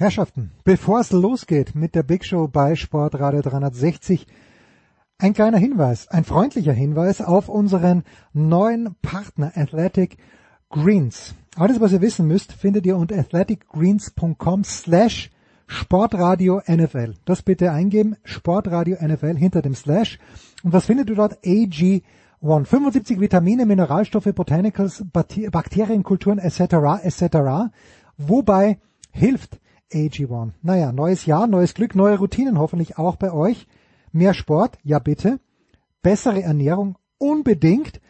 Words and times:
Herrschaften, 0.00 0.52
bevor 0.62 1.00
es 1.00 1.10
losgeht 1.10 1.74
mit 1.74 1.96
der 1.96 2.04
Big 2.04 2.24
Show 2.24 2.46
bei 2.46 2.76
Sportradio 2.76 3.40
360, 3.42 4.28
ein 5.18 5.34
kleiner 5.34 5.58
Hinweis, 5.58 6.06
ein 6.06 6.22
freundlicher 6.22 6.72
Hinweis 6.72 7.20
auf 7.20 7.48
unseren 7.48 8.04
neuen 8.32 8.94
Partner 9.02 9.50
Athletic 9.56 10.16
Greens. 10.70 11.34
Alles, 11.56 11.80
was 11.80 11.90
ihr 11.92 12.00
wissen 12.00 12.28
müsst, 12.28 12.52
findet 12.52 12.86
ihr 12.86 12.96
unter 12.96 13.18
athleticgreens.com 13.18 14.62
slash 14.62 15.32
Sportradio 15.66 16.62
NFL. 16.68 17.14
Das 17.24 17.42
bitte 17.42 17.72
eingeben, 17.72 18.14
Sportradio 18.22 18.98
NFL 19.04 19.34
hinter 19.34 19.62
dem 19.62 19.74
Slash. 19.74 20.20
Und 20.62 20.72
was 20.72 20.86
findet 20.86 21.10
ihr 21.10 21.16
dort? 21.16 21.44
AG1. 21.44 22.02
75 22.40 23.18
Vitamine, 23.18 23.66
Mineralstoffe, 23.66 24.32
Botanicals, 24.32 25.04
Bakterienkulturen 25.12 26.38
etc. 26.38 27.02
etc. 27.02 27.72
Wobei 28.16 28.78
hilft 29.10 29.58
AG1? 29.92 30.52
Naja, 30.62 30.92
neues 30.92 31.26
Jahr, 31.26 31.46
neues 31.46 31.74
Glück, 31.74 31.94
neue 31.94 32.18
Routinen 32.18 32.58
hoffentlich 32.58 32.98
auch 32.98 33.16
bei 33.16 33.32
euch. 33.32 33.66
Mehr 34.12 34.34
Sport, 34.34 34.78
ja 34.82 34.98
bitte. 34.98 35.40
Bessere 36.02 36.42
Ernährung, 36.42 36.96
unbedingt. 37.18 38.00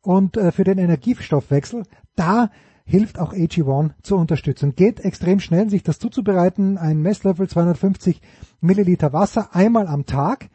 Und 0.00 0.36
äh, 0.36 0.52
für 0.52 0.64
den 0.64 0.78
Energiestoffwechsel, 0.78 1.84
da 2.14 2.50
hilft 2.84 3.18
auch 3.18 3.32
AG1 3.32 3.90
zur 4.02 4.18
Unterstützung. 4.18 4.74
Geht 4.74 5.00
extrem 5.00 5.40
schnell, 5.40 5.68
sich 5.68 5.82
das 5.82 5.98
zuzubereiten. 5.98 6.78
Ein 6.78 7.02
Messlöffel 7.02 7.48
250 7.48 8.20
Milliliter 8.60 9.12
Wasser 9.12 9.54
einmal 9.54 9.88
am 9.88 10.06
Tag. 10.06 10.48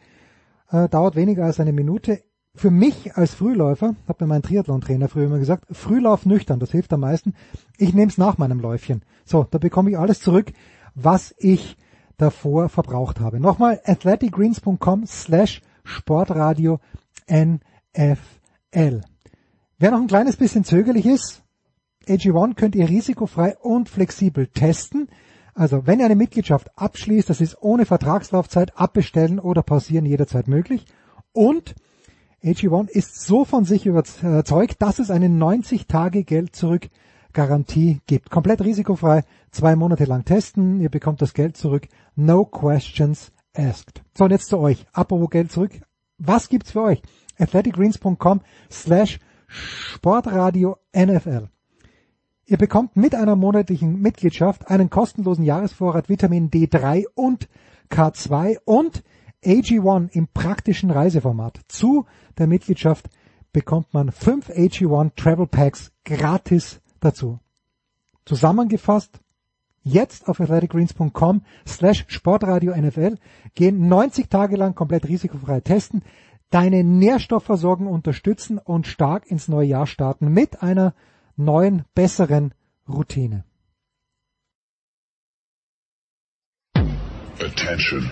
Äh, 0.70 0.87
dauert 0.89 1.15
weniger 1.15 1.45
als 1.45 1.59
eine 1.59 1.73
Minute. 1.73 2.23
Für 2.53 2.69
mich 2.69 3.15
als 3.15 3.33
Frühläufer, 3.33 3.95
hat 4.07 4.19
mir 4.19 4.27
mein 4.27 4.41
Triathlon-Trainer 4.41 5.07
früher 5.07 5.27
immer 5.27 5.39
gesagt, 5.39 5.65
Frühlauf 5.71 6.25
nüchtern, 6.25 6.59
das 6.59 6.71
hilft 6.71 6.91
am 6.91 6.99
meisten. 6.99 7.33
Ich 7.77 7.93
nehme 7.93 8.11
es 8.11 8.17
nach 8.17 8.37
meinem 8.37 8.59
Läufchen. 8.59 9.03
So, 9.23 9.47
da 9.49 9.57
bekomme 9.57 9.91
ich 9.91 9.97
alles 9.97 10.19
zurück, 10.19 10.51
was 10.93 11.33
ich 11.37 11.77
davor 12.17 12.67
verbraucht 12.67 13.21
habe. 13.21 13.39
Nochmal 13.39 13.79
athleticgreens.com 13.85 15.05
slash 15.07 15.61
sportradio 15.84 16.79
NFL. 17.29 19.01
Wer 19.79 19.91
noch 19.91 20.01
ein 20.01 20.07
kleines 20.07 20.35
bisschen 20.35 20.65
zögerlich 20.65 21.05
ist, 21.05 21.43
AG1 22.07 22.55
könnt 22.55 22.76
ihr 22.76 22.89
risikofrei 22.89 23.55
und 23.57 23.87
flexibel 23.87 24.48
testen. 24.48 25.07
Also 25.54 25.87
wenn 25.87 25.99
ihr 25.99 26.05
eine 26.05 26.15
Mitgliedschaft 26.15 26.70
abschließt, 26.77 27.29
das 27.29 27.39
ist 27.39 27.61
ohne 27.61 27.85
Vertragslaufzeit, 27.85 28.77
abbestellen 28.77 29.39
oder 29.39 29.63
pausieren 29.63 30.05
jederzeit 30.05 30.48
möglich. 30.48 30.85
Und 31.31 31.76
AG1 32.43 32.89
ist 32.89 33.21
so 33.21 33.45
von 33.45 33.65
sich 33.65 33.85
überzeugt, 33.85 34.81
dass 34.81 34.97
es 34.97 35.11
eine 35.11 35.29
90 35.29 35.85
Tage 35.87 36.23
Geld 36.23 36.55
zurück 36.55 36.89
Garantie 37.33 38.01
gibt. 38.07 38.31
Komplett 38.31 38.61
risikofrei, 38.61 39.23
zwei 39.51 39.75
Monate 39.75 40.05
lang 40.05 40.25
testen, 40.25 40.81
ihr 40.81 40.89
bekommt 40.89 41.21
das 41.21 41.33
Geld 41.33 41.55
zurück, 41.55 41.87
no 42.15 42.45
questions 42.45 43.31
asked. 43.55 44.01
So, 44.17 44.25
und 44.25 44.31
jetzt 44.31 44.48
zu 44.48 44.57
euch. 44.57 44.85
Apropos 44.91 45.29
Geld 45.29 45.51
zurück. 45.51 45.71
Was 46.17 46.49
gibt's 46.49 46.71
für 46.71 46.81
euch? 46.81 47.01
athleticgreens.com 47.37 48.41
slash 48.70 49.20
Sportradio 49.48 50.77
NFL. 50.95 51.48
Ihr 52.45 52.57
bekommt 52.57 52.95
mit 52.95 53.15
einer 53.15 53.35
monatlichen 53.35 54.01
Mitgliedschaft 54.01 54.67
einen 54.67 54.89
kostenlosen 54.89 55.45
Jahresvorrat 55.45 56.09
Vitamin 56.09 56.49
D3 56.49 57.05
und 57.15 57.48
K2 57.89 58.57
und 58.65 59.03
AG1 59.43 60.09
im 60.11 60.27
praktischen 60.27 60.91
Reiseformat. 60.91 61.59
Zu 61.67 62.05
der 62.37 62.47
Mitgliedschaft 62.47 63.09
bekommt 63.51 63.93
man 63.93 64.11
fünf 64.11 64.50
AG1 64.50 65.16
Travel 65.16 65.47
Packs 65.47 65.91
gratis 66.06 66.81
dazu. 67.00 67.39
Zusammengefasst, 68.25 69.19
jetzt 69.83 70.28
auf 70.28 70.39
athleticgreens.com 70.39 71.41
slash 71.67 72.06
sportradio 72.07 72.75
NFL 72.75 73.16
gehen 73.56 73.88
90 73.88 74.29
Tage 74.29 74.56
lang 74.56 74.75
komplett 74.75 75.07
risikofrei 75.07 75.59
testen, 75.61 76.03
deine 76.51 76.83
Nährstoffversorgung 76.83 77.88
unterstützen 77.88 78.59
und 78.59 78.85
stark 78.85 79.25
ins 79.25 79.47
neue 79.47 79.67
Jahr 79.67 79.87
starten 79.87 80.31
mit 80.31 80.61
einer 80.61 80.93
neuen, 81.35 81.83
besseren 81.95 82.53
Routine. 82.87 83.43
Attention. 87.39 88.11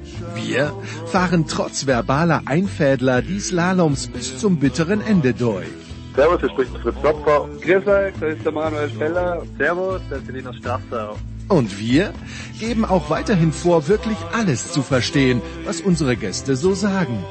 Wir 0.35 0.73
fahren 1.07 1.45
trotz 1.47 1.85
verbaler 1.85 2.41
Einfädler 2.45 3.21
die 3.21 3.39
Slaloms 3.39 4.07
bis 4.07 4.37
zum 4.37 4.57
bitteren 4.57 5.01
Ende 5.01 5.33
durch. 5.33 5.67
Servus, 6.15 6.39
hier 6.41 6.49
spricht 6.49 6.77
Fritz 6.77 6.95
Topfer. 7.01 7.47
Grüß 7.61 7.87
euch, 7.87 8.13
das 8.19 8.35
ist 8.35 8.45
der 8.45 8.51
Manuel 8.51 8.89
Feller. 8.89 9.43
Servus, 9.57 10.01
das 10.09 10.19
ist 10.19 10.27
Selina 10.27 10.53
Strasser. 10.53 11.15
Und 11.47 11.79
wir 11.79 12.13
geben 12.59 12.85
auch 12.85 13.09
weiterhin 13.09 13.51
vor, 13.51 13.87
wirklich 13.87 14.17
alles 14.33 14.71
zu 14.71 14.81
verstehen, 14.81 15.41
was 15.65 15.81
unsere 15.81 16.15
Gäste 16.15 16.55
so 16.55 16.73
sagen. 16.73 17.23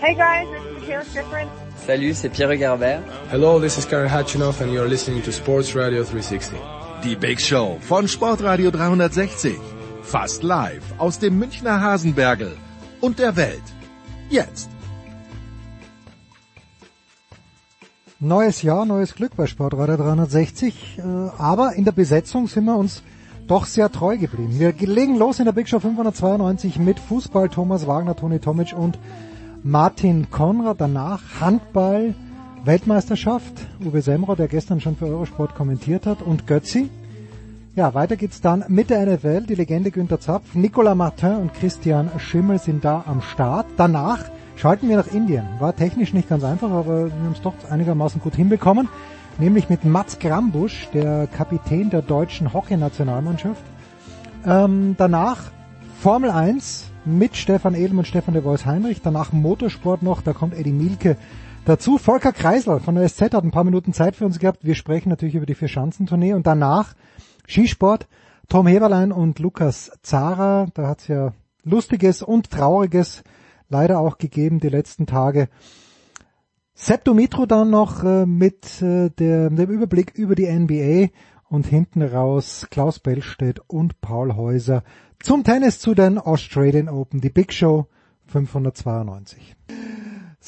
Hey 0.00 0.14
guys, 0.14 0.46
this 0.48 0.62
is 0.62 0.80
Michaela 0.80 1.04
Schifrin. 1.04 1.48
Salut, 1.86 2.14
c'est 2.14 2.30
Pierre 2.30 2.56
Garbert. 2.58 3.02
Hello, 3.30 3.58
this 3.58 3.78
is 3.78 3.88
Gary 3.88 4.08
Hatchinoff 4.08 4.60
and 4.60 4.72
you're 4.72 4.88
listening 4.88 5.22
to 5.22 5.32
Sports 5.32 5.74
Radio 5.74 6.02
360. 6.02 6.58
Die 7.04 7.16
Big 7.16 7.40
Show 7.40 7.78
von 7.80 8.06
Sportradio 8.08 8.70
360. 8.70 9.58
Fast 10.08 10.42
live 10.42 10.94
aus 10.96 11.18
dem 11.18 11.38
Münchner 11.38 11.82
Hasenbergel 11.82 12.56
und 13.02 13.18
der 13.18 13.36
Welt. 13.36 13.62
Jetzt. 14.30 14.70
Neues 18.18 18.62
Jahr, 18.62 18.86
neues 18.86 19.14
Glück 19.14 19.36
bei 19.36 19.46
Sportradio 19.46 19.98
360. 19.98 21.02
Aber 21.36 21.74
in 21.74 21.84
der 21.84 21.92
Besetzung 21.92 22.48
sind 22.48 22.64
wir 22.64 22.78
uns 22.78 23.02
doch 23.46 23.66
sehr 23.66 23.92
treu 23.92 24.16
geblieben. 24.16 24.58
Wir 24.58 24.72
legen 24.72 25.18
los 25.18 25.40
in 25.40 25.44
der 25.44 25.52
Big 25.52 25.68
Show 25.68 25.78
592 25.78 26.78
mit 26.78 26.98
Fußball, 26.98 27.50
Thomas 27.50 27.86
Wagner, 27.86 28.16
Toni 28.16 28.38
Tomic 28.38 28.74
und 28.74 28.98
Martin 29.62 30.30
Konrad. 30.30 30.80
Danach 30.80 31.20
Handball, 31.38 32.14
Weltmeisterschaft, 32.64 33.52
Uwe 33.84 34.00
Semro, 34.00 34.36
der 34.36 34.48
gestern 34.48 34.80
schon 34.80 34.96
für 34.96 35.04
Eurosport 35.04 35.54
kommentiert 35.54 36.06
hat, 36.06 36.22
und 36.22 36.46
Götzi. 36.46 36.88
Ja, 37.74 37.94
weiter 37.94 38.16
geht's 38.16 38.40
dann 38.40 38.64
mit 38.68 38.90
der 38.90 39.06
NFL. 39.06 39.42
Die 39.42 39.54
Legende 39.54 39.90
Günter 39.90 40.18
Zapf, 40.18 40.54
Nicolas 40.54 40.96
Martin 40.96 41.36
und 41.36 41.54
Christian 41.54 42.10
Schimmel 42.18 42.58
sind 42.58 42.84
da 42.84 43.04
am 43.06 43.22
Start. 43.22 43.66
Danach 43.76 44.24
schalten 44.56 44.88
wir 44.88 44.96
nach 44.96 45.06
Indien. 45.06 45.46
War 45.60 45.76
technisch 45.76 46.12
nicht 46.12 46.28
ganz 46.28 46.42
einfach, 46.42 46.70
aber 46.70 47.06
wir 47.06 47.12
haben 47.12 47.32
es 47.32 47.40
doch 47.40 47.54
einigermaßen 47.70 48.20
gut 48.20 48.34
hinbekommen. 48.34 48.88
Nämlich 49.38 49.68
mit 49.68 49.84
Mats 49.84 50.18
Grambusch, 50.18 50.88
der 50.92 51.28
Kapitän 51.28 51.90
der 51.90 52.02
deutschen 52.02 52.52
Hockeynationalmannschaft. 52.52 53.62
Ähm, 54.44 54.96
danach 54.98 55.52
Formel 56.00 56.30
1 56.30 56.90
mit 57.04 57.36
Stefan 57.36 57.74
Edel 57.74 57.98
und 57.98 58.06
Stefan 58.06 58.34
de 58.34 58.42
Vois 58.42 58.66
Heinrich. 58.66 59.02
Danach 59.02 59.32
Motorsport 59.32 60.02
noch, 60.02 60.22
da 60.22 60.32
kommt 60.32 60.54
Eddie 60.54 60.72
Mielke 60.72 61.16
dazu. 61.64 61.98
Volker 61.98 62.32
Kreisler 62.32 62.80
von 62.80 62.96
der 62.96 63.08
SZ 63.08 63.34
hat 63.34 63.44
ein 63.44 63.52
paar 63.52 63.64
Minuten 63.64 63.92
Zeit 63.92 64.16
für 64.16 64.24
uns 64.24 64.40
gehabt. 64.40 64.60
Wir 64.62 64.74
sprechen 64.74 65.10
natürlich 65.10 65.36
über 65.36 65.46
die 65.46 65.54
Vier-Schanzentournee. 65.54 66.32
Und 66.32 66.46
danach 66.46 66.94
Skisport, 67.48 68.06
Tom 68.48 68.66
Heberlein 68.66 69.10
und 69.10 69.38
Lukas 69.38 69.90
Zara. 70.02 70.68
Da 70.74 70.86
hat's 70.86 71.08
ja 71.08 71.32
Lustiges 71.64 72.22
und 72.22 72.50
Trauriges 72.50 73.24
leider 73.68 73.98
auch 73.98 74.18
gegeben 74.18 74.60
die 74.60 74.68
letzten 74.68 75.06
Tage. 75.06 75.48
Sepp 76.74 77.04
Dumitro 77.04 77.46
dann 77.46 77.70
noch 77.70 78.04
äh, 78.04 78.26
mit 78.26 78.80
äh, 78.82 79.10
der, 79.10 79.50
dem 79.50 79.70
Überblick 79.70 80.12
über 80.14 80.34
die 80.34 80.46
NBA 80.46 81.08
und 81.48 81.66
hinten 81.66 82.02
raus 82.02 82.68
Klaus 82.70 83.00
Bellstedt 83.00 83.60
und 83.66 84.00
Paul 84.00 84.36
Häuser 84.36 84.84
zum 85.20 85.42
Tennis 85.42 85.80
zu 85.80 85.94
den 85.94 86.18
Australian 86.18 86.88
Open, 86.88 87.20
die 87.20 87.30
Big 87.30 87.52
Show 87.52 87.88
592. 88.26 89.56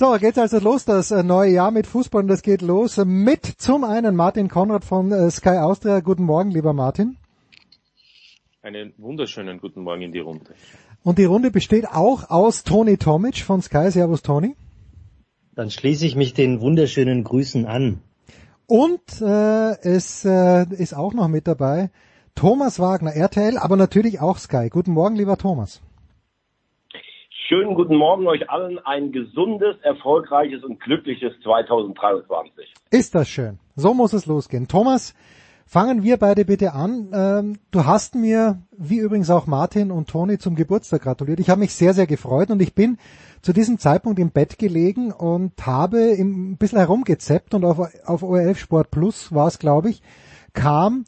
So, 0.00 0.16
geht's 0.18 0.38
also 0.38 0.60
los, 0.60 0.86
das 0.86 1.10
äh, 1.10 1.22
neue 1.22 1.52
Jahr 1.52 1.70
mit 1.70 1.86
Fußball 1.86 2.22
und 2.22 2.28
das 2.28 2.40
geht 2.40 2.62
los 2.62 2.96
mit 3.04 3.44
zum 3.44 3.84
einen 3.84 4.16
Martin 4.16 4.48
Konrad 4.48 4.82
von 4.82 5.12
äh, 5.12 5.30
Sky 5.30 5.58
Austria. 5.58 6.00
Guten 6.00 6.22
Morgen, 6.22 6.50
lieber 6.50 6.72
Martin. 6.72 7.18
Einen 8.62 8.94
wunderschönen 8.96 9.60
guten 9.60 9.82
Morgen 9.82 10.00
in 10.00 10.12
die 10.12 10.20
Runde. 10.20 10.54
Und 11.02 11.18
die 11.18 11.26
Runde 11.26 11.50
besteht 11.50 11.86
auch 11.86 12.30
aus 12.30 12.64
Toni 12.64 12.96
Tomic 12.96 13.42
von 13.42 13.60
Sky. 13.60 13.90
Servus, 13.90 14.22
Toni. 14.22 14.56
Dann 15.54 15.70
schließe 15.70 16.06
ich 16.06 16.16
mich 16.16 16.32
den 16.32 16.62
wunderschönen 16.62 17.22
Grüßen 17.22 17.66
an. 17.66 18.00
Und 18.66 19.02
äh, 19.20 19.78
es 19.82 20.24
äh, 20.24 20.64
ist 20.78 20.94
auch 20.94 21.12
noch 21.12 21.28
mit 21.28 21.46
dabei 21.46 21.90
Thomas 22.34 22.78
Wagner, 22.78 23.12
RTL, 23.12 23.58
aber 23.58 23.76
natürlich 23.76 24.18
auch 24.18 24.38
Sky. 24.38 24.70
Guten 24.70 24.92
Morgen, 24.92 25.16
lieber 25.16 25.36
Thomas. 25.36 25.82
Schönen 27.50 27.74
guten 27.74 27.96
Morgen 27.96 28.28
euch 28.28 28.48
allen. 28.48 28.78
Ein 28.78 29.10
gesundes, 29.10 29.74
erfolgreiches 29.82 30.62
und 30.62 30.78
glückliches 30.78 31.32
2023. 31.42 32.72
Ist 32.92 33.16
das 33.16 33.28
schön. 33.28 33.58
So 33.74 33.92
muss 33.92 34.12
es 34.12 34.26
losgehen. 34.26 34.68
Thomas, 34.68 35.16
fangen 35.66 36.04
wir 36.04 36.16
beide 36.16 36.44
bitte 36.44 36.74
an. 36.74 37.10
Ähm, 37.12 37.58
du 37.72 37.86
hast 37.86 38.14
mir, 38.14 38.62
wie 38.78 38.98
übrigens 38.98 39.30
auch 39.30 39.48
Martin 39.48 39.90
und 39.90 40.08
Toni, 40.08 40.38
zum 40.38 40.54
Geburtstag 40.54 41.02
gratuliert. 41.02 41.40
Ich 41.40 41.50
habe 41.50 41.58
mich 41.58 41.74
sehr, 41.74 41.92
sehr 41.92 42.06
gefreut 42.06 42.50
und 42.50 42.62
ich 42.62 42.72
bin 42.72 42.98
zu 43.42 43.52
diesem 43.52 43.78
Zeitpunkt 43.78 44.20
im 44.20 44.30
Bett 44.30 44.56
gelegen 44.56 45.10
und 45.10 45.54
habe 45.66 45.98
ein 45.98 46.56
bisschen 46.56 46.78
herumgezeppt 46.78 47.52
und 47.54 47.64
auf, 47.64 47.80
auf 48.06 48.22
ORF 48.22 48.60
Sport 48.60 48.92
Plus 48.92 49.34
war 49.34 49.48
es, 49.48 49.58
glaube 49.58 49.90
ich, 49.90 50.02
kam 50.52 51.04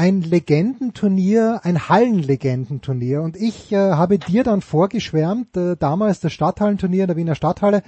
ein 0.00 0.22
Legendenturnier, 0.22 1.60
ein 1.62 1.90
Hallenlegendenturnier 1.90 3.20
und 3.20 3.36
ich 3.36 3.70
äh, 3.70 3.76
habe 3.76 4.18
dir 4.18 4.44
dann 4.44 4.62
vorgeschwärmt, 4.62 5.54
äh, 5.58 5.76
damals 5.76 6.20
das 6.20 6.32
Stadthallenturnier 6.32 7.02
in 7.02 7.08
der 7.08 7.18
Wiener 7.18 7.34
Stadthalle 7.34 7.82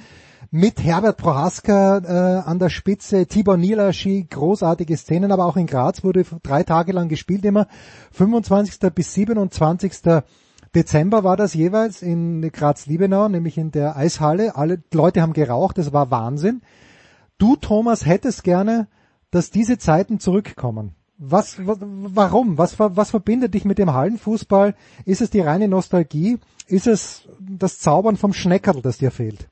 mit 0.50 0.84
Herbert 0.84 1.16
Prohaska 1.16 1.96
äh, 2.04 2.46
an 2.46 2.58
der 2.58 2.68
Spitze, 2.68 3.26
Tibor 3.28 3.56
Nilaschi, 3.56 4.26
großartige 4.28 4.94
Szenen, 4.98 5.32
aber 5.32 5.46
auch 5.46 5.56
in 5.56 5.66
Graz 5.66 6.04
wurde 6.04 6.26
drei 6.42 6.64
Tage 6.64 6.92
lang 6.92 7.08
gespielt, 7.08 7.46
immer 7.46 7.66
25. 8.10 8.92
bis 8.94 9.14
27. 9.14 10.22
Dezember 10.74 11.24
war 11.24 11.38
das 11.38 11.54
jeweils 11.54 12.02
in 12.02 12.42
Graz-Liebenau, 12.42 13.30
nämlich 13.30 13.56
in 13.56 13.70
der 13.70 13.96
Eishalle. 13.96 14.54
Alle 14.54 14.82
Leute 14.92 15.22
haben 15.22 15.32
geraucht, 15.32 15.78
das 15.78 15.94
war 15.94 16.10
Wahnsinn. 16.10 16.60
Du, 17.38 17.56
Thomas, 17.56 18.04
hättest 18.04 18.44
gerne, 18.44 18.86
dass 19.30 19.50
diese 19.50 19.78
Zeiten 19.78 20.20
zurückkommen. 20.20 20.94
Was, 21.24 21.60
warum? 21.64 22.58
Was, 22.58 22.80
was 22.80 23.12
verbindet 23.12 23.54
dich 23.54 23.64
mit 23.64 23.78
dem 23.78 23.94
Hallenfußball? 23.94 24.74
Ist 25.06 25.20
es 25.20 25.30
die 25.30 25.40
reine 25.40 25.68
Nostalgie? 25.68 26.38
Ist 26.66 26.88
es 26.88 27.28
das 27.38 27.78
Zaubern 27.78 28.16
vom 28.16 28.32
Schneckerl, 28.32 28.82
das 28.82 28.98
dir 28.98 29.12
fehlt? 29.12 29.48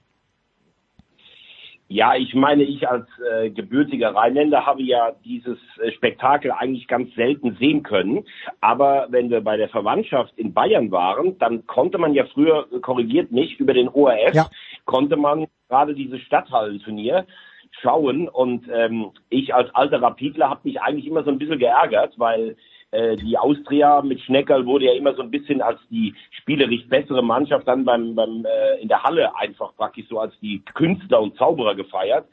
Ja, 1.86 2.16
ich 2.16 2.34
meine, 2.34 2.64
ich 2.64 2.88
als 2.88 3.06
äh, 3.32 3.50
gebürtiger 3.50 4.16
Rheinländer 4.16 4.66
habe 4.66 4.82
ja 4.82 5.12
dieses 5.24 5.58
äh, 5.80 5.92
Spektakel 5.92 6.50
eigentlich 6.50 6.88
ganz 6.88 7.14
selten 7.14 7.56
sehen 7.60 7.84
können. 7.84 8.24
Aber 8.60 9.06
wenn 9.10 9.30
wir 9.30 9.40
bei 9.40 9.56
der 9.56 9.68
Verwandtschaft 9.68 10.32
in 10.36 10.52
Bayern 10.52 10.90
waren, 10.90 11.38
dann 11.38 11.66
konnte 11.66 11.98
man 11.98 12.14
ja 12.14 12.26
früher, 12.26 12.66
korrigiert 12.80 13.30
mich, 13.30 13.60
über 13.60 13.74
den 13.74 13.88
ORF, 13.88 14.34
ja. 14.34 14.50
konnte 14.86 15.16
man 15.16 15.46
gerade 15.68 15.94
dieses 15.94 16.20
Stadthallenturnier 16.22 17.26
schauen. 17.70 18.28
Und 18.28 18.66
ähm, 18.72 19.10
ich 19.28 19.54
als 19.54 19.74
alter 19.74 20.02
Rapidler 20.02 20.50
habe 20.50 20.60
mich 20.64 20.80
eigentlich 20.80 21.06
immer 21.06 21.24
so 21.24 21.30
ein 21.30 21.38
bisschen 21.38 21.58
geärgert, 21.58 22.14
weil 22.18 22.56
äh, 22.92 23.16
die 23.16 23.38
Austria 23.38 24.02
mit 24.02 24.20
Schneckerl 24.20 24.66
wurde 24.66 24.86
ja 24.86 24.94
immer 24.94 25.14
so 25.14 25.22
ein 25.22 25.30
bisschen 25.30 25.62
als 25.62 25.80
die 25.90 26.14
spielerisch 26.30 26.86
bessere 26.88 27.22
Mannschaft 27.22 27.68
dann 27.68 27.84
beim, 27.84 28.14
beim 28.14 28.44
äh, 28.44 28.80
in 28.80 28.88
der 28.88 29.02
Halle 29.02 29.36
einfach 29.36 29.74
praktisch 29.76 30.06
so 30.08 30.18
als 30.18 30.34
die 30.40 30.62
Künstler 30.74 31.20
und 31.20 31.36
Zauberer 31.36 31.74
gefeiert. 31.74 32.26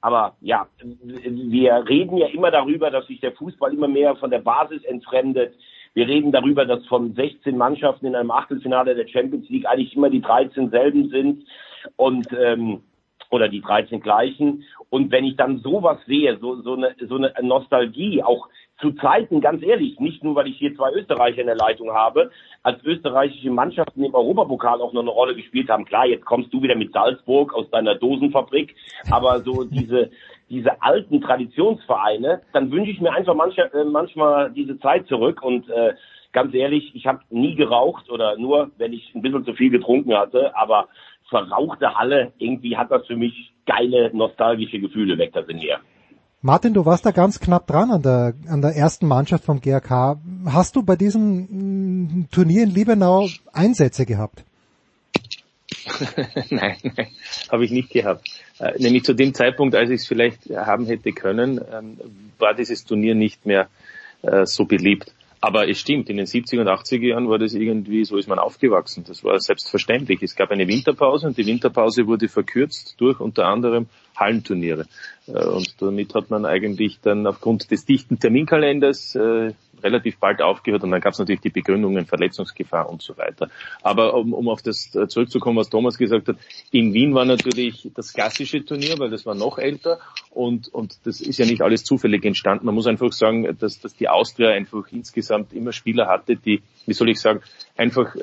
Aber 0.00 0.36
ja, 0.40 0.68
wir 1.02 1.84
reden 1.88 2.18
ja 2.18 2.28
immer 2.28 2.52
darüber, 2.52 2.90
dass 2.90 3.06
sich 3.08 3.20
der 3.20 3.32
Fußball 3.32 3.74
immer 3.74 3.88
mehr 3.88 4.14
von 4.16 4.30
der 4.30 4.38
Basis 4.38 4.84
entfremdet. 4.84 5.54
Wir 5.94 6.06
reden 6.06 6.30
darüber, 6.30 6.64
dass 6.64 6.86
von 6.86 7.14
16 7.14 7.56
Mannschaften 7.56 8.06
in 8.06 8.14
einem 8.14 8.30
Achtelfinale 8.30 8.94
der 8.94 9.08
Champions 9.08 9.48
League 9.48 9.66
eigentlich 9.66 9.96
immer 9.96 10.10
die 10.10 10.20
13 10.20 10.70
selben 10.70 11.08
sind. 11.08 11.44
Und 11.96 12.28
ähm, 12.32 12.82
oder 13.30 13.48
die 13.48 13.60
13 13.60 14.00
gleichen. 14.00 14.64
Und 14.90 15.10
wenn 15.12 15.24
ich 15.24 15.36
dann 15.36 15.58
sowas 15.58 15.98
sehe, 16.06 16.38
so, 16.38 16.60
so, 16.62 16.74
eine, 16.74 16.94
so 17.08 17.16
eine 17.16 17.32
Nostalgie, 17.42 18.22
auch 18.22 18.48
zu 18.80 18.92
Zeiten, 18.92 19.40
ganz 19.40 19.62
ehrlich, 19.62 19.98
nicht 19.98 20.22
nur, 20.22 20.36
weil 20.36 20.46
ich 20.46 20.56
hier 20.56 20.74
zwei 20.76 20.92
Österreicher 20.92 21.40
in 21.40 21.46
der 21.46 21.56
Leitung 21.56 21.90
habe, 21.90 22.30
als 22.62 22.82
österreichische 22.84 23.50
Mannschaften 23.50 24.04
im 24.04 24.14
Europapokal 24.14 24.80
auch 24.80 24.92
noch 24.92 25.02
eine 25.02 25.10
Rolle 25.10 25.34
gespielt 25.34 25.68
haben. 25.68 25.84
Klar, 25.84 26.06
jetzt 26.06 26.24
kommst 26.24 26.52
du 26.54 26.62
wieder 26.62 26.76
mit 26.76 26.92
Salzburg 26.92 27.54
aus 27.54 27.68
deiner 27.70 27.96
Dosenfabrik, 27.96 28.76
aber 29.10 29.40
so 29.40 29.64
diese, 29.70 30.10
diese 30.48 30.80
alten 30.80 31.20
Traditionsvereine, 31.20 32.42
dann 32.52 32.70
wünsche 32.70 32.92
ich 32.92 33.00
mir 33.00 33.12
einfach 33.12 33.34
mancher, 33.34 33.74
äh, 33.74 33.84
manchmal 33.84 34.52
diese 34.52 34.78
Zeit 34.78 35.08
zurück 35.08 35.42
und 35.42 35.68
äh, 35.68 35.94
ganz 36.32 36.54
ehrlich, 36.54 36.94
ich 36.94 37.06
habe 37.06 37.20
nie 37.30 37.56
geraucht 37.56 38.10
oder 38.10 38.36
nur, 38.36 38.70
wenn 38.76 38.92
ich 38.92 39.12
ein 39.14 39.22
bisschen 39.22 39.44
zu 39.44 39.54
viel 39.54 39.70
getrunken 39.70 40.16
hatte, 40.16 40.56
aber 40.56 40.88
verrauchte 41.28 41.94
Halle, 41.94 42.32
irgendwie 42.38 42.76
hat 42.76 42.90
das 42.90 43.06
für 43.06 43.16
mich 43.16 43.52
geile, 43.66 44.10
nostalgische 44.14 44.80
Gefühle 44.80 45.18
weg, 45.18 45.32
das 45.34 45.48
in 45.48 45.58
mir. 45.58 45.78
Martin, 46.40 46.72
du 46.72 46.86
warst 46.86 47.04
da 47.04 47.10
ganz 47.10 47.40
knapp 47.40 47.66
dran 47.66 47.90
an 47.90 48.02
der, 48.02 48.34
an 48.48 48.62
der 48.62 48.70
ersten 48.70 49.08
Mannschaft 49.08 49.44
vom 49.44 49.60
GRK. 49.60 50.20
Hast 50.46 50.76
du 50.76 50.82
bei 50.82 50.94
diesem 50.94 51.48
mm, 52.20 52.28
Turnier 52.30 52.62
in 52.62 52.70
Liebenau 52.70 53.28
Einsätze 53.52 54.06
gehabt? 54.06 54.44
nein, 56.50 56.76
nein, 56.82 57.08
habe 57.50 57.64
ich 57.64 57.72
nicht 57.72 57.90
gehabt. 57.90 58.28
Äh, 58.60 58.80
nämlich 58.80 59.04
zu 59.04 59.14
dem 59.14 59.34
Zeitpunkt, 59.34 59.74
als 59.74 59.90
ich 59.90 60.02
es 60.02 60.06
vielleicht 60.06 60.48
haben 60.50 60.86
hätte 60.86 61.12
können, 61.12 61.60
ähm, 61.72 61.98
war 62.38 62.54
dieses 62.54 62.84
Turnier 62.84 63.14
nicht 63.14 63.44
mehr 63.44 63.68
äh, 64.22 64.46
so 64.46 64.64
beliebt. 64.64 65.12
Aber 65.40 65.68
es 65.68 65.78
stimmt, 65.78 66.10
in 66.10 66.16
den 66.16 66.26
70er 66.26 66.60
und 66.60 66.68
80er 66.68 67.06
Jahren 67.06 67.28
war 67.28 67.38
das 67.38 67.54
irgendwie, 67.54 68.04
so 68.04 68.16
ist 68.16 68.28
man 68.28 68.38
aufgewachsen. 68.38 69.04
Das 69.06 69.22
war 69.22 69.38
selbstverständlich. 69.38 70.22
Es 70.22 70.34
gab 70.34 70.50
eine 70.50 70.66
Winterpause 70.66 71.28
und 71.28 71.38
die 71.38 71.46
Winterpause 71.46 72.06
wurde 72.06 72.28
verkürzt 72.28 72.96
durch 72.98 73.20
unter 73.20 73.46
anderem 73.46 73.86
Hallenturniere. 74.18 74.86
Äh, 75.26 75.44
und 75.44 75.80
damit 75.80 76.14
hat 76.14 76.30
man 76.30 76.46
eigentlich 76.46 77.00
dann 77.00 77.26
aufgrund 77.26 77.70
des 77.70 77.84
dichten 77.84 78.18
Terminkalenders 78.18 79.14
äh, 79.14 79.52
relativ 79.82 80.18
bald 80.18 80.42
aufgehört 80.42 80.82
und 80.82 80.90
dann 80.90 81.00
gab 81.00 81.12
es 81.12 81.18
natürlich 81.18 81.40
die 81.40 81.50
Begründungen, 81.50 82.06
Verletzungsgefahr 82.06 82.88
und 82.88 83.02
so 83.02 83.16
weiter. 83.16 83.48
Aber 83.82 84.14
um, 84.14 84.32
um 84.32 84.48
auf 84.48 84.62
das 84.62 84.94
äh, 84.94 85.08
zurückzukommen, 85.08 85.56
was 85.56 85.70
Thomas 85.70 85.98
gesagt 85.98 86.28
hat, 86.28 86.36
in 86.70 86.92
Wien 86.94 87.14
war 87.14 87.24
natürlich 87.24 87.88
das 87.94 88.12
klassische 88.12 88.64
Turnier, 88.64 88.98
weil 88.98 89.10
das 89.10 89.26
war 89.26 89.34
noch 89.34 89.58
älter 89.58 89.98
und, 90.30 90.68
und 90.68 90.98
das 91.04 91.20
ist 91.20 91.38
ja 91.38 91.46
nicht 91.46 91.62
alles 91.62 91.84
zufällig 91.84 92.24
entstanden. 92.24 92.66
Man 92.66 92.74
muss 92.74 92.86
einfach 92.86 93.12
sagen, 93.12 93.56
dass, 93.58 93.80
dass 93.80 93.94
die 93.94 94.08
Austria 94.08 94.50
einfach 94.50 94.84
insgesamt 94.90 95.52
immer 95.52 95.72
Spieler 95.72 96.08
hatte, 96.08 96.36
die, 96.36 96.62
wie 96.86 96.94
soll 96.94 97.10
ich 97.10 97.20
sagen, 97.20 97.40
einfach 97.76 98.14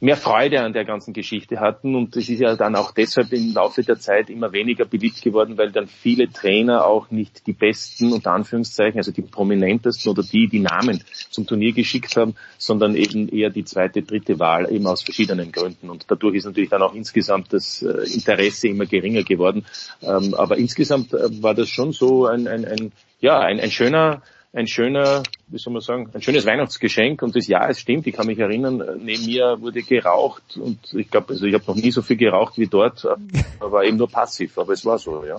mehr 0.00 0.16
Freude 0.16 0.60
an 0.60 0.72
der 0.72 0.84
ganzen 0.84 1.12
Geschichte 1.12 1.58
hatten. 1.58 1.94
Und 1.96 2.16
es 2.16 2.28
ist 2.28 2.40
ja 2.40 2.54
dann 2.54 2.76
auch 2.76 2.92
deshalb 2.92 3.32
im 3.32 3.52
Laufe 3.52 3.82
der 3.82 3.98
Zeit 3.98 4.30
immer 4.30 4.52
weniger 4.52 4.84
beliebt 4.84 5.22
geworden, 5.22 5.58
weil 5.58 5.72
dann 5.72 5.88
viele 5.88 6.30
Trainer 6.30 6.86
auch 6.86 7.10
nicht 7.10 7.46
die 7.46 7.52
besten, 7.52 8.12
unter 8.12 8.32
Anführungszeichen, 8.32 8.98
also 8.98 9.10
die 9.10 9.22
prominentesten 9.22 10.10
oder 10.10 10.22
die, 10.22 10.46
die 10.46 10.60
Namen 10.60 11.02
zum 11.30 11.46
Turnier 11.46 11.72
geschickt 11.72 12.16
haben, 12.16 12.36
sondern 12.58 12.94
eben 12.94 13.28
eher 13.28 13.50
die 13.50 13.64
zweite, 13.64 14.02
dritte 14.02 14.38
Wahl, 14.38 14.70
eben 14.70 14.86
aus 14.86 15.02
verschiedenen 15.02 15.50
Gründen. 15.50 15.90
Und 15.90 16.04
dadurch 16.08 16.36
ist 16.36 16.44
natürlich 16.44 16.70
dann 16.70 16.82
auch 16.82 16.94
insgesamt 16.94 17.52
das 17.52 17.82
äh, 17.82 18.12
Interesse 18.14 18.68
immer 18.68 18.86
geringer 18.86 19.24
geworden. 19.24 19.66
Ähm, 20.02 20.34
aber 20.34 20.58
insgesamt 20.58 21.12
äh, 21.12 21.42
war 21.42 21.54
das 21.54 21.68
schon 21.68 21.92
so 21.92 22.26
ein, 22.26 22.46
ein, 22.46 22.64
ein 22.64 22.92
ja, 23.20 23.40
ein, 23.40 23.58
ein 23.58 23.72
schöner, 23.72 24.22
ein 24.52 24.66
schöner, 24.66 25.22
wie 25.48 25.58
soll 25.58 25.72
man 25.72 25.82
sagen, 25.82 26.10
ein 26.14 26.22
schönes 26.22 26.46
Weihnachtsgeschenk 26.46 27.22
und 27.22 27.36
das 27.36 27.46
ja, 27.46 27.68
es 27.68 27.80
stimmt, 27.80 28.06
ich 28.06 28.14
kann 28.14 28.26
mich 28.26 28.38
erinnern, 28.38 28.82
neben 29.02 29.26
mir 29.26 29.60
wurde 29.60 29.82
geraucht 29.82 30.56
und 30.56 30.78
ich 30.94 31.10
glaube, 31.10 31.30
also 31.30 31.46
ich 31.46 31.54
habe 31.54 31.64
noch 31.66 31.76
nie 31.76 31.90
so 31.90 32.02
viel 32.02 32.16
geraucht 32.16 32.56
wie 32.56 32.66
dort, 32.66 33.06
aber 33.60 33.84
eben 33.84 33.98
nur 33.98 34.08
passiv, 34.08 34.58
aber 34.58 34.72
es 34.72 34.84
war 34.84 34.98
so, 34.98 35.24
ja. 35.24 35.38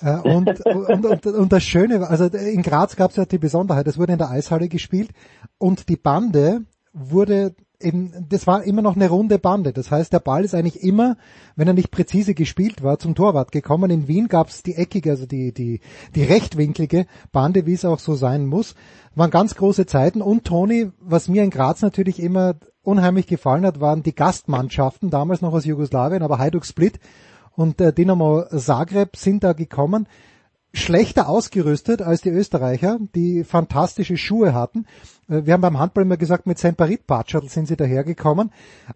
Äh, 0.00 0.20
und, 0.28 0.64
und, 0.64 1.06
und, 1.06 1.26
und 1.26 1.52
das 1.52 1.64
Schöne, 1.64 2.08
also 2.08 2.26
in 2.26 2.62
Graz 2.62 2.96
gab 2.96 3.10
es 3.10 3.16
ja 3.16 3.24
die 3.24 3.38
Besonderheit, 3.38 3.86
es 3.86 3.98
wurde 3.98 4.12
in 4.12 4.18
der 4.18 4.30
Eishalle 4.30 4.68
gespielt 4.68 5.10
und 5.56 5.88
die 5.88 5.96
Bande 5.96 6.62
wurde 6.92 7.54
eben, 7.80 8.26
das 8.28 8.46
war 8.46 8.62
immer 8.64 8.82
noch 8.82 8.96
eine 8.96 9.08
runde 9.08 9.38
Bande. 9.38 9.72
Das 9.72 9.90
heißt, 9.90 10.12
der 10.12 10.20
Ball 10.20 10.44
ist 10.44 10.54
eigentlich 10.54 10.82
immer, 10.82 11.16
wenn 11.56 11.68
er 11.68 11.74
nicht 11.74 11.90
präzise 11.90 12.34
gespielt 12.34 12.82
war, 12.82 12.98
zum 12.98 13.14
Torwart 13.14 13.52
gekommen. 13.52 13.90
In 13.90 14.08
Wien 14.08 14.28
gab 14.28 14.48
es 14.48 14.62
die 14.62 14.74
eckige, 14.74 15.10
also 15.10 15.26
die, 15.26 15.52
die, 15.52 15.80
die 16.14 16.24
rechtwinklige 16.24 17.06
Bande, 17.32 17.66
wie 17.66 17.74
es 17.74 17.84
auch 17.84 17.98
so 17.98 18.14
sein 18.14 18.46
muss. 18.46 18.74
Waren 19.14 19.30
ganz 19.30 19.54
große 19.54 19.86
Zeiten. 19.86 20.22
Und 20.22 20.44
Toni, 20.44 20.90
was 21.00 21.28
mir 21.28 21.44
in 21.44 21.50
Graz 21.50 21.82
natürlich 21.82 22.20
immer 22.20 22.56
unheimlich 22.82 23.26
gefallen 23.26 23.66
hat, 23.66 23.80
waren 23.80 24.02
die 24.02 24.14
Gastmannschaften, 24.14 25.10
damals 25.10 25.42
noch 25.42 25.52
aus 25.52 25.64
Jugoslawien, 25.64 26.22
aber 26.22 26.38
Hajduk 26.38 26.64
Split 26.64 26.98
und 27.54 27.80
äh, 27.80 27.92
Dynamo 27.92 28.44
Zagreb 28.56 29.16
sind 29.16 29.44
da 29.44 29.52
gekommen 29.52 30.06
schlechter 30.72 31.28
ausgerüstet 31.28 32.02
als 32.02 32.20
die 32.20 32.30
Österreicher, 32.30 32.98
die 33.14 33.44
fantastische 33.44 34.16
Schuhe 34.16 34.54
hatten. 34.54 34.86
Äh, 35.28 35.44
wir 35.44 35.54
haben 35.54 35.60
beim 35.60 35.78
Handball 35.78 36.04
immer 36.04 36.16
gesagt, 36.16 36.46
mit 36.46 36.58
Semperit 36.58 37.06
Patschatl 37.06 37.48
sind 37.48 37.68
sie 37.68 37.76
dahergekommen. 37.76 38.52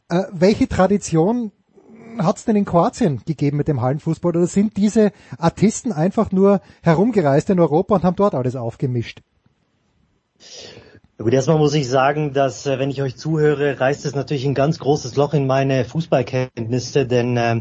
Äh, 0.09 0.23
welche 0.33 0.69
Tradition 0.69 1.53
hat 2.19 2.37
es 2.37 2.45
denn 2.45 2.57
in 2.57 2.65
Kroatien 2.65 3.23
gegeben 3.25 3.57
mit 3.57 3.69
dem 3.69 3.81
Hallenfußball 3.81 4.37
oder 4.37 4.47
sind 4.47 4.77
diese 4.77 5.13
Artisten 5.39 5.93
einfach 5.93 6.31
nur 6.31 6.61
herumgereist 6.83 7.49
in 7.51 7.61
Europa 7.61 7.95
und 7.95 8.05
haben 8.05 8.17
dort 8.17 8.35
alles 8.35 8.57
aufgemischt? 8.57 9.23
Gut, 11.19 11.33
erstmal 11.33 11.59
muss 11.59 11.75
ich 11.75 11.89
sagen, 11.89 12.33
dass 12.33 12.67
äh, 12.67 12.79
wenn 12.79 12.91
ich 12.91 13.01
euch 13.01 13.17
zuhöre, 13.17 13.79
reißt 13.79 14.05
es 14.07 14.15
natürlich 14.15 14.45
ein 14.45 14.55
ganz 14.55 14.79
großes 14.81 15.15
Loch 15.15 15.35
in 15.35 15.47
meine 15.47 15.85
Fußballkenntnisse, 15.85 17.07
denn 17.07 17.37
äh, 17.37 17.61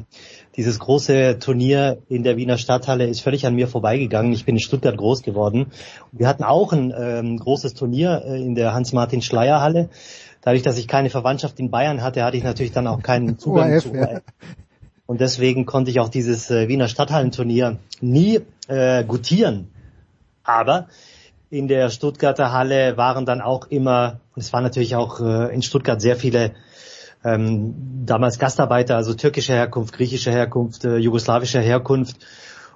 dieses 0.56 0.80
große 0.80 1.40
Turnier 1.40 2.00
in 2.10 2.24
der 2.24 2.36
Wiener 2.36 2.58
Stadthalle 2.58 3.08
ist 3.08 3.22
völlig 3.22 3.46
an 3.46 3.56
mir 3.56 3.68
vorbeigegangen. 3.68 4.34
Ich 4.34 4.46
bin 4.46 4.56
in 4.56 4.62
Stuttgart 4.62 4.98
groß 4.98 5.24
geworden. 5.24 5.68
Wir 6.12 6.28
hatten 6.28 6.44
auch 6.44 6.74
ein 6.74 6.94
ähm, 6.98 7.38
großes 7.38 7.74
Turnier 7.74 8.24
äh, 8.26 8.42
in 8.42 8.56
der 8.56 8.74
Hans-Martin-Schleier-Halle. 8.74 9.90
Dadurch, 10.42 10.64
dass 10.64 10.78
ich 10.78 10.88
keine 10.88 11.10
Verwandtschaft 11.10 11.60
in 11.60 11.72
Bayern 11.72 12.02
hatte, 12.02 12.24
hatte 12.24 12.38
ich 12.38 12.44
natürlich 12.44 12.74
dann 12.74 12.88
auch 12.88 13.02
keinen 13.02 13.38
Zugang 13.40 13.72
ORF, 13.72 13.84
zu 13.84 13.96
ja. 13.96 14.08
ORF. 14.08 14.22
Und 15.06 15.22
deswegen 15.22 15.66
konnte 15.66 15.92
ich 15.92 16.00
auch 16.00 16.10
dieses 16.10 16.50
äh, 16.52 16.68
Wiener 16.68 16.88
Stadthallenturnier 16.88 17.78
nie 18.02 18.40
äh, 18.68 19.04
gutieren. 19.04 19.70
Aber 20.44 20.88
in 21.50 21.68
der 21.68 21.90
Stuttgarter 21.90 22.52
Halle 22.52 22.98
waren 22.98 23.26
dann 23.26 23.42
auch 23.42 23.68
immer, 23.68 24.20
und 24.36 24.42
es 24.42 24.54
waren 24.54 24.64
natürlich 24.64 24.96
auch 24.96 25.20
äh, 25.20 25.54
in 25.54 25.62
Stuttgart 25.62 26.02
sehr 26.02 26.16
viele 26.16 26.52
ähm, 27.24 28.04
damals 28.06 28.40
Gastarbeiter, 28.40 28.96
also 28.96 29.14
türkischer 29.14 29.54
Herkunft, 29.54 29.94
griechischer 29.94 30.32
Herkunft, 30.32 30.86
äh, 30.86 30.98
jugoslawischer 30.98 31.62
Herkunft. 31.62 32.18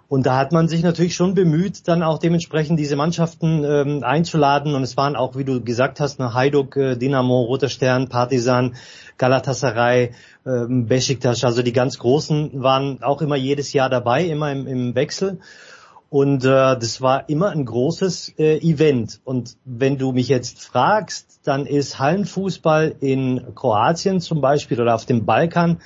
Und 0.07 0.27
da 0.27 0.37
hat 0.37 0.51
man 0.51 0.67
sich 0.67 0.83
natürlich 0.83 1.15
schon 1.15 1.33
bemüht, 1.33 1.87
dann 1.87 2.03
auch 2.03 2.19
dementsprechend 2.19 2.79
diese 2.79 2.95
Mannschaften 2.95 3.63
ähm, 3.63 4.03
einzuladen. 4.03 4.75
Und 4.75 4.83
es 4.83 4.97
waren 4.97 5.15
auch, 5.15 5.35
wie 5.35 5.43
du 5.43 5.63
gesagt 5.63 5.99
hast, 5.99 6.19
nach 6.19 6.35
Hajduk, 6.35 6.77
äh, 6.77 6.95
Dynamo, 6.95 7.41
Roter 7.41 7.69
Stern, 7.69 8.07
Partisan, 8.07 8.75
Galatasaray, 9.17 10.11
ähm, 10.45 10.85
Besiktas, 10.85 11.43
also 11.43 11.63
die 11.63 11.73
ganz 11.73 11.97
Großen 11.97 12.61
waren 12.61 13.01
auch 13.01 13.21
immer 13.21 13.35
jedes 13.35 13.73
Jahr 13.73 13.89
dabei, 13.89 14.25
immer 14.25 14.51
im, 14.51 14.67
im 14.67 14.93
Wechsel. 14.93 15.39
Und 16.09 16.45
äh, 16.45 16.77
das 16.77 17.01
war 17.01 17.27
immer 17.27 17.49
ein 17.49 17.65
großes 17.65 18.35
äh, 18.37 18.57
Event. 18.59 19.21
Und 19.23 19.57
wenn 19.65 19.97
du 19.97 20.11
mich 20.11 20.27
jetzt 20.27 20.63
fragst, 20.63 21.34
dann 21.47 21.65
ist 21.65 21.99
Hallenfußball 21.99 22.95
in 22.99 23.55
Kroatien 23.55 24.19
zum 24.19 24.41
Beispiel 24.41 24.81
oder 24.81 24.95
auf 24.95 25.05
dem 25.05 25.25
Balkan 25.25 25.79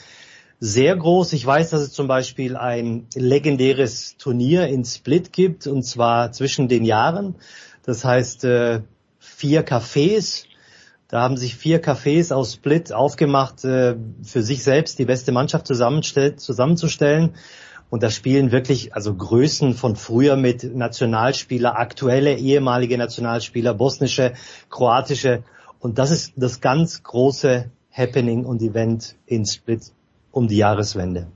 sehr 0.59 0.95
groß. 0.95 1.33
Ich 1.33 1.45
weiß, 1.45 1.69
dass 1.69 1.81
es 1.81 1.91
zum 1.91 2.07
Beispiel 2.07 2.57
ein 2.57 3.07
legendäres 3.15 4.17
Turnier 4.17 4.67
in 4.67 4.83
Split 4.83 5.31
gibt, 5.31 5.67
und 5.67 5.83
zwar 5.83 6.31
zwischen 6.31 6.67
den 6.67 6.83
Jahren. 6.83 7.35
Das 7.83 8.03
heißt 8.03 8.43
äh, 8.43 8.81
vier 9.19 9.65
Cafés. 9.65 10.45
Da 11.07 11.21
haben 11.21 11.37
sich 11.37 11.55
vier 11.55 11.81
Cafés 11.81 12.31
aus 12.33 12.53
Split 12.53 12.93
aufgemacht, 12.93 13.63
äh, 13.63 13.95
für 14.21 14.43
sich 14.43 14.63
selbst 14.63 14.99
die 14.99 15.05
beste 15.05 15.31
Mannschaft 15.31 15.67
zusammenzustellen. 15.67 17.35
Und 17.89 18.03
da 18.03 18.11
spielen 18.11 18.51
wirklich 18.51 18.93
also 18.93 19.15
Größen 19.15 19.73
von 19.73 19.95
früher 19.95 20.35
mit 20.35 20.63
Nationalspieler, 20.63 21.77
aktuelle 21.77 22.37
ehemalige 22.37 22.97
Nationalspieler, 22.97 23.73
bosnische, 23.73 24.33
kroatische. 24.69 25.43
Und 25.79 25.97
das 25.97 26.11
ist 26.11 26.33
das 26.35 26.61
ganz 26.61 27.01
große 27.03 27.71
Happening 27.91 28.45
und 28.45 28.61
Event 28.61 29.15
in 29.25 29.45
Split 29.45 29.91
um 30.31 30.47
die 30.47 30.57
Jahreswende. 30.57 31.27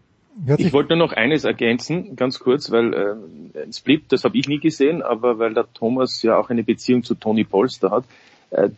Ich 0.58 0.74
wollte 0.74 0.96
nur 0.96 1.08
noch 1.08 1.14
eines 1.14 1.44
ergänzen, 1.44 2.16
ganz 2.16 2.40
kurz, 2.40 2.72
weil 2.72 2.94
äh, 2.94 3.72
Split, 3.72 4.12
das 4.12 4.24
habe 4.24 4.38
ich 4.38 4.48
nie 4.48 4.60
gesehen, 4.60 5.04
aber 5.04 5.38
weil 5.38 5.54
der 5.54 5.72
Thomas 5.74 6.24
ja 6.24 6.38
auch 6.38 6.50
eine 6.50 6.64
Beziehung 6.64 7.04
zu 7.04 7.14
Toni 7.14 7.44
Polster 7.44 7.92
hat, 7.92 8.06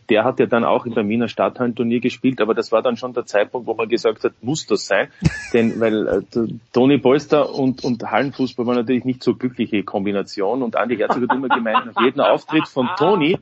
der 0.08 0.24
hat 0.24 0.38
ja 0.38 0.46
dann 0.46 0.64
auch 0.64 0.86
in 0.86 0.94
der 0.94 1.06
Wiener 1.08 1.28
Stadthallenturnier 1.28 2.00
gespielt, 2.00 2.40
aber 2.40 2.54
das 2.54 2.72
war 2.72 2.82
dann 2.82 2.96
schon 2.96 3.12
der 3.12 3.26
Zeitpunkt, 3.26 3.66
wo 3.66 3.74
man 3.74 3.88
gesagt 3.88 4.24
hat, 4.24 4.32
muss 4.40 4.66
das 4.66 4.86
sein, 4.86 5.08
denn 5.52 5.78
weil 5.80 6.06
äh, 6.06 6.22
Toni 6.72 6.98
Polster 6.98 7.54
und, 7.54 7.84
und 7.84 8.10
Hallenfußball 8.10 8.66
war 8.66 8.74
natürlich 8.74 9.04
nicht 9.04 9.22
so 9.22 9.34
glückliche 9.34 9.82
Kombination 9.82 10.62
und 10.62 10.76
Andi 10.76 10.96
Herzog 10.96 11.28
hat 11.28 11.36
immer 11.36 11.48
gemeint, 11.48 11.86
nach 11.86 12.02
jedem 12.02 12.20
Auftritt 12.20 12.68
von 12.68 12.88
Toni 12.96 13.38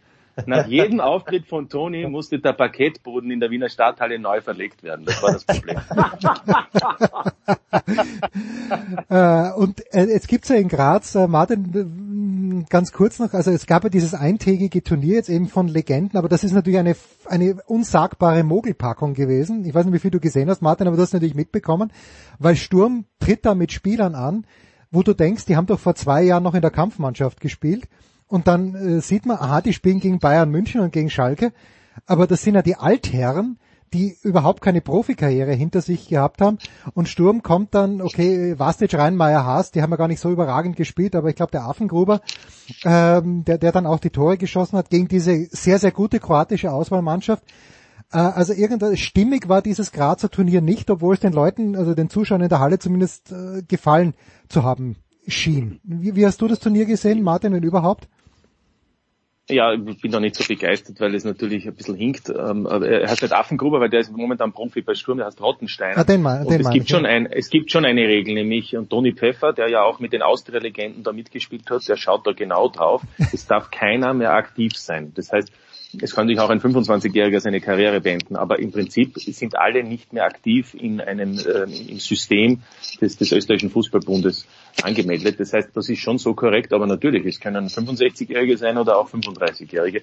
nach 0.47 0.67
jedem 0.67 1.01
Auftritt 1.01 1.47
von 1.47 1.69
Toni 1.69 2.07
musste 2.09 2.39
der 2.39 2.53
Parkettboden 2.53 3.31
in 3.31 3.41
der 3.41 3.51
Wiener 3.51 3.69
Stadthalle 3.69 4.19
neu 4.19 4.41
verlegt 4.41 4.83
werden. 4.83 5.07
Das 5.07 5.23
war 5.23 5.33
das 5.33 5.45
Problem. 5.45 5.79
äh, 9.09 9.53
und 9.53 9.95
äh, 9.95 10.07
jetzt 10.07 10.29
gibt's 10.29 10.49
ja 10.49 10.57
in 10.57 10.69
Graz, 10.69 11.15
äh, 11.15 11.29
Martin, 11.29 12.67
ganz 12.69 12.93
kurz 12.93 13.19
noch, 13.19 13.33
also 13.33 13.51
es 13.51 13.67
gab 13.67 13.85
ja 13.85 13.91
dieses 13.91 14.15
eintägige 14.15 14.83
Turnier 14.83 15.15
jetzt 15.15 15.29
eben 15.29 15.49
von 15.49 15.69
Legenden, 15.69 16.19
aber 16.19 16.29
das 16.29 16.45
ist 16.45 16.53
natürlich 16.53 16.79
eine, 16.79 16.97
eine 17.27 17.57
unsagbare 17.67 18.43
Mogelpackung 18.43 19.15
gewesen. 19.15 19.65
Ich 19.65 19.75
weiß 19.75 19.85
nicht, 19.85 19.95
wie 19.95 20.01
viel 20.01 20.11
du 20.11 20.21
gesehen 20.21 20.51
hast, 20.51 20.63
Martin, 20.63 20.87
aber 20.87 20.97
du 20.97 21.03
hast 21.03 21.13
natürlich 21.13 21.35
mitbekommen, 21.35 21.93
weil 22.39 22.57
Sturm 22.57 23.07
tritt 23.21 23.47
da 23.47 23.55
mit 23.55 23.73
Spielern 23.73 24.15
an, 24.15 24.47
wo 24.91 25.03
du 25.03 25.15
denkst, 25.15 25.47
die 25.47 25.57
haben 25.57 25.67
doch 25.67 25.81
vor 25.81 25.95
zwei 25.95 26.23
Jahren 26.23 26.43
noch 26.43 26.55
in 26.55 26.63
der 26.63 26.71
Kampfmannschaft 26.71 27.41
gespielt 27.41 27.89
und 28.29 28.47
dann 28.49 28.75
äh, 28.75 29.01
sieht 29.01 29.27
man, 29.27 29.39
aha, 29.39 29.61
die 29.61 29.73
spielen 29.73 30.01
gegen 30.01 30.19
Bayern 30.19 30.51
München 30.51 30.81
und 30.81 30.93
gegen 30.93 31.11
Schalke. 31.11 31.53
Aber 32.07 32.27
das 32.27 32.43
sind 32.43 32.55
ja 32.55 32.63
die 32.63 32.77
Altherren, 32.77 33.59
die 33.93 34.17
überhaupt 34.23 34.61
keine 34.61 34.81
Profikarriere 34.81 35.53
hinter 35.53 35.81
sich 35.81 36.09
gehabt 36.09 36.41
haben. 36.41 36.59
Und 36.95 37.09
Sturm 37.09 37.43
kommt 37.43 37.75
dann, 37.75 38.03
okay, 38.03 38.59
Vastic, 38.59 38.93
Rheinmeier, 38.95 39.45
Haas, 39.45 39.71
die 39.71 39.83
haben 39.83 39.91
ja 39.91 39.97
gar 39.97 40.09
nicht 40.09 40.21
so 40.21 40.31
überragend 40.31 40.77
gespielt, 40.77 41.15
aber 41.15 41.29
ich 41.29 41.37
glaube, 41.37 41.53
der 41.53 41.65
Affengruber, 41.65 42.21
ähm, 42.85 43.45
der, 43.45 43.59
der 43.59 43.71
dann 43.71 43.87
auch 43.87 44.01
die 44.01 44.11
Tore 44.11 44.37
geschossen 44.37 44.77
hat, 44.77 44.91
gegen 44.91 45.07
diese 45.07 45.47
sehr, 45.51 45.79
sehr 45.79 45.93
gute 45.93 46.19
kroatische 46.19 46.73
Auswahlmannschaft. 46.73 47.45
Äh, 48.13 48.19
also 48.19 48.53
irgendwas 48.53 48.99
stimmig 48.99 49.49
war 49.49 49.63
dieses 49.63 49.93
Grazer 49.93 50.29
Turnier 50.29 50.61
nicht, 50.61 50.91
obwohl 50.91 51.15
es 51.15 51.21
den 51.21 51.33
Leuten, 51.33 51.77
also 51.77 51.95
den 51.95 52.11
Zuschauern 52.11 52.43
in 52.43 52.49
der 52.49 52.59
Halle 52.59 52.81
zumindest 52.81 53.31
äh, 53.31 53.63
gefallen 53.63 54.15
zu 54.49 54.65
haben 54.65 54.97
schien. 55.27 55.81
Wie, 55.85 56.17
wie 56.17 56.27
hast 56.27 56.41
du 56.41 56.49
das 56.49 56.59
Turnier 56.59 56.85
gesehen, 56.87 57.23
Martin, 57.23 57.53
wenn 57.53 57.63
überhaupt? 57.63 58.09
Ja, 59.51 59.75
ich 59.75 60.01
bin 60.01 60.11
da 60.11 60.21
nicht 60.21 60.37
so 60.37 60.45
begeistert, 60.45 61.01
weil 61.01 61.15
es 61.15 61.25
natürlich 61.25 61.67
ein 61.67 61.75
bisschen 61.75 61.97
hinkt. 61.97 62.31
Ähm, 62.31 62.65
er 62.65 63.09
heißt 63.11 63.21
nicht 63.21 63.35
Affengruber, 63.35 63.79
weil 63.79 63.91
der 63.91 64.01
ist 64.01 64.11
momentan 64.11 64.53
Profi 64.53 64.81
bei 64.81 64.95
Sturm, 64.95 65.19
der 65.19 65.27
heißt 65.27 65.41
Rottenstein. 65.43 65.97
Ah, 65.97 66.05
den 66.05 66.23
mal, 66.23 66.45
den 66.45 66.47
und 66.47 66.61
es 66.61 66.71
gibt 66.71 66.89
schon 66.89 67.05
ein, 67.05 67.27
es 67.27 67.51
gibt 67.51 67.71
schon 67.71 67.85
eine 67.85 68.01
Regel, 68.03 68.35
nämlich 68.35 68.75
und 68.75 68.89
Toni 68.89 69.13
Pfeffer, 69.13 69.53
der 69.53 69.69
ja 69.69 69.83
auch 69.83 70.01
mit 70.01 70.15
den 70.15 70.23
Austria-Legenden 70.23 71.03
da 71.03 71.13
mitgespielt 71.13 71.69
hat, 71.69 71.87
der 71.87 71.97
schaut 71.97 72.27
da 72.27 72.33
genau 72.33 72.69
drauf. 72.69 73.03
Es 73.35 73.47
darf 73.47 73.71
keiner 73.71 74.15
mehr 74.15 74.33
aktiv 74.33 74.77
sein. 74.77 75.13
Das 75.15 75.31
heißt, 75.31 75.53
es 76.03 76.15
kann 76.15 76.29
sich 76.29 76.39
auch 76.39 76.51
ein 76.51 76.61
25-Jähriger 76.61 77.41
seine 77.41 77.61
Karriere 77.61 78.01
beenden, 78.01 78.37
aber 78.37 78.59
im 78.59 78.73
Prinzip 78.73 79.19
sind 79.19 79.57
alle 79.57 79.85
nicht 79.85 80.13
mehr 80.13 80.25
aktiv 80.25 80.75
in 80.75 81.01
einem 81.01 81.39
äh, 81.39 81.63
im 81.63 81.99
System 81.99 82.63
des, 83.01 83.17
des 83.17 83.33
österreichischen 83.33 83.71
Fußballbundes 83.71 84.47
angemeldet. 84.83 85.41
Das 85.41 85.53
heißt, 85.53 85.71
das 85.75 85.89
ist 85.89 86.01
schon 86.01 86.19
so 86.19 86.35
korrekt, 86.35 86.73
aber 86.73 86.87
natürlich, 86.87 87.25
es 87.27 87.41
können 87.41 87.69
65-Jährige 87.69 88.57
sein 88.57 88.79
oder 88.79 88.99
auch 88.99 89.09
35-Jährige. 89.11 90.03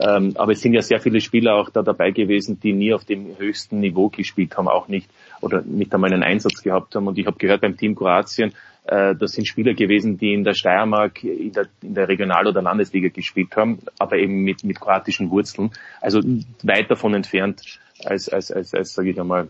Ähm, 0.00 0.32
aber 0.36 0.52
es 0.52 0.60
sind 0.60 0.72
ja 0.74 0.82
sehr 0.82 1.00
viele 1.00 1.20
Spieler 1.20 1.54
auch 1.54 1.70
da 1.70 1.82
dabei 1.82 2.10
gewesen, 2.12 2.58
die 2.60 2.72
nie 2.72 2.94
auf 2.94 3.04
dem 3.04 3.38
höchsten 3.38 3.80
Niveau 3.80 4.08
gespielt 4.08 4.56
haben, 4.56 4.68
auch 4.68 4.88
nicht 4.88 5.10
oder 5.40 5.62
nicht 5.62 5.92
einmal 5.94 6.12
einen 6.12 6.22
Einsatz 6.22 6.62
gehabt 6.62 6.94
haben. 6.94 7.06
Und 7.06 7.18
ich 7.18 7.26
habe 7.26 7.36
gehört 7.36 7.60
beim 7.60 7.76
Team 7.76 7.94
Kroatien, 7.94 8.54
das 8.84 9.32
sind 9.32 9.46
Spieler 9.46 9.74
gewesen, 9.74 10.18
die 10.18 10.32
in 10.32 10.42
der 10.42 10.54
Steiermark, 10.54 11.22
in 11.22 11.52
der, 11.52 11.66
in 11.82 11.94
der 11.94 12.08
Regional- 12.08 12.48
oder 12.48 12.62
Landesliga 12.62 13.08
gespielt 13.08 13.54
haben, 13.56 13.78
aber 13.98 14.16
eben 14.16 14.42
mit, 14.42 14.64
mit 14.64 14.80
kroatischen 14.80 15.30
Wurzeln. 15.30 15.70
Also 16.00 16.20
weit 16.62 16.90
davon 16.90 17.14
entfernt, 17.14 17.78
als, 18.04 18.28
als, 18.28 18.50
als, 18.50 18.74
als 18.74 18.94
sage 18.94 19.10
ich 19.10 19.20
einmal, 19.20 19.48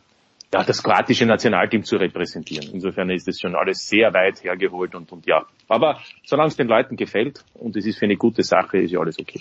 ja, 0.52 0.62
das 0.62 0.82
kroatische 0.82 1.24
Nationalteam 1.24 1.82
zu 1.82 1.96
repräsentieren. 1.96 2.74
Insofern 2.74 3.08
ist 3.08 3.26
das 3.26 3.40
schon 3.40 3.54
alles 3.54 3.88
sehr 3.88 4.12
weit 4.12 4.44
hergeholt 4.44 4.94
und, 4.94 5.10
und 5.10 5.26
ja. 5.26 5.46
Aber 5.66 5.98
solange 6.24 6.48
es 6.48 6.56
den 6.56 6.68
Leuten 6.68 6.96
gefällt 6.96 7.42
und 7.54 7.74
es 7.76 7.86
ist 7.86 7.98
für 7.98 8.04
eine 8.04 8.16
gute 8.16 8.42
Sache, 8.42 8.78
ist 8.78 8.90
ja 8.90 9.00
alles 9.00 9.18
okay. 9.18 9.40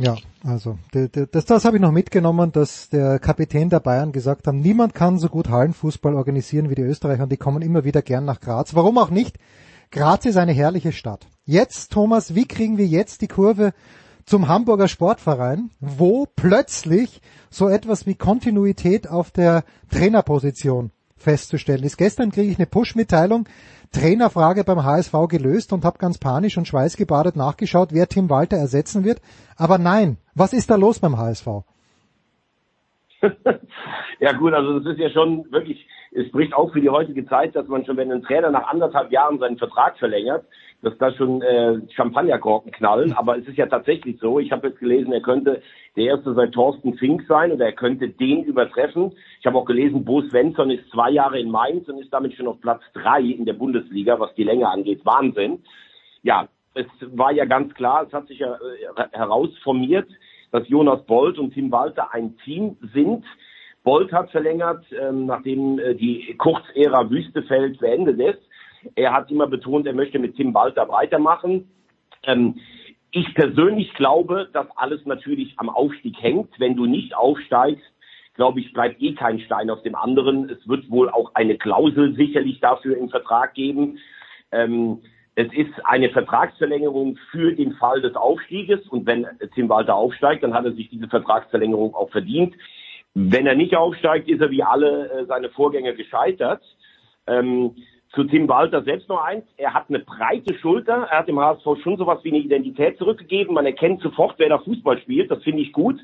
Ja, 0.00 0.16
also 0.44 0.78
das, 0.92 1.44
das 1.44 1.64
habe 1.64 1.76
ich 1.76 1.82
noch 1.82 1.90
mitgenommen, 1.90 2.52
dass 2.52 2.88
der 2.88 3.18
Kapitän 3.18 3.68
der 3.68 3.80
Bayern 3.80 4.12
gesagt 4.12 4.46
hat, 4.46 4.54
niemand 4.54 4.94
kann 4.94 5.18
so 5.18 5.28
gut 5.28 5.48
Hallenfußball 5.48 6.14
organisieren 6.14 6.70
wie 6.70 6.76
die 6.76 6.82
Österreicher 6.82 7.24
und 7.24 7.32
die 7.32 7.36
kommen 7.36 7.62
immer 7.62 7.84
wieder 7.84 8.02
gern 8.02 8.24
nach 8.24 8.40
Graz. 8.40 8.74
Warum 8.74 8.96
auch 8.96 9.10
nicht? 9.10 9.38
Graz 9.90 10.24
ist 10.24 10.36
eine 10.36 10.52
herrliche 10.52 10.92
Stadt. 10.92 11.26
Jetzt, 11.44 11.90
Thomas, 11.90 12.36
wie 12.36 12.46
kriegen 12.46 12.78
wir 12.78 12.86
jetzt 12.86 13.22
die 13.22 13.28
Kurve 13.28 13.72
zum 14.24 14.46
Hamburger 14.46 14.86
Sportverein, 14.86 15.70
wo 15.80 16.26
plötzlich 16.36 17.20
so 17.50 17.68
etwas 17.68 18.06
wie 18.06 18.14
Kontinuität 18.14 19.08
auf 19.08 19.30
der 19.32 19.64
Trainerposition 19.90 20.92
festzustellen 21.18 21.84
ist. 21.84 21.98
Gestern 21.98 22.30
kriege 22.30 22.50
ich 22.50 22.58
eine 22.58 22.66
Push-Mitteilung, 22.66 23.48
Trainerfrage 23.92 24.64
beim 24.64 24.84
HSV 24.84 25.12
gelöst 25.28 25.72
und 25.72 25.84
habe 25.84 25.98
ganz 25.98 26.18
panisch 26.18 26.58
und 26.58 26.68
schweißgebadet 26.68 27.36
nachgeschaut, 27.36 27.90
wer 27.92 28.08
Tim 28.08 28.28
Walter 28.28 28.56
ersetzen 28.56 29.04
wird. 29.04 29.20
Aber 29.56 29.78
nein, 29.78 30.18
was 30.34 30.52
ist 30.52 30.70
da 30.70 30.76
los 30.76 30.98
beim 30.98 31.16
HSV? 31.16 31.46
ja 34.20 34.32
gut, 34.32 34.52
also 34.52 34.78
das 34.78 34.92
ist 34.92 35.00
ja 35.00 35.10
schon 35.10 35.50
wirklich, 35.50 35.86
es 36.12 36.26
spricht 36.28 36.54
auch 36.54 36.72
für 36.72 36.80
die 36.80 36.90
heutige 36.90 37.26
Zeit, 37.26 37.54
dass 37.56 37.66
man 37.66 37.84
schon, 37.84 37.96
wenn 37.96 38.12
ein 38.12 38.22
Trainer 38.22 38.50
nach 38.50 38.68
anderthalb 38.68 39.10
Jahren 39.10 39.38
seinen 39.38 39.58
Vertrag 39.58 39.98
verlängert, 39.98 40.44
dass 40.82 40.96
da 40.98 41.12
schon 41.12 41.42
äh, 41.42 41.80
Champagnerkorken 41.90 42.70
knallen. 42.70 43.12
Aber 43.12 43.36
es 43.36 43.46
ist 43.48 43.56
ja 43.56 43.66
tatsächlich 43.66 44.18
so, 44.20 44.38
ich 44.38 44.52
habe 44.52 44.68
jetzt 44.68 44.78
gelesen, 44.78 45.12
er 45.12 45.20
könnte 45.20 45.62
der 45.96 46.04
erste 46.04 46.34
seit 46.34 46.52
Thorsten 46.52 46.94
Fink 46.94 47.24
sein 47.28 47.50
oder 47.50 47.66
er 47.66 47.72
könnte 47.72 48.08
den 48.08 48.44
übertreffen. 48.44 49.12
Ich 49.40 49.46
habe 49.46 49.58
auch 49.58 49.64
gelesen, 49.64 50.04
Bo 50.04 50.22
Svensson 50.22 50.70
ist 50.70 50.88
zwei 50.90 51.10
Jahre 51.10 51.40
in 51.40 51.50
Mainz 51.50 51.88
und 51.88 51.98
ist 51.98 52.12
damit 52.12 52.34
schon 52.34 52.46
auf 52.46 52.60
Platz 52.60 52.82
drei 52.94 53.20
in 53.20 53.44
der 53.44 53.54
Bundesliga, 53.54 54.20
was 54.20 54.34
die 54.34 54.44
Länge 54.44 54.68
angeht. 54.68 55.04
Wahnsinn. 55.04 55.64
Ja, 56.22 56.48
es 56.74 56.86
war 57.00 57.32
ja 57.32 57.44
ganz 57.44 57.74
klar, 57.74 58.04
es 58.06 58.12
hat 58.12 58.28
sich 58.28 58.38
ja 58.38 58.54
äh, 58.54 59.08
herausformiert, 59.12 60.08
dass 60.50 60.68
Jonas 60.68 61.04
Bolt 61.06 61.38
und 61.38 61.52
Tim 61.52 61.70
Walter 61.70 62.12
ein 62.12 62.36
Team 62.44 62.76
sind. 62.94 63.24
Bolt 63.84 64.12
hat 64.12 64.30
verlängert, 64.30 64.84
ähm, 64.92 65.26
nachdem 65.26 65.78
äh, 65.78 65.94
die 65.94 66.34
Kurzära 66.36 67.08
Wüstefeld 67.10 67.78
beendet 67.78 68.20
ist. 68.20 68.42
Er 68.94 69.12
hat 69.12 69.30
immer 69.30 69.46
betont, 69.46 69.86
er 69.86 69.94
möchte 69.94 70.18
mit 70.18 70.36
Tim 70.36 70.54
Walter 70.54 70.88
weitermachen. 70.88 71.70
Ähm, 72.24 72.60
ich 73.10 73.34
persönlich 73.34 73.92
glaube, 73.94 74.48
dass 74.52 74.66
alles 74.76 75.04
natürlich 75.06 75.54
am 75.56 75.70
Aufstieg 75.70 76.16
hängt. 76.20 76.50
Wenn 76.58 76.76
du 76.76 76.86
nicht 76.86 77.16
aufsteigst, 77.16 77.84
glaube 78.34 78.60
ich, 78.60 78.72
bleibt 78.72 79.02
eh 79.02 79.14
kein 79.14 79.40
Stein 79.40 79.70
auf 79.70 79.82
dem 79.82 79.94
anderen. 79.94 80.48
Es 80.50 80.68
wird 80.68 80.90
wohl 80.90 81.08
auch 81.08 81.34
eine 81.34 81.56
Klausel 81.56 82.14
sicherlich 82.14 82.60
dafür 82.60 82.96
im 82.96 83.08
Vertrag 83.08 83.54
geben. 83.54 83.98
Ähm, 84.52 85.00
es 85.38 85.52
ist 85.52 85.70
eine 85.84 86.10
Vertragsverlängerung 86.10 87.16
für 87.30 87.52
den 87.52 87.74
Fall 87.74 88.00
des 88.00 88.16
Aufstieges 88.16 88.84
und 88.88 89.06
wenn 89.06 89.24
Tim 89.54 89.68
Walter 89.68 89.94
aufsteigt, 89.94 90.42
dann 90.42 90.52
hat 90.52 90.64
er 90.64 90.72
sich 90.72 90.90
diese 90.90 91.06
Vertragsverlängerung 91.06 91.94
auch 91.94 92.10
verdient. 92.10 92.56
Wenn 93.14 93.46
er 93.46 93.54
nicht 93.54 93.76
aufsteigt, 93.76 94.28
ist 94.28 94.40
er 94.40 94.50
wie 94.50 94.64
alle 94.64 95.08
äh, 95.08 95.26
seine 95.26 95.48
Vorgänger 95.50 95.92
gescheitert. 95.92 96.60
Ähm, 97.28 97.76
zu 98.14 98.24
Tim 98.24 98.48
Walter 98.48 98.82
selbst 98.82 99.08
noch 99.08 99.22
eins. 99.22 99.44
Er 99.56 99.74
hat 99.74 99.84
eine 99.88 100.00
breite 100.00 100.54
Schulter. 100.58 101.06
Er 101.08 101.20
hat 101.20 101.28
dem 101.28 101.38
HSV 101.38 101.82
schon 101.84 101.96
sowas 101.98 102.18
wie 102.24 102.30
eine 102.30 102.38
Identität 102.38 102.98
zurückgegeben. 102.98 103.54
Man 103.54 103.66
erkennt 103.66 104.02
sofort, 104.02 104.34
wer 104.38 104.48
da 104.48 104.58
Fußball 104.58 104.98
spielt. 104.98 105.30
Das 105.30 105.44
finde 105.44 105.62
ich 105.62 105.72
gut. 105.72 106.00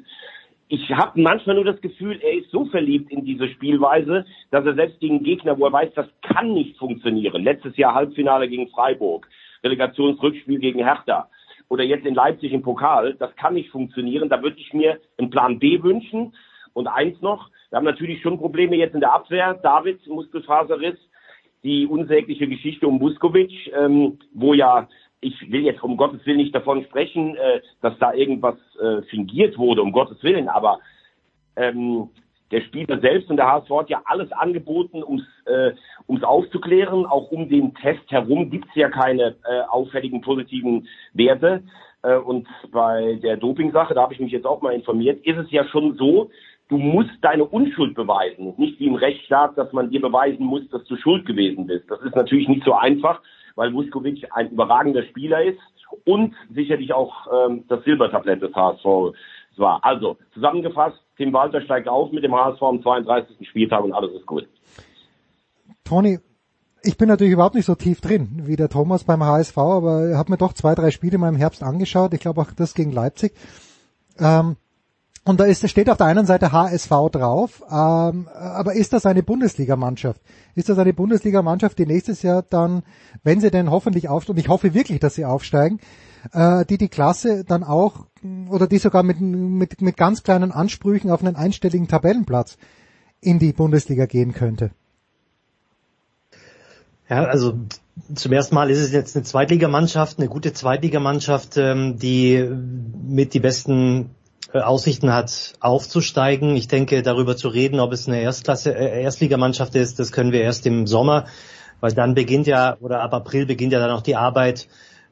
Ich 0.75 0.90
habe 0.90 1.21
manchmal 1.21 1.54
nur 1.54 1.64
das 1.64 1.81
Gefühl, 1.81 2.19
er 2.21 2.33
ist 2.33 2.50
so 2.50 2.64
verliebt 2.64 3.12
in 3.12 3.25
diese 3.25 3.49
Spielweise, 3.49 4.26
dass 4.50 4.66
er 4.66 4.75
selbst 4.75 4.99
gegen 4.99 5.23
Gegner, 5.23 5.57
wo 5.57 5.66
er 5.66 5.73
weiß, 5.73 5.95
das 5.95 6.09
kann 6.23 6.52
nicht 6.52 6.76
funktionieren. 6.78 7.45
Letztes 7.45 7.76
Jahr 7.76 7.95
Halbfinale 7.95 8.49
gegen 8.49 8.66
Freiburg, 8.71 9.28
Relegationsrückspiel 9.62 10.59
gegen 10.59 10.81
Hertha 10.81 11.28
oder 11.69 11.85
jetzt 11.85 12.04
in 12.04 12.16
Leipzig 12.16 12.52
im 12.52 12.62
Pokal, 12.62 13.14
das 13.21 13.37
kann 13.37 13.54
nicht 13.54 13.71
funktionieren. 13.71 14.28
Da 14.28 14.43
würde 14.43 14.59
ich 14.59 14.75
mir 14.75 14.99
einen 15.16 15.31
Plan 15.31 15.61
B 15.61 15.81
wünschen. 15.81 16.35
Und 16.73 16.88
eins 16.88 17.23
noch, 17.23 17.50
wir 17.71 17.76
haben 17.76 17.85
natürlich 17.85 18.21
schon 18.21 18.38
Probleme 18.38 18.75
jetzt 18.75 18.95
in 18.95 19.00
der 19.00 19.14
Abwehr. 19.14 19.54
David, 19.54 20.04
Muskelfaserriss, 20.09 20.99
die 21.62 21.87
unsägliche 21.87 22.49
Geschichte 22.49 22.88
um 22.88 22.99
Buskovic, 22.99 23.73
ähm, 23.78 24.19
wo 24.33 24.54
ja, 24.54 24.88
ich 25.25 25.50
will 25.50 25.62
jetzt 25.62 25.83
um 25.83 25.97
Gottes 25.97 26.25
Willen 26.26 26.38
nicht 26.38 26.54
davon 26.54 26.85
sprechen, 26.85 27.37
äh, 27.37 27.61
dass 27.81 27.99
da 27.99 28.12
irgendwas 28.12 28.57
äh, 28.81 29.02
fingiert 29.02 29.59
wurde, 29.59 29.83
um 29.83 29.93
Gottes 29.93 30.23
Willen, 30.23 30.49
aber 30.49 30.78
ähm, 31.57 32.11
der 32.50 32.61
Spieler 32.61 33.00
selbst 33.00 33.31
und 33.31 33.37
der 33.37 33.47
HSV 33.47 33.71
hat 33.71 33.90
ja 33.90 34.02
alles 34.04 34.31
angeboten, 34.33 35.02
ums 35.02 35.25
äh, 35.47 35.73
ums 36.07 36.23
aufzuklären. 36.23 37.07
Auch 37.07 37.31
um 37.31 37.49
den 37.49 37.75
Test 37.75 38.09
herum 38.11 38.50
gibt's 38.50 38.75
ja 38.75 38.88
keine 38.90 39.35
äh, 39.45 39.62
auffälligen 39.71 40.21
positiven 40.21 40.87
Werte. 41.14 41.62
Äh, 42.02 42.16
und 42.16 42.47
bei 42.71 43.19
der 43.23 43.37
Doping-Sache, 43.37 43.95
da 43.95 44.02
habe 44.02 44.14
ich 44.14 44.21
mich 44.21 44.33
jetzt 44.33 44.47
auch 44.47 44.62
mal 44.62 44.75
informiert, 44.75 45.25
ist 45.26 45.38
es 45.38 45.50
ja 45.50 45.64
schon 45.64 45.97
so, 45.97 46.31
du 46.69 46.76
musst 46.78 47.12
deine 47.23 47.45
Unschuld 47.45 47.95
beweisen. 47.95 48.54
Nicht 48.57 48.78
wie 48.78 48.87
im 48.87 48.95
Rechtsstaat, 48.95 49.57
dass 49.59 49.73
man 49.73 49.90
dir 49.90 50.00
beweisen 50.00 50.45
muss, 50.45 50.69
dass 50.71 50.85
du 50.85 50.97
schuld 50.97 51.26
gewesen 51.26 51.66
bist. 51.66 51.90
Das 51.90 52.00
ist 52.02 52.14
natürlich 52.14 52.49
nicht 52.49 52.64
so 52.64 52.75
einfach, 52.75 53.21
weil 53.55 53.73
Vuskovic 53.73 54.27
ein 54.33 54.51
überragender 54.51 55.05
Spieler 55.05 55.43
ist 55.43 55.59
und 56.05 56.35
sicherlich 56.53 56.93
auch 56.93 57.27
ähm, 57.33 57.65
das 57.69 57.85
Silbertablett 57.85 58.43
des 58.43 58.55
HSV 58.55 59.15
war. 59.57 59.85
Also, 59.85 60.17
zusammengefasst, 60.33 60.99
Tim 61.17 61.33
Walter 61.33 61.61
steigt 61.61 61.89
auf 61.89 62.11
mit 62.13 62.25
dem 62.25 62.35
HSV 62.35 62.63
am 62.63 62.83
32. 62.83 63.49
Spieltag 63.49 63.85
und 63.85 63.93
alles 63.93 64.13
ist 64.13 64.27
gut. 64.27 64.49
Toni, 65.85 66.19
ich 66.83 66.97
bin 66.97 67.09
natürlich 67.09 67.33
überhaupt 67.33 67.55
nicht 67.55 67.67
so 67.67 67.75
tief 67.75 68.01
drin 68.01 68.43
wie 68.45 68.57
der 68.57 68.69
Thomas 68.69 69.05
beim 69.05 69.23
HSV, 69.23 69.57
aber 69.57 70.11
ich 70.11 70.17
habe 70.17 70.33
mir 70.33 70.39
doch 70.39 70.53
zwei, 70.53 70.75
drei 70.75 70.91
Spiele 70.91 71.19
mal 71.19 71.29
im 71.29 71.37
Herbst 71.37 71.63
angeschaut. 71.63 72.13
Ich 72.15 72.21
glaube 72.21 72.41
auch 72.41 72.51
das 72.53 72.75
gegen 72.75 72.93
Leipzig. 72.93 73.33
Ähm, 74.19 74.57
und 75.25 75.40
da 75.40 75.45
ist, 75.45 75.69
steht 75.69 75.88
auf 75.88 75.97
der 75.97 76.07
einen 76.07 76.26
Seite 76.26 76.52
HSV 76.52 76.90
drauf, 77.11 77.62
ähm, 77.71 78.28
aber 78.28 78.75
ist 78.75 78.93
das 78.93 79.07
eine 79.07 79.23
Bundesligamannschaft? 79.23 80.21
Ist 80.54 80.69
das 80.69 80.78
eine 80.78 80.93
Bundesligamannschaft, 80.93 81.78
die 81.78 81.87
nächstes 81.87 82.23
Jahr 82.23 82.43
dann, 82.43 82.83
wenn 83.23 83.40
sie 83.40 83.50
denn 83.50 83.71
hoffentlich 83.71 84.09
aufsteigen, 84.09 84.38
und 84.38 84.45
ich 84.45 84.49
hoffe 84.49 84.75
wirklich, 84.75 85.00
dass 85.00 85.14
sie 85.14 85.25
aufsteigen, 85.25 85.81
äh, 86.33 86.66
die 86.66 86.76
die 86.76 86.88
Klasse 86.88 87.45
dann 87.45 87.64
auch, 87.64 88.07
oder 88.50 88.66
die 88.66 88.78
sogar 88.78 89.02
mit, 89.02 89.21
mit, 89.21 89.81
mit 89.81 89.97
ganz 89.97 90.23
kleinen 90.23 90.52
Ansprüchen 90.52 91.11
auf 91.11 91.25
einen 91.25 91.37
einstelligen 91.37 91.88
Tabellenplatz 91.88 92.59
in 93.23 93.38
die 93.38 93.54
Bundesliga 93.54 94.04
gehen 94.04 94.35
könnte? 94.35 94.73
Ja, 97.09 97.25
also 97.25 97.59
zum 98.14 98.33
ersten 98.33 98.55
Mal 98.55 98.70
ist 98.70 98.79
es 98.79 98.92
jetzt 98.92 99.16
eine 99.16 99.25
Zweitligamannschaft, 99.25 100.18
eine 100.18 100.29
gute 100.29 100.53
Zweitligamannschaft, 100.53 101.57
ähm, 101.57 101.99
die 101.99 102.46
mit 103.07 103.35
die 103.35 103.40
besten 103.40 104.11
Aussichten 104.62 105.12
hat, 105.12 105.55
aufzusteigen. 105.61 106.57
Ich 106.57 106.69
denke, 106.69 107.03
darüber 107.03 107.37
zu 107.37 107.49
reden, 107.49 107.81
ob 107.81 107.93
es 107.93 108.07
eine 108.07 108.21
Erstklasse, 108.21 108.75
äh, 108.75 109.03
Erstligamannschaft 109.03 109.75
ist, 109.75 109.99
das 109.99 110.12
können 110.12 110.33
wir 110.33 110.43
erst 110.43 110.67
im 110.67 110.87
Sommer, 110.87 111.27
weil 111.81 111.93
dann 111.93 112.14
beginnt 112.14 112.47
ja, 112.47 112.77
oder 112.81 113.01
ab 113.01 113.14
April 113.14 113.47
beginnt 113.47 113.73
ja 113.73 113.81
dann 113.81 113.90
auch 113.90 114.03
die 114.03 114.17
Arbeit, 114.17 114.69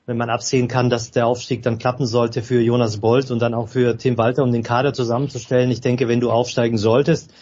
wenn 0.06 0.16
man 0.16 0.30
absehen 0.30 0.68
kann, 0.68 0.90
dass 0.90 1.10
der 1.10 1.26
Aufstieg 1.26 1.62
dann 1.62 1.78
klappen 1.78 2.06
sollte 2.06 2.42
für 2.42 2.60
Jonas 2.60 2.98
Bolt 2.98 3.30
und 3.30 3.40
dann 3.40 3.54
auch 3.54 3.68
für 3.68 3.96
Tim 3.96 4.18
Walter, 4.18 4.42
um 4.42 4.52
den 4.52 4.62
Kader 4.62 4.92
zusammenzustellen. 4.92 5.70
Ich 5.70 5.80
denke, 5.80 6.08
wenn 6.08 6.20
du 6.20 6.30
aufsteigen 6.30 6.78
solltest, 6.78 7.32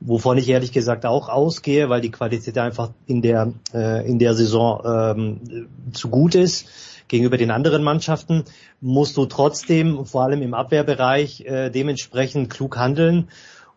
wovon 0.00 0.38
ich 0.38 0.48
ehrlich 0.48 0.72
gesagt 0.72 1.06
auch 1.06 1.28
ausgehe, 1.28 1.88
weil 1.88 2.00
die 2.00 2.10
Qualität 2.10 2.58
einfach 2.58 2.90
in 3.06 3.22
der, 3.22 3.52
äh, 3.72 4.08
in 4.08 4.18
der 4.18 4.34
Saison 4.34 4.82
ähm, 4.84 5.68
zu 5.92 6.08
gut 6.08 6.34
ist, 6.34 6.66
gegenüber 7.08 7.36
den 7.36 7.50
anderen 7.50 7.82
Mannschaften, 7.82 8.44
musst 8.80 9.16
du 9.16 9.26
trotzdem, 9.26 10.04
vor 10.06 10.22
allem 10.22 10.42
im 10.42 10.54
Abwehrbereich, 10.54 11.42
äh, 11.42 11.70
dementsprechend 11.70 12.50
klug 12.50 12.76
handeln 12.76 13.28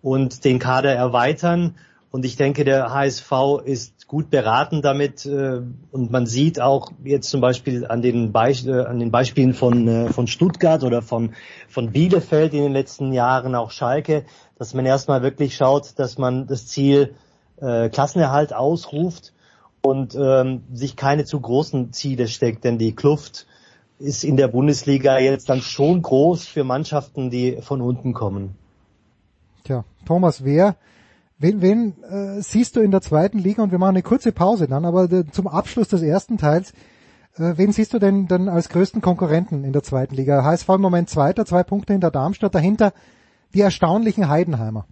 und 0.01 0.45
den 0.45 0.59
Kader 0.59 0.93
erweitern. 0.93 1.75
Und 2.09 2.25
ich 2.25 2.37
denke, 2.37 2.63
der 2.63 2.93
HSV 2.93 3.31
ist 3.65 4.07
gut 4.07 4.29
beraten 4.29 4.81
damit. 4.81 5.25
Äh, 5.25 5.61
und 5.91 6.11
man 6.11 6.25
sieht 6.25 6.59
auch 6.61 6.91
jetzt 7.03 7.29
zum 7.29 7.41
Beispiel 7.41 7.85
an 7.85 8.01
den, 8.01 8.31
Beis 8.31 8.65
äh, 8.65 8.85
an 8.85 8.99
den 8.99 9.11
Beispielen 9.11 9.53
von, 9.53 9.87
äh, 9.87 10.09
von 10.13 10.27
Stuttgart 10.27 10.83
oder 10.83 11.01
von, 11.01 11.33
von 11.67 11.91
Bielefeld 11.91 12.53
in 12.53 12.63
den 12.63 12.73
letzten 12.73 13.11
Jahren, 13.11 13.55
auch 13.55 13.71
Schalke, 13.71 14.23
dass 14.57 14.73
man 14.73 14.85
erstmal 14.85 15.21
wirklich 15.21 15.55
schaut, 15.55 15.99
dass 15.99 16.17
man 16.17 16.47
das 16.47 16.67
Ziel 16.67 17.13
äh, 17.59 17.89
Klassenerhalt 17.89 18.53
ausruft 18.53 19.33
und 19.87 20.15
ähm, 20.15 20.63
sich 20.73 20.95
keine 20.95 21.25
zu 21.25 21.39
großen 21.39 21.93
Ziele 21.93 22.27
steckt, 22.27 22.63
denn 22.63 22.77
die 22.77 22.95
Kluft 22.95 23.47
ist 23.99 24.23
in 24.23 24.37
der 24.37 24.47
Bundesliga 24.47 25.17
jetzt 25.19 25.49
dann 25.49 25.61
schon 25.61 26.01
groß 26.01 26.45
für 26.45 26.63
Mannschaften, 26.63 27.29
die 27.29 27.57
von 27.61 27.81
unten 27.81 28.13
kommen. 28.13 28.55
Tja, 29.63 29.83
Thomas, 30.05 30.43
wer, 30.43 30.75
wen, 31.39 31.61
wen 31.61 32.03
äh, 32.03 32.41
siehst 32.41 32.75
du 32.75 32.81
in 32.81 32.91
der 32.91 33.01
zweiten 33.01 33.39
Liga 33.39 33.63
und 33.63 33.71
wir 33.71 33.79
machen 33.79 33.95
eine 33.95 34.03
kurze 34.03 34.31
Pause 34.31 34.67
dann, 34.67 34.85
aber 34.85 35.07
de, 35.07 35.25
zum 35.31 35.47
Abschluss 35.47 35.87
des 35.87 36.03
ersten 36.03 36.37
Teils, 36.37 36.73
äh, 37.35 37.53
wen 37.55 37.71
siehst 37.71 37.93
du 37.93 37.99
denn 37.99 38.27
dann 38.27 38.49
als 38.49 38.69
größten 38.69 39.01
Konkurrenten 39.01 39.63
in 39.63 39.73
der 39.73 39.83
zweiten 39.83 40.15
Liga? 40.15 40.43
HSV 40.43 40.69
im 40.69 40.81
Moment 40.81 41.09
Zweiter, 41.09 41.45
zwei 41.45 41.63
Punkte 41.63 41.93
hinter 41.93 42.11
Darmstadt, 42.11 42.53
dahinter 42.53 42.93
die 43.53 43.61
erstaunlichen 43.61 44.29
Heidenheimer. 44.29 44.85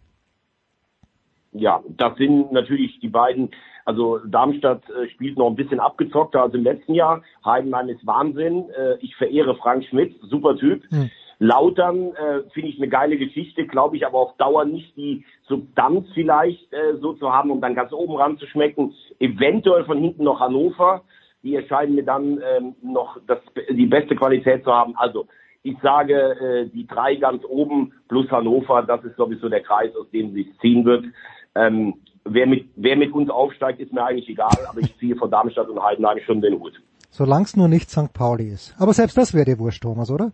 Ja, 1.51 1.81
das 1.87 2.17
sind 2.17 2.51
natürlich 2.51 2.99
die 2.99 3.07
beiden 3.07 3.51
also 3.85 4.17
Darmstadt 4.25 4.81
äh, 4.89 5.07
spielt 5.09 5.37
noch 5.37 5.47
ein 5.47 5.55
bisschen 5.55 5.79
abgezockter 5.79 6.41
als 6.41 6.53
im 6.55 6.63
letzten 6.63 6.95
Jahr. 6.95 7.21
Heidenheim 7.45 7.89
ist 7.89 8.05
Wahnsinn. 8.05 8.69
Äh, 8.71 8.97
ich 8.99 9.15
verehre 9.15 9.55
Frank 9.55 9.85
Schmidt, 9.85 10.19
super 10.23 10.57
Typ. 10.57 10.83
Hm. 10.89 11.11
Lautern 11.39 12.13
äh, 12.15 12.49
finde 12.53 12.69
ich 12.69 12.77
eine 12.77 12.87
geile 12.87 13.17
Geschichte, 13.17 13.67
glaube 13.67 13.97
ich, 13.97 14.05
aber 14.05 14.19
auf 14.19 14.37
Dauer 14.37 14.65
nicht 14.65 14.95
die 14.95 15.25
Substanz 15.47 16.07
vielleicht 16.13 16.71
äh, 16.73 16.97
so 16.99 17.13
zu 17.13 17.31
haben, 17.31 17.51
um 17.51 17.61
dann 17.61 17.75
ganz 17.75 17.91
oben 17.93 18.15
ran 18.15 18.37
zu 18.37 18.47
schmecken. 18.47 18.93
Eventuell 19.19 19.85
von 19.85 19.99
hinten 19.99 20.23
noch 20.23 20.39
Hannover. 20.39 21.03
Die 21.43 21.55
erscheinen 21.55 21.93
mir 21.93 22.03
dann 22.03 22.41
ähm, 22.41 22.75
noch 22.81 23.19
das, 23.27 23.37
die 23.69 23.85
beste 23.85 24.15
Qualität 24.15 24.63
zu 24.63 24.73
haben. 24.73 24.95
Also 24.95 25.27
ich 25.61 25.77
sage, 25.83 26.15
äh, 26.15 26.69
die 26.69 26.87
drei 26.87 27.15
ganz 27.15 27.43
oben 27.45 27.93
plus 28.07 28.31
Hannover, 28.31 28.81
das 28.81 29.03
ist 29.03 29.17
sowieso 29.17 29.49
der 29.49 29.61
Kreis, 29.61 29.95
aus 29.95 30.09
dem 30.11 30.33
sich 30.33 30.47
ziehen 30.59 30.85
wird. 30.85 31.05
Ähm, 31.53 31.95
wer 32.25 32.47
mit, 32.47 32.67
wer 32.75 32.95
mit 32.97 33.13
uns 33.13 33.29
aufsteigt, 33.29 33.79
ist 33.79 33.93
mir 33.93 34.03
eigentlich 34.03 34.27
egal, 34.29 34.57
aber 34.67 34.79
ich 34.81 34.97
ziehe 34.97 35.15
von 35.15 35.31
Darmstadt 35.31 35.69
und 35.69 35.81
Heidenheim 35.81 36.19
schon 36.25 36.41
den 36.41 36.59
Hut. 36.59 36.73
Solange 37.11 37.45
es 37.45 37.55
nur 37.55 37.69
nicht 37.69 37.89
St. 37.89 38.11
Pauli 38.13 38.49
ist. 38.49 38.75
Aber 38.77 38.93
selbst 38.93 39.17
das 39.17 39.33
wäre 39.33 39.45
dir 39.45 39.59
wurscht, 39.59 39.83
Thomas, 39.83 40.11
oder? 40.11 40.31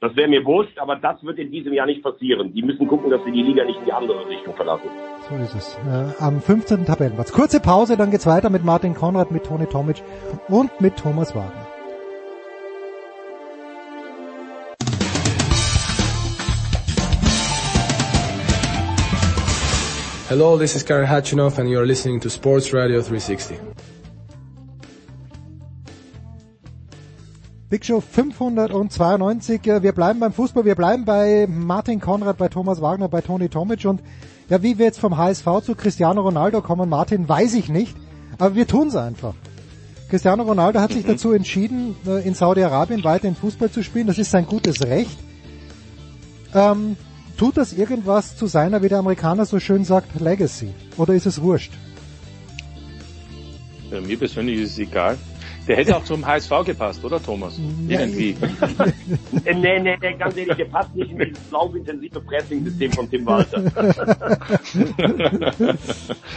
Das 0.00 0.14
wäre 0.14 0.28
mir 0.28 0.44
wurscht, 0.44 0.78
aber 0.78 0.94
das 0.94 1.20
wird 1.24 1.40
in 1.40 1.50
diesem 1.50 1.72
Jahr 1.72 1.86
nicht 1.86 2.04
passieren. 2.04 2.54
Die 2.54 2.62
müssen 2.62 2.86
gucken, 2.86 3.10
dass 3.10 3.24
sie 3.24 3.32
die 3.32 3.42
Liga 3.42 3.64
nicht 3.64 3.80
in 3.80 3.86
die 3.86 3.92
andere 3.92 4.28
Richtung 4.28 4.54
verlassen. 4.54 4.88
So 5.28 5.34
ist 5.34 5.54
es. 5.56 5.76
Äh, 5.88 6.22
am 6.22 6.40
15. 6.40 6.84
Tabellenplatz. 6.84 7.32
Kurze 7.32 7.58
Pause, 7.58 7.96
dann 7.96 8.12
geht's 8.12 8.26
weiter 8.26 8.48
mit 8.48 8.64
Martin 8.64 8.94
Konrad, 8.94 9.32
mit 9.32 9.44
Toni 9.44 9.66
Tomic 9.66 9.96
und 10.48 10.80
mit 10.80 10.96
Thomas 10.96 11.34
Wagner. 11.34 11.67
Hello, 20.28 20.58
this 20.58 20.76
is 20.76 20.82
Karen 20.82 21.06
Hatchinoff 21.06 21.56
and 21.56 21.70
you're 21.70 21.86
listening 21.86 22.20
to 22.20 22.28
Sports 22.28 22.74
Radio 22.74 23.00
360. 23.00 23.58
Big 27.70 27.82
Show 27.82 28.02
592. 28.02 29.64
Wir 29.64 29.92
bleiben 29.92 30.20
beim 30.20 30.34
Fußball, 30.34 30.66
wir 30.66 30.74
bleiben 30.74 31.06
bei 31.06 31.46
Martin 31.48 31.98
Konrad, 31.98 32.36
bei 32.36 32.48
Thomas 32.48 32.82
Wagner, 32.82 33.08
bei 33.08 33.22
Toni 33.22 33.48
Tomic 33.48 33.86
und 33.86 34.02
ja, 34.50 34.62
wie 34.62 34.76
wir 34.76 34.84
jetzt 34.84 35.00
vom 35.00 35.16
HSV 35.16 35.46
zu 35.64 35.74
Cristiano 35.74 36.20
Ronaldo 36.20 36.60
kommen, 36.60 36.90
Martin, 36.90 37.26
weiß 37.26 37.54
ich 37.54 37.70
nicht, 37.70 37.96
aber 38.36 38.54
wir 38.54 38.66
tun 38.66 38.88
es 38.88 38.96
einfach. 38.96 39.32
Cristiano 40.10 40.42
Ronaldo 40.42 40.80
hat 40.80 40.92
sich 40.92 41.04
mhm. 41.04 41.12
dazu 41.12 41.32
entschieden, 41.32 41.96
äh, 42.06 42.22
in 42.28 42.34
Saudi-Arabien 42.34 43.02
weiterhin 43.02 43.34
Fußball 43.34 43.70
zu 43.70 43.82
spielen. 43.82 44.06
Das 44.06 44.18
ist 44.18 44.30
sein 44.30 44.44
gutes 44.44 44.82
Recht. 44.82 45.18
Ähm, 46.54 46.98
tut 47.38 47.56
das 47.56 47.72
irgendwas 47.72 48.36
zu 48.36 48.46
seiner, 48.46 48.82
wie 48.82 48.88
der 48.88 48.98
Amerikaner 48.98 49.46
so 49.46 49.60
schön 49.60 49.84
sagt, 49.84 50.20
Legacy? 50.20 50.74
Oder 50.98 51.14
ist 51.14 51.24
es 51.24 51.40
wurscht? 51.40 51.72
Ja, 53.90 54.00
mir 54.00 54.18
persönlich 54.18 54.60
ist 54.60 54.72
es 54.72 54.78
egal. 54.80 55.16
Der 55.66 55.76
hätte 55.76 55.96
auch 55.96 56.04
zum 56.04 56.26
HSV 56.26 56.50
gepasst, 56.64 57.04
oder 57.04 57.22
Thomas? 57.22 57.60
Irgendwie. 57.86 58.34
nee, 59.44 59.54
nee, 59.54 59.96
nee, 60.00 60.14
ganz 60.18 60.34
ehrlich, 60.34 60.56
der 60.56 60.64
passt 60.64 60.96
nicht 60.96 61.10
in 61.10 61.18
das 61.18 61.28
laufintensive 61.50 62.20
Pressing-System 62.20 62.92
von 62.92 63.10
Tim 63.10 63.26
Walter. 63.26 63.64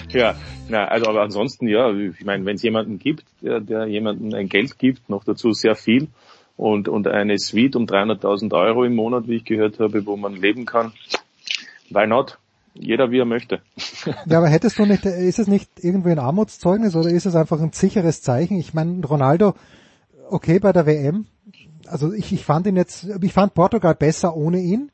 ja, 0.09 0.35
na, 0.67 0.85
also 0.85 1.09
aber 1.09 1.21
ansonsten, 1.21 1.69
ja, 1.69 1.93
ich 1.93 2.25
meine, 2.25 2.45
wenn 2.45 2.55
es 2.55 2.61
jemanden 2.61 2.99
gibt, 2.99 3.23
der, 3.41 3.61
der 3.61 3.85
jemanden 3.85 4.35
ein 4.35 4.49
Geld 4.49 4.77
gibt, 4.77 5.09
noch 5.09 5.23
dazu 5.23 5.53
sehr 5.53 5.75
viel, 5.75 6.09
und, 6.57 6.87
und 6.87 7.07
eine 7.07 7.37
Suite 7.37 7.75
um 7.75 7.85
300.000 7.85 8.53
Euro 8.53 8.83
im 8.83 8.95
Monat, 8.95 9.27
wie 9.27 9.37
ich 9.37 9.45
gehört 9.45 9.79
habe, 9.79 10.05
wo 10.05 10.15
man 10.17 10.35
leben 10.35 10.65
kann, 10.65 10.93
why 11.89 12.07
not? 12.07 12.37
jeder 12.73 13.11
wie 13.11 13.19
er 13.19 13.25
möchte. 13.25 13.61
Ja, 14.25 14.39
aber 14.39 14.49
hättest 14.49 14.79
du 14.79 14.85
nicht, 14.85 15.05
ist 15.05 15.37
es 15.37 15.47
nicht 15.47 15.69
irgendwie 15.77 16.09
ein 16.11 16.19
Armutszeugnis 16.19 16.95
oder 16.95 17.09
ist 17.09 17.27
es 17.27 17.35
einfach 17.35 17.61
ein 17.61 17.71
sicheres 17.71 18.23
Zeichen? 18.23 18.57
Ich 18.57 18.73
meine, 18.73 19.05
Ronaldo, 19.05 19.53
okay 20.29 20.59
bei 20.59 20.71
der 20.71 20.87
WM, 20.87 21.27
also 21.85 22.11
ich, 22.11 22.31
ich 22.33 22.43
fand 22.43 22.65
ihn 22.65 22.77
jetzt, 22.77 23.07
ich 23.21 23.33
fand 23.33 23.53
Portugal 23.53 23.93
besser 23.93 24.35
ohne 24.35 24.59
ihn. 24.59 24.89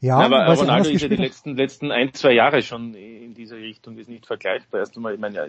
Ja, 0.00 0.20
ja 0.20 0.26
aber 0.26 0.54
Ronaldo 0.54 0.90
ist 0.90 1.02
ja 1.02 1.08
die 1.08 1.16
letzten, 1.16 1.56
letzten 1.56 1.90
ein, 1.90 2.14
zwei 2.14 2.32
Jahre 2.32 2.62
schon 2.62 2.94
in 2.94 3.34
dieser 3.34 3.56
Richtung, 3.56 3.98
ist 3.98 4.08
nicht 4.08 4.26
vergleichbar. 4.26 4.80
Erst 4.80 4.96
einmal, 4.96 5.14
ich 5.14 5.20
meine, 5.20 5.48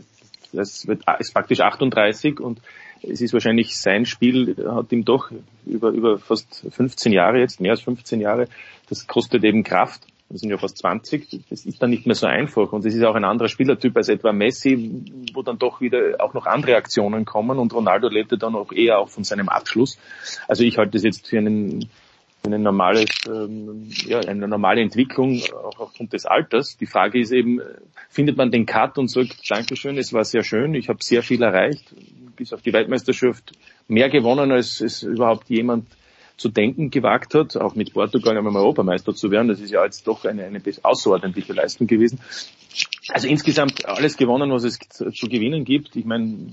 es 0.54 0.88
wird, 0.88 1.04
ist 1.19 1.34
praktisch 1.34 1.60
38 1.60 2.39
und 2.39 2.62
es 3.04 3.22
ist 3.22 3.34
wahrscheinlich 3.34 3.78
sein 3.78 4.06
Spiel 4.06 4.56
hat 4.68 4.92
ihm 4.92 5.06
doch 5.06 5.32
über, 5.66 5.89
über 5.89 6.18
fast 6.18 6.66
15 6.70 7.12
Jahre 7.12 7.39
jetzt, 7.39 7.62
mehr 7.62 7.72
als 7.72 7.82
15 7.82 8.22
Jahre, 8.22 8.48
das 8.89 9.08
kostet 9.08 9.44
eben 9.44 9.63
Kraft 9.63 10.08
wir 10.34 10.39
sind 10.39 10.50
ja 10.50 10.58
fast 10.58 10.80
20, 10.80 11.42
das 11.50 11.63
ist 11.63 11.82
dann 11.82 11.92
nicht 11.92 12.08
mehr 12.08 12.16
so 12.16 12.26
einfach 12.26 12.74
und 12.74 12.84
es 12.86 12.96
ist 12.96 13.04
auch 13.04 13.13
ein 13.13 13.24
anderer 13.24 13.50
Spielertyp 13.50 13.96
als 13.96 14.10
etwa 14.10 14.34
Messi, 14.34 15.04
wo 15.34 15.44
dann 15.44 15.60
doch 15.60 15.80
wieder 15.80 16.16
auch 16.20 16.34
noch 16.34 16.48
andere 16.48 16.76
Aktionen 16.76 17.24
kommen 17.24 17.60
und 17.60 17.72
Ronaldo 17.72 18.08
lebte 18.10 18.38
dann 18.39 18.56
auch 18.56 18.72
eher 18.72 18.98
auch 18.98 19.10
von 19.10 19.24
seinem 19.24 19.48
Abschluss. 19.48 20.00
Also 20.48 20.63
ich 20.63 20.80
halte 20.80 20.94
das 20.94 21.04
jetzt 21.04 21.28
für 21.28 21.38
einen 21.38 21.88
eine 22.46 22.60
normale, 22.60 23.06
ähm, 23.28 23.88
ja, 24.06 24.20
eine 24.20 24.50
normale 24.50 24.82
Entwicklung, 24.82 25.42
auch 25.54 25.80
aufgrund 25.80 26.12
des 26.12 26.26
Alters. 26.26 26.76
Die 26.76 26.88
Frage 26.88 27.22
ist 27.22 27.32
eben, 27.32 27.62
findet 28.10 28.36
man 28.36 28.52
den 28.52 28.66
Cut 28.66 28.98
und 28.98 29.10
sagt, 29.10 29.50
Dankeschön, 29.50 29.98
es 29.98 30.12
war 30.12 30.26
sehr 30.26 30.44
schön, 30.44 30.74
ich 30.76 30.89
habe 30.89 31.00
sehr 31.02 31.24
viel 31.24 31.42
erreicht, 31.42 31.96
bis 32.36 32.54
auf 32.54 32.62
die 32.62 32.74
Weltmeisterschaft 32.74 33.54
mehr 33.88 34.10
gewonnen, 34.10 34.52
als 34.52 34.82
es 34.82 35.04
überhaupt 35.04 35.50
jemand 35.50 35.86
zu 36.38 36.50
denken 36.50 36.89
gewagt 36.89 37.36
hat, 37.36 37.56
auch 37.58 37.76
mit 37.76 37.93
Portugal 37.93 38.38
einmal 38.38 38.56
Europameister 38.56 39.13
zu 39.13 39.30
werden. 39.32 39.48
Das 39.48 39.60
ist 39.60 39.72
ja 39.72 39.84
jetzt 39.86 40.08
doch 40.08 40.26
eine, 40.26 40.46
eine 40.46 40.62
außerordentliche 40.82 41.54
Leistung 41.54 41.88
gewesen. 41.88 42.19
Also 43.10 43.28
insgesamt 43.28 43.86
alles 43.86 44.17
gewonnen, 44.17 44.52
was 44.52 44.63
es 44.63 44.80
zu 44.80 45.28
gewinnen 45.28 45.63
gibt. 45.63 45.96
Ich 45.96 46.06
meine, 46.06 46.48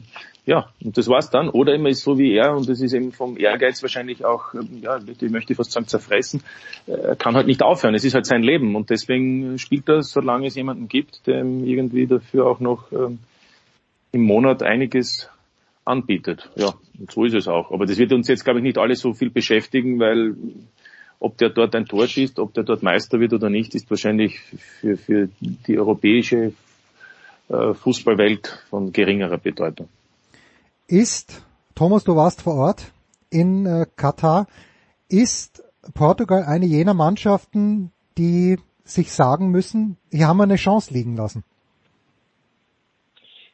ja, 0.45 0.69
und 0.85 0.99
das 0.99 1.09
war's 1.09 1.31
dann. 1.31 1.49
Oder 1.49 1.75
immer 1.75 1.89
ist 1.89 2.03
so 2.03 2.19
wie 2.19 2.35
er, 2.35 2.55
und 2.55 2.69
das 2.69 2.81
ist 2.81 2.93
eben 2.93 3.13
vom 3.13 3.39
Ehrgeiz 3.39 3.81
wahrscheinlich 3.83 4.25
auch, 4.25 4.53
ja, 4.83 4.99
ich 4.99 5.31
möchte 5.31 5.55
fast 5.55 5.73
sagen, 5.73 5.87
zerfressen, 5.87 6.43
er 6.87 7.17
kann 7.17 7.35
halt 7.35 7.47
nicht 7.47 7.63
aufhören. 7.63 7.95
Es 7.95 8.05
ist 8.05 8.15
halt 8.15 8.27
sein 8.27 8.43
Leben. 8.43 8.77
Und 8.77 8.91
deswegen 8.91 9.59
spielt 9.59 9.89
er, 9.89 10.03
solange 10.03 10.49
es 10.49 10.57
jemanden 10.57 10.89
gibt, 10.89 11.27
der 11.27 11.39
irgendwie 11.39 12.07
dafür 12.07 12.47
auch 12.47 12.61
noch 12.61 12.93
ähm, 12.93 13.19
im 14.13 14.23
Monat 14.23 14.63
einiges 14.63 15.31
anbietet. 15.91 16.51
Ja, 16.57 16.75
und 16.99 17.11
so 17.11 17.25
ist 17.25 17.35
es 17.35 17.49
auch. 17.49 17.71
Aber 17.71 17.87
das 17.87 17.99
wird 17.99 18.13
uns 18.13 18.29
jetzt, 18.29 18.45
glaube 18.45 18.61
ich, 18.61 18.63
nicht 18.63 18.79
alles 18.79 19.01
so 19.01 19.13
viel 19.13 19.31
beschäftigen, 19.31 19.99
weil 19.99 20.37
ob 21.19 21.37
der 21.37 21.51
dort 21.51 21.75
ein 21.75 21.85
Tor 21.85 22.07
schießt, 22.07 22.39
ob 22.39 22.55
der 22.55 22.65
dort 22.65 22.83
Meister 22.83 23.21
wird 23.21 23.35
oder 23.35 23.51
nicht, 23.51 23.75
ist 23.75 23.91
wahrscheinlich 23.91 24.41
für, 24.81 24.97
für 24.97 25.29
die 25.41 25.79
europäische 25.79 26.55
äh, 27.49 27.75
Fußballwelt 27.75 28.65
von 28.71 28.93
geringerer 28.93 29.39
Bedeutung. 29.39 29.89
Ist, 30.87 31.43
Thomas, 31.75 32.05
du 32.05 32.17
warst 32.17 32.43
vor 32.43 32.55
Ort 32.55 32.93
in 33.29 33.67
äh, 33.67 33.87
Katar, 33.97 34.47
ist 35.09 35.63
Portugal 35.95 36.45
eine 36.45 36.67
jener 36.67 36.95
Mannschaften, 36.95 37.93
die 38.17 38.59
sich 38.85 39.13
sagen 39.13 39.51
müssen, 39.51 39.97
hier 40.11 40.27
haben 40.27 40.39
wir 40.39 40.45
eine 40.45 40.57
Chance 40.57 40.93
liegen 40.93 41.17
lassen? 41.17 41.45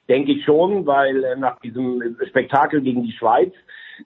Denke 0.09 0.33
ich 0.33 0.45
schon, 0.45 0.87
weil 0.87 1.25
äh, 1.25 1.37
nach 1.37 1.59
diesem 1.61 2.16
Spektakel 2.29 2.81
gegen 2.81 3.03
die 3.03 3.12
Schweiz 3.12 3.53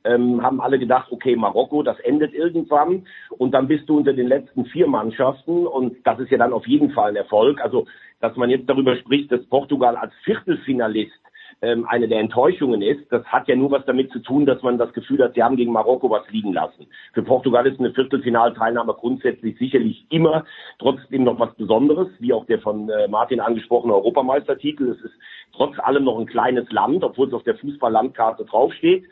ähm, 0.04 0.42
haben 0.42 0.60
alle 0.60 0.78
gedacht, 0.78 1.10
okay, 1.10 1.36
Marokko, 1.36 1.82
das 1.82 1.98
endet 2.00 2.32
irgendwann 2.32 3.06
und 3.38 3.52
dann 3.52 3.68
bist 3.68 3.88
du 3.88 3.98
unter 3.98 4.12
den 4.12 4.28
letzten 4.28 4.64
vier 4.66 4.86
Mannschaften 4.86 5.66
und 5.66 5.96
das 6.04 6.18
ist 6.20 6.30
ja 6.30 6.38
dann 6.38 6.52
auf 6.52 6.66
jeden 6.66 6.90
Fall 6.92 7.10
ein 7.10 7.16
Erfolg. 7.16 7.60
Also, 7.60 7.86
dass 8.20 8.36
man 8.36 8.50
jetzt 8.50 8.68
darüber 8.68 8.96
spricht, 8.96 9.32
dass 9.32 9.44
Portugal 9.46 9.96
als 9.96 10.12
Viertelfinalist 10.24 11.19
ähm, 11.62 11.86
eine 11.86 12.08
der 12.08 12.20
Enttäuschungen 12.20 12.80
ist, 12.80 13.10
das 13.10 13.24
hat 13.26 13.48
ja 13.48 13.56
nur 13.56 13.70
was 13.70 13.84
damit 13.84 14.10
zu 14.12 14.20
tun, 14.20 14.46
dass 14.46 14.62
man 14.62 14.78
das 14.78 14.92
Gefühl 14.92 15.22
hat, 15.22 15.34
sie 15.34 15.42
haben 15.42 15.56
gegen 15.56 15.72
Marokko 15.72 16.08
was 16.08 16.28
liegen 16.30 16.52
lassen. 16.52 16.86
Für 17.12 17.22
Portugal 17.22 17.66
ist 17.66 17.78
eine 17.78 17.92
Viertelfinalteilnahme 17.92 18.94
grundsätzlich 18.94 19.58
sicherlich 19.58 20.06
immer 20.10 20.44
trotzdem 20.78 21.24
noch 21.24 21.38
was 21.38 21.54
Besonderes, 21.54 22.08
wie 22.18 22.32
auch 22.32 22.46
der 22.46 22.60
von 22.60 22.88
äh, 22.88 23.08
Martin 23.08 23.40
angesprochene 23.40 23.94
Europameistertitel. 23.94 24.90
Es 24.90 25.04
ist 25.04 25.14
trotz 25.52 25.78
allem 25.78 26.04
noch 26.04 26.18
ein 26.18 26.26
kleines 26.26 26.70
Land, 26.72 27.04
obwohl 27.04 27.28
es 27.28 27.34
auf 27.34 27.42
der 27.44 27.56
Fußballlandkarte 27.56 28.44
draufsteht. 28.46 29.04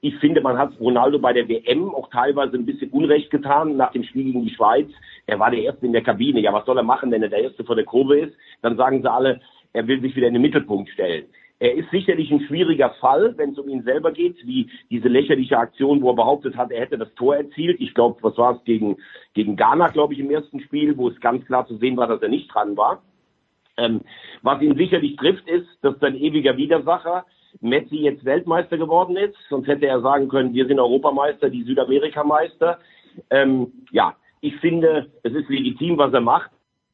Ich 0.00 0.16
finde, 0.18 0.40
man 0.40 0.56
hat 0.56 0.78
Ronaldo 0.80 1.18
bei 1.18 1.32
der 1.32 1.48
WM 1.48 1.92
auch 1.94 2.08
teilweise 2.10 2.56
ein 2.56 2.64
bisschen 2.64 2.90
Unrecht 2.90 3.30
getan 3.30 3.76
nach 3.76 3.92
dem 3.92 4.04
Spiel 4.04 4.24
gegen 4.24 4.44
die 4.44 4.54
Schweiz. 4.54 4.88
Er 5.26 5.38
war 5.38 5.50
der 5.50 5.62
Erste 5.62 5.84
in 5.84 5.92
der 5.92 6.02
Kabine. 6.02 6.40
Ja, 6.40 6.52
was 6.52 6.64
soll 6.64 6.78
er 6.78 6.84
machen, 6.84 7.10
wenn 7.10 7.22
er 7.22 7.28
der 7.28 7.42
Erste 7.42 7.64
vor 7.64 7.74
der 7.74 7.84
Kurve 7.84 8.20
ist? 8.20 8.36
Dann 8.62 8.76
sagen 8.76 9.02
sie 9.02 9.10
alle, 9.10 9.40
er 9.72 9.86
will 9.86 10.00
sich 10.00 10.14
wieder 10.14 10.28
in 10.28 10.34
den 10.34 10.42
Mittelpunkt 10.42 10.90
stellen. 10.90 11.26
Er 11.60 11.74
ist 11.74 11.90
sicherlich 11.90 12.30
ein 12.30 12.40
schwieriger 12.40 12.90
Fall, 13.00 13.34
wenn 13.36 13.50
es 13.50 13.58
um 13.58 13.68
ihn 13.68 13.82
selber 13.82 14.12
geht, 14.12 14.36
wie 14.46 14.70
diese 14.90 15.08
lächerliche 15.08 15.58
Aktion, 15.58 16.00
wo 16.00 16.10
er 16.10 16.16
behauptet 16.16 16.56
hat, 16.56 16.70
er 16.70 16.80
hätte 16.80 16.96
das 16.96 17.14
Tor 17.14 17.36
erzielt. 17.36 17.78
Ich 17.80 17.94
glaube, 17.94 18.22
was 18.22 18.36
war 18.38 18.56
es 18.56 18.64
gegen, 18.64 18.96
gegen 19.34 19.56
Ghana, 19.56 19.88
glaube 19.88 20.14
ich, 20.14 20.20
im 20.20 20.30
ersten 20.30 20.60
Spiel, 20.60 20.96
wo 20.96 21.08
es 21.08 21.20
ganz 21.20 21.44
klar 21.44 21.66
zu 21.66 21.76
sehen 21.76 21.98
war, 21.98 22.06
dass 22.06 22.22
er 22.22 22.30
nicht 22.30 22.52
dran 22.52 22.78
war. 22.78 23.02
Ähm, 23.76 24.00
was 24.40 24.62
ihn 24.62 24.74
sicherlich 24.74 25.16
trifft, 25.16 25.46
ist, 25.48 25.68
dass 25.82 25.98
sein 26.00 26.16
ewiger 26.16 26.56
Widersacher 26.56 27.26
Messi 27.60 27.96
jetzt 27.96 28.24
Weltmeister 28.24 28.78
geworden 28.78 29.16
ist. 29.16 29.36
Sonst 29.50 29.66
hätte 29.66 29.86
er 29.86 30.00
sagen 30.00 30.28
können, 30.28 30.54
wir 30.54 30.66
sind 30.66 30.80
Europameister, 30.80 31.50
die 31.50 31.64
Südamerikameister. 31.64 32.78
Ähm, 33.28 33.72
ja, 33.90 34.16
ich 34.40 34.56
finde, 34.56 35.10
es 35.22 35.34
ist 35.34 35.50
legitim, 35.50 35.98
was 35.98 36.12
er 36.14 36.22
macht, 36.22 36.50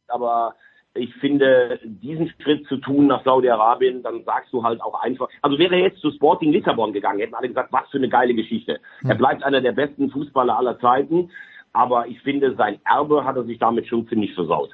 aber 0.09 0.57
ich 0.97 1.15
finde, 1.17 1.79
diesen 1.85 2.33
Schritt 2.41 2.67
zu 2.67 2.77
tun 2.79 3.07
nach 3.07 3.25
Saudi-Arabien, 3.25 4.03
dann 4.03 4.25
sagst 4.25 4.53
du 4.53 4.63
halt 4.63 4.81
auch 4.83 5.01
einfach, 5.03 5.29
also 5.43 5.59
wäre 5.59 5.75
er 5.75 5.83
jetzt 5.83 6.01
zu 6.01 6.11
Sporting 6.11 6.53
Lissabon 6.53 6.93
gegangen, 6.93 7.21
hätten 7.21 7.35
alle 7.35 7.49
gesagt, 7.49 7.73
was 7.73 7.89
für 7.91 7.99
eine 7.99 8.09
geile 8.09 8.35
Geschichte. 8.35 8.81
Mhm. 9.03 9.11
Er 9.11 9.17
bleibt 9.17 9.43
einer 9.43 9.61
der 9.61 9.73
besten 9.73 10.11
Fußballer 10.11 10.57
aller 10.57 10.79
Zeiten, 10.81 11.31
aber 11.73 12.07
ich 12.09 12.21
finde, 12.23 12.55
sein 12.57 12.79
Erbe 12.85 13.25
hat 13.25 13.37
er 13.37 13.45
sich 13.45 13.59
damit 13.59 13.87
schon 13.87 14.09
ziemlich 14.09 14.35
versaut. 14.35 14.71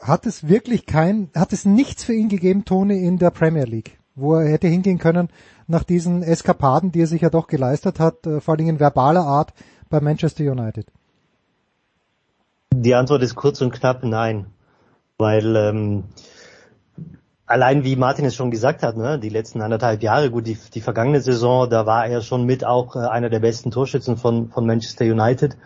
Hat 0.00 0.26
es 0.26 0.48
wirklich 0.48 0.86
kein, 0.86 1.30
hat 1.36 1.52
es 1.52 1.64
nichts 1.64 2.04
für 2.04 2.12
ihn 2.12 2.28
gegeben, 2.28 2.64
Toni, 2.64 3.06
in 3.06 3.18
der 3.18 3.30
Premier 3.30 3.64
League, 3.64 3.98
wo 4.14 4.34
er 4.34 4.50
hätte 4.50 4.66
hingehen 4.66 4.98
können 4.98 5.28
nach 5.66 5.84
diesen 5.84 6.22
Eskapaden, 6.22 6.92
die 6.92 7.02
er 7.02 7.06
sich 7.06 7.22
ja 7.22 7.30
doch 7.30 7.46
geleistet 7.46 8.00
hat, 8.00 8.26
äh, 8.26 8.40
vor 8.40 8.54
allem 8.54 8.68
in 8.68 8.80
verbaler 8.80 9.22
Art 9.22 9.54
bei 9.88 10.00
Manchester 10.00 10.44
United? 10.44 10.86
Die 12.72 12.94
Antwort 12.94 13.22
ist 13.22 13.36
kurz 13.36 13.60
und 13.60 13.72
knapp 13.72 14.02
nein 14.02 14.46
weil 15.18 15.56
ähm, 15.56 16.04
allein 17.46 17.84
wie 17.84 17.96
Martin 17.96 18.24
es 18.24 18.34
schon 18.34 18.50
gesagt 18.50 18.82
hat, 18.82 18.96
ne, 18.96 19.18
die 19.18 19.28
letzten 19.28 19.60
anderthalb 19.60 20.02
Jahre, 20.02 20.30
gut, 20.30 20.46
die, 20.46 20.58
die 20.74 20.80
vergangene 20.80 21.20
Saison, 21.20 21.68
da 21.68 21.86
war 21.86 22.06
er 22.06 22.20
schon 22.20 22.44
mit 22.44 22.64
auch 22.64 22.96
äh, 22.96 23.00
einer 23.00 23.30
der 23.30 23.40
besten 23.40 23.70
Torschützen 23.70 24.16
von, 24.16 24.50
von 24.50 24.66
Manchester 24.66 25.04
United. 25.04 25.56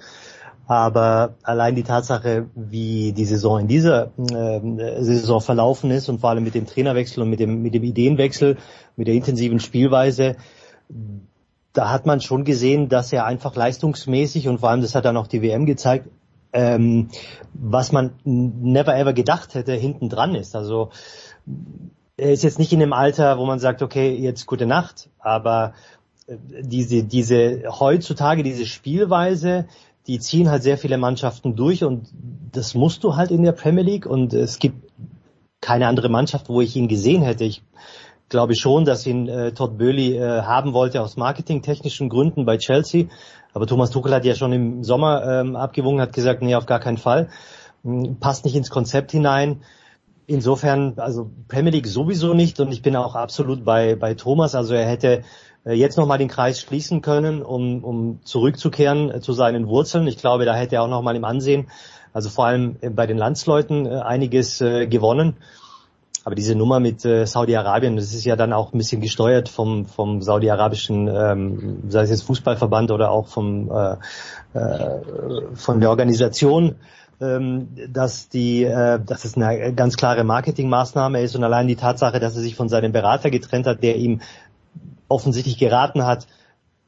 Aber 0.66 1.36
allein 1.44 1.76
die 1.76 1.82
Tatsache, 1.82 2.50
wie 2.54 3.12
die 3.12 3.24
Saison 3.24 3.60
in 3.60 3.68
dieser 3.68 4.12
äh, 4.18 5.02
Saison 5.02 5.40
verlaufen 5.40 5.90
ist 5.90 6.10
und 6.10 6.20
vor 6.20 6.28
allem 6.28 6.44
mit 6.44 6.54
dem 6.54 6.66
Trainerwechsel 6.66 7.22
und 7.22 7.30
mit 7.30 7.40
dem, 7.40 7.62
mit 7.62 7.72
dem 7.72 7.84
Ideenwechsel, 7.84 8.58
mit 8.94 9.06
der 9.06 9.14
intensiven 9.14 9.60
Spielweise, 9.60 10.36
da 11.72 11.90
hat 11.90 12.04
man 12.04 12.20
schon 12.20 12.44
gesehen, 12.44 12.90
dass 12.90 13.12
er 13.14 13.24
einfach 13.24 13.56
leistungsmäßig 13.56 14.46
und 14.46 14.58
vor 14.58 14.68
allem, 14.68 14.82
das 14.82 14.94
hat 14.94 15.06
dann 15.06 15.16
auch 15.16 15.26
die 15.26 15.40
WM 15.40 15.64
gezeigt, 15.64 16.08
ähm, 16.52 17.08
was 17.54 17.92
man 17.92 18.12
never 18.24 18.96
ever 18.96 19.12
gedacht 19.12 19.54
hätte, 19.54 19.74
hinten 19.74 20.08
dran 20.08 20.34
ist. 20.34 20.56
Also 20.56 20.90
er 22.16 22.32
ist 22.32 22.42
jetzt 22.42 22.58
nicht 22.58 22.72
in 22.72 22.80
dem 22.80 22.92
Alter, 22.92 23.38
wo 23.38 23.46
man 23.46 23.58
sagt, 23.58 23.82
okay, 23.82 24.14
jetzt 24.14 24.46
gute 24.46 24.66
Nacht, 24.66 25.08
aber 25.18 25.74
diese, 26.28 27.04
diese 27.04 27.62
heutzutage 27.68 28.42
diese 28.42 28.66
Spielweise, 28.66 29.66
die 30.06 30.18
ziehen 30.18 30.50
halt 30.50 30.62
sehr 30.62 30.78
viele 30.78 30.98
Mannschaften 30.98 31.56
durch 31.56 31.84
und 31.84 32.08
das 32.52 32.74
musst 32.74 33.04
du 33.04 33.16
halt 33.16 33.30
in 33.30 33.42
der 33.42 33.52
Premier 33.52 33.84
League 33.84 34.06
und 34.06 34.32
es 34.32 34.58
gibt 34.58 34.90
keine 35.60 35.86
andere 35.86 36.08
Mannschaft, 36.08 36.48
wo 36.48 36.60
ich 36.60 36.76
ihn 36.76 36.88
gesehen 36.88 37.22
hätte. 37.22 37.44
Ich 37.44 37.62
glaube 38.28 38.54
schon, 38.54 38.84
dass 38.84 39.06
ihn 39.06 39.28
äh, 39.28 39.52
Todd 39.52 39.78
Böhli 39.78 40.16
äh, 40.16 40.42
haben 40.42 40.72
wollte 40.72 41.02
aus 41.02 41.16
marketingtechnischen 41.16 42.08
Gründen 42.08 42.44
bei 42.44 42.58
Chelsea. 42.58 43.06
Aber 43.52 43.66
Thomas 43.66 43.90
Tuchel 43.90 44.14
hat 44.14 44.24
ja 44.24 44.34
schon 44.34 44.52
im 44.52 44.84
Sommer 44.84 45.24
ähm, 45.24 45.56
abgewogen, 45.56 46.00
hat 46.00 46.12
gesagt, 46.12 46.42
nee, 46.42 46.54
auf 46.54 46.66
gar 46.66 46.80
keinen 46.80 46.98
Fall. 46.98 47.28
Hm, 47.84 48.18
passt 48.20 48.44
nicht 48.44 48.56
ins 48.56 48.70
Konzept 48.70 49.12
hinein. 49.12 49.62
Insofern, 50.26 50.94
also 50.98 51.30
Premier 51.48 51.72
League 51.72 51.86
sowieso 51.86 52.34
nicht 52.34 52.60
und 52.60 52.70
ich 52.70 52.82
bin 52.82 52.96
auch 52.96 53.14
absolut 53.14 53.64
bei, 53.64 53.94
bei 53.94 54.14
Thomas. 54.14 54.54
Also 54.54 54.74
er 54.74 54.86
hätte 54.86 55.22
äh, 55.64 55.72
jetzt 55.72 55.96
nochmal 55.96 56.18
den 56.18 56.28
Kreis 56.28 56.60
schließen 56.60 57.00
können, 57.00 57.42
um, 57.42 57.82
um 57.82 58.20
zurückzukehren 58.24 59.10
äh, 59.10 59.20
zu 59.20 59.32
seinen 59.32 59.68
Wurzeln. 59.68 60.06
Ich 60.06 60.18
glaube, 60.18 60.44
da 60.44 60.54
hätte 60.54 60.76
er 60.76 60.82
auch 60.82 60.88
nochmal 60.88 61.16
im 61.16 61.24
Ansehen, 61.24 61.68
also 62.12 62.28
vor 62.28 62.46
allem 62.46 62.76
äh, 62.82 62.90
bei 62.90 63.06
den 63.06 63.16
Landsleuten 63.16 63.86
einiges 63.86 64.58
gewonnen. 64.58 65.36
Aber 66.28 66.34
diese 66.34 66.54
Nummer 66.54 66.78
mit 66.78 67.00
Saudi-Arabien, 67.00 67.96
das 67.96 68.12
ist 68.12 68.26
ja 68.26 68.36
dann 68.36 68.52
auch 68.52 68.74
ein 68.74 68.76
bisschen 68.76 69.00
gesteuert 69.00 69.48
vom, 69.48 69.86
vom 69.86 70.20
saudi-arabischen, 70.20 71.08
ähm, 71.08 71.84
sei 71.88 72.02
es 72.02 72.10
jetzt 72.10 72.24
Fußballverband 72.24 72.90
oder 72.90 73.10
auch 73.12 73.28
vom, 73.28 73.70
äh, 73.70 73.96
äh, 74.52 75.00
von 75.54 75.80
der 75.80 75.88
Organisation 75.88 76.74
ähm, 77.18 77.68
dass 77.90 78.28
die, 78.28 78.62
äh, 78.62 79.00
dass 79.02 79.24
es 79.24 79.38
eine 79.38 79.72
ganz 79.72 79.96
klare 79.96 80.22
Marketingmaßnahme 80.22 81.22
ist 81.22 81.34
und 81.34 81.44
allein 81.44 81.66
die 81.66 81.76
Tatsache, 81.76 82.20
dass 82.20 82.36
er 82.36 82.42
sich 82.42 82.56
von 82.56 82.68
seinem 82.68 82.92
Berater 82.92 83.30
getrennt 83.30 83.66
hat, 83.66 83.82
der 83.82 83.96
ihm 83.96 84.20
offensichtlich 85.08 85.56
geraten 85.56 86.04
hat, 86.04 86.26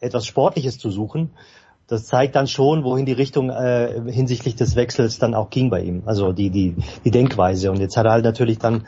etwas 0.00 0.26
Sportliches 0.26 0.76
zu 0.76 0.90
suchen, 0.90 1.30
das 1.90 2.04
zeigt 2.04 2.36
dann 2.36 2.46
schon, 2.46 2.84
wohin 2.84 3.04
die 3.04 3.12
Richtung 3.12 3.50
äh, 3.50 4.00
hinsichtlich 4.12 4.54
des 4.54 4.76
Wechsels 4.76 5.18
dann 5.18 5.34
auch 5.34 5.50
ging 5.50 5.70
bei 5.70 5.80
ihm. 5.80 6.04
Also 6.06 6.32
die 6.32 6.48
die 6.50 6.76
die 7.04 7.10
Denkweise. 7.10 7.72
Und 7.72 7.80
jetzt 7.80 7.96
hat 7.96 8.06
er 8.06 8.12
halt 8.12 8.24
natürlich 8.24 8.58
dann 8.58 8.86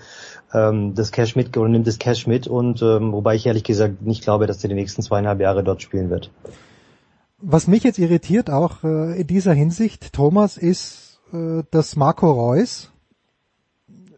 ähm, 0.53 0.95
das 0.95 1.12
Cash 1.12 1.37
mit 1.37 1.57
oder 1.57 1.69
nimmt 1.69 1.87
das 1.87 1.99
Cash 1.99 2.27
mit 2.27 2.47
und 2.47 2.83
ähm, 2.83 3.12
wobei 3.12 3.35
ich 3.35 3.47
ehrlich 3.47 3.65
gesagt 3.65 4.03
nicht 4.03 4.23
glaube, 4.23 4.47
dass 4.47 4.62
er 4.62 4.69
die 4.69 4.75
nächsten 4.75 5.03
zweieinhalb 5.03 5.41
Jahre 5.41 5.65
dort 5.65 5.83
spielen 5.83 6.11
wird. 6.11 6.31
Was 7.38 7.67
mich 7.67 7.83
jetzt 7.83 7.99
irritiert 7.99 8.51
auch 8.51 8.85
äh, 8.85 9.21
in 9.21 9.27
dieser 9.27 9.53
Hinsicht, 9.53 10.12
Thomas, 10.12 10.57
ist 10.57 11.21
äh, 11.33 11.62
dass 11.71 11.97
Marco 11.97 12.31
Reus 12.31 12.93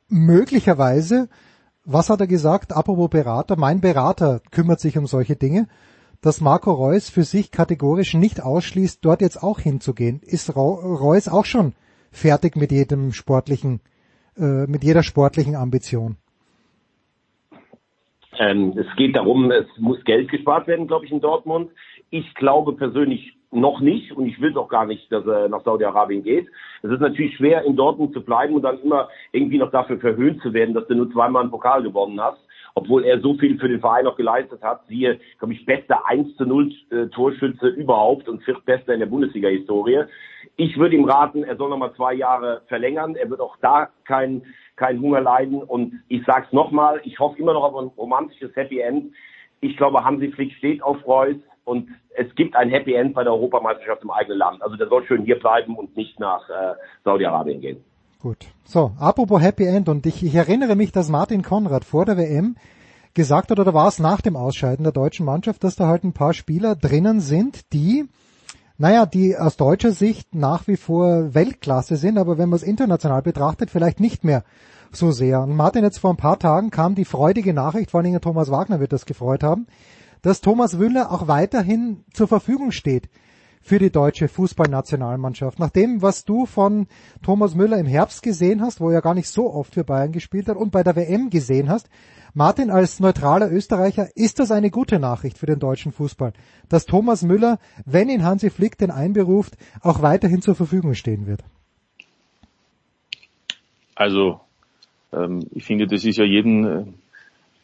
möglicherweise, 0.09 1.29
was 1.85 2.11
hat 2.11 2.20
er 2.20 2.27
gesagt, 2.27 2.73
apropos 2.73 3.11
Berater, 3.11 3.57
mein 3.57 3.81
Berater 3.81 4.40
kümmert 4.51 4.81
sich 4.81 4.99
um 4.99 5.07
solche 5.07 5.37
Dinge, 5.37 5.68
dass 6.20 6.40
Marco 6.40 6.73
Reus 6.73 7.11
für 7.11 7.25
sich 7.25 7.51
kategorisch 7.51 8.14
nicht 8.14 8.42
ausschließt, 8.42 8.99
dort 9.03 9.20
jetzt 9.20 9.42
auch 9.42 9.61
hinzugehen. 9.61 10.20
Ist 10.23 10.57
Reus 10.57 11.29
auch 11.29 11.44
schon 11.44 11.75
fertig 12.11 12.57
mit 12.57 12.73
jedem 12.73 13.12
sportlichen, 13.12 13.81
äh, 14.37 14.66
mit 14.66 14.85
jeder 14.85 15.03
sportlichen 15.03 15.55
Ambition? 15.55 16.16
Ähm, 18.38 18.75
es 18.77 18.87
geht 18.97 19.16
darum, 19.16 19.51
es 19.51 19.66
muss 19.79 20.03
Geld 20.05 20.31
gespart 20.31 20.66
werden, 20.66 20.87
glaube 20.87 21.07
ich, 21.07 21.12
in 21.12 21.20
Dortmund. 21.20 21.70
Ich 22.11 22.35
glaube 22.35 22.73
persönlich 22.73 23.37
noch 23.55 23.81
nicht 23.81 24.12
und 24.12 24.27
ich 24.27 24.40
will 24.40 24.53
doch 24.53 24.68
gar 24.68 24.85
nicht, 24.85 25.11
dass 25.12 25.25
er 25.27 25.49
nach 25.49 25.62
Saudi-Arabien 25.64 26.23
geht. 26.25 26.49
Es 26.83 26.90
ist 26.90 27.01
natürlich 27.01 27.37
schwer, 27.37 27.64
in 27.64 27.77
Dortmund 27.77 28.12
zu 28.12 28.20
bleiben 28.20 28.55
und 28.55 28.62
dann 28.62 28.81
immer 28.81 29.09
irgendwie 29.33 29.59
noch 29.59 29.70
dafür 29.70 29.99
verhöhnt 29.99 30.42
zu 30.42 30.53
werden, 30.53 30.75
dass 30.75 30.87
du 30.88 30.94
nur 30.94 31.11
zweimal 31.12 31.42
einen 31.42 31.51
Pokal 31.51 31.83
gewonnen 31.83 32.20
hast, 32.20 32.40
obwohl 32.75 33.05
er 33.05 33.20
so 33.20 33.35
viel 33.35 33.59
für 33.59 33.68
den 33.68 33.81
Verein 33.81 34.05
noch 34.05 34.16
geleistet 34.16 34.61
hat. 34.62 34.85
Siehe, 34.88 35.20
glaube 35.38 35.55
ich, 35.55 35.64
bester 35.64 36.07
1 36.07 36.37
zu 36.37 36.44
0 36.44 36.73
äh, 36.90 37.07
Torschütze 37.07 37.68
überhaupt 37.68 38.29
und 38.29 38.42
viertbester 38.42 38.92
in 38.92 39.01
der 39.01 39.07
Bundesliga-Historie. 39.07 40.05
Ich 40.57 40.77
würde 40.77 40.97
ihm 40.97 41.05
raten, 41.05 41.44
er 41.44 41.57
soll 41.57 41.70
noch 41.70 41.79
mal 41.79 41.94
zwei 41.94 42.14
Jahre 42.14 42.62
verlängern. 42.66 43.14
Er 43.14 43.31
wird 43.31 43.40
auch 43.40 43.57
da 43.61 43.90
keinen 44.05 44.42
kein 44.76 45.00
Hunger 45.00 45.20
leiden. 45.20 45.62
Und 45.62 46.02
ich 46.08 46.24
sage 46.24 46.46
es 46.46 46.52
nochmal, 46.52 47.00
ich 47.04 47.18
hoffe 47.18 47.38
immer 47.38 47.52
noch 47.52 47.64
auf 47.64 47.76
ein 47.76 47.90
romantisches 47.96 48.54
Happy 48.56 48.80
End. 48.80 49.12
Ich 49.60 49.76
glaube, 49.76 50.04
Hansi 50.04 50.30
Flick 50.32 50.52
steht 50.54 50.82
auf 50.82 51.06
Reus 51.06 51.37
und 51.64 51.88
es 52.16 52.32
gibt 52.34 52.54
ein 52.54 52.70
Happy 52.70 52.94
End 52.94 53.14
bei 53.14 53.24
der 53.24 53.32
Europameisterschaft 53.32 54.02
im 54.02 54.10
eigenen 54.10 54.38
Land. 54.38 54.62
Also 54.62 54.76
der 54.76 54.88
soll 54.88 55.04
schön 55.06 55.24
hier 55.24 55.38
bleiben 55.38 55.76
und 55.76 55.96
nicht 55.96 56.20
nach 56.20 56.48
äh, 56.48 56.74
Saudi-Arabien 57.04 57.60
gehen. 57.60 57.84
Gut. 58.20 58.46
So, 58.64 58.92
apropos 58.98 59.42
Happy 59.42 59.66
End 59.66 59.88
und 59.88 60.06
ich, 60.06 60.22
ich 60.22 60.34
erinnere 60.34 60.76
mich, 60.76 60.92
dass 60.92 61.08
Martin 61.08 61.42
Konrad 61.42 61.84
vor 61.84 62.04
der 62.04 62.16
WM 62.16 62.56
gesagt 63.14 63.50
hat, 63.50 63.60
oder 63.60 63.74
war 63.74 63.88
es 63.88 63.98
nach 63.98 64.20
dem 64.20 64.37
Ausscheiden 64.37 64.82
der 64.82 64.92
deutschen 64.92 65.26
Mannschaft, 65.26 65.62
dass 65.62 65.76
da 65.76 65.87
halt 65.87 66.04
ein 66.04 66.12
paar 66.12 66.34
Spieler 66.34 66.74
drinnen 66.74 67.20
sind, 67.20 67.72
die, 67.72 68.06
naja, 68.76 69.06
die 69.06 69.37
aus 69.37 69.56
deutscher 69.56 69.92
Sicht 69.92 70.34
nach 70.34 70.66
wie 70.66 70.76
vor 70.76 71.34
Weltklasse 71.34 71.96
sind, 71.96 72.18
aber 72.18 72.38
wenn 72.38 72.48
man 72.48 72.56
es 72.56 72.62
international 72.62 73.22
betrachtet, 73.22 73.70
vielleicht 73.70 74.00
nicht 74.00 74.24
mehr 74.24 74.44
so 74.92 75.12
sehr. 75.12 75.42
Und 75.42 75.54
Martin, 75.54 75.84
jetzt 75.84 75.98
vor 75.98 76.10
ein 76.10 76.16
paar 76.16 76.38
Tagen 76.38 76.70
kam 76.70 76.94
die 76.94 77.04
freudige 77.04 77.54
Nachricht, 77.54 77.90
vor 77.90 78.00
allem 78.00 78.20
Thomas 78.20 78.50
Wagner 78.50 78.80
wird 78.80 78.92
das 78.92 79.06
gefreut 79.06 79.42
haben, 79.42 79.66
dass 80.22 80.40
Thomas 80.40 80.78
Wüller 80.78 81.12
auch 81.12 81.28
weiterhin 81.28 82.04
zur 82.12 82.28
Verfügung 82.28 82.72
steht 82.72 83.08
für 83.64 83.78
die 83.78 83.90
deutsche 83.90 84.28
Fußballnationalmannschaft. 84.28 85.58
Nach 85.58 85.70
dem, 85.70 86.02
was 86.02 86.24
du 86.24 86.44
von 86.44 86.87
Thomas 87.22 87.54
Müller 87.54 87.78
im 87.78 87.87
Herbst 87.87 88.22
gesehen 88.22 88.60
hast, 88.60 88.80
wo 88.80 88.90
er 88.90 89.00
gar 89.00 89.14
nicht 89.14 89.28
so 89.28 89.52
oft 89.52 89.72
für 89.74 89.84
Bayern 89.84 90.12
gespielt 90.12 90.48
hat 90.48 90.56
und 90.56 90.70
bei 90.70 90.82
der 90.82 90.96
WM 90.96 91.30
gesehen 91.30 91.70
hast, 91.70 91.88
Martin, 92.37 92.70
als 92.70 92.99
neutraler 92.99 93.51
Österreicher, 93.51 94.09
ist 94.16 94.40
das 94.40 94.51
eine 94.51 94.70
gute 94.70 94.99
Nachricht 94.99 95.38
für 95.38 95.47
den 95.47 95.61
deutschen 95.61 95.92
Fußball, 95.92 96.33
dass 96.68 96.85
Thomas 96.85 97.23
Müller, 97.23 97.61
wenn 97.87 98.09
ihn 98.09 98.25
Hansi 98.25 98.51
Flick 98.51 98.77
den 98.77 98.90
einberuft, 98.90 99.57
auch 99.81 100.03
weiterhin 100.03 100.42
zur 100.42 100.57
Verfügung 100.57 100.94
stehen 100.94 101.29
wird? 101.29 101.44
Also, 103.94 104.40
ähm, 105.12 105.47
ich 105.53 105.64
finde, 105.64 105.87
das 105.87 106.05
ist 106.05 106.18
ja 106.18 106.25
jeden 106.25 106.64
äh, 106.64 106.85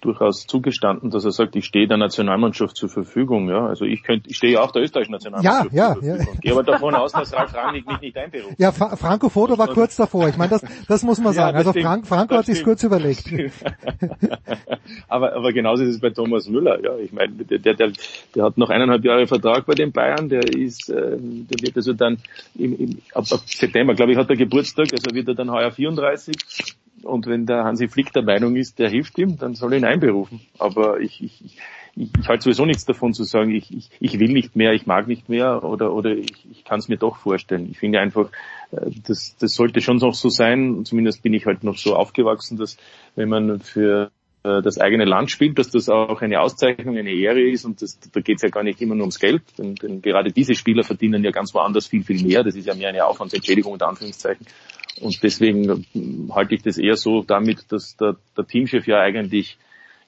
durchaus 0.01 0.47
zugestanden, 0.47 1.11
dass 1.11 1.25
er 1.25 1.33
sagt, 1.33 1.57
ich 1.57 1.65
stehe 1.65 1.87
der 1.87 1.97
Nationalmannschaft 1.97 2.77
zur 2.77 2.89
Verfügung. 2.89 3.49
Ja, 3.49 3.67
also 3.67 3.85
ich 3.85 4.03
könnte, 4.03 4.29
ich 4.31 4.37
stehe 4.37 4.55
ja 4.55 4.63
auch 4.63 4.71
der 4.71 4.83
österreichischen 4.83 5.13
Nationalmannschaft 5.13 5.73
ja, 5.73 5.95
zur 5.95 6.05
ja, 6.05 6.15
Verfügung. 6.15 6.35
Ja. 6.35 6.41
Gehe 6.41 6.53
aber 6.53 6.63
davon 6.63 6.95
aus, 6.95 7.13
dass 7.13 7.33
Ralf 7.33 7.55
Rangnick 7.55 7.87
mich 7.87 8.01
nicht 8.01 8.17
einberuft. 8.17 8.55
Ja, 8.59 8.73
Fra 8.73 8.97
Franco 8.97 9.29
Foto 9.29 9.59
war 9.59 9.69
kurz 9.69 9.97
davor. 9.97 10.29
Ich 10.29 10.37
meine, 10.37 10.51
das, 10.51 10.65
das 10.89 11.03
muss 11.03 11.21
man 11.21 11.33
sagen. 11.33 11.55
Ja, 11.55 11.59
also 11.67 11.73
Frank, 11.73 12.07
Franco 12.07 12.37
hat 12.37 12.47
sich 12.47 12.63
kurz 12.65 12.83
überlegt. 12.83 13.31
aber, 15.09 15.35
aber 15.35 15.53
genauso 15.53 15.83
ist 15.83 15.95
es 15.95 16.01
bei 16.01 16.11
Thomas 16.11 16.49
Müller. 16.49 16.83
Ja, 16.83 16.97
ich 16.97 17.13
meine, 17.13 17.33
der, 17.33 17.59
der, 17.59 17.75
der, 17.75 17.93
der 18.35 18.45
hat 18.45 18.59
noch 18.59 18.71
eineinhalb 18.71 19.05
Jahre 19.05 19.27
Vertrag 19.27 19.67
bei 19.67 19.75
den 19.75 19.93
Bayern. 19.93 20.29
Der 20.29 20.45
ist, 20.45 20.89
äh, 20.91 21.17
der 21.19 21.63
wird 21.63 21.77
also 21.77 21.93
dann 21.93 22.19
im, 22.57 22.79
im, 22.79 22.99
ab, 23.15 23.25
ab 23.31 23.41
September, 23.47 23.95
glaube 23.95 24.13
ich, 24.13 24.19
hat 24.19 24.31
er 24.31 24.37
Geburtstag. 24.37 24.93
Also 24.93 25.15
wird 25.15 25.29
er 25.29 25.35
dann 25.35 25.51
heuer 25.51 25.71
34 25.71 26.37
und 27.03 27.27
wenn 27.27 27.47
der 27.47 27.65
Hansi 27.65 27.89
Flick 27.89 28.13
der 28.13 28.23
Meinung 28.23 28.57
ist, 28.57 28.79
der 28.79 28.91
hilft 28.91 29.19
ihm, 29.19 29.39
dann 29.39 29.55
soll 29.55 29.73
er 29.73 29.79
ihn 29.79 29.85
einberufen. 29.85 30.41
Aber 30.59 31.01
ich, 31.01 31.23
ich, 31.23 31.45
ich, 31.45 31.59
ich 31.97 32.29
halte 32.29 32.45
sowieso 32.45 32.65
nichts 32.65 32.85
davon 32.85 33.13
zu 33.13 33.25
sagen, 33.25 33.51
ich, 33.51 33.71
ich, 33.75 33.91
ich 34.01 34.19
will 34.19 34.33
nicht 34.33 34.57
mehr, 34.57 34.73
ich 34.73 34.87
mag 34.87 35.09
nicht 35.09 35.29
mehr 35.29 35.65
oder, 35.65 35.93
oder 35.93 36.11
ich, 36.11 36.47
ich 36.51 36.65
kann 36.65 36.79
es 36.79 36.89
mir 36.89 36.97
doch 36.97 37.17
vorstellen. 37.17 37.69
Ich 37.71 37.79
finde 37.79 38.01
einfach, 38.01 38.31
äh, 38.71 38.91
das, 39.07 39.37
das 39.39 39.55
sollte 39.55 39.81
schon 39.81 39.97
noch 39.97 40.15
so 40.15 40.29
sein, 40.29 40.85
zumindest 40.85 41.23
bin 41.23 41.35
ich 41.35 41.47
halt 41.47 41.65
noch 41.65 41.77
so 41.77 41.97
aufgewachsen, 41.97 42.57
dass 42.57 42.77
wenn 43.17 43.29
man 43.29 43.61
für 43.61 44.11
äh, 44.43 44.63
das 44.63 44.79
eigene 44.79 45.05
Land 45.05 45.31
spielt, 45.31 45.59
dass 45.59 45.71
das 45.71 45.89
auch 45.89 46.23
eine 46.23 46.41
Auszeichnung, 46.41 46.97
eine 46.97 47.13
Ehre 47.13 47.43
ist 47.43 47.65
und 47.65 47.83
das, 47.83 47.99
da 48.13 48.21
geht 48.21 48.37
es 48.37 48.43
ja 48.43 48.49
gar 48.49 48.63
nicht 48.63 48.81
immer 48.81 48.95
nur 48.95 49.03
ums 49.03 49.19
Geld, 49.19 49.43
denn, 49.59 49.75
denn 49.75 50.01
gerade 50.01 50.33
diese 50.33 50.55
Spieler 50.55 50.83
verdienen 50.83 51.23
ja 51.23 51.31
ganz 51.31 51.53
woanders 51.55 51.87
viel, 51.87 52.05
viel 52.05 52.23
mehr. 52.23 52.43
Das 52.43 52.55
ist 52.55 52.67
ja 52.67 52.75
mehr 52.75 52.89
eine 52.89 53.05
Aufwandsentschädigung 53.05 53.73
unter 53.73 53.89
Anführungszeichen. 53.89 54.47
Und 55.01 55.23
deswegen 55.23 55.87
hm, 55.93 56.35
halte 56.35 56.55
ich 56.55 56.63
das 56.63 56.79
eher 56.79 56.97
so 56.97 57.23
damit, 57.23 57.71
dass 57.71 57.97
der, 57.97 58.17
der 58.37 58.47
Teamchef 58.47 58.87
ja 58.87 59.01
eigentlich 59.01 59.59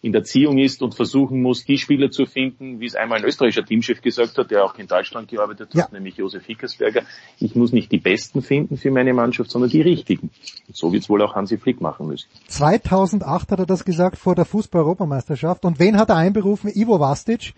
in 0.03 0.13
der 0.13 0.25
Ziehung 0.25 0.59
ist 0.59 0.83
und 0.83 0.97
versuchen 0.97 1.41
muss, 1.41 1.65
die 1.65 1.79
Spieler 1.79 2.11
zu 2.11 2.27
finden, 2.27 2.81
wie 2.81 2.87
es 2.87 2.97
einmal 2.97 3.21
ein 3.21 3.25
österreichischer 3.25 3.65
Teamchef 3.65 4.03
gesagt 4.03 4.37
hat, 4.37 4.51
der 4.51 4.65
auch 4.65 4.77
in 4.77 4.89
Deutschland 4.89 5.29
gearbeitet 5.29 5.69
hat, 5.71 5.75
ja. 5.75 5.89
nämlich 5.93 6.17
Josef 6.17 6.45
Hickersberger. 6.45 7.03
Ich 7.39 7.55
muss 7.55 7.73
nicht 7.73 7.93
die 7.93 7.99
Besten 7.99 8.43
finden 8.43 8.77
für 8.77 8.91
meine 8.91 9.15
Mannschaft, 9.15 9.53
sondern 9.53 9.71
die 9.71 9.81
richtigen. 9.81 10.31
Und 10.67 10.77
so 10.77 10.93
wird 10.93 11.05
es 11.05 11.09
wohl 11.09 11.23
auch 11.23 11.37
Hansi 11.37 11.57
Flick 11.57 11.81
machen 11.81 12.09
müssen. 12.09 12.27
2008 12.49 13.53
hat 13.53 13.61
er 13.61 13.67
das 13.67 13.85
gesagt 13.85 14.19
vor 14.19 14.35
der 14.35 14.45
Fußball-Europameisterschaft. 14.45 15.65
Und 15.65 15.79
wen 15.79 15.97
hat 15.97 16.09
er 16.09 16.17
einberufen? 16.17 16.69
Ivo 16.75 16.99
Vastic, 16.99 17.55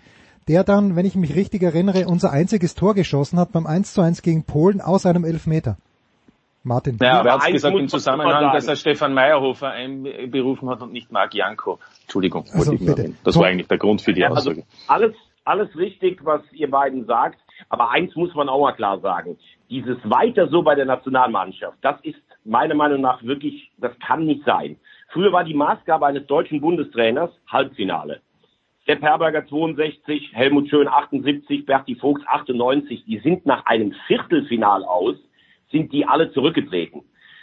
der 0.47 0.65
dann, 0.65 0.97
wenn 0.97 1.07
ich 1.07 1.15
mich 1.15 1.35
richtig 1.35 1.63
erinnere, 1.63 2.07
unser 2.07 2.31
einziges 2.31 2.75
Tor 2.75 2.95
geschossen 2.95 3.39
hat 3.39 3.53
beim 3.53 3.67
1 3.67 3.95
zu 3.95 4.03
1 4.03 4.21
gegen 4.21 4.45
Polen 4.45 4.83
aus 4.83 5.07
einem 5.07 5.25
Elfmeter. 5.25 5.79
Martin. 6.65 6.97
Naja, 6.99 7.21
aber 7.21 7.29
er 7.31 7.39
hat 7.41 7.53
gesagt 7.53 7.77
im 7.77 7.89
Zusammenhang, 7.89 8.53
dass 8.53 8.67
er 8.67 8.77
Stefan 8.77 9.15
Meyerhofer 9.15 9.71
einberufen 9.71 10.69
hat 10.69 10.83
und 10.83 10.93
nicht 10.93 11.13
Marc 11.13 11.35
Janko. 11.35 11.79
Entschuldigung, 12.03 12.47
also. 12.53 12.75
Das 13.25 13.37
war 13.37 13.47
eigentlich 13.47 13.69
der 13.69 13.79
Grund 13.79 14.01
für 14.03 14.13
die 14.13 14.25
also 14.25 14.51
Aussage. 14.51 14.65
Also 14.89 15.07
alles, 15.07 15.17
alles 15.45 15.77
richtig, 15.77 16.25
was 16.25 16.41
ihr 16.53 16.71
beiden 16.71 17.07
sagt. 17.07 17.39
Aber 17.69 17.91
eins 17.91 18.15
muss 18.17 18.35
man 18.35 18.49
auch 18.49 18.61
mal 18.61 18.73
klar 18.73 18.99
sagen. 19.01 19.39
Dieses 19.71 19.99
weiter 20.05 20.49
so 20.49 20.63
bei 20.63 20.75
der 20.75 20.87
Nationalmannschaft, 20.87 21.79
das 21.83 22.01
ist 22.03 22.19
meiner 22.45 22.75
Meinung 22.75 23.01
nach 23.01 23.23
wirklich, 23.23 23.71
das 23.79 23.93
kann 24.01 24.25
nicht 24.25 24.45
sein. 24.45 24.77
Früher 25.09 25.33
war 25.33 25.45
die 25.45 25.55
Maßgabe 25.55 26.07
eines 26.07 26.27
deutschen 26.27 26.61
Bundestrainers 26.61 27.31
Halbfinale. 27.47 28.21
Sepp 28.87 29.01
Herberger 29.01 29.47
62, 29.47 30.33
Helmut 30.35 30.69
Schön 30.69 30.89
78, 30.89 31.65
Berti 31.65 31.95
Vogts 31.95 32.27
98, 32.27 33.05
die 33.07 33.19
sind 33.21 33.47
nach 33.47 33.65
einem 33.65 33.95
Viertelfinal 34.07 34.85
aus, 34.85 35.17
sind 35.75 35.93
die 35.93 36.07
alle 36.07 36.33
zurückgetreten. 36.33 37.03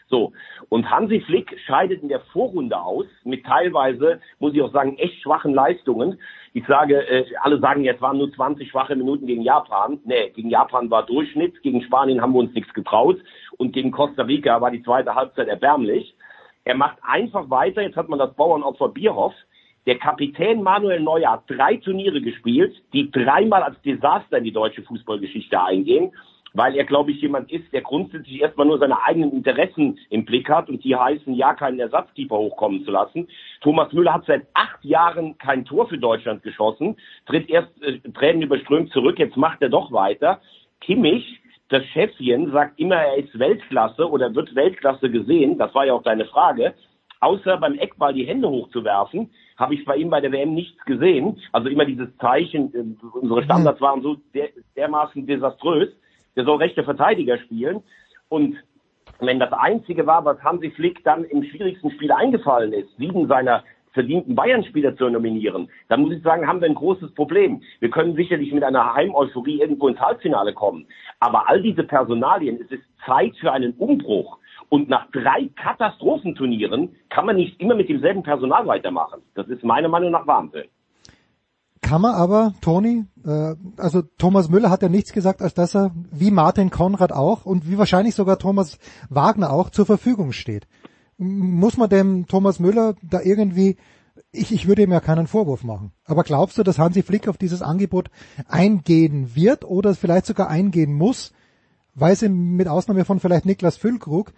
So. 0.09 0.33
Und 0.69 0.89
Hansi 0.89 1.21
Flick 1.21 1.57
scheidet 1.65 2.01
in 2.01 2.09
der 2.09 2.21
Vorrunde 2.33 2.79
aus 2.79 3.05
mit 3.23 3.45
teilweise, 3.45 4.19
muss 4.39 4.53
ich 4.53 4.61
auch 4.61 4.71
sagen, 4.71 4.97
echt 4.97 5.21
schwachen 5.21 5.53
Leistungen. 5.53 6.19
Ich 6.53 6.65
sage, 6.65 7.07
äh, 7.07 7.25
alle 7.41 7.59
sagen, 7.59 7.83
jetzt 7.83 8.01
waren 8.01 8.17
nur 8.17 8.31
20 8.31 8.69
schwache 8.69 8.95
Minuten 8.95 9.25
gegen 9.25 9.41
Japan. 9.41 9.99
Nee, 10.05 10.29
gegen 10.35 10.49
Japan 10.49 10.89
war 10.89 11.05
Durchschnitt, 11.05 11.61
gegen 11.61 11.81
Spanien 11.81 12.21
haben 12.21 12.33
wir 12.33 12.39
uns 12.39 12.53
nichts 12.53 12.73
getraut 12.73 13.17
und 13.57 13.73
gegen 13.73 13.91
Costa 13.91 14.23
Rica 14.23 14.59
war 14.59 14.71
die 14.71 14.83
zweite 14.83 15.15
Halbzeit 15.15 15.47
erbärmlich. 15.47 16.15
Er 16.63 16.75
macht 16.75 16.97
einfach 17.01 17.49
weiter, 17.49 17.81
jetzt 17.81 17.97
hat 17.97 18.09
man 18.09 18.19
das 18.19 18.33
Bauernopfer 18.35 18.89
Bierhoff. 18.89 19.33
Der 19.87 19.97
Kapitän 19.97 20.61
Manuel 20.61 20.99
Neuer 20.99 21.31
hat 21.31 21.43
drei 21.47 21.77
Turniere 21.77 22.21
gespielt, 22.21 22.75
die 22.93 23.09
dreimal 23.09 23.63
als 23.63 23.81
Desaster 23.81 24.37
in 24.37 24.43
die 24.43 24.51
deutsche 24.51 24.83
Fußballgeschichte 24.83 25.61
eingehen 25.61 26.11
weil 26.53 26.75
er, 26.75 26.83
glaube 26.83 27.11
ich, 27.11 27.21
jemand 27.21 27.51
ist, 27.51 27.71
der 27.71 27.81
grundsätzlich 27.81 28.41
erstmal 28.41 28.67
nur 28.67 28.79
seine 28.79 29.01
eigenen 29.03 29.31
Interessen 29.31 29.99
im 30.09 30.25
Blick 30.25 30.49
hat 30.49 30.69
und 30.69 30.83
die 30.83 30.95
heißen, 30.95 31.33
ja, 31.33 31.53
keinen 31.53 31.79
Ersatzkeeper 31.79 32.37
hochkommen 32.37 32.83
zu 32.83 32.91
lassen. 32.91 33.27
Thomas 33.61 33.91
Müller 33.93 34.13
hat 34.13 34.25
seit 34.25 34.47
acht 34.53 34.83
Jahren 34.83 35.37
kein 35.37 35.65
Tor 35.65 35.87
für 35.87 35.97
Deutschland 35.97 36.43
geschossen, 36.43 36.97
tritt 37.25 37.49
erst 37.49 37.69
äh, 37.81 37.99
Tränen 38.13 38.41
überströmt 38.41 38.91
zurück, 38.91 39.19
jetzt 39.19 39.37
macht 39.37 39.61
er 39.61 39.69
doch 39.69 39.91
weiter. 39.91 40.41
Kimmich, 40.81 41.39
das 41.69 41.85
Chefchen, 41.85 42.51
sagt 42.51 42.79
immer, 42.79 42.95
er 42.95 43.17
ist 43.17 43.37
Weltklasse 43.37 44.09
oder 44.09 44.33
wird 44.35 44.55
Weltklasse 44.55 45.09
gesehen, 45.09 45.57
das 45.57 45.73
war 45.73 45.85
ja 45.85 45.93
auch 45.93 46.03
deine 46.03 46.25
Frage. 46.25 46.73
Außer 47.21 47.57
beim 47.57 47.77
Eckball 47.77 48.15
die 48.15 48.25
Hände 48.25 48.49
hochzuwerfen, 48.49 49.29
habe 49.55 49.75
ich 49.75 49.85
bei 49.85 49.95
ihm 49.95 50.09
bei 50.09 50.21
der 50.21 50.31
WM 50.31 50.55
nichts 50.55 50.83
gesehen. 50.85 51.39
Also 51.51 51.69
immer 51.69 51.85
dieses 51.85 52.09
Zeichen, 52.17 52.73
äh, 52.73 53.17
unsere 53.17 53.43
Standards 53.43 53.79
waren 53.79 54.01
so 54.01 54.17
der, 54.33 54.49
dermaßen 54.75 55.27
desaströs 55.27 55.89
der 56.35 56.45
soll 56.45 56.57
rechte 56.57 56.83
Verteidiger 56.83 57.37
spielen. 57.39 57.81
Und 58.29 58.57
wenn 59.19 59.39
das 59.39 59.53
Einzige 59.53 60.05
war, 60.05 60.25
was 60.25 60.41
Hansi 60.43 60.71
Flick 60.71 61.03
dann 61.03 61.23
im 61.25 61.43
schwierigsten 61.43 61.91
Spiel 61.91 62.11
eingefallen 62.11 62.73
ist, 62.73 62.95
sieben 62.97 63.27
seiner 63.27 63.63
verdienten 63.93 64.35
Bayern-Spieler 64.35 64.95
zu 64.95 65.09
nominieren, 65.09 65.69
dann 65.89 66.01
muss 66.01 66.13
ich 66.13 66.23
sagen, 66.23 66.47
haben 66.47 66.61
wir 66.61 66.69
ein 66.69 66.75
großes 66.75 67.13
Problem. 67.13 67.61
Wir 67.79 67.89
können 67.89 68.15
sicherlich 68.15 68.53
mit 68.53 68.63
einer 68.63 68.93
Heimeuphorie 68.93 69.59
irgendwo 69.59 69.89
ins 69.89 69.99
Halbfinale 69.99 70.53
kommen. 70.53 70.87
Aber 71.19 71.49
all 71.49 71.61
diese 71.61 71.83
Personalien, 71.83 72.59
es 72.61 72.71
ist 72.71 72.83
Zeit 73.05 73.35
für 73.37 73.51
einen 73.51 73.73
Umbruch. 73.73 74.37
Und 74.69 74.87
nach 74.87 75.11
drei 75.11 75.49
Katastrophenturnieren 75.57 76.95
kann 77.09 77.25
man 77.25 77.35
nicht 77.35 77.59
immer 77.59 77.75
mit 77.75 77.89
demselben 77.89 78.23
Personal 78.23 78.65
weitermachen. 78.65 79.21
Das 79.35 79.47
ist 79.49 79.63
meiner 79.63 79.89
Meinung 79.89 80.11
nach 80.11 80.25
Wahnsinn 80.25 80.69
kann 81.91 81.99
man 82.03 82.15
aber, 82.15 82.53
Toni, 82.61 83.03
äh, 83.25 83.55
also 83.75 84.01
Thomas 84.17 84.47
Müller 84.47 84.69
hat 84.69 84.81
ja 84.81 84.87
nichts 84.87 85.11
gesagt, 85.11 85.41
als 85.41 85.53
dass 85.53 85.75
er, 85.75 85.91
wie 86.09 86.31
Martin 86.31 86.69
Konrad 86.69 87.11
auch 87.11 87.45
und 87.45 87.69
wie 87.69 87.77
wahrscheinlich 87.77 88.15
sogar 88.15 88.39
Thomas 88.39 88.77
Wagner 89.09 89.51
auch, 89.51 89.71
zur 89.71 89.85
Verfügung 89.85 90.31
steht. 90.31 90.69
Muss 91.17 91.75
man 91.75 91.89
dem 91.89 92.27
Thomas 92.27 92.59
Müller 92.59 92.95
da 93.01 93.19
irgendwie, 93.19 93.75
ich, 94.31 94.53
ich 94.53 94.69
würde 94.69 94.83
ihm 94.83 94.93
ja 94.93 95.01
keinen 95.01 95.27
Vorwurf 95.27 95.65
machen. 95.65 95.91
Aber 96.05 96.23
glaubst 96.23 96.57
du, 96.57 96.63
dass 96.63 96.79
Hansi 96.79 97.03
Flick 97.03 97.27
auf 97.27 97.35
dieses 97.35 97.61
Angebot 97.61 98.09
eingehen 98.47 99.35
wird 99.35 99.65
oder 99.65 99.93
vielleicht 99.93 100.27
sogar 100.27 100.47
eingehen 100.49 100.93
muss, 100.93 101.33
weil 101.93 102.13
es 102.13 102.21
ihm 102.21 102.55
mit 102.55 102.69
Ausnahme 102.69 103.03
von 103.03 103.19
vielleicht 103.19 103.45
Niklas 103.45 103.75
Füllkrug 103.75 104.31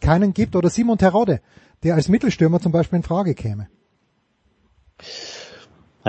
keinen 0.00 0.32
gibt 0.32 0.54
oder 0.54 0.70
Simon 0.70 0.96
Terodde, 0.96 1.40
der 1.82 1.96
als 1.96 2.08
Mittelstürmer 2.08 2.60
zum 2.60 2.70
Beispiel 2.70 2.98
in 2.98 3.02
Frage 3.02 3.34
käme? 3.34 3.66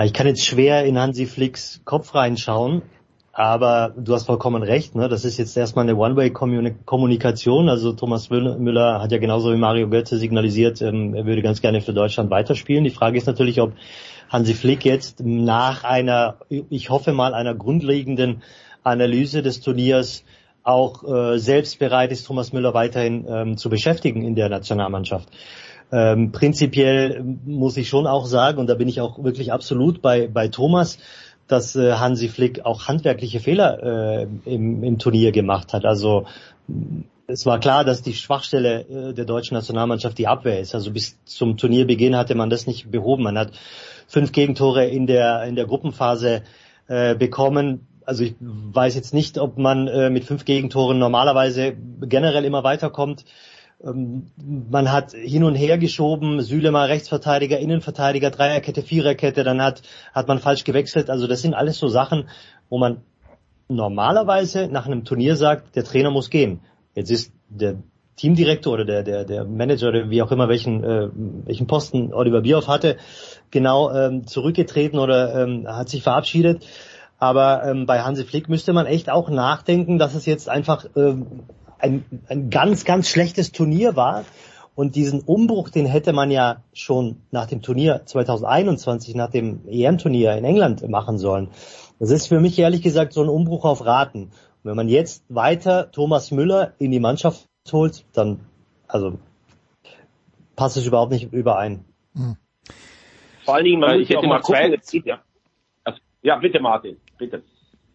Ich 0.04 0.12
kann 0.12 0.26
jetzt 0.26 0.46
schwer 0.46 0.84
in 0.84 0.98
Hansi 0.98 1.26
Flicks 1.26 1.82
Kopf 1.84 2.14
reinschauen, 2.14 2.82
aber 3.32 3.92
du 3.96 4.14
hast 4.14 4.26
vollkommen 4.26 4.62
recht. 4.62 4.94
Ne? 4.94 5.08
Das 5.08 5.24
ist 5.24 5.36
jetzt 5.36 5.56
erstmal 5.56 5.84
eine 5.84 5.96
One-Way-Kommunikation. 5.96 7.68
Also 7.68 7.92
Thomas 7.92 8.30
Müller 8.30 9.02
hat 9.02 9.12
ja 9.12 9.18
genauso 9.18 9.52
wie 9.52 9.58
Mario 9.58 9.90
Götze 9.90 10.16
signalisiert, 10.16 10.80
ähm, 10.80 11.14
er 11.14 11.26
würde 11.26 11.42
ganz 11.42 11.60
gerne 11.60 11.80
für 11.80 11.92
Deutschland 11.92 12.30
weiterspielen. 12.30 12.84
Die 12.84 12.90
Frage 12.90 13.18
ist 13.18 13.26
natürlich, 13.26 13.60
ob 13.60 13.72
Hansi 14.30 14.54
Flick 14.54 14.84
jetzt 14.84 15.20
nach 15.20 15.84
einer, 15.84 16.36
ich 16.48 16.88
hoffe 16.88 17.12
mal, 17.12 17.34
einer 17.34 17.54
grundlegenden 17.54 18.42
Analyse 18.82 19.42
des 19.42 19.60
Turniers 19.60 20.24
auch 20.62 21.04
äh, 21.04 21.38
selbst 21.38 21.78
bereit 21.78 22.12
ist, 22.12 22.26
Thomas 22.26 22.52
Müller 22.52 22.74
weiterhin 22.74 23.26
ähm, 23.28 23.56
zu 23.56 23.68
beschäftigen 23.68 24.22
in 24.22 24.34
der 24.34 24.48
Nationalmannschaft. 24.48 25.28
Ähm, 25.92 26.32
prinzipiell 26.32 27.22
muss 27.44 27.76
ich 27.76 27.88
schon 27.88 28.06
auch 28.06 28.26
sagen, 28.26 28.58
und 28.58 28.68
da 28.68 28.74
bin 28.74 28.88
ich 28.88 29.00
auch 29.00 29.22
wirklich 29.22 29.52
absolut 29.52 30.02
bei, 30.02 30.28
bei 30.28 30.48
Thomas, 30.48 30.98
dass 31.48 31.74
äh, 31.74 31.94
Hansi 31.94 32.28
Flick 32.28 32.64
auch 32.64 32.86
handwerkliche 32.86 33.40
Fehler 33.40 33.82
äh, 33.82 34.26
im, 34.44 34.84
im 34.84 34.98
Turnier 34.98 35.32
gemacht 35.32 35.72
hat. 35.72 35.84
Also 35.84 36.26
es 37.26 37.46
war 37.46 37.58
klar, 37.58 37.84
dass 37.84 38.02
die 38.02 38.14
Schwachstelle 38.14 38.80
äh, 38.82 39.14
der 39.14 39.24
deutschen 39.24 39.54
Nationalmannschaft 39.54 40.18
die 40.18 40.28
Abwehr 40.28 40.60
ist. 40.60 40.74
Also 40.74 40.92
bis 40.92 41.18
zum 41.24 41.56
Turnierbeginn 41.56 42.16
hatte 42.16 42.34
man 42.34 42.50
das 42.50 42.66
nicht 42.66 42.90
behoben. 42.90 43.24
Man 43.24 43.38
hat 43.38 43.52
fünf 44.06 44.32
Gegentore 44.32 44.86
in 44.86 45.06
der 45.06 45.44
in 45.44 45.56
der 45.56 45.66
Gruppenphase 45.66 46.42
äh, 46.88 47.14
bekommen. 47.14 47.86
Also 48.04 48.24
ich 48.24 48.34
weiß 48.40 48.94
jetzt 48.94 49.14
nicht, 49.14 49.38
ob 49.38 49.58
man 49.58 49.86
äh, 49.86 50.10
mit 50.10 50.24
fünf 50.24 50.44
Gegentoren 50.44 50.98
normalerweise 50.98 51.74
generell 52.02 52.44
immer 52.44 52.64
weiterkommt. 52.64 53.24
Ähm, 53.84 54.26
man 54.70 54.92
hat 54.92 55.12
hin 55.12 55.44
und 55.44 55.54
her 55.54 55.78
geschoben, 55.78 56.40
Sülemer 56.42 56.88
Rechtsverteidiger, 56.88 57.58
Innenverteidiger, 57.58 58.30
Dreierkette, 58.30 58.82
Viererkette, 58.82 59.44
dann 59.44 59.62
hat, 59.62 59.82
hat 60.12 60.28
man 60.28 60.38
falsch 60.38 60.64
gewechselt. 60.64 61.10
Also 61.10 61.26
das 61.26 61.42
sind 61.42 61.54
alles 61.54 61.78
so 61.78 61.88
Sachen, 61.88 62.28
wo 62.68 62.78
man 62.78 62.98
normalerweise 63.68 64.68
nach 64.68 64.86
einem 64.86 65.04
Turnier 65.04 65.36
sagt, 65.36 65.76
der 65.76 65.84
Trainer 65.84 66.10
muss 66.10 66.30
gehen. 66.30 66.60
Jetzt 66.94 67.10
ist 67.10 67.32
der 67.48 67.76
Teamdirektor 68.16 68.74
oder 68.74 68.84
der, 68.84 69.02
der, 69.02 69.24
der 69.24 69.44
Manager 69.44 69.88
oder 69.88 70.10
wie 70.10 70.20
auch 70.20 70.30
immer 70.30 70.48
welchen, 70.48 70.84
äh, 70.84 71.08
welchen 71.46 71.66
Posten 71.66 72.12
Oliver 72.12 72.42
Bierhoff 72.42 72.68
hatte, 72.68 72.98
genau 73.50 73.90
ähm, 73.92 74.26
zurückgetreten 74.26 74.98
oder 74.98 75.42
ähm, 75.42 75.66
hat 75.66 75.88
sich 75.88 76.02
verabschiedet. 76.02 76.66
Aber 77.18 77.64
ähm, 77.64 77.86
bei 77.86 78.00
Hansi 78.00 78.24
Flick 78.24 78.48
müsste 78.48 78.72
man 78.72 78.86
echt 78.86 79.10
auch 79.10 79.30
nachdenken, 79.30 79.98
dass 79.98 80.14
es 80.14 80.26
jetzt 80.26 80.48
einfach 80.48 80.86
ähm, 80.96 81.44
ein, 81.80 82.04
ein 82.28 82.50
ganz, 82.50 82.84
ganz 82.84 83.08
schlechtes 83.08 83.52
Turnier 83.52 83.96
war. 83.96 84.24
Und 84.74 84.96
diesen 84.96 85.20
Umbruch, 85.20 85.68
den 85.68 85.84
hätte 85.84 86.12
man 86.12 86.30
ja 86.30 86.62
schon 86.72 87.20
nach 87.30 87.46
dem 87.46 87.60
Turnier 87.60 88.02
2021, 88.06 89.14
nach 89.14 89.30
dem 89.30 89.68
EM-Turnier 89.68 90.36
in 90.36 90.44
England 90.44 90.88
machen 90.88 91.18
sollen. 91.18 91.48
Das 91.98 92.10
ist 92.10 92.28
für 92.28 92.40
mich 92.40 92.58
ehrlich 92.58 92.80
gesagt 92.80 93.12
so 93.12 93.22
ein 93.22 93.28
Umbruch 93.28 93.64
auf 93.64 93.84
Raten. 93.84 94.24
Und 94.24 94.30
wenn 94.62 94.76
man 94.76 94.88
jetzt 94.88 95.24
weiter 95.28 95.90
Thomas 95.90 96.30
Müller 96.30 96.72
in 96.78 96.90
die 96.90 97.00
Mannschaft 97.00 97.46
holt, 97.72 98.04
dann, 98.14 98.40
also, 98.88 99.18
passt 100.56 100.76
es 100.76 100.86
überhaupt 100.86 101.12
nicht 101.12 101.32
überein. 101.32 101.84
Hm. 102.14 102.36
Vor 103.44 103.54
allen 103.56 103.64
Dingen, 103.64 103.80
man 103.80 104.00
ich 104.00 104.08
hätte 104.08 104.26
mal 104.26 104.40
gucken, 104.40 104.80
zwei, 104.82 105.00
ja. 105.04 105.20
Also, 105.84 106.00
ja, 106.22 106.36
bitte 106.36 106.60
Martin, 106.60 106.96
bitte. 107.18 107.42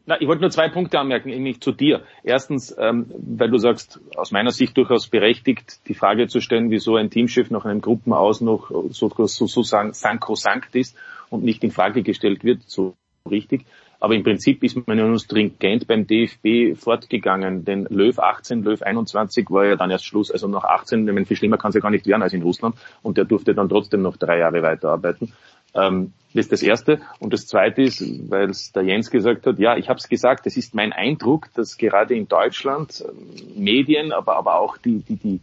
Na, 0.07 0.21
ich 0.21 0.27
wollte 0.27 0.41
nur 0.41 0.51
zwei 0.51 0.69
Punkte 0.69 0.99
anmerken, 0.99 1.29
nämlich 1.29 1.61
zu 1.61 1.71
dir. 1.71 2.03
Erstens, 2.23 2.75
ähm, 2.77 3.07
weil 3.17 3.49
du 3.49 3.57
sagst, 3.57 3.99
aus 4.15 4.31
meiner 4.31 4.51
Sicht 4.51 4.77
durchaus 4.77 5.07
berechtigt, 5.07 5.79
die 5.87 5.95
Frage 5.95 6.27
zu 6.27 6.41
stellen, 6.41 6.69
wieso 6.69 6.95
ein 6.95 7.09
Teamchef 7.09 7.49
nach 7.49 7.65
einem 7.65 7.81
Gruppenaus 7.81 8.39
noch 8.41 8.71
sozusagen 8.91 9.93
sankrosankt 9.93 10.75
ist 10.75 10.95
und 11.29 11.43
nicht 11.43 11.63
in 11.63 11.71
Frage 11.71 12.03
gestellt 12.03 12.43
wird, 12.43 12.61
so 12.67 12.93
richtig. 13.29 13.65
Aber 13.99 14.13
im 14.13 14.23
Prinzip 14.23 14.63
ist 14.63 14.85
man 14.87 14.99
ja 14.99 15.07
nur 15.07 15.17
stringent 15.17 15.87
beim 15.87 16.05
DFB 16.05 16.77
fortgegangen, 16.79 17.65
denn 17.65 17.87
Löw 17.89 18.19
18, 18.19 18.61
Löw 18.63 18.79
21 18.79 19.49
war 19.49 19.65
ja 19.65 19.75
dann 19.75 19.89
erst 19.89 20.05
Schluss. 20.05 20.29
Also 20.29 20.47
nach 20.47 20.63
18, 20.63 21.07
ich 21.07 21.13
meine, 21.13 21.25
viel 21.25 21.37
schlimmer 21.37 21.57
kann 21.57 21.69
es 21.69 21.75
ja 21.75 21.81
gar 21.81 21.89
nicht 21.89 22.05
werden 22.05 22.21
als 22.21 22.33
in 22.33 22.43
Russland. 22.43 22.75
Und 23.01 23.17
der 23.17 23.25
durfte 23.25 23.55
dann 23.55 23.69
trotzdem 23.69 24.03
noch 24.03 24.17
drei 24.17 24.37
Jahre 24.37 24.61
weiterarbeiten. 24.61 25.33
Ähm, 25.75 26.13
das 26.33 26.45
ist 26.45 26.51
das 26.51 26.63
Erste. 26.63 27.01
Und 27.19 27.31
das 27.33 27.47
Zweite 27.47 27.81
ist, 27.81 28.29
weil 28.29 28.49
es 28.49 28.71
der 28.73 28.83
Jens 28.83 29.09
gesagt 29.09 29.47
hat, 29.47 29.57
ja, 29.57 29.77
ich 29.77 29.88
habe 29.88 29.99
es 29.99 30.09
gesagt, 30.09 30.45
es 30.47 30.57
ist 30.57 30.75
mein 30.75 30.91
Eindruck, 30.91 31.47
dass 31.53 31.77
gerade 31.77 32.13
in 32.13 32.27
Deutschland 32.27 33.03
ähm, 33.07 33.63
Medien, 33.63 34.11
aber, 34.11 34.35
aber 34.35 34.59
auch 34.59 34.77
die, 34.77 34.99
die, 34.99 35.15
die, 35.15 35.39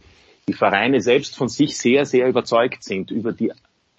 die 0.47 0.53
Vereine 0.53 1.01
selbst 1.01 1.35
von 1.35 1.47
sich 1.47 1.77
sehr, 1.77 2.05
sehr 2.05 2.27
überzeugt 2.27 2.83
sind 2.83 3.09
über 3.09 3.31
die 3.31 3.51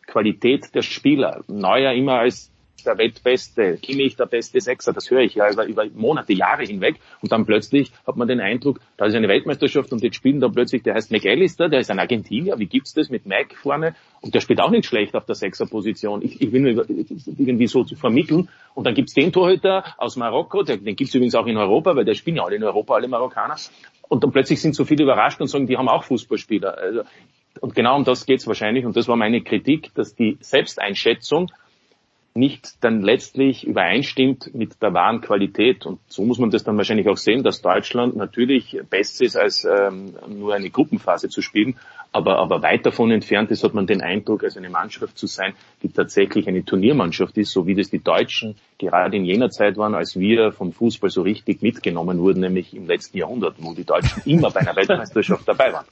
Qualität 0.06 0.74
der 0.74 0.82
Spieler. 0.82 1.42
Neuer 1.48 1.92
immer 1.92 2.20
als 2.20 2.50
der 2.84 2.98
Weltbeste, 2.98 3.78
Kimmich 3.78 4.16
der 4.16 4.26
beste 4.26 4.60
Sechser, 4.60 4.92
das 4.92 5.10
höre 5.10 5.20
ich 5.20 5.34
ja 5.34 5.50
über, 5.50 5.66
über 5.66 5.84
Monate, 5.94 6.32
Jahre 6.32 6.64
hinweg. 6.64 6.96
Und 7.20 7.32
dann 7.32 7.46
plötzlich 7.46 7.92
hat 8.06 8.16
man 8.16 8.28
den 8.28 8.40
Eindruck, 8.40 8.80
da 8.96 9.06
ist 9.06 9.14
eine 9.14 9.28
Weltmeisterschaft 9.28 9.92
und 9.92 10.02
jetzt 10.02 10.16
spielen 10.16 10.40
da 10.40 10.48
plötzlich, 10.48 10.82
der 10.82 10.94
heißt 10.94 11.10
McAllister, 11.10 11.68
der 11.68 11.80
ist 11.80 11.90
ein 11.90 11.98
Argentinier, 11.98 12.58
wie 12.58 12.66
gibt's 12.66 12.94
das 12.94 13.10
mit 13.10 13.26
Mac 13.26 13.54
vorne? 13.54 13.94
Und 14.20 14.34
der 14.34 14.40
spielt 14.40 14.60
auch 14.60 14.70
nicht 14.70 14.86
schlecht 14.86 15.14
auf 15.16 15.26
der 15.26 15.34
Sechserposition. 15.34 16.22
Ich, 16.22 16.40
ich 16.40 16.50
nur 16.50 16.86
irgendwie 16.88 17.66
so 17.66 17.84
zu 17.84 17.94
vermitteln. 17.94 18.48
Und 18.74 18.86
dann 18.86 18.94
gibt's 18.94 19.12
den 19.12 19.32
Torhüter 19.32 19.84
aus 19.98 20.16
Marokko, 20.16 20.62
den, 20.62 20.84
den 20.84 20.96
gibt's 20.96 21.14
übrigens 21.14 21.34
auch 21.34 21.46
in 21.46 21.56
Europa, 21.56 21.94
weil 21.94 22.04
der 22.04 22.14
spielen 22.14 22.36
ja 22.36 22.44
alle 22.44 22.56
in 22.56 22.64
Europa, 22.64 22.94
alle 22.94 23.08
Marokkaner. 23.08 23.56
Und 24.08 24.24
dann 24.24 24.32
plötzlich 24.32 24.60
sind 24.60 24.74
so 24.74 24.84
viele 24.84 25.04
überrascht 25.04 25.40
und 25.40 25.48
sagen, 25.48 25.66
die 25.66 25.76
haben 25.76 25.88
auch 25.88 26.04
Fußballspieler. 26.04 26.78
Also, 26.78 27.02
und 27.60 27.74
genau 27.74 27.96
um 27.96 28.04
das 28.04 28.26
geht's 28.26 28.46
wahrscheinlich. 28.46 28.84
Und 28.84 28.96
das 28.96 29.08
war 29.08 29.16
meine 29.16 29.42
Kritik, 29.42 29.94
dass 29.94 30.14
die 30.14 30.36
Selbsteinschätzung 30.40 31.50
nicht 32.34 32.82
dann 32.82 33.02
letztlich 33.02 33.64
übereinstimmt 33.64 34.54
mit 34.54 34.82
der 34.82 34.92
wahren 34.92 35.20
Qualität. 35.20 35.86
Und 35.86 36.00
so 36.08 36.24
muss 36.24 36.38
man 36.38 36.50
das 36.50 36.64
dann 36.64 36.76
wahrscheinlich 36.76 37.08
auch 37.08 37.16
sehen, 37.16 37.44
dass 37.44 37.62
Deutschland 37.62 38.16
natürlich 38.16 38.76
besser 38.90 39.24
ist, 39.24 39.36
als 39.36 39.64
ähm, 39.64 40.14
nur 40.28 40.54
eine 40.54 40.70
Gruppenphase 40.70 41.28
zu 41.28 41.42
spielen, 41.42 41.76
aber, 42.10 42.38
aber 42.38 42.62
weit 42.62 42.86
davon 42.86 43.10
entfernt 43.10 43.50
ist, 43.50 43.64
hat 43.64 43.74
man 43.74 43.88
den 43.88 44.00
Eindruck, 44.00 44.44
als 44.44 44.56
eine 44.56 44.70
Mannschaft 44.70 45.18
zu 45.18 45.26
sein, 45.26 45.54
die 45.82 45.88
tatsächlich 45.88 46.46
eine 46.46 46.64
Turniermannschaft 46.64 47.36
ist, 47.38 47.50
so 47.50 47.66
wie 47.66 47.74
das 47.74 47.90
die 47.90 48.02
Deutschen 48.02 48.56
gerade 48.78 49.16
in 49.16 49.24
jener 49.24 49.50
Zeit 49.50 49.76
waren, 49.76 49.96
als 49.96 50.16
wir 50.16 50.52
vom 50.52 50.72
Fußball 50.72 51.10
so 51.10 51.22
richtig 51.22 51.62
mitgenommen 51.62 52.20
wurden, 52.20 52.40
nämlich 52.40 52.72
im 52.72 52.86
letzten 52.86 53.18
Jahrhundert, 53.18 53.56
wo 53.58 53.74
die 53.74 53.84
Deutschen 53.84 54.22
immer 54.26 54.50
bei 54.50 54.60
einer 54.60 54.76
Weltmeisterschaft 54.76 55.48
dabei 55.48 55.72
waren. 55.72 55.86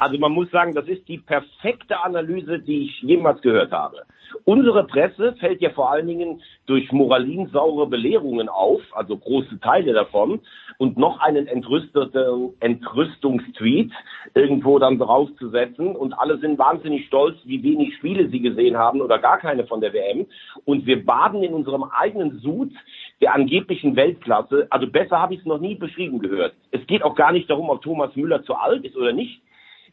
Also 0.00 0.18
man 0.18 0.32
muss 0.32 0.50
sagen, 0.50 0.74
das 0.74 0.88
ist 0.88 1.06
die 1.08 1.18
perfekte 1.18 2.02
Analyse, 2.02 2.58
die 2.58 2.84
ich 2.86 3.02
jemals 3.02 3.42
gehört 3.42 3.70
habe. 3.70 3.98
Unsere 4.44 4.84
Presse 4.84 5.34
fällt 5.38 5.60
ja 5.60 5.70
vor 5.70 5.90
allen 5.90 6.06
Dingen 6.06 6.40
durch 6.64 6.90
moralinsaure 6.90 7.86
Belehrungen 7.86 8.48
auf, 8.48 8.80
also 8.92 9.18
große 9.18 9.60
Teile 9.60 9.92
davon, 9.92 10.40
und 10.78 10.96
noch 10.96 11.20
einen 11.20 11.46
entrüsteten 11.46 12.54
Entrüstungstweet 12.60 13.92
irgendwo 14.34 14.78
dann 14.78 14.98
draufzusetzen. 14.98 15.94
Und 15.94 16.14
alle 16.14 16.38
sind 16.38 16.58
wahnsinnig 16.58 17.06
stolz, 17.06 17.36
wie 17.44 17.62
wenig 17.62 17.94
Spiele 17.96 18.30
sie 18.30 18.40
gesehen 18.40 18.78
haben 18.78 19.02
oder 19.02 19.18
gar 19.18 19.36
keine 19.36 19.66
von 19.66 19.82
der 19.82 19.92
WM. 19.92 20.26
Und 20.64 20.86
wir 20.86 21.04
baden 21.04 21.42
in 21.42 21.52
unserem 21.52 21.84
eigenen 21.84 22.38
Sud 22.38 22.72
der 23.20 23.34
angeblichen 23.34 23.96
Weltklasse. 23.96 24.66
Also 24.70 24.86
besser 24.86 25.20
habe 25.20 25.34
ich 25.34 25.40
es 25.40 25.46
noch 25.46 25.60
nie 25.60 25.74
beschrieben 25.74 26.20
gehört. 26.20 26.54
Es 26.70 26.86
geht 26.86 27.02
auch 27.02 27.14
gar 27.14 27.32
nicht 27.32 27.50
darum, 27.50 27.68
ob 27.68 27.82
Thomas 27.82 28.16
Müller 28.16 28.42
zu 28.44 28.54
alt 28.54 28.82
ist 28.86 28.96
oder 28.96 29.12
nicht 29.12 29.42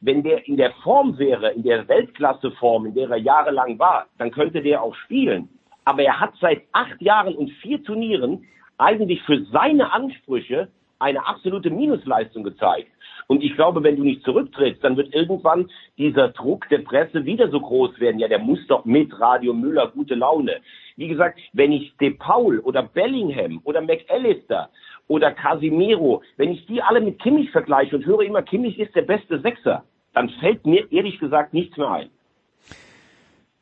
wenn 0.01 0.23
der 0.23 0.47
in 0.47 0.57
der 0.57 0.71
Form 0.83 1.17
wäre, 1.17 1.51
in 1.51 1.63
der 1.63 1.87
Weltklasseform, 1.87 2.87
in 2.87 2.93
der 2.93 3.09
er 3.09 3.17
jahrelang 3.17 3.79
war, 3.79 4.07
dann 4.17 4.31
könnte 4.31 4.61
der 4.61 4.81
auch 4.81 4.95
spielen. 4.95 5.49
Aber 5.85 6.03
er 6.03 6.19
hat 6.19 6.33
seit 6.39 6.63
acht 6.73 7.01
Jahren 7.01 7.35
und 7.35 7.49
vier 7.61 7.83
Turnieren 7.83 8.45
eigentlich 8.77 9.21
für 9.23 9.43
seine 9.45 9.91
Ansprüche 9.91 10.69
eine 10.99 11.25
absolute 11.25 11.69
Minusleistung 11.69 12.43
gezeigt. 12.43 12.89
Und 13.27 13.43
ich 13.43 13.55
glaube, 13.55 13.83
wenn 13.83 13.97
du 13.97 14.03
nicht 14.03 14.23
zurücktrittst, 14.23 14.83
dann 14.83 14.95
wird 14.95 15.13
irgendwann 15.13 15.69
dieser 15.97 16.29
Druck 16.29 16.67
der 16.69 16.79
Presse 16.79 17.25
wieder 17.25 17.49
so 17.49 17.59
groß 17.59 17.99
werden. 17.99 18.19
Ja, 18.19 18.29
der 18.29 18.39
muss 18.39 18.65
doch 18.67 18.85
mit 18.85 19.19
Radio 19.19 19.53
Müller 19.53 19.87
gute 19.87 20.15
Laune. 20.15 20.61
Wie 20.95 21.09
gesagt, 21.09 21.39
wenn 21.51 21.73
ich 21.73 21.95
De 21.97 22.11
Paul 22.11 22.59
oder 22.59 22.83
Bellingham 22.83 23.59
oder 23.65 23.81
McAllister 23.81 24.69
oder 25.07 25.31
Casimiro, 25.31 26.21
wenn 26.35 26.51
ich 26.51 26.65
die 26.65 26.81
alle 26.81 27.01
mit 27.01 27.21
Kimmich 27.21 27.51
vergleiche 27.51 27.95
und 27.95 28.05
höre 28.05 28.21
immer, 28.21 28.41
Kimmich 28.41 28.77
ist 28.79 28.95
der 28.95 29.03
beste 29.03 29.39
Sechser, 29.41 29.83
dann 30.13 30.29
fällt 30.39 30.65
mir 30.65 30.91
ehrlich 30.91 31.19
gesagt 31.19 31.53
nichts 31.53 31.77
mehr 31.77 31.89
ein. 31.89 32.09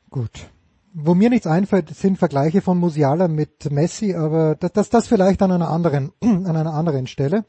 Gut. 0.10 0.50
Wo 0.94 1.14
mir 1.14 1.30
nichts 1.30 1.46
einfällt, 1.46 1.90
sind 1.90 2.18
Vergleiche 2.18 2.62
von 2.62 2.78
Musiala 2.78 3.28
mit 3.28 3.70
Messi, 3.70 4.16
aber 4.16 4.56
das, 4.56 4.72
das, 4.72 4.90
das 4.90 5.08
vielleicht 5.08 5.42
an 5.42 5.52
einer 5.52 5.70
anderen, 5.70 6.14
an 6.22 6.56
einer 6.56 6.74
anderen 6.74 7.06
Stelle. 7.06 7.44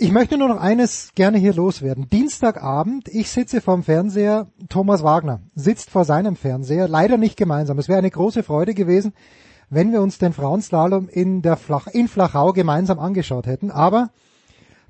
Ich 0.00 0.12
möchte 0.12 0.38
nur 0.38 0.48
noch 0.48 0.60
eines 0.60 1.12
gerne 1.14 1.38
hier 1.38 1.52
loswerden. 1.52 2.08
Dienstagabend, 2.08 3.08
ich 3.08 3.30
sitze 3.30 3.60
vorm 3.60 3.82
Fernseher, 3.82 4.46
Thomas 4.68 5.02
Wagner 5.02 5.40
sitzt 5.56 5.90
vor 5.90 6.04
seinem 6.04 6.36
Fernseher, 6.36 6.88
leider 6.88 7.18
nicht 7.18 7.36
gemeinsam. 7.36 7.78
Es 7.78 7.88
wäre 7.88 7.98
eine 7.98 8.10
große 8.10 8.44
Freude 8.44 8.74
gewesen, 8.74 9.12
wenn 9.70 9.92
wir 9.92 10.00
uns 10.00 10.18
den 10.18 10.32
Frauenslalom 10.32 11.08
in 11.08 11.42
der 11.42 11.56
Flach, 11.56 11.86
in 11.86 12.08
Flachau 12.08 12.52
gemeinsam 12.52 12.98
angeschaut 12.98 13.46
hätten. 13.46 13.70
Aber 13.70 14.10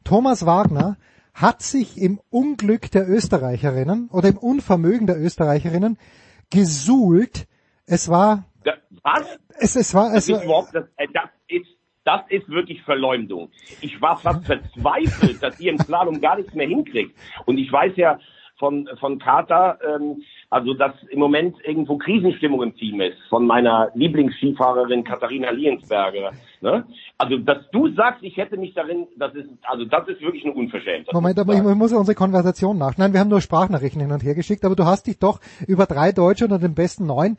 Thomas 0.04 0.46
Wagner 0.46 0.96
hat 1.34 1.62
sich 1.62 1.98
im 1.98 2.20
Unglück 2.30 2.90
der 2.90 3.08
Österreicherinnen 3.08 4.08
oder 4.12 4.28
im 4.28 4.38
Unvermögen 4.38 5.06
der 5.06 5.20
Österreicherinnen 5.20 5.98
gesuhlt. 6.50 7.46
Es 7.86 8.08
war, 8.08 8.44
was? 9.02 9.38
Es, 9.58 9.76
es 9.76 9.94
war, 9.94 10.14
es 10.14 10.26
das, 10.26 10.46
war, 10.46 10.64
ist 10.64 10.74
das, 10.74 10.84
äh, 10.96 11.06
das 11.12 11.30
ist 11.48 11.78
das 12.04 12.22
ist 12.30 12.48
wirklich 12.48 12.82
Verleumdung. 12.84 13.50
Ich 13.82 14.00
war 14.00 14.16
fast 14.16 14.46
verzweifelt, 14.46 15.42
dass 15.42 15.60
ihr 15.60 15.72
im 15.72 15.78
Slalom 15.78 16.22
gar 16.22 16.36
nichts 16.36 16.54
mehr 16.54 16.66
hinkriegt. 16.66 17.14
Und 17.44 17.58
ich 17.58 17.70
weiß 17.70 17.92
ja 17.96 18.18
von, 18.58 18.88
von 18.98 19.18
Kater, 19.18 19.78
ähm, 19.86 20.22
also 20.50 20.74
dass 20.74 20.92
im 21.10 21.18
Moment 21.18 21.56
irgendwo 21.64 21.98
Krisenstimmung 21.98 22.62
im 22.62 22.74
Team 22.74 23.00
ist 23.00 23.18
von 23.28 23.46
meiner 23.46 23.90
Lieblingsskifahrerin 23.94 25.04
Katharina 25.04 25.50
Liensberger. 25.50 26.32
Ne? 26.60 26.84
Also 27.18 27.36
dass 27.38 27.68
du 27.70 27.88
sagst, 27.94 28.22
ich 28.22 28.36
hätte 28.36 28.56
mich 28.56 28.74
darin, 28.74 29.06
das 29.16 29.34
ist 29.34 29.48
also 29.62 29.84
das 29.84 30.08
ist 30.08 30.20
wirklich 30.20 30.44
eine 30.44 30.54
Unverschämtheit. 30.54 31.12
Moment, 31.12 31.38
aber 31.38 31.54
ich 31.54 31.62
muss 31.62 31.92
ja 31.92 31.98
unsere 31.98 32.14
Konversation 32.14 32.78
nach. 32.78 32.96
Nein, 32.96 33.12
wir 33.12 33.20
haben 33.20 33.28
nur 33.28 33.40
Sprachnachrichten 33.40 34.00
hin 34.00 34.12
und 34.12 34.24
her 34.24 34.34
geschickt, 34.34 34.64
aber 34.64 34.74
du 34.74 34.84
hast 34.84 35.06
dich 35.06 35.18
doch 35.18 35.40
über 35.66 35.86
drei 35.86 36.12
Deutsche 36.12 36.44
unter 36.44 36.58
den 36.58 36.74
besten 36.74 37.06
neun, 37.06 37.36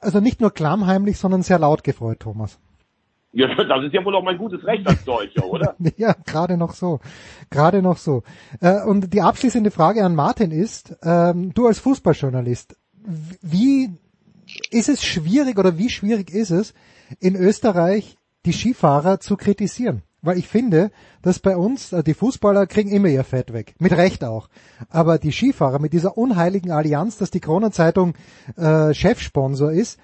also 0.00 0.20
nicht 0.20 0.40
nur 0.40 0.50
klammheimlich, 0.50 1.18
sondern 1.18 1.42
sehr 1.42 1.58
laut 1.58 1.84
gefreut, 1.84 2.20
Thomas. 2.20 2.60
Ja, 3.32 3.54
das 3.54 3.84
ist 3.84 3.94
ja 3.94 4.04
wohl 4.04 4.16
auch 4.16 4.24
mein 4.24 4.38
gutes 4.38 4.64
Recht 4.64 4.86
als 4.86 5.04
Deutscher, 5.04 5.44
oder? 5.50 5.76
ja, 5.96 6.14
gerade 6.26 6.56
noch 6.56 6.72
so. 6.72 7.00
Gerade 7.50 7.82
noch 7.82 7.98
so. 7.98 8.22
Äh, 8.60 8.82
und 8.82 9.12
die 9.12 9.22
abschließende 9.22 9.70
Frage 9.70 10.04
an 10.04 10.14
Martin 10.14 10.50
ist, 10.50 10.96
ähm, 11.02 11.52
du 11.54 11.66
als 11.66 11.78
Fußballjournalist, 11.80 12.76
wie 13.42 13.90
ist 14.70 14.88
es 14.88 15.04
schwierig 15.04 15.58
oder 15.58 15.78
wie 15.78 15.90
schwierig 15.90 16.30
ist 16.30 16.50
es, 16.50 16.74
in 17.20 17.36
Österreich 17.36 18.16
die 18.46 18.52
Skifahrer 18.52 19.20
zu 19.20 19.36
kritisieren? 19.36 20.02
Weil 20.20 20.38
ich 20.38 20.48
finde, 20.48 20.90
dass 21.22 21.38
bei 21.38 21.56
uns, 21.56 21.92
äh, 21.92 22.02
die 22.02 22.14
Fußballer 22.14 22.66
kriegen 22.66 22.90
immer 22.90 23.08
ihr 23.08 23.24
Fett 23.24 23.52
weg. 23.52 23.74
Mit 23.78 23.92
Recht 23.92 24.24
auch. 24.24 24.48
Aber 24.88 25.18
die 25.18 25.32
Skifahrer 25.32 25.78
mit 25.78 25.92
dieser 25.92 26.18
unheiligen 26.18 26.72
Allianz, 26.72 27.18
dass 27.18 27.30
die 27.30 27.40
Kronenzeitung 27.40 28.14
äh, 28.56 28.92
Chefsponsor 28.94 29.70
ist, 29.70 30.00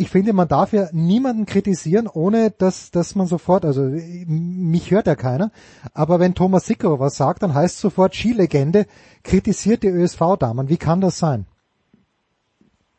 ich 0.00 0.08
finde, 0.10 0.32
man 0.32 0.48
darf 0.48 0.72
ja 0.72 0.88
niemanden 0.92 1.46
kritisieren, 1.46 2.06
ohne 2.06 2.50
dass, 2.50 2.90
dass 2.90 3.14
man 3.14 3.26
sofort, 3.26 3.64
also 3.64 3.82
mich 4.26 4.90
hört 4.90 5.06
ja 5.06 5.14
keiner, 5.14 5.50
aber 5.94 6.20
wenn 6.20 6.34
Thomas 6.34 6.66
Sicker 6.66 6.98
was 7.00 7.16
sagt, 7.16 7.42
dann 7.42 7.54
heißt 7.54 7.78
sofort 7.78 8.14
Skilegende 8.14 8.86
kritisiert 9.22 9.82
die 9.82 9.88
ÖSV-Damen. 9.88 10.68
Wie 10.68 10.76
kann 10.76 11.00
das 11.00 11.18
sein? 11.18 11.46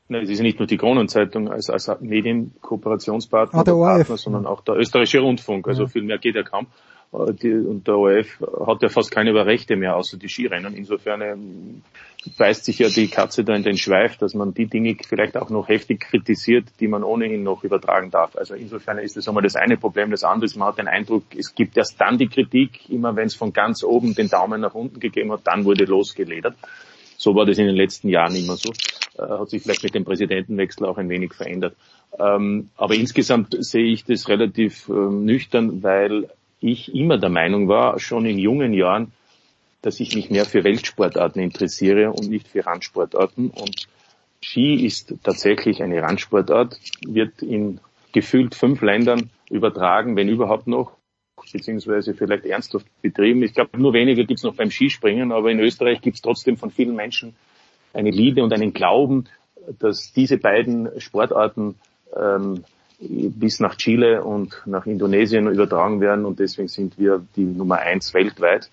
Nein, 0.08 0.24
es 0.24 0.30
ist 0.30 0.40
ja 0.40 0.44
nicht 0.44 0.58
nur 0.58 0.68
die 0.68 0.78
Kronenzeitung 0.78 1.50
als, 1.50 1.70
als 1.70 1.90
Medienkooperationspartner, 2.00 3.60
ah, 3.60 3.64
Partner, 3.64 4.18
sondern 4.18 4.48
auch 4.48 4.62
der 4.62 4.76
österreichische 4.76 5.20
Rundfunk. 5.20 5.68
Also 5.68 5.84
ja. 5.84 5.88
viel 5.88 6.02
mehr 6.02 6.18
geht 6.18 6.36
ja 6.36 6.42
kaum. 6.42 6.66
Äh, 7.14 7.34
die, 7.34 7.54
und 7.54 7.88
der 7.88 7.96
ORF 7.96 8.40
hat 8.66 8.82
ja 8.82 8.90
fast 8.90 9.12
keine 9.12 9.34
Rechte 9.46 9.76
mehr, 9.76 9.96
außer 9.96 10.18
die 10.18 10.28
Skirennen. 10.28 10.74
Insofern 10.74 11.22
ähm, 11.22 11.82
beißt 12.38 12.66
sich 12.66 12.80
ja 12.80 12.90
die 12.90 13.08
Katze 13.08 13.44
da 13.44 13.56
in 13.56 13.64
den 13.64 13.78
Schweif, 13.78 14.18
dass 14.18 14.34
man 14.34 14.54
die 14.54 14.66
Dinge 14.66 14.96
vielleicht 15.08 15.38
auch 15.38 15.50
noch 15.50 15.70
heftig 15.70 16.02
kritisiert, 16.02 16.66
die 16.80 16.88
man 16.88 17.04
ohnehin 17.04 17.44
noch 17.44 17.64
übertragen 17.64 18.12
darf. 18.12 18.36
Also 18.36 18.56
insofern 18.56 18.98
ist 18.98 19.16
das 19.16 19.28
einmal 19.28 19.44
das 19.44 19.56
eine 19.56 19.78
Problem. 19.78 20.12
Das 20.12 20.24
andere 20.24 20.46
ist, 20.46 20.58
man 20.58 20.68
hat 20.68 20.78
den 20.78 20.88
Eindruck, 20.88 21.24
es 21.38 21.56
gibt 21.56 21.78
erst 21.78 22.00
dann 22.00 22.18
die 22.18 22.28
Kritik, 22.28 22.90
immer 22.90 23.16
wenn 23.16 23.28
es 23.28 23.36
von 23.36 23.54
ganz 23.54 23.84
oben 23.84 24.16
den 24.16 24.28
Daumen 24.28 24.60
nach 24.60 24.76
unten 24.76 25.00
gegeben 25.00 25.32
hat, 25.32 25.42
dann 25.46 25.64
wurde 25.64 25.86
losgeledert. 25.86 26.56
So 27.18 27.36
war 27.36 27.46
das 27.46 27.58
in 27.58 27.68
den 27.68 27.76
letzten 27.76 28.10
Jahren 28.10 28.36
immer 28.36 28.58
so. 28.58 28.72
Äh, 29.18 29.40
hat 29.40 29.50
sich 29.50 29.64
vielleicht 29.64 29.84
mit 29.84 29.96
dem 29.96 30.06
Präsidentenwechsel 30.06 30.86
auch 30.86 30.98
ein 30.98 31.10
wenig 31.10 31.34
verändert. 31.34 31.76
Ähm, 32.18 32.70
aber 32.76 32.96
insgesamt 32.96 33.56
sehe 33.60 33.92
ich 33.92 34.04
das 34.04 34.28
relativ 34.28 34.90
äh, 34.90 34.92
nüchtern, 34.92 35.84
weil 35.84 36.30
ich 36.60 36.94
immer 36.94 37.18
der 37.18 37.30
Meinung 37.30 37.70
war, 37.70 38.00
schon 38.00 38.26
in 38.26 38.38
jungen 38.38 38.74
Jahren, 38.74 39.14
dass 39.82 40.00
ich 40.00 40.16
mich 40.16 40.30
mehr 40.30 40.46
für 40.46 40.64
Weltsportarten 40.64 41.42
interessiere 41.42 42.12
und 42.12 42.30
nicht 42.30 42.48
für 42.48 42.66
Randsportarten. 42.66 43.50
Und 43.50 43.88
Ski 44.42 44.86
ist 44.86 45.14
tatsächlich 45.24 45.82
eine 45.82 46.02
Randsportart, 46.02 46.78
wird 47.06 47.42
in 47.42 47.80
gefühlt 48.12 48.56
fünf 48.56 48.82
Ländern 48.82 49.30
übertragen, 49.50 50.16
wenn 50.16 50.30
überhaupt 50.30 50.68
noch, 50.68 50.94
beziehungsweise 51.52 52.14
vielleicht 52.14 52.46
ernsthaft 52.46 52.86
betrieben. 53.02 53.44
Ich 53.44 53.54
glaube, 53.54 53.80
nur 53.80 53.94
wenige 53.94 54.26
gibt 54.26 54.40
es 54.40 54.44
noch 54.44 54.56
beim 54.56 54.72
Skispringen, 54.72 55.32
aber 55.32 55.52
in 55.52 55.60
Österreich 55.60 56.02
gibt 56.02 56.16
es 56.16 56.22
trotzdem 56.22 56.58
von 56.58 56.72
vielen 56.72 56.96
Menschen 56.96 57.36
eine 57.94 58.12
Liebe 58.12 58.44
und 58.44 58.54
einen 58.54 58.74
Glauben, 58.74 59.26
dass 59.80 60.14
diese 60.14 60.38
beiden 60.38 60.90
Sportarten 61.00 61.76
ähm, 62.16 62.64
bis 63.00 63.60
nach 63.60 63.76
Chile 63.76 64.24
und 64.24 64.62
nach 64.66 64.86
Indonesien 64.86 65.48
übertragen 65.48 66.02
werden 66.02 66.26
und 66.26 66.40
deswegen 66.40 66.68
sind 66.68 67.00
wir 67.00 67.26
die 67.36 67.46
Nummer 67.46 67.80
eins 67.80 68.14
weltweit. 68.14 68.70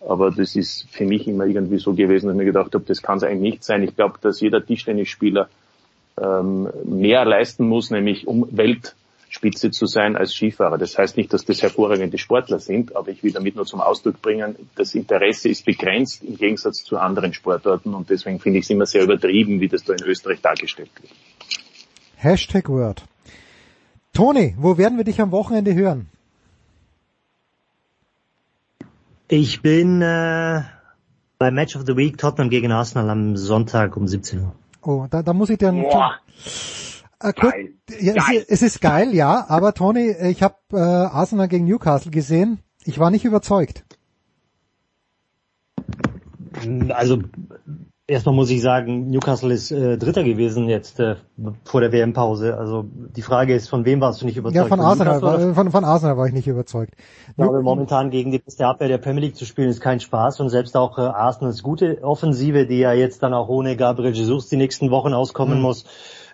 Aber 0.00 0.30
das 0.30 0.56
ist 0.56 0.88
für 0.90 1.04
mich 1.04 1.28
immer 1.28 1.44
irgendwie 1.44 1.78
so 1.78 1.92
gewesen, 1.92 2.26
dass 2.26 2.34
ich 2.34 2.38
mir 2.38 2.46
gedacht 2.46 2.74
habe, 2.74 2.84
das 2.86 3.02
kann 3.02 3.18
es 3.18 3.22
eigentlich 3.22 3.52
nicht 3.52 3.64
sein. 3.64 3.82
Ich 3.82 3.94
glaube, 3.94 4.14
dass 4.20 4.40
jeder 4.40 4.64
Tischtennisspieler 4.64 5.48
ähm, 6.20 6.68
mehr 6.84 7.24
leisten 7.24 7.68
muss, 7.68 7.90
nämlich 7.90 8.26
um 8.26 8.48
Weltspitze 8.50 9.70
zu 9.70 9.86
sein 9.86 10.16
als 10.16 10.34
Skifahrer. 10.34 10.78
Das 10.78 10.96
heißt 10.96 11.18
nicht, 11.18 11.32
dass 11.32 11.44
das 11.44 11.60
hervorragende 11.62 12.16
Sportler 12.16 12.58
sind, 12.58 12.96
aber 12.96 13.10
ich 13.10 13.22
will 13.22 13.32
damit 13.32 13.56
nur 13.56 13.66
zum 13.66 13.80
Ausdruck 13.80 14.22
bringen, 14.22 14.56
das 14.74 14.94
Interesse 14.94 15.50
ist 15.50 15.66
begrenzt 15.66 16.24
im 16.24 16.36
Gegensatz 16.36 16.82
zu 16.82 16.98
anderen 16.98 17.34
Sportarten 17.34 17.92
und 17.94 18.08
deswegen 18.08 18.40
finde 18.40 18.58
ich 18.58 18.64
es 18.64 18.70
immer 18.70 18.86
sehr 18.86 19.02
übertrieben, 19.02 19.60
wie 19.60 19.68
das 19.68 19.84
da 19.84 19.92
in 19.92 20.02
Österreich 20.04 20.40
dargestellt 20.40 20.90
wird. 21.00 21.12
Hashtag 22.16 22.68
Word. 22.68 23.04
Toni, 24.12 24.54
wo 24.58 24.76
werden 24.76 24.98
wir 24.98 25.04
dich 25.04 25.20
am 25.20 25.30
Wochenende 25.30 25.74
hören? 25.74 26.08
Ich 29.32 29.62
bin 29.62 30.02
äh, 30.02 30.62
bei 31.38 31.50
Match 31.52 31.76
of 31.76 31.84
the 31.86 31.96
Week 31.96 32.18
Tottenham 32.18 32.50
gegen 32.50 32.72
Arsenal 32.72 33.08
am 33.10 33.36
Sonntag 33.36 33.96
um 33.96 34.08
17 34.08 34.40
Uhr. 34.40 34.52
Oh, 34.82 35.06
da, 35.08 35.22
da 35.22 35.32
muss 35.32 35.50
ich 35.50 35.58
dir 35.58 35.68
einen, 35.68 35.84
Äh, 35.84 37.32
kurz, 37.34 37.52
Geil. 37.52 37.74
Ja, 38.00 38.14
es, 38.16 38.26
Geil. 38.26 38.44
es 38.48 38.62
ist 38.62 38.80
geil, 38.80 39.14
ja, 39.14 39.44
aber 39.48 39.72
Toni, 39.72 40.10
ich 40.10 40.42
habe 40.42 40.56
äh, 40.72 40.78
Arsenal 40.78 41.46
gegen 41.46 41.66
Newcastle 41.66 42.10
gesehen. 42.10 42.58
Ich 42.84 42.98
war 42.98 43.12
nicht 43.12 43.24
überzeugt. 43.24 43.84
Also 46.88 47.22
erstmal 48.10 48.34
muss 48.34 48.50
ich 48.50 48.60
sagen, 48.60 49.08
Newcastle 49.08 49.52
ist 49.54 49.70
äh, 49.70 49.96
Dritter 49.96 50.24
gewesen 50.24 50.68
jetzt 50.68 51.00
äh, 51.00 51.16
vor 51.64 51.80
der 51.80 51.92
WM-Pause. 51.92 52.58
Also 52.58 52.84
die 52.84 53.22
Frage 53.22 53.54
ist, 53.54 53.68
von 53.68 53.84
wem 53.84 54.00
warst 54.00 54.20
du 54.20 54.26
nicht 54.26 54.36
überzeugt? 54.36 54.56
Ja, 54.56 54.66
von 54.66 54.80
Arsenal, 54.80 55.14
Newcastle 55.14 55.36
oder 55.36 55.46
war, 55.48 55.54
von, 55.54 55.70
von 55.70 55.84
Arsenal 55.84 56.16
war 56.16 56.26
ich 56.26 56.32
nicht 56.32 56.48
überzeugt. 56.48 56.94
Ich 57.28 57.36
glaube, 57.36 57.62
momentan 57.62 58.10
gegen 58.10 58.32
die 58.32 58.38
beste 58.38 58.66
Abwehr 58.66 58.88
der 58.88 58.98
Premier 58.98 59.22
League 59.22 59.36
zu 59.36 59.44
spielen 59.46 59.68
ist 59.68 59.80
kein 59.80 60.00
Spaß 60.00 60.40
und 60.40 60.50
selbst 60.50 60.76
auch 60.76 60.98
äh, 60.98 61.02
Arsenals 61.02 61.62
gute 61.62 62.02
Offensive, 62.02 62.66
die 62.66 62.78
ja 62.78 62.92
jetzt 62.92 63.22
dann 63.22 63.32
auch 63.32 63.48
ohne 63.48 63.76
Gabriel 63.76 64.12
Jesus 64.12 64.48
die 64.48 64.56
nächsten 64.56 64.90
Wochen 64.90 65.14
auskommen 65.14 65.58
Mhm. 65.58 65.62
muss, 65.62 65.84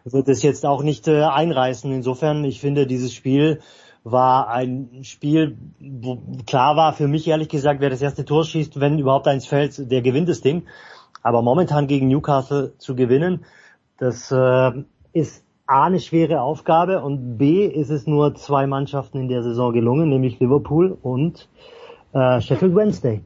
wird 0.04 0.28
es 0.28 0.42
jetzt 0.42 0.64
auch 0.64 0.82
nicht 0.82 1.08
äh, 1.08 1.22
einreißen. 1.22 1.92
Insofern, 1.92 2.44
ich 2.44 2.60
finde, 2.60 2.86
dieses 2.86 3.12
Spiel 3.12 3.60
war 4.04 4.48
ein 4.48 5.00
Spiel, 5.02 5.58
wo 5.80 6.22
klar 6.46 6.76
war 6.76 6.92
für 6.92 7.08
mich 7.08 7.26
ehrlich 7.26 7.48
gesagt, 7.48 7.80
wer 7.80 7.90
das 7.90 8.02
erste 8.02 8.24
Tor 8.24 8.44
schießt, 8.44 8.78
wenn 8.78 9.00
überhaupt 9.00 9.26
eins 9.26 9.46
fällt, 9.46 9.90
der 9.90 10.00
gewinnt 10.00 10.28
das 10.28 10.42
Ding. 10.42 10.62
Aber 11.26 11.42
momentan 11.42 11.88
gegen 11.88 12.06
Newcastle 12.06 12.78
zu 12.78 12.94
gewinnen, 12.94 13.44
das 13.98 14.30
äh, 14.30 14.70
ist 15.12 15.44
A 15.66 15.86
eine 15.86 15.98
schwere 15.98 16.40
Aufgabe 16.40 17.02
und 17.02 17.36
B 17.36 17.66
ist 17.66 17.90
es 17.90 18.06
nur 18.06 18.36
zwei 18.36 18.68
Mannschaften 18.68 19.18
in 19.18 19.26
der 19.26 19.42
Saison 19.42 19.72
gelungen, 19.72 20.08
nämlich 20.08 20.38
Liverpool 20.38 20.96
und 21.02 21.48
äh, 22.12 22.40
Sheffield 22.40 22.76
Wednesday. 22.76 23.22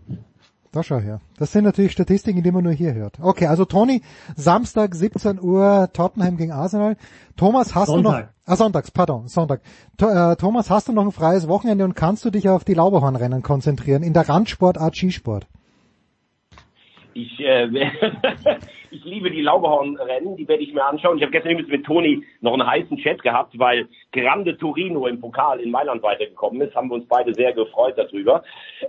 Da 0.73 0.83
schau 0.83 0.97
her. 0.97 1.21
Das 1.37 1.53
sind 1.53 1.65
natürlich 1.65 1.93
Statistiken, 1.93 2.43
die 2.43 2.51
man 2.51 2.65
nur 2.65 2.73
hier 2.73 2.95
hört. 2.95 3.19
Okay, 3.21 3.49
also 3.49 3.67
Toni, 3.67 4.01
Samstag 4.35 4.95
17 4.95 5.39
Uhr 5.39 5.91
Tottenham 5.93 6.39
gegen 6.39 6.53
Arsenal. 6.53 6.97
Thomas, 7.37 7.75
hast 7.75 7.89
du 7.89 7.99
noch... 7.99 8.13
Sonntag. 8.13 8.33
Ah, 8.47 8.57
Sonntags, 8.57 8.91
pardon, 8.93 9.29
Sonntag. 9.29 9.61
To, 9.99 10.09
äh, 10.09 10.37
Thomas, 10.37 10.71
hast 10.71 10.89
du 10.89 10.95
noch 10.95 11.05
ein 11.05 11.13
freies 11.13 11.49
Wochenende 11.49 11.85
und 11.85 11.95
kannst 11.95 12.25
du 12.25 12.31
dich 12.31 12.49
auf 12.49 12.65
die 12.65 12.73
Lauberhornrennen 12.73 13.43
konzentrieren, 13.43 14.03
in 14.03 14.15
der 14.15 14.27
Randsportart 14.27 14.97
Skisport? 14.97 15.47
Ich, 17.15 17.41
äh, 17.41 17.67
ich 18.91 19.05
liebe 19.05 19.31
die 19.31 19.43
Lauberhornrennen, 19.43 20.37
die 20.37 20.49
werde 20.49 20.63
ich 20.63 20.73
mir 20.73 20.85
anschauen. 20.85 21.17
Ich 21.17 21.23
habe 21.23 21.33
gestern 21.33 21.53
übrigens 21.53 21.71
mit 21.73 21.87
Toni 21.87 22.25
noch 22.41 22.53
einen 22.53 22.67
heißen 22.67 22.97
Chat 22.99 23.23
gehabt, 23.23 23.59
weil 23.59 23.89
Grande 24.13 24.57
Torino 24.57 25.07
im 25.07 25.21
Pokal 25.21 25.61
in 25.61 25.71
Mailand 25.71 26.03
weitergekommen 26.03 26.61
ist. 26.63 26.75
Haben 26.75 26.89
wir 26.89 26.95
uns 26.97 27.09
beide 27.09 27.35
sehr 27.35 27.53
gefreut 27.53 27.95
darüber. 27.97 28.43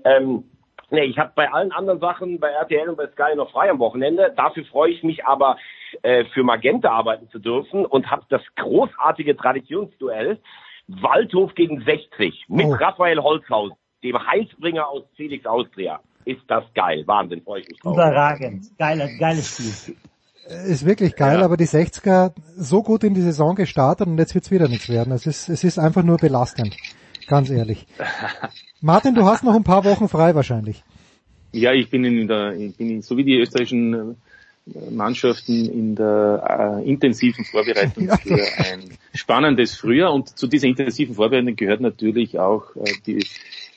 Ähm, 0.03 0.43
nee, 0.89 1.03
ich 1.03 1.17
habe 1.17 1.31
bei 1.35 1.51
allen 1.51 1.71
anderen 1.71 1.99
Sachen, 1.99 2.39
bei 2.39 2.49
RTL 2.49 2.89
und 2.89 2.97
bei 2.97 3.07
Sky 3.07 3.35
noch 3.35 3.51
frei 3.51 3.69
am 3.69 3.79
Wochenende. 3.79 4.33
Dafür 4.35 4.65
freue 4.65 4.91
ich 4.91 5.03
mich 5.03 5.25
aber, 5.25 5.57
äh, 6.03 6.25
für 6.25 6.43
Magenta 6.43 6.89
arbeiten 6.89 7.29
zu 7.29 7.39
dürfen 7.39 7.85
und 7.85 8.09
habe 8.09 8.23
das 8.29 8.41
großartige 8.55 9.35
Traditionsduell 9.35 10.39
Waldhof 10.87 11.53
gegen 11.55 11.81
60 11.81 12.45
mit 12.47 12.65
Oh. 12.65 12.73
Raphael 12.73 13.19
Holzhaus, 13.19 13.71
dem 14.03 14.27
Heilsbringer 14.27 14.87
aus 14.87 15.03
Felix 15.15 15.45
Austria. 15.45 16.01
Ist 16.25 16.41
das 16.47 16.63
geil. 16.73 17.03
Wahnsinn, 17.05 17.41
freue 17.41 17.61
ich 17.61 17.69
mich 17.69 17.79
drauf. 17.79 17.93
Überragend. 17.95 18.65
Geiler, 18.77 19.07
geiles 19.17 19.47
Spiel. 19.83 19.95
Ist 20.67 20.85
wirklich 20.85 21.15
geil, 21.15 21.39
Ja. 21.39 21.45
aber 21.45 21.55
die 21.57 21.67
60er 21.67 22.33
so 22.57 22.83
gut 22.83 23.03
in 23.03 23.13
die 23.13 23.21
Saison 23.21 23.55
gestartet 23.55 24.07
und 24.07 24.17
jetzt 24.17 24.33
wird's 24.35 24.51
wieder 24.51 24.67
nichts 24.67 24.89
werden. 24.89 25.13
Es 25.13 25.25
ist, 25.25 25.49
es 25.49 25.63
ist 25.63 25.77
einfach 25.79 26.03
nur 26.03 26.17
belastend. 26.17 26.75
Ganz 27.27 27.49
ehrlich. 27.49 27.85
Martin, 28.81 29.15
du 29.15 29.23
hast 29.25 29.43
noch 29.43 29.55
ein 29.55 29.63
paar 29.63 29.85
Wochen 29.85 30.09
frei 30.09 30.35
wahrscheinlich. 30.35 30.83
Ja, 31.53 31.71
ich 31.73 31.89
bin 31.89 32.03
in 32.03 32.27
der, 32.27 32.53
ich 32.53 32.75
bin 32.75 32.89
in, 32.89 33.01
so 33.01 33.17
wie 33.17 33.23
die 33.23 33.35
österreichischen 33.37 34.15
äh, 34.73 34.91
Mannschaften 34.91 35.69
in 35.69 35.95
der 35.95 36.79
äh, 36.83 36.89
intensiven 36.89 37.45
Vorbereitung 37.45 38.05
Ja. 38.07 38.17
für 38.17 38.33
ein 38.35 38.97
spannendes 39.13 39.75
Frühjahr 39.75 40.13
und 40.13 40.37
zu 40.37 40.47
dieser 40.47 40.67
intensiven 40.67 41.15
Vorbereitung 41.15 41.55
gehört 41.55 41.81
natürlich 41.81 42.39
auch 42.39 42.75
äh, 42.75 42.91
die, 43.05 43.25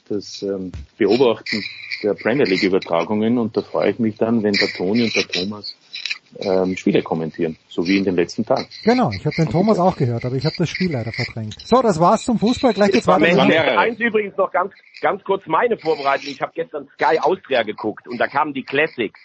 das 0.09 0.43
ähm, 0.43 0.73
Beobachten 0.99 1.63
der 2.03 2.15
Premier 2.15 2.45
League 2.45 2.63
Übertragungen 2.63 3.39
und 3.39 3.57
da 3.57 3.63
freue 3.63 3.91
ich 3.91 3.99
mich 3.99 4.17
dann, 4.17 4.43
wenn 4.43 4.53
der 4.53 4.69
Toni 4.69 5.05
und 5.05 5.15
der 5.15 5.27
Thomas 5.27 5.75
ähm, 6.41 6.77
Spiele 6.77 7.03
kommentieren, 7.03 7.57
so 7.69 7.87
wie 7.87 7.99
in 7.99 8.05
den 8.05 8.17
letzten 8.17 8.45
Tagen. 8.45 8.67
Genau, 8.83 9.11
ich 9.11 9.25
habe 9.25 9.37
den 9.37 9.49
Thomas 9.49 9.79
auch 9.79 9.97
gehört, 9.97 10.25
aber 10.25 10.37
ich 10.37 10.45
habe 10.45 10.57
das 10.59 10.69
Spiel 10.69 10.93
leider 10.93 11.13
verdrängt. 11.13 11.57
So, 11.65 11.81
das 11.81 12.01
war's 12.01 12.25
zum 12.25 12.39
Fußball. 12.39 12.75
Gleich 12.75 12.93
geht's 12.93 13.07
War 13.07 13.21
weiter. 13.21 13.79
Eins 13.79 14.01
übrigens 14.01 14.37
noch 14.37 14.51
ganz, 14.51 14.73
ganz 15.01 15.23
kurz 15.25 15.47
meine 15.47 15.79
Vorbereitung. 15.79 16.29
Ich 16.29 16.41
habe 16.41 16.53
gestern 16.55 16.89
Sky 16.95 17.19
Austria 17.21 17.63
geguckt 17.63 18.09
und 18.09 18.19
da 18.19 18.27
kamen 18.27 18.53
die 18.53 18.65
Classics. 18.65 19.21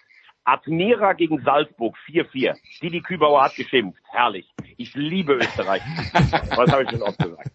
Admira 0.46 1.14
gegen 1.14 1.42
Salzburg 1.44 1.96
4-4. 2.08 2.56
Didi 2.82 3.02
Kübauer 3.02 3.44
hat 3.44 3.56
geschimpft. 3.56 4.02
Herrlich. 4.10 4.50
Ich 4.78 4.96
liebe 4.96 5.34
Österreich. 5.34 5.82
Was 6.56 6.72
habe 6.72 6.84
ich 6.84 6.90
schon 6.90 7.04
oft 7.04 7.20
gesagt? 7.20 7.52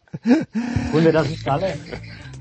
Wir 0.92 1.12
das 1.12 1.28
nicht 1.28 1.48
alle? 1.48 1.76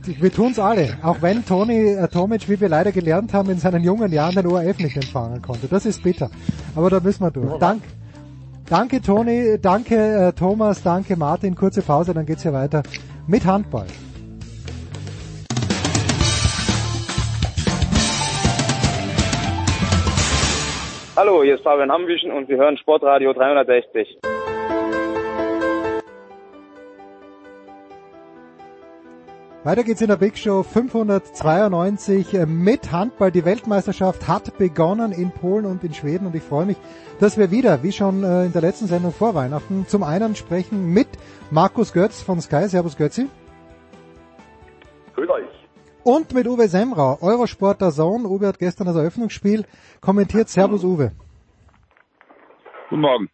Wir 0.06 0.34
tun's 0.34 0.60
alle, 0.60 0.98
auch 1.02 1.22
wenn 1.22 1.46
Toni 1.46 1.94
äh, 1.94 2.10
Tomic, 2.10 2.50
wie 2.50 2.60
wir 2.60 2.68
leider 2.68 2.92
gelernt 2.92 3.34
haben, 3.34 3.50
in 3.50 3.58
seinen 3.58 3.84
jungen 3.84 4.12
Jahren 4.12 4.36
den 4.36 4.48
ORF 4.48 4.80
nicht 4.80 4.98
empfangen 4.98 5.42
konnte. 5.42 5.68
Das 5.70 5.86
ist 5.86 6.04
bitter. 6.04 6.30
Aber 6.76 6.90
da 6.90 7.00
müssen 7.00 7.24
wir 7.24 7.32
durch. 7.32 7.58
Dank, 7.60 7.84
danke 8.70 9.02
Toni, 9.02 9.60
danke 9.62 9.96
äh, 9.96 10.34
Thomas, 10.34 10.84
danke 10.84 11.16
Martin. 11.16 11.56
Kurze 11.56 11.82
Pause, 11.82 12.14
dann 12.14 12.26
geht's 12.26 12.44
hier 12.44 12.52
weiter 12.52 12.84
mit 13.28 13.46
Handball. 13.46 13.88
Hallo, 21.16 21.44
hier 21.44 21.56
ist 21.56 21.64
Fabian 21.64 21.92
Ambüchen 21.92 22.32
und 22.34 22.48
Sie 22.48 22.56
hören 22.56 22.76
Sportradio 22.78 23.32
360. 23.32 24.18
Weiter 29.66 29.86
geht's 29.86 30.02
in 30.02 30.10
der 30.10 30.18
Big 30.18 30.38
Show 30.38 30.62
592 30.62 32.34
äh, 32.34 32.46
mit 32.46 32.92
Handball. 32.92 33.32
Die 33.32 33.46
Weltmeisterschaft 33.46 34.28
hat 34.28 34.58
begonnen 34.58 35.14
in 35.14 35.32
Polen 35.32 35.66
und 35.66 35.86
in 35.86 35.94
Schweden 35.94 36.28
und 36.28 36.36
ich 36.36 36.44
freue 36.44 36.66
mich, 36.66 36.76
dass 37.22 37.38
wir 37.38 37.50
wieder, 37.50 37.82
wie 37.82 37.94
schon 37.94 38.26
äh, 38.26 38.44
in 38.44 38.52
der 38.52 38.62
letzten 38.62 38.88
Sendung 38.88 39.14
vor 39.14 39.36
Weihnachten, 39.36 39.88
zum 39.88 40.04
einen 40.04 40.36
sprechen 40.36 40.92
mit 40.92 41.08
Markus 41.50 41.94
Götz 41.94 42.22
von 42.22 42.42
Sky. 42.42 42.68
Servus 42.68 42.98
Götzi. 42.98 43.30
Grüß 45.16 45.30
euch. 45.30 45.46
Und 46.04 46.34
mit 46.34 46.46
Uwe 46.46 46.68
Semrau, 46.68 47.18
Eurosport 47.22 47.80
der 47.80 47.92
Zone. 47.92 48.28
Uwe 48.28 48.48
hat 48.48 48.60
gestern 48.60 48.88
das 48.88 48.98
Eröffnungsspiel 48.98 49.64
kommentiert. 50.02 50.50
Servus 50.50 50.84
Uwe. 50.84 51.14
Guten 52.90 53.02
Morgen. 53.02 53.30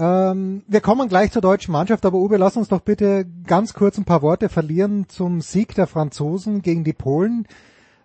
Ähm, 0.00 0.62
wir 0.66 0.80
kommen 0.80 1.10
gleich 1.10 1.30
zur 1.30 1.42
deutschen 1.42 1.72
Mannschaft, 1.72 2.06
aber 2.06 2.16
Uwe, 2.16 2.38
lass 2.38 2.56
uns 2.56 2.68
doch 2.68 2.80
bitte 2.80 3.26
ganz 3.46 3.74
kurz 3.74 3.98
ein 3.98 4.06
paar 4.06 4.22
Worte 4.22 4.48
verlieren 4.48 5.10
zum 5.10 5.42
Sieg 5.42 5.74
der 5.74 5.86
Franzosen 5.86 6.62
gegen 6.62 6.84
die 6.84 6.94
Polen. 6.94 7.46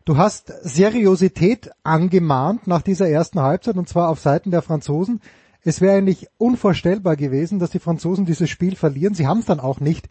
Du 0.04 0.18
hast 0.18 0.52
Seriosität 0.62 1.72
angemahnt 1.84 2.68
nach 2.68 2.82
dieser 2.82 3.08
ersten 3.08 3.40
Halbzeit 3.40 3.78
und 3.78 3.88
zwar 3.88 4.10
auf 4.10 4.20
Seiten 4.20 4.52
der 4.52 4.62
Franzosen. 4.62 5.22
Es 5.64 5.80
wäre 5.80 5.96
eigentlich 5.96 6.28
unvorstellbar 6.38 7.16
gewesen, 7.16 7.60
dass 7.60 7.70
die 7.70 7.80
Franzosen 7.80 8.26
dieses 8.26 8.50
Spiel 8.50 8.76
verlieren. 8.76 9.14
Sie 9.14 9.26
haben 9.26 9.40
es 9.40 9.46
dann 9.46 9.62
auch 9.62 9.80
nicht 9.80 10.10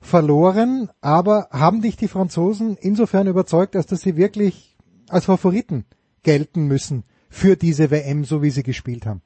verloren, 0.00 0.90
aber 1.00 1.46
haben 1.52 1.80
dich 1.80 1.96
die 1.96 2.08
Franzosen 2.08 2.76
insofern 2.76 3.28
überzeugt, 3.28 3.76
als 3.76 3.86
dass 3.86 4.00
sie 4.00 4.16
wirklich 4.16 4.76
als 5.08 5.26
Favoriten 5.26 5.84
gelten 6.24 6.66
müssen 6.66 7.04
für 7.28 7.54
diese 7.54 7.92
WM, 7.92 8.24
so 8.24 8.42
wie 8.42 8.50
sie 8.50 8.64
gespielt 8.64 9.06
haben? 9.06 9.22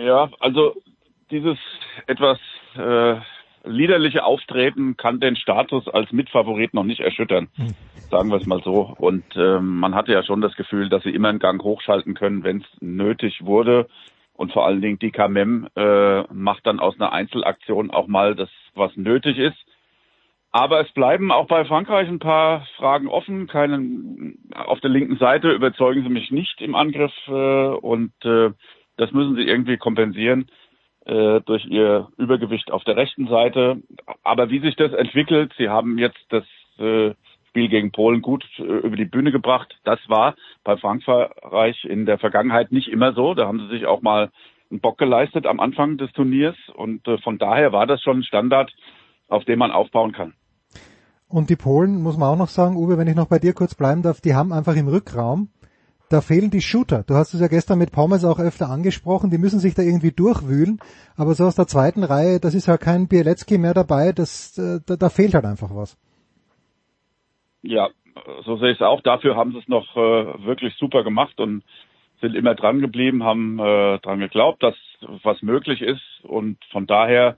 Ja, 0.00 0.28
also 0.40 0.74
dieses 1.30 1.58
etwas 2.06 2.38
äh, 2.76 3.16
liederliche 3.64 4.24
Auftreten 4.24 4.96
kann 4.96 5.20
den 5.20 5.36
Status 5.36 5.88
als 5.88 6.12
Mitfavorit 6.12 6.74
noch 6.74 6.84
nicht 6.84 7.00
erschüttern, 7.00 7.48
sagen 8.10 8.30
wir 8.30 8.36
es 8.36 8.46
mal 8.46 8.62
so. 8.62 8.94
Und 8.98 9.24
ähm, 9.36 9.78
man 9.78 9.94
hatte 9.94 10.12
ja 10.12 10.22
schon 10.22 10.40
das 10.40 10.54
Gefühl, 10.56 10.88
dass 10.88 11.02
sie 11.02 11.14
immer 11.14 11.28
einen 11.28 11.38
Gang 11.38 11.62
hochschalten 11.62 12.14
können, 12.14 12.44
wenn 12.44 12.58
es 12.58 12.66
nötig 12.80 13.44
wurde. 13.44 13.88
Und 14.34 14.52
vor 14.52 14.66
allen 14.66 14.82
Dingen 14.82 14.98
die 14.98 15.12
KMM 15.12 15.68
äh, 15.76 16.22
macht 16.32 16.66
dann 16.66 16.80
aus 16.80 16.96
einer 16.96 17.12
Einzelaktion 17.12 17.90
auch 17.90 18.08
mal 18.08 18.34
das, 18.34 18.50
was 18.74 18.96
nötig 18.96 19.38
ist. 19.38 19.56
Aber 20.50 20.80
es 20.80 20.90
bleiben 20.92 21.32
auch 21.32 21.46
bei 21.46 21.64
Frankreich 21.64 22.08
ein 22.08 22.18
paar 22.20 22.66
Fragen 22.76 23.08
offen. 23.08 23.46
Keinen 23.46 24.38
auf 24.54 24.80
der 24.80 24.90
linken 24.90 25.16
Seite 25.18 25.50
überzeugen 25.50 26.02
sie 26.02 26.08
mich 26.08 26.30
nicht 26.30 26.60
im 26.60 26.74
Angriff 26.74 27.12
äh, 27.26 27.32
und 27.32 28.12
äh, 28.24 28.50
das 28.96 29.12
müssen 29.12 29.36
sie 29.36 29.42
irgendwie 29.42 29.76
kompensieren 29.76 30.46
äh, 31.04 31.40
durch 31.42 31.64
ihr 31.66 32.08
Übergewicht 32.16 32.70
auf 32.70 32.84
der 32.84 32.96
rechten 32.96 33.28
Seite. 33.28 33.82
Aber 34.22 34.50
wie 34.50 34.60
sich 34.60 34.76
das 34.76 34.92
entwickelt, 34.92 35.52
sie 35.58 35.68
haben 35.68 35.98
jetzt 35.98 36.24
das 36.30 36.44
äh, 36.78 37.14
Spiel 37.48 37.68
gegen 37.68 37.92
Polen 37.92 38.22
gut 38.22 38.44
äh, 38.58 38.62
über 38.62 38.96
die 38.96 39.04
Bühne 39.04 39.32
gebracht. 39.32 39.78
Das 39.84 40.00
war 40.08 40.34
bei 40.64 40.76
Frankreich 40.76 41.84
in 41.84 42.06
der 42.06 42.18
Vergangenheit 42.18 42.72
nicht 42.72 42.88
immer 42.88 43.12
so. 43.12 43.34
Da 43.34 43.46
haben 43.46 43.60
sie 43.60 43.68
sich 43.68 43.86
auch 43.86 44.02
mal 44.02 44.30
einen 44.70 44.80
Bock 44.80 44.98
geleistet 44.98 45.46
am 45.46 45.60
Anfang 45.60 45.98
des 45.98 46.10
Turniers 46.12 46.56
und 46.74 47.06
äh, 47.06 47.18
von 47.18 47.38
daher 47.38 47.72
war 47.72 47.86
das 47.86 48.02
schon 48.02 48.18
ein 48.18 48.24
Standard, 48.24 48.72
auf 49.28 49.44
dem 49.44 49.58
man 49.58 49.70
aufbauen 49.70 50.12
kann. 50.12 50.34
Und 51.28 51.50
die 51.50 51.56
Polen, 51.56 52.02
muss 52.02 52.16
man 52.16 52.28
auch 52.28 52.38
noch 52.38 52.48
sagen, 52.48 52.76
Uwe, 52.76 52.98
wenn 52.98 53.08
ich 53.08 53.16
noch 53.16 53.28
bei 53.28 53.38
dir 53.38 53.54
kurz 53.54 53.74
bleiben 53.74 54.02
darf, 54.02 54.20
die 54.20 54.34
haben 54.34 54.52
einfach 54.52 54.76
im 54.76 54.88
Rückraum 54.88 55.48
da 56.10 56.20
fehlen 56.20 56.50
die 56.50 56.60
Shooter. 56.60 57.02
Du 57.06 57.14
hast 57.14 57.34
es 57.34 57.40
ja 57.40 57.48
gestern 57.48 57.78
mit 57.78 57.92
Pommes 57.92 58.24
auch 58.24 58.38
öfter 58.38 58.68
angesprochen, 58.70 59.30
die 59.30 59.38
müssen 59.38 59.58
sich 59.58 59.74
da 59.74 59.82
irgendwie 59.82 60.12
durchwühlen, 60.12 60.78
aber 61.16 61.34
so 61.34 61.44
aus 61.44 61.56
der 61.56 61.66
zweiten 61.66 62.04
Reihe, 62.04 62.40
das 62.40 62.54
ist 62.54 62.66
ja 62.66 62.76
kein 62.76 63.08
Bielecki 63.08 63.58
mehr 63.58 63.74
dabei, 63.74 64.12
das, 64.12 64.58
äh, 64.58 64.80
da, 64.86 64.96
da 64.96 65.08
fehlt 65.08 65.34
halt 65.34 65.44
einfach 65.44 65.74
was. 65.74 65.98
Ja, 67.62 67.88
so 68.44 68.56
sehe 68.58 68.72
ich 68.72 68.80
es 68.80 68.82
auch. 68.82 69.00
Dafür 69.00 69.36
haben 69.36 69.52
sie 69.52 69.58
es 69.58 69.68
noch 69.68 69.96
äh, 69.96 70.44
wirklich 70.44 70.74
super 70.76 71.02
gemacht 71.02 71.40
und 71.40 71.64
sind 72.20 72.34
immer 72.34 72.54
dran 72.54 72.80
geblieben, 72.80 73.24
haben 73.24 73.58
äh, 73.58 73.98
dran 73.98 74.20
geglaubt, 74.20 74.62
dass 74.62 74.74
was 75.22 75.42
möglich 75.42 75.82
ist 75.82 76.02
und 76.22 76.58
von 76.70 76.86
daher 76.86 77.36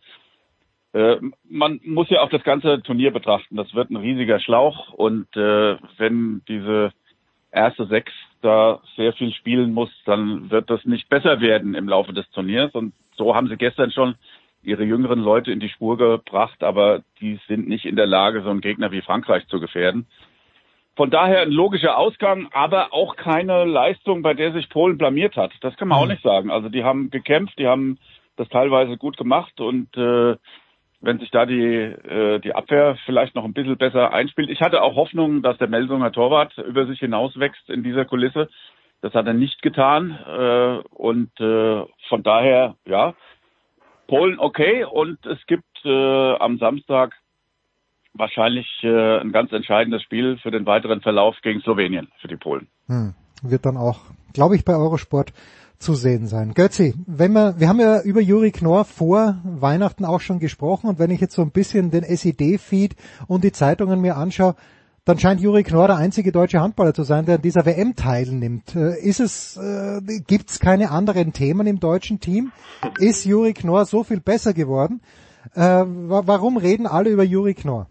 äh, 0.92 1.16
man 1.48 1.80
muss 1.84 2.10
ja 2.10 2.22
auch 2.22 2.30
das 2.30 2.42
ganze 2.42 2.82
Turnier 2.82 3.10
betrachten. 3.10 3.56
Das 3.56 3.74
wird 3.74 3.90
ein 3.90 3.96
riesiger 3.96 4.40
Schlauch 4.40 4.92
und 4.92 5.26
äh, 5.36 5.76
wenn 5.98 6.42
diese 6.48 6.92
erste 7.50 7.86
Sechs 7.86 8.12
da 8.42 8.80
sehr 8.96 9.12
viel 9.12 9.32
spielen 9.32 9.72
muss, 9.72 9.90
dann 10.04 10.50
wird 10.50 10.70
das 10.70 10.84
nicht 10.84 11.08
besser 11.08 11.40
werden 11.40 11.74
im 11.74 11.88
Laufe 11.88 12.12
des 12.12 12.28
Turniers. 12.30 12.74
Und 12.74 12.92
so 13.16 13.34
haben 13.34 13.48
sie 13.48 13.56
gestern 13.56 13.90
schon 13.90 14.16
ihre 14.62 14.84
jüngeren 14.84 15.20
Leute 15.20 15.52
in 15.52 15.60
die 15.60 15.68
Spur 15.68 15.96
gebracht, 15.96 16.62
aber 16.62 17.02
die 17.20 17.38
sind 17.48 17.68
nicht 17.68 17.84
in 17.84 17.96
der 17.96 18.06
Lage, 18.06 18.42
so 18.42 18.50
einen 18.50 18.60
Gegner 18.60 18.90
wie 18.90 19.00
Frankreich 19.00 19.46
zu 19.46 19.60
gefährden. 19.60 20.06
Von 20.96 21.10
daher 21.10 21.42
ein 21.42 21.50
logischer 21.50 21.98
Ausgang, 21.98 22.48
aber 22.52 22.92
auch 22.92 23.16
keine 23.16 23.64
Leistung, 23.64 24.22
bei 24.22 24.34
der 24.34 24.52
sich 24.52 24.68
Polen 24.70 24.96
blamiert 24.96 25.36
hat. 25.36 25.52
Das 25.60 25.76
kann 25.76 25.88
man 25.88 25.98
auch 25.98 26.04
mhm. 26.04 26.12
nicht 26.12 26.22
sagen. 26.22 26.50
Also 26.50 26.68
die 26.68 26.84
haben 26.84 27.10
gekämpft, 27.10 27.58
die 27.58 27.66
haben 27.66 27.98
das 28.36 28.48
teilweise 28.48 28.96
gut 28.96 29.16
gemacht 29.16 29.60
und 29.60 29.94
äh, 29.96 30.36
wenn 31.00 31.18
sich 31.18 31.30
da 31.30 31.46
die, 31.46 31.62
äh, 31.62 32.40
die 32.40 32.54
Abwehr 32.54 32.96
vielleicht 33.04 33.34
noch 33.34 33.44
ein 33.44 33.52
bisschen 33.52 33.76
besser 33.76 34.12
einspielt. 34.12 34.50
Ich 34.50 34.60
hatte 34.60 34.82
auch 34.82 34.96
Hoffnung, 34.96 35.42
dass 35.42 35.58
der 35.58 35.68
Melsunger 35.68 36.12
Torwart 36.12 36.56
über 36.58 36.86
sich 36.86 36.98
hinauswächst 36.98 37.68
in 37.68 37.82
dieser 37.82 38.04
Kulisse. 38.04 38.48
Das 39.02 39.12
hat 39.14 39.26
er 39.26 39.34
nicht 39.34 39.62
getan. 39.62 40.18
Äh, 40.26 40.78
und 40.94 41.30
äh, 41.40 41.84
von 42.08 42.22
daher, 42.22 42.76
ja, 42.86 43.14
Polen 44.06 44.38
okay. 44.38 44.84
Und 44.84 45.24
es 45.26 45.38
gibt 45.46 45.64
äh, 45.84 46.34
am 46.36 46.58
Samstag 46.58 47.14
wahrscheinlich 48.14 48.66
äh, 48.82 49.18
ein 49.18 49.32
ganz 49.32 49.52
entscheidendes 49.52 50.02
Spiel 50.02 50.38
für 50.38 50.50
den 50.50 50.66
weiteren 50.66 51.00
Verlauf 51.02 51.36
gegen 51.42 51.60
Slowenien 51.60 52.08
für 52.20 52.28
die 52.28 52.36
Polen. 52.36 52.68
Hm. 52.86 53.14
Wird 53.42 53.66
dann 53.66 53.76
auch, 53.76 54.00
glaube 54.32 54.56
ich, 54.56 54.64
bei 54.64 54.74
Eurosport 54.74 55.32
zu 55.78 55.94
sehen 55.94 56.26
sein. 56.26 56.54
Götzi, 56.54 56.94
wenn 57.06 57.32
wir, 57.32 57.54
wir 57.58 57.68
haben 57.68 57.80
ja 57.80 58.00
über 58.02 58.20
Juri 58.20 58.50
Knorr 58.50 58.84
vor 58.84 59.36
Weihnachten 59.44 60.04
auch 60.04 60.20
schon 60.20 60.38
gesprochen 60.38 60.88
und 60.88 60.98
wenn 60.98 61.10
ich 61.10 61.20
jetzt 61.20 61.34
so 61.34 61.42
ein 61.42 61.50
bisschen 61.50 61.90
den 61.90 62.02
SED-Feed 62.02 62.96
und 63.26 63.44
die 63.44 63.52
Zeitungen 63.52 64.00
mir 64.00 64.16
anschaue, 64.16 64.54
dann 65.04 65.18
scheint 65.20 65.40
Juri 65.40 65.62
Knorr 65.62 65.86
der 65.86 65.96
einzige 65.96 66.32
deutsche 66.32 66.60
Handballer 66.60 66.92
zu 66.92 67.04
sein, 67.04 67.26
der 67.26 67.36
an 67.36 67.42
dieser 67.42 67.64
WM 67.64 67.94
teilnimmt. 67.94 68.74
Äh, 68.74 68.98
ist 69.00 69.20
es, 69.20 69.56
äh, 69.56 70.00
gibt's 70.26 70.58
keine 70.58 70.90
anderen 70.90 71.32
Themen 71.32 71.66
im 71.66 71.78
deutschen 71.78 72.18
Team? 72.18 72.50
Ist 72.98 73.24
Juri 73.24 73.52
Knorr 73.52 73.84
so 73.84 74.02
viel 74.02 74.20
besser 74.20 74.52
geworden? 74.52 75.00
Äh, 75.54 75.84
warum 75.86 76.56
reden 76.56 76.86
alle 76.88 77.10
über 77.10 77.22
Juri 77.22 77.54
Knorr? 77.54 77.86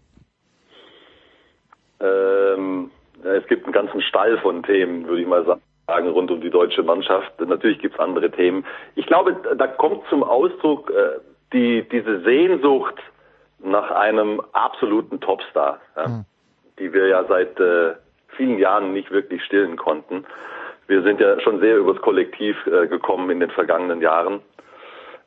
Ähm, 2.00 2.90
es 3.22 3.46
gibt 3.48 3.64
einen 3.64 3.72
ganzen 3.72 4.02
Stall 4.02 4.38
von 4.42 4.62
Themen, 4.62 5.06
würde 5.06 5.22
ich 5.22 5.28
mal 5.28 5.44
sagen, 5.46 5.62
rund 5.88 6.30
um 6.30 6.40
die 6.40 6.50
deutsche 6.50 6.82
Mannschaft. 6.82 7.32
Natürlich 7.40 7.78
gibt 7.78 7.94
es 7.94 8.00
andere 8.00 8.30
Themen. 8.30 8.64
Ich 8.96 9.06
glaube, 9.06 9.36
da 9.56 9.66
kommt 9.66 10.06
zum 10.08 10.24
Ausdruck 10.24 10.90
äh, 10.90 11.20
die, 11.52 11.88
diese 11.88 12.20
Sehnsucht 12.22 12.96
nach 13.60 13.90
einem 13.90 14.42
absoluten 14.52 15.20
Topstar, 15.20 15.80
ja, 15.96 16.08
mhm. 16.08 16.24
die 16.78 16.92
wir 16.92 17.06
ja 17.06 17.24
seit 17.24 17.58
äh, 17.60 17.94
vielen 18.36 18.58
Jahren 18.58 18.92
nicht 18.92 19.10
wirklich 19.10 19.42
stillen 19.44 19.76
konnten. 19.76 20.24
Wir 20.88 21.02
sind 21.02 21.20
ja 21.20 21.40
schon 21.40 21.60
sehr 21.60 21.78
übers 21.78 22.00
Kollektiv 22.02 22.56
äh, 22.66 22.86
gekommen 22.86 23.30
in 23.30 23.40
den 23.40 23.50
vergangenen 23.50 24.00
Jahren, 24.00 24.40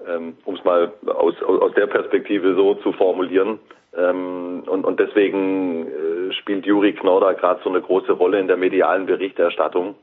ähm, 0.08 0.38
um 0.46 0.56
es 0.56 0.64
mal 0.64 0.94
aus, 1.08 1.42
aus 1.42 1.74
der 1.74 1.88
Perspektive 1.88 2.56
so 2.56 2.76
zu 2.76 2.92
formulieren. 2.94 3.60
Ähm, 3.98 4.64
und, 4.68 4.86
und 4.86 5.00
deswegen 5.00 5.88
äh, 5.88 6.34
spielt 6.34 6.66
Juri 6.66 6.94
Knorr 6.94 7.34
gerade 7.34 7.62
so 7.64 7.70
eine 7.70 7.82
große 7.82 8.12
Rolle 8.12 8.40
in 8.40 8.48
der 8.48 8.58
medialen 8.58 9.06
Berichterstattung. 9.06 9.96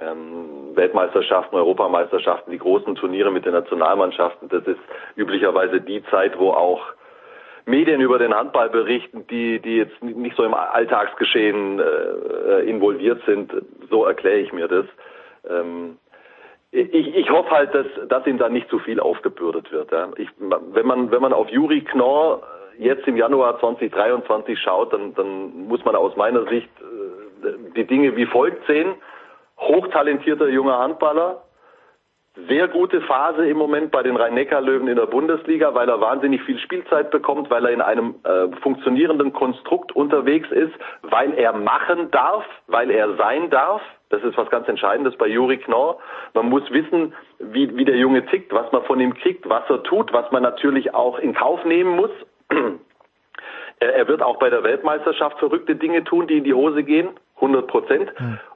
Ähm, 0.00 0.76
Weltmeisterschaften, 0.76 1.56
Europameisterschaften, 1.56 2.52
die 2.52 2.58
großen 2.58 2.94
Turniere 2.94 3.32
mit 3.32 3.44
den 3.44 3.52
Nationalmannschaften, 3.52 4.48
das 4.48 4.64
ist 4.64 4.78
üblicherweise 5.16 5.80
die 5.80 6.04
Zeit, 6.04 6.38
wo 6.38 6.50
auch 6.50 6.80
Medien 7.68 8.00
über 8.00 8.18
den 8.18 8.34
Handball 8.34 8.70
berichten, 8.70 9.26
die, 9.26 9.60
die 9.60 9.76
jetzt 9.76 10.02
nicht 10.02 10.36
so 10.36 10.44
im 10.44 10.54
Alltagsgeschehen 10.54 11.80
äh, 11.80 12.60
involviert 12.60 13.20
sind. 13.26 13.52
So 13.90 14.04
erkläre 14.04 14.38
ich 14.38 14.52
mir 14.52 14.68
das. 14.68 14.86
Ähm, 15.48 15.98
ich, 16.70 17.14
ich 17.14 17.30
hoffe 17.30 17.50
halt, 17.50 17.74
dass, 17.74 17.86
dass 18.08 18.26
ihm 18.26 18.38
da 18.38 18.48
nicht 18.48 18.68
zu 18.70 18.78
viel 18.78 19.00
aufgebürdet 19.00 19.70
wird. 19.70 19.90
Ja. 19.92 20.08
Ich, 20.16 20.28
wenn 20.38 20.86
man 20.86 21.10
wenn 21.10 21.22
man 21.22 21.32
auf 21.32 21.48
Juri 21.50 21.82
Knorr 21.82 22.42
jetzt 22.78 23.06
im 23.06 23.16
Januar 23.16 23.58
2023 23.60 24.58
schaut, 24.58 24.92
dann, 24.92 25.14
dann 25.14 25.66
muss 25.66 25.84
man 25.84 25.94
aus 25.94 26.16
meiner 26.16 26.44
Sicht 26.44 26.70
äh, 26.80 27.50
die 27.76 27.84
Dinge 27.84 28.16
wie 28.16 28.26
folgt 28.26 28.66
sehen. 28.66 28.94
Hochtalentierter 29.58 30.48
junger 30.48 30.78
Handballer, 30.78 31.42
sehr 32.46 32.68
gute 32.68 33.00
Phase 33.00 33.48
im 33.48 33.56
Moment 33.56 33.90
bei 33.90 34.02
den 34.02 34.16
Rhein-Neckar-Löwen 34.16 34.86
in 34.86 34.96
der 34.96 35.06
Bundesliga, 35.06 35.74
weil 35.74 35.88
er 35.88 36.00
wahnsinnig 36.00 36.42
viel 36.42 36.58
Spielzeit 36.60 37.10
bekommt, 37.10 37.50
weil 37.50 37.64
er 37.64 37.72
in 37.72 37.80
einem 37.80 38.14
äh, 38.22 38.54
funktionierenden 38.62 39.32
Konstrukt 39.32 39.90
unterwegs 39.96 40.48
ist, 40.50 40.72
weil 41.02 41.34
er 41.34 41.52
machen 41.52 42.10
darf, 42.12 42.44
weil 42.68 42.90
er 42.90 43.16
sein 43.16 43.50
darf. 43.50 43.82
Das 44.10 44.22
ist 44.22 44.38
was 44.38 44.48
ganz 44.50 44.68
Entscheidendes 44.68 45.16
bei 45.16 45.26
Juri 45.26 45.58
Knorr. 45.58 45.98
Man 46.34 46.48
muss 46.48 46.62
wissen, 46.70 47.12
wie, 47.38 47.76
wie 47.76 47.84
der 47.84 47.96
Junge 47.96 48.24
tickt, 48.26 48.52
was 48.52 48.70
man 48.72 48.84
von 48.84 49.00
ihm 49.00 49.14
kriegt, 49.14 49.48
was 49.48 49.68
er 49.68 49.82
tut, 49.82 50.12
was 50.12 50.30
man 50.30 50.42
natürlich 50.42 50.94
auch 50.94 51.18
in 51.18 51.34
Kauf 51.34 51.64
nehmen 51.64 51.96
muss, 51.96 52.10
er 53.80 54.08
wird 54.08 54.22
auch 54.22 54.38
bei 54.38 54.48
der 54.48 54.62
Weltmeisterschaft 54.62 55.38
verrückte 55.38 55.74
Dinge 55.74 56.04
tun, 56.04 56.26
die 56.26 56.38
in 56.38 56.44
die 56.44 56.54
Hose 56.54 56.84
gehen, 56.84 57.08
100 57.36 57.66
Prozent. 57.66 58.12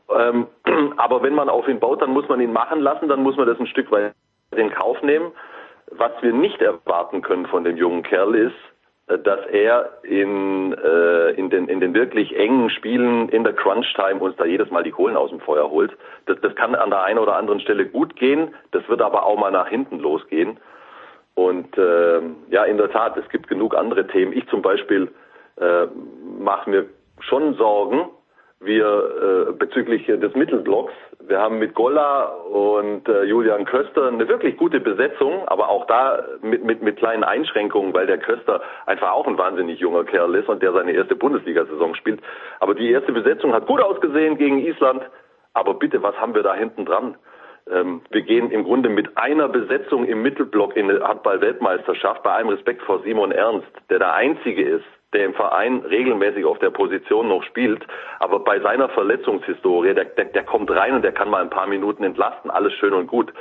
Mhm. 0.09 0.47
aber 0.97 1.23
wenn 1.23 1.35
man 1.35 1.49
auf 1.49 1.69
ihn 1.69 1.81
baut, 1.81 2.03
dann 2.03 2.11
muss 2.11 2.29
man 2.29 2.41
ihn 2.41 2.53
machen 2.53 2.81
lassen, 2.81 3.09
dann 3.09 3.23
muss 3.23 3.37
man 3.37 3.47
das 3.47 3.59
ein 3.59 3.67
Stück 3.67 3.91
weit 3.91 4.15
in 4.57 4.71
Kauf 4.71 5.03
nehmen. 5.03 5.33
Was 5.91 6.13
wir 6.23 6.33
nicht 6.33 6.61
erwarten 6.61 7.23
können 7.23 7.47
von 7.47 7.65
dem 7.65 7.77
jungen 7.77 8.03
Kerl 8.03 8.35
ist, 8.35 8.55
äh, 9.09 9.19
dass 9.19 9.41
er 9.47 9.99
in, 10.03 10.73
äh, 10.73 11.31
in, 11.31 11.51
den, 11.51 11.69
in 11.69 11.81
den 11.81 11.95
wirklich 11.95 12.37
engen 12.37 12.71
Spielen 12.71 13.29
in 13.29 13.45
der 13.45 13.53
Crunch-Time 13.55 14.21
uns 14.21 14.37
da 14.37 14.45
jedes 14.45 14.71
Mal 14.71 14.83
die 14.83 14.91
Kohlen 14.91 15.17
aus 15.17 15.31
dem 15.31 15.41
Feuer 15.41 15.71
holt. 15.71 15.97
Das, 16.27 16.41
das 16.41 16.55
kann 16.55 16.75
an 16.75 16.91
der 16.91 17.03
einen 17.03 17.19
oder 17.19 17.37
anderen 17.37 17.61
Stelle 17.61 17.87
gut 17.87 18.17
gehen, 18.17 18.55
das 18.71 18.89
wird 18.89 19.03
aber 19.03 19.27
auch 19.27 19.39
mal 19.39 19.51
nach 19.51 19.69
hinten 19.69 19.99
losgehen. 19.99 20.59
Und 21.35 21.77
äh, 21.79 22.21
ja, 22.51 22.65
in 22.65 22.77
der 22.77 22.91
Tat, 22.91 23.17
es 23.17 23.29
gibt 23.31 23.49
genug 23.49 23.75
andere 23.75 24.07
Themen. 24.07 24.33
Ich 24.35 24.47
zum 24.49 24.61
Beispiel 24.61 25.11
äh, 25.57 25.87
mache 26.39 26.69
mir 26.69 26.87
schon 27.21 27.55
Sorgen, 27.55 28.11
wir 28.65 29.49
äh, 29.49 29.53
bezüglich 29.53 30.07
des 30.07 30.35
Mittelblocks. 30.35 30.93
Wir 31.21 31.39
haben 31.39 31.59
mit 31.59 31.75
Golla 31.75 32.25
und 32.25 33.09
äh, 33.09 33.25
Julian 33.25 33.65
Köster 33.65 34.09
eine 34.09 34.29
wirklich 34.29 34.57
gute 34.57 34.81
Besetzung, 34.81 35.47
aber 35.47 35.69
auch 35.69 35.87
da 35.87 36.25
mit, 36.43 36.65
mit, 36.65 36.83
mit 36.83 36.97
kleinen 36.97 37.25
Einschränkungen, 37.25 37.95
weil 37.95 38.07
der 38.07 38.19
Köster 38.19 38.61
einfach 38.87 39.13
auch 39.13 39.27
ein 39.27 39.39
wahnsinnig 39.39 39.79
junger 39.81 40.05
Kerl 40.05 40.35
ist 40.35 40.49
und 40.49 40.63
der 40.63 40.73
seine 40.73 40.93
erste 40.93 41.17
Bundesliga-Saison 41.17 41.95
spielt. 41.95 42.21
Aber 42.61 42.75
die 42.75 42.91
erste 42.91 43.13
Besetzung 43.13 43.53
hat 43.53 43.67
gut 43.67 43.81
ausgesehen 43.81 44.39
gegen 44.39 44.59
Island. 44.59 45.03
Aber 45.55 45.75
bitte, 45.75 46.03
was 46.03 46.17
haben 46.17 46.35
wir 46.35 46.43
da 46.43 46.55
hinten 46.55 46.85
dran? 46.85 47.17
Ähm, 47.71 48.01
wir 48.11 48.23
gehen 48.23 48.51
im 48.51 48.65
Grunde 48.65 48.89
mit 48.89 49.17
einer 49.17 49.49
Besetzung 49.49 50.07
im 50.07 50.23
Mittelblock 50.23 50.77
in 50.77 50.91
eine 50.91 51.07
Handball-Weltmeisterschaft, 51.07 52.23
bei 52.23 52.33
allem 52.33 52.49
Respekt 52.49 52.83
vor 52.83 53.03
Simon 53.03 53.33
Ernst, 53.33 53.69
der 53.91 53.99
der 53.99 54.15
Einzige 54.15 54.63
ist, 54.63 54.85
der 55.13 55.27
im 55.27 55.35
Verein 55.35 55.81
regelmäßig 55.81 56.45
auf 56.45 56.59
der 56.59 56.71
Position 56.71 57.29
noch 57.29 57.43
spielt, 57.45 57.87
aber 58.19 58.41
bei 58.41 58.61
seiner 58.61 58.89
Verletzungshistorie, 58.89 59.95
der, 59.95 60.07
der, 60.07 60.27
der 60.27 60.45
kommt 60.45 60.71
rein 60.71 60.95
und 60.95 61.03
der 61.03 61.13
kann 61.13 61.31
mal 61.31 61.43
ein 61.43 61.51
paar 61.51 61.67
Minuten 61.67 62.05
entlasten, 62.05 62.51
alles 62.51 62.73
schön 62.75 62.95
und 62.95 63.07
gut. 63.07 63.33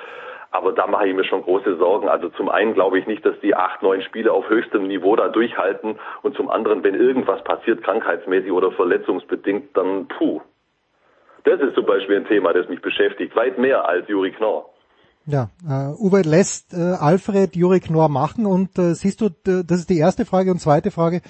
Aber 0.54 0.74
da 0.74 0.86
mache 0.86 1.08
ich 1.08 1.16
mir 1.16 1.24
schon 1.24 1.44
große 1.44 1.78
Sorgen. 1.78 2.10
Also 2.10 2.28
zum 2.28 2.50
einen 2.50 2.74
glaube 2.74 3.00
ich 3.00 3.08
nicht, 3.08 3.26
dass 3.26 3.40
die 3.40 3.56
acht, 3.56 3.82
neun 3.82 4.02
Spiele 4.02 4.34
auf 4.34 4.50
höchstem 4.50 4.86
Niveau 4.86 5.16
da 5.16 5.30
durchhalten 5.30 5.98
und 6.24 6.36
zum 6.36 6.50
anderen, 6.50 6.84
wenn 6.84 6.96
irgendwas 6.96 7.42
passiert, 7.46 7.82
krankheitsmäßig 7.84 8.52
oder 8.52 8.74
verletzungsbedingt, 8.74 9.78
dann 9.78 10.08
puh, 10.10 10.42
das 11.46 11.60
ist 11.62 11.74
zum 11.74 11.86
Beispiel 11.86 12.18
ein 12.18 12.28
Thema, 12.28 12.54
das 12.54 12.68
mich 12.68 12.82
beschäftigt, 12.82 13.36
weit 13.36 13.58
mehr 13.58 13.88
als 13.88 14.08
Juri 14.10 14.32
Knorr. 14.32 14.66
Ja, 15.26 15.50
äh, 15.68 15.94
Uwe 16.00 16.22
lässt 16.22 16.74
äh, 16.74 16.96
Alfred 17.00 17.56
Juri 17.56 17.80
Knorr 17.80 18.10
machen 18.10 18.46
und 18.46 18.78
äh, 18.78 18.94
siehst 18.96 19.22
du, 19.22 19.30
das 19.44 19.80
ist 19.80 19.90
die 19.90 20.00
erste 20.00 20.26
Frage 20.26 20.52
und 20.52 20.60
zweite 20.60 20.92
Frage, 20.92 21.22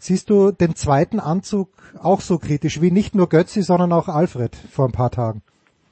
siehst 0.00 0.30
du 0.30 0.50
den 0.50 0.74
zweiten 0.74 1.20
Anzug 1.20 1.68
auch 2.02 2.20
so 2.20 2.38
kritisch 2.38 2.80
wie 2.80 2.90
nicht 2.90 3.14
nur 3.14 3.28
Götzi, 3.28 3.62
sondern 3.62 3.92
auch 3.92 4.08
Alfred 4.08 4.56
vor 4.56 4.86
ein 4.86 4.92
paar 4.92 5.10
Tagen? 5.10 5.42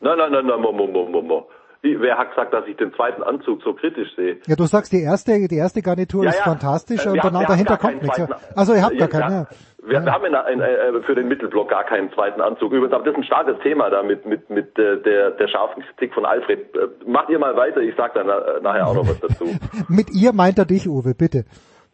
Nein, 0.00 0.18
nein, 0.18 0.32
nein, 0.32 0.46
nein, 0.46 0.60
mo, 0.60 0.72
mo, 0.72 0.86
mo, 0.86 1.22
mo. 1.22 1.48
Wer 1.82 2.18
hat 2.18 2.30
gesagt, 2.30 2.52
dass 2.52 2.66
ich 2.66 2.76
den 2.76 2.92
zweiten 2.94 3.22
Anzug 3.22 3.62
so 3.62 3.72
kritisch 3.72 4.08
sehe? 4.16 4.38
Ja, 4.46 4.56
du 4.56 4.64
sagst, 4.64 4.92
die 4.92 5.00
erste, 5.00 5.46
die 5.46 5.56
erste 5.56 5.80
Garnitur 5.80 6.24
ja, 6.24 6.30
ist 6.30 6.38
ja. 6.38 6.44
fantastisch 6.44 7.04
wir 7.04 7.12
und 7.12 7.22
danach 7.22 7.46
dahinter 7.46 7.76
kommt 7.76 8.02
nichts. 8.02 8.20
Also 8.56 8.74
ihr 8.74 8.82
habt 8.82 8.98
gar 8.98 9.08
keinen. 9.08 9.30
Ja 9.30 9.46
Wir, 9.86 10.04
wir 10.04 10.12
haben 10.12 10.24
in, 10.24 10.34
in, 10.52 10.60
äh, 10.60 11.02
für 11.02 11.14
den 11.14 11.28
Mittelblock 11.28 11.70
gar 11.70 11.84
keinen 11.84 12.12
zweiten 12.12 12.40
Anzug. 12.40 12.72
Übrigens, 12.72 12.92
aber 12.92 13.04
das 13.04 13.12
ist 13.12 13.18
ein 13.18 13.24
starkes 13.24 13.58
Thema 13.62 13.90
da 13.90 14.02
mit, 14.02 14.26
mit, 14.26 14.50
mit 14.50 14.76
äh, 14.76 15.00
der, 15.00 15.30
der 15.30 15.48
scharfen 15.48 15.84
Kritik 15.84 16.14
von 16.14 16.26
Alfred. 16.26 16.74
Äh, 16.76 16.88
macht 17.06 17.30
ihr 17.30 17.38
mal 17.38 17.56
weiter, 17.56 17.80
ich 17.80 17.94
sag 17.96 18.12
dann 18.14 18.28
äh, 18.28 18.60
nachher 18.60 18.88
auch 18.88 18.94
noch 18.94 19.08
was 19.08 19.20
dazu. 19.20 19.46
mit 19.88 20.10
ihr 20.10 20.32
meint 20.32 20.58
er 20.58 20.66
dich, 20.66 20.88
Uwe, 20.88 21.14
bitte. 21.14 21.44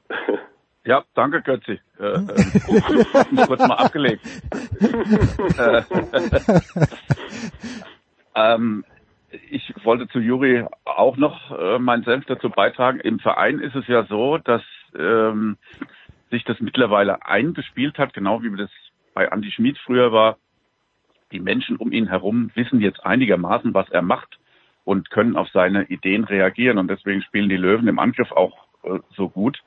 Ja, 0.84 1.04
danke 1.14 1.40
Götzi. 1.40 1.80
Äh, 1.98 2.04
äh, 2.04 3.46
kurz 3.46 3.60
mal 3.60 3.76
abgelegt. 3.76 4.22
Äh, 5.56 5.82
ähm, 8.34 8.84
ich 9.50 9.72
wollte 9.84 10.08
zu 10.08 10.18
Juri 10.18 10.66
auch 10.84 11.16
noch 11.16 11.50
äh, 11.56 11.78
meinen 11.78 12.04
Senf 12.04 12.26
dazu 12.26 12.50
beitragen. 12.50 13.00
Im 13.00 13.18
Verein 13.18 13.60
ist 13.60 13.74
es 13.74 13.86
ja 13.86 14.04
so, 14.04 14.38
dass 14.38 14.62
ähm, 14.98 15.56
sich 16.30 16.44
das 16.44 16.60
mittlerweile 16.60 17.24
eingespielt 17.24 17.98
hat, 17.98 18.12
genau 18.12 18.42
wie 18.42 18.54
das 18.56 18.70
bei 19.14 19.26
Andy 19.26 19.50
Schmid 19.50 19.78
früher 19.78 20.12
war. 20.12 20.38
Die 21.32 21.40
Menschen 21.40 21.76
um 21.76 21.92
ihn 21.92 22.08
herum 22.08 22.50
wissen 22.54 22.80
jetzt 22.80 23.04
einigermaßen, 23.04 23.74
was 23.74 23.88
er 23.90 24.02
macht 24.02 24.38
und 24.84 25.10
können 25.10 25.36
auf 25.36 25.48
seine 25.50 25.84
Ideen 25.84 26.24
reagieren. 26.24 26.78
Und 26.78 26.88
deswegen 26.88 27.22
spielen 27.22 27.48
die 27.48 27.56
Löwen 27.56 27.88
im 27.88 27.98
Angriff 27.98 28.32
auch 28.32 28.66
äh, 28.82 28.98
so 29.16 29.28
gut. 29.28 29.62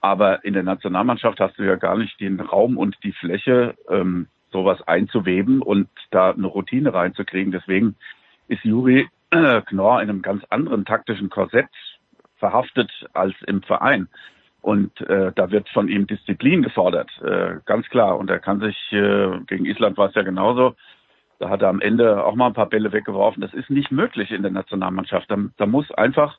Aber 0.00 0.44
in 0.44 0.54
der 0.54 0.62
Nationalmannschaft 0.62 1.40
hast 1.40 1.58
du 1.58 1.64
ja 1.64 1.76
gar 1.76 1.96
nicht 1.96 2.20
den 2.20 2.40
Raum 2.40 2.76
und 2.76 2.96
die 3.02 3.12
Fläche, 3.12 3.74
ähm, 3.88 4.28
sowas 4.52 4.80
einzuweben 4.86 5.62
und 5.62 5.88
da 6.10 6.30
eine 6.30 6.46
Routine 6.46 6.94
reinzukriegen. 6.94 7.52
Deswegen 7.52 7.96
ist 8.48 8.64
Juri 8.64 9.08
Knorr 9.66 10.02
in 10.02 10.08
einem 10.08 10.22
ganz 10.22 10.44
anderen 10.50 10.84
taktischen 10.84 11.30
Korsett 11.30 11.68
verhaftet 12.36 12.90
als 13.12 13.34
im 13.46 13.62
Verein. 13.62 14.08
Und 14.62 15.00
äh, 15.02 15.32
da 15.34 15.50
wird 15.50 15.68
von 15.68 15.88
ihm 15.88 16.06
Disziplin 16.06 16.62
gefordert, 16.62 17.10
äh, 17.22 17.56
ganz 17.66 17.88
klar. 17.88 18.18
Und 18.18 18.30
er 18.30 18.40
kann 18.40 18.60
sich, 18.60 18.76
äh, 18.92 19.38
gegen 19.46 19.64
Island 19.64 19.96
war 19.96 20.08
es 20.08 20.14
ja 20.14 20.22
genauso, 20.22 20.74
da 21.38 21.50
hat 21.50 21.62
er 21.62 21.68
am 21.68 21.80
Ende 21.80 22.24
auch 22.24 22.34
mal 22.34 22.46
ein 22.46 22.54
paar 22.54 22.68
Bälle 22.68 22.92
weggeworfen. 22.92 23.42
Das 23.42 23.52
ist 23.54 23.70
nicht 23.70 23.92
möglich 23.92 24.30
in 24.30 24.42
der 24.42 24.50
Nationalmannschaft. 24.50 25.30
Da, 25.30 25.36
da 25.56 25.66
muss 25.66 25.90
einfach 25.92 26.38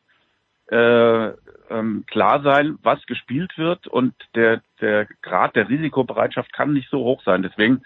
äh, 0.67 1.31
ähm, 1.69 2.05
klar 2.07 2.41
sein, 2.41 2.77
was 2.83 3.05
gespielt 3.05 3.57
wird 3.57 3.87
und 3.87 4.13
der, 4.35 4.61
der 4.81 5.07
Grad 5.21 5.55
der 5.55 5.69
Risikobereitschaft 5.69 6.53
kann 6.53 6.73
nicht 6.73 6.89
so 6.89 6.99
hoch 6.99 7.21
sein. 7.23 7.43
Deswegen 7.43 7.81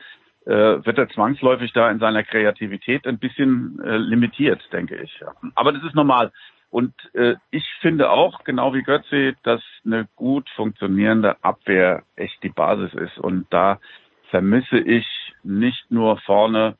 äh, 0.45 0.85
wird 0.85 0.97
er 0.97 1.09
zwangsläufig 1.09 1.73
da 1.73 1.89
in 1.89 1.99
seiner 1.99 2.23
Kreativität 2.23 3.05
ein 3.05 3.19
bisschen 3.19 3.79
äh, 3.83 3.97
limitiert, 3.97 4.61
denke 4.71 4.97
ich. 4.97 5.19
Ja. 5.19 5.33
Aber 5.55 5.71
das 5.71 5.83
ist 5.83 5.95
normal. 5.95 6.31
Und 6.69 6.93
äh, 7.13 7.35
ich 7.51 7.65
finde 7.81 8.09
auch, 8.09 8.43
genau 8.45 8.73
wie 8.73 8.81
Götze, 8.81 9.35
dass 9.43 9.61
eine 9.85 10.07
gut 10.15 10.49
funktionierende 10.55 11.43
Abwehr 11.43 12.03
echt 12.15 12.41
die 12.43 12.49
Basis 12.49 12.93
ist. 12.93 13.17
Und 13.19 13.45
da 13.49 13.79
vermisse 14.29 14.79
ich 14.79 15.05
nicht 15.43 15.91
nur 15.91 16.17
vorne 16.19 16.77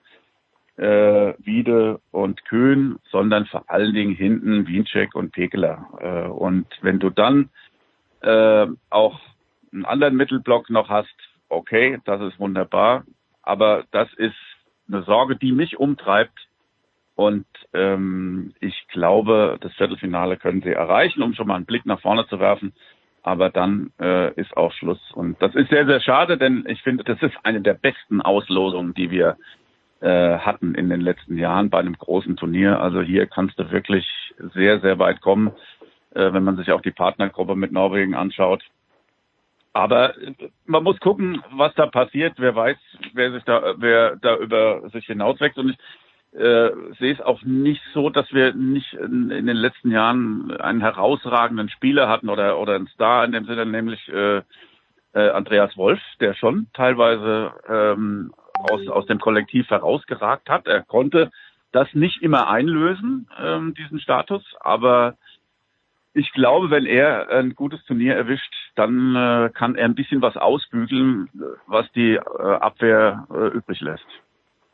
äh, 0.78 1.34
Wiede 1.40 2.00
und 2.12 2.46
Köhn, 2.46 2.98
sondern 3.10 3.46
vor 3.46 3.66
allen 3.68 3.94
Dingen 3.94 4.16
hinten 4.16 4.68
Wiencheck 4.68 5.16
und 5.16 5.32
Pekeler. 5.32 5.88
Äh, 6.00 6.30
und 6.30 6.68
wenn 6.82 7.00
du 7.00 7.10
dann 7.10 7.50
äh, 8.22 8.68
auch 8.90 9.20
einen 9.74 9.86
anderen 9.86 10.16
Mittelblock 10.16 10.70
noch 10.70 10.90
hast, 10.90 11.16
okay, 11.50 12.00
das 12.06 12.22
ist 12.22 12.40
wunderbar. 12.40 13.04
Aber 13.44 13.86
das 13.92 14.12
ist 14.14 14.36
eine 14.88 15.04
Sorge, 15.04 15.36
die 15.36 15.52
mich 15.52 15.78
umtreibt. 15.78 16.48
Und 17.16 17.46
ähm, 17.74 18.54
ich 18.60 18.88
glaube, 18.88 19.58
das 19.62 19.74
Viertelfinale 19.74 20.38
können 20.38 20.62
sie 20.62 20.72
erreichen, 20.72 21.22
um 21.22 21.34
schon 21.34 21.48
mal 21.48 21.56
einen 21.56 21.66
Blick 21.66 21.86
nach 21.86 22.02
vorne 22.02 22.26
zu 22.28 22.40
werfen. 22.40 22.74
Aber 23.24 23.50
dann 23.50 23.92
äh, 24.00 24.34
ist 24.34 24.56
auch 24.58 24.74
Schluss. 24.74 25.00
Und 25.14 25.40
das 25.42 25.54
ist 25.54 25.70
sehr, 25.70 25.86
sehr 25.86 26.02
schade, 26.02 26.38
denn 26.38 26.66
ich 26.68 26.82
finde, 26.82 27.04
das 27.04 27.22
ist 27.22 27.36
eine 27.44 27.62
der 27.62 27.76
besten 27.76 28.22
Auslosungen, 28.22 28.96
die 28.96 29.12
wir 29.12 29.38
äh, 30.02 30.38
hatten 30.40 30.76
in 30.76 30.90
den 30.90 31.02
letzten 31.02 31.38
Jahren 31.38 31.70
bei 31.70 31.80
einem 31.80 31.98
großen 31.98 32.36
Turnier. 32.36 32.82
Also 32.82 33.02
hier 33.02 33.28
kannst 33.28 33.58
du 33.60 33.72
wirklich 33.72 34.06
sehr, 34.54 34.80
sehr 34.80 35.00
weit 35.00 35.22
kommen, 35.22 35.52
äh, 36.16 36.34
wenn 36.34 36.44
man 36.44 36.58
sich 36.58 36.72
auch 36.72 36.82
die 36.82 36.92
Partnergruppe 36.92 37.56
mit 37.56 37.72
Norwegen 37.72 38.16
anschaut. 38.16 38.64
Aber 39.74 40.14
man 40.66 40.84
muss 40.84 41.00
gucken, 41.00 41.42
was 41.52 41.74
da 41.76 41.86
passiert. 41.86 42.34
Wer 42.38 42.56
weiß, 42.56 42.78
wer 43.14 43.32
sich 43.32 43.44
da, 43.44 43.76
wer 43.78 44.18
da 44.18 44.36
über 44.38 44.90
sich 44.90 45.06
hinauswächst. 45.06 45.58
Und 45.58 45.70
ich 45.70 46.40
äh, 46.40 46.72
sehe 47.00 47.14
es 47.14 47.22
auch 47.22 47.42
nicht 47.44 47.82
so, 47.94 48.10
dass 48.10 48.32
wir 48.34 48.54
nicht 48.54 48.94
in, 48.94 49.32
in, 49.32 49.46
den 49.46 49.58
letzten 49.58 49.92
Jahren 49.92 50.52
einen 50.60 50.82
herausragenden 50.82 51.70
Spieler 51.70 52.10
hatten 52.10 52.30
oder 52.30 52.60
oder 52.60 52.76
einen 52.76 52.88
Star 52.88 53.24
in 53.24 53.32
dem 53.32 53.46
Sinne, 53.46 53.66
nämlich 53.66 54.08
äh, 54.10 54.42
äh, 55.14 55.30
Andreas 55.30 55.76
Wolf, 55.78 56.00
der 56.20 56.34
schon 56.34 56.68
teilweise 56.74 57.54
ähm, 57.68 58.34
aus 58.70 58.88
aus 58.88 59.06
dem 59.06 59.20
Kollektiv 59.20 59.70
herausgeragt 59.70 60.50
hat. 60.50 60.68
Er 60.68 60.82
konnte 60.82 61.32
das 61.72 61.88
nicht 61.94 62.22
immer 62.22 62.50
einlösen, 62.50 63.30
ähm, 63.42 63.74
diesen 63.74 64.00
Status, 64.00 64.44
aber 64.60 65.16
ich 66.14 66.32
glaube, 66.34 66.70
wenn 66.70 66.86
er 66.86 67.30
ein 67.30 67.56
gutes 67.56 67.84
Turnier 67.86 68.16
erwischt, 68.16 68.54
dann 68.76 69.16
äh, 69.16 69.50
kann 69.54 69.76
er 69.76 69.86
ein 69.86 69.96
bisschen 69.96 70.22
was 70.22 70.36
ausbügeln, 70.36 71.30
was 71.68 71.90
die 71.94 72.16
äh, 72.16 72.20
Abwehr 72.20 73.28
äh, 73.34 73.48
übrig 73.48 73.80
lässt. 73.80 74.08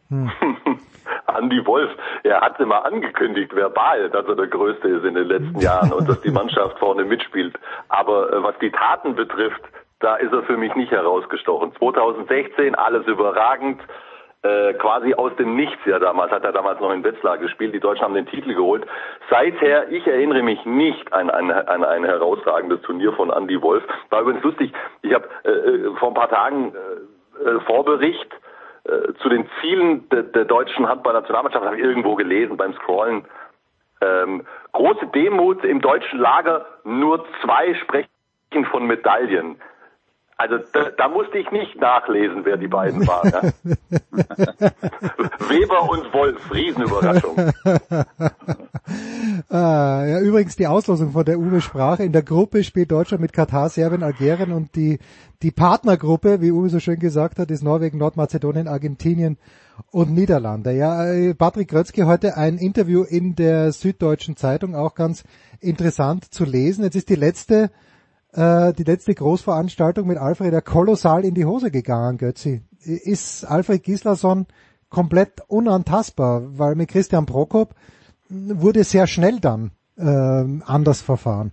Hm. 0.10 0.32
Andy 1.28 1.66
Wolf, 1.66 1.92
er 2.24 2.42
hatte 2.42 2.66
mal 2.66 2.80
angekündigt, 2.80 3.54
verbal, 3.56 4.10
dass 4.10 4.26
er 4.26 4.36
der 4.36 4.48
Größte 4.48 4.88
ist 4.88 5.06
in 5.06 5.14
den 5.14 5.28
letzten 5.28 5.60
Jahren 5.60 5.92
und 5.92 6.10
dass 6.10 6.22
die 6.22 6.32
Mannschaft 6.32 6.80
vorne 6.80 7.04
mitspielt. 7.04 7.56
Aber 7.90 8.32
äh, 8.34 8.42
was 8.42 8.58
die 8.60 8.72
Taten 8.72 9.16
betrifft, 9.16 9.62
da 10.00 10.16
ist 10.16 10.32
er 10.34 10.44
für 10.44 10.58
mich 10.58 10.76
nicht 10.76 10.92
herausgestochen. 10.92 11.74
2016 11.78 12.76
alles 12.76 13.06
überragend, 13.08 13.82
äh, 14.44 14.74
quasi 14.76 15.14
aus 15.16 15.36
dem 15.38 15.56
Nichts 15.56 15.80
ja 15.86 15.98
damals, 15.98 16.32
hat 16.32 16.44
er 16.44 16.52
damals 16.52 16.80
noch 16.80 16.92
in 16.92 17.04
Wetzlar 17.04 17.38
gespielt, 17.38 17.74
die 17.74 17.80
Deutschen 17.80 18.04
haben 18.04 18.14
den 18.14 18.28
Titel 18.28 18.54
geholt. 18.54 18.86
Seither, 19.30 19.90
ich 19.92 20.06
erinnere 20.06 20.44
mich 20.44 20.64
nicht 20.66 21.12
an, 21.12 21.30
an, 21.30 21.50
an 21.50 21.84
ein 21.84 22.04
herausragendes 22.04 22.82
Turnier 22.82 23.14
von 23.14 23.32
Andy 23.32 23.60
Wolf. 23.62 23.84
War 24.10 24.22
übrigens 24.22 24.44
lustig, 24.44 24.72
ich 25.02 25.14
habe 25.14 25.28
äh, 25.44 25.50
äh, 25.50 25.96
vor 25.96 26.10
ein 26.10 26.14
paar 26.14 26.30
Tagen 26.30 26.74
äh, 26.74 27.50
äh 27.50 27.60
Vorbericht 27.62 28.32
äh, 28.84 29.14
zu 29.22 29.30
den 29.30 29.50
Zielen 29.60 30.08
de, 30.10 30.24
der 30.24 30.46
deutschen 30.46 30.88
Handballnationalmannschaft, 30.88 31.66
habe 31.66 31.78
ich 31.78 31.84
irgendwo 31.84 32.16
gelesen 32.16 32.58
beim 32.58 32.74
Scrollen. 32.74 33.26
Ähm, 34.02 34.46
große 34.74 35.08
Demut 35.08 35.66
im 35.66 35.82
deutschen 35.82 36.20
Lager, 36.20 36.66
nur 36.84 37.26
zwei 37.42 37.74
sprechen 37.74 38.08
von 38.70 38.86
Medaillen. 38.86 39.60
Also 40.40 40.60
da, 40.72 40.92
da, 40.96 41.08
musste 41.08 41.40
ich 41.40 41.50
nicht 41.50 41.82
nachlesen, 41.82 42.46
wer 42.46 42.58
die 42.58 42.68
beiden 42.68 43.08
waren. 43.08 43.32
Ja? 43.32 43.42
Weber 45.50 45.90
und 45.90 46.14
Wolf, 46.14 46.54
Riesenüberraschung. 46.54 47.36
ah, 49.50 50.06
ja, 50.06 50.20
übrigens 50.20 50.56
die 50.56 50.68
Auslosung 50.68 51.14
von 51.14 51.26
der 51.26 51.40
Uwe 51.40 51.60
sprach. 51.60 51.98
In 51.98 52.12
der 52.12 52.22
Gruppe 52.22 52.64
spielt 52.64 52.92
Deutschland 52.92 53.22
mit 53.22 53.34
Katar, 53.34 53.70
Serbien, 53.70 54.04
Algerien 54.04 54.52
und 54.52 54.76
die, 54.76 55.00
die 55.42 55.50
Partnergruppe, 55.50 56.40
wie 56.40 56.52
Uwe 56.52 56.70
so 56.70 56.80
schön 56.80 57.00
gesagt 57.00 57.40
hat, 57.40 57.50
ist 57.50 57.64
Norwegen, 57.64 57.98
Nordmazedonien, 57.98 58.68
Argentinien 58.68 59.40
und 59.90 60.14
Niederlande. 60.14 60.72
Ja, 60.72 61.12
äh, 61.12 61.34
Patrick 61.34 61.70
Grötzke 61.70 62.06
heute 62.06 62.38
ein 62.38 62.60
Interview 62.60 63.02
in 63.02 63.36
der 63.36 63.72
Süddeutschen 63.72 64.36
Zeitung, 64.36 64.76
auch 64.76 64.94
ganz 64.94 65.24
interessant 65.62 66.32
zu 66.32 66.46
lesen. 66.46 66.84
Jetzt 66.84 66.96
ist 66.96 67.10
die 67.10 67.16
letzte 67.16 67.72
äh, 68.38 68.72
die 68.74 68.84
letzte 68.84 69.16
Großveranstaltung 69.16 70.08
mit 70.08 70.20
Alfred 70.20 70.54
ja 70.54 70.62
kolossal 70.62 71.26
in 71.26 71.34
die 71.34 71.46
Hose 71.46 71.72
gegangen, 71.72 72.18
Götzi. 72.20 72.62
Ist 72.80 73.44
Alfred 73.44 73.84
Gislason 73.84 74.46
komplett 74.90 75.42
unantastbar, 75.48 76.44
weil 76.58 76.76
mit 76.76 76.90
Christian 76.90 77.26
Prokop 77.26 77.70
wurde 78.30 78.84
sehr 78.84 79.08
schnell 79.08 79.40
dann 79.42 79.72
äh, 79.98 80.62
anders 80.66 81.02
verfahren. 81.02 81.52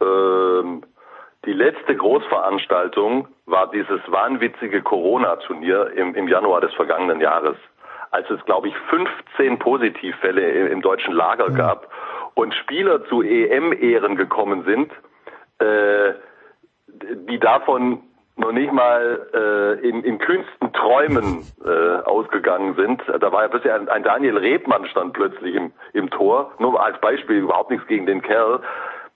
Ähm, 0.00 0.82
die 1.46 1.52
letzte 1.52 1.94
Großveranstaltung 1.94 3.28
war 3.46 3.70
dieses 3.70 4.00
wahnwitzige 4.08 4.82
Corona-Turnier 4.82 5.92
im, 5.96 6.14
im 6.16 6.26
Januar 6.26 6.60
des 6.60 6.74
vergangenen 6.74 7.20
Jahres, 7.20 7.56
als 8.10 8.28
es, 8.30 8.44
glaube 8.46 8.68
ich, 8.68 8.74
15 8.90 9.58
Positivfälle 9.60 10.42
im, 10.42 10.66
im 10.72 10.82
deutschen 10.82 11.14
Lager 11.14 11.50
ja. 11.50 11.56
gab 11.56 11.88
und 12.34 12.52
Spieler 12.54 13.04
zu 13.06 13.22
EM-Ehren 13.22 14.16
gekommen 14.16 14.64
sind 14.64 14.90
äh, 15.58 16.14
die 17.28 17.38
davon 17.38 18.02
noch 18.36 18.52
nicht 18.52 18.72
mal 18.72 19.26
äh, 19.34 19.88
in, 19.88 20.04
in 20.04 20.18
kühnsten 20.18 20.72
Träumen 20.72 21.44
äh, 21.64 22.02
ausgegangen 22.04 22.74
sind. 22.76 23.02
Da 23.20 23.32
war 23.32 23.42
ja 23.42 23.48
plötzlich 23.48 23.72
ein, 23.72 23.88
ein 23.88 24.04
Daniel 24.04 24.38
Rebmann 24.38 24.86
stand 24.86 25.12
plötzlich 25.12 25.54
im, 25.54 25.72
im 25.92 26.08
Tor. 26.10 26.52
Nur 26.58 26.82
als 26.82 27.00
Beispiel, 27.00 27.38
überhaupt 27.38 27.70
nichts 27.70 27.86
gegen 27.88 28.06
den 28.06 28.22
Kerl. 28.22 28.60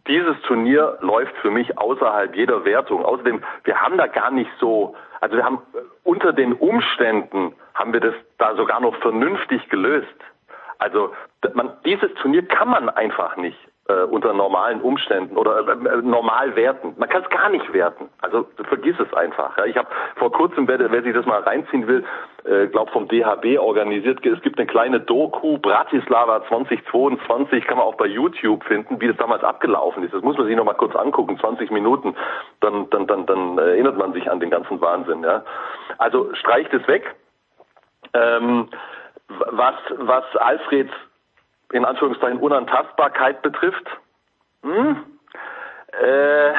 Dieses 0.08 0.40
Turnier 0.42 0.98
läuft 1.00 1.36
für 1.36 1.50
mich 1.50 1.78
außerhalb 1.78 2.34
jeder 2.34 2.64
Wertung. 2.64 3.04
Außerdem, 3.04 3.42
wir 3.62 3.80
haben 3.80 3.96
da 3.96 4.08
gar 4.08 4.32
nicht 4.32 4.50
so, 4.58 4.96
also 5.20 5.36
wir 5.36 5.44
haben 5.44 5.62
unter 6.02 6.32
den 6.32 6.52
Umständen 6.54 7.54
haben 7.74 7.92
wir 7.92 8.00
das 8.00 8.14
da 8.38 8.56
sogar 8.56 8.80
noch 8.80 8.96
vernünftig 8.96 9.68
gelöst. 9.68 10.08
Also 10.78 11.14
man, 11.54 11.70
dieses 11.84 12.12
Turnier 12.14 12.44
kann 12.44 12.68
man 12.68 12.88
einfach 12.88 13.36
nicht 13.36 13.58
äh, 13.88 14.04
unter 14.04 14.32
normalen 14.32 14.80
Umständen 14.80 15.36
oder 15.36 15.66
äh, 15.66 15.72
äh, 15.72 16.02
normal 16.02 16.54
werten. 16.54 16.94
Man 16.98 17.08
kann 17.08 17.22
es 17.22 17.30
gar 17.30 17.48
nicht 17.48 17.72
werten. 17.72 18.08
Also 18.20 18.46
vergiss 18.68 18.96
es 19.00 19.12
einfach. 19.12 19.56
Ja. 19.58 19.64
Ich 19.64 19.76
habe 19.76 19.88
vor 20.16 20.30
kurzem, 20.30 20.68
wer, 20.68 20.78
wer 20.90 21.02
sich 21.02 21.12
das 21.12 21.26
mal 21.26 21.40
reinziehen 21.40 21.88
will, 21.88 22.04
äh, 22.44 22.68
glaube 22.68 22.92
vom 22.92 23.08
DHB 23.08 23.58
organisiert, 23.58 24.24
es 24.24 24.40
gibt 24.42 24.58
eine 24.58 24.66
kleine 24.66 25.00
Doku, 25.00 25.58
Bratislava 25.58 26.44
2022, 26.46 27.64
kann 27.64 27.78
man 27.78 27.86
auch 27.86 27.96
bei 27.96 28.06
YouTube 28.06 28.62
finden, 28.64 29.00
wie 29.00 29.08
das 29.08 29.16
damals 29.16 29.42
abgelaufen 29.42 30.04
ist. 30.04 30.14
Das 30.14 30.22
muss 30.22 30.38
man 30.38 30.46
sich 30.46 30.56
noch 30.56 30.64
mal 30.64 30.74
kurz 30.74 30.94
angucken, 30.94 31.38
20 31.38 31.70
Minuten, 31.72 32.14
dann, 32.60 32.88
dann, 32.90 33.08
dann, 33.08 33.26
dann 33.26 33.58
erinnert 33.58 33.96
man 33.98 34.12
sich 34.12 34.30
an 34.30 34.38
den 34.38 34.50
ganzen 34.50 34.80
Wahnsinn. 34.80 35.24
Ja. 35.24 35.44
Also 35.98 36.32
streicht 36.34 36.72
es 36.72 36.86
weg. 36.86 37.14
Ähm, 38.14 38.68
was, 39.28 39.74
was 39.96 40.24
Alfreds 40.36 40.92
in 41.72 41.84
Anführungszeichen 41.84 42.38
Unantastbarkeit 42.38 43.42
betrifft, 43.42 43.86
hm, 44.62 45.04
äh, 45.92 46.52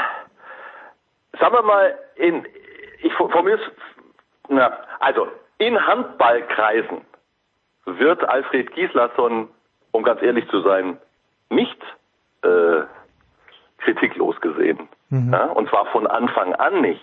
sagen 1.40 1.54
wir 1.54 1.62
mal, 1.64 1.98
in, 2.16 2.46
ich 3.02 3.14
formuliere 3.14 3.60
na, 4.50 4.78
also 5.00 5.28
in 5.58 5.86
Handballkreisen 5.86 7.02
wird 7.86 8.28
Alfred 8.28 8.72
Gislason, 8.74 9.50
um 9.92 10.04
ganz 10.04 10.22
ehrlich 10.22 10.48
zu 10.50 10.62
sein, 10.62 10.98
nicht 11.50 11.80
äh, 12.44 12.82
kritiklos 13.80 14.40
gesehen. 14.42 14.90
Mhm. 15.10 15.32
Ja, 15.34 15.46
und 15.46 15.70
zwar 15.70 15.86
von 15.88 16.08
Anfang 16.08 16.54
an 16.56 16.82
nicht. 16.82 17.02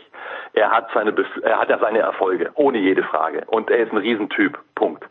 Er 0.53 0.71
hat 0.71 0.89
seine 0.93 1.13
Bef 1.13 1.29
er 1.43 1.61
hat 1.61 1.69
ja 1.69 1.79
seine 1.79 2.01
Erfolge, 2.01 2.51
ohne 2.55 2.79
jede 2.79 3.05
Frage. 3.05 3.45
Und 3.47 3.71
er 3.71 3.79
ist 3.79 3.93
ein 3.93 3.99
Riesentyp. 3.99 4.59
Punkt. 4.75 5.05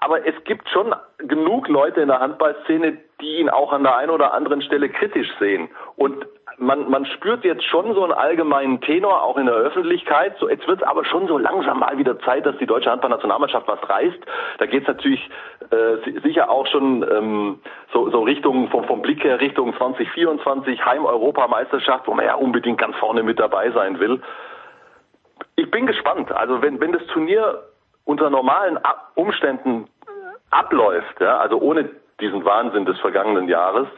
Aber 0.00 0.26
es 0.26 0.34
gibt 0.44 0.68
schon 0.70 0.94
genug 1.18 1.68
Leute 1.68 2.00
in 2.00 2.08
der 2.08 2.20
Handballszene, 2.20 2.96
die 3.20 3.38
ihn 3.38 3.50
auch 3.50 3.72
an 3.72 3.82
der 3.82 3.96
einen 3.96 4.10
oder 4.10 4.32
anderen 4.32 4.62
Stelle 4.62 4.88
kritisch 4.88 5.28
sehen. 5.38 5.68
Und 5.96 6.26
man, 6.56 6.90
man 6.90 7.04
spürt 7.04 7.44
jetzt 7.44 7.64
schon 7.64 7.94
so 7.94 8.02
einen 8.02 8.12
allgemeinen 8.12 8.80
Tenor, 8.80 9.22
auch 9.22 9.36
in 9.36 9.44
der 9.46 9.54
Öffentlichkeit. 9.54 10.36
So, 10.38 10.48
jetzt 10.48 10.66
wird 10.66 10.80
es 10.80 10.86
aber 10.86 11.04
schon 11.04 11.26
so 11.26 11.36
langsam 11.36 11.80
mal 11.80 11.98
wieder 11.98 12.18
Zeit, 12.20 12.46
dass 12.46 12.56
die 12.58 12.66
deutsche 12.66 12.90
Handballnationalmannschaft 12.90 13.68
was 13.68 13.88
reißt. 13.88 14.18
Da 14.58 14.66
geht 14.66 14.82
es 14.82 14.88
natürlich 14.88 15.30
äh, 15.70 16.20
sicher 16.22 16.50
auch 16.50 16.66
schon 16.66 17.02
ähm, 17.10 17.60
so, 17.92 18.10
so 18.10 18.22
Richtung 18.22 18.68
vom, 18.70 18.84
vom 18.84 19.02
Blick 19.02 19.22
her 19.22 19.38
Richtung 19.40 19.76
2024 19.76 20.84
Heim-Europameisterschaft, 20.84 22.06
wo 22.06 22.14
man 22.14 22.24
ja 22.24 22.34
unbedingt 22.36 22.78
ganz 22.78 22.96
vorne 22.96 23.22
mit 23.22 23.38
dabei 23.38 23.70
sein 23.70 24.00
will. 24.00 24.20
Ich 25.56 25.70
bin 25.70 25.86
gespannt. 25.86 26.32
Also 26.32 26.62
wenn, 26.62 26.80
wenn 26.80 26.92
das 26.92 27.04
Turnier 27.08 27.62
unter 28.04 28.30
normalen 28.30 28.78
Umständen 29.14 29.88
abläuft, 30.50 31.20
ja, 31.20 31.38
also 31.38 31.58
ohne 31.58 31.90
diesen 32.20 32.44
Wahnsinn 32.44 32.84
des 32.84 32.98
vergangenen 33.00 33.48
Jahres, 33.48 33.88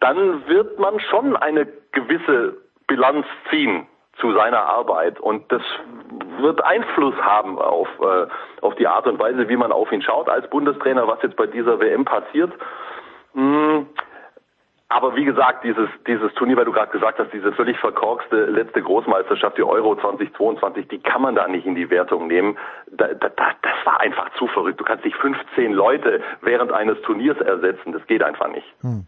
dann 0.00 0.46
wird 0.46 0.78
man 0.78 0.98
schon 1.00 1.36
eine 1.36 1.66
gewisse 1.92 2.56
Bilanz 2.86 3.26
ziehen 3.50 3.86
zu 4.18 4.32
seiner 4.32 4.62
Arbeit 4.64 5.20
und 5.20 5.50
das 5.50 5.62
wird 6.40 6.62
Einfluss 6.64 7.14
haben 7.16 7.58
auf, 7.58 7.88
äh, 8.00 8.26
auf 8.60 8.74
die 8.76 8.86
Art 8.86 9.06
und 9.06 9.18
Weise, 9.18 9.48
wie 9.48 9.56
man 9.56 9.72
auf 9.72 9.90
ihn 9.92 10.02
schaut 10.02 10.28
als 10.28 10.48
Bundestrainer, 10.50 11.06
was 11.06 11.22
jetzt 11.22 11.36
bei 11.36 11.46
dieser 11.46 11.80
WM 11.80 12.04
passiert. 12.04 12.52
Hm, 13.34 13.86
aber 14.90 15.14
wie 15.14 15.24
gesagt, 15.24 15.62
dieses, 15.62 15.88
dieses 16.08 16.34
Turnier, 16.34 16.56
weil 16.56 16.64
du 16.64 16.72
gerade 16.72 16.90
gesagt 16.90 17.20
hast, 17.20 17.32
diese 17.32 17.52
völlig 17.52 17.78
verkorkste 17.78 18.46
letzte 18.46 18.82
Großmeisterschaft, 18.82 19.56
die 19.56 19.62
Euro 19.62 19.94
2022, 19.94 20.88
die 20.88 20.98
kann 20.98 21.22
man 21.22 21.36
da 21.36 21.46
nicht 21.46 21.64
in 21.64 21.76
die 21.76 21.90
Wertung 21.90 22.26
nehmen. 22.26 22.58
Da, 22.90 23.06
da, 23.14 23.28
das 23.28 23.86
war 23.86 24.00
einfach 24.00 24.36
zu 24.36 24.48
verrückt. 24.48 24.80
Du 24.80 24.84
kannst 24.84 25.04
nicht 25.04 25.16
15 25.16 25.72
Leute 25.72 26.20
während 26.42 26.72
eines 26.72 27.00
Turniers 27.02 27.38
ersetzen. 27.38 27.92
Das 27.92 28.04
geht 28.08 28.24
einfach 28.24 28.48
nicht. 28.48 28.66
Hm. 28.80 29.06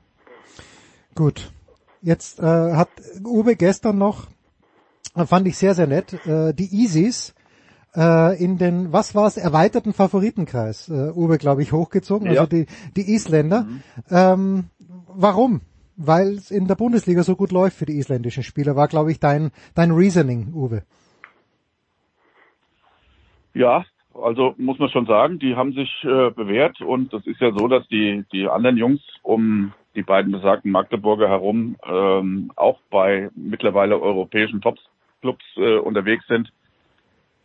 Gut. 1.16 1.50
Jetzt 2.00 2.38
äh, 2.38 2.44
hat 2.44 2.90
Uwe 3.24 3.56
gestern 3.56 3.98
noch, 3.98 4.26
äh, 5.16 5.26
fand 5.26 5.48
ich 5.48 5.58
sehr, 5.58 5.74
sehr 5.74 5.88
nett, 5.88 6.14
äh, 6.26 6.54
die 6.54 6.68
Isis 6.72 7.34
äh, 7.96 8.40
in 8.40 8.56
den, 8.56 8.92
was 8.92 9.16
war 9.16 9.26
es, 9.26 9.36
erweiterten 9.36 9.92
Favoritenkreis, 9.92 10.88
äh, 10.90 11.10
Uwe, 11.10 11.38
glaube 11.38 11.62
ich, 11.62 11.72
hochgezogen, 11.72 12.28
also 12.28 12.42
ja. 12.42 12.46
die, 12.46 12.66
die 12.96 13.12
Isländer. 13.12 13.62
Mhm. 13.62 13.82
Ähm, 14.10 14.64
warum? 15.08 15.60
Weil 16.07 16.32
es 16.32 16.50
in 16.50 16.66
der 16.66 16.74
Bundesliga 16.74 17.22
so 17.22 17.36
gut 17.36 17.53
läuft 17.53 17.76
für 17.76 17.86
die 17.86 17.98
isländischen 17.98 18.42
Spieler, 18.42 18.76
war, 18.76 18.88
glaube 18.88 19.11
ich, 19.11 19.20
dein, 19.20 19.50
dein 19.74 19.90
Reasoning, 19.92 20.53
Uwe. 20.55 20.82
Ja, 23.55 23.84
also 24.14 24.55
muss 24.59 24.78
man 24.78 24.88
schon 24.90 25.07
sagen, 25.07 25.38
die 25.38 25.57
haben 25.57 25.72
sich 25.72 25.90
äh, 26.05 26.30
bewährt 26.30 26.80
und 26.80 27.12
es 27.12 27.26
ist 27.26 27.40
ja 27.40 27.53
so, 27.53 27.68
dass 27.68 27.86
die, 27.88 28.24
die 28.32 28.46
anderen 28.48 28.76
Jungs 28.76 29.00
um 29.22 29.72
die 29.94 30.03
beiden 30.03 30.32
besagten 30.32 30.70
Magdeburger 30.70 31.28
herum 31.28 31.76
ähm, 31.86 32.50
auch 32.57 32.78
bei 32.90 33.30
mittlerweile 33.34 34.00
europäischen 34.00 34.61
Top-Clubs 34.61 35.44
äh, 35.57 35.76
unterwegs 35.76 36.26
sind 36.28 36.53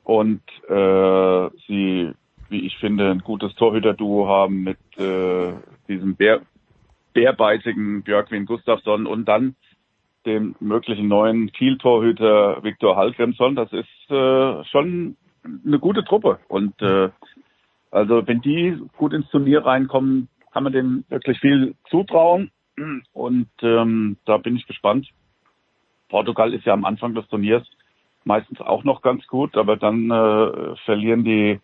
und 0.04 0.42
äh, 0.70 1.50
sie, 1.68 2.14
wie 2.50 2.66
ich 2.66 2.78
finde, 2.78 3.12
ein 3.12 3.20
gutes 3.20 3.54
Torhüter-Duo 3.56 4.28
haben 4.28 4.64
mit 4.64 4.78
äh, 4.98 5.52
diesem 5.90 6.16
Bär, 6.16 6.42
bärbeißigen 7.18 8.04
Björkwin 8.04 8.46
Gustafsson 8.46 9.08
und 9.08 9.26
dann 9.26 9.56
dem 10.28 10.56
möglichen 10.60 11.08
neuen 11.08 11.52
Kiel-Torhüter 11.52 12.64
Viktor 12.64 12.96
Hallgrimsson. 12.96 13.56
Das 13.56 13.74
ist 13.74 14.12
äh, 14.12 14.64
schon 14.66 15.18
eine 15.66 15.80
gute 15.80 16.04
Truppe. 16.04 16.38
Und 16.48 16.80
äh, 16.80 17.10
also 17.90 18.28
wenn 18.28 18.42
die 18.42 18.80
gut 18.98 19.14
ins 19.14 19.28
Turnier 19.30 19.66
reinkommen, 19.66 20.30
kann 20.54 20.62
man 20.64 20.74
denen 20.74 21.06
wirklich 21.10 21.40
viel 21.40 21.74
zutrauen. 21.90 22.52
Und 23.14 23.50
ähm, 23.64 24.18
da 24.26 24.38
bin 24.38 24.56
ich 24.56 24.68
gespannt. 24.68 25.08
Portugal 26.10 26.54
ist 26.54 26.66
ja 26.66 26.74
am 26.74 26.86
Anfang 26.86 27.16
des 27.16 27.28
Turniers 27.30 27.68
meistens 28.26 28.62
auch 28.62 28.84
noch 28.84 29.02
ganz 29.02 29.26
gut, 29.26 29.58
aber 29.58 29.76
dann 29.76 30.12
äh, 30.12 30.76
verlieren 30.86 31.24
die 31.24 31.60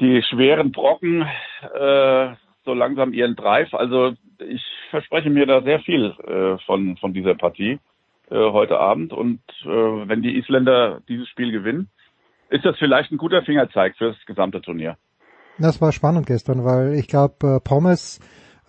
die 0.00 0.22
schweren 0.22 0.72
Brocken 0.72 1.28
äh, 1.74 2.28
so 2.64 2.74
langsam 2.74 3.12
ihren 3.12 3.36
Drive. 3.36 3.72
Also 3.74 4.12
ich 4.38 4.62
verspreche 4.90 5.30
mir 5.30 5.46
da 5.46 5.62
sehr 5.62 5.80
viel 5.80 6.14
äh, 6.26 6.58
von, 6.64 6.96
von 6.96 7.12
dieser 7.12 7.34
Partie 7.34 7.78
äh, 8.30 8.50
heute 8.50 8.78
Abend. 8.78 9.12
Und 9.12 9.40
äh, 9.64 9.68
wenn 9.68 10.22
die 10.22 10.36
Isländer 10.36 11.00
dieses 11.08 11.28
Spiel 11.28 11.52
gewinnen, 11.52 11.88
ist 12.50 12.64
das 12.64 12.76
vielleicht 12.78 13.10
ein 13.10 13.18
guter 13.18 13.42
Fingerzeig 13.42 13.96
für 13.96 14.12
das 14.12 14.26
gesamte 14.26 14.60
Turnier. 14.60 14.96
Das 15.58 15.80
war 15.80 15.92
spannend 15.92 16.26
gestern, 16.26 16.64
weil 16.64 16.94
ich 16.94 17.08
glaube, 17.08 17.56
äh, 17.56 17.60
Pommes, 17.60 18.20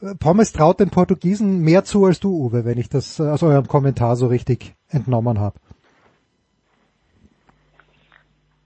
äh, 0.01 0.15
Pommes 0.15 0.53
traut 0.53 0.79
den 0.79 0.89
Portugiesen 0.89 1.61
mehr 1.61 1.83
zu 1.83 2.05
als 2.05 2.19
du, 2.19 2.29
Uwe, 2.29 2.65
wenn 2.65 2.77
ich 2.77 2.89
das 2.89 3.19
äh, 3.19 3.23
aus 3.23 3.43
eurem 3.43 3.67
Kommentar 3.67 4.15
so 4.15 4.27
richtig 4.27 4.75
entnommen 4.89 5.39
habe. 5.39 5.59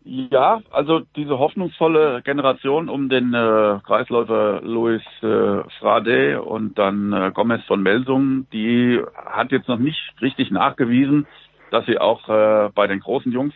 Ja, 0.10 0.62
also 0.72 1.02
diese 1.18 1.38
hoffnungsvolle 1.38 2.22
Generation 2.22 2.88
um 2.88 3.10
den 3.10 3.34
äh, 3.34 3.80
Kreisläufer 3.86 4.62
Luis 4.62 5.02
äh, 5.22 5.70
Frade 5.80 6.42
und 6.42 6.80
dann 6.80 7.12
äh, 7.12 7.32
Gomez 7.34 7.62
von 7.66 7.84
Melsung, 7.84 8.48
die 8.54 9.02
hat 9.14 9.52
jetzt 9.52 9.68
noch 9.68 9.80
nicht 9.80 10.00
richtig 10.22 10.50
nachgewiesen, 10.50 11.28
dass 11.72 11.86
sie 11.88 11.98
auch 11.98 12.30
äh, 12.30 12.70
bei 12.74 12.88
den 12.88 13.02
großen 13.02 13.34
Jungs 13.34 13.54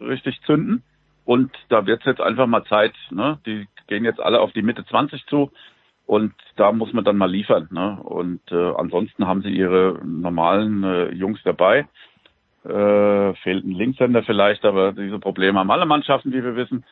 richtig 0.00 0.40
zünden. 0.46 0.82
Und 1.26 1.50
da 1.68 1.84
wird 1.84 2.00
es 2.00 2.06
jetzt 2.06 2.22
einfach 2.22 2.46
mal 2.46 2.64
Zeit. 2.64 2.94
Ne? 3.10 3.38
Die 3.44 3.68
gehen 3.86 4.06
jetzt 4.06 4.20
alle 4.20 4.40
auf 4.40 4.52
die 4.52 4.62
Mitte 4.62 4.86
20 4.86 5.26
zu 5.26 5.52
und 6.06 6.32
da 6.56 6.72
muss 6.72 6.94
man 6.94 7.04
dann 7.04 7.18
mal 7.18 7.30
liefern. 7.30 7.68
Ne? 7.70 7.98
Und 8.02 8.40
äh, 8.50 8.72
ansonsten 8.76 9.26
haben 9.26 9.42
sie 9.42 9.50
ihre 9.50 10.00
normalen 10.02 10.82
äh, 10.82 11.10
Jungs 11.12 11.40
dabei. 11.44 11.86
Äh, 12.64 13.34
fehlt 13.42 13.64
ein 13.64 13.72
Linkshänder 13.72 14.22
vielleicht, 14.22 14.64
aber 14.64 14.92
diese 14.92 15.18
Probleme 15.18 15.58
haben 15.58 15.70
alle 15.70 15.84
Mannschaften, 15.84 16.32
wie 16.32 16.42
wir 16.42 16.56
wissen. 16.56 16.84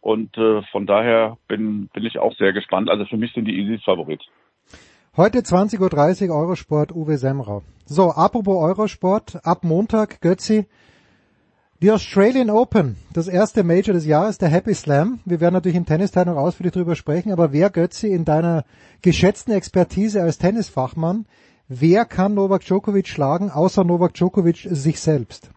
Und 0.00 0.36
äh, 0.38 0.62
von 0.70 0.86
daher 0.86 1.36
bin, 1.48 1.88
bin 1.88 2.06
ich 2.06 2.18
auch 2.18 2.34
sehr 2.36 2.52
gespannt. 2.52 2.88
Also 2.88 3.04
für 3.04 3.18
mich 3.18 3.32
sind 3.34 3.44
die 3.44 3.58
Isis 3.60 3.84
Favorit. 3.84 4.22
Heute 5.16 5.40
20.30 5.40 6.28
Uhr 6.28 6.36
Eurosport 6.36 6.92
Uwe 6.92 7.18
Semrau. 7.18 7.62
So, 7.84 8.10
apropos 8.12 8.56
Eurosport, 8.56 9.44
ab 9.44 9.64
Montag, 9.64 10.20
Götzi, 10.20 10.66
die 11.82 11.90
Australian 11.90 12.50
Open, 12.50 12.96
das 13.12 13.28
erste 13.28 13.64
Major 13.64 13.92
des 13.94 14.06
Jahres, 14.06 14.38
der 14.38 14.48
Happy 14.48 14.74
Slam. 14.74 15.20
Wir 15.24 15.40
werden 15.40 15.54
natürlich 15.54 15.76
im 15.76 15.86
Tennisteil 15.86 16.24
noch 16.24 16.36
ausführlich 16.36 16.72
drüber 16.72 16.96
sprechen, 16.96 17.32
aber 17.32 17.52
wer, 17.52 17.70
Götzi, 17.70 18.08
in 18.08 18.24
deiner 18.24 18.64
geschätzten 19.02 19.52
Expertise 19.52 20.22
als 20.22 20.38
Tennisfachmann 20.38 21.26
Wer 21.68 22.06
kann 22.06 22.32
Novak 22.32 22.62
Djokovic 22.62 23.08
schlagen, 23.08 23.50
außer 23.54 23.84
Novak 23.84 24.14
Djokovic 24.14 24.56
sich 24.56 25.00
selbst? 25.02 25.50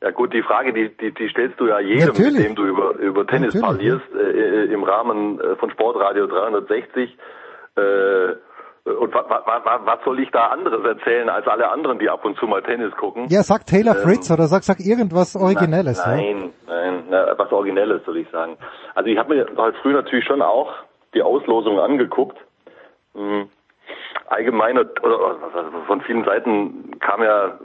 Ja 0.00 0.10
gut, 0.10 0.32
die 0.32 0.42
Frage, 0.42 0.72
die, 0.72 0.88
die, 0.88 1.12
die 1.12 1.28
stellst 1.28 1.60
du 1.60 1.66
ja 1.66 1.80
jedem, 1.80 2.08
Natürlich. 2.08 2.32
mit 2.32 2.46
dem 2.46 2.54
du 2.54 2.64
über, 2.64 2.94
über 2.96 3.26
Tennis 3.26 3.54
Natürlich, 3.54 3.62
parlierst, 3.62 4.14
äh, 4.14 4.62
äh, 4.64 4.72
im 4.72 4.82
Rahmen 4.82 5.38
äh, 5.38 5.54
von 5.56 5.70
Sportradio 5.70 6.26
360. 6.26 7.16
Äh, 7.76 7.80
und 8.84 9.14
wa, 9.14 9.24
wa, 9.28 9.60
wa, 9.64 9.80
was 9.84 9.98
soll 10.02 10.18
ich 10.18 10.30
da 10.30 10.46
anderes 10.46 10.82
erzählen 10.82 11.28
als 11.28 11.46
alle 11.46 11.70
anderen, 11.70 11.98
die 11.98 12.08
ab 12.08 12.24
und 12.24 12.38
zu 12.38 12.46
mal 12.46 12.62
Tennis 12.62 12.92
gucken? 12.96 13.26
Ja, 13.28 13.42
sag 13.42 13.66
Taylor 13.66 13.94
ähm, 13.94 14.02
Fritz 14.02 14.30
oder 14.30 14.46
sag, 14.46 14.64
sag 14.64 14.80
irgendwas 14.80 15.36
Originelles. 15.36 16.02
Na, 16.04 16.16
nein, 16.16 16.52
ja? 16.66 16.74
nein, 16.74 17.04
na, 17.10 17.34
was 17.36 17.52
Originelles 17.52 18.02
soll 18.06 18.16
ich 18.16 18.30
sagen. 18.30 18.56
Also 18.94 19.10
ich 19.10 19.18
habe 19.18 19.34
mir 19.34 19.46
halt 19.58 19.76
früher 19.82 19.92
natürlich 19.92 20.24
schon 20.24 20.40
auch 20.40 20.72
die 21.14 21.22
Auslosung 21.22 21.78
angeguckt. 21.78 22.38
Hm 23.14 23.50
allgemeine 24.26 24.88
oder 25.02 25.36
von 25.86 26.00
vielen 26.02 26.24
Seiten 26.24 26.98
kam 27.00 27.22
ja, 27.22 27.58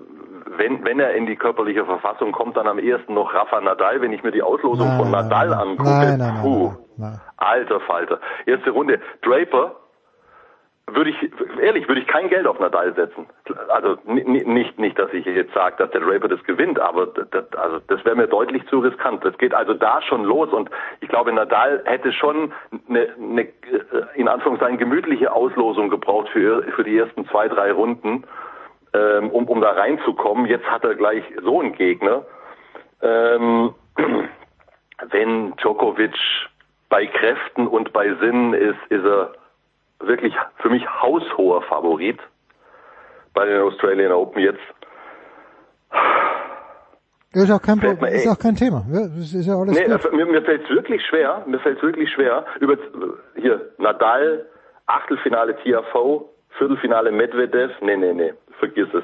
wenn, 0.57 0.83
wenn 0.85 0.99
er 0.99 1.13
in 1.13 1.25
die 1.25 1.35
körperliche 1.35 1.85
Verfassung 1.85 2.31
kommt, 2.31 2.57
dann 2.57 2.67
am 2.67 2.79
ehesten 2.79 3.13
noch 3.13 3.33
Rafa 3.33 3.61
Nadal. 3.61 4.01
Wenn 4.01 4.13
ich 4.13 4.23
mir 4.23 4.31
die 4.31 4.41
Auslosung 4.43 4.87
Nein, 4.87 4.97
von 4.97 5.11
nein, 5.11 5.23
Nadal 5.27 5.49
nein. 5.49 5.59
angucke, 5.59 5.89
Nein, 5.89 6.17
nein, 6.17 6.33
nein, 6.33 6.41
puh, 6.41 6.71
nein. 6.97 7.19
alter 7.37 7.79
Falter. 7.81 8.19
Erste 8.45 8.69
Runde. 8.71 8.99
Draper 9.21 9.75
würde 10.89 11.09
ich 11.09 11.31
ehrlich 11.61 11.87
würde 11.87 12.01
ich 12.01 12.07
kein 12.07 12.29
Geld 12.29 12.47
auf 12.47 12.59
Nadal 12.59 12.93
setzen. 12.95 13.25
Also 13.67 13.97
ni- 14.05 14.23
ni- 14.23 14.45
nicht 14.45 14.79
nicht, 14.79 14.97
dass 14.97 15.11
ich 15.13 15.25
jetzt 15.25 15.53
sage, 15.53 15.75
dass 15.77 15.91
der 15.91 16.01
Draper 16.01 16.29
das 16.29 16.41
gewinnt, 16.45 16.79
aber 16.79 17.07
das, 17.07 17.53
also 17.57 17.79
das 17.87 18.03
wäre 18.05 18.15
mir 18.15 18.27
deutlich 18.27 18.65
zu 18.67 18.79
riskant. 18.79 19.23
Das 19.25 19.37
geht 19.37 19.53
also 19.53 19.73
da 19.73 20.01
schon 20.01 20.23
los 20.23 20.49
und 20.53 20.69
ich 21.01 21.09
glaube 21.09 21.33
Nadal 21.33 21.81
hätte 21.85 22.13
schon 22.13 22.53
eine, 22.87 23.09
eine 23.19 23.41
äh, 23.41 23.51
in 24.15 24.27
Anführungszeichen 24.29 24.77
gemütliche 24.77 25.31
Auslosung 25.33 25.89
gebraucht 25.89 26.29
für 26.29 26.63
für 26.63 26.83
die 26.85 26.97
ersten 26.97 27.27
zwei 27.27 27.49
drei 27.49 27.71
Runden, 27.73 28.23
ähm, 28.93 29.29
um 29.31 29.45
um 29.49 29.59
da 29.59 29.71
reinzukommen. 29.71 30.45
Jetzt 30.45 30.65
hat 30.69 30.85
er 30.85 30.95
gleich 30.95 31.23
so 31.43 31.59
einen 31.59 31.73
Gegner. 31.73 32.25
Ähm, 33.01 33.73
wenn 35.11 35.53
Djokovic 35.57 36.15
bei 36.89 37.05
Kräften 37.07 37.67
und 37.67 37.91
bei 37.91 38.13
Sinnen 38.15 38.53
ist, 38.53 38.79
ist 38.89 39.03
er 39.03 39.33
wirklich 39.99 40.33
für 40.57 40.69
mich 40.69 40.85
haushoher 41.01 41.61
Favorit 41.63 42.19
bei 43.33 43.45
den 43.45 43.61
Australian 43.61 44.11
Open 44.11 44.41
jetzt. 44.41 44.59
Ist 47.33 47.51
auch 47.51 47.61
kein, 47.61 47.79
Fällt 47.79 48.01
mir 48.01 48.09
ist 48.09 48.27
auch 48.27 48.39
kein 48.39 48.55
Thema. 48.55 48.83
Das 48.89 49.33
ist 49.33 49.45
ja 49.45 49.55
alles 49.55 49.77
Nee, 49.77 49.85
gut. 49.85 50.05
äh, 50.05 50.15
mir, 50.15 50.25
mir 50.25 50.41
fällt 50.41 50.63
es 50.63 50.69
wirklich 50.69 51.05
schwer, 51.05 51.43
mir 51.45 51.59
fällt 51.59 51.77
es 51.77 51.83
wirklich 51.83 52.09
schwer, 52.11 52.45
über 52.59 52.77
hier 53.35 53.69
Nadal, 53.77 54.45
Achtelfinale 54.87 55.55
TAV, 55.63 56.23
Viertelfinale 56.57 57.11
Medvedev, 57.11 57.71
nee, 57.81 57.95
nee, 57.97 58.13
nee, 58.13 58.33
vergiss 58.59 58.87
es. 58.93 59.03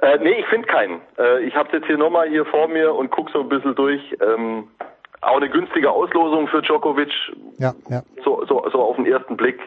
Äh, 0.00 0.18
nee, 0.18 0.38
ich 0.38 0.46
finde 0.46 0.68
keinen. 0.68 1.00
Äh, 1.18 1.40
ich 1.40 1.56
habe 1.56 1.70
jetzt 1.72 1.86
hier 1.86 1.98
nochmal 1.98 2.28
hier 2.28 2.44
vor 2.44 2.68
mir 2.68 2.94
und 2.94 3.10
guck 3.10 3.30
so 3.30 3.40
ein 3.40 3.48
bisschen 3.48 3.74
durch. 3.74 4.16
Ähm, 4.20 4.68
auch 5.22 5.38
eine 5.38 5.48
günstige 5.48 5.90
Auslosung 5.90 6.46
für 6.46 6.62
Djokovic, 6.62 7.10
Ja, 7.58 7.72
ja. 7.88 8.02
so, 8.22 8.44
so, 8.46 8.64
so 8.70 8.80
auf 8.82 8.94
den 8.94 9.06
ersten 9.06 9.36
Blick. 9.36 9.58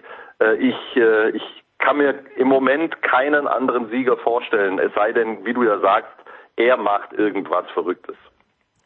Äh, 0.41 0.55
ich, 0.55 0.97
äh, 0.97 1.29
ich 1.29 1.43
kann 1.77 1.97
mir 1.97 2.15
im 2.37 2.47
Moment 2.47 3.01
keinen 3.01 3.47
anderen 3.47 3.89
Sieger 3.89 4.17
vorstellen, 4.17 4.79
es 4.79 4.93
sei 4.93 5.11
denn, 5.13 5.45
wie 5.45 5.53
du 5.53 5.63
ja 5.63 5.79
sagst, 5.79 6.11
er 6.55 6.77
macht 6.77 7.13
irgendwas 7.13 7.65
Verrücktes. 7.73 8.15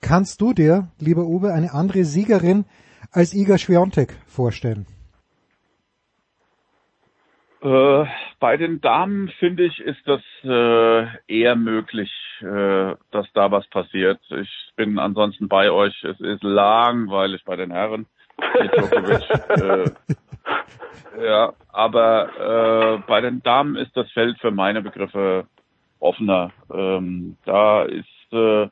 Kannst 0.02 0.42
du 0.42 0.54
dir, 0.54 0.90
lieber 1.00 1.24
Uwe, 1.24 1.52
eine 1.54 1.74
andere 1.74 2.04
Siegerin 2.04 2.66
als 3.12 3.34
Iga 3.34 3.58
Świątek 3.58 4.14
vorstellen? 4.28 4.86
Äh, 7.62 8.06
bei 8.40 8.58
den 8.58 8.82
Damen 8.82 9.30
finde 9.40 9.64
ich, 9.64 9.80
ist 9.80 10.06
das 10.06 10.22
äh, 10.44 11.08
eher 11.28 11.56
möglich, 11.56 12.12
äh, 12.42 12.96
dass 13.12 13.28
da 13.34 13.50
was 13.50 13.68
passiert. 13.70 14.20
Ich 14.30 14.72
bin 14.76 15.00
ansonsten 15.00 15.48
bei 15.48 15.72
euch. 15.72 16.04
Es 16.04 16.20
ist 16.20 16.44
langweilig 16.44 17.44
bei 17.46 17.56
den 17.56 17.72
Herren. 17.72 18.06
Äh, 18.38 19.90
ja, 21.24 21.54
aber 21.72 22.98
äh, 22.98 23.04
bei 23.08 23.22
den 23.22 23.42
Damen 23.44 23.76
ist 23.76 23.96
das 23.96 24.12
Feld 24.12 24.38
für 24.40 24.52
meine 24.52 24.82
Begriffe 24.82 25.46
offener. 26.00 26.52
Ähm, 26.74 27.38
da 27.46 27.84
ist, 27.84 28.34
äh, 28.34 28.68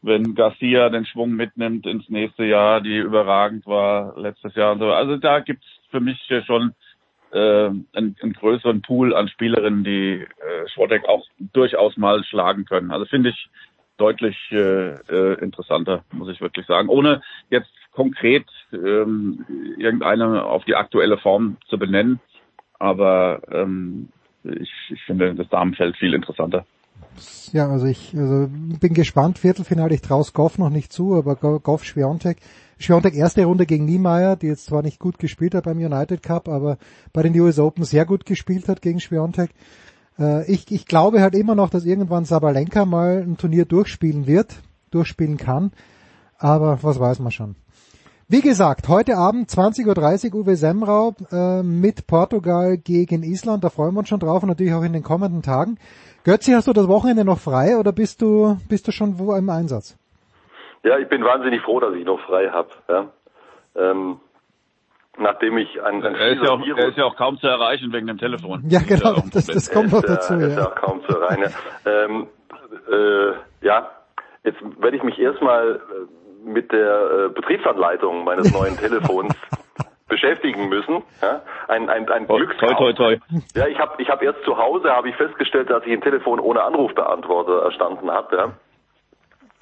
wenn 0.00 0.34
Garcia 0.34 0.88
den 0.88 1.04
Schwung 1.06 1.32
mitnimmt 1.32 1.86
ins 1.86 2.08
nächste 2.08 2.44
Jahr, 2.44 2.80
die 2.80 2.96
überragend 2.96 3.66
war 3.66 4.18
letztes 4.18 4.54
Jahr 4.54 4.72
und 4.72 4.80
so. 4.80 4.92
Also 4.92 5.16
da 5.16 5.40
gibt's 5.40 5.66
für 5.90 6.00
mich 6.00 6.18
schon 6.46 6.74
äh, 7.32 7.38
einen, 7.68 7.86
einen 7.92 8.32
größeren 8.32 8.82
Pool 8.82 9.14
an 9.14 9.28
Spielerinnen, 9.28 9.84
die 9.84 10.22
äh, 10.22 10.68
Schwottek 10.68 11.08
auch 11.08 11.24
durchaus 11.38 11.96
mal 11.96 12.24
schlagen 12.24 12.64
können. 12.64 12.90
Also 12.90 13.04
finde 13.06 13.30
ich 13.30 13.48
deutlich 13.96 14.36
äh, 14.50 14.94
äh, 14.94 15.40
interessanter, 15.40 16.04
muss 16.12 16.28
ich 16.30 16.40
wirklich 16.40 16.66
sagen. 16.66 16.88
Ohne 16.88 17.22
jetzt 17.50 17.70
konkret 17.92 18.46
ähm, 18.72 19.44
irgendeine 19.78 20.44
auf 20.44 20.64
die 20.64 20.74
aktuelle 20.74 21.18
Form 21.18 21.56
zu 21.68 21.78
benennen, 21.78 22.20
aber 22.78 23.42
ähm, 23.50 24.08
ich, 24.44 24.70
ich 24.90 25.02
finde 25.04 25.34
das 25.34 25.48
Damenfeld 25.48 25.96
viel 25.96 26.14
interessanter. 26.14 26.64
Ja, 27.52 27.68
also 27.68 27.86
ich 27.86 28.14
also 28.16 28.48
bin 28.80 28.94
gespannt. 28.94 29.38
Viertelfinale, 29.38 29.94
ich 29.94 30.00
traue 30.00 30.24
Goff 30.32 30.58
noch 30.58 30.70
nicht 30.70 30.92
zu, 30.92 31.14
aber 31.14 31.36
Go- 31.36 31.60
Goff 31.60 31.84
Schwiontek. 31.84 32.38
Schwiontek 32.78 33.14
erste 33.14 33.44
Runde 33.44 33.66
gegen 33.66 33.84
Niemeyer, 33.84 34.36
die 34.36 34.46
jetzt 34.46 34.66
zwar 34.66 34.82
nicht 34.82 34.98
gut 34.98 35.18
gespielt 35.18 35.54
hat 35.54 35.64
beim 35.64 35.78
United 35.78 36.22
Cup, 36.22 36.48
aber 36.48 36.78
bei 37.12 37.22
den 37.22 37.38
US 37.38 37.58
Open 37.58 37.84
sehr 37.84 38.06
gut 38.06 38.24
gespielt 38.24 38.68
hat 38.68 38.82
gegen 38.82 38.98
Schwiontek. 38.98 39.50
Äh, 40.18 40.50
ich, 40.50 40.72
ich 40.72 40.86
glaube 40.86 41.20
halt 41.20 41.34
immer 41.34 41.54
noch, 41.54 41.70
dass 41.70 41.84
irgendwann 41.84 42.24
Sabalenka 42.24 42.86
mal 42.86 43.22
ein 43.22 43.36
Turnier 43.36 43.66
durchspielen 43.66 44.26
wird, 44.26 44.62
durchspielen 44.90 45.36
kann. 45.36 45.72
Aber 46.38 46.82
was 46.82 46.98
weiß 46.98 47.20
man 47.20 47.30
schon. 47.30 47.56
Wie 48.32 48.40
gesagt, 48.40 48.88
heute 48.88 49.18
Abend 49.18 49.50
20.30 49.50 50.32
Uhr 50.32 50.40
Uwe 50.40 50.56
Semrau 50.56 51.12
äh, 51.30 51.62
mit 51.62 52.06
Portugal 52.06 52.78
gegen 52.78 53.22
Island. 53.22 53.62
Da 53.62 53.68
freuen 53.68 53.92
wir 53.92 53.98
uns 53.98 54.08
schon 54.08 54.20
drauf 54.20 54.42
und 54.42 54.48
natürlich 54.48 54.72
auch 54.72 54.84
in 54.84 54.94
den 54.94 55.02
kommenden 55.02 55.42
Tagen. 55.42 55.76
Götzi, 56.24 56.52
hast 56.52 56.66
du 56.66 56.72
das 56.72 56.88
Wochenende 56.88 57.26
noch 57.26 57.38
frei 57.38 57.76
oder 57.76 57.92
bist 57.92 58.22
du 58.22 58.56
bist 58.70 58.88
du 58.88 58.90
schon 58.90 59.18
wo 59.18 59.34
im 59.34 59.50
Einsatz? 59.50 59.98
Ja, 60.82 60.96
ich 60.96 61.10
bin 61.10 61.22
wahnsinnig 61.22 61.60
froh, 61.60 61.78
dass 61.78 61.94
ich 61.94 62.06
noch 62.06 62.20
frei 62.20 62.48
habe. 62.48 62.70
Ja. 62.88 63.10
Ähm, 63.76 64.18
nachdem 65.18 65.58
ich 65.58 65.82
ein, 65.82 66.02
ein 66.02 66.14
Er 66.14 66.30
ist, 66.30 66.42
ja 66.42 66.52
auch, 66.52 66.60
er 66.66 66.88
ist 66.88 66.96
ja 66.96 67.04
auch 67.04 67.16
kaum 67.16 67.36
zu 67.36 67.46
erreichen 67.46 67.92
wegen 67.92 68.06
dem 68.06 68.16
Telefon. 68.16 68.64
Ja, 68.66 68.80
genau, 68.80 69.22
das, 69.30 69.44
das 69.44 69.70
kommt 69.70 69.92
noch 69.92 70.00
dazu. 70.00 70.32
Ja, 70.32 70.46
ist 70.46 70.56
ja 70.56 70.68
auch 70.68 70.74
kaum 70.76 71.02
zu. 71.06 71.18
Ja. 71.20 71.36
ähm, 71.84 72.28
äh, 72.90 73.66
ja, 73.66 73.90
jetzt 74.42 74.58
werde 74.78 74.96
ich 74.96 75.02
mich 75.02 75.18
erstmal 75.18 75.76
äh, 75.76 76.21
mit 76.44 76.72
der 76.72 77.10
äh, 77.10 77.28
Betriebsanleitung 77.28 78.24
meines 78.24 78.52
neuen 78.52 78.76
Telefons 78.76 79.34
beschäftigen 80.08 80.68
müssen. 80.68 81.02
Ja? 81.20 81.42
Ein, 81.68 81.88
ein, 81.88 82.08
ein 82.08 82.26
Toi, 82.26 82.38
Glückskauf. 82.38 82.76
toi, 82.76 82.92
toi. 82.92 83.16
Ja, 83.54 83.66
ich 83.66 83.78
habe 83.78 84.00
ich 84.02 84.08
hab 84.08 84.22
erst 84.22 84.42
zu 84.44 84.56
Hause 84.56 84.90
habe 84.90 85.08
ich 85.08 85.16
festgestellt, 85.16 85.70
dass 85.70 85.84
ich 85.86 85.92
ein 85.92 86.02
Telefon 86.02 86.40
ohne 86.40 86.62
Anrufbeantworter 86.62 87.62
erstanden 87.62 88.10
habe. 88.10 88.36
Ja? 88.36 88.52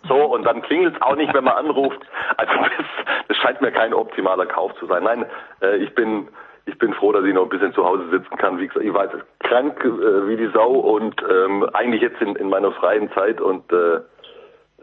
So, 0.08 0.14
und 0.14 0.44
dann 0.44 0.62
klingelt 0.62 0.96
es 0.96 1.02
auch 1.02 1.16
nicht, 1.16 1.32
wenn 1.34 1.44
man 1.44 1.54
anruft. 1.54 2.00
Also 2.36 2.52
das, 2.54 3.06
das 3.28 3.36
scheint 3.36 3.60
mir 3.60 3.70
kein 3.70 3.94
optimaler 3.94 4.46
Kauf 4.46 4.74
zu 4.76 4.86
sein. 4.86 5.04
Nein, 5.04 5.26
äh, 5.62 5.76
ich 5.76 5.94
bin 5.94 6.28
ich 6.66 6.78
bin 6.78 6.94
froh, 6.94 7.12
dass 7.12 7.24
ich 7.24 7.34
noch 7.34 7.44
ein 7.44 7.48
bisschen 7.48 7.72
zu 7.74 7.84
Hause 7.84 8.08
sitzen 8.10 8.36
kann. 8.36 8.58
Wie 8.58 8.68
gesagt, 8.68 8.84
ich 8.84 8.94
war 8.94 9.04
jetzt 9.04 9.24
krank 9.40 9.82
äh, 9.84 10.28
wie 10.28 10.36
die 10.36 10.50
Sau 10.52 10.70
und 10.70 11.20
ähm, 11.28 11.68
eigentlich 11.72 12.02
jetzt 12.02 12.20
in, 12.20 12.36
in 12.36 12.48
meiner 12.48 12.72
freien 12.72 13.10
Zeit 13.12 13.40
und 13.40 13.70
äh, 13.72 13.96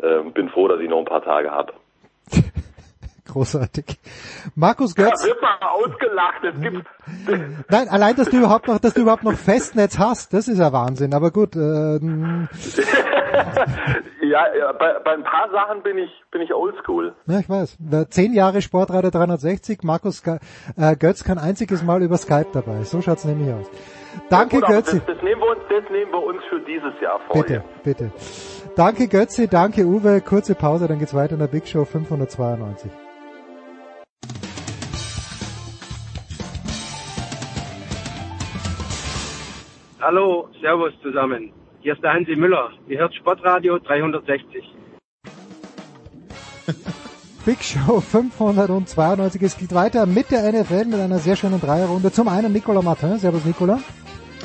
äh, 0.02 0.24
bin 0.34 0.50
froh, 0.50 0.68
dass 0.68 0.80
ich 0.80 0.90
noch 0.90 1.00
ein 1.00 1.06
paar 1.06 1.24
Tage 1.24 1.52
habe. 1.52 1.74
Großartig. 3.28 4.00
Markus 4.56 4.94
Da 4.94 5.04
Götz, 5.04 5.26
wird 5.26 5.42
man 5.42 5.58
ausgelacht. 5.62 6.44
Es 6.44 6.60
gibt 6.62 6.86
nein, 7.70 7.90
allein, 7.90 8.16
dass 8.16 8.30
du 8.30 8.38
überhaupt 8.38 8.68
noch, 8.68 8.80
dass 8.80 8.94
du 8.94 9.02
überhaupt 9.02 9.24
noch 9.24 9.34
Festnetz 9.34 9.98
hast, 9.98 10.34
das 10.34 10.48
ist 10.48 10.60
ja 10.60 10.72
Wahnsinn. 10.74 11.14
Aber 11.14 11.32
gut, 11.32 11.56
ähm, 11.56 12.48
ja, 14.22 14.46
ja 14.56 14.72
bei, 14.74 15.00
bei 15.04 15.14
ein 15.14 15.24
paar 15.24 15.50
Sachen 15.52 15.84
bin 15.84 15.98
ich 15.98 16.12
bin 16.32 16.42
ich 16.42 16.54
oldschool. 16.54 17.16
ja, 17.28 17.40
ich 17.40 17.50
weiß. 17.50 17.78
Zehn 18.10 18.34
Jahre 18.34 18.62
Sportradar 18.62 19.12
360, 19.12 19.84
Markus 19.84 20.24
äh, 20.26 20.96
Götz 20.96 21.24
kein 21.24 21.38
einziges 21.38 21.84
Mal 21.84 22.02
über 22.04 22.18
Skype 22.18 22.48
dabei. 22.54 22.84
So 22.84 23.02
schaut's 23.02 23.26
nämlich 23.26 23.54
aus. 23.54 23.70
Danke, 24.30 24.58
aber 24.58 24.68
Götzi. 24.68 24.98
Das, 25.00 25.16
das, 25.16 25.24
nehmen 25.24 25.42
wir 25.42 25.52
uns, 25.52 25.62
das 25.70 25.90
nehmen 25.92 26.12
wir 26.12 26.24
uns 26.24 26.44
für 26.50 26.60
dieses 26.62 27.00
Jahr 27.02 27.20
vor. 27.28 27.42
Bitte, 27.42 27.64
bitte. 27.84 28.12
Danke 28.76 29.08
Götzi, 29.08 29.48
danke 29.48 29.86
Uwe. 29.86 30.22
Kurze 30.22 30.56
Pause, 30.56 30.88
dann 30.88 31.00
geht's 31.00 31.14
weiter 31.14 31.34
in 31.34 31.40
der 31.40 31.48
Big 31.48 31.68
Show 31.68 31.86
592. 31.86 32.92
Hallo, 40.00 40.48
Servus 40.62 40.94
zusammen. 41.02 41.52
Hier 41.80 41.94
ist 41.94 42.04
der 42.04 42.14
Hansi 42.14 42.36
Müller. 42.36 42.70
Ihr 42.88 43.00
hört 43.00 43.16
Sportradio 43.16 43.80
360. 43.80 44.64
Big 47.46 47.64
Show 47.64 48.00
592. 48.00 49.42
Es 49.42 49.58
geht 49.58 49.74
weiter 49.74 50.06
mit 50.06 50.30
der 50.30 50.52
NFL 50.52 50.86
mit 50.86 51.00
einer 51.00 51.18
sehr 51.18 51.36
schönen 51.36 51.60
Dreierrunde. 51.60 52.12
Zum 52.12 52.28
einen 52.28 52.54
Nicolas 52.54 52.84
Martin. 52.84 53.18
Servus 53.18 53.44
Nicolas. 53.44 53.82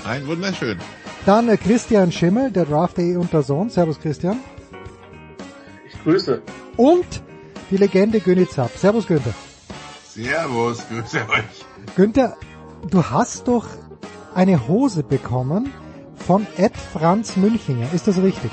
Ein 0.07 0.27
wunderschön. 0.27 0.79
Dann 1.27 1.51
äh, 1.51 1.59
Christian 1.59 2.11
Schimmel, 2.13 2.51
der 2.51 2.65
Draft.de 2.65 3.17
unter 3.17 3.43
Sohn. 3.43 3.69
Servus 3.69 4.01
Christian. 4.01 4.39
Ich 5.87 6.03
grüße. 6.03 6.41
Und 6.79 7.23
die 7.71 7.77
Legende 7.77 8.21
Günni 8.21 8.49
Zapp. 8.49 8.71
Servus 8.71 9.07
Günther. 9.07 9.35
Servus, 10.05 10.89
grüße 10.89 11.19
euch. 11.29 11.95
Günther, 11.95 12.39
du 12.91 13.03
hast 13.05 13.49
doch 13.49 13.67
eine 14.35 14.69
Hose 14.69 15.03
bekommen 15.03 15.73
von 16.17 16.47
Ed 16.57 16.77
Franz 16.77 17.37
Münchinger. 17.37 17.93
Ist 17.93 18.09
das 18.09 18.19
richtig? 18.19 18.51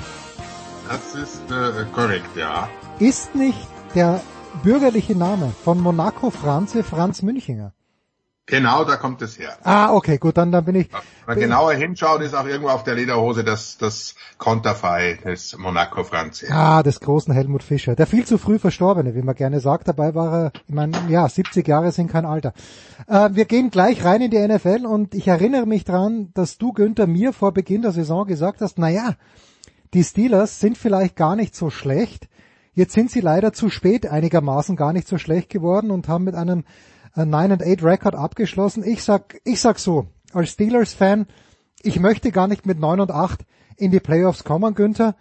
Das 0.88 1.14
ist 1.14 1.42
äh, 1.50 1.84
korrekt, 1.94 2.36
ja. 2.36 2.68
Ist 2.98 3.34
nicht 3.34 3.68
der 3.94 4.20
bürgerliche 4.62 5.16
Name 5.16 5.52
von 5.64 5.80
Monaco 5.80 6.30
Franze 6.30 6.82
Franz 6.82 7.22
Münchinger? 7.22 7.72
Genau, 8.46 8.84
da 8.84 8.96
kommt 8.96 9.22
es 9.22 9.38
her. 9.38 9.56
Ah, 9.62 9.92
okay, 9.92 10.18
gut, 10.18 10.36
dann, 10.36 10.50
dann 10.50 10.64
bin 10.64 10.74
ich. 10.74 10.92
Wenn 10.92 11.00
man 11.26 11.38
genauer 11.38 11.72
hinschaut, 11.74 12.20
ist 12.20 12.34
auch 12.34 12.46
irgendwo 12.46 12.70
auf 12.70 12.82
der 12.82 12.96
Lederhose 12.96 13.44
das, 13.44 13.78
das 13.78 14.16
Konterfei 14.38 15.18
des 15.24 15.56
Monaco 15.56 16.02
Franz. 16.02 16.44
Ah, 16.50 16.82
des 16.82 16.98
großen 16.98 17.32
Helmut 17.32 17.62
Fischer. 17.62 17.94
Der 17.94 18.08
viel 18.08 18.26
zu 18.26 18.38
früh 18.38 18.58
Verstorbene, 18.58 19.14
wie 19.14 19.22
man 19.22 19.36
gerne 19.36 19.60
sagt. 19.60 19.86
Dabei 19.86 20.16
war 20.16 20.32
er, 20.32 20.52
ich 20.66 20.74
meine, 20.74 20.96
ja, 21.08 21.28
70 21.28 21.66
Jahre 21.66 21.92
sind 21.92 22.10
kein 22.10 22.26
Alter. 22.26 22.52
Äh, 23.06 23.30
wir 23.32 23.44
gehen 23.44 23.70
gleich 23.70 24.04
rein 24.04 24.20
in 24.20 24.32
die 24.32 24.38
NFL 24.38 24.84
und 24.84 25.14
ich 25.14 25.28
erinnere 25.28 25.66
mich 25.66 25.84
dran, 25.84 26.30
dass 26.34 26.58
du, 26.58 26.72
Günther, 26.72 27.06
mir 27.06 27.32
vor 27.32 27.52
Beginn 27.52 27.82
der 27.82 27.92
Saison 27.92 28.26
gesagt 28.26 28.62
hast, 28.62 28.78
na 28.78 28.88
ja, 28.88 29.14
die 29.94 30.02
Steelers 30.02 30.58
sind 30.58 30.76
vielleicht 30.76 31.14
gar 31.14 31.36
nicht 31.36 31.54
so 31.54 31.70
schlecht. 31.70 32.28
Jetzt 32.72 32.94
sind 32.94 33.10
sie 33.10 33.20
leider 33.20 33.52
zu 33.52 33.68
spät 33.68 34.06
einigermaßen 34.06 34.76
gar 34.76 34.92
nicht 34.92 35.06
so 35.06 35.18
schlecht 35.18 35.50
geworden 35.50 35.90
und 35.90 36.08
haben 36.08 36.24
mit 36.24 36.34
einem 36.34 36.64
9 37.14 37.52
and 37.52 37.62
8 37.62 37.82
Record 37.82 38.14
abgeschlossen. 38.14 38.84
Ich 38.84 39.02
sag, 39.02 39.40
ich 39.44 39.60
sag 39.60 39.78
so, 39.78 40.06
als 40.32 40.50
Steelers-Fan, 40.50 41.26
ich 41.82 41.98
möchte 41.98 42.30
gar 42.32 42.46
nicht 42.46 42.66
mit 42.66 42.78
9 42.78 43.00
und 43.00 43.10
8 43.10 43.44
in 43.76 43.90
die 43.90 44.00
Playoffs 44.00 44.44
kommen, 44.44 44.74
Günther. 44.74 45.16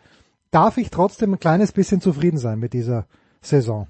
Darf 0.52 0.78
ich 0.78 0.90
trotzdem 0.90 1.34
ein 1.34 1.40
kleines 1.40 1.72
bisschen 1.72 2.02
zufrieden 2.02 2.38
sein 2.38 2.60
mit 2.60 2.74
dieser 2.74 3.08
Saison? 3.42 3.88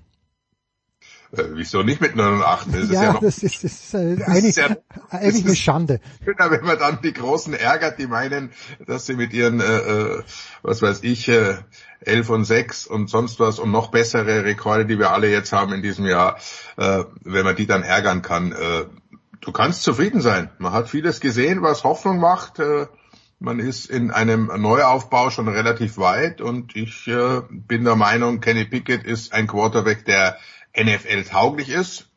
Äh, 1.32 1.44
wieso 1.54 1.84
nicht 1.84 2.02
mit 2.02 2.16
9 2.16 2.34
und 2.36 2.44
8? 2.44 2.68
Das 2.74 2.84
ist 2.84 2.92
ja, 2.92 3.04
ja 3.04 3.14
noch, 3.14 3.20
das 3.22 3.44
ist, 3.44 3.64
das 3.64 3.72
ist 3.72 3.94
äh, 3.94 4.24
eigentlich, 4.26 4.56
ja- 4.56 4.76
eigentlich 5.10 5.46
eine 5.46 5.56
Schande. 5.56 6.00
schöner, 6.24 6.50
wenn 6.52 6.66
man 6.66 6.80
dann 6.80 7.00
die 7.04 7.14
Großen 7.14 7.54
ärgert, 7.54 8.00
die 8.00 8.08
meinen, 8.08 8.52
dass 8.88 9.06
sie 9.06 9.14
mit 9.16 9.34
ihren, 9.34 9.60
äh, 9.60 9.64
äh, 9.64 10.24
was 10.64 10.82
weiß 10.82 11.04
ich, 11.04 11.28
äh, 11.30 11.58
11 12.02 12.30
und 12.30 12.46
6 12.46 12.88
und 12.88 13.10
sonst 13.10 13.40
was 13.40 13.60
und 13.60 13.72
noch 13.72 13.92
bessere 13.92 14.44
Rekorde, 14.44 14.86
die 14.86 14.98
wir 14.98 15.12
alle 15.12 15.30
jetzt 15.30 15.52
haben 15.54 15.74
in 15.74 15.82
diesem 15.84 16.06
Jahr, 16.06 16.38
äh, 16.78 17.04
wenn 17.24 17.44
man 17.46 17.56
die 17.56 17.68
dann 17.68 17.84
ärgern 17.84 18.22
kann. 18.22 18.52
Äh, 18.52 18.86
du 19.42 19.52
kannst 19.52 19.84
zufrieden 19.84 20.22
sein. 20.22 20.50
Man 20.58 20.74
hat 20.74 20.90
vieles 20.90 21.20
gesehen, 21.20 21.62
was 21.62 21.84
Hoffnung 21.84 22.20
macht. 22.20 22.60
Äh, 22.60 22.88
man 23.42 23.60
ist 23.60 23.86
in 23.86 24.12
einem 24.12 24.48
Neuaufbau 24.48 25.30
schon 25.30 25.48
relativ 25.48 25.98
weit 25.98 26.42
und 26.42 26.76
ich 26.76 27.08
äh, 27.08 27.42
bin 27.50 27.86
der 27.86 27.96
Meinung, 27.96 28.42
Kenny 28.42 28.66
Pickett 28.66 29.04
ist 29.06 29.32
ein 29.32 29.48
Quarterback, 29.48 30.04
der 30.06 30.38
NFL 30.78 31.24
tauglich 31.26 31.70
ist. 31.70 32.08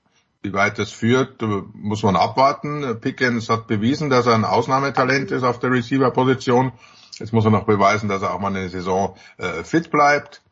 Wie 0.42 0.52
weit 0.52 0.78
das 0.78 0.90
führt, 0.90 1.40
äh, 1.42 1.62
muss 1.74 2.02
man 2.02 2.16
abwarten. 2.16 3.00
Pickens 3.00 3.48
hat 3.48 3.68
bewiesen, 3.68 4.10
dass 4.10 4.26
er 4.26 4.34
ein 4.34 4.44
Ausnahmetalent 4.44 5.30
ist 5.30 5.44
auf 5.44 5.60
der 5.60 5.70
Receiver-Position. 5.70 6.72
Jetzt 7.18 7.32
muss 7.32 7.44
er 7.44 7.50
noch 7.50 7.64
beweisen, 7.64 8.08
dass 8.08 8.22
er 8.22 8.34
auch 8.34 8.40
mal 8.40 8.48
eine 8.48 8.68
Saison 8.68 9.16
äh, 9.38 9.62
fit 9.62 9.90
bleibt. 9.90 10.42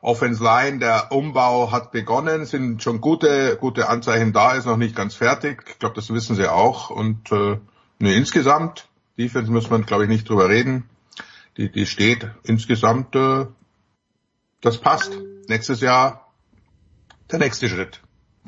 Offense 0.00 0.42
Line, 0.42 0.78
der 0.78 1.10
Umbau 1.10 1.72
hat 1.72 1.90
begonnen, 1.90 2.46
sind 2.46 2.82
schon 2.82 3.00
gute, 3.00 3.56
gute 3.56 3.88
Anzeichen 3.88 4.32
da, 4.32 4.52
ist 4.52 4.66
noch 4.66 4.76
nicht 4.76 4.94
ganz 4.94 5.16
fertig. 5.16 5.64
Ich 5.66 5.78
glaube, 5.80 5.96
das 5.96 6.12
wissen 6.12 6.36
sie 6.36 6.46
auch. 6.46 6.90
Und 6.90 7.32
äh, 7.32 7.58
ne, 7.98 8.14
insgesamt, 8.14 8.88
Defense 9.18 9.50
muss 9.50 9.68
man, 9.70 9.84
glaube 9.84 10.04
ich, 10.04 10.08
nicht 10.08 10.28
drüber 10.28 10.48
reden. 10.48 10.88
Die, 11.56 11.72
die 11.72 11.86
steht 11.86 12.30
insgesamt, 12.44 13.16
äh, 13.16 13.46
das 14.60 14.78
passt. 14.78 15.18
Nächstes 15.48 15.80
Jahr 15.80 16.27
der 17.30 17.38
nächste 17.38 17.68
Schritt. 17.68 18.00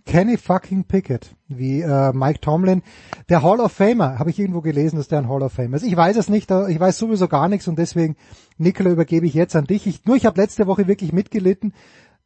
Kenny 0.06 0.36
fucking 0.36 0.84
Pickett, 0.84 1.34
wie 1.48 1.82
äh, 1.82 2.12
Mike 2.12 2.40
Tomlin, 2.40 2.82
der 3.28 3.42
Hall 3.42 3.60
of 3.60 3.72
Famer, 3.72 4.18
habe 4.18 4.30
ich 4.30 4.38
irgendwo 4.38 4.60
gelesen, 4.60 4.96
dass 4.96 5.08
der 5.08 5.18
ein 5.18 5.28
Hall 5.28 5.42
of 5.42 5.52
Famer 5.52 5.76
ist. 5.76 5.82
Ich 5.82 5.96
weiß 5.96 6.16
es 6.16 6.28
nicht, 6.28 6.50
äh, 6.50 6.70
ich 6.70 6.80
weiß 6.80 6.98
sowieso 6.98 7.28
gar 7.28 7.48
nichts 7.48 7.68
und 7.68 7.78
deswegen, 7.78 8.16
Nikola, 8.56 8.90
übergebe 8.90 9.26
ich 9.26 9.34
jetzt 9.34 9.56
an 9.56 9.66
dich. 9.66 9.86
Ich, 9.86 10.04
nur 10.06 10.16
ich 10.16 10.26
habe 10.26 10.40
letzte 10.40 10.66
Woche 10.66 10.86
wirklich 10.86 11.12
mitgelitten, 11.12 11.74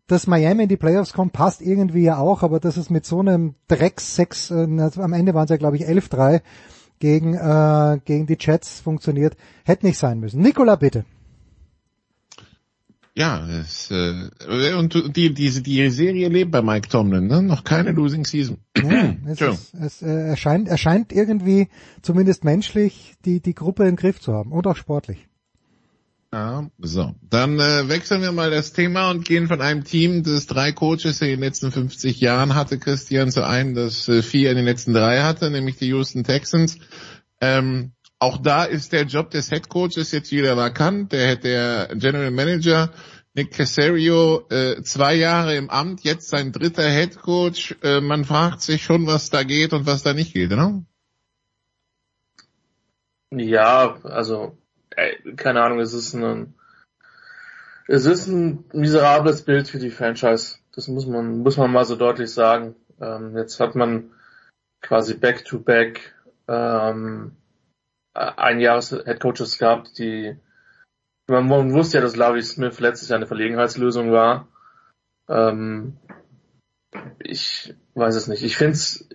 dass 0.07 0.27
Miami 0.27 0.65
in 0.65 0.69
die 0.69 0.77
Playoffs 0.77 1.13
kommt, 1.13 1.33
passt 1.33 1.63
irgendwie 1.63 2.03
ja 2.03 2.19
auch, 2.19 2.43
aber 2.43 2.61
dass 2.61 2.77
es 2.77 2.91
mit 2.91 3.07
so 3.07 3.21
einem 3.21 3.55
Drecks 3.69 4.17
6, 4.17 4.51
äh, 4.51 4.91
am 4.97 5.13
Ende 5.13 5.35
waren 5.35 5.45
es 5.45 5.51
ja 5.51 5.57
glaube 5.57 5.77
ich 5.77 5.87
11-3 5.87 6.43
gegen, 7.01 7.35
äh, 7.35 7.99
gegen 8.05 8.27
die 8.27 8.37
Jets 8.39 8.81
funktioniert, 8.81 9.37
hätte 9.65 9.87
nicht 9.87 9.99
sein 9.99 10.21
müssen. 10.21 10.41
Nikola, 10.41 10.77
bitte. 10.77 11.05
Ja, 13.17 13.47
es, 13.47 13.93
äh, 13.93 14.75
und 14.75 15.17
die, 15.17 15.33
diese, 15.33 15.63
die 15.63 15.89
Serie 15.91 16.29
lebt 16.29 16.51
bei 16.51 16.63
Mike 16.63 16.89
Tomlin, 16.89 17.29
ne? 17.29 17.43
Noch 17.43 17.63
keine 17.63 17.93
Losing 17.93 18.25
Season. 18.25 18.59
Ja, 18.77 19.15
es, 19.27 19.41
ist, 19.41 19.75
es 19.75 20.03
äh, 20.03 20.29
erscheint, 20.29 20.69
erscheint 20.69 21.13
irgendwie, 21.13 21.69
zumindest 22.03 22.43
menschlich, 22.43 23.15
die, 23.25 23.41
die 23.41 23.55
Gruppe 23.55 23.87
im 23.87 23.95
Griff 23.95 24.21
zu 24.21 24.33
haben 24.33 24.51
und 24.51 24.67
auch 24.67 24.77
sportlich. 24.77 25.29
Ja, 26.33 26.69
so. 26.79 27.15
Dann 27.31 27.61
äh, 27.61 27.89
wechseln 27.89 28.21
wir 28.21 28.33
mal 28.33 28.51
das 28.51 28.73
Thema 28.73 29.09
und 29.13 29.25
gehen 29.25 29.47
von 29.47 29.61
einem 29.61 29.85
Team, 29.85 30.25
das 30.25 30.49
drei 30.49 30.73
Coaches 30.73 31.21
in 31.21 31.29
den 31.29 31.39
letzten 31.41 31.71
50 31.71 32.21
Jahren 32.21 32.57
hatte, 32.57 32.81
Christian, 32.81 33.31
zu 33.31 33.47
einem, 33.47 33.77
das 33.77 34.09
äh, 34.09 34.23
vier 34.23 34.51
in 34.51 34.57
den 34.57 34.65
letzten 34.65 34.93
drei 34.93 35.23
hatte, 35.23 35.53
nämlich 35.53 35.77
die 35.77 35.87
Houston 35.87 36.25
Texans. 36.25 36.79
Ähm, 37.41 37.93
auch 38.19 38.39
da 38.39 38.65
ist 38.65 38.93
der 38.93 39.05
Job 39.05 39.31
des 39.31 39.51
Head 39.51 39.69
Coaches 39.69 40.13
jetzt 40.13 40.31
wieder 40.33 40.57
vakant. 40.57 41.13
Der, 41.13 41.37
der 41.37 41.89
General 41.95 42.31
Manager 42.31 42.91
Nick 43.35 43.53
Casario 43.53 44.47
äh, 44.49 44.83
zwei 44.83 45.15
Jahre 45.17 45.57
im 45.57 45.69
Amt, 45.69 46.05
jetzt 46.05 46.29
sein 46.29 46.53
dritter 46.53 46.89
Head 46.89 47.21
Coach. 47.21 47.77
Äh, 47.83 48.01
man 48.01 48.25
fragt 48.25 48.63
sich 48.63 48.83
schon, 48.85 49.07
was 49.07 49.31
da 49.31 49.43
geht 49.43 49.73
und 49.73 49.87
was 49.87 50.05
da 50.05 50.15
nicht 50.15 50.33
geht, 50.35 50.53
oder? 50.53 50.85
Ja, 53.31 53.99
also 54.05 54.57
äh, 54.91 55.35
keine 55.35 55.63
Ahnung, 55.63 55.81
es 55.81 55.93
ist 55.93 56.15
ein 56.15 56.55
es 57.87 58.07
ist 58.07 58.29
ein 58.29 58.65
miserables 58.73 59.43
Bild 59.43 59.69
für 59.69 59.79
die 59.79 59.91
Franchise. 59.91 60.59
Das 60.75 60.89
muss 60.89 61.07
man 61.07 61.39
muss 61.39 61.57
man 61.57 61.73
mal 61.73 61.85
so 61.85 61.97
deutlich 61.97 62.31
sagen. 62.31 62.77
Ähm, 63.01 63.37
jetzt 63.37 63.59
hat 63.59 63.75
man 63.75 64.13
quasi 64.81 65.15
back 65.15 65.45
to 65.45 65.59
back 65.59 66.15
ähm, 66.47 67.33
ein 68.15 68.61
Jahres 68.61 68.91
Head 68.91 69.21
Coaches 69.21 69.59
gehabt, 69.59 69.99
die 69.99 70.37
man, 71.27 71.49
man 71.49 71.73
wusste 71.73 71.99
ja, 71.99 72.03
dass 72.03 72.17
Larry 72.17 72.43
Smith 72.43 72.81
letztes 72.81 73.09
Jahr 73.09 73.17
eine 73.17 73.27
Verlegenheitslösung 73.27 74.13
war. 74.13 74.49
Ähm, 75.29 75.97
ich 77.19 77.75
weiß 77.95 78.15
es 78.15 78.29
nicht. 78.29 78.43
Ich 78.43 78.57
finde 78.57 78.75
es 78.75 79.09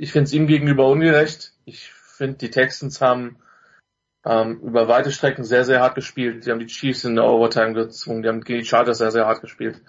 ich 0.00 0.12
find's 0.12 0.32
ihm 0.32 0.46
gegenüber 0.46 0.88
ungerecht. 0.88 1.52
Ich 1.66 1.90
finde, 1.92 2.38
die 2.38 2.50
Texans 2.50 3.02
haben 3.02 3.36
ähm, 4.24 4.60
über 4.60 4.88
weite 4.88 5.12
Strecken 5.12 5.44
sehr, 5.44 5.64
sehr 5.64 5.80
hart 5.80 5.94
gespielt. 5.94 6.46
Die 6.46 6.50
haben 6.50 6.58
die 6.58 6.66
Chiefs 6.66 7.04
in 7.04 7.16
der 7.16 7.26
Overtime 7.26 7.74
gezwungen. 7.74 8.22
Die 8.22 8.28
haben 8.28 8.40
gegen 8.40 8.60
die 8.60 8.64
Chargers 8.64 8.98
sehr, 8.98 9.10
sehr 9.10 9.26
hart 9.26 9.42
gespielt. 9.42 9.82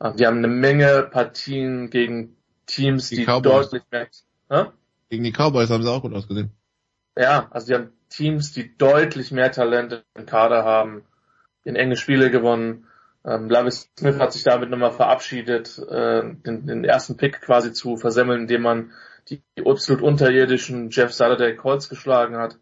Ähm, 0.00 0.16
die 0.16 0.26
haben 0.26 0.38
eine 0.38 0.48
Menge 0.48 1.02
Partien 1.10 1.90
gegen 1.90 2.36
Teams, 2.64 3.10
die, 3.10 3.16
Die 3.16 3.24
deutlich 3.26 3.82
mehr... 3.90 4.08
Hä? 4.48 4.70
Gegen 5.10 5.24
die 5.24 5.32
Cowboys 5.32 5.68
haben 5.68 5.82
sie 5.82 5.90
auch 5.90 6.00
gut 6.00 6.14
ausgesehen. 6.14 6.50
Ja, 7.16 7.48
also 7.50 7.66
die 7.66 7.74
haben 7.74 7.92
Teams, 8.08 8.52
die 8.52 8.76
deutlich 8.76 9.32
mehr 9.32 9.52
Talente 9.52 10.04
im 10.14 10.26
Kader 10.26 10.64
haben, 10.64 11.04
in 11.64 11.76
enge 11.76 11.96
Spiele 11.96 12.30
gewonnen. 12.30 12.86
Ähm, 13.24 13.48
Lavis 13.48 13.90
Smith 13.98 14.18
hat 14.18 14.32
sich 14.32 14.42
damit 14.42 14.70
nochmal 14.70 14.92
verabschiedet, 14.92 15.78
äh, 15.78 16.22
den, 16.22 16.66
den 16.66 16.84
ersten 16.84 17.16
Pick 17.16 17.40
quasi 17.40 17.72
zu 17.72 17.96
versemmeln, 17.96 18.42
indem 18.42 18.62
man 18.62 18.92
die, 19.28 19.42
die 19.56 19.64
absolut 19.64 20.02
unterirdischen 20.02 20.90
Jeff 20.90 21.12
Saturday 21.12 21.54
Colts 21.54 21.88
geschlagen 21.88 22.36
hat. 22.36 22.58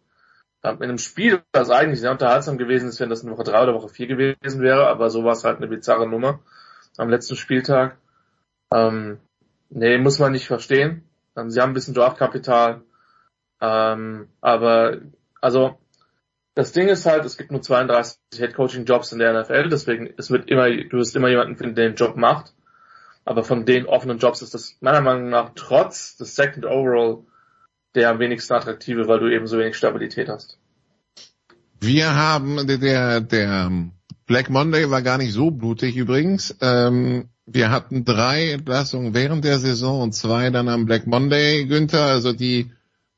Ähm, 0.63 0.77
in 0.77 0.85
einem 0.85 0.99
Spiel, 0.99 1.43
das 1.53 1.71
eigentlich 1.71 2.01
sehr 2.01 2.11
unterhaltsam 2.11 2.59
gewesen 2.59 2.89
ist, 2.89 3.01
wenn 3.01 3.09
das 3.09 3.23
in 3.23 3.31
Woche 3.31 3.45
drei 3.45 3.63
oder 3.63 3.75
Woche 3.75 3.89
vier 3.89 4.07
gewesen 4.07 4.61
wäre, 4.61 4.89
aber 4.89 5.09
so 5.09 5.25
war 5.25 5.33
es 5.33 5.45
halt 5.45 5.57
eine 5.57 5.69
bizarre 5.69 6.07
Nummer 6.07 6.41
am 6.99 7.09
letzten 7.09 7.37
Spieltag. 7.37 7.97
Ähm, 8.73 9.19
nee, 9.71 9.97
muss 9.99 10.19
man 10.19 10.33
nicht 10.33 10.47
verstehen. 10.47 11.09
Ähm, 11.37 11.51
sie 11.51 11.61
haben 11.61 11.71
ein 11.71 11.75
bisschen 11.75 11.95
Draftkapital, 11.95 12.83
ähm, 13.61 14.29
aber 14.41 14.99
also 15.41 15.79
das 16.55 16.73
Ding 16.73 16.89
ist 16.89 17.07
halt, 17.07 17.25
es 17.25 17.37
gibt 17.37 17.53
nur 17.53 17.63
32 17.63 18.19
Head-Coaching-Jobs 18.35 19.13
in 19.13 19.19
der 19.19 19.41
NFL, 19.41 19.69
deswegen 19.69 20.13
es 20.17 20.31
wird 20.31 20.51
immer, 20.51 20.71
du 20.71 20.99
wirst 20.99 21.17
immer 21.17 21.29
jemanden 21.29 21.57
finden, 21.57 21.75
der 21.75 21.89
den 21.89 21.97
Job 21.97 22.17
macht. 22.17 22.53
Aber 23.25 23.45
von 23.45 23.67
den 23.67 23.87
offenen 23.87 24.19
Jobs 24.19 24.43
ist 24.43 24.55
das 24.55 24.77
meiner 24.81 25.03
Meinung 25.03 25.29
nach 25.29 25.53
trotz 25.55 26.17
des 26.17 26.35
Second 26.35 26.65
Overall 26.67 27.25
der 27.95 28.11
am 28.11 28.19
wenigsten 28.19 28.55
attraktive, 28.55 29.09
weil 29.09 29.19
du 29.19 29.33
eben 29.33 29.47
so 29.47 29.59
wenig 29.59 29.77
Stabilität 29.77 30.29
hast. 30.29 30.59
Wir 31.81 32.15
haben, 32.15 32.67
der, 32.67 33.21
der, 33.21 33.71
Black 34.27 34.49
Monday 34.49 34.89
war 34.91 35.03
gar 35.03 35.19
nicht 35.19 35.33
so 35.33 35.51
blutig 35.51 35.97
übrigens. 35.97 36.57
Ähm, 36.61 37.31
wir 37.47 37.73
hatten 37.73 38.05
drei 38.05 38.53
Entlassungen 38.53 39.13
während 39.13 39.45
der 39.45 39.59
Saison 39.59 40.03
und 40.03 40.13
zwei 40.13 40.51
dann 40.51 40.69
am 40.69 40.87
Black 40.87 41.09
Monday, 41.09 41.67
Günther. 41.67 42.05
Also 42.05 42.33
die 42.33 42.71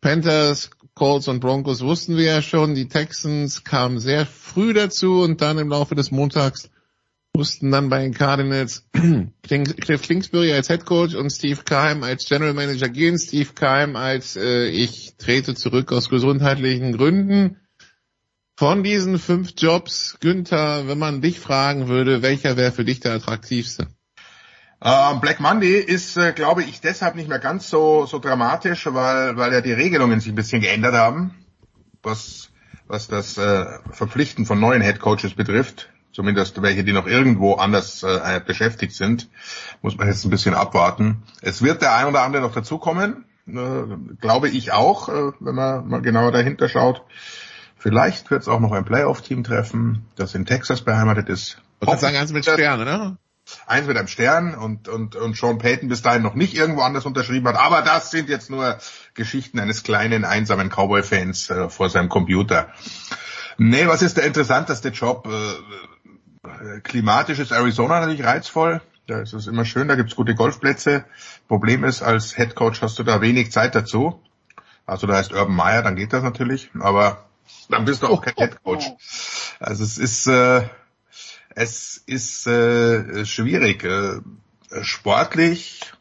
Panthers, 0.02 0.70
Colts 0.94 1.28
und 1.28 1.40
Broncos 1.40 1.80
wussten 1.80 2.16
wir 2.16 2.24
ja 2.24 2.42
schon. 2.42 2.74
Die 2.74 2.88
Texans 2.88 3.64
kamen 3.64 4.00
sehr 4.00 4.26
früh 4.26 4.74
dazu 4.74 5.22
und 5.22 5.40
dann 5.40 5.58
im 5.58 5.68
Laufe 5.68 5.94
des 5.94 6.10
Montags 6.10 6.68
mussten 7.34 7.70
dann 7.70 7.88
bei 7.88 8.02
den 8.02 8.12
Cardinals 8.12 8.86
Cliff 9.42 10.02
Kingsbury 10.02 10.52
als 10.52 10.68
Head 10.68 10.84
Coach 10.84 11.14
und 11.14 11.30
Steve 11.30 11.60
Keim 11.64 12.02
als 12.02 12.26
General 12.26 12.52
Manager 12.52 12.88
gehen. 12.88 13.16
Steve 13.16 13.50
Keim 13.54 13.96
als 13.96 14.36
äh, 14.36 14.66
ich 14.66 15.14
trete 15.16 15.54
zurück 15.54 15.92
aus 15.92 16.10
gesundheitlichen 16.10 16.92
Gründen. 16.96 17.58
Von 18.56 18.82
diesen 18.82 19.18
fünf 19.18 19.54
Jobs, 19.56 20.18
Günther, 20.20 20.88
wenn 20.88 20.98
man 20.98 21.22
dich 21.22 21.38
fragen 21.38 21.88
würde, 21.88 22.22
welcher 22.22 22.56
wäre 22.56 22.72
für 22.72 22.84
dich 22.84 23.00
der 23.00 23.14
attraktivste? 23.14 23.86
Ähm, 24.84 25.20
Black 25.20 25.38
Monday 25.38 25.78
ist, 25.78 26.16
äh, 26.16 26.32
glaube 26.32 26.64
ich, 26.64 26.80
deshalb 26.80 27.14
nicht 27.14 27.28
mehr 27.28 27.38
ganz 27.38 27.70
so, 27.70 28.04
so 28.06 28.18
dramatisch, 28.18 28.86
weil, 28.86 29.36
weil 29.36 29.52
ja 29.52 29.60
die 29.60 29.72
Regelungen 29.72 30.18
sich 30.18 30.32
ein 30.32 30.34
bisschen 30.34 30.60
geändert 30.60 30.94
haben, 30.94 31.34
was, 32.02 32.50
was 32.88 33.06
das 33.06 33.38
äh, 33.38 33.66
Verpflichten 33.92 34.44
von 34.44 34.58
neuen 34.58 34.82
Headcoaches 34.82 35.34
betrifft. 35.34 35.88
Zumindest 36.12 36.60
welche, 36.60 36.84
die 36.84 36.92
noch 36.92 37.06
irgendwo 37.06 37.54
anders 37.54 38.02
äh, 38.02 38.40
beschäftigt 38.44 38.94
sind, 38.94 39.30
muss 39.80 39.96
man 39.96 40.08
jetzt 40.08 40.24
ein 40.24 40.30
bisschen 40.30 40.52
abwarten. 40.52 41.22
Es 41.40 41.62
wird 41.62 41.80
der 41.80 41.94
ein 41.94 42.06
oder 42.06 42.22
andere 42.22 42.42
noch 42.42 42.52
dazukommen, 42.52 43.24
äh, 43.46 44.16
glaube 44.20 44.48
ich 44.48 44.72
auch, 44.72 45.08
äh, 45.08 45.32
wenn 45.38 45.54
man 45.54 45.88
mal 45.88 46.02
genauer 46.02 46.32
dahinter 46.32 46.68
schaut. 46.68 47.02
Vielleicht 47.78 48.30
wird 48.30 48.42
es 48.42 48.48
auch 48.48 48.60
noch 48.60 48.72
ein 48.72 48.84
Playoff-Team 48.84 49.44
treffen, 49.44 50.06
das 50.16 50.34
in 50.34 50.44
Texas 50.44 50.82
beheimatet 50.82 51.28
ist. 51.28 51.62
Ich 51.80 51.88
würde 51.88 52.00
sagen, 52.00 52.16
eins 52.16 52.32
mit 52.32 52.44
Stern, 52.44 52.80
oder? 52.80 53.16
Eins 53.66 53.86
mit 53.86 53.96
einem 53.96 54.08
Stern 54.08 54.54
und, 54.54 54.88
und, 54.88 55.16
und 55.16 55.36
Sean 55.36 55.58
Payton 55.58 55.88
bis 55.88 56.02
dahin 56.02 56.22
noch 56.22 56.34
nicht 56.34 56.54
irgendwo 56.54 56.82
anders 56.82 57.06
unterschrieben 57.06 57.48
hat. 57.48 57.56
Aber 57.56 57.82
das 57.82 58.10
sind 58.10 58.28
jetzt 58.28 58.50
nur 58.50 58.78
Geschichten 59.14 59.58
eines 59.58 59.82
kleinen, 59.82 60.24
einsamen 60.24 60.68
Cowboy-Fans 60.68 61.50
äh, 61.50 61.68
vor 61.68 61.90
seinem 61.90 62.08
Computer. 62.08 62.68
Nee, 63.58 63.86
was 63.86 64.02
ist 64.02 64.16
der 64.16 64.24
interessanteste 64.24 64.88
Job? 64.88 65.28
Äh, 65.28 66.80
klimatisch 66.80 67.38
ist 67.38 67.52
Arizona 67.52 68.00
natürlich 68.00 68.24
reizvoll. 68.24 68.80
Da 69.06 69.20
ist 69.20 69.32
es 69.32 69.46
immer 69.46 69.64
schön, 69.64 69.88
da 69.88 69.94
gibt's 69.94 70.16
gute 70.16 70.34
Golfplätze. 70.34 71.04
Problem 71.48 71.84
ist, 71.84 72.02
als 72.02 72.36
Head 72.36 72.54
Coach 72.54 72.82
hast 72.82 72.98
du 72.98 73.02
da 73.02 73.20
wenig 73.20 73.52
Zeit 73.52 73.74
dazu. 73.74 74.20
Also 74.86 75.06
da 75.06 75.14
heißt 75.16 75.32
Urban 75.32 75.54
Meyer, 75.54 75.82
dann 75.82 75.96
geht 75.96 76.12
das 76.12 76.22
natürlich. 76.22 76.70
Aber 76.78 77.24
dann 77.68 77.84
bist 77.84 78.02
du 78.02 78.06
auch 78.06 78.22
kein 78.22 78.34
Head 78.36 78.62
Coach. 78.62 78.90
Also 79.60 79.84
es 79.84 79.98
ist... 79.98 80.26
Äh, 80.26 80.62
es 81.54 82.02
ist 82.06 82.46
äh, 82.46 83.24
schwierig. 83.24 83.84
Äh, 83.84 84.20
sportlich, 84.80 85.92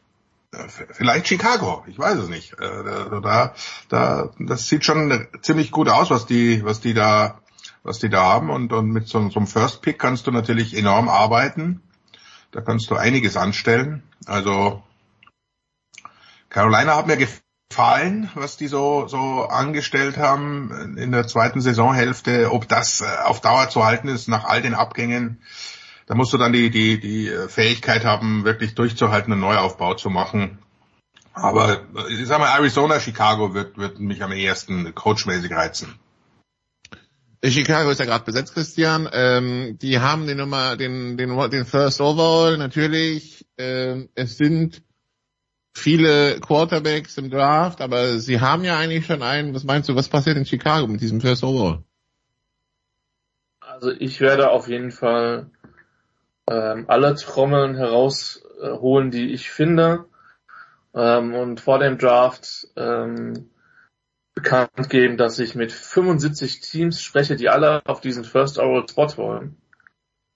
äh, 0.52 0.68
vielleicht 0.68 1.28
Chicago, 1.28 1.84
ich 1.86 1.98
weiß 1.98 2.18
es 2.18 2.28
nicht. 2.28 2.54
Äh, 2.54 3.20
da, 3.22 3.54
da, 3.88 4.30
das 4.38 4.68
sieht 4.68 4.84
schon 4.84 5.28
ziemlich 5.42 5.70
gut 5.70 5.88
aus, 5.88 6.10
was 6.10 6.26
die, 6.26 6.64
was 6.64 6.80
die 6.80 6.94
da, 6.94 7.40
was 7.82 7.98
die 7.98 8.08
da 8.08 8.22
haben. 8.22 8.50
Und, 8.50 8.72
und 8.72 8.88
mit 8.90 9.08
so, 9.08 9.28
so 9.28 9.38
einem 9.38 9.46
First 9.46 9.82
Pick 9.82 9.98
kannst 9.98 10.26
du 10.26 10.30
natürlich 10.30 10.76
enorm 10.76 11.08
arbeiten. 11.08 11.82
Da 12.50 12.60
kannst 12.60 12.90
du 12.90 12.96
einiges 12.96 13.36
anstellen. 13.36 14.02
Also 14.26 14.82
Carolina 16.48 16.96
hat 16.96 17.06
mir 17.06 17.16
gefallen 17.16 17.40
gefallen, 17.72 18.28
was 18.34 18.58
die 18.58 18.66
so, 18.66 19.06
so 19.08 19.44
angestellt 19.44 20.18
haben 20.18 20.98
in 20.98 21.10
der 21.10 21.26
zweiten 21.26 21.62
Saisonhälfte. 21.62 22.52
Ob 22.52 22.68
das 22.68 23.00
äh, 23.00 23.06
auf 23.24 23.40
Dauer 23.40 23.70
zu 23.70 23.82
halten 23.86 24.08
ist 24.08 24.28
nach 24.28 24.44
all 24.44 24.60
den 24.60 24.74
Abgängen, 24.74 25.40
da 26.06 26.14
musst 26.14 26.34
du 26.34 26.36
dann 26.36 26.52
die, 26.52 26.68
die, 26.68 27.00
die 27.00 27.32
Fähigkeit 27.48 28.04
haben, 28.04 28.44
wirklich 28.44 28.74
durchzuhalten, 28.74 29.32
einen 29.32 29.40
Neuaufbau 29.40 29.94
zu 29.94 30.10
machen. 30.10 30.58
Aber 31.32 31.86
ich 32.10 32.26
sag 32.26 32.40
mal, 32.40 32.54
Arizona, 32.54 33.00
Chicago 33.00 33.54
wird, 33.54 33.78
wird 33.78 33.98
mich 33.98 34.22
am 34.22 34.32
ehesten 34.32 34.94
coachmäßig 34.94 35.50
reizen. 35.50 35.94
Chicago 37.42 37.88
ist 37.88 38.00
ja 38.00 38.04
gerade 38.04 38.26
besetzt, 38.26 38.52
Christian. 38.52 39.08
Ähm, 39.10 39.78
die 39.80 39.98
haben 39.98 40.26
die 40.26 40.34
Nummer, 40.34 40.76
den, 40.76 41.16
den, 41.16 41.50
den 41.50 41.64
First 41.64 42.02
Overall 42.02 42.58
natürlich. 42.58 43.46
Ähm, 43.56 44.10
es 44.14 44.36
sind 44.36 44.82
viele 45.74 46.40
Quarterbacks 46.40 47.18
im 47.18 47.30
Draft, 47.30 47.80
aber 47.80 48.18
sie 48.18 48.40
haben 48.40 48.64
ja 48.64 48.78
eigentlich 48.78 49.06
schon 49.06 49.22
einen. 49.22 49.54
Was 49.54 49.64
meinst 49.64 49.88
du, 49.88 49.96
was 49.96 50.08
passiert 50.08 50.36
in 50.36 50.46
Chicago 50.46 50.86
mit 50.86 51.00
diesem 51.00 51.20
First 51.20 51.44
Overall? 51.44 51.82
Also 53.60 53.90
ich 53.90 54.20
werde 54.20 54.50
auf 54.50 54.68
jeden 54.68 54.90
Fall 54.90 55.50
ähm, 56.48 56.84
alle 56.88 57.14
Trommeln 57.14 57.74
herausholen, 57.74 59.10
die 59.10 59.32
ich 59.32 59.50
finde 59.50 60.04
ähm, 60.94 61.34
und 61.34 61.60
vor 61.60 61.78
dem 61.78 61.98
Draft 61.98 62.68
ähm, 62.76 63.50
bekannt 64.34 64.88
geben, 64.88 65.16
dass 65.16 65.38
ich 65.38 65.54
mit 65.54 65.72
75 65.72 66.60
Teams 66.60 67.02
spreche, 67.02 67.36
die 67.36 67.48
alle 67.48 67.84
auf 67.86 68.00
diesen 68.00 68.24
First 68.24 68.58
Overall 68.58 68.88
Spot 68.88 69.16
wollen. 69.16 69.56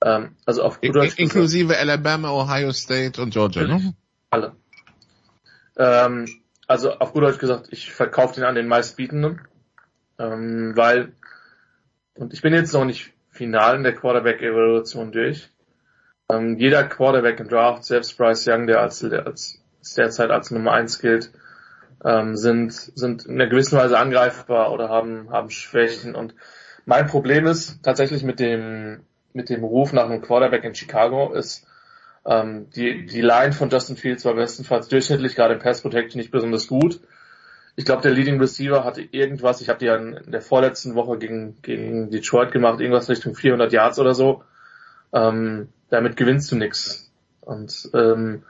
Ähm, 0.05 0.37
also 0.45 0.63
auf 0.63 0.79
In, 0.83 0.95
inklusive 0.95 1.77
Alabama, 1.77 2.31
Ohio 2.31 2.73
State 2.73 3.21
und 3.21 3.31
Georgia, 3.31 3.67
ne? 3.67 3.95
Alle. 4.31 4.57
Ähm, 5.77 6.27
also 6.67 6.93
auf 6.93 7.13
gut 7.13 7.23
Deutsch 7.23 7.39
gesagt, 7.39 7.69
ich 7.71 7.93
verkaufe 7.93 8.35
den 8.35 8.45
an 8.45 8.55
den 8.55 8.67
meistbietenden, 8.67 9.41
ähm, 10.19 10.77
weil, 10.77 11.13
und 12.15 12.33
ich 12.33 12.43
bin 12.43 12.55
jetzt 12.55 12.73
noch 12.73 12.85
nicht 12.85 13.13
final 13.31 13.77
in 13.77 13.83
der 13.83 13.95
Quarterback-Evaluation 13.95 15.13
durch. 15.13 15.51
Ähm, 16.29 16.57
jeder 16.59 16.85
Quarterback 16.85 17.39
im 17.39 17.49
Draft, 17.49 17.85
selbst 17.85 18.17
Bryce 18.17 18.49
Young, 18.49 18.67
der 18.67 18.81
als, 18.81 19.01
der 19.01 19.27
als 19.27 19.63
derzeit 19.97 20.31
als 20.31 20.51
Nummer 20.51 20.73
eins 20.73 20.99
gilt, 20.99 21.31
ähm, 22.05 22.37
sind, 22.37 22.73
sind 22.73 23.27
in 23.27 23.35
einer 23.35 23.49
gewissen 23.49 23.79
Weise 23.79 23.99
angreifbar 23.99 24.73
oder 24.73 24.89
haben, 24.89 25.31
haben 25.31 25.51
Schwächen. 25.51 26.15
Und 26.15 26.35
mein 26.85 27.07
Problem 27.07 27.47
ist 27.47 27.83
tatsächlich 27.85 28.25
mit 28.25 28.41
dem, 28.41 29.03
mit 29.33 29.51
dem 29.51 29.63
Ruf 29.63 29.93
nach 29.93 30.07
einem 30.07 30.23
Quarterback 30.23 30.65
in 30.65 30.75
Chicago 30.75 31.33
ist, 31.33 31.67
ähm, 32.27 32.69
die, 32.71 33.07
die 33.07 33.21
Line 33.21 33.53
von 33.53 33.71
Justin 33.71 33.97
Fields 33.97 34.25
war 34.25 34.35
bestenfalls 34.35 34.89
durchschnittlich, 34.89 35.37
gerade 35.37 35.55
im 35.55 35.61
Pass 35.61 35.83
Protection 35.83 36.19
nicht 36.19 36.33
besonders 36.33 36.67
gut. 36.67 37.01
Ich 37.77 37.85
glaube, 37.85 38.03
der 38.03 38.13
Leading 38.13 38.41
Receiver 38.41 38.85
hatte 38.85 39.03
irgendwas, 39.03 39.61
ich 39.61 39.69
habe 39.69 39.79
die 39.79 39.85
ja 39.87 39.97
in 39.97 40.31
der 40.31 40.41
vorletzten 40.41 40.95
Woche 40.95 41.19
gegen, 41.19 41.61
gegen 41.63 42.11
Detroit 42.11 42.51
gemacht, 42.51 42.81
irgendwas 42.81 43.09
Richtung 43.09 43.35
400 43.35 43.73
Yards 43.73 43.99
oder 43.99 44.15
so. 44.15 44.43
Ähm, 45.13 45.69
damit 45.89 46.17
gewinnst 46.17 46.51
du 46.51 46.57
nix. 46.57 47.13
Und 47.43 47.91
ähm, 47.95 48.43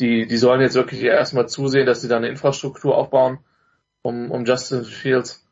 die, 0.00 0.26
die 0.26 0.36
sollen 0.36 0.60
jetzt 0.60 0.74
wirklich 0.74 1.02
erstmal 1.02 1.48
zusehen, 1.48 1.86
dass 1.86 2.02
sie 2.02 2.08
da 2.08 2.16
eine 2.16 2.28
Infrastruktur 2.28 2.96
aufbauen 2.96 3.38
um, 4.02 4.30
um 4.30 4.44
Justin 4.44 4.84
Fields. 4.84 5.46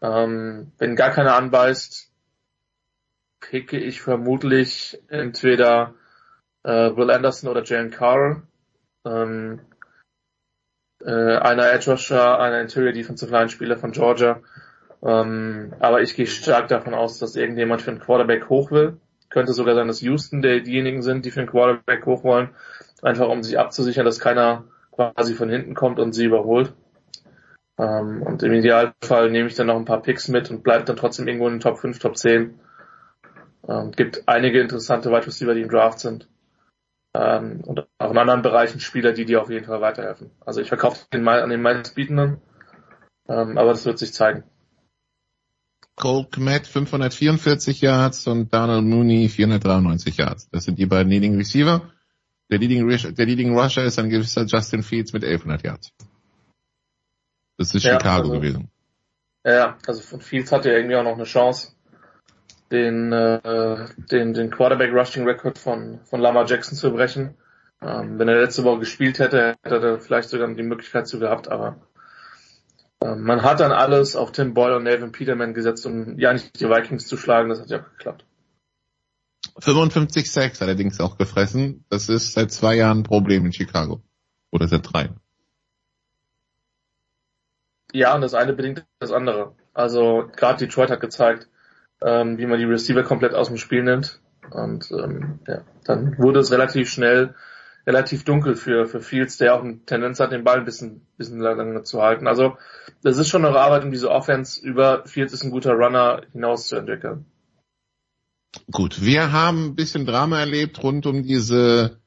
Ähm, 0.00 0.72
wenn 0.78 0.96
gar 0.96 1.10
keiner 1.10 1.36
anbeißt, 1.36 2.10
picke 3.40 3.78
ich 3.78 4.00
vermutlich 4.00 4.98
entweder 5.08 5.94
äh, 6.64 6.96
Will 6.96 7.10
Anderson 7.10 7.50
oder 7.50 7.64
Jalen 7.64 7.90
Carr. 7.90 8.42
Ähm, 9.04 9.60
äh, 11.04 11.36
einer 11.36 11.72
Edge 11.72 11.90
Rusher, 11.90 12.38
einer 12.38 12.60
Interior 12.60 12.92
Defensive 12.92 13.30
Line 13.30 13.48
Spieler 13.48 13.76
von 13.76 13.92
Georgia. 13.92 14.40
Ähm, 15.02 15.74
aber 15.80 16.02
ich 16.02 16.14
gehe 16.14 16.26
stark 16.26 16.68
davon 16.68 16.94
aus, 16.94 17.18
dass 17.18 17.34
irgendjemand 17.34 17.82
für 17.82 17.90
einen 17.90 18.00
Quarterback 18.00 18.48
hoch 18.48 18.70
will. 18.70 18.98
Könnte 19.30 19.52
sogar 19.52 19.74
sein, 19.74 19.88
dass 19.88 20.02
Houston 20.02 20.42
der, 20.42 20.60
diejenigen 20.60 21.02
sind, 21.02 21.24
die 21.24 21.30
für 21.30 21.40
einen 21.40 21.48
Quarterback 21.48 22.06
hoch 22.06 22.22
wollen. 22.22 22.50
Einfach 23.02 23.28
um 23.28 23.42
sich 23.42 23.58
abzusichern, 23.58 24.04
dass 24.04 24.20
keiner 24.20 24.64
quasi 24.92 25.34
von 25.34 25.48
hinten 25.48 25.74
kommt 25.74 25.98
und 25.98 26.12
sie 26.12 26.26
überholt. 26.26 26.72
Ähm, 27.78 28.22
und 28.22 28.42
im 28.42 28.52
Idealfall 28.52 29.30
nehme 29.30 29.48
ich 29.48 29.56
dann 29.56 29.66
noch 29.66 29.76
ein 29.76 29.86
paar 29.86 30.02
Picks 30.02 30.28
mit 30.28 30.50
und 30.50 30.62
bleibe 30.62 30.84
dann 30.84 30.96
trotzdem 30.96 31.26
irgendwo 31.26 31.48
in 31.48 31.54
den 31.54 31.60
Top 31.60 31.78
5, 31.78 31.98
Top 31.98 32.16
10. 32.16 32.60
Ähm, 33.68 33.90
gibt 33.92 34.22
einige 34.26 34.60
interessante 34.60 35.10
Wide 35.10 35.26
Receiver, 35.26 35.54
die 35.54 35.62
im 35.62 35.70
Draft 35.70 35.98
sind 35.98 36.28
ähm, 37.14 37.60
und 37.64 37.86
auch 37.98 38.10
in 38.10 38.18
anderen 38.18 38.42
Bereichen 38.42 38.80
Spieler, 38.80 39.12
die 39.12 39.24
dir 39.24 39.42
auf 39.42 39.50
jeden 39.50 39.66
Fall 39.66 39.80
weiterhelfen. 39.80 40.30
Also 40.40 40.60
ich 40.60 40.68
verkaufe 40.68 41.06
den 41.12 41.22
mal 41.22 41.42
an 41.42 41.50
den 41.50 41.62
meistbietenden, 41.62 42.40
ähm, 43.28 43.58
aber 43.58 43.70
das 43.70 43.84
wird 43.84 43.98
sich 43.98 44.12
zeigen. 44.12 44.44
Cole 45.96 46.26
Kmet 46.30 46.66
544 46.66 47.82
Yards 47.82 48.26
und 48.26 48.52
Donald 48.52 48.84
Mooney 48.84 49.28
493 49.28 50.16
Yards. 50.16 50.48
Das 50.50 50.64
sind 50.64 50.78
die 50.78 50.86
beiden 50.86 51.10
Leading 51.10 51.36
Receiver. 51.36 51.92
Der 52.50 52.58
Leading, 52.58 52.88
der 52.88 53.26
Leading 53.26 53.56
Rusher 53.56 53.84
ist 53.84 53.98
ein 53.98 54.10
gewisser 54.10 54.44
Justin 54.46 54.82
Fields 54.82 55.12
mit 55.12 55.22
1100 55.22 55.64
Yards. 55.64 55.92
Das 57.58 57.74
ist 57.74 57.84
ja, 57.84 57.92
Chicago 57.92 58.28
also, 58.28 58.32
gewesen. 58.32 58.70
Ja, 59.44 59.76
also 59.86 60.00
von 60.00 60.20
Fields 60.20 60.50
hat 60.52 60.66
er 60.66 60.76
irgendwie 60.76 60.96
auch 60.96 61.04
noch 61.04 61.14
eine 61.14 61.24
Chance 61.24 61.71
den, 62.72 63.12
äh, 63.12 63.86
den, 64.10 64.34
den 64.34 64.50
Quarterback 64.50 64.92
Rushing 64.92 65.24
Record 65.24 65.58
von, 65.58 66.00
von 66.04 66.20
Lamar 66.20 66.46
Jackson 66.46 66.76
zu 66.76 66.90
brechen. 66.90 67.36
Ähm, 67.80 68.18
wenn 68.18 68.28
er 68.28 68.40
letzte 68.40 68.64
Woche 68.64 68.80
gespielt 68.80 69.18
hätte, 69.18 69.56
hätte 69.62 69.86
er 69.86 70.00
vielleicht 70.00 70.30
sogar 70.30 70.48
die 70.54 70.62
Möglichkeit 70.62 71.06
zu 71.06 71.18
gehabt, 71.18 71.48
aber 71.48 71.80
äh, 73.00 73.14
man 73.14 73.42
hat 73.42 73.60
dann 73.60 73.72
alles 73.72 74.16
auf 74.16 74.32
Tim 74.32 74.54
Boyle 74.54 74.76
und 74.76 74.84
Nathan 74.84 75.12
Peterman 75.12 75.54
gesetzt, 75.54 75.84
um 75.86 76.18
ja 76.18 76.32
nicht 76.32 76.58
die 76.60 76.68
Vikings 76.68 77.06
zu 77.06 77.16
schlagen, 77.16 77.48
das 77.48 77.60
hat 77.60 77.70
ja 77.70 77.80
auch 77.80 77.90
geklappt. 77.90 78.24
55 79.58 80.30
Sacks 80.30 80.62
allerdings 80.62 81.00
auch 81.00 81.18
gefressen. 81.18 81.84
Das 81.90 82.08
ist 82.08 82.32
seit 82.32 82.52
zwei 82.52 82.76
Jahren 82.76 83.00
ein 83.00 83.04
Problem 83.04 83.44
in 83.44 83.52
Chicago. 83.52 84.02
Oder 84.50 84.66
seit 84.68 84.90
drei. 84.90 85.10
Ja, 87.92 88.14
und 88.14 88.22
das 88.22 88.34
eine 88.34 88.54
bedingt 88.54 88.86
das 88.98 89.12
andere. 89.12 89.54
Also 89.74 90.30
gerade 90.34 90.64
Detroit 90.64 90.90
hat 90.90 91.00
gezeigt, 91.00 91.48
ähm, 92.04 92.38
wie 92.38 92.46
man 92.46 92.58
die 92.58 92.64
Receiver 92.64 93.02
komplett 93.02 93.34
aus 93.34 93.48
dem 93.48 93.56
Spiel 93.56 93.82
nimmt. 93.82 94.20
Und 94.50 94.90
ähm, 94.90 95.38
ja, 95.46 95.62
dann 95.84 96.18
wurde 96.18 96.40
es 96.40 96.52
relativ 96.52 96.90
schnell 96.90 97.34
relativ 97.86 98.24
dunkel 98.24 98.54
für, 98.54 98.86
für 98.86 99.00
Fields, 99.00 99.38
der 99.38 99.54
auch 99.54 99.62
eine 99.62 99.84
Tendenz 99.84 100.20
hat, 100.20 100.30
den 100.30 100.44
Ball 100.44 100.58
ein 100.58 100.64
bisschen, 100.64 101.04
bisschen 101.16 101.40
lange 101.40 101.82
zu 101.82 102.00
halten. 102.00 102.28
Also 102.28 102.56
das 103.02 103.18
ist 103.18 103.28
schon 103.28 103.44
eine 103.44 103.58
Arbeit, 103.58 103.82
um 103.84 103.90
diese 103.90 104.10
Offense 104.10 104.60
über 104.64 105.04
Fields 105.06 105.32
ist 105.32 105.42
ein 105.42 105.50
guter 105.50 105.72
Runner 105.72 106.22
hinaus 106.32 106.68
zu 106.68 106.76
entwickeln. 106.76 107.26
Gut, 108.70 109.02
wir 109.02 109.32
haben 109.32 109.66
ein 109.66 109.74
bisschen 109.74 110.06
Drama 110.06 110.38
erlebt 110.40 110.82
rund 110.82 111.06
um 111.06 111.22
diese 111.22 111.98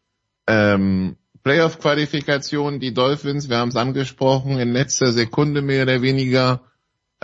Ähm, 0.48 1.18
Playoff-Qualifikation, 1.44 2.80
die 2.80 2.94
Dolphins, 2.94 3.50
wir 3.50 3.58
haben 3.58 3.70
es 3.70 3.76
angesprochen, 3.76 4.60
in 4.60 4.74
letzter 4.74 5.12
Sekunde 5.12 5.62
mehr 5.62 5.84
oder 5.84 6.02
weniger 6.02 6.62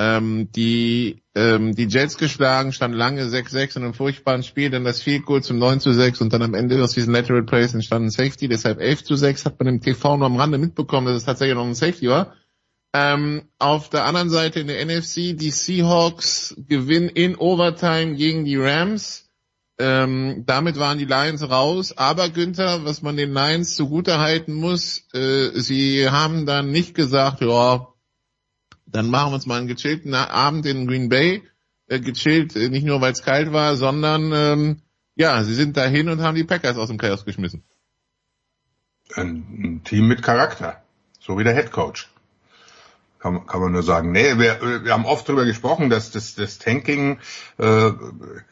ähm, 0.02 0.52
die, 0.52 1.22
ähm, 1.36 1.76
die 1.76 1.86
Jets 1.86 2.18
geschlagen, 2.18 2.74
stand 2.74 2.96
lange 2.96 3.24
6-6 3.26 3.78
in 3.78 3.84
einem 3.84 3.94
furchtbaren 3.94 4.42
Spiel, 4.42 4.72
dann 4.72 4.84
das 4.84 5.00
Field 5.00 5.28
Goal 5.28 5.44
zum 5.44 5.60
9 5.60 5.80
zu 5.80 5.94
6 5.94 6.22
und 6.22 6.34
dann 6.34 6.42
am 6.42 6.56
Ende 6.56 6.84
aus 6.84 6.94
diesen 6.94 7.14
Lateral 7.14 7.44
Plays 7.44 7.76
entstanden 7.76 8.10
Safety, 8.10 8.48
deshalb 8.48 8.80
11 8.80 9.04
zu 9.04 9.16
6, 9.16 9.46
hat 9.46 9.60
man 9.60 9.68
im 9.68 9.82
TV 9.82 10.18
nur 10.18 10.26
am 10.26 10.38
Rande 10.38 10.58
mitbekommen, 10.58 11.06
dass 11.06 11.18
es 11.18 11.26
tatsächlich 11.26 11.56
noch 11.56 11.66
ein 11.66 11.76
Safety 11.76 12.10
war. 12.10 12.34
Ähm, 12.94 13.44
auf 13.60 13.90
der 13.90 14.06
anderen 14.06 14.32
Seite 14.32 14.62
in 14.62 14.68
der 14.68 14.84
NFC, 14.84 15.38
die 15.38 15.52
Seahawks 15.52 16.56
gewinnen 16.68 17.10
in 17.10 17.36
Overtime 17.36 18.16
gegen 18.16 18.44
die 18.44 18.58
Rams. 18.58 19.30
Ähm, 19.78 20.44
damit 20.48 20.78
waren 20.78 20.98
die 20.98 21.06
Lions 21.06 21.48
raus. 21.48 21.96
Aber 21.96 22.30
Günther, 22.30 22.86
was 22.86 23.04
man 23.04 23.18
den 23.18 23.34
Lions 23.34 23.76
zugute 23.76 24.18
halten 24.20 24.54
muss, 24.54 25.04
äh, 25.14 25.52
sie 25.54 26.10
haben 26.10 26.46
dann 26.46 26.72
nicht 26.72 26.96
gesagt, 26.96 27.42
ja, 27.42 27.88
dann 28.92 29.10
machen 29.10 29.32
wir 29.32 29.36
uns 29.36 29.46
mal 29.46 29.58
einen 29.58 29.68
gechillten 29.68 30.14
Abend 30.14 30.66
in 30.66 30.88
Green 30.88 31.10
Bay. 31.10 31.44
Äh, 31.88 32.00
gechillt, 32.00 32.56
äh, 32.56 32.70
nicht 32.70 32.86
nur 32.86 33.02
weil 33.02 33.12
es 33.12 33.24
kalt 33.24 33.52
war, 33.52 33.76
sondern 33.76 34.32
ähm, 34.34 34.82
ja, 35.16 35.44
sie 35.44 35.54
sind 35.54 35.76
dahin 35.76 36.10
und 36.10 36.22
haben 36.22 36.36
die 36.36 36.44
Packers 36.44 36.78
aus 36.78 36.88
dem 36.88 36.98
Chaos 36.98 37.26
geschmissen. 37.26 37.64
Ein, 39.14 39.44
ein 39.62 39.84
Team 39.84 40.08
mit 40.08 40.24
Charakter, 40.24 40.84
so 41.20 41.38
wie 41.38 41.44
der 41.44 41.54
Head 41.54 41.72
Coach 41.72 42.11
kann, 43.22 43.46
kann 43.46 43.62
man 43.62 43.72
nur 43.72 43.84
sagen. 43.84 44.12
Nee, 44.12 44.38
wir, 44.38 44.84
wir 44.84 44.94
haben 44.94 45.06
oft 45.06 45.28
darüber 45.28 45.46
gesprochen, 45.46 45.90
dass 45.90 46.12
das, 46.12 46.36
das 46.36 46.58
Tanking 46.58 47.20
äh, 47.58 47.92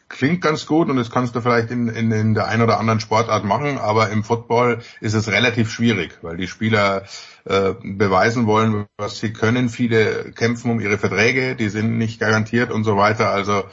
klingt 0.08 0.42
ganz 0.42 0.66
gut 0.66 0.90
und 0.90 0.98
das 0.98 1.10
kannst 1.10 1.36
du 1.36 1.42
vielleicht 1.42 1.72
in, 1.72 1.88
in, 1.88 2.12
in 2.12 2.34
der 2.34 2.48
einen 2.48 2.62
oder 2.62 2.80
anderen 2.80 3.00
Sportart 3.00 3.44
machen, 3.44 3.78
aber 3.78 4.10
im 4.10 4.24
Football 4.24 4.80
ist 5.02 5.14
es 5.14 5.28
relativ 5.28 5.72
schwierig, 5.72 6.20
weil 6.22 6.38
die 6.38 6.48
Spieler 6.48 7.04
äh, 7.46 7.74
beweisen 7.82 8.46
wollen, 8.46 8.86
was 8.98 9.20
sie 9.20 9.34
können. 9.34 9.70
Viele 9.70 10.32
kämpfen 10.32 10.72
um 10.72 10.80
ihre 10.80 10.98
Verträge, 10.98 11.56
die 11.56 11.70
sind 11.70 11.98
nicht 11.98 12.20
garantiert 12.20 12.72
und 12.72 12.84
so 12.84 12.96
weiter. 12.96 13.32
Also 13.32 13.64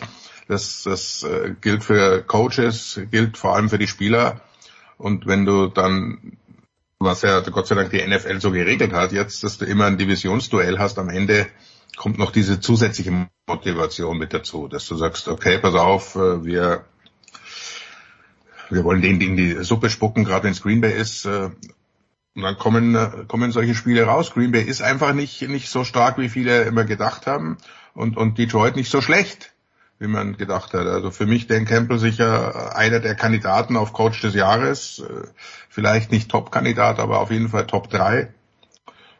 das, 0.49 0.83
das 0.85 1.25
äh, 1.25 1.55
gilt 1.61 1.85
für 1.85 2.23
Coaches, 2.23 3.01
gilt 3.11 3.37
vor 3.37 3.55
allem 3.55 3.69
für 3.69 3.79
die 3.79 3.89
Spieler. 3.89 4.41
Und 4.97 5.27
wenn 5.27 5.45
du 5.45 5.67
dann 5.67 6.39
was 6.99 7.23
ja 7.23 7.41
Gott 7.41 7.67
sei 7.67 7.75
Dank 7.75 7.91
die 7.91 8.07
NFL 8.07 8.41
so 8.41 8.51
geregelt 8.51 8.93
hat, 8.93 9.13
jetzt, 9.13 9.45
dass 9.45 9.59
du 9.59 9.65
immer 9.65 9.87
ein 9.87 9.99
Divisionsduell 9.99 10.79
hast, 10.79 10.99
am 10.99 11.09
Ende 11.09 11.47
kommt 11.97 12.19
noch 12.19 12.31
diese 12.31 12.61
zusätzliche 12.61 13.29
Motivation 13.47 14.19
mit 14.19 14.33
dazu, 14.33 14.69
dass 14.69 14.87
du 14.87 14.97
sagst, 14.97 15.29
okay, 15.29 15.59
pass 15.59 15.75
auf, 15.75 16.17
äh, 16.17 16.45
wir, 16.45 16.85
wir 18.71 18.85
wollen 18.85 19.03
den 19.03 19.21
in 19.21 19.37
die 19.37 19.65
Suppe 19.65 19.91
spucken, 19.91 20.25
gerade 20.25 20.45
wenn 20.45 20.53
es 20.53 20.63
Green 20.63 20.81
Bay 20.81 20.99
ist, 20.99 21.25
äh, 21.27 21.51
und 22.35 22.43
dann 22.43 22.59
kommen, 22.59 22.95
äh, 22.95 23.25
kommen 23.27 23.51
solche 23.51 23.75
Spiele 23.75 24.05
raus. 24.05 24.33
Green 24.33 24.53
Bay 24.53 24.63
ist 24.63 24.83
einfach 24.83 25.15
nicht, 25.15 25.41
nicht 25.49 25.71
so 25.71 25.85
stark, 25.85 26.19
wie 26.19 26.29
viele 26.29 26.63
immer 26.63 26.85
gedacht 26.85 27.27
haben, 27.27 27.57
und, 27.95 28.19
und 28.19 28.37
Detroit 28.37 28.77
nicht 28.77 28.91
so 28.91 29.01
schlecht 29.01 29.56
wie 29.99 30.07
man 30.07 30.37
gedacht 30.37 30.75
hat. 30.75 30.87
Also 30.87 31.11
für 31.11 31.27
mich 31.27 31.47
Dan 31.47 31.65
Campbell 31.65 31.99
sicher 31.99 32.77
einer 32.77 33.01
der 33.01 33.15
Kandidaten 33.15 33.77
auf 33.77 33.93
Coach 33.93 34.21
des 34.21 34.35
Jahres. 34.35 34.99
Äh, 34.99 35.27
vielleicht 35.69 36.13
nicht 36.13 36.31
Top-Kandidat, 36.31 36.99
aber 36.99 37.21
auf 37.21 37.31
jeden 37.31 37.49
Fall 37.49 37.67
Top 37.67 37.89
3. 37.91 38.33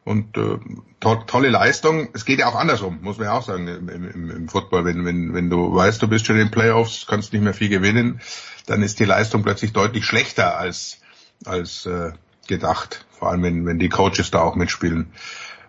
Und 0.05 0.37
äh, 0.37 0.59
to 1.01 1.17
tolle 1.27 1.49
Leistung. 1.49 2.09
Es 2.13 2.25
geht 2.25 2.39
ja 2.39 2.47
auch 2.47 2.55
andersrum, 2.55 2.99
muss 3.03 3.19
man 3.19 3.27
ja 3.27 3.33
auch 3.33 3.43
sagen, 3.43 3.67
im, 3.67 3.89
im, 3.89 4.31
im 4.31 4.49
Football. 4.49 4.85
Wenn, 4.85 5.05
wenn, 5.05 5.35
wenn 5.35 5.51
du 5.51 5.75
weißt, 5.75 6.01
du 6.01 6.09
bist 6.09 6.27
schon 6.27 6.37
in 6.37 6.47
den 6.47 6.51
Playoffs, 6.51 7.07
kannst 7.07 7.33
nicht 7.33 7.43
mehr 7.43 7.55
viel 7.55 7.69
gewinnen, 7.69 8.21
dann 8.67 8.83
ist 8.83 9.01
die 9.01 9.05
Leistung 9.05 9.43
plötzlich 9.43 9.73
deutlich 9.73 10.05
schlechter 10.05 10.59
als, 10.59 11.01
als 11.45 11.87
äh, 11.87 12.13
gedacht. 12.47 13.07
Vor 13.11 13.31
allem, 13.31 13.43
wenn, 13.43 13.67
wenn 13.67 13.79
die 13.79 13.89
Coaches 13.89 14.31
da 14.31 14.43
auch 14.43 14.57
mitspielen. 14.57 15.13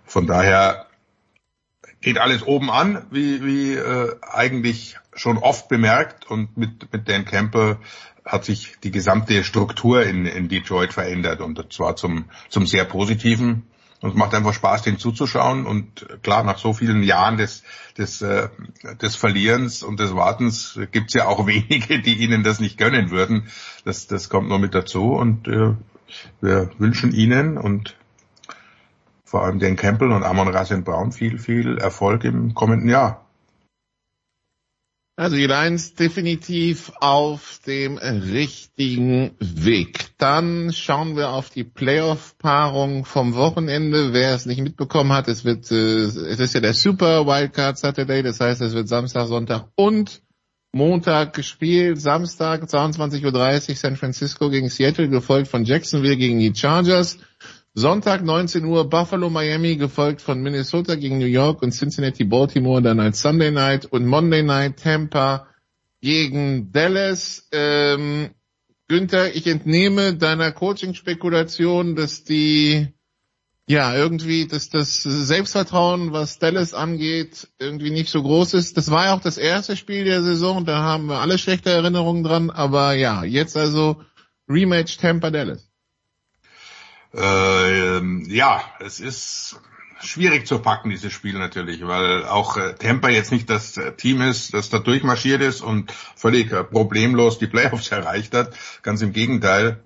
Von 0.05 0.27
daher 0.27 0.86
geht 2.07 2.19
alles 2.19 2.47
oben 2.47 2.71
an, 2.71 3.05
wie, 3.11 3.43
wie 3.43 3.73
äh, 3.73 4.15
eigentlich 4.21 4.97
schon 5.13 5.37
oft 5.37 5.67
bemerkt 5.67 6.25
und 6.25 6.55
mit, 6.55 6.93
mit 6.93 7.09
Dan 7.09 7.25
Campbell 7.25 7.79
hat 8.23 8.45
sich 8.45 8.77
die 8.81 8.91
gesamte 8.91 9.43
Struktur 9.43 10.03
in, 10.03 10.25
in 10.25 10.47
Detroit 10.47 10.93
verändert 10.93 11.41
und 11.41 11.73
zwar 11.73 11.97
zum, 11.97 12.29
zum 12.47 12.65
sehr 12.65 12.85
positiven. 12.85 13.63
Und 13.99 14.11
es 14.11 14.15
macht 14.15 14.33
einfach 14.33 14.53
Spaß, 14.53 14.83
den 14.83 14.99
zuzuschauen. 14.99 15.65
Und 15.65 16.07
klar, 16.23 16.43
nach 16.43 16.59
so 16.59 16.71
vielen 16.71 17.03
Jahren 17.03 17.35
des, 17.35 17.63
des, 17.97 18.21
äh, 18.21 18.47
des 19.01 19.17
Verlierens 19.17 19.83
und 19.83 19.99
des 19.99 20.15
Wartens 20.15 20.79
gibt's 20.93 21.13
ja 21.13 21.25
auch 21.25 21.45
wenige, 21.47 21.99
die 21.99 22.23
ihnen 22.23 22.41
das 22.41 22.61
nicht 22.61 22.77
gönnen 22.77 23.11
würden. 23.11 23.49
Das, 23.83 24.07
das 24.07 24.29
kommt 24.29 24.47
nur 24.47 24.59
mit 24.59 24.73
dazu. 24.73 25.11
Und 25.11 25.49
äh, 25.49 25.73
wir 26.39 26.69
wünschen 26.77 27.11
ihnen 27.11 27.57
und 27.57 27.97
vor 29.27 29.43
allem 29.43 29.59
den 29.59 29.75
Campbell 29.75 30.11
und 30.11 30.23
Amon 30.23 30.47
Rasen 30.47 30.85
Brown 30.85 31.11
viel, 31.11 31.37
viel 31.37 31.77
Erfolg 31.77 32.23
im 32.23 32.53
kommenden 32.53 32.89
Jahr. 32.89 33.25
Also 35.19 35.35
die 35.35 35.47
Lions 35.47 35.95
definitiv 35.95 36.91
auf 36.99 37.59
dem 37.65 37.97
richtigen 37.97 39.31
Weg. 39.39 40.11
Dann 40.19 40.71
schauen 40.71 41.17
wir 41.17 41.31
auf 41.31 41.49
die 41.49 41.63
Playoff-Paarung 41.63 43.03
vom 43.03 43.33
Wochenende. 43.33 44.13
Wer 44.13 44.35
es 44.35 44.45
nicht 44.45 44.61
mitbekommen 44.61 45.11
hat, 45.11 45.27
es 45.27 45.43
wird, 45.43 45.71
äh, 45.71 46.03
es 46.03 46.39
ist 46.39 46.53
ja 46.53 46.61
der 46.61 46.75
Super 46.75 47.25
Wildcard 47.25 47.79
Saturday, 47.79 48.21
das 48.21 48.39
heißt, 48.39 48.61
es 48.61 48.75
wird 48.75 48.87
Samstag, 48.87 49.27
Sonntag 49.27 49.69
und 49.75 50.21
Montag 50.71 51.33
gespielt. 51.33 51.99
Samstag 51.99 52.63
22.30 52.63 53.69
Uhr 53.69 53.75
San 53.75 53.95
Francisco 53.95 54.49
gegen 54.51 54.69
Seattle, 54.69 55.09
gefolgt 55.09 55.47
von 55.49 55.65
Jacksonville 55.65 56.17
gegen 56.17 56.39
die 56.39 56.53
Chargers. 56.55 57.17
Sonntag 57.79 58.23
19 58.23 58.65
Uhr 58.65 58.89
Buffalo 58.89 59.29
Miami, 59.29 59.75
gefolgt 59.75 60.23
von 60.23 60.41
Minnesota 60.41 60.95
gegen 60.95 61.19
New 61.19 61.27
York 61.27 61.61
und 61.61 61.73
Cincinnati 61.73 62.23
Baltimore 62.23 62.81
dann 62.81 62.99
als 62.99 63.21
Sunday 63.21 63.51
Night 63.51 63.85
und 63.85 64.07
Monday 64.07 64.41
Night 64.41 64.79
Tampa 64.81 65.45
gegen 66.01 66.71
Dallas. 66.71 67.47
Ähm, 67.51 68.31
Günther, 68.87 69.35
ich 69.35 69.45
entnehme 69.45 70.15
deiner 70.15 70.51
Coaching-Spekulation, 70.53 71.95
dass 71.95 72.23
die 72.23 72.87
ja, 73.67 73.95
irgendwie, 73.95 74.47
dass 74.47 74.69
das 74.69 75.03
Selbstvertrauen, 75.03 76.13
was 76.13 76.39
Dallas 76.39 76.73
angeht, 76.73 77.47
irgendwie 77.59 77.91
nicht 77.91 78.09
so 78.09 78.23
groß 78.23 78.55
ist. 78.55 78.75
Das 78.77 78.89
war 78.89 79.05
ja 79.05 79.13
auch 79.13 79.21
das 79.21 79.37
erste 79.37 79.77
Spiel 79.77 80.03
der 80.03 80.23
Saison, 80.23 80.65
da 80.65 80.81
haben 80.81 81.05
wir 81.05 81.19
alle 81.19 81.37
schlechte 81.37 81.69
Erinnerungen 81.69 82.23
dran, 82.23 82.49
aber 82.49 82.93
ja, 82.93 83.23
jetzt 83.23 83.55
also 83.55 84.01
Rematch 84.49 84.97
Tampa 84.97 85.29
Dallas. 85.29 85.66
Äh, 87.13 88.01
ja, 88.27 88.61
es 88.79 88.99
ist 88.99 89.59
schwierig 90.01 90.45
zu 90.45 90.59
packen, 90.59 90.89
dieses 90.89 91.13
Spiel 91.13 91.37
natürlich, 91.37 91.85
weil 91.85 92.25
auch 92.25 92.57
äh, 92.57 92.73
Tampa 92.73 93.09
jetzt 93.09 93.31
nicht 93.31 93.49
das 93.49 93.77
äh, 93.77 93.93
Team 93.93 94.21
ist, 94.21 94.53
das 94.53 94.69
da 94.69 94.79
durchmarschiert 94.79 95.41
ist 95.41 95.61
und 95.61 95.91
völlig 95.91 96.51
äh, 96.51 96.63
problemlos 96.63 97.39
die 97.39 97.47
Playoffs 97.47 97.87
erreicht 97.91 98.33
hat. 98.33 98.53
Ganz 98.83 99.01
im 99.01 99.13
Gegenteil, 99.13 99.81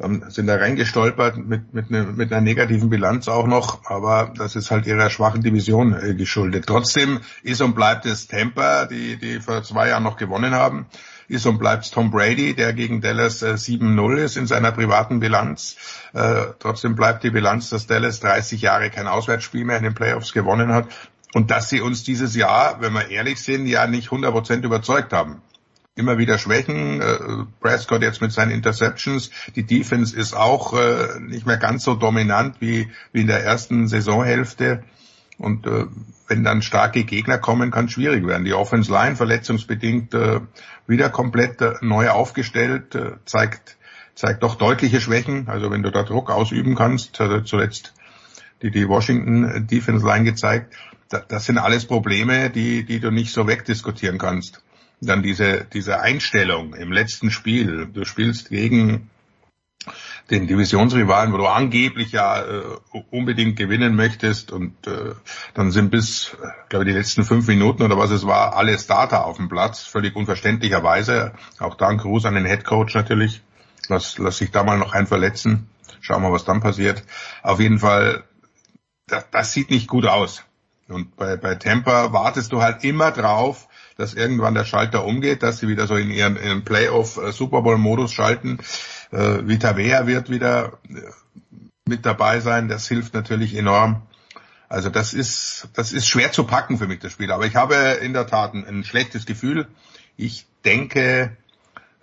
ähm, 0.00 0.24
sind 0.28 0.46
da 0.46 0.56
reingestolpert 0.56 1.36
mit, 1.36 1.74
mit, 1.74 1.90
ne, 1.90 2.04
mit 2.04 2.32
einer 2.32 2.40
negativen 2.40 2.90
Bilanz 2.90 3.28
auch 3.28 3.46
noch, 3.46 3.84
aber 3.86 4.32
das 4.36 4.56
ist 4.56 4.70
halt 4.70 4.86
ihrer 4.86 5.10
schwachen 5.10 5.42
Division 5.42 5.94
äh, 5.94 6.14
geschuldet. 6.14 6.64
Trotzdem 6.66 7.20
ist 7.42 7.60
und 7.60 7.74
bleibt 7.74 8.06
es 8.06 8.28
Tampa, 8.28 8.86
die, 8.86 9.16
die 9.16 9.40
vor 9.40 9.62
zwei 9.62 9.88
Jahren 9.88 10.02
noch 10.02 10.16
gewonnen 10.16 10.54
haben 10.54 10.86
ist 11.28 11.46
und 11.46 11.58
bleibt 11.58 11.92
Tom 11.92 12.10
Brady, 12.10 12.54
der 12.54 12.72
gegen 12.72 13.00
Dallas 13.00 13.42
äh, 13.42 13.54
7-0 13.54 14.16
ist 14.16 14.36
in 14.36 14.46
seiner 14.46 14.72
privaten 14.72 15.20
Bilanz. 15.20 15.76
Äh, 16.12 16.46
trotzdem 16.58 16.94
bleibt 16.94 17.24
die 17.24 17.30
Bilanz, 17.30 17.70
dass 17.70 17.86
Dallas 17.86 18.20
30 18.20 18.62
Jahre 18.62 18.90
kein 18.90 19.06
Auswärtsspiel 19.06 19.64
mehr 19.64 19.78
in 19.78 19.84
den 19.84 19.94
Playoffs 19.94 20.32
gewonnen 20.32 20.72
hat 20.72 20.88
und 21.34 21.50
dass 21.50 21.68
sie 21.68 21.80
uns 21.80 22.02
dieses 22.02 22.34
Jahr, 22.34 22.80
wenn 22.80 22.92
wir 22.92 23.08
ehrlich 23.08 23.40
sind, 23.40 23.66
ja 23.66 23.86
nicht 23.86 24.10
100% 24.10 24.62
überzeugt 24.62 25.12
haben. 25.12 25.42
Immer 25.94 26.16
wieder 26.16 26.38
Schwächen, 26.38 27.02
äh, 27.02 27.18
Prescott 27.60 28.02
jetzt 28.02 28.22
mit 28.22 28.32
seinen 28.32 28.50
Interceptions, 28.50 29.30
die 29.54 29.64
Defense 29.64 30.16
ist 30.16 30.34
auch 30.34 30.72
äh, 30.72 31.20
nicht 31.20 31.46
mehr 31.46 31.58
ganz 31.58 31.84
so 31.84 31.94
dominant 31.94 32.56
wie, 32.60 32.90
wie 33.12 33.20
in 33.22 33.26
der 33.26 33.44
ersten 33.44 33.88
Saisonhälfte. 33.88 34.84
Und 35.38 35.66
äh, 35.66 35.86
wenn 36.28 36.44
dann 36.44 36.62
starke 36.62 37.04
Gegner 37.04 37.38
kommen, 37.38 37.70
kann 37.70 37.86
es 37.86 37.92
schwierig 37.92 38.26
werden. 38.26 38.44
Die 38.44 38.54
Offense 38.54 38.90
Line 38.92 39.16
verletzungsbedingt 39.16 40.14
äh, 40.14 40.40
wieder 40.86 41.10
komplett 41.10 41.60
äh, 41.60 41.74
neu 41.80 42.10
aufgestellt, 42.10 42.94
äh, 42.94 43.12
zeigt 43.24 43.76
zeigt 44.14 44.42
doch 44.42 44.56
deutliche 44.56 45.00
Schwächen. 45.00 45.48
Also 45.48 45.70
wenn 45.70 45.82
du 45.82 45.90
da 45.90 46.02
Druck 46.02 46.30
ausüben 46.30 46.74
kannst, 46.74 47.18
hat 47.18 47.46
zuletzt 47.46 47.94
die, 48.62 48.70
die 48.70 48.88
Washington 48.88 49.66
Defense 49.66 50.06
Line 50.06 50.24
gezeigt, 50.24 50.74
da, 51.08 51.20
das 51.20 51.46
sind 51.46 51.58
alles 51.58 51.86
Probleme, 51.86 52.50
die, 52.50 52.84
die 52.84 53.00
du 53.00 53.10
nicht 53.10 53.32
so 53.32 53.46
wegdiskutieren 53.46 54.18
kannst. 54.18 54.62
Dann 55.00 55.22
diese, 55.22 55.66
diese 55.72 56.00
Einstellung 56.00 56.74
im 56.74 56.92
letzten 56.92 57.30
Spiel. 57.30 57.88
Du 57.92 58.04
spielst 58.04 58.50
gegen 58.50 59.10
den 60.30 60.46
Divisionsrivalen, 60.46 61.32
wo 61.32 61.36
du 61.38 61.46
angeblich 61.46 62.12
ja 62.12 62.42
äh, 62.42 62.62
unbedingt 63.10 63.56
gewinnen 63.56 63.96
möchtest 63.96 64.52
und 64.52 64.86
äh, 64.86 65.14
dann 65.54 65.70
sind 65.70 65.90
bis, 65.90 66.36
glaube 66.68 66.84
ich, 66.84 66.92
die 66.92 66.98
letzten 66.98 67.24
fünf 67.24 67.46
Minuten 67.46 67.82
oder 67.82 67.98
was 67.98 68.10
es 68.10 68.26
war, 68.26 68.54
alle 68.56 68.78
Starter 68.78 69.26
auf 69.26 69.36
dem 69.36 69.48
Platz, 69.48 69.82
völlig 69.82 70.14
unverständlicherweise. 70.14 71.32
Auch 71.58 71.74
dank 71.74 72.02
Gruß 72.02 72.26
an 72.26 72.34
den 72.34 72.46
Head 72.46 72.64
Coach 72.64 72.94
natürlich. 72.94 73.42
lass, 73.88 74.18
lass 74.18 74.38
sich 74.38 74.50
da 74.50 74.62
mal 74.62 74.78
noch 74.78 74.92
ein 74.92 75.06
verletzen. 75.06 75.68
Schauen 76.00 76.22
wir, 76.22 76.32
was 76.32 76.44
dann 76.44 76.60
passiert. 76.60 77.04
Auf 77.42 77.60
jeden 77.60 77.78
Fall, 77.78 78.24
das, 79.06 79.26
das 79.30 79.52
sieht 79.52 79.70
nicht 79.70 79.88
gut 79.88 80.06
aus. 80.06 80.44
Und 80.88 81.16
bei, 81.16 81.36
bei 81.36 81.54
Tampa 81.54 82.12
wartest 82.12 82.52
du 82.52 82.60
halt 82.60 82.84
immer 82.84 83.12
drauf, 83.12 83.68
dass 83.96 84.14
irgendwann 84.14 84.54
der 84.54 84.64
Schalter 84.64 85.04
umgeht, 85.04 85.42
dass 85.42 85.58
sie 85.58 85.68
wieder 85.68 85.86
so 85.86 85.96
in 85.96 86.10
ihren, 86.10 86.36
ihren 86.36 86.64
Playoff-Super 86.64 87.62
Bowl-Modus 87.62 88.12
schalten. 88.12 88.58
Äh, 89.12 89.46
Vita 89.46 89.76
Vea 89.76 90.06
wird 90.06 90.30
wieder 90.30 90.78
äh, 90.88 91.00
mit 91.86 92.06
dabei 92.06 92.40
sein. 92.40 92.68
Das 92.68 92.88
hilft 92.88 93.14
natürlich 93.14 93.54
enorm. 93.54 94.02
Also 94.68 94.88
das 94.88 95.12
ist, 95.12 95.68
das 95.74 95.92
ist 95.92 96.08
schwer 96.08 96.32
zu 96.32 96.44
packen 96.44 96.78
für 96.78 96.86
mich, 96.86 97.00
das 97.00 97.12
Spiel. 97.12 97.30
Aber 97.30 97.44
ich 97.44 97.56
habe 97.56 97.74
in 98.02 98.14
der 98.14 98.26
Tat 98.26 98.54
ein, 98.54 98.66
ein 98.66 98.84
schlechtes 98.84 99.26
Gefühl. 99.26 99.68
Ich 100.16 100.46
denke, 100.64 101.36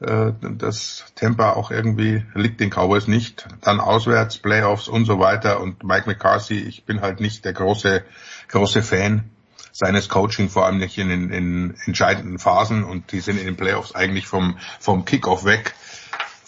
äh, 0.01 0.31
dass 0.39 1.05
Tampa 1.15 1.53
auch 1.53 1.71
irgendwie 1.71 2.23
liegt 2.35 2.59
den 2.59 2.69
Cowboys 2.69 3.07
nicht. 3.07 3.47
Dann 3.61 3.79
auswärts, 3.79 4.37
Playoffs 4.37 4.87
und 4.87 5.05
so 5.05 5.19
weiter. 5.19 5.59
Und 5.59 5.83
Mike 5.83 6.07
McCarthy, 6.07 6.59
ich 6.59 6.85
bin 6.85 7.01
halt 7.01 7.19
nicht 7.19 7.43
der 7.43 7.53
große, 7.53 8.03
große 8.49 8.83
Fan 8.83 9.31
seines 9.71 10.07
Coaching, 10.07 10.49
vor 10.49 10.65
allem 10.65 10.77
nicht 10.77 10.97
in, 10.97 11.09
in, 11.09 11.31
in 11.31 11.75
entscheidenden 11.85 12.37
Phasen. 12.37 12.83
Und 12.83 13.11
die 13.11 13.19
sind 13.19 13.39
in 13.39 13.45
den 13.45 13.57
Playoffs 13.57 13.95
eigentlich 13.95 14.27
vom, 14.27 14.57
vom 14.79 15.05
Kickoff 15.05 15.43
weg. 15.43 15.73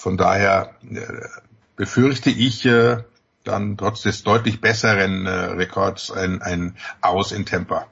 Von 0.01 0.17
daher 0.17 0.73
äh, 0.89 0.99
befürchte 1.75 2.31
ich, 2.31 2.65
äh, 2.65 3.03
dann 3.43 3.77
trotz 3.77 4.01
des 4.01 4.23
deutlich 4.23 4.59
besseren 4.59 5.27
äh, 5.27 5.29
Rekords 5.29 6.09
ein, 6.09 6.41
ein 6.41 6.75
Aus 7.01 7.31
in 7.31 7.45
Tampa. 7.45 7.85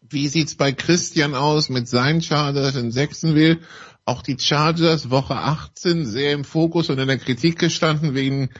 Wie 0.00 0.26
sieht's 0.26 0.56
bei 0.56 0.72
Christian 0.72 1.36
aus 1.36 1.68
mit 1.68 1.86
seinen 1.86 2.20
Chargers 2.20 2.74
in 2.74 2.90
Sechsenwil? 2.90 3.60
Auch 4.04 4.22
die 4.22 4.38
Chargers 4.40 5.08
Woche 5.08 5.36
18 5.36 6.04
sehr 6.04 6.32
im 6.32 6.42
Fokus 6.44 6.90
und 6.90 6.98
in 6.98 7.06
der 7.06 7.18
Kritik 7.18 7.60
gestanden 7.60 8.16
wegen 8.16 8.50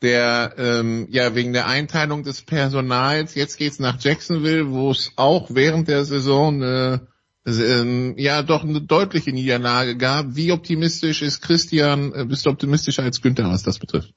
der 0.00 0.54
ähm, 0.58 1.06
ja 1.10 1.36
wegen 1.36 1.52
der 1.52 1.68
Einteilung 1.68 2.24
des 2.24 2.42
Personals. 2.42 3.36
Jetzt 3.36 3.56
geht's 3.56 3.78
nach 3.78 4.00
Jacksonville, 4.00 4.68
wo 4.72 4.90
es 4.90 5.12
auch 5.14 5.50
während 5.50 5.86
der 5.86 6.04
Saison 6.04 6.60
äh, 6.60 6.98
äh, 7.46 8.22
ja 8.22 8.42
doch 8.42 8.64
eine 8.64 8.80
deutliche 8.80 9.32
Niederlage 9.32 9.96
gab. 9.96 10.26
Wie 10.36 10.52
optimistisch 10.52 11.22
ist 11.22 11.40
Christian? 11.40 12.12
Äh, 12.14 12.24
bist 12.24 12.46
du 12.46 12.50
optimistischer 12.50 13.02
als 13.02 13.20
Günther, 13.20 13.48
was 13.50 13.62
das 13.62 13.78
betrifft? 13.78 14.12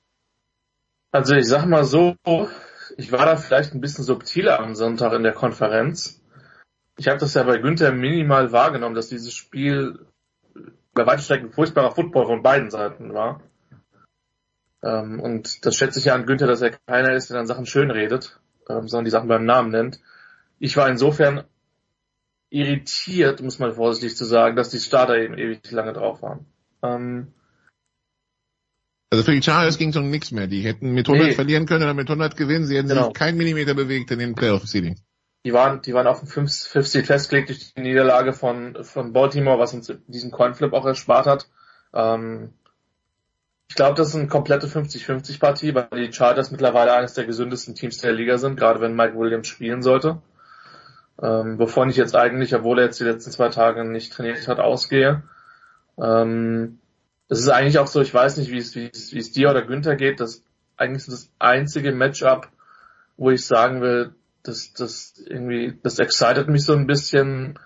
Also 1.11 1.35
ich 1.35 1.47
sag 1.47 1.65
mal 1.65 1.85
so, 1.85 2.15
ich 2.97 3.11
war 3.11 3.25
da 3.25 3.37
vielleicht 3.37 3.73
ein 3.73 3.81
bisschen 3.81 4.03
subtiler 4.03 4.59
am 4.59 4.75
Sonntag 4.75 5.13
in 5.13 5.23
der 5.23 5.33
Konferenz. 5.33 6.21
Ich 6.97 7.07
habe 7.07 7.19
das 7.19 7.33
ja 7.33 7.43
bei 7.43 7.57
Günther 7.57 7.91
minimal 7.91 8.51
wahrgenommen, 8.51 8.95
dass 8.95 9.09
dieses 9.09 9.33
Spiel 9.33 10.05
bei 10.93 11.05
weiten 11.05 11.21
Strecken 11.21 11.51
furchtbarer 11.51 11.91
Football 11.91 12.25
von 12.25 12.43
beiden 12.43 12.69
Seiten 12.69 13.13
war. 13.13 13.41
Ähm, 14.83 15.19
und 15.19 15.65
das 15.65 15.75
schätze 15.75 15.99
ich 15.99 16.05
ja 16.05 16.15
an 16.15 16.25
Günther, 16.25 16.47
dass 16.47 16.61
er 16.61 16.71
keiner 16.71 17.13
ist, 17.13 17.29
der 17.29 17.37
dann 17.37 17.47
Sachen 17.47 17.65
schön 17.65 17.91
redet, 17.91 18.39
ähm, 18.69 18.87
sondern 18.87 19.05
die 19.05 19.11
Sachen 19.11 19.27
beim 19.27 19.45
Namen 19.45 19.71
nennt. 19.71 19.99
Ich 20.59 20.77
war 20.77 20.89
insofern 20.89 21.43
irritiert, 22.55 23.41
muss 23.41 23.59
man 23.59 23.73
vorsichtig 23.73 24.15
zu 24.15 24.23
sagen, 24.23 24.55
dass 24.55 24.69
die 24.69 24.79
Starter 24.79 25.17
eben 25.17 25.37
ewig 25.37 25.69
lange 25.71 25.93
drauf 25.93 26.21
waren. 26.21 26.45
Ähm, 26.81 27.27
also 29.11 29.23
für 29.23 29.33
die 29.33 29.43
Chargers 29.43 29.77
ging 29.77 29.89
es 29.89 29.97
um 29.97 30.09
nichts 30.09 30.31
mehr. 30.31 30.47
Die 30.47 30.61
hätten 30.61 30.93
mit 30.93 31.07
100 31.07 31.27
nee. 31.27 31.33
verlieren 31.35 31.65
können 31.65 31.83
oder 31.83 31.93
mit 31.93 32.09
100 32.09 32.37
gewinnen. 32.37 32.65
Sie 32.65 32.77
hätten 32.77 32.87
genau. 32.87 33.05
sich 33.05 33.13
keinen 33.13 33.37
Millimeter 33.37 33.73
bewegt 33.73 34.11
in 34.11 34.19
den 34.19 34.35
Playoff-Seedings. 34.35 35.01
Die 35.45 35.53
waren, 35.53 35.81
die 35.81 35.93
waren 35.93 36.07
auf 36.07 36.19
dem 36.19 36.27
5 36.27 36.87
Seed 36.87 37.05
festgelegt 37.05 37.49
durch 37.49 37.73
die 37.73 37.81
Niederlage 37.81 38.33
von, 38.33 38.83
von 38.83 39.13
Baltimore, 39.13 39.59
was 39.59 39.73
uns 39.73 39.93
diesen 40.07 40.31
Coinflip 40.31 40.73
auch 40.73 40.85
erspart 40.85 41.27
hat. 41.27 41.47
Ähm, 41.93 42.53
ich 43.69 43.75
glaube, 43.75 43.95
das 43.95 44.09
ist 44.09 44.15
eine 44.15 44.27
komplette 44.27 44.67
50-50 44.67 45.39
Partie, 45.39 45.75
weil 45.75 45.87
die 45.93 46.11
Chargers 46.13 46.51
mittlerweile 46.51 46.93
eines 46.93 47.13
der 47.13 47.25
gesündesten 47.25 47.75
Teams 47.75 47.97
der 47.97 48.13
Liga 48.13 48.37
sind, 48.37 48.57
gerade 48.57 48.79
wenn 48.79 48.95
Mike 48.95 49.17
Williams 49.17 49.47
spielen 49.47 49.81
sollte. 49.81 50.21
Ähm, 51.21 51.57
wovon 51.59 51.89
ich 51.89 51.95
jetzt 51.95 52.15
eigentlich, 52.15 52.53
obwohl 52.55 52.79
er 52.79 52.85
jetzt 52.85 52.99
die 52.99 53.05
letzten 53.05 53.31
zwei 53.31 53.49
Tage 53.49 53.85
nicht 53.85 54.11
trainiert 54.11 54.47
hat, 54.47 54.59
ausgehe. 54.59 55.23
Ähm, 55.97 56.79
es 57.29 57.39
ist 57.39 57.49
eigentlich 57.49 57.79
auch 57.79 57.87
so, 57.87 58.01
ich 58.01 58.13
weiß 58.13 58.37
nicht, 58.37 58.51
wie 58.51 58.57
es, 58.57 58.75
wie 58.75 58.89
es, 58.91 59.13
wie 59.13 59.19
es 59.19 59.31
dir 59.31 59.49
oder 59.49 59.61
Günther 59.61 59.95
geht, 59.95 60.19
das 60.19 60.43
eigentlich 60.77 61.05
das 61.05 61.31
einzige 61.39 61.91
Matchup, 61.93 62.49
wo 63.17 63.31
ich 63.31 63.45
sagen 63.45 63.81
will, 63.81 64.13
das, 64.43 64.73
das 64.73 65.13
irgendwie, 65.25 65.77
das 65.83 65.99
excited 65.99 66.47
mich 66.47 66.65
so 66.65 66.73
ein 66.73 66.87
bisschen. 66.87 67.57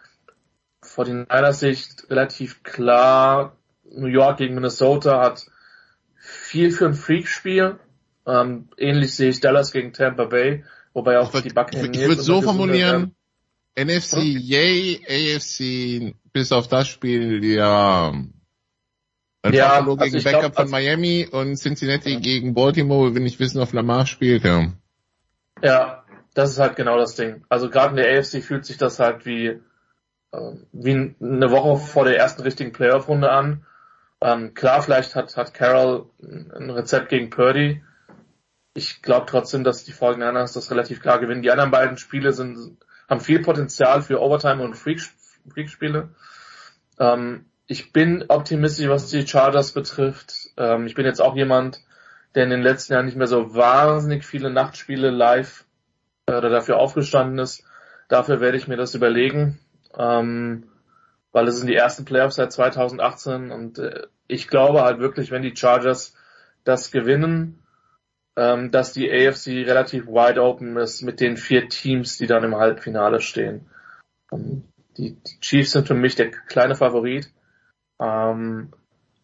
Vor 0.82 1.06
Niners 1.06 1.60
Sicht 1.60 2.10
relativ 2.10 2.64
klar, 2.64 3.58
New 3.84 4.08
York 4.08 4.38
gegen 4.38 4.56
Minnesota 4.56 5.22
hat 5.22 5.46
viel 6.16 6.72
für 6.72 6.86
ein 6.86 6.94
Freak-Spiel. 6.94 7.80
Ähm, 8.26 8.70
ähnlich 8.78 9.16
sehe 9.16 9.30
ich 9.30 9.42
Dallas 9.42 9.72
gegen 9.72 9.92
Tampa 9.92 10.26
Bay, 10.26 10.64
wobei 10.94 11.20
auch 11.20 11.34
würd, 11.34 11.46
die 11.46 11.50
Buccaneers. 11.50 11.98
Ich 11.98 12.08
würde 12.08 12.22
so 12.22 12.42
formulieren, 12.42 13.16
NFC 13.84 14.18
yay, 14.18 15.02
AFC 15.08 16.16
bis 16.32 16.52
auf 16.52 16.68
das 16.68 16.88
Spiel, 16.88 17.44
ja, 17.44 18.14
ein 19.42 19.54
ja, 19.54 19.80
Buffalo 19.82 19.96
also 19.96 20.18
gegen 20.18 20.24
Backup 20.24 20.54
glaub, 20.54 20.56
von 20.56 20.70
Miami 20.70 21.28
und 21.32 21.56
Cincinnati 21.56 22.14
ja. 22.14 22.20
gegen 22.20 22.54
Baltimore, 22.54 23.16
wenn 23.16 23.26
ich 23.26 23.40
wissen, 23.40 23.62
auf 23.62 23.74
Lamar 23.74 24.06
spielt, 24.06 24.44
ja. 24.44 24.74
Ja, 25.62 26.04
das 26.34 26.52
ist 26.52 26.60
halt 26.60 26.76
genau 26.76 26.98
das 26.98 27.16
Ding. 27.16 27.46
Also 27.50 27.70
gerade 27.70 27.92
in 27.92 27.96
der 27.98 28.20
AFC 28.20 28.44
fühlt 28.44 28.66
sich 28.66 28.78
das 28.78 29.00
halt 29.00 29.26
wie, 29.26 29.60
äh, 30.32 30.52
wie 30.74 31.16
eine 31.22 31.52
Woche 31.52 31.78
vor 31.78 32.06
der 32.06 32.18
ersten 32.18 32.42
richtigen 32.42 32.74
Playoff-Runde 32.74 33.32
an. 33.32 33.66
Ähm, 34.22 34.54
klar, 34.54 34.82
vielleicht 34.82 35.16
hat, 35.16 35.36
hat 35.38 35.54
Carroll 35.54 36.10
ein 36.22 36.70
Rezept 36.70 37.08
gegen 37.08 37.30
Purdy. 37.30 37.82
Ich 38.74 39.02
glaube 39.02 39.26
trotzdem, 39.28 39.64
dass 39.64 39.86
die 39.86 39.94
Folgen 39.94 40.22
anders 40.22 40.52
das 40.52 40.70
relativ 40.70 41.02
klar 41.02 41.20
gewinnen. 41.20 41.42
Die 41.42 41.52
anderen 41.52 41.72
beiden 41.72 41.98
Spiele 41.98 42.34
sind, 42.34 42.78
haben 43.10 43.22
viel 43.22 43.42
Potenzial 43.42 44.02
für 44.02 44.22
Overtime 44.22 44.64
und 44.64 44.76
Freak-Spiele. 44.76 46.10
Ähm, 47.00 47.46
ich 47.66 47.92
bin 47.92 48.26
optimistisch, 48.28 48.88
was 48.88 49.10
die 49.10 49.28
Chargers 49.28 49.72
betrifft. 49.72 50.34
Ähm, 50.58 50.86
ich 50.86 50.96
bin 50.96 51.06
jetzt 51.06 51.22
auch 51.22 51.36
jemand, 51.36 51.82
der 52.36 52.44
in 52.44 52.50
den 52.52 52.62
letzten 52.62 52.94
Jahren 52.94 53.06
nicht 53.06 53.18
mehr 53.18 53.28
so 53.28 53.56
wahnsinnig 53.56 54.26
viele 54.26 54.52
Nachtspiele 54.52 55.10
live 55.10 55.66
äh, 56.28 56.34
oder 56.34 56.50
dafür 56.50 56.78
aufgestanden 56.78 57.40
ist. 57.40 57.64
Dafür 58.08 58.42
werde 58.42 58.58
ich 58.58 58.68
mir 58.68 58.78
das 58.78 58.96
überlegen, 58.96 59.60
ähm, 59.98 60.70
weil 61.32 61.48
es 61.48 61.58
sind 61.58 61.68
die 61.68 61.76
ersten 61.76 62.06
Playoffs 62.06 62.36
seit 62.36 62.52
2018 62.52 63.52
und 63.52 63.80
äh, 63.80 64.08
ich 64.28 64.48
glaube 64.48 64.82
halt 64.82 65.00
wirklich, 65.00 65.32
wenn 65.32 65.42
die 65.42 65.56
Chargers 65.56 66.16
das 66.64 66.92
gewinnen, 66.92 67.60
ähm, 68.40 68.72
dass 68.72 68.94
die 68.94 69.12
AFC 69.12 69.68
relativ 69.68 70.08
wide 70.08 70.42
open 70.42 70.78
ist 70.78 71.02
mit 71.02 71.20
den 71.20 71.36
vier 71.36 71.68
Teams, 71.68 72.18
die 72.18 72.26
dann 72.26 72.46
im 72.46 72.56
Halbfinale 72.56 73.20
stehen. 73.20 73.66
Ähm, 74.32 74.64
die, 74.98 75.16
die 75.16 75.40
Chiefs 75.42 75.72
sind 75.72 75.88
für 75.88 75.94
mich 75.94 76.16
der 76.16 76.32
kleine 76.32 76.76
Favorit. 76.76 77.30
Ähm, 78.00 78.72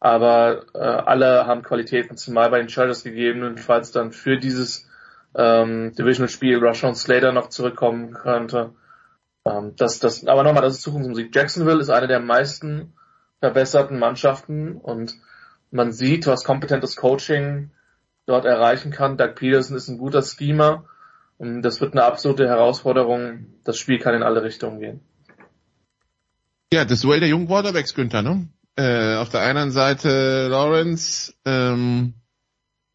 aber 0.01 0.65
äh, 0.73 0.79
alle 0.79 1.47
haben 1.47 1.63
Qualitäten, 1.63 2.17
zumal 2.17 2.49
bei 2.49 2.59
den 2.59 2.67
Chargers 2.67 3.05
gegebenenfalls 3.05 3.93
dann 3.93 4.11
für 4.11 4.37
dieses 4.37 4.89
ähm, 5.33 5.93
Divisional-Spiel 5.97 6.59
Rashawn 6.59 6.95
Slater 6.95 7.31
noch 7.31 7.47
zurückkommen 7.47 8.13
könnte. 8.13 8.71
Ähm, 9.45 9.77
das, 9.77 9.99
das, 9.99 10.27
aber 10.27 10.43
nochmal, 10.43 10.63
das 10.63 10.75
ist 10.75 10.81
Zukunftsmusik. 10.81 11.33
Jacksonville 11.33 11.79
ist 11.79 11.89
eine 11.89 12.07
der 12.07 12.19
meisten 12.19 12.93
verbesserten 13.39 13.97
Mannschaften 13.97 14.75
und 14.75 15.15
man 15.71 15.93
sieht, 15.93 16.27
was 16.27 16.43
kompetentes 16.43 16.97
Coaching 16.97 17.71
dort 18.25 18.45
erreichen 18.45 18.91
kann. 18.91 19.17
Doug 19.17 19.35
Peterson 19.35 19.75
ist 19.75 19.87
ein 19.87 19.97
guter 19.97 20.21
Schemer 20.21 20.85
und 21.37 21.61
das 21.61 21.81
wird 21.81 21.93
eine 21.93 22.03
absolute 22.03 22.47
Herausforderung. 22.47 23.45
Das 23.63 23.77
Spiel 23.77 23.99
kann 23.99 24.15
in 24.15 24.23
alle 24.23 24.43
Richtungen 24.43 24.79
gehen. 24.79 25.01
Ja, 26.73 26.85
das 26.85 27.01
Duell 27.01 27.19
der 27.19 27.29
jungen 27.29 27.47
Quarterbacks, 27.47 27.93
Günther, 27.93 28.21
ne? 28.21 28.49
Äh, 28.75 29.15
auf 29.15 29.29
der 29.29 29.41
einen 29.41 29.71
Seite 29.71 30.47
Lawrence, 30.49 31.33
ähm, 31.45 32.15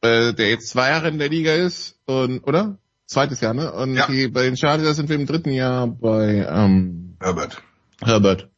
äh, 0.03 0.35
der 0.35 0.51
jetzt 0.51 0.69
zwei 0.69 0.91
Jahre 0.91 1.09
in 1.09 1.19
der 1.19 1.31
Liga 1.31 1.55
ist, 1.55 1.99
und, 2.05 2.41
oder? 2.41 2.79
Zweites 3.07 3.41
Jahr, 3.41 3.55
ne? 3.55 3.73
Und 3.73 3.97
ja. 3.97 4.07
die, 4.07 4.29
bei 4.29 4.43
den 4.43 4.57
Chargers 4.57 4.97
sind 4.97 5.09
wir 5.09 5.17
im 5.17 5.27
dritten 5.27 5.51
Jahr 5.51 5.87
bei 5.87 6.47
ähm, 6.49 7.17
Herbert. 7.21 7.63
Herbert. 8.03 8.50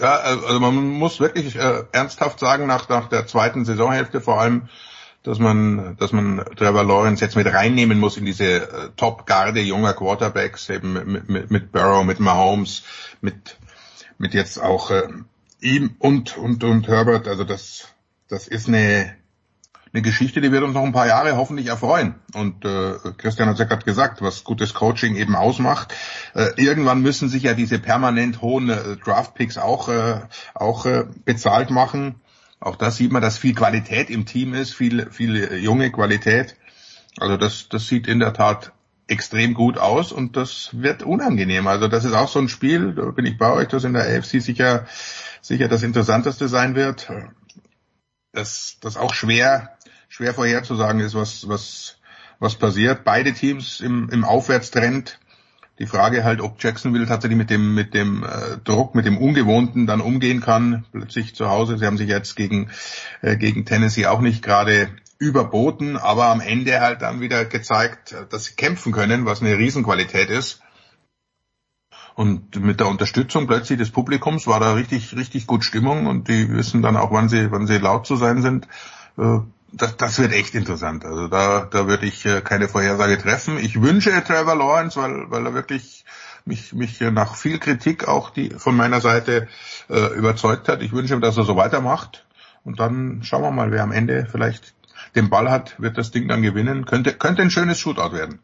Ja, 0.00 0.16
also 0.16 0.60
man 0.60 0.74
muss 0.74 1.20
wirklich 1.20 1.56
äh, 1.56 1.84
ernsthaft 1.92 2.40
sagen, 2.40 2.66
nach, 2.66 2.88
nach 2.88 3.08
der 3.08 3.26
zweiten 3.26 3.64
Saisonhälfte 3.64 4.20
vor 4.20 4.40
allem, 4.40 4.68
dass 5.22 5.38
man, 5.38 5.96
dass 5.98 6.12
man 6.12 6.44
Trevor 6.56 6.84
Lawrence 6.84 7.24
jetzt 7.24 7.36
mit 7.36 7.46
reinnehmen 7.46 7.98
muss 7.98 8.16
in 8.16 8.24
diese 8.24 8.44
äh, 8.44 8.90
Top-Garde 8.96 9.60
junger 9.60 9.94
Quarterbacks, 9.94 10.70
eben 10.70 10.92
mit, 10.92 11.28
mit, 11.28 11.50
mit 11.50 11.72
Burrow, 11.72 12.04
mit 12.04 12.20
Mahomes, 12.20 12.84
mit 13.20 13.58
mit 14.18 14.34
jetzt 14.34 14.60
auch 14.60 14.90
äh, 14.90 15.08
ihm 15.60 15.94
und, 15.98 16.36
und, 16.36 16.62
und 16.64 16.88
Herbert. 16.88 17.26
Also 17.26 17.44
das, 17.44 17.88
das 18.28 18.48
ist 18.48 18.68
eine, 18.68 19.16
eine 19.92 20.02
Geschichte, 20.02 20.40
die 20.40 20.52
wird 20.52 20.62
uns 20.62 20.74
noch 20.74 20.84
ein 20.84 20.92
paar 20.92 21.06
Jahre 21.06 21.36
hoffentlich 21.36 21.66
erfreuen. 21.66 22.16
Und 22.34 22.64
äh, 22.64 22.94
Christian 23.16 23.48
hat 23.48 23.58
ja 23.58 23.64
gerade 23.64 23.84
gesagt, 23.84 24.22
was 24.22 24.44
gutes 24.44 24.74
Coaching 24.74 25.16
eben 25.16 25.34
ausmacht. 25.34 25.94
Äh, 26.34 26.50
irgendwann 26.56 27.00
müssen 27.00 27.28
sich 27.28 27.44
ja 27.44 27.54
diese 27.54 27.78
permanent 27.78 28.42
hohen 28.42 28.68
äh, 28.68 28.96
Draft-Picks 28.96 29.58
auch, 29.58 29.88
äh, 29.88 30.20
auch 30.54 30.86
äh, 30.86 31.04
bezahlt 31.24 31.70
machen. 31.70 32.16
auch 32.60 32.76
da 32.76 32.90
sieht 32.90 33.12
man, 33.12 33.22
dass 33.22 33.38
viel 33.38 33.54
Qualität 33.54 34.10
im 34.10 34.26
Team 34.26 34.54
ist, 34.54 34.74
viel, 34.74 35.10
viel 35.10 35.54
junge 35.58 35.90
Qualität. 35.90 36.56
Also 37.18 37.36
das, 37.36 37.68
das 37.68 37.86
sieht 37.86 38.06
in 38.06 38.20
der 38.20 38.32
Tat 38.32 38.72
extrem 39.08 39.54
gut 39.54 39.78
aus 39.78 40.12
und 40.12 40.36
das 40.36 40.70
wird 40.72 41.02
unangenehm. 41.02 41.66
Also 41.66 41.88
das 41.88 42.04
ist 42.04 42.12
auch 42.12 42.28
so 42.28 42.38
ein 42.38 42.48
Spiel, 42.48 42.94
da 42.94 43.06
bin 43.10 43.26
ich 43.26 43.38
bei 43.38 43.50
euch, 43.50 43.68
das 43.68 43.84
in 43.84 43.94
der 43.94 44.02
AFC 44.02 44.42
sicher, 44.42 44.86
sicher 45.40 45.68
das 45.68 45.82
Interessanteste 45.82 46.46
sein 46.46 46.74
wird. 46.74 47.10
Das, 48.32 48.76
das 48.80 48.96
auch 48.98 49.14
schwer, 49.14 49.77
schwer 50.08 50.34
vorherzusagen 50.34 51.00
ist, 51.00 51.14
was, 51.14 51.48
was, 51.48 51.98
was 52.38 52.56
passiert. 52.56 53.04
Beide 53.04 53.32
Teams 53.32 53.80
im, 53.80 54.08
im 54.10 54.24
Aufwärtstrend. 54.24 55.20
Die 55.78 55.86
Frage 55.86 56.24
halt, 56.24 56.40
ob 56.40 56.60
Jacksonville 56.60 57.06
tatsächlich 57.06 57.38
mit 57.38 57.50
dem, 57.50 57.74
mit 57.74 57.94
dem 57.94 58.24
äh, 58.24 58.58
Druck, 58.64 58.96
mit 58.96 59.06
dem 59.06 59.16
Ungewohnten 59.16 59.86
dann 59.86 60.00
umgehen 60.00 60.40
kann, 60.40 60.84
plötzlich 60.90 61.36
zu 61.36 61.48
Hause. 61.48 61.78
Sie 61.78 61.86
haben 61.86 61.98
sich 61.98 62.08
jetzt 62.08 62.34
gegen, 62.34 62.70
äh, 63.22 63.36
gegen 63.36 63.64
Tennessee 63.64 64.06
auch 64.06 64.20
nicht 64.20 64.42
gerade 64.42 64.88
überboten, 65.18 65.96
aber 65.96 66.26
am 66.26 66.40
Ende 66.40 66.80
halt 66.80 67.02
dann 67.02 67.20
wieder 67.20 67.44
gezeigt, 67.44 68.16
dass 68.30 68.46
sie 68.46 68.54
kämpfen 68.54 68.92
können, 68.92 69.24
was 69.24 69.40
eine 69.40 69.56
Riesenqualität 69.56 70.30
ist. 70.30 70.60
Und 72.14 72.56
mit 72.60 72.80
der 72.80 72.88
Unterstützung 72.88 73.46
plötzlich 73.46 73.78
des 73.78 73.92
Publikums 73.92 74.48
war 74.48 74.58
da 74.58 74.72
richtig, 74.72 75.14
richtig 75.14 75.46
gut 75.46 75.64
Stimmung 75.64 76.06
und 76.06 76.26
die 76.26 76.50
wissen 76.50 76.82
dann 76.82 76.96
auch, 76.96 77.12
wann 77.12 77.28
sie, 77.28 77.52
wann 77.52 77.68
sie 77.68 77.78
laut 77.78 78.08
zu 78.08 78.16
sein 78.16 78.42
sind. 78.42 78.66
Äh, 79.16 79.38
das, 79.72 79.96
das 79.96 80.18
wird 80.18 80.32
echt 80.32 80.54
interessant. 80.54 81.04
Also 81.04 81.28
da, 81.28 81.66
da 81.70 81.86
würde 81.86 82.06
ich 82.06 82.24
äh, 82.24 82.40
keine 82.40 82.68
Vorhersage 82.68 83.18
treffen. 83.18 83.58
Ich 83.58 83.80
wünsche 83.80 84.10
Trevor 84.24 84.56
Lawrence, 84.56 85.00
weil, 85.00 85.30
weil 85.30 85.46
er 85.46 85.54
wirklich 85.54 86.04
mich, 86.44 86.72
mich 86.72 87.00
nach 87.00 87.36
viel 87.36 87.58
Kritik 87.58 88.08
auch 88.08 88.30
die 88.30 88.50
von 88.50 88.76
meiner 88.76 89.00
Seite 89.00 89.48
äh, 89.88 90.14
überzeugt 90.14 90.68
hat. 90.68 90.82
Ich 90.82 90.92
wünsche 90.92 91.14
ihm, 91.14 91.20
dass 91.20 91.36
er 91.36 91.44
so 91.44 91.56
weitermacht. 91.56 92.26
Und 92.64 92.80
dann 92.80 93.22
schauen 93.22 93.42
wir 93.42 93.50
mal, 93.50 93.70
wer 93.70 93.82
am 93.82 93.92
Ende 93.92 94.26
vielleicht 94.30 94.74
den 95.14 95.30
Ball 95.30 95.50
hat, 95.50 95.80
wird 95.80 95.98
das 95.98 96.10
Ding 96.10 96.28
dann 96.28 96.42
gewinnen. 96.42 96.84
Könnte, 96.86 97.12
könnte 97.12 97.42
ein 97.42 97.50
schönes 97.50 97.78
Shootout 97.78 98.12
werden. 98.12 98.40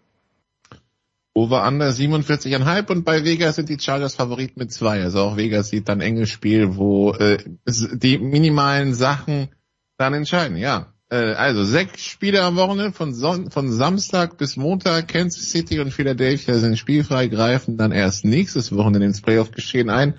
Over 1.36 1.66
under 1.66 1.88
47,5 1.88 2.90
und 2.90 3.04
bei 3.04 3.24
Vegas 3.24 3.56
sind 3.56 3.68
die 3.68 3.80
Chargers 3.80 4.14
Favorit 4.14 4.56
mit 4.56 4.72
zwei. 4.72 5.02
Also 5.02 5.20
auch 5.20 5.36
Vegas 5.36 5.70
sieht 5.70 5.88
dann 5.88 6.00
enges 6.00 6.30
Spiel, 6.30 6.76
wo 6.76 7.12
äh, 7.12 7.38
die 7.66 8.18
minimalen 8.18 8.94
Sachen 8.94 9.48
dann 9.96 10.14
entscheiden, 10.14 10.56
ja. 10.56 10.93
Äh, 11.14 11.34
also 11.34 11.62
sechs 11.62 12.04
Spiele 12.04 12.42
am 12.42 12.56
Wochenende 12.56 12.90
von, 12.90 13.14
Son 13.14 13.48
von 13.52 13.70
Samstag 13.70 14.36
bis 14.36 14.56
Montag. 14.56 15.06
Kansas 15.06 15.48
City 15.48 15.78
und 15.78 15.92
Philadelphia 15.92 16.54
sind 16.54 16.76
spielfrei, 16.76 17.28
greifen 17.28 17.76
dann 17.76 17.92
erst 17.92 18.24
nächstes 18.24 18.74
Wochenende 18.74 19.06
ins 19.06 19.20
Playoff-Geschehen 19.20 19.90
ein. 19.90 20.14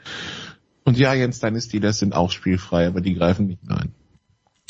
Und 0.86 0.98
ja, 0.98 1.14
Jens, 1.14 1.40
deine 1.40 1.60
Steelers 1.60 2.00
sind 2.00 2.16
auch 2.16 2.32
spielfrei, 2.32 2.88
aber 2.88 3.02
die 3.02 3.14
greifen 3.14 3.48
nicht 3.48 3.68
mehr 3.68 3.78
ein. 3.78 3.94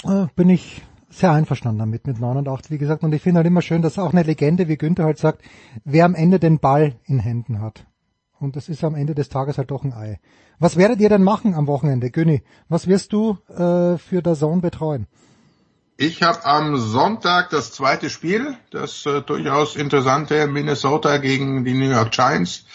Äh, 0.04 0.28
bin 0.36 0.50
ich 0.50 0.82
sehr 1.10 1.32
einverstanden 1.32 1.78
damit, 1.78 2.08
mit 2.08 2.20
9 2.20 2.38
und 2.38 2.48
8, 2.48 2.72
wie 2.72 2.80
gesagt. 2.80 3.04
Und 3.04 3.14
ich 3.14 3.22
finde 3.22 3.40
halt 3.40 3.48
immer 3.48 3.62
schön, 3.62 3.84
dass 3.84 4.00
auch 4.00 4.12
eine 4.12 4.24
Legende 4.24 4.68
wie 4.68 4.78
Günther 4.78 5.04
halt 5.06 5.20
sagt, 5.20 5.44
wer 5.84 6.06
am 6.06 6.16
Ende 6.16 6.40
den 6.40 6.58
Ball 6.58 6.96
in 7.04 7.20
Händen 7.20 7.62
hat. 7.62 7.86
Und 8.40 8.56
das 8.56 8.68
ist 8.68 8.84
am 8.84 8.96
Ende 8.96 9.14
des 9.14 9.30
Tages 9.30 9.60
halt 9.60 9.70
doch 9.70 9.84
ein 9.84 9.94
Ei. 9.94 10.20
Was 10.58 10.76
werdet 10.76 11.02
ihr 11.02 11.10
denn 11.10 11.24
machen 11.24 11.54
am 11.54 11.68
Wochenende, 11.68 12.10
Günni? 12.10 12.42
Was 12.68 12.88
wirst 12.88 13.14
du 13.14 13.38
äh, 13.50 13.98
für 13.98 14.22
der 14.24 14.34
Zone 14.34 14.62
betreuen? 14.62 15.08
Ich 15.98 16.22
habe 16.24 16.46
am 16.46 16.76
Sonntag 16.76 17.52
das 17.52 17.72
zweite 17.72 18.10
Spiel, 18.10 18.58
das 18.70 19.06
äh, 19.06 19.22
durchaus 19.22 19.78
interessante 19.78 20.46
Minnesota 20.46 21.18
gegen 21.18 21.64
die 21.64 21.74
New 21.74 21.90
York 21.90 22.12
Giants, 22.12 22.66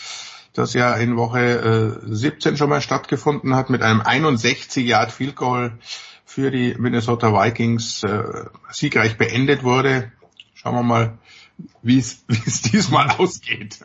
das 0.54 0.72
ja 0.72 0.94
in 0.94 1.18
Woche 1.18 2.00
äh, 2.02 2.14
17 2.14 2.56
schon 2.56 2.70
mal 2.70 2.80
stattgefunden 2.80 3.54
hat 3.54 3.68
mit 3.68 3.82
einem 3.82 4.00
61 4.00 4.86
Yard 4.86 5.12
Field 5.12 5.36
Goal 5.36 5.78
für 6.24 6.50
die 6.50 6.74
Minnesota 6.78 7.34
Vikings 7.34 8.02
äh, 8.04 8.22
siegreich 8.70 9.18
beendet 9.18 9.64
wurde. 9.64 10.10
Schauen 10.54 10.76
wir 10.76 10.82
mal, 10.82 11.18
wie 11.82 11.98
es 11.98 12.24
diesmal 12.72 13.10
ausgeht. 13.10 13.80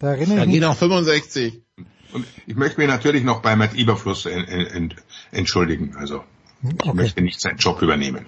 Da, 0.00 0.16
da 0.16 0.16
gehen 0.16 0.64
auch 0.64 0.76
65. 0.76 1.62
Und 2.12 2.26
ich 2.46 2.56
möchte 2.56 2.78
mich 2.78 2.88
natürlich 2.88 3.24
noch 3.24 3.40
bei 3.40 3.56
Matt 3.56 3.74
Eberfluss 3.74 4.28
entschuldigen. 5.30 5.96
Also 5.96 6.24
ich 6.62 6.88
okay. 6.88 6.94
möchte 6.94 7.22
nicht 7.22 7.40
seinen 7.40 7.58
Job 7.58 7.82
übernehmen. 7.82 8.26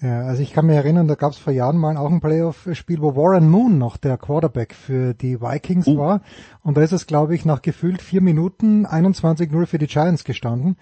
Ja, 0.00 0.22
also 0.22 0.42
ich 0.42 0.52
kann 0.52 0.66
mich 0.66 0.76
erinnern, 0.76 1.08
da 1.08 1.16
gab 1.16 1.32
es 1.32 1.38
vor 1.38 1.52
Jahren 1.52 1.76
mal 1.76 1.96
auch 1.96 2.10
ein 2.10 2.20
Playoff-Spiel, 2.20 3.00
wo 3.00 3.16
Warren 3.16 3.50
Moon 3.50 3.78
noch 3.78 3.96
der 3.96 4.16
Quarterback 4.16 4.72
für 4.72 5.12
die 5.12 5.40
Vikings 5.40 5.88
uh. 5.88 5.98
war. 5.98 6.20
Und 6.62 6.76
da 6.76 6.82
ist 6.82 6.92
es, 6.92 7.08
glaube 7.08 7.34
ich, 7.34 7.44
nach 7.44 7.62
gefühlt 7.62 8.00
vier 8.00 8.20
Minuten 8.20 8.86
21-0 8.86 9.66
für 9.66 9.78
die 9.78 9.88
Giants 9.88 10.22
gestanden. 10.22 10.76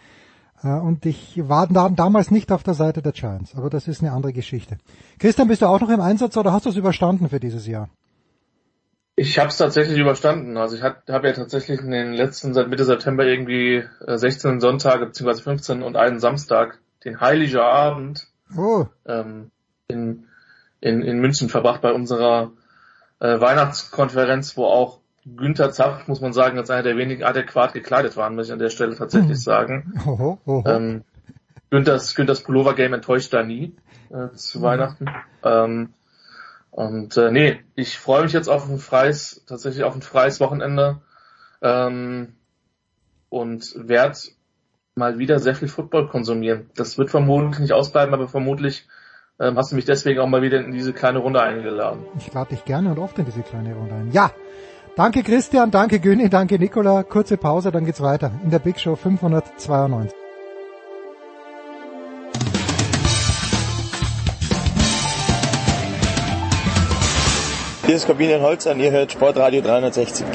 Äh, 0.62 0.68
und 0.68 1.06
ich 1.06 1.48
war 1.48 1.66
da, 1.66 1.88
damals 1.88 2.30
nicht 2.30 2.52
auf 2.52 2.62
der 2.62 2.74
Seite 2.74 3.00
der 3.00 3.12
Giants, 3.12 3.54
aber 3.54 3.70
das 3.70 3.88
ist 3.88 4.02
eine 4.02 4.12
andere 4.12 4.34
Geschichte. 4.34 4.76
Christian, 5.18 5.48
bist 5.48 5.62
du 5.62 5.66
auch 5.66 5.80
noch 5.80 5.90
im 5.90 6.00
Einsatz 6.00 6.36
oder 6.36 6.52
hast 6.52 6.66
du 6.66 6.70
es 6.70 6.76
überstanden 6.76 7.30
für 7.30 7.40
dieses 7.40 7.66
Jahr? 7.66 7.88
Ich 9.18 9.38
habe 9.38 9.48
es 9.48 9.56
tatsächlich 9.56 9.98
überstanden. 9.98 10.58
Also 10.58 10.76
ich 10.76 10.82
habe 10.82 10.96
hab 11.08 11.24
ja 11.24 11.32
tatsächlich 11.32 11.80
in 11.80 11.90
den 11.90 12.12
letzten, 12.12 12.52
seit 12.52 12.68
Mitte 12.68 12.84
September 12.84 13.24
irgendwie 13.24 13.82
16 14.06 14.58
äh, 14.58 14.60
Sonntage 14.60 15.06
beziehungsweise 15.06 15.42
15 15.42 15.82
und 15.82 15.96
einen 15.96 16.20
Samstag, 16.20 16.78
den 17.04 17.20
Heiligen 17.20 17.58
Abend, 17.58 18.26
oh. 18.56 18.84
ähm, 19.06 19.50
in, 19.88 20.26
in, 20.80 21.00
in 21.00 21.18
München 21.18 21.48
verbracht 21.48 21.80
bei 21.80 21.92
unserer 21.92 22.52
äh, 23.18 23.40
Weihnachtskonferenz, 23.40 24.56
wo 24.58 24.66
auch 24.66 25.00
Günther 25.24 25.72
Zapp, 25.72 26.06
muss 26.08 26.20
man 26.20 26.34
sagen, 26.34 26.58
als 26.58 26.70
einer 26.70 26.82
der 26.82 26.96
wenigen 26.98 27.24
adäquat 27.24 27.72
gekleidet 27.72 28.16
waren, 28.16 28.34
muss 28.34 28.46
ich 28.46 28.52
an 28.52 28.58
der 28.58 28.70
Stelle 28.70 28.96
tatsächlich 28.96 29.30
hm. 29.30 29.36
sagen. 29.36 29.94
Oho, 30.06 30.38
oho. 30.44 30.64
Ähm, 30.66 31.04
Günthers, 31.70 32.14
Günthers 32.14 32.42
Pullover-Game 32.42 32.92
enttäuscht 32.92 33.32
da 33.32 33.42
nie 33.42 33.74
äh, 34.10 34.28
zu 34.34 34.58
mhm. 34.58 34.62
Weihnachten. 34.62 35.06
Ähm, 35.42 35.94
und 36.76 37.16
äh, 37.16 37.30
nee, 37.32 37.60
ich 37.74 37.98
freue 37.98 38.24
mich 38.24 38.34
jetzt 38.34 38.48
auf 38.48 38.68
ein 38.68 38.78
freies, 38.78 39.42
tatsächlich 39.46 39.82
auf 39.82 39.94
ein 39.94 40.02
freies 40.02 40.40
Wochenende 40.40 41.00
ähm, 41.62 42.34
und 43.30 43.72
werde 43.76 44.18
mal 44.94 45.18
wieder 45.18 45.38
sehr 45.38 45.54
viel 45.54 45.68
Football 45.68 46.08
konsumieren. 46.08 46.68
Das 46.76 46.98
wird 46.98 47.08
vermutlich 47.08 47.60
nicht 47.60 47.72
ausbleiben, 47.72 48.12
aber 48.12 48.28
vermutlich 48.28 48.86
ähm, 49.40 49.56
hast 49.56 49.72
du 49.72 49.76
mich 49.76 49.86
deswegen 49.86 50.20
auch 50.20 50.26
mal 50.26 50.42
wieder 50.42 50.60
in 50.60 50.72
diese 50.72 50.92
kleine 50.92 51.20
Runde 51.20 51.40
eingeladen. 51.40 52.04
Ich 52.18 52.30
lade 52.34 52.50
dich 52.50 52.66
gerne 52.66 52.90
und 52.90 52.98
oft 52.98 53.18
in 53.18 53.24
diese 53.24 53.40
kleine 53.40 53.74
Runde 53.74 53.94
ein. 53.94 54.12
Ja, 54.12 54.30
danke 54.96 55.22
Christian, 55.22 55.70
danke 55.70 55.98
Güni, 55.98 56.28
danke 56.28 56.58
Nicola. 56.58 57.04
Kurze 57.04 57.38
Pause, 57.38 57.72
dann 57.72 57.86
geht's 57.86 58.02
weiter 58.02 58.32
in 58.44 58.50
der 58.50 58.58
Big 58.58 58.78
Show 58.78 58.96
592. 58.96 60.25
Hier 67.86 67.94
ist 67.94 68.08
Kabinen 68.08 68.42
Holz 68.42 68.66
an, 68.66 68.80
ihr 68.80 68.90
hört 68.90 69.12
Sportradio 69.12 69.62
360. 69.62 70.26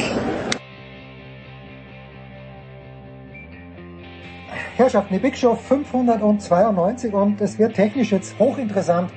Herrschaften, 4.77 5.13
die 5.13 5.19
Big 5.19 5.37
Show 5.37 5.55
592 5.55 7.13
und 7.13 7.41
es 7.41 7.59
wird 7.59 7.75
technisch 7.75 8.13
jetzt 8.13 8.39
hochinteressant, 8.39 9.11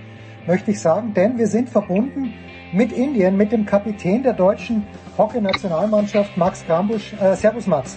möchte 0.48 0.72
ich 0.72 0.80
sagen, 0.80 1.14
denn 1.14 1.38
wir 1.38 1.46
sind 1.46 1.70
verbunden 1.70 2.34
mit 2.72 2.90
Indien, 2.90 3.36
mit 3.36 3.52
dem 3.52 3.64
Kapitän 3.64 4.24
der 4.24 4.32
deutschen 4.32 4.84
Hockey-Nationalmannschaft, 5.16 6.36
Max 6.36 6.66
Grambusch. 6.66 7.12
Äh, 7.20 7.36
servus 7.36 7.68
Max. 7.68 7.96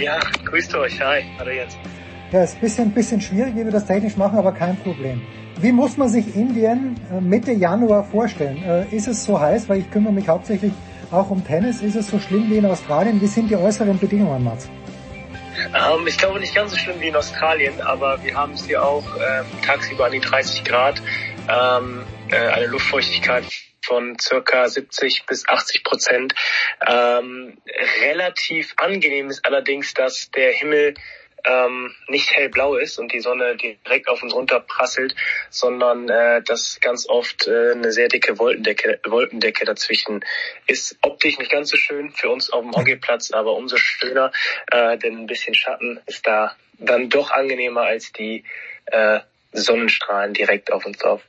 Ja, 0.00 0.18
grüßt 0.46 0.74
euch, 0.74 1.00
hi, 1.00 1.22
hallo 1.38 1.52
jetzt. 1.52 1.78
Ja, 2.32 2.42
ist 2.42 2.56
ein 2.56 2.60
bisschen, 2.60 2.90
bisschen 2.90 3.20
schwierig, 3.20 3.54
wie 3.54 3.64
wir 3.64 3.70
das 3.70 3.86
technisch 3.86 4.16
machen, 4.16 4.36
aber 4.36 4.50
kein 4.50 4.76
Problem. 4.78 5.22
Wie 5.58 5.72
muss 5.72 5.96
man 5.96 6.08
sich 6.08 6.34
Indien 6.34 7.00
äh, 7.12 7.20
Mitte 7.20 7.52
Januar 7.52 8.04
vorstellen? 8.04 8.62
Äh, 8.64 8.94
ist 8.94 9.06
es 9.06 9.24
so 9.24 9.38
heiß, 9.38 9.68
weil 9.68 9.80
ich 9.80 9.90
kümmere 9.90 10.12
mich 10.12 10.28
hauptsächlich 10.28 10.72
auch 11.10 11.30
um 11.30 11.46
Tennis, 11.46 11.80
ist 11.80 11.94
es 11.94 12.08
so 12.08 12.18
schlimm 12.18 12.50
wie 12.50 12.56
in 12.56 12.66
Australien? 12.66 13.20
Wie 13.20 13.26
sind 13.26 13.50
die 13.50 13.56
äußeren 13.56 13.98
Bedingungen, 13.98 14.42
Mats? 14.42 14.68
Ähm, 15.74 16.06
ich 16.06 16.18
glaube 16.18 16.40
nicht 16.40 16.54
ganz 16.54 16.72
so 16.72 16.76
schlimm 16.76 17.00
wie 17.00 17.08
in 17.08 17.16
Australien, 17.16 17.80
aber 17.80 18.22
wir 18.24 18.34
haben 18.34 18.54
es 18.54 18.66
hier 18.66 18.84
auch 18.84 19.04
ähm, 19.16 19.46
tagsüber 19.64 20.06
an 20.06 20.12
die 20.12 20.20
30 20.20 20.64
Grad, 20.64 21.00
ähm, 21.48 22.04
äh, 22.30 22.36
eine 22.36 22.66
Luftfeuchtigkeit 22.66 23.44
von 23.84 24.18
circa 24.18 24.68
70 24.68 25.26
bis 25.26 25.48
80 25.48 25.84
Prozent. 25.84 26.34
Ähm, 26.86 27.58
relativ 28.02 28.74
angenehm 28.76 29.28
ist 29.28 29.44
allerdings, 29.46 29.94
dass 29.94 30.30
der 30.30 30.52
Himmel 30.52 30.94
ähm, 31.44 31.94
nicht 32.08 32.30
hellblau 32.34 32.76
ist 32.76 32.98
und 32.98 33.12
die 33.12 33.20
Sonne 33.20 33.56
direkt 33.56 34.08
auf 34.08 34.22
uns 34.22 34.34
runterprasselt, 34.34 35.14
sondern 35.50 36.08
äh, 36.08 36.42
dass 36.42 36.78
ganz 36.80 37.08
oft 37.08 37.46
äh, 37.46 37.72
eine 37.72 37.92
sehr 37.92 38.08
dicke 38.08 38.38
Wolkendecke, 38.38 39.00
Wolkendecke 39.06 39.64
dazwischen 39.64 40.24
ist. 40.66 40.96
Optisch 41.02 41.38
nicht 41.38 41.50
ganz 41.50 41.70
so 41.70 41.76
schön 41.76 42.10
für 42.10 42.30
uns 42.30 42.50
auf 42.50 42.62
dem 42.62 42.72
Hockeyplatz, 42.72 43.30
aber 43.32 43.52
umso 43.52 43.76
schöner, 43.76 44.32
äh, 44.70 44.96
denn 44.98 45.18
ein 45.18 45.26
bisschen 45.26 45.54
Schatten 45.54 46.00
ist 46.06 46.26
da 46.26 46.56
dann 46.78 47.08
doch 47.08 47.30
angenehmer 47.30 47.82
als 47.82 48.12
die 48.12 48.44
äh, 48.86 49.20
Sonnenstrahlen 49.52 50.34
direkt 50.34 50.72
auf 50.72 50.84
uns 50.84 50.98
drauf. 50.98 51.22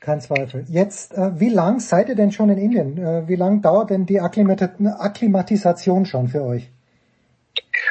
Kein 0.00 0.20
Zweifel. 0.20 0.64
Jetzt, 0.68 1.12
äh, 1.12 1.38
wie 1.38 1.50
lang 1.50 1.78
seid 1.78 2.08
ihr 2.08 2.14
denn 2.14 2.32
schon 2.32 2.48
in 2.48 2.56
Indien? 2.56 2.96
Äh, 2.96 3.28
wie 3.28 3.36
lang 3.36 3.60
dauert 3.60 3.90
denn 3.90 4.06
die 4.06 4.20
Akklimat 4.20 4.62
Akklimatisation 4.62 6.06
schon 6.06 6.28
für 6.28 6.42
euch? 6.42 6.70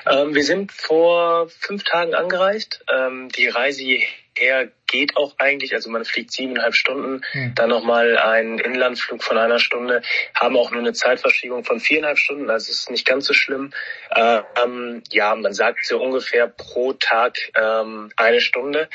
Ähm, 0.07 0.35
wir 0.35 0.43
sind 0.43 0.71
vor 0.71 1.49
fünf 1.49 1.83
Tagen 1.83 2.13
angereist. 2.13 2.83
Ähm, 2.91 3.29
die 3.29 3.47
Reise 3.47 3.83
hierher 3.83 4.69
geht 4.87 5.17
auch 5.17 5.35
eigentlich, 5.37 5.73
also 5.73 5.89
man 5.89 6.05
fliegt 6.05 6.31
siebeneinhalb 6.31 6.73
Stunden, 6.73 7.21
mhm. 7.33 7.53
dann 7.55 7.69
nochmal 7.69 8.17
einen 8.17 8.57
Inlandflug 8.57 9.23
von 9.23 9.37
einer 9.37 9.59
Stunde, 9.59 10.01
haben 10.33 10.57
auch 10.57 10.71
nur 10.71 10.79
eine 10.81 10.93
Zeitverschiebung 10.93 11.63
von 11.63 11.79
viereinhalb 11.79 12.17
Stunden, 12.17 12.49
also 12.49 12.71
es 12.71 12.79
ist 12.79 12.91
nicht 12.91 13.05
ganz 13.05 13.25
so 13.25 13.33
schlimm. 13.33 13.71
Ähm, 14.15 15.03
ja, 15.11 15.35
man 15.35 15.53
sagt 15.53 15.85
so 15.85 16.01
ungefähr 16.01 16.47
pro 16.47 16.93
Tag 16.93 17.37
ähm, 17.55 18.11
eine 18.15 18.41
Stunde, 18.41 18.89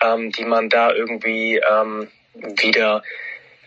ähm, 0.00 0.30
die 0.32 0.44
man 0.44 0.68
da 0.68 0.92
irgendwie 0.92 1.56
ähm, 1.56 2.08
wieder 2.34 3.02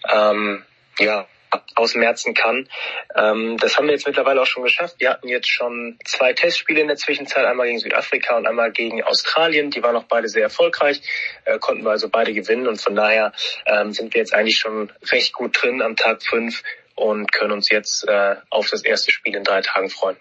ähm, 0.09 0.63
ja, 0.99 1.27
ausmerzen 1.75 2.33
kann. 2.33 2.67
Ähm, 3.15 3.57
das 3.57 3.77
haben 3.77 3.85
wir 3.85 3.93
jetzt 3.93 4.07
mittlerweile 4.07 4.41
auch 4.41 4.45
schon 4.45 4.63
geschafft. 4.63 4.95
Wir 4.99 5.09
hatten 5.09 5.27
jetzt 5.27 5.49
schon 5.49 5.97
zwei 6.05 6.33
Testspiele 6.33 6.81
in 6.81 6.87
der 6.87 6.97
Zwischenzeit, 6.97 7.45
einmal 7.45 7.67
gegen 7.67 7.79
Südafrika 7.79 8.37
und 8.37 8.47
einmal 8.47 8.71
gegen 8.71 9.03
Australien. 9.03 9.69
Die 9.71 9.83
waren 9.83 9.95
auch 9.95 10.05
beide 10.05 10.27
sehr 10.27 10.43
erfolgreich, 10.43 11.01
äh, 11.45 11.59
konnten 11.59 11.83
wir 11.83 11.91
also 11.91 12.09
beide 12.09 12.33
gewinnen 12.33 12.67
und 12.67 12.81
von 12.81 12.95
daher 12.95 13.33
ähm, 13.65 13.91
sind 13.91 14.13
wir 14.13 14.19
jetzt 14.19 14.33
eigentlich 14.33 14.57
schon 14.57 14.91
recht 15.11 15.33
gut 15.33 15.61
drin 15.61 15.81
am 15.81 15.95
Tag 15.95 16.23
fünf 16.23 16.63
und 16.95 17.31
können 17.31 17.51
uns 17.51 17.69
jetzt 17.69 18.07
äh, 18.07 18.35
auf 18.49 18.69
das 18.69 18.83
erste 18.83 19.11
Spiel 19.11 19.35
in 19.35 19.43
drei 19.43 19.61
Tagen 19.61 19.89
freuen. 19.89 20.17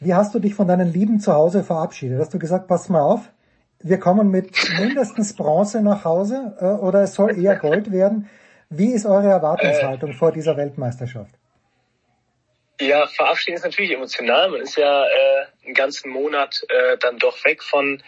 Wie 0.00 0.14
hast 0.14 0.34
du 0.34 0.40
dich 0.40 0.54
von 0.54 0.66
deinen 0.66 0.92
Lieben 0.92 1.20
zu 1.20 1.32
Hause 1.32 1.62
verabschiedet? 1.62 2.18
Hast 2.18 2.34
du 2.34 2.38
gesagt, 2.38 2.66
pass 2.66 2.88
mal 2.88 3.02
auf, 3.02 3.20
wir 3.80 3.98
kommen 3.98 4.30
mit 4.30 4.50
mindestens 4.78 5.34
Bronze 5.34 5.80
nach 5.80 6.04
Hause 6.04 6.56
äh, 6.60 6.64
oder 6.64 7.02
es 7.02 7.14
soll 7.14 7.38
eher 7.40 7.56
Gold 7.56 7.92
werden? 7.92 8.28
Wie 8.74 8.92
ist 8.92 9.06
eure 9.06 9.28
Erwartungshaltung 9.28 10.10
äh, 10.10 10.14
vor 10.14 10.32
dieser 10.32 10.56
Weltmeisterschaft? 10.56 11.34
Ja, 12.80 13.06
verabschieden 13.06 13.56
ist 13.56 13.64
natürlich 13.64 13.92
emotional. 13.92 14.50
Man 14.50 14.62
ist 14.62 14.76
ja 14.76 15.04
äh, 15.04 15.46
einen 15.64 15.74
ganzen 15.74 16.10
Monat 16.10 16.64
äh, 16.68 16.96
dann 16.98 17.18
doch 17.18 17.44
weg 17.44 17.62
von 17.62 18.02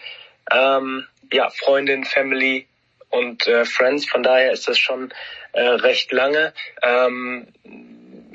ähm, 0.51 1.05
ja, 1.31 1.49
Freundin, 1.49 2.03
Family 2.03 2.67
und 3.09 3.47
äh, 3.47 3.65
Friends. 3.65 4.09
Von 4.09 4.23
daher 4.23 4.51
ist 4.51 4.67
das 4.67 4.79
schon 4.79 5.13
äh, 5.53 5.61
recht 5.61 6.11
lange. 6.11 6.53
Ähm, 6.81 7.47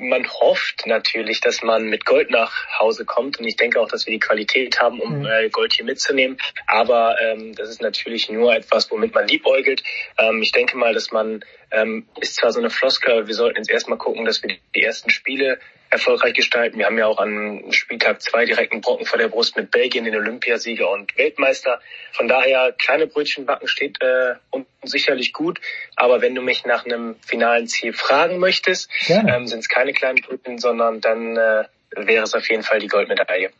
man 0.01 0.27
hofft 0.27 0.85
natürlich, 0.87 1.41
dass 1.41 1.61
man 1.61 1.87
mit 1.87 2.05
Gold 2.05 2.31
nach 2.31 2.51
Hause 2.79 3.05
kommt 3.05 3.39
und 3.39 3.45
ich 3.45 3.55
denke 3.55 3.79
auch, 3.79 3.87
dass 3.87 4.05
wir 4.05 4.13
die 4.13 4.19
Qualität 4.19 4.81
haben, 4.81 4.99
um 4.99 5.19
mhm. 5.19 5.25
äh, 5.25 5.49
Gold 5.49 5.73
hier 5.73 5.85
mitzunehmen. 5.85 6.37
Aber 6.67 7.15
ähm, 7.21 7.53
das 7.55 7.69
ist 7.69 7.81
natürlich 7.81 8.29
nur 8.29 8.53
etwas, 8.53 8.89
womit 8.91 9.13
man 9.13 9.27
liebäugelt. 9.27 9.83
Ähm, 10.17 10.41
ich 10.41 10.51
denke 10.51 10.77
mal, 10.77 10.93
dass 10.93 11.11
man 11.11 11.45
ähm, 11.71 12.07
ist 12.19 12.35
zwar 12.35 12.51
so 12.51 12.59
eine 12.59 12.69
Floskel, 12.69 13.27
wir 13.27 13.35
sollten 13.35 13.57
jetzt 13.57 13.69
erstmal 13.69 13.97
gucken, 13.97 14.25
dass 14.25 14.41
wir 14.43 14.55
die 14.75 14.81
ersten 14.83 15.09
Spiele 15.09 15.59
erfolgreich 15.91 16.33
gestalten. 16.33 16.79
Wir 16.79 16.85
haben 16.85 16.97
ja 16.97 17.05
auch 17.05 17.19
an 17.19 17.65
Spieltag 17.71 18.21
zwei 18.21 18.45
direkt 18.45 18.71
einen 18.71 18.81
Brocken 18.81 19.05
vor 19.05 19.19
der 19.19 19.27
Brust 19.27 19.57
mit 19.57 19.71
Belgien, 19.71 20.05
den 20.05 20.15
Olympiasieger 20.15 20.89
und 20.89 21.15
Weltmeister. 21.17 21.79
Von 22.13 22.27
daher, 22.27 22.73
kleine 22.77 23.07
Brötchen 23.07 23.45
backen 23.45 23.67
steht 23.67 24.01
äh, 24.01 24.35
und 24.49 24.65
sicherlich 24.83 25.33
gut. 25.33 25.59
Aber 25.97 26.21
wenn 26.21 26.33
du 26.33 26.41
mich 26.41 26.65
nach 26.65 26.85
einem 26.85 27.15
finalen 27.25 27.67
Ziel 27.67 27.93
fragen 27.93 28.39
möchtest, 28.39 28.89
ähm, 29.09 29.47
sind 29.47 29.59
es 29.59 29.69
keine 29.69 29.91
kleinen 29.91 30.21
Brötchen, 30.21 30.57
sondern 30.57 31.01
dann 31.01 31.35
äh, 31.35 31.65
wäre 31.95 32.23
es 32.23 32.33
auf 32.33 32.49
jeden 32.49 32.63
Fall 32.63 32.79
die 32.79 32.87
Goldmedaille. 32.87 33.51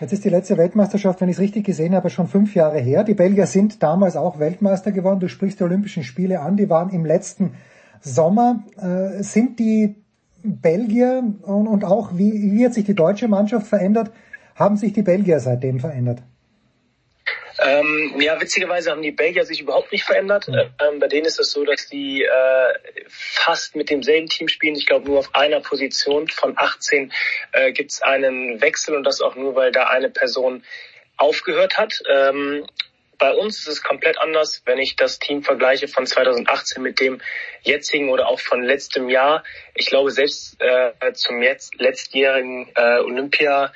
Jetzt 0.00 0.12
ist 0.12 0.24
die 0.24 0.28
letzte 0.28 0.56
Weltmeisterschaft, 0.56 1.20
wenn 1.20 1.28
ich 1.28 1.36
es 1.36 1.42
richtig 1.42 1.66
gesehen 1.66 1.92
habe, 1.92 2.08
schon 2.08 2.28
fünf 2.28 2.54
Jahre 2.54 2.78
her. 2.78 3.02
Die 3.02 3.14
Belgier 3.14 3.46
sind 3.46 3.82
damals 3.82 4.14
auch 4.14 4.38
Weltmeister 4.38 4.92
geworden. 4.92 5.18
Du 5.18 5.28
sprichst 5.28 5.58
die 5.58 5.64
Olympischen 5.64 6.04
Spiele 6.04 6.38
an, 6.38 6.56
die 6.56 6.70
waren 6.70 6.90
im 6.90 7.04
letzten 7.04 7.56
Sommer. 8.00 8.62
Äh, 8.76 9.24
sind 9.24 9.58
die 9.58 9.96
Belgier 10.42 11.22
und, 11.42 11.66
und 11.66 11.84
auch 11.84 12.10
wie, 12.14 12.52
wie 12.52 12.64
hat 12.64 12.74
sich 12.74 12.84
die 12.84 12.94
deutsche 12.94 13.28
Mannschaft 13.28 13.66
verändert? 13.66 14.10
Haben 14.54 14.76
sich 14.76 14.92
die 14.92 15.02
Belgier 15.02 15.40
seitdem 15.40 15.80
verändert? 15.80 16.22
Ähm, 17.60 18.14
ja, 18.20 18.40
witzigerweise 18.40 18.92
haben 18.92 19.02
die 19.02 19.10
Belgier 19.10 19.44
sich 19.44 19.60
überhaupt 19.60 19.90
nicht 19.90 20.04
verändert. 20.04 20.48
Mhm. 20.48 20.54
Ähm, 20.54 21.00
bei 21.00 21.08
denen 21.08 21.26
ist 21.26 21.40
es 21.40 21.50
so, 21.50 21.64
dass 21.64 21.88
die 21.88 22.22
äh, 22.22 22.74
fast 23.08 23.74
mit 23.74 23.90
demselben 23.90 24.28
Team 24.28 24.48
spielen. 24.48 24.76
Ich 24.76 24.86
glaube, 24.86 25.06
nur 25.06 25.18
auf 25.18 25.34
einer 25.34 25.60
Position 25.60 26.28
von 26.28 26.54
18 26.56 27.12
äh, 27.52 27.72
gibt 27.72 27.90
es 27.92 28.02
einen 28.02 28.60
Wechsel 28.60 28.94
und 28.94 29.04
das 29.04 29.20
auch 29.20 29.34
nur, 29.34 29.56
weil 29.56 29.72
da 29.72 29.88
eine 29.88 30.08
Person 30.08 30.62
aufgehört 31.16 31.78
hat. 31.78 32.00
Ähm, 32.08 32.64
bei 33.18 33.32
uns 33.32 33.58
ist 33.58 33.68
es 33.68 33.82
komplett 33.82 34.18
anders, 34.18 34.62
wenn 34.64 34.78
ich 34.78 34.96
das 34.96 35.18
Team 35.18 35.42
vergleiche 35.42 35.88
von 35.88 36.06
2018 36.06 36.82
mit 36.82 37.00
dem 37.00 37.20
jetzigen 37.62 38.10
oder 38.10 38.28
auch 38.28 38.40
von 38.40 38.62
letztem 38.62 39.08
Jahr. 39.08 39.42
Ich 39.74 39.86
glaube, 39.86 40.10
selbst 40.10 40.56
äh, 40.60 41.12
zum 41.14 41.42
jetzt 41.42 41.74
letztjährigen 41.74 42.70
äh, 42.74 43.00
Olympia 43.00 43.72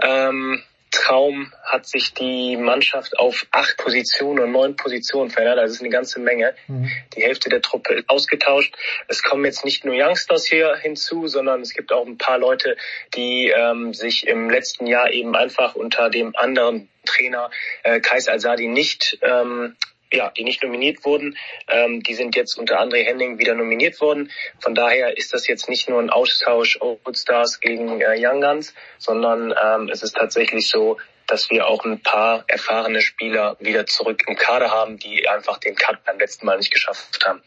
ähm, 0.00 0.62
Traum 0.92 1.52
hat 1.64 1.86
sich 1.86 2.14
die 2.14 2.56
Mannschaft 2.56 3.18
auf 3.18 3.46
acht 3.50 3.76
Positionen 3.78 4.44
und 4.44 4.52
neun 4.52 4.76
Positionen 4.76 5.30
verändert. 5.30 5.58
Also 5.58 5.72
das 5.72 5.76
ist 5.76 5.80
eine 5.80 5.90
ganze 5.90 6.20
Menge. 6.20 6.54
Mhm. 6.68 6.90
Die 7.16 7.22
Hälfte 7.22 7.48
der 7.48 7.62
Truppe 7.62 7.94
ist 7.94 8.08
ausgetauscht. 8.08 8.74
Es 9.08 9.22
kommen 9.22 9.44
jetzt 9.44 9.64
nicht 9.64 9.84
nur 9.84 9.94
Youngsters 9.96 10.46
hier 10.46 10.76
hinzu, 10.76 11.26
sondern 11.26 11.62
es 11.62 11.74
gibt 11.74 11.92
auch 11.92 12.06
ein 12.06 12.18
paar 12.18 12.38
Leute, 12.38 12.76
die 13.14 13.48
ähm, 13.48 13.94
sich 13.94 14.26
im 14.26 14.50
letzten 14.50 14.86
Jahr 14.86 15.10
eben 15.10 15.34
einfach 15.34 15.74
unter 15.74 16.10
dem 16.10 16.36
anderen 16.36 16.88
Trainer 17.04 17.50
äh, 17.82 18.00
Kais 18.00 18.28
Al-Sadi 18.28 18.68
nicht 18.68 19.18
ähm, 19.22 19.76
ja, 20.12 20.30
die 20.30 20.44
nicht 20.44 20.62
nominiert 20.62 21.04
wurden, 21.04 21.36
ähm, 21.68 22.02
die 22.02 22.14
sind 22.14 22.36
jetzt 22.36 22.58
unter 22.58 22.80
André 22.80 23.04
Henning 23.04 23.38
wieder 23.38 23.54
nominiert 23.54 24.00
worden. 24.00 24.30
Von 24.60 24.74
daher 24.74 25.16
ist 25.16 25.34
das 25.34 25.46
jetzt 25.46 25.68
nicht 25.68 25.88
nur 25.88 26.00
ein 26.00 26.10
Austausch 26.10 26.78
Old 26.80 27.16
Stars 27.16 27.60
gegen 27.60 28.00
äh, 28.00 28.14
Young 28.18 28.40
Guns, 28.40 28.74
sondern 28.98 29.52
ähm, 29.62 29.88
es 29.88 30.02
ist 30.02 30.16
tatsächlich 30.16 30.68
so, 30.68 30.98
dass 31.26 31.50
wir 31.50 31.66
auch 31.66 31.84
ein 31.84 32.00
paar 32.00 32.44
erfahrene 32.46 33.00
Spieler 33.00 33.56
wieder 33.60 33.86
zurück 33.86 34.22
im 34.26 34.36
Kader 34.36 34.70
haben, 34.70 34.98
die 34.98 35.28
einfach 35.28 35.58
den 35.58 35.74
Cut 35.74 36.04
beim 36.04 36.18
letzten 36.18 36.46
Mal 36.46 36.58
nicht 36.58 36.72
geschafft 36.72 37.24
haben. 37.26 37.42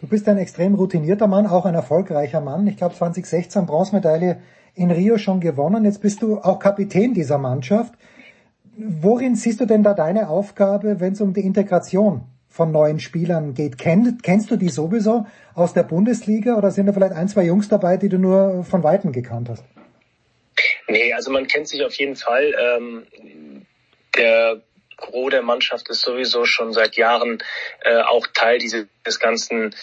Du 0.00 0.06
bist 0.06 0.28
ein 0.28 0.38
extrem 0.38 0.74
routinierter 0.74 1.26
Mann, 1.26 1.46
auch 1.46 1.66
ein 1.66 1.74
erfolgreicher 1.74 2.40
Mann. 2.40 2.66
Ich 2.68 2.76
glaube 2.76 2.94
2016 2.94 3.66
Bronzemedaille 3.66 4.40
in 4.74 4.92
Rio 4.92 5.18
schon 5.18 5.40
gewonnen. 5.40 5.84
Jetzt 5.84 6.00
bist 6.00 6.22
du 6.22 6.38
auch 6.38 6.60
Kapitän 6.60 7.14
dieser 7.14 7.36
Mannschaft. 7.36 7.94
Worin 8.80 9.34
siehst 9.34 9.60
du 9.60 9.66
denn 9.66 9.82
da 9.82 9.92
deine 9.92 10.28
Aufgabe, 10.28 11.00
wenn 11.00 11.12
es 11.12 11.20
um 11.20 11.34
die 11.34 11.40
Integration 11.40 12.22
von 12.48 12.70
neuen 12.70 13.00
Spielern 13.00 13.54
geht? 13.54 13.76
Kenn, 13.76 14.18
kennst 14.22 14.52
du 14.52 14.56
die 14.56 14.68
sowieso 14.68 15.26
aus 15.54 15.74
der 15.74 15.82
Bundesliga 15.82 16.56
oder 16.56 16.70
sind 16.70 16.86
da 16.86 16.92
vielleicht 16.92 17.14
ein, 17.14 17.26
zwei 17.26 17.42
Jungs 17.42 17.68
dabei, 17.68 17.96
die 17.96 18.08
du 18.08 18.18
nur 18.18 18.62
von 18.62 18.84
Weitem 18.84 19.10
gekannt 19.10 19.48
hast? 19.48 19.64
Nee, 20.86 21.12
also 21.12 21.32
man 21.32 21.48
kennt 21.48 21.66
sich 21.66 21.84
auf 21.84 21.94
jeden 21.94 22.14
Fall. 22.14 22.54
Ähm, 22.56 23.06
der 24.16 24.62
Gros 24.96 25.30
der 25.30 25.42
Mannschaft 25.42 25.88
ist 25.88 26.02
sowieso 26.02 26.44
schon 26.44 26.72
seit 26.72 26.94
Jahren 26.96 27.38
äh, 27.82 28.00
auch 28.02 28.28
Teil 28.28 28.58
dieses 28.58 28.86
ganzen 29.18 29.74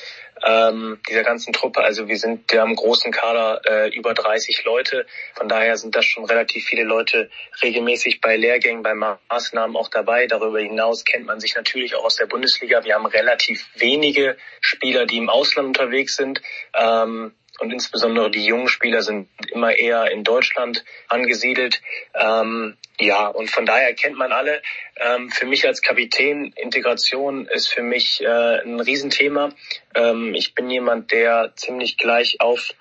ähm, 0.45 0.99
dieser 1.09 1.23
ganzen 1.23 1.53
Truppe. 1.53 1.81
Also 1.81 2.07
wir 2.07 2.17
sind 2.17 2.51
ja 2.51 2.63
im 2.63 2.75
großen 2.75 3.11
Kader 3.11 3.61
äh, 3.65 3.89
über 3.95 4.13
30 4.13 4.63
Leute. 4.63 5.05
Von 5.33 5.49
daher 5.49 5.75
sind 5.77 5.95
das 5.95 6.05
schon 6.05 6.25
relativ 6.25 6.65
viele 6.65 6.83
Leute 6.83 7.29
regelmäßig 7.61 8.21
bei 8.21 8.37
Lehrgängen, 8.37 8.83
bei 8.83 8.93
Maßnahmen 8.93 9.75
auch 9.75 9.89
dabei. 9.89 10.27
Darüber 10.27 10.59
hinaus 10.59 11.03
kennt 11.03 11.25
man 11.25 11.39
sich 11.39 11.55
natürlich 11.55 11.95
auch 11.95 12.05
aus 12.05 12.15
der 12.15 12.27
Bundesliga. 12.27 12.83
Wir 12.83 12.93
haben 12.93 13.07
relativ 13.07 13.65
wenige 13.75 14.37
Spieler, 14.61 15.05
die 15.05 15.17
im 15.17 15.29
Ausland 15.29 15.69
unterwegs 15.69 16.15
sind. 16.15 16.41
Ähm, 16.73 17.33
und 17.59 17.71
insbesondere 17.71 18.29
die 18.29 18.45
jungen 18.45 18.67
Spieler 18.67 19.01
sind 19.01 19.29
immer 19.49 19.73
eher 19.75 20.11
in 20.11 20.23
Deutschland 20.23 20.83
angesiedelt. 21.07 21.81
Ähm, 22.13 22.77
ja, 22.99 23.27
und 23.27 23.49
von 23.49 23.65
daher 23.65 23.93
kennt 23.93 24.17
man 24.17 24.31
alle. 24.31 24.61
Ähm, 24.95 25.29
für 25.29 25.45
mich 25.45 25.67
als 25.67 25.81
Kapitän, 25.81 26.53
Integration 26.55 27.45
ist 27.47 27.67
für 27.67 27.83
mich 27.83 28.21
äh, 28.21 28.61
ein 28.61 28.79
Riesenthema. 28.79 29.49
Ähm, 29.93 30.33
ich 30.33 30.55
bin 30.55 30.69
jemand, 30.69 31.11
der 31.11 31.51
ziemlich 31.55 31.97
gleich 31.97 32.39
auf 32.39 32.73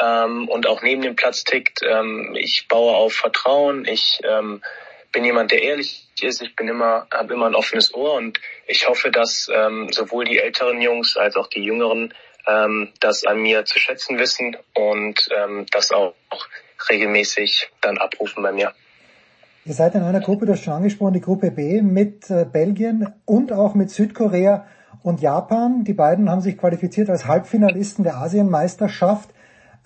ähm, 0.00 0.48
und 0.48 0.66
auch 0.66 0.80
neben 0.80 1.02
dem 1.02 1.16
Platz 1.16 1.44
tickt. 1.44 1.82
Ähm, 1.86 2.34
ich 2.34 2.66
baue 2.68 2.96
auf 2.96 3.12
Vertrauen. 3.12 3.84
Ich 3.84 4.20
ähm, 4.24 4.62
bin 5.12 5.24
jemand, 5.24 5.50
der 5.50 5.62
ehrlich 5.62 6.08
ist. 6.22 6.40
Ich 6.40 6.56
bin 6.56 6.68
immer, 6.68 7.06
habe 7.12 7.34
immer 7.34 7.46
ein 7.46 7.54
offenes 7.54 7.92
Ohr 7.92 8.14
und 8.14 8.40
ich 8.66 8.88
hoffe, 8.88 9.10
dass 9.10 9.50
ähm, 9.52 9.92
sowohl 9.92 10.24
die 10.24 10.38
älteren 10.38 10.80
Jungs 10.80 11.18
als 11.18 11.36
auch 11.36 11.48
die 11.48 11.62
jüngeren 11.62 12.14
das 12.98 13.24
an 13.24 13.40
mir 13.40 13.64
zu 13.64 13.78
schätzen 13.78 14.18
wissen 14.18 14.56
und 14.74 15.28
das 15.70 15.92
auch 15.92 16.16
regelmäßig 16.88 17.70
dann 17.80 17.98
abrufen 17.98 18.42
bei 18.42 18.50
mir. 18.50 18.74
Ihr 19.64 19.74
seid 19.74 19.94
in 19.94 20.02
einer 20.02 20.20
Gruppe, 20.20 20.46
das 20.46 20.60
schon 20.60 20.74
angesprochen, 20.74 21.14
die 21.14 21.20
Gruppe 21.20 21.52
B 21.52 21.82
mit 21.82 22.28
äh, 22.30 22.44
Belgien 22.44 23.14
und 23.24 23.52
auch 23.52 23.74
mit 23.74 23.90
Südkorea 23.90 24.66
und 25.04 25.20
Japan. 25.20 25.84
Die 25.84 25.92
beiden 25.92 26.28
haben 26.28 26.40
sich 26.40 26.58
qualifiziert 26.58 27.08
als 27.08 27.26
Halbfinalisten 27.26 28.02
der 28.02 28.16
Asienmeisterschaft 28.16 29.30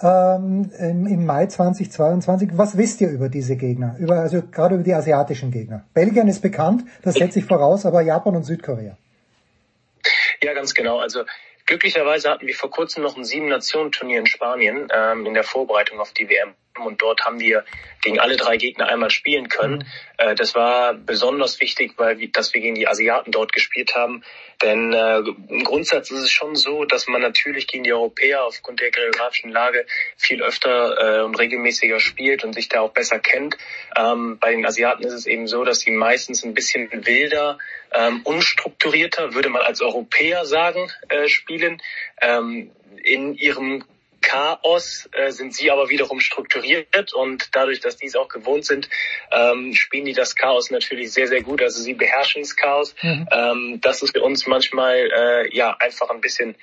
ähm, 0.00 0.70
im, 0.78 1.06
im, 1.06 1.26
Mai 1.26 1.46
2022. 1.46 2.50
Was 2.54 2.78
wisst 2.78 3.02
ihr 3.02 3.10
über 3.10 3.28
diese 3.28 3.56
Gegner? 3.56 3.96
Über, 3.98 4.20
also 4.20 4.42
gerade 4.42 4.76
über 4.76 4.84
die 4.84 4.94
asiatischen 4.94 5.50
Gegner. 5.50 5.84
Belgien 5.92 6.28
ist 6.28 6.40
bekannt, 6.40 6.84
das 7.02 7.16
setze 7.16 7.38
ich 7.38 7.44
voraus, 7.44 7.84
aber 7.84 8.00
Japan 8.00 8.34
und 8.34 8.44
Südkorea. 8.44 8.96
Ja, 10.42 10.54
ganz 10.54 10.72
genau. 10.72 10.98
Also 11.00 11.24
Glücklicherweise 11.66 12.30
hatten 12.30 12.46
wir 12.46 12.54
vor 12.54 12.70
kurzem 12.70 13.02
noch 13.02 13.16
ein 13.16 13.24
Sieben-Nationen-Turnier 13.24 14.20
in 14.20 14.26
Spanien 14.26 14.88
ähm, 14.94 15.26
in 15.26 15.34
der 15.34 15.42
Vorbereitung 15.42 15.98
auf 15.98 16.12
die 16.12 16.28
WM. 16.28 16.54
Und 16.84 17.00
dort 17.02 17.24
haben 17.24 17.40
wir 17.40 17.64
gegen 18.02 18.18
alle 18.18 18.36
drei 18.36 18.56
Gegner 18.56 18.88
einmal 18.88 19.10
spielen 19.10 19.48
können. 19.48 19.78
Mhm. 19.78 19.84
Äh, 20.18 20.34
das 20.34 20.54
war 20.54 20.94
besonders 20.94 21.60
wichtig, 21.60 21.92
weil 21.96 22.18
wir, 22.18 22.28
dass 22.28 22.54
wir 22.54 22.60
gegen 22.60 22.74
die 22.74 22.86
Asiaten 22.86 23.32
dort 23.32 23.52
gespielt 23.52 23.94
haben. 23.94 24.22
Denn 24.62 24.92
äh, 24.92 25.18
im 25.18 25.64
Grundsatz 25.64 26.10
ist 26.10 26.20
es 26.20 26.30
schon 26.30 26.56
so, 26.56 26.84
dass 26.84 27.08
man 27.08 27.20
natürlich 27.20 27.66
gegen 27.66 27.84
die 27.84 27.92
Europäer 27.92 28.44
aufgrund 28.44 28.80
der 28.80 28.90
geografischen 28.90 29.50
Lage 29.50 29.86
viel 30.16 30.42
öfter 30.42 31.20
äh, 31.20 31.24
und 31.24 31.38
regelmäßiger 31.38 32.00
spielt 32.00 32.44
und 32.44 32.54
sich 32.54 32.68
da 32.68 32.80
auch 32.80 32.92
besser 32.92 33.18
kennt. 33.18 33.56
Ähm, 33.96 34.38
bei 34.38 34.52
den 34.52 34.64
Asiaten 34.64 35.04
ist 35.04 35.12
es 35.12 35.26
eben 35.26 35.46
so, 35.46 35.64
dass 35.64 35.80
sie 35.80 35.90
meistens 35.90 36.44
ein 36.44 36.54
bisschen 36.54 36.88
wilder, 37.06 37.58
ähm, 37.92 38.22
unstrukturierter, 38.24 39.34
würde 39.34 39.48
man 39.50 39.62
als 39.62 39.82
Europäer 39.82 40.46
sagen, 40.46 40.90
äh, 41.08 41.28
spielen. 41.28 41.82
Ähm, 42.20 42.70
in 43.04 43.34
ihrem 43.34 43.84
Chaos 44.26 45.08
äh, 45.12 45.30
sind 45.30 45.54
sie 45.54 45.70
aber 45.70 45.88
wiederum 45.88 46.18
strukturiert 46.18 47.14
und 47.14 47.48
dadurch, 47.52 47.78
dass 47.78 47.96
die 47.96 48.06
es 48.06 48.16
auch 48.16 48.28
gewohnt 48.28 48.64
sind, 48.64 48.88
ähm, 49.30 49.72
spielen 49.72 50.04
die 50.04 50.14
das 50.14 50.34
Chaos 50.34 50.70
natürlich 50.70 51.12
sehr, 51.12 51.28
sehr 51.28 51.42
gut. 51.42 51.62
Also 51.62 51.80
sie 51.80 51.94
beherrschen 51.94 52.42
das 52.42 52.56
Chaos. 52.56 52.96
Mhm. 53.02 53.28
Ähm, 53.30 53.78
das 53.80 54.02
ist 54.02 54.16
für 54.16 54.22
uns 54.22 54.48
manchmal 54.48 54.96
äh, 54.96 55.56
ja 55.56 55.76
einfach 55.78 56.10
ein 56.10 56.20
bisschen 56.20 56.56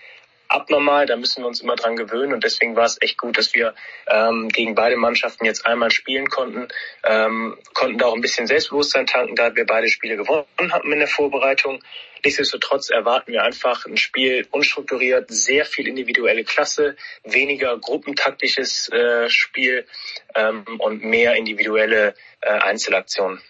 abnormal, 0.53 1.05
da 1.05 1.15
müssen 1.15 1.43
wir 1.43 1.47
uns 1.47 1.61
immer 1.61 1.75
dran 1.75 1.95
gewöhnen 1.95 2.33
und 2.33 2.43
deswegen 2.43 2.75
war 2.75 2.85
es 2.85 3.01
echt 3.01 3.17
gut, 3.17 3.37
dass 3.37 3.53
wir 3.53 3.73
ähm, 4.07 4.49
gegen 4.49 4.75
beide 4.75 4.97
Mannschaften 4.97 5.45
jetzt 5.45 5.65
einmal 5.65 5.91
spielen 5.91 6.29
konnten, 6.29 6.67
ähm, 7.03 7.57
konnten 7.73 7.97
da 7.97 8.05
auch 8.05 8.15
ein 8.15 8.21
bisschen 8.21 8.47
Selbstbewusstsein 8.47 9.07
tanken, 9.07 9.35
da 9.35 9.55
wir 9.55 9.65
beide 9.65 9.89
Spiele 9.89 10.15
gewonnen 10.15 10.45
hatten 10.71 10.91
in 10.91 10.99
der 10.99 11.07
Vorbereitung. 11.07 11.83
Nichtsdestotrotz 12.23 12.89
erwarten 12.89 13.33
wir 13.33 13.43
einfach 13.43 13.85
ein 13.85 13.97
Spiel 13.97 14.47
unstrukturiert, 14.51 15.29
sehr 15.29 15.65
viel 15.65 15.87
individuelle 15.87 16.45
Klasse, 16.45 16.95
weniger 17.23 17.77
gruppentaktisches 17.77 18.89
äh, 18.89 19.29
Spiel 19.29 19.85
ähm, 20.33 20.63
und 20.79 21.03
mehr 21.03 21.35
individuelle 21.35 22.13
äh, 22.39 22.49
Einzelaktionen. 22.49 23.41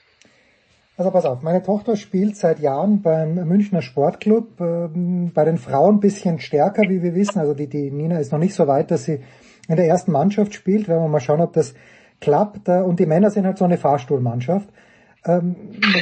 Also 0.96 1.10
pass 1.10 1.26
auf, 1.26 1.42
meine 1.42 1.64
Tochter 1.64 1.96
spielt 1.96 2.38
seit 2.38 2.60
Jahren 2.60 3.02
beim 3.02 3.34
Münchner 3.48 3.82
Sportclub, 3.82 4.62
ähm, 4.62 5.32
bei 5.34 5.44
den 5.44 5.58
Frauen 5.58 5.96
ein 5.96 6.00
bisschen 6.00 6.40
stärker, 6.40 6.84
wie 6.84 7.02
wir 7.02 7.16
wissen. 7.16 7.40
Also 7.40 7.56
die, 7.56 7.68
die 7.68 7.90
Nina 7.90 8.20
ist 8.20 8.32
noch 8.32 8.40
nicht 8.40 8.54
so 8.54 8.68
weit, 8.68 8.92
dass 8.92 9.06
sie 9.06 9.20
in 9.68 9.76
der 9.76 9.88
ersten 9.88 10.12
Mannschaft 10.12 10.54
spielt. 10.54 10.88
Werden 10.88 11.02
wir 11.02 11.08
mal 11.08 11.20
schauen, 11.20 11.42
ob 11.42 11.54
das 11.54 11.74
klappt. 12.22 12.70
Äh, 12.70 12.82
und 12.82 13.00
die 13.00 13.08
Männer 13.08 13.32
sind 13.32 13.46
halt 13.46 13.58
so 13.58 13.66
eine 13.66 13.78
Fahrstuhlmannschaft. 13.78 14.70
Ähm, 15.26 15.56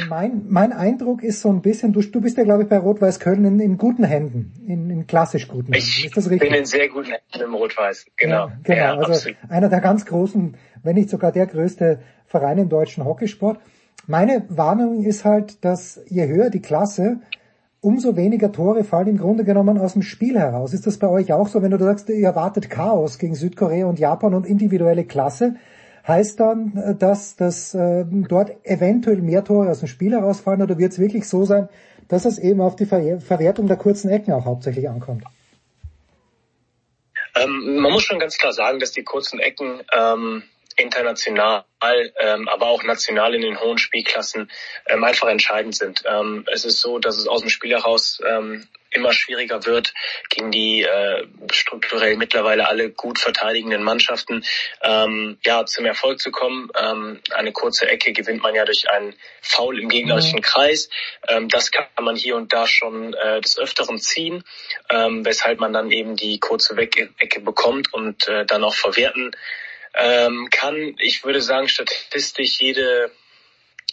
mein, 0.08 0.46
mein 0.48 0.72
Eindruck 0.72 1.22
ist 1.22 1.40
so 1.40 1.48
ein 1.48 1.62
bisschen, 1.62 1.92
du, 1.92 2.02
du 2.02 2.20
bist 2.20 2.36
ja 2.36 2.42
glaube 2.42 2.64
ich 2.64 2.68
bei 2.68 2.76
Rot-Weiß 2.76 3.20
Köln 3.20 3.44
in, 3.44 3.60
in 3.60 3.78
guten 3.78 4.02
Händen, 4.02 4.52
in, 4.66 4.90
in 4.90 5.06
klassisch 5.06 5.46
guten 5.46 5.72
Händen. 5.72 5.78
Ich 5.78 6.04
ist 6.06 6.16
das 6.16 6.28
richtig? 6.28 6.50
bin 6.50 6.58
in 6.58 6.64
sehr 6.64 6.88
guten 6.88 7.12
Händen 7.12 7.44
im 7.44 7.54
Rot-Weiß, 7.54 8.06
genau. 8.16 8.48
Ja, 8.48 8.52
genau, 8.64 8.78
ja, 8.78 8.94
also 8.96 9.12
absolut. 9.12 9.38
einer 9.48 9.68
der 9.68 9.80
ganz 9.80 10.04
großen, 10.06 10.56
wenn 10.82 10.96
nicht 10.96 11.08
sogar 11.08 11.30
der 11.30 11.46
größte 11.46 12.00
Verein 12.26 12.58
im 12.58 12.68
deutschen 12.68 13.04
Hockeysport. 13.04 13.60
Meine 14.06 14.44
Warnung 14.48 15.04
ist 15.04 15.24
halt, 15.24 15.64
dass 15.64 16.00
je 16.08 16.26
höher 16.26 16.50
die 16.50 16.62
Klasse, 16.62 17.20
umso 17.80 18.16
weniger 18.16 18.52
Tore 18.52 18.84
fallen 18.84 19.08
im 19.08 19.18
Grunde 19.18 19.44
genommen 19.44 19.78
aus 19.78 19.92
dem 19.94 20.02
Spiel 20.02 20.38
heraus. 20.38 20.72
Ist 20.72 20.86
das 20.86 20.98
bei 20.98 21.08
euch 21.08 21.32
auch 21.32 21.48
so, 21.48 21.62
wenn 21.62 21.70
du 21.70 21.78
sagst, 21.78 22.08
ihr 22.08 22.26
erwartet 22.26 22.70
Chaos 22.70 23.18
gegen 23.18 23.34
Südkorea 23.34 23.86
und 23.86 23.98
Japan 23.98 24.34
und 24.34 24.46
individuelle 24.46 25.04
Klasse? 25.04 25.56
Heißt 26.06 26.40
dann, 26.40 26.96
dass, 26.98 27.36
dass 27.36 27.74
äh, 27.74 28.04
dort 28.08 28.52
eventuell 28.64 29.22
mehr 29.22 29.44
Tore 29.44 29.70
aus 29.70 29.80
dem 29.80 29.88
Spiel 29.88 30.12
herausfallen 30.12 30.62
oder 30.62 30.78
wird 30.78 30.92
es 30.92 30.98
wirklich 30.98 31.28
so 31.28 31.44
sein, 31.44 31.68
dass 32.08 32.24
es 32.24 32.38
eben 32.38 32.60
auf 32.60 32.74
die 32.74 32.86
Ver 32.86 33.20
Verwertung 33.20 33.68
der 33.68 33.76
kurzen 33.76 34.10
Ecken 34.10 34.32
auch 34.32 34.44
hauptsächlich 34.44 34.88
ankommt? 34.88 35.24
Ähm, 37.36 37.80
man 37.80 37.92
muss 37.92 38.02
schon 38.02 38.18
ganz 38.18 38.36
klar 38.36 38.52
sagen, 38.52 38.80
dass 38.80 38.90
die 38.90 39.04
kurzen 39.04 39.38
Ecken 39.38 39.80
ähm, 39.96 40.42
international, 40.76 41.64
ähm, 42.20 42.48
aber 42.48 42.66
auch 42.66 42.82
national 42.82 43.34
in 43.34 43.42
den 43.42 43.60
hohen 43.60 43.78
Spielklassen 43.78 44.50
ähm, 44.86 45.04
einfach 45.04 45.28
entscheidend 45.28 45.74
sind. 45.74 46.02
Ähm, 46.06 46.46
es 46.52 46.64
ist 46.64 46.80
so, 46.80 46.98
dass 46.98 47.18
es 47.18 47.26
aus 47.26 47.40
dem 47.40 47.50
Spiel 47.50 47.72
heraus 47.72 48.20
ähm, 48.26 48.68
immer 48.92 49.12
schwieriger 49.12 49.64
wird 49.66 49.92
gegen 50.28 50.50
die 50.50 50.82
äh, 50.82 51.26
strukturell 51.50 52.16
mittlerweile 52.16 52.68
alle 52.68 52.90
gut 52.90 53.18
verteidigenden 53.18 53.82
Mannschaften 53.82 54.44
ähm, 54.82 55.38
ja 55.44 55.64
zum 55.64 55.86
Erfolg 55.86 56.20
zu 56.20 56.30
kommen. 56.30 56.70
Ähm, 56.78 57.20
eine 57.30 57.52
kurze 57.52 57.88
Ecke 57.88 58.12
gewinnt 58.12 58.42
man 58.42 58.54
ja 58.54 58.64
durch 58.64 58.90
einen 58.90 59.14
Foul 59.40 59.80
im 59.80 59.88
gegnerischen 59.88 60.36
mhm. 60.36 60.42
Kreis. 60.42 60.90
Ähm, 61.26 61.48
das 61.48 61.70
kann 61.70 61.86
man 62.00 62.16
hier 62.16 62.36
und 62.36 62.52
da 62.52 62.66
schon 62.66 63.14
äh, 63.14 63.40
des 63.40 63.58
Öfteren 63.58 63.98
ziehen, 63.98 64.44
ähm, 64.90 65.24
weshalb 65.24 65.58
man 65.58 65.72
dann 65.72 65.90
eben 65.90 66.16
die 66.16 66.38
kurze 66.38 66.76
Ecke 66.76 67.40
bekommt 67.40 67.92
und 67.92 68.28
äh, 68.28 68.44
dann 68.44 68.62
auch 68.62 68.74
verwerten 68.74 69.32
ähm, 69.94 70.48
kann, 70.50 70.96
ich 70.98 71.24
würde 71.24 71.40
sagen, 71.40 71.68
statistisch 71.68 72.60
jede 72.60 73.10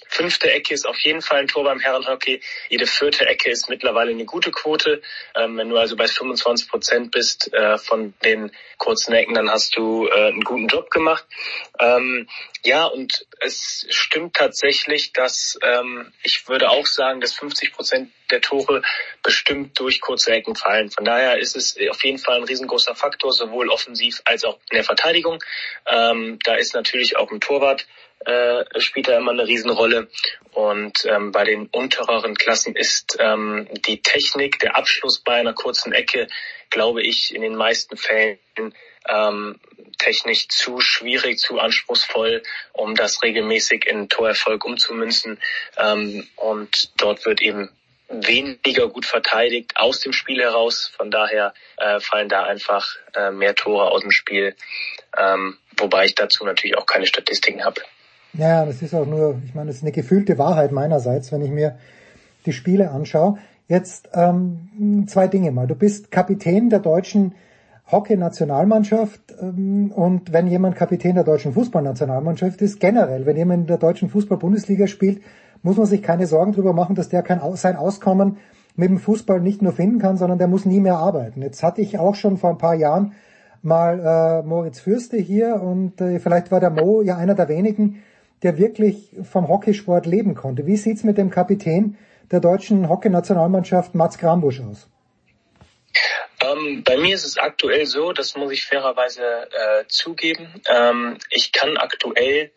fünfte 0.10 0.52
Ecke 0.52 0.74
ist 0.74 0.86
auf 0.86 1.00
jeden 1.00 1.22
Fall 1.22 1.40
ein 1.40 1.48
Tor 1.48 1.64
beim 1.64 1.80
Herrenhockey. 1.80 2.42
Jede 2.68 2.88
vierte 2.88 3.26
Ecke 3.28 3.50
ist 3.50 3.70
mittlerweile 3.70 4.12
eine 4.12 4.26
gute 4.26 4.52
Quote. 4.52 5.02
Ähm, 5.36 5.56
wenn 5.58 5.70
du 5.70 5.78
also 5.78 5.96
bei 5.96 6.08
25 6.08 6.68
Prozent 6.68 7.12
bist 7.12 7.54
äh, 7.54 7.78
von 7.78 8.14
den 8.24 8.52
kurzen 8.78 9.14
Ecken, 9.14 9.36
dann 9.36 9.50
hast 9.50 9.78
du 9.78 10.08
äh, 10.08 10.30
einen 10.30 10.44
guten 10.44 10.68
Job 10.68 10.90
gemacht. 10.90 11.26
Ähm, 11.80 12.28
ja, 12.64 12.86
und 12.86 13.26
es 13.40 13.86
stimmt 13.90 14.36
tatsächlich, 14.36 15.14
dass 15.14 15.58
ähm, 15.62 16.12
ich 16.24 16.48
würde 16.50 16.70
auch 16.70 16.88
sagen, 16.88 17.22
dass 17.22 17.34
50 17.36 17.72
Prozent 17.72 18.12
der 18.32 18.42
Tore 18.42 18.82
bestimmt 19.24 19.80
durch 19.80 20.02
kurze 20.02 20.32
Ecken 20.32 20.56
fallen. 20.56 20.90
Von 20.90 21.06
daher 21.06 21.40
ist 21.40 21.56
es 21.56 21.78
auf 21.90 22.04
jeden 22.04 22.18
Fall 22.18 22.38
ein 22.38 22.44
riesengroßer 22.44 22.96
Faktor, 22.96 23.32
sowohl 23.32 23.70
offensiv 23.70 24.22
als 24.26 24.44
auch 24.44 24.60
in 24.70 24.76
der 24.76 24.84
Verteidigung. 24.84 25.44
Ähm, 25.88 26.40
da 26.44 26.56
ist 26.56 26.74
natürlich 26.74 27.18
auch 27.18 27.32
ein 27.32 27.40
Torwart 27.40 27.88
äh, 28.26 28.64
spielt 28.80 29.08
da 29.08 29.18
immer 29.18 29.32
eine 29.32 29.48
Riesenrolle. 29.48 30.10
Und 30.52 31.06
ähm, 31.06 31.32
bei 31.32 31.44
den 31.46 31.68
untereren 31.68 32.36
Klassen 32.36 32.76
ist 32.76 33.18
ähm, 33.20 33.68
die 33.88 34.02
Technik, 34.02 34.60
der 34.60 34.76
Abschluss 34.76 35.20
bei 35.20 35.36
einer 35.36 35.54
kurzen 35.54 35.94
Ecke, 35.94 36.28
glaube 36.70 37.02
ich, 37.02 37.34
in 37.34 37.42
den 37.42 37.56
meisten 37.56 37.98
Fällen 37.98 38.40
ähm, 39.08 39.60
technisch 39.98 40.48
zu 40.48 40.82
schwierig, 40.82 41.40
zu 41.40 41.60
anspruchsvoll, 41.60 42.44
um 42.74 42.96
das 42.96 43.22
regelmäßig 43.24 43.86
in 43.86 44.10
Torerfolg 44.10 44.66
umzumünzen. 44.66 45.40
Ähm, 45.78 46.28
und 46.36 46.92
dort 47.02 47.26
wird 47.26 47.42
eben 47.42 47.70
weniger 48.10 48.88
gut 48.88 49.06
verteidigt 49.06 49.74
aus 49.76 50.00
dem 50.00 50.14
Spiel 50.14 50.42
heraus. 50.42 50.92
Von 50.98 51.12
daher 51.12 51.54
äh, 51.78 52.00
fallen 52.00 52.28
da 52.28 52.44
einfach 52.44 52.96
äh, 53.14 53.32
mehr 53.32 53.56
Tore 53.56 53.92
aus 53.92 54.02
dem 54.02 54.12
Spiel, 54.12 54.56
ähm, 55.16 55.58
wobei 55.78 56.06
ich 56.06 56.16
dazu 56.16 56.44
natürlich 56.44 56.78
auch 56.78 56.86
keine 56.86 57.06
Statistiken 57.06 57.64
habe. 57.64 57.82
Ja, 58.34 58.66
das 58.66 58.82
ist 58.82 58.94
auch 58.94 59.08
nur, 59.08 59.42
ich 59.46 59.56
meine, 59.56 59.68
das 59.68 59.78
ist 59.78 59.84
eine 59.84 59.92
gefühlte 59.92 60.38
Wahrheit 60.38 60.72
meinerseits, 60.72 61.32
wenn 61.32 61.42
ich 61.42 61.52
mir 61.52 61.78
die 62.46 62.54
Spiele 62.54 62.92
anschaue. 62.92 63.38
Jetzt 63.68 64.10
ähm, 64.14 65.06
zwei 65.08 65.28
Dinge 65.28 65.52
mal. 65.52 65.68
Du 65.68 65.76
bist 65.76 66.12
Kapitän 66.12 66.70
der 66.70 66.80
deutschen 66.80 67.34
Hockey-Nationalmannschaft 67.92 69.36
ähm, 69.42 69.92
und 69.92 70.32
wenn 70.32 70.48
jemand 70.48 70.76
Kapitän 70.76 71.16
der 71.16 71.24
deutschen 71.24 71.54
Fußballnationalmannschaft 71.54 72.62
ist, 72.62 72.80
generell, 72.80 73.26
wenn 73.26 73.38
jemand 73.38 73.62
in 73.62 73.68
der 73.68 73.78
deutschen 73.78 74.10
Fußball-Bundesliga 74.10 74.88
spielt, 74.88 75.22
muss 75.62 75.78
man 75.78 75.88
sich 75.88 76.02
keine 76.02 76.28
Sorgen 76.28 76.52
darüber 76.52 76.74
machen, 76.74 76.96
dass 76.96 77.10
der 77.10 77.24
kein, 77.24 77.42
sein 77.56 77.76
Auskommen 77.76 78.38
mit 78.76 78.90
dem 78.90 79.00
Fußball 79.00 79.42
nicht 79.42 79.62
nur 79.62 79.74
finden 79.74 80.00
kann, 80.00 80.18
sondern 80.18 80.38
der 80.38 80.48
muss 80.48 80.66
nie 80.66 80.80
mehr 80.80 80.98
arbeiten. 80.98 81.42
Jetzt 81.42 81.64
hatte 81.64 81.82
ich 81.82 82.00
auch 82.00 82.16
schon 82.16 82.38
vor 82.38 82.52
ein 82.52 82.58
paar 82.58 82.76
Jahren 82.76 83.14
mal 83.62 84.00
äh, 84.00 84.48
Moritz 84.48 84.80
Fürste 84.80 85.18
hier 85.18 85.62
und 85.62 86.00
äh, 86.00 86.20
vielleicht 86.20 86.52
war 86.52 86.60
der 86.60 86.70
Mo 86.70 87.02
ja 87.02 87.18
einer 87.18 87.36
der 87.36 87.50
wenigen, 87.50 87.98
der 88.44 88.58
wirklich 88.58 89.16
vom 89.30 89.48
Hockeysport 89.48 90.06
leben 90.06 90.36
konnte. 90.36 90.66
Wie 90.66 90.78
sieht's 90.78 91.04
mit 91.04 91.18
dem 91.18 91.30
Kapitän 91.30 91.98
der 92.32 92.40
deutschen 92.40 92.90
Hockeynationalmannschaft 92.90 93.96
Mats 93.96 94.18
Grambusch 94.18 94.62
aus? 94.62 94.88
Ähm, 96.42 96.84
bei 96.84 96.98
mir 96.98 97.16
ist 97.16 97.26
es 97.26 97.38
aktuell 97.38 97.86
so, 97.86 98.14
das 98.14 98.36
muss 98.36 98.52
ich 98.52 98.66
fairerweise 98.66 99.22
äh, 99.24 99.86
zugeben. 99.88 100.62
Ähm, 100.70 101.18
ich 101.32 101.52
kann 101.52 101.78
aktuell 101.78 102.52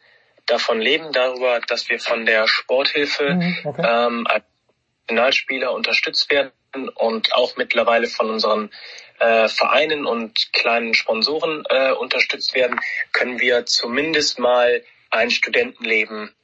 davon 0.46 0.80
leben, 0.80 1.12
darüber, 1.12 1.60
dass 1.60 1.88
wir 1.88 1.98
von 1.98 2.26
der 2.26 2.46
Sporthilfe 2.46 3.34
mhm, 3.34 3.56
okay. 3.64 3.82
ähm, 3.84 4.26
als 4.26 4.44
Nationalspieler 5.08 5.72
unterstützt 5.72 6.30
werden 6.30 6.52
und 6.94 7.34
auch 7.34 7.56
mittlerweile 7.56 8.06
von 8.06 8.30
unseren 8.30 8.70
äh, 9.18 9.48
Vereinen 9.48 10.06
und 10.06 10.52
kleinen 10.52 10.94
Sponsoren 10.94 11.64
äh, 11.68 11.92
unterstützt 11.92 12.54
werden, 12.54 12.80
können 13.12 13.40
wir 13.40 13.66
zumindest 13.66 14.38
mal 14.38 14.82
ein 15.12 15.30
Studentenleben 15.30 16.34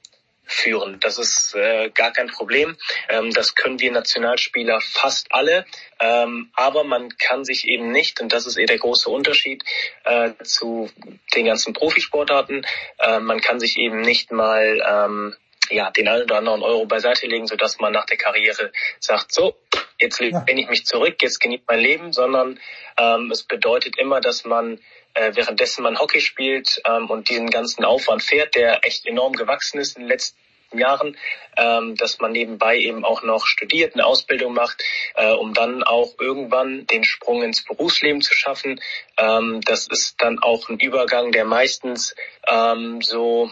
führen. 0.45 0.99
Das 1.01 1.19
ist 1.19 1.55
äh, 1.55 1.91
gar 1.91 2.13
kein 2.13 2.29
Problem. 2.29 2.77
Ähm, 3.09 3.33
das 3.33 3.55
können 3.55 3.79
wir 3.81 3.93
Nationalspieler 3.93 4.81
fast 4.81 5.29
alle. 5.31 5.67
Ähm, 6.01 6.51
aber 6.55 6.85
man 6.85 7.17
kann 7.19 7.45
sich 7.45 7.69
eben 7.69 7.93
nicht, 7.93 8.21
und 8.21 8.33
das 8.33 8.47
ist 8.47 8.57
eh 8.57 8.65
der 8.65 8.79
große 8.79 9.11
Unterschied 9.11 9.63
äh, 10.05 10.31
zu 10.43 10.91
den 11.35 11.47
ganzen 11.47 11.75
Profisportarten, 11.75 12.67
äh, 12.99 13.21
man 13.21 13.41
kann 13.41 13.61
sich 13.61 13.77
eben 13.77 14.01
nicht 14.01 14.33
mal 14.33 14.83
ähm, 14.87 15.37
ja, 15.71 15.91
den 15.91 16.09
einen 16.09 16.23
oder 16.23 16.39
anderen 16.39 16.63
Euro 16.63 16.87
beiseite 16.87 17.27
legen, 17.27 17.47
sodass 17.47 17.79
man 17.79 17.93
nach 17.93 18.07
der 18.07 18.17
Karriere 18.17 18.73
sagt, 19.01 19.33
so, 19.33 19.55
jetzt 20.01 20.19
lehne 20.21 20.43
ich 20.47 20.69
mich 20.69 20.87
zurück, 20.87 21.17
jetzt 21.21 21.41
genießt 21.41 21.65
mein 21.69 21.81
Leben, 21.81 22.13
sondern 22.15 22.59
ähm, 22.97 23.31
es 23.31 23.43
bedeutet 23.43 23.99
immer, 23.99 24.21
dass 24.21 24.45
man 24.45 24.81
äh, 25.19 25.35
währenddessen 25.35 25.83
man 25.83 25.99
Hockey 25.99 26.21
spielt 26.21 26.81
ähm, 26.87 27.11
und 27.11 27.29
diesen 27.29 27.51
ganzen 27.51 27.85
Aufwand 27.85 28.23
fährt, 28.23 28.55
der 28.55 28.85
echt 28.85 29.07
enorm 29.07 29.33
gewachsen 29.33 29.81
ist 29.81 29.97
in 29.97 30.03
den 30.03 30.09
letzten 30.09 30.37
Jahren, 30.73 31.17
ähm, 31.57 31.97
dass 31.97 32.19
man 32.21 32.33
nebenbei 32.33 32.77
eben 32.77 33.05
auch 33.05 33.23
noch 33.23 33.47
studiert, 33.47 33.95
eine 33.95 34.05
Ausbildung 34.05 34.55
macht, 34.55 34.83
äh, 35.15 35.33
um 35.33 35.55
dann 35.55 35.83
auch 35.83 36.15
irgendwann 36.21 36.87
den 36.87 37.05
Sprung 37.05 37.43
ins 37.43 37.65
Berufsleben 37.65 38.21
zu 38.21 38.35
schaffen. 38.35 38.81
Ähm, 39.17 39.61
das 39.65 39.87
ist 39.89 40.17
dann 40.19 40.39
auch 40.41 40.69
ein 40.69 40.79
Übergang, 40.79 41.33
der 41.33 41.45
meistens 41.45 42.15
ähm, 42.47 43.01
so, 43.01 43.51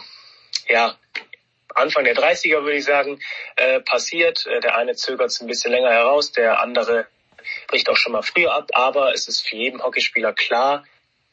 ja, 0.69 0.95
Anfang 1.73 2.05
der 2.05 2.15
30er 2.15 2.63
würde 2.63 2.77
ich 2.77 2.85
sagen, 2.85 3.19
äh, 3.55 3.79
passiert. 3.81 4.45
Äh, 4.45 4.61
der 4.61 4.75
eine 4.77 4.95
zögert 4.95 5.31
es 5.31 5.41
ein 5.41 5.47
bisschen 5.47 5.71
länger 5.71 5.91
heraus, 5.91 6.31
der 6.31 6.61
andere 6.61 7.07
bricht 7.67 7.89
auch 7.89 7.97
schon 7.97 8.13
mal 8.13 8.23
früher 8.23 8.53
ab, 8.53 8.69
aber 8.73 9.13
es 9.13 9.27
ist 9.27 9.47
für 9.47 9.55
jeden 9.55 9.81
Hockeyspieler 9.81 10.33
klar, 10.33 10.83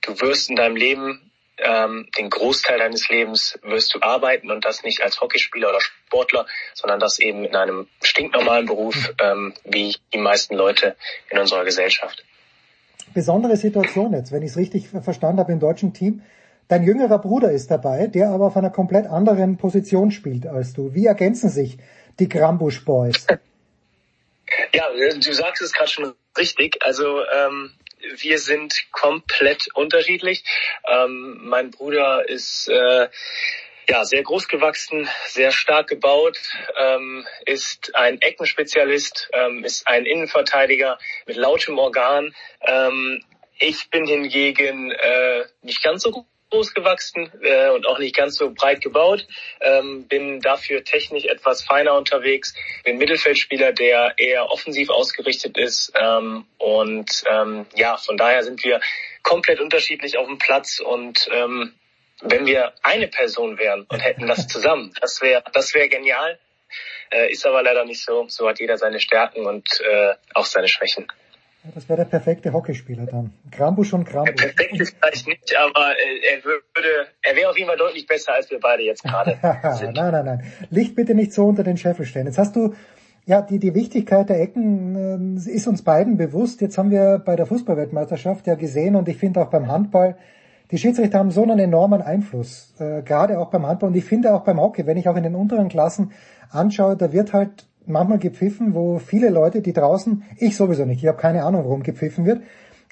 du 0.07 0.21
wirst 0.21 0.51
in 0.51 0.57
deinem 0.57 0.77
Leben 0.77 1.31
ähm, 1.59 2.09
den 2.19 2.31
Großteil 2.31 2.79
deines 2.79 3.09
Lebens 3.09 3.59
wirst 3.63 3.95
du 3.95 4.01
arbeiten 4.03 4.51
und 4.51 4.65
das 4.65 4.83
nicht 4.83 5.03
als 5.03 5.21
Hockeyspieler 5.21 5.69
oder 5.69 5.81
Sportler, 5.81 6.47
sondern 6.75 6.99
das 6.99 7.19
eben 7.19 7.45
in 7.45 7.55
einem 7.55 7.87
stinknormalen 8.03 8.67
Beruf, 8.67 9.13
ähm, 9.21 9.55
wie 9.65 9.95
die 10.13 10.19
meisten 10.19 10.57
Leute 10.57 10.97
in 11.31 11.39
unserer 11.39 11.65
Gesellschaft. 11.65 12.25
Besondere 13.13 13.57
Situation 13.57 14.13
jetzt, 14.13 14.33
wenn 14.33 14.43
ich 14.43 14.51
es 14.51 14.57
richtig 14.57 14.89
verstanden 14.89 15.39
habe 15.39 15.53
im 15.53 15.61
deutschen 15.61 15.93
Team. 15.93 16.23
Dein 16.69 16.83
jüngerer 16.83 17.19
Bruder 17.19 17.53
ist 17.53 17.71
dabei, 17.71 18.07
der 18.07 18.31
aber 18.31 18.47
auf 18.47 18.57
einer 18.57 18.71
komplett 18.71 19.07
anderen 19.07 19.59
Position 19.59 20.11
spielt 20.11 20.47
als 20.47 20.73
du. 20.73 20.95
Wie 20.95 21.07
ergänzen 21.07 21.51
sich 21.51 21.79
die 22.19 22.29
Grambusch 22.29 22.85
Boys? 22.85 23.27
Ja, 24.73 24.85
du 24.93 25.33
sagst 25.33 25.63
es 25.63 25.73
gerade 25.73 25.91
schon 25.91 26.15
richtig. 26.37 26.77
Also 26.83 27.23
ähm, 27.25 27.73
wir 28.17 28.39
sind 28.39 28.91
komplett 28.91 29.69
unterschiedlich. 29.75 30.45
Ähm, 30.87 31.41
mein 31.43 31.71
Bruder 31.71 32.29
ist 32.29 32.69
äh, 32.69 33.09
ja 33.89 34.05
sehr 34.05 34.23
groß 34.23 34.49
gewachsen, 34.49 35.09
sehr 35.27 35.53
stark 35.53 35.89
gebaut, 35.89 36.39
ähm, 36.79 37.27
ist 37.45 37.95
ein 37.95 38.21
Eckenspezialist, 38.21 39.29
ähm, 39.33 39.65
ist 39.65 39.87
ein 39.87 40.07
Innenverteidiger 40.07 40.99
mit 41.27 41.37
lautem 41.37 41.79
Organ. 41.79 42.35
Ähm, 42.61 43.23
ich 43.59 43.91
bin 43.91 44.07
hingegen 44.07 44.91
äh, 44.91 45.45
nicht 45.63 45.83
ganz 45.83 46.03
so 46.03 46.11
gut 46.11 46.27
groß 46.55 46.73
gewachsen 46.73 47.31
äh, 47.43 47.71
und 47.71 47.87
auch 47.87 47.99
nicht 47.99 48.15
ganz 48.15 48.37
so 48.37 48.53
breit 48.53 48.81
gebaut. 48.81 49.27
Ähm, 49.61 50.07
bin 50.07 50.41
dafür 50.41 50.85
technisch 50.85 51.25
etwas 51.25 51.65
feiner 51.65 51.95
unterwegs. 51.95 52.55
Bin 52.85 52.99
Mittelfeldspieler, 52.99 53.73
der 53.73 54.15
eher 54.19 54.51
offensiv 54.51 54.91
ausgerichtet 54.91 55.59
ist. 55.59 55.93
Ähm, 55.97 56.47
und 56.59 57.25
ähm, 57.29 57.67
ja, 57.75 57.97
von 57.97 58.17
daher 58.17 58.45
sind 58.45 58.63
wir 58.65 58.81
komplett 59.23 59.61
unterschiedlich 59.61 60.17
auf 60.17 60.27
dem 60.27 60.39
Platz 60.39 60.81
und 60.81 61.29
ähm, 61.33 61.75
wenn 62.21 62.47
wir 62.47 62.73
eine 62.83 63.09
Person 63.09 63.59
wären 63.59 63.87
und 63.89 64.01
hätten 64.01 64.29
das 64.29 64.47
zusammen, 64.47 64.93
das 65.01 65.21
wäre 65.21 65.43
das 65.53 65.75
wäre 65.75 65.89
genial. 65.89 66.39
Äh, 67.11 67.31
ist 67.33 67.47
aber 67.47 67.63
leider 67.63 67.85
nicht 67.85 68.05
so. 68.05 68.27
So 68.29 68.49
hat 68.49 68.61
jeder 68.61 68.79
seine 68.79 69.01
Stärken 69.01 69.47
und 69.47 69.69
äh, 69.81 70.15
auch 70.35 70.47
seine 70.47 70.69
Schwächen. 70.69 71.07
Das 71.73 71.89
wäre 71.89 71.99
der 71.99 72.05
perfekte 72.05 72.53
Hockeyspieler 72.53 73.07
dann. 73.07 73.33
Krambusch 73.51 73.95
und 73.95 74.05
Krambusch. 74.05 74.35
Ja, 74.39 74.49
perfekt 74.49 74.81
ist 74.81 74.97
vielleicht 75.01 75.27
nicht, 75.27 75.57
aber 75.57 75.93
äh, 75.93 76.35
er 76.35 76.45
würde, 76.45 77.09
er 77.23 77.37
wäre 77.37 77.51
auf 77.51 77.57
jeden 77.57 77.69
Fall 77.69 77.79
deutlich 77.79 78.07
besser 78.07 78.35
als 78.35 78.51
wir 78.51 78.61
beide 78.61 78.83
jetzt 78.83 79.03
gerade 79.03 79.39
nein, 79.43 79.95
nein, 79.95 80.25
nein. 80.25 80.53
Licht 80.69 80.95
bitte 80.95 81.15
nicht 81.15 81.33
so 81.33 81.47
unter 81.47 81.63
den 81.63 81.79
Scheffel 81.79 82.05
stellen. 82.05 82.27
Jetzt 82.27 82.37
hast 82.37 82.55
du, 82.55 82.75
ja, 83.25 83.41
die, 83.41 83.59
die 83.59 83.75
Wichtigkeit 83.75 84.29
der 84.29 84.43
Ecken 84.43 85.39
äh, 85.47 85.51
ist 85.51 85.67
uns 85.67 85.83
beiden 85.83 86.19
bewusst. 86.19 86.61
Jetzt 86.61 86.77
haben 86.77 86.91
wir 86.91 87.23
bei 87.25 87.35
der 87.35 87.47
Fußballweltmeisterschaft 87.47 88.47
ja 88.47 88.57
gesehen 88.57 88.95
und 88.95 89.09
ich 89.09 89.17
finde 89.17 89.41
auch 89.41 89.49
beim 89.49 89.69
Handball, 89.69 90.19
die 90.71 90.79
Schiedsrichter 90.79 91.19
haben 91.19 91.31
so 91.31 91.43
einen 91.43 91.59
enormen 91.59 92.03
Einfluss, 92.03 92.75
äh, 92.79 93.03
gerade 93.03 93.39
auch 93.39 93.51
beim 93.51 93.67
Handball 93.67 93.89
und 93.89 93.97
ich 93.97 94.05
finde 94.05 94.35
auch 94.35 94.45
beim 94.45 94.61
Hockey, 94.61 94.87
wenn 94.87 94.99
ich 94.99 95.09
auch 95.09 95.17
in 95.17 95.23
den 95.23 95.35
unteren 95.35 95.69
Klassen 95.69 96.13
anschaue, 96.51 96.97
da 96.97 97.13
wird 97.13 97.33
halt 97.33 97.67
manchmal 97.87 98.19
gepfiffen, 98.19 98.75
wo 98.75 98.99
viele 98.99 99.31
Leute, 99.31 99.61
die 99.61 99.73
draußen, 99.73 100.25
ich 100.39 100.57
sowieso 100.57 100.85
nicht, 100.85 101.03
ich 101.03 101.09
habe 101.09 101.19
keine 101.19 101.45
Ahnung, 101.45 101.65
warum 101.65 101.83
gepfiffen 101.83 102.27
wird. 102.27 102.43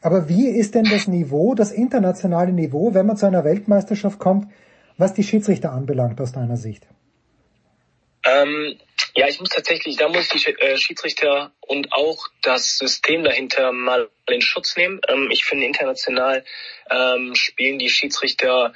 Aber 0.02 0.28
wie 0.28 0.48
ist 0.48 0.74
denn 0.74 0.84
das 0.84 1.06
Niveau, 1.06 1.54
das 1.54 1.70
internationale 1.70 2.52
Niveau, 2.52 2.92
wenn 2.92 3.06
man 3.06 3.16
zu 3.16 3.26
einer 3.26 3.44
Weltmeisterschaft 3.44 4.18
kommt, 4.18 4.48
was 4.98 5.14
die 5.14 5.22
Schiedsrichter 5.22 5.72
anbelangt 5.72 6.20
aus 6.20 6.32
deiner 6.32 6.56
Sicht? 6.56 6.86
Ähm, 8.24 8.76
ja, 9.14 9.28
ich 9.28 9.40
muss 9.40 9.50
tatsächlich, 9.50 9.96
da 9.96 10.08
muss 10.08 10.32
ich 10.34 10.44
die 10.44 10.50
äh, 10.52 10.76
Schiedsrichter 10.76 11.52
und 11.60 11.92
auch 11.92 12.28
das 12.42 12.78
System 12.78 13.24
dahinter 13.24 13.72
mal 13.72 14.08
in 14.28 14.40
Schutz 14.40 14.76
nehmen. 14.76 15.00
Ähm, 15.08 15.28
ich 15.30 15.44
finde 15.44 15.66
international 15.66 16.44
ähm, 16.90 17.34
spielen 17.34 17.78
die 17.78 17.88
Schiedsrichter 17.88 18.72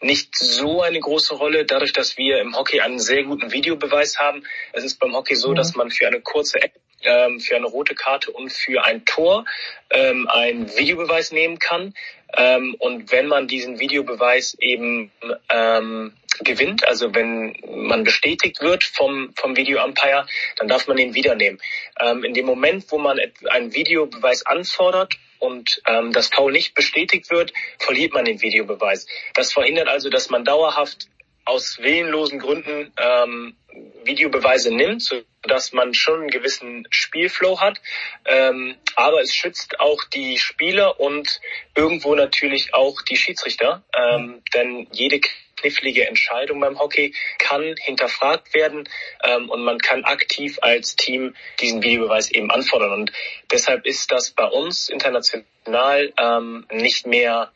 nicht 0.00 0.36
so 0.36 0.82
eine 0.82 0.98
große 0.98 1.34
Rolle, 1.34 1.64
dadurch, 1.64 1.92
dass 1.92 2.16
wir 2.16 2.40
im 2.40 2.56
Hockey 2.56 2.80
einen 2.80 2.98
sehr 2.98 3.24
guten 3.24 3.52
Videobeweis 3.52 4.18
haben. 4.18 4.44
Es 4.72 4.84
ist 4.84 4.98
beim 4.98 5.14
Hockey 5.14 5.34
so, 5.34 5.52
dass 5.52 5.74
man 5.74 5.90
für 5.90 6.06
eine 6.06 6.20
kurze 6.20 6.58
ähm, 7.02 7.40
für 7.40 7.56
eine 7.56 7.66
rote 7.66 7.94
Karte 7.94 8.30
und 8.30 8.52
für 8.52 8.84
ein 8.84 9.04
Tor 9.04 9.44
ähm, 9.90 10.28
einen 10.28 10.68
Videobeweis 10.76 11.32
nehmen 11.32 11.58
kann. 11.58 11.94
Ähm, 12.36 12.76
und 12.78 13.10
wenn 13.10 13.26
man 13.26 13.48
diesen 13.48 13.80
Videobeweis 13.80 14.56
eben 14.60 15.10
ähm, 15.48 16.12
gewinnt, 16.40 16.86
also 16.86 17.14
wenn 17.14 17.56
man 17.66 18.04
bestätigt 18.04 18.60
wird 18.60 18.84
vom, 18.84 19.32
vom 19.34 19.56
Video-Umpire, 19.56 20.26
dann 20.56 20.68
darf 20.68 20.86
man 20.86 20.98
ihn 20.98 21.14
wieder 21.14 21.34
nehmen. 21.34 21.58
Ähm, 21.98 22.24
in 22.24 22.34
dem 22.34 22.46
Moment, 22.46 22.84
wo 22.90 22.98
man 22.98 23.18
einen 23.50 23.74
Videobeweis 23.74 24.46
anfordert 24.46 25.14
und 25.40 25.82
ähm, 25.86 26.12
das 26.12 26.28
Foul 26.28 26.52
nicht 26.52 26.74
bestätigt 26.74 27.30
wird, 27.30 27.52
verliert 27.78 28.12
man 28.12 28.24
den 28.24 28.40
Videobeweis. 28.40 29.06
Das 29.34 29.52
verhindert 29.52 29.88
also, 29.88 30.08
dass 30.10 30.30
man 30.30 30.44
dauerhaft 30.44 31.08
aus 31.44 31.78
willenlosen 31.80 32.38
Gründen 32.38 32.92
ähm, 32.96 33.56
Videobeweise 34.04 34.74
nimmt, 34.74 35.02
so 35.02 35.22
dass 35.42 35.72
man 35.72 35.94
schon 35.94 36.20
einen 36.20 36.30
gewissen 36.30 36.86
Spielflow 36.90 37.60
hat. 37.60 37.80
Ähm, 38.26 38.76
aber 38.94 39.20
es 39.22 39.34
schützt 39.34 39.80
auch 39.80 40.04
die 40.12 40.38
Spieler 40.38 41.00
und 41.00 41.40
irgendwo 41.74 42.14
natürlich 42.14 42.74
auch 42.74 43.02
die 43.02 43.16
Schiedsrichter, 43.16 43.82
ähm, 43.96 44.42
denn 44.54 44.86
jede 44.92 45.20
knifflige 45.60 46.06
Entscheidung 46.06 46.60
beim 46.60 46.78
Hockey 46.78 47.14
kann 47.38 47.74
hinterfragt 47.78 48.54
werden 48.54 48.88
ähm, 49.22 49.50
und 49.50 49.62
man 49.62 49.78
kann 49.78 50.04
aktiv 50.04 50.58
als 50.62 50.96
Team 50.96 51.34
diesen 51.60 51.82
Videobeweis 51.82 52.30
eben 52.30 52.50
anfordern. 52.50 52.92
Und 52.92 53.12
deshalb 53.50 53.86
ist 53.86 54.10
das 54.10 54.30
bei 54.30 54.46
uns 54.46 54.88
international 54.88 56.12
ähm, 56.18 56.66
nicht 56.72 57.06
mehr 57.06 57.52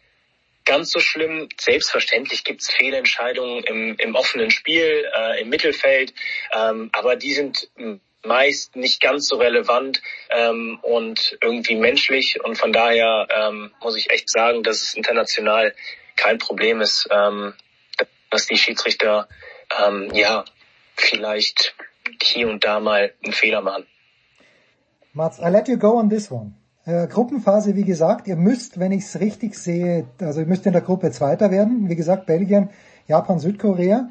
ganz 0.65 0.91
so 0.91 1.01
schlimm. 1.01 1.49
Selbstverständlich 1.59 2.45
gibt 2.45 2.63
es 2.63 2.71
Fehlentscheidungen 2.71 3.65
im, 3.65 3.97
im 3.99 4.15
offenen 4.15 4.51
Spiel, 4.51 5.05
äh, 5.15 5.41
im 5.41 5.49
Mittelfeld, 5.49 6.15
ähm, 6.53 6.91
aber 6.93 7.17
die 7.17 7.33
sind 7.33 7.69
meist 8.25 8.75
nicht 8.77 9.01
ganz 9.01 9.29
so 9.29 9.37
relevant 9.37 10.03
ähm, 10.31 10.79
und 10.83 11.37
irgendwie 11.43 11.77
menschlich. 11.77 12.43
Und 12.43 12.57
von 12.57 12.73
daher 12.73 13.29
ähm, 13.31 13.73
muss 13.83 13.97
ich 13.97 14.11
echt 14.11 14.31
sagen, 14.31 14.63
dass 14.63 14.83
es 14.83 14.95
international 14.95 15.75
kein 16.17 16.39
Problem 16.39 16.81
ist, 16.81 17.09
ähm, 17.11 17.55
dass 18.35 18.47
die 18.47 18.57
Schiedsrichter 18.57 19.29
ähm, 19.87 20.11
ja 20.13 20.45
vielleicht 20.97 21.75
hier 22.21 22.49
und 22.49 22.65
da 22.65 22.81
mal 22.81 23.13
einen 23.23 23.33
Fehler 23.33 23.63
machen. 23.63 23.87
Mats, 25.13 25.39
I 25.39 25.49
let 25.49 25.69
you 25.69 25.79
go 25.79 25.99
on 25.99 26.11
this 26.11 26.31
one. 26.33 26.55
Äh, 26.85 27.07
Gruppenphase, 27.07 27.77
wie 27.77 27.85
gesagt, 27.85 28.27
ihr 28.27 28.37
müsst, 28.37 28.81
wenn 28.81 28.91
ich 28.91 29.05
es 29.05 29.21
richtig 29.21 29.55
sehe, 29.55 30.09
also 30.21 30.41
ihr 30.41 30.47
müsst 30.47 30.67
in 30.67 30.73
der 30.73 30.83
Gruppe 30.83 31.13
Zweiter 31.13 31.53
werden. 31.53 31.89
Wie 31.89 31.95
gesagt, 31.95 32.27
Belgien, 32.27 32.71
Japan, 33.07 33.39
Südkorea. 33.39 34.11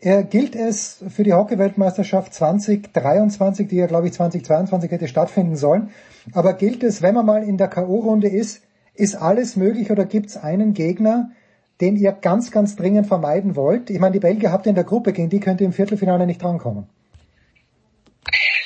Äh, 0.00 0.24
gilt 0.24 0.56
es 0.56 1.04
für 1.08 1.22
die 1.22 1.34
Hockey-Weltmeisterschaft 1.34 2.34
2023, 2.34 3.68
die 3.68 3.76
ja 3.76 3.86
glaube 3.86 4.08
ich 4.08 4.14
2022 4.14 4.90
hätte 4.90 5.06
stattfinden 5.06 5.56
sollen, 5.56 5.90
aber 6.32 6.54
gilt 6.54 6.82
es, 6.82 7.02
wenn 7.02 7.14
man 7.14 7.26
mal 7.26 7.42
in 7.42 7.58
der 7.58 7.68
K.O.-Runde 7.68 8.28
ist, 8.28 8.62
ist 8.94 9.14
alles 9.14 9.56
möglich 9.56 9.90
oder 9.90 10.06
gibt 10.06 10.30
es 10.30 10.36
einen 10.38 10.72
Gegner, 10.72 11.30
den 11.80 11.96
ihr 11.96 12.12
ganz, 12.12 12.50
ganz 12.50 12.76
dringend 12.76 13.06
vermeiden 13.06 13.56
wollt? 13.56 13.90
Ich 13.90 13.98
meine, 13.98 14.12
die 14.12 14.20
Belgier 14.20 14.52
habt 14.52 14.66
ihr 14.66 14.70
in 14.70 14.74
der 14.74 14.84
Gruppe, 14.84 15.12
gegen 15.12 15.30
die 15.30 15.40
könnt 15.40 15.60
ihr 15.60 15.66
im 15.66 15.72
Viertelfinale 15.72 16.26
nicht 16.26 16.42
drankommen. 16.42 16.88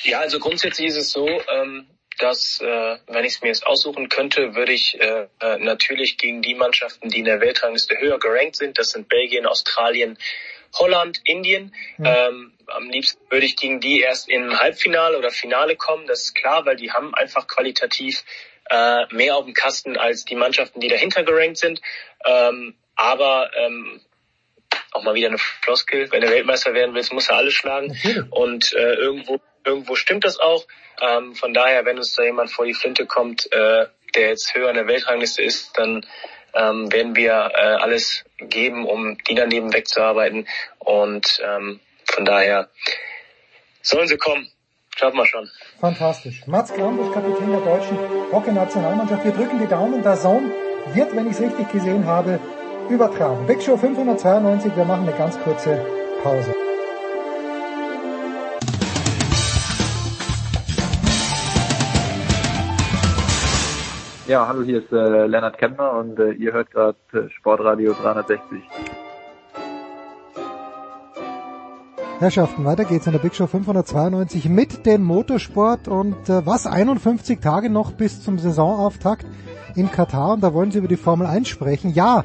Ja, 0.03 0.19
also 0.19 0.39
grundsätzlich 0.39 0.87
ist 0.87 0.97
es 0.97 1.11
so, 1.11 1.27
ähm, 1.27 1.87
dass, 2.19 2.61
äh, 2.61 2.97
wenn 3.07 3.25
ich 3.25 3.33
es 3.33 3.41
mir 3.41 3.47
jetzt 3.49 3.65
aussuchen 3.65 4.09
könnte, 4.09 4.55
würde 4.55 4.71
ich 4.71 4.99
äh, 4.99 5.27
äh, 5.39 5.57
natürlich 5.59 6.17
gegen 6.17 6.41
die 6.41 6.55
Mannschaften, 6.55 7.09
die 7.09 7.19
in 7.19 7.25
der 7.25 7.41
Weltrangliste 7.41 7.97
höher 7.99 8.19
gerankt 8.19 8.55
sind, 8.55 8.77
das 8.77 8.91
sind 8.91 9.09
Belgien, 9.09 9.45
Australien, 9.45 10.17
Holland, 10.75 11.21
Indien. 11.25 11.73
Mhm. 11.97 12.05
Ähm, 12.05 12.53
am 12.67 12.89
liebsten 12.89 13.19
würde 13.29 13.45
ich 13.45 13.55
gegen 13.55 13.79
die 13.79 14.01
erst 14.01 14.29
im 14.29 14.59
Halbfinale 14.59 15.17
oder 15.17 15.31
Finale 15.31 15.75
kommen, 15.75 16.07
das 16.07 16.23
ist 16.23 16.35
klar, 16.35 16.65
weil 16.65 16.75
die 16.75 16.91
haben 16.91 17.13
einfach 17.13 17.47
qualitativ 17.47 18.23
äh, 18.69 19.05
mehr 19.13 19.35
auf 19.35 19.45
dem 19.45 19.53
Kasten 19.53 19.97
als 19.97 20.25
die 20.25 20.35
Mannschaften, 20.35 20.79
die 20.79 20.87
dahinter 20.87 21.23
gerankt 21.23 21.57
sind. 21.57 21.81
Ähm, 22.25 22.75
aber 22.95 23.51
ähm, 23.55 24.01
auch 24.91 25.03
mal 25.03 25.13
wieder 25.13 25.27
eine 25.27 25.37
Floskel, 25.37 26.11
wenn 26.11 26.21
du 26.21 26.29
Weltmeister 26.29 26.73
werden 26.73 26.95
willst, 26.95 27.13
muss 27.13 27.29
er 27.29 27.37
alles 27.37 27.53
schlagen. 27.53 27.97
Und 28.29 28.73
äh, 28.73 28.93
irgendwo, 28.93 29.39
irgendwo 29.65 29.95
stimmt 29.95 30.23
das 30.23 30.39
auch. 30.39 30.65
Ähm, 31.01 31.35
von 31.35 31.53
daher, 31.53 31.85
wenn 31.85 31.97
uns 31.97 32.13
da 32.13 32.23
jemand 32.23 32.51
vor 32.51 32.65
die 32.65 32.73
Flinte 32.73 33.05
kommt, 33.05 33.51
äh, 33.51 33.87
der 34.15 34.29
jetzt 34.29 34.55
höher 34.55 34.69
in 34.69 34.75
der 34.75 34.87
Weltrangliste 34.87 35.43
ist, 35.43 35.77
dann 35.77 36.05
ähm, 36.53 36.91
werden 36.91 37.15
wir 37.15 37.51
äh, 37.53 37.57
alles 37.57 38.23
geben, 38.37 38.85
um 38.85 39.17
die 39.27 39.35
daneben 39.35 39.73
wegzuarbeiten. 39.73 40.47
Und 40.79 41.41
ähm, 41.43 41.81
von 42.05 42.23
daher 42.23 42.69
sollen 43.81 44.07
sie 44.07 44.17
kommen. 44.17 44.49
Schaffen 44.95 45.17
wir 45.17 45.25
schon. 45.25 45.49
Fantastisch. 45.81 46.47
Mats 46.47 46.73
Krambusch, 46.73 47.13
Kapitän 47.13 47.51
der 47.51 47.59
deutschen 47.59 47.97
Hockey-Nationalmannschaft. 48.31 49.25
Wir 49.25 49.33
drücken 49.33 49.59
die 49.59 49.67
Daumen. 49.67 50.01
Der 50.01 50.15
Sohn 50.15 50.53
wird, 50.93 51.13
wenn 51.13 51.27
ich 51.27 51.33
es 51.33 51.41
richtig 51.41 51.69
gesehen 51.69 52.05
habe, 52.05 52.39
übertragen. 52.89 53.45
Big 53.47 53.61
Show 53.61 53.77
592. 53.77 54.75
Wir 54.75 54.85
machen 54.85 55.07
eine 55.07 55.17
ganz 55.17 55.39
kurze 55.39 55.79
Pause. 56.23 56.53
Ja, 64.27 64.47
hallo, 64.47 64.63
hier 64.63 64.79
ist 64.79 64.91
äh, 64.91 65.27
Lennart 65.27 65.59
Kempner 65.59 65.91
und 65.99 66.17
äh, 66.17 66.31
ihr 66.31 66.51
hört 66.51 66.71
gerade 66.71 66.97
äh, 67.13 67.29
Sportradio 67.29 67.93
360. 67.93 68.63
Herrschaften, 72.17 72.65
weiter 72.65 72.85
geht's 72.85 73.05
in 73.05 73.11
der 73.11 73.19
Big 73.19 73.35
Show 73.35 73.45
592 73.45 74.49
mit 74.49 74.85
dem 74.85 75.03
Motorsport 75.03 75.87
und 75.87 76.27
äh, 76.27 76.43
was 76.43 76.65
51 76.65 77.39
Tage 77.39 77.69
noch 77.69 77.91
bis 77.91 78.23
zum 78.23 78.39
Saisonauftakt 78.39 79.27
in 79.75 79.91
Katar 79.91 80.33
und 80.33 80.41
da 80.41 80.53
wollen 80.53 80.71
Sie 80.71 80.79
über 80.79 80.87
die 80.87 80.95
Formel 80.95 81.27
1 81.27 81.47
sprechen. 81.47 81.93
Ja, 81.93 82.23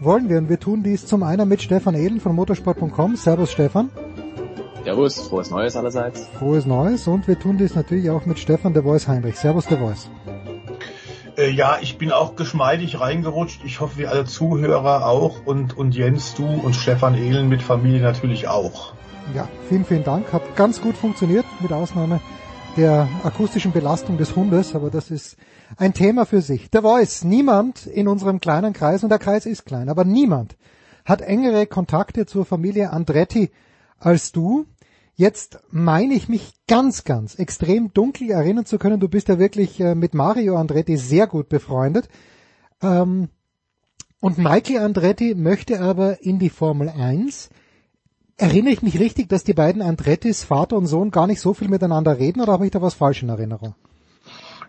wollen 0.00 0.28
wir 0.28 0.38
und 0.38 0.48
wir 0.48 0.60
tun 0.60 0.82
dies 0.82 1.06
zum 1.06 1.22
einen 1.22 1.48
mit 1.48 1.62
Stefan 1.62 1.94
Ehlen 1.94 2.20
von 2.20 2.34
motorsport.com. 2.34 3.16
Servus 3.16 3.52
Stefan. 3.52 3.90
Servus, 4.84 5.18
frohes 5.18 5.50
Neues 5.50 5.76
allerseits. 5.76 6.28
Frohes 6.38 6.66
Neues 6.66 7.06
und 7.08 7.28
wir 7.28 7.38
tun 7.38 7.58
dies 7.58 7.74
natürlich 7.74 8.10
auch 8.10 8.24
mit 8.26 8.38
Stefan 8.38 8.72
der 8.72 8.82
Voice 8.82 9.08
Heinrich. 9.08 9.36
Servus 9.36 9.66
der 9.66 9.78
Voice. 9.78 10.08
Äh, 11.36 11.50
ja, 11.50 11.78
ich 11.80 11.98
bin 11.98 12.10
auch 12.10 12.36
geschmeidig 12.36 13.00
reingerutscht. 13.00 13.62
Ich 13.64 13.80
hoffe, 13.80 13.98
wir 13.98 14.10
alle 14.10 14.24
Zuhörer 14.24 15.06
auch 15.06 15.46
und, 15.46 15.76
und 15.76 15.94
Jens, 15.94 16.34
du 16.34 16.46
und 16.46 16.74
Stefan 16.74 17.14
Ehlen 17.14 17.48
mit 17.48 17.62
Familie 17.62 18.00
natürlich 18.00 18.48
auch. 18.48 18.94
Ja, 19.34 19.48
vielen, 19.68 19.84
vielen 19.84 20.04
Dank. 20.04 20.32
Hat 20.32 20.56
ganz 20.56 20.80
gut 20.80 20.96
funktioniert, 20.96 21.44
mit 21.60 21.72
Ausnahme 21.72 22.20
der 22.76 23.08
akustischen 23.24 23.72
Belastung 23.72 24.16
des 24.16 24.34
Hundes, 24.34 24.74
aber 24.74 24.90
das 24.90 25.10
ist 25.10 25.36
ein 25.76 25.94
Thema 25.94 26.24
für 26.24 26.40
sich. 26.40 26.70
Der 26.70 26.82
Voice, 26.82 27.24
niemand 27.24 27.86
in 27.86 28.08
unserem 28.08 28.40
kleinen 28.40 28.72
Kreis, 28.72 29.02
und 29.02 29.10
der 29.10 29.18
Kreis 29.18 29.46
ist 29.46 29.66
klein, 29.66 29.88
aber 29.88 30.04
niemand 30.04 30.56
hat 31.04 31.20
engere 31.20 31.66
Kontakte 31.66 32.26
zur 32.26 32.44
Familie 32.44 32.90
Andretti 32.90 33.50
als 33.98 34.32
du. 34.32 34.66
Jetzt 35.14 35.58
meine 35.70 36.14
ich 36.14 36.28
mich 36.28 36.54
ganz, 36.68 37.04
ganz 37.04 37.34
extrem 37.34 37.92
dunkel 37.92 38.30
erinnern 38.30 38.66
zu 38.66 38.78
können. 38.78 39.00
Du 39.00 39.08
bist 39.08 39.28
ja 39.28 39.38
wirklich 39.38 39.80
äh, 39.80 39.94
mit 39.94 40.14
Mario 40.14 40.56
Andretti 40.56 40.96
sehr 40.96 41.26
gut 41.26 41.48
befreundet. 41.48 42.08
Ähm, 42.82 43.28
und 44.20 44.38
Michael 44.38 44.78
Andretti 44.78 45.34
möchte 45.34 45.80
aber 45.80 46.22
in 46.22 46.38
die 46.38 46.50
Formel 46.50 46.88
1. 46.88 47.50
Erinnere 48.36 48.72
ich 48.72 48.82
mich 48.82 49.00
richtig, 49.00 49.28
dass 49.28 49.42
die 49.42 49.54
beiden 49.54 49.82
Andrettis, 49.82 50.44
Vater 50.44 50.76
und 50.76 50.86
Sohn, 50.86 51.10
gar 51.10 51.26
nicht 51.26 51.40
so 51.40 51.54
viel 51.54 51.68
miteinander 51.68 52.18
reden 52.18 52.40
oder 52.40 52.52
habe 52.52 52.66
ich 52.66 52.70
da 52.70 52.80
was 52.80 52.94
falsch 52.94 53.22
in 53.22 53.28
Erinnerung? 53.28 53.74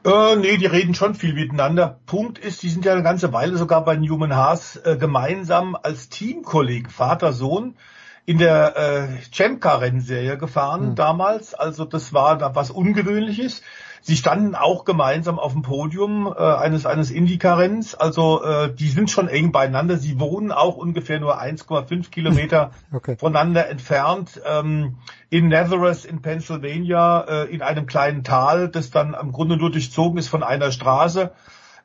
Äh, 0.06 0.36
nee, 0.38 0.58
die 0.58 0.66
reden 0.66 0.94
schon 0.94 1.16
viel 1.16 1.34
miteinander. 1.34 2.00
Punkt 2.06 2.38
ist, 2.38 2.64
die 2.64 2.70
sind 2.70 2.86
ja 2.86 2.94
eine 2.94 3.04
ganze 3.04 3.34
Weile 3.34 3.58
sogar 3.58 3.84
bei 3.84 3.96
Newman 3.96 4.36
Haas 4.36 4.78
äh, 4.78 4.98
gemeinsam 4.98 5.76
als 5.76 6.10
Teamkolleg, 6.10 6.92
Vater, 6.92 7.34
Sohn 7.34 7.76
in 8.26 8.38
der 8.38 8.78
äh, 8.78 9.08
Cemka-Rennserie 9.34 10.38
gefahren 10.38 10.92
mhm. 10.92 10.96
damals. 10.96 11.54
Also 11.54 11.84
das 11.84 12.14
war 12.14 12.38
da 12.38 12.56
was 12.56 12.72
Ungewöhnliches. 12.72 13.62
Sie 14.02 14.16
standen 14.16 14.56
auch 14.56 14.86
gemeinsam 14.86 15.40
auf 15.40 15.54
dem 15.54 15.62
Podium 15.62 16.28
äh, 16.28 16.42
eines 16.42 16.86
eines 16.86 17.12
Indycar-Renns. 17.12 17.96
Also 17.96 18.44
äh, 18.44 18.74
die 18.74 18.88
sind 18.88 19.10
schon 19.10 19.28
eng 19.28 19.52
beieinander. 19.52 19.98
Sie 19.98 20.20
wohnen 20.20 20.52
auch 20.52 20.78
ungefähr 20.78 21.20
nur 21.20 21.42
1,5 21.42 22.10
Kilometer 22.10 22.72
okay. 22.94 23.18
voneinander 23.18 23.70
entfernt 23.70 24.42
ähm, 24.46 24.98
in 25.30 25.48
Nazareth 25.48 26.06
in 26.06 26.22
Pennsylvania 26.22 27.22
äh, 27.22 27.54
in 27.54 27.62
einem 27.62 27.86
kleinen 27.86 28.24
Tal, 28.24 28.70
das 28.70 28.92
dann 28.92 29.14
im 29.14 29.32
Grunde 29.32 29.58
nur 29.58 29.72
durchzogen 29.72 30.18
ist 30.18 30.28
von 30.28 30.44
einer 30.44 30.72
Straße. 30.72 31.32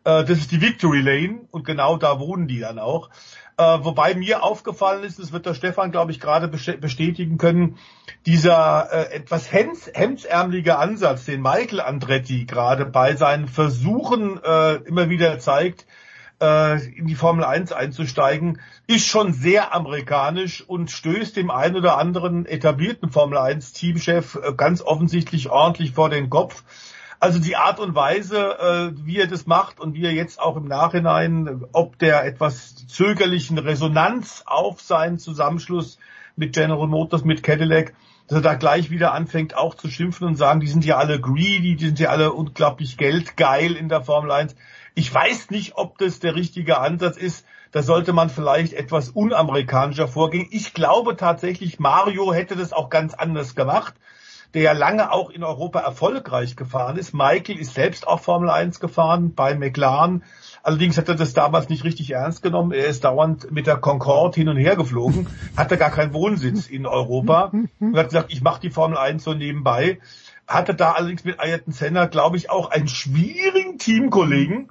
Äh, 0.04 0.24
das 0.24 0.38
ist 0.38 0.52
die 0.52 0.60
Victory 0.60 1.00
Lane 1.00 1.40
und 1.50 1.64
genau 1.64 1.96
da 1.96 2.20
wohnen 2.20 2.46
die 2.46 2.60
dann 2.60 2.78
auch. 2.78 3.10
Äh, 3.56 3.62
wobei 3.62 4.14
mir 4.14 4.42
aufgefallen 4.42 5.04
ist, 5.04 5.20
das 5.20 5.32
wird 5.32 5.46
der 5.46 5.54
Stefan, 5.54 5.92
glaube 5.92 6.10
ich, 6.10 6.18
gerade 6.18 6.48
bestätigen 6.48 7.38
können, 7.38 7.78
dieser 8.26 8.88
äh, 8.92 9.14
etwas 9.14 9.52
hems 9.52 9.88
hemdsärmelige 9.94 10.76
Ansatz, 10.76 11.26
den 11.26 11.40
Michael 11.40 11.80
Andretti 11.80 12.46
gerade 12.46 12.84
bei 12.84 13.14
seinen 13.14 13.46
Versuchen 13.46 14.42
äh, 14.42 14.74
immer 14.86 15.08
wieder 15.08 15.38
zeigt, 15.38 15.86
äh, 16.40 16.84
in 16.96 17.06
die 17.06 17.14
Formel 17.14 17.44
1 17.44 17.70
einzusteigen, 17.70 18.60
ist 18.88 19.06
schon 19.06 19.32
sehr 19.32 19.72
amerikanisch 19.72 20.62
und 20.66 20.90
stößt 20.90 21.36
dem 21.36 21.52
einen 21.52 21.76
oder 21.76 21.96
anderen 21.96 22.46
etablierten 22.46 23.10
Formel 23.10 23.38
1 23.38 23.72
Teamchef 23.72 24.34
äh, 24.34 24.52
ganz 24.54 24.82
offensichtlich 24.82 25.48
ordentlich 25.48 25.92
vor 25.92 26.10
den 26.10 26.28
Kopf. 26.28 26.64
Also 27.24 27.38
die 27.38 27.56
Art 27.56 27.80
und 27.80 27.94
Weise, 27.94 28.36
äh, 28.36 29.06
wie 29.06 29.16
er 29.16 29.26
das 29.26 29.46
macht 29.46 29.80
und 29.80 29.94
wie 29.94 30.04
er 30.04 30.12
jetzt 30.12 30.38
auch 30.38 30.58
im 30.58 30.68
Nachhinein, 30.68 31.64
ob 31.72 31.98
der 31.98 32.26
etwas 32.26 32.86
zögerlichen 32.86 33.56
Resonanz 33.56 34.42
auf 34.44 34.82
seinen 34.82 35.18
Zusammenschluss 35.18 35.96
mit 36.36 36.52
General 36.52 36.86
Motors, 36.86 37.24
mit 37.24 37.42
Cadillac, 37.42 37.94
dass 38.28 38.36
er 38.36 38.42
da 38.42 38.54
gleich 38.56 38.90
wieder 38.90 39.14
anfängt 39.14 39.56
auch 39.56 39.74
zu 39.74 39.88
schimpfen 39.88 40.26
und 40.26 40.36
sagen, 40.36 40.60
die 40.60 40.66
sind 40.66 40.84
ja 40.84 40.98
alle 40.98 41.18
greedy, 41.18 41.76
die 41.76 41.86
sind 41.86 41.98
ja 41.98 42.10
alle 42.10 42.30
unglaublich 42.30 42.98
geldgeil 42.98 43.72
in 43.72 43.88
der 43.88 44.02
Formel 44.02 44.30
1. 44.30 44.54
Ich 44.94 45.14
weiß 45.14 45.48
nicht, 45.48 45.76
ob 45.76 45.96
das 45.96 46.20
der 46.20 46.34
richtige 46.34 46.78
Ansatz 46.78 47.16
ist. 47.16 47.46
Da 47.72 47.82
sollte 47.82 48.12
man 48.12 48.28
vielleicht 48.28 48.74
etwas 48.74 49.08
unamerikanischer 49.08 50.08
vorgehen. 50.08 50.46
Ich 50.50 50.74
glaube 50.74 51.16
tatsächlich, 51.16 51.78
Mario 51.78 52.34
hätte 52.34 52.54
das 52.54 52.74
auch 52.74 52.90
ganz 52.90 53.14
anders 53.14 53.54
gemacht 53.54 53.94
der 54.54 54.62
ja 54.62 54.72
lange 54.72 55.10
auch 55.12 55.30
in 55.30 55.42
Europa 55.42 55.80
erfolgreich 55.80 56.56
gefahren 56.56 56.96
ist. 56.96 57.12
Michael 57.12 57.58
ist 57.58 57.74
selbst 57.74 58.06
auch 58.06 58.20
Formel 58.20 58.50
1 58.50 58.78
gefahren 58.80 59.34
bei 59.34 59.54
McLaren. 59.54 60.22
Allerdings 60.62 60.96
hat 60.96 61.08
er 61.08 61.16
das 61.16 61.34
damals 61.34 61.68
nicht 61.68 61.84
richtig 61.84 62.12
ernst 62.12 62.42
genommen. 62.42 62.72
Er 62.72 62.86
ist 62.86 63.04
dauernd 63.04 63.50
mit 63.50 63.66
der 63.66 63.76
Concorde 63.76 64.36
hin 64.36 64.48
und 64.48 64.56
her 64.56 64.76
geflogen, 64.76 65.26
hatte 65.56 65.76
gar 65.76 65.90
keinen 65.90 66.14
Wohnsitz 66.14 66.68
in 66.68 66.86
Europa 66.86 67.52
und 67.80 67.96
hat 67.96 68.08
gesagt, 68.08 68.32
ich 68.32 68.42
mache 68.42 68.60
die 68.60 68.70
Formel 68.70 68.96
1 68.96 69.24
so 69.24 69.34
nebenbei. 69.34 69.98
Hatte 70.46 70.74
da 70.74 70.92
allerdings 70.92 71.24
mit 71.24 71.40
Ayrton 71.40 71.72
Senna, 71.72 72.06
glaube 72.06 72.36
ich, 72.36 72.50
auch 72.50 72.70
einen 72.70 72.88
schwierigen 72.88 73.78
Teamkollegen. 73.78 74.70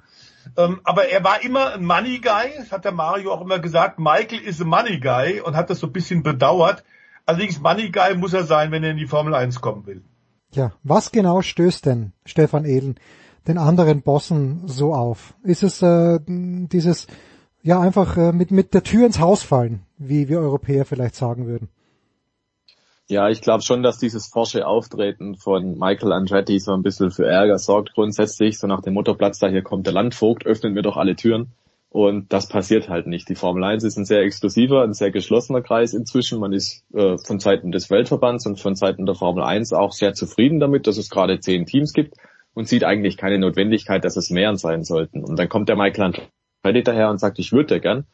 Ähm, 0.56 0.80
aber 0.84 1.08
er 1.08 1.24
war 1.24 1.42
immer 1.42 1.74
ein 1.74 1.84
Money 1.84 2.20
Guy, 2.20 2.52
das 2.58 2.70
hat 2.70 2.84
der 2.84 2.92
Mario 2.92 3.32
auch 3.32 3.40
immer 3.40 3.58
gesagt. 3.58 3.98
Michael 3.98 4.40
ist 4.40 4.60
ein 4.60 4.68
Money 4.68 5.00
Guy 5.00 5.40
und 5.40 5.56
hat 5.56 5.70
das 5.70 5.80
so 5.80 5.86
ein 5.88 5.92
bisschen 5.92 6.22
bedauert. 6.22 6.84
Allerdings 7.26 7.60
Money 7.60 7.90
Guy 7.90 8.16
muss 8.16 8.34
er 8.34 8.44
sein, 8.44 8.70
wenn 8.70 8.84
er 8.84 8.90
in 8.90 8.96
die 8.96 9.06
Formel 9.06 9.34
1 9.34 9.60
kommen 9.60 9.86
will. 9.86 10.02
Ja, 10.52 10.72
was 10.82 11.10
genau 11.10 11.42
stößt 11.42 11.86
denn 11.86 12.12
Stefan 12.24 12.64
Ehlen 12.64 12.96
den 13.48 13.58
anderen 13.58 14.02
Bossen 14.02 14.62
so 14.66 14.94
auf? 14.94 15.34
Ist 15.42 15.62
es 15.62 15.82
äh, 15.82 16.20
dieses, 16.26 17.06
ja 17.62 17.80
einfach 17.80 18.16
äh, 18.16 18.32
mit, 18.32 18.50
mit 18.50 18.74
der 18.74 18.82
Tür 18.82 19.06
ins 19.06 19.18
Haus 19.20 19.42
fallen, 19.42 19.82
wie 19.98 20.28
wir 20.28 20.38
Europäer 20.38 20.84
vielleicht 20.84 21.16
sagen 21.16 21.46
würden? 21.46 21.68
Ja, 23.06 23.28
ich 23.28 23.42
glaube 23.42 23.62
schon, 23.62 23.82
dass 23.82 23.98
dieses 23.98 24.28
forsche 24.28 24.66
Auftreten 24.66 25.36
von 25.36 25.78
Michael 25.78 26.12
Andretti 26.12 26.58
so 26.58 26.72
ein 26.72 26.82
bisschen 26.82 27.10
für 27.10 27.26
Ärger 27.26 27.58
sorgt 27.58 27.92
grundsätzlich, 27.92 28.58
so 28.58 28.66
nach 28.66 28.80
dem 28.80 28.94
Motterplatz, 28.94 29.38
da 29.38 29.48
hier 29.48 29.62
kommt 29.62 29.86
der 29.86 29.92
Landvogt, 29.92 30.46
öffnen 30.46 30.72
mir 30.72 30.82
doch 30.82 30.96
alle 30.96 31.14
Türen. 31.14 31.52
Und 31.94 32.32
das 32.32 32.48
passiert 32.48 32.88
halt 32.88 33.06
nicht. 33.06 33.28
Die 33.28 33.36
Formel 33.36 33.62
1 33.62 33.84
ist 33.84 33.96
ein 33.96 34.04
sehr 34.04 34.22
exklusiver, 34.22 34.82
ein 34.82 34.94
sehr 34.94 35.12
geschlossener 35.12 35.62
Kreis 35.62 35.94
inzwischen. 35.94 36.40
Man 36.40 36.52
ist 36.52 36.82
äh, 36.92 37.16
von 37.18 37.38
Seiten 37.38 37.70
des 37.70 37.88
Weltverbands 37.88 38.46
und 38.46 38.58
von 38.58 38.74
Seiten 38.74 39.06
der 39.06 39.14
Formel 39.14 39.44
1 39.44 39.72
auch 39.72 39.92
sehr 39.92 40.12
zufrieden 40.12 40.58
damit, 40.58 40.88
dass 40.88 40.96
es 40.96 41.08
gerade 41.08 41.38
zehn 41.38 41.66
Teams 41.66 41.92
gibt 41.92 42.16
und 42.52 42.66
sieht 42.66 42.82
eigentlich 42.82 43.16
keine 43.16 43.38
Notwendigkeit, 43.38 44.04
dass 44.04 44.16
es 44.16 44.30
mehr 44.30 44.56
sein 44.56 44.82
sollten. 44.82 45.22
Und 45.22 45.38
dann 45.38 45.48
kommt 45.48 45.68
der 45.68 45.76
Michael 45.76 46.16
Andretti 46.64 46.82
daher 46.82 47.10
und 47.10 47.18
sagt, 47.18 47.38
ich 47.38 47.52
würde 47.52 47.78
gern. 47.78 48.06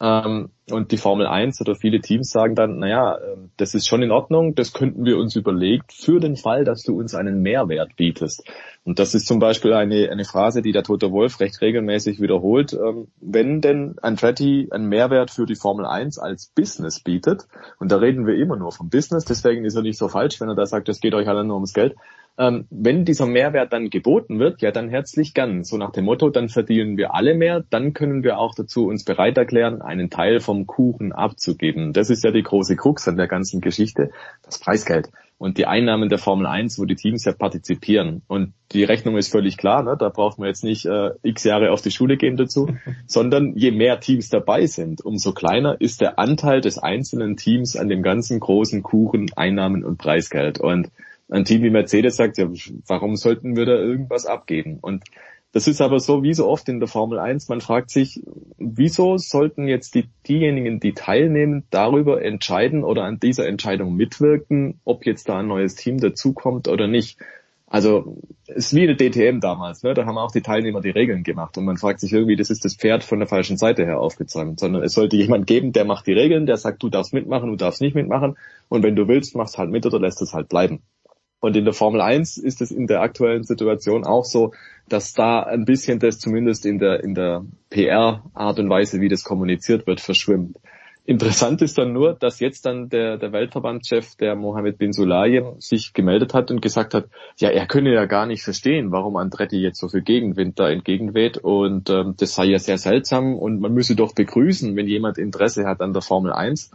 Ähm, 0.00 0.48
und 0.70 0.92
die 0.92 0.96
Formel 0.96 1.26
1 1.26 1.60
oder 1.60 1.74
viele 1.74 2.00
Teams 2.00 2.30
sagen 2.30 2.54
dann, 2.54 2.78
naja, 2.78 3.18
ähm, 3.18 3.50
das 3.58 3.74
ist 3.74 3.86
schon 3.86 4.02
in 4.02 4.10
Ordnung, 4.10 4.54
das 4.54 4.72
könnten 4.72 5.04
wir 5.04 5.18
uns 5.18 5.36
überlegt 5.36 5.92
für 5.92 6.20
den 6.20 6.36
Fall, 6.36 6.64
dass 6.64 6.82
du 6.82 6.98
uns 6.98 7.14
einen 7.14 7.42
Mehrwert 7.42 7.96
bietest. 7.96 8.48
Und 8.84 8.98
das 8.98 9.14
ist 9.14 9.26
zum 9.26 9.40
Beispiel 9.40 9.74
eine, 9.74 10.08
eine 10.10 10.24
Phrase, 10.24 10.62
die 10.62 10.72
der 10.72 10.84
Tote 10.84 11.12
Wolf 11.12 11.38
recht 11.40 11.60
regelmäßig 11.60 12.20
wiederholt. 12.20 12.72
Ähm, 12.72 13.08
wenn 13.20 13.60
denn 13.60 13.96
Andretti 14.00 14.68
einen 14.70 14.88
Mehrwert 14.88 15.30
für 15.30 15.44
die 15.44 15.56
Formel 15.56 15.84
1 15.84 16.18
als 16.18 16.46
Business 16.46 17.00
bietet, 17.00 17.46
und 17.78 17.92
da 17.92 17.96
reden 17.96 18.26
wir 18.26 18.36
immer 18.36 18.56
nur 18.56 18.72
vom 18.72 18.88
Business, 18.88 19.26
deswegen 19.26 19.66
ist 19.66 19.74
er 19.74 19.82
nicht 19.82 19.98
so 19.98 20.08
falsch, 20.08 20.40
wenn 20.40 20.48
er 20.48 20.54
da 20.54 20.64
sagt, 20.64 20.88
es 20.88 21.00
geht 21.00 21.14
euch 21.14 21.28
alle 21.28 21.44
nur 21.44 21.56
ums 21.56 21.74
Geld, 21.74 21.94
ähm, 22.38 22.66
wenn 22.70 23.04
dieser 23.04 23.26
Mehrwert 23.26 23.72
dann 23.72 23.90
geboten 23.90 24.38
wird, 24.38 24.62
ja 24.62 24.70
dann 24.70 24.88
herzlich 24.88 25.34
gern. 25.34 25.64
So 25.64 25.76
nach 25.76 25.92
dem 25.92 26.04
Motto, 26.04 26.30
dann 26.30 26.48
verdienen 26.48 26.96
wir 26.96 27.14
alle 27.14 27.34
mehr, 27.34 27.64
dann 27.70 27.92
können 27.92 28.22
wir 28.22 28.38
auch 28.38 28.54
dazu 28.54 28.86
uns 28.86 29.04
bereit 29.04 29.36
erklären, 29.36 29.82
einen 29.82 30.10
Teil 30.10 30.40
vom 30.40 30.66
Kuchen 30.66 31.12
abzugeben. 31.12 31.92
Das 31.92 32.10
ist 32.10 32.24
ja 32.24 32.30
die 32.30 32.42
große 32.42 32.76
Krux 32.76 33.06
an 33.08 33.16
der 33.16 33.28
ganzen 33.28 33.60
Geschichte, 33.60 34.10
das 34.42 34.58
Preisgeld 34.58 35.10
und 35.40 35.56
die 35.56 35.64
Einnahmen 35.64 36.10
der 36.10 36.18
Formel 36.18 36.46
1, 36.46 36.78
wo 36.78 36.84
die 36.84 36.96
Teams 36.96 37.24
ja 37.24 37.32
partizipieren. 37.32 38.20
Und 38.28 38.52
die 38.72 38.84
Rechnung 38.84 39.16
ist 39.16 39.32
völlig 39.32 39.56
klar, 39.56 39.82
ne? 39.82 39.96
da 39.98 40.10
braucht 40.10 40.38
man 40.38 40.48
jetzt 40.48 40.62
nicht 40.62 40.84
äh, 40.84 41.12
x 41.22 41.44
Jahre 41.44 41.72
auf 41.72 41.80
die 41.80 41.90
Schule 41.90 42.18
gehen 42.18 42.36
dazu, 42.36 42.68
sondern 43.06 43.56
je 43.56 43.70
mehr 43.70 44.00
Teams 44.00 44.28
dabei 44.28 44.66
sind, 44.66 45.02
umso 45.02 45.32
kleiner 45.32 45.80
ist 45.80 46.02
der 46.02 46.18
Anteil 46.18 46.60
des 46.60 46.76
einzelnen 46.76 47.38
Teams 47.38 47.74
an 47.74 47.88
dem 47.88 48.02
ganzen 48.02 48.38
großen 48.38 48.82
Kuchen 48.82 49.30
Einnahmen 49.34 49.82
und 49.82 49.96
Preisgeld. 49.96 50.60
Und 50.60 50.90
ein 51.30 51.44
Team 51.44 51.62
wie 51.62 51.70
Mercedes 51.70 52.16
sagt, 52.16 52.38
ja, 52.38 52.48
warum 52.86 53.16
sollten 53.16 53.56
wir 53.56 53.66
da 53.66 53.74
irgendwas 53.74 54.26
abgeben? 54.26 54.78
Und 54.80 55.04
das 55.52 55.66
ist 55.66 55.80
aber 55.80 55.98
so 55.98 56.22
wie 56.22 56.34
so 56.34 56.46
oft 56.48 56.68
in 56.68 56.78
der 56.78 56.88
Formel 56.88 57.18
1, 57.18 57.48
man 57.48 57.60
fragt 57.60 57.90
sich, 57.90 58.22
wieso 58.58 59.16
sollten 59.16 59.66
jetzt 59.66 59.96
die, 59.96 60.08
diejenigen, 60.28 60.78
die 60.78 60.92
teilnehmen, 60.92 61.64
darüber 61.70 62.22
entscheiden 62.22 62.84
oder 62.84 63.02
an 63.02 63.18
dieser 63.18 63.48
Entscheidung 63.48 63.96
mitwirken, 63.96 64.80
ob 64.84 65.06
jetzt 65.06 65.28
da 65.28 65.38
ein 65.38 65.48
neues 65.48 65.74
Team 65.74 65.98
dazukommt 65.98 66.68
oder 66.68 66.86
nicht. 66.86 67.18
Also 67.66 68.16
es 68.46 68.66
ist 68.66 68.74
wie 68.74 68.82
eine 68.82 68.96
DTM 68.96 69.40
damals, 69.40 69.84
ne? 69.84 69.94
da 69.94 70.04
haben 70.04 70.18
auch 70.18 70.32
die 70.32 70.40
Teilnehmer 70.40 70.80
die 70.80 70.90
Regeln 70.90 71.22
gemacht 71.22 71.56
und 71.56 71.64
man 71.64 71.76
fragt 71.76 72.00
sich 72.00 72.12
irgendwie, 72.12 72.34
das 72.34 72.50
ist 72.50 72.64
das 72.64 72.74
Pferd 72.74 73.04
von 73.04 73.20
der 73.20 73.28
falschen 73.28 73.56
Seite 73.56 73.84
her 73.84 74.00
aufgezäumt, 74.00 74.58
sondern 74.58 74.82
es 74.82 74.92
sollte 74.92 75.16
jemand 75.16 75.46
geben, 75.46 75.72
der 75.72 75.84
macht 75.84 76.06
die 76.08 76.12
Regeln, 76.12 76.46
der 76.46 76.56
sagt, 76.56 76.82
du 76.82 76.88
darfst 76.88 77.12
mitmachen, 77.12 77.48
du 77.48 77.56
darfst 77.56 77.80
nicht 77.80 77.94
mitmachen 77.94 78.36
und 78.68 78.82
wenn 78.82 78.96
du 78.96 79.06
willst, 79.06 79.36
machst 79.36 79.56
halt 79.56 79.70
mit 79.70 79.86
oder 79.86 80.00
lässt 80.00 80.20
es 80.20 80.32
halt 80.32 80.48
bleiben. 80.48 80.82
Und 81.40 81.56
in 81.56 81.64
der 81.64 81.74
Formel 81.74 82.00
1 82.00 82.36
ist 82.36 82.60
es 82.60 82.70
in 82.70 82.86
der 82.86 83.00
aktuellen 83.00 83.44
Situation 83.44 84.04
auch 84.04 84.24
so, 84.24 84.52
dass 84.88 85.14
da 85.14 85.40
ein 85.40 85.64
bisschen 85.64 85.98
das 85.98 86.18
zumindest 86.18 86.66
in 86.66 86.78
der, 86.78 87.02
in 87.02 87.14
der 87.14 87.44
PR-Art 87.70 88.58
und 88.58 88.68
Weise, 88.68 89.00
wie 89.00 89.08
das 89.08 89.24
kommuniziert 89.24 89.86
wird, 89.86 90.00
verschwimmt. 90.00 90.56
Interessant 91.06 91.62
ist 91.62 91.78
dann 91.78 91.92
nur, 91.92 92.14
dass 92.14 92.40
jetzt 92.40 92.66
dann 92.66 92.88
der, 92.88 93.16
der 93.16 93.32
Weltverbandschef, 93.32 94.16
der 94.16 94.36
Mohammed 94.36 94.78
bin 94.78 94.92
Sulayem, 94.92 95.58
sich 95.58 95.92
gemeldet 95.92 96.34
hat 96.34 96.50
und 96.50 96.60
gesagt 96.60 96.94
hat, 96.94 97.06
ja, 97.38 97.48
er 97.48 97.66
könne 97.66 97.92
ja 97.92 98.04
gar 98.04 98.26
nicht 98.26 98.44
verstehen, 98.44 98.92
warum 98.92 99.16
Andretti 99.16 99.56
jetzt 99.56 99.80
so 99.80 99.88
viel 99.88 100.02
Gegenwind 100.02 100.60
da 100.60 100.68
entgegenweht 100.68 101.38
und 101.38 101.88
ähm, 101.90 102.14
das 102.18 102.34
sei 102.34 102.44
ja 102.44 102.58
sehr 102.58 102.78
seltsam 102.78 103.34
und 103.34 103.60
man 103.60 103.72
müsse 103.72 103.96
doch 103.96 104.14
begrüßen, 104.14 104.76
wenn 104.76 104.86
jemand 104.86 105.18
Interesse 105.18 105.66
hat 105.66 105.80
an 105.80 105.94
der 105.94 106.02
Formel 106.02 106.32
1. 106.32 106.70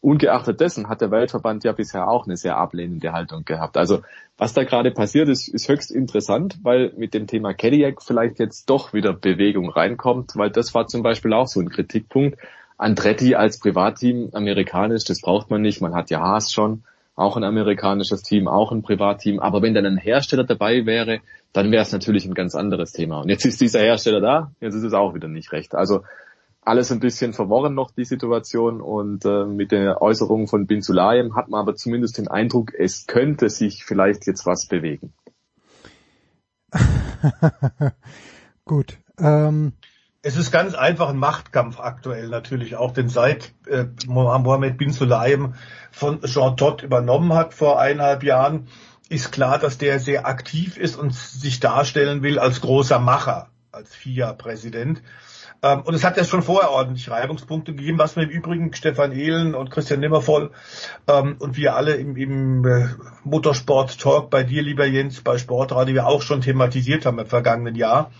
Ungeachtet 0.00 0.60
dessen 0.60 0.88
hat 0.88 1.00
der 1.00 1.10
Weltverband 1.10 1.64
ja 1.64 1.72
bisher 1.72 2.08
auch 2.08 2.26
eine 2.26 2.36
sehr 2.36 2.56
ablehnende 2.56 3.12
Haltung 3.12 3.44
gehabt. 3.44 3.76
Also 3.76 4.02
was 4.38 4.52
da 4.52 4.64
gerade 4.64 4.90
passiert 4.90 5.28
ist, 5.28 5.48
ist 5.48 5.68
höchst 5.68 5.90
interessant, 5.90 6.58
weil 6.62 6.92
mit 6.96 7.14
dem 7.14 7.26
Thema 7.26 7.54
Cadillac 7.54 8.02
vielleicht 8.02 8.38
jetzt 8.38 8.70
doch 8.70 8.92
wieder 8.92 9.12
Bewegung 9.12 9.68
reinkommt, 9.70 10.32
weil 10.36 10.50
das 10.50 10.74
war 10.74 10.86
zum 10.86 11.02
Beispiel 11.02 11.32
auch 11.32 11.48
so 11.48 11.60
ein 11.60 11.70
Kritikpunkt. 11.70 12.38
Andretti 12.78 13.34
als 13.34 13.58
Privatteam, 13.58 14.30
amerikanisch, 14.32 15.04
das 15.04 15.20
braucht 15.22 15.50
man 15.50 15.62
nicht. 15.62 15.80
Man 15.80 15.94
hat 15.94 16.10
ja 16.10 16.20
Haas 16.20 16.52
schon, 16.52 16.84
auch 17.14 17.38
ein 17.38 17.44
amerikanisches 17.44 18.22
Team, 18.22 18.46
auch 18.46 18.72
ein 18.72 18.82
Privatteam. 18.82 19.40
Aber 19.40 19.62
wenn 19.62 19.72
dann 19.72 19.86
ein 19.86 19.96
Hersteller 19.96 20.44
dabei 20.44 20.84
wäre, 20.84 21.20
dann 21.54 21.72
wäre 21.72 21.82
es 21.82 21.92
natürlich 21.92 22.26
ein 22.26 22.34
ganz 22.34 22.54
anderes 22.54 22.92
Thema. 22.92 23.20
Und 23.20 23.30
jetzt 23.30 23.46
ist 23.46 23.60
dieser 23.60 23.80
Hersteller 23.80 24.20
da, 24.20 24.52
jetzt 24.60 24.74
ist 24.74 24.82
es 24.82 24.92
auch 24.92 25.14
wieder 25.14 25.28
nicht 25.28 25.52
recht. 25.52 25.74
Also 25.74 26.02
alles 26.66 26.90
ein 26.90 27.00
bisschen 27.00 27.32
verworren 27.32 27.74
noch 27.74 27.92
die 27.92 28.04
Situation 28.04 28.80
und 28.80 29.24
äh, 29.24 29.44
mit 29.44 29.70
der 29.72 30.02
Äußerung 30.02 30.48
von 30.48 30.66
Bin 30.66 30.82
Sulayem 30.82 31.36
hat 31.36 31.48
man 31.48 31.60
aber 31.60 31.76
zumindest 31.76 32.18
den 32.18 32.28
Eindruck, 32.28 32.74
es 32.74 33.06
könnte 33.06 33.48
sich 33.50 33.84
vielleicht 33.84 34.26
jetzt 34.26 34.46
was 34.46 34.66
bewegen. 34.66 35.12
Gut. 38.64 38.98
Ähm, 39.18 39.72
es 40.22 40.36
ist 40.36 40.50
ganz 40.50 40.74
einfach 40.74 41.08
ein 41.08 41.18
Machtkampf 41.18 41.78
aktuell 41.78 42.28
natürlich 42.28 42.74
auch, 42.74 42.92
denn 42.92 43.08
seit 43.08 43.52
äh, 43.68 43.84
Mohammed 44.08 44.76
Bin 44.76 44.90
Sulayem 44.90 45.54
von 45.92 46.20
Jean 46.22 46.56
Todt 46.56 46.82
übernommen 46.82 47.32
hat 47.32 47.54
vor 47.54 47.78
eineinhalb 47.78 48.24
Jahren, 48.24 48.66
ist 49.08 49.30
klar, 49.30 49.60
dass 49.60 49.78
der 49.78 50.00
sehr 50.00 50.26
aktiv 50.26 50.76
ist 50.76 50.96
und 50.96 51.14
sich 51.14 51.60
darstellen 51.60 52.24
will 52.24 52.40
als 52.40 52.60
großer 52.60 52.98
Macher, 52.98 53.50
als 53.70 53.94
FIA-Präsident. 53.94 55.00
Ähm, 55.66 55.82
und 55.82 55.94
es 55.94 56.04
hat 56.04 56.16
ja 56.16 56.24
schon 56.24 56.42
vorher 56.42 56.70
ordentlich 56.70 57.10
Reibungspunkte 57.10 57.74
gegeben, 57.74 57.98
was 57.98 58.14
wir 58.14 58.24
im 58.24 58.30
Übrigen 58.30 58.72
Stefan 58.72 59.12
Ehlen 59.12 59.54
und 59.54 59.70
Christian 59.70 60.00
Nimmervoll 60.00 60.52
ähm, 61.08 61.36
und 61.38 61.56
wir 61.56 61.74
alle 61.74 61.94
im, 61.96 62.16
im 62.16 62.64
äh, 62.64 62.88
Motorsport-Talk 63.24 64.30
bei 64.30 64.44
dir, 64.44 64.62
lieber 64.62 64.86
Jens, 64.86 65.22
bei 65.22 65.38
Sportradio 65.38 65.94
wir 65.94 66.06
auch 66.06 66.22
schon 66.22 66.40
thematisiert 66.40 67.04
haben 67.04 67.18
im 67.18 67.26
vergangenen 67.26 67.74
Jahr. 67.74 68.12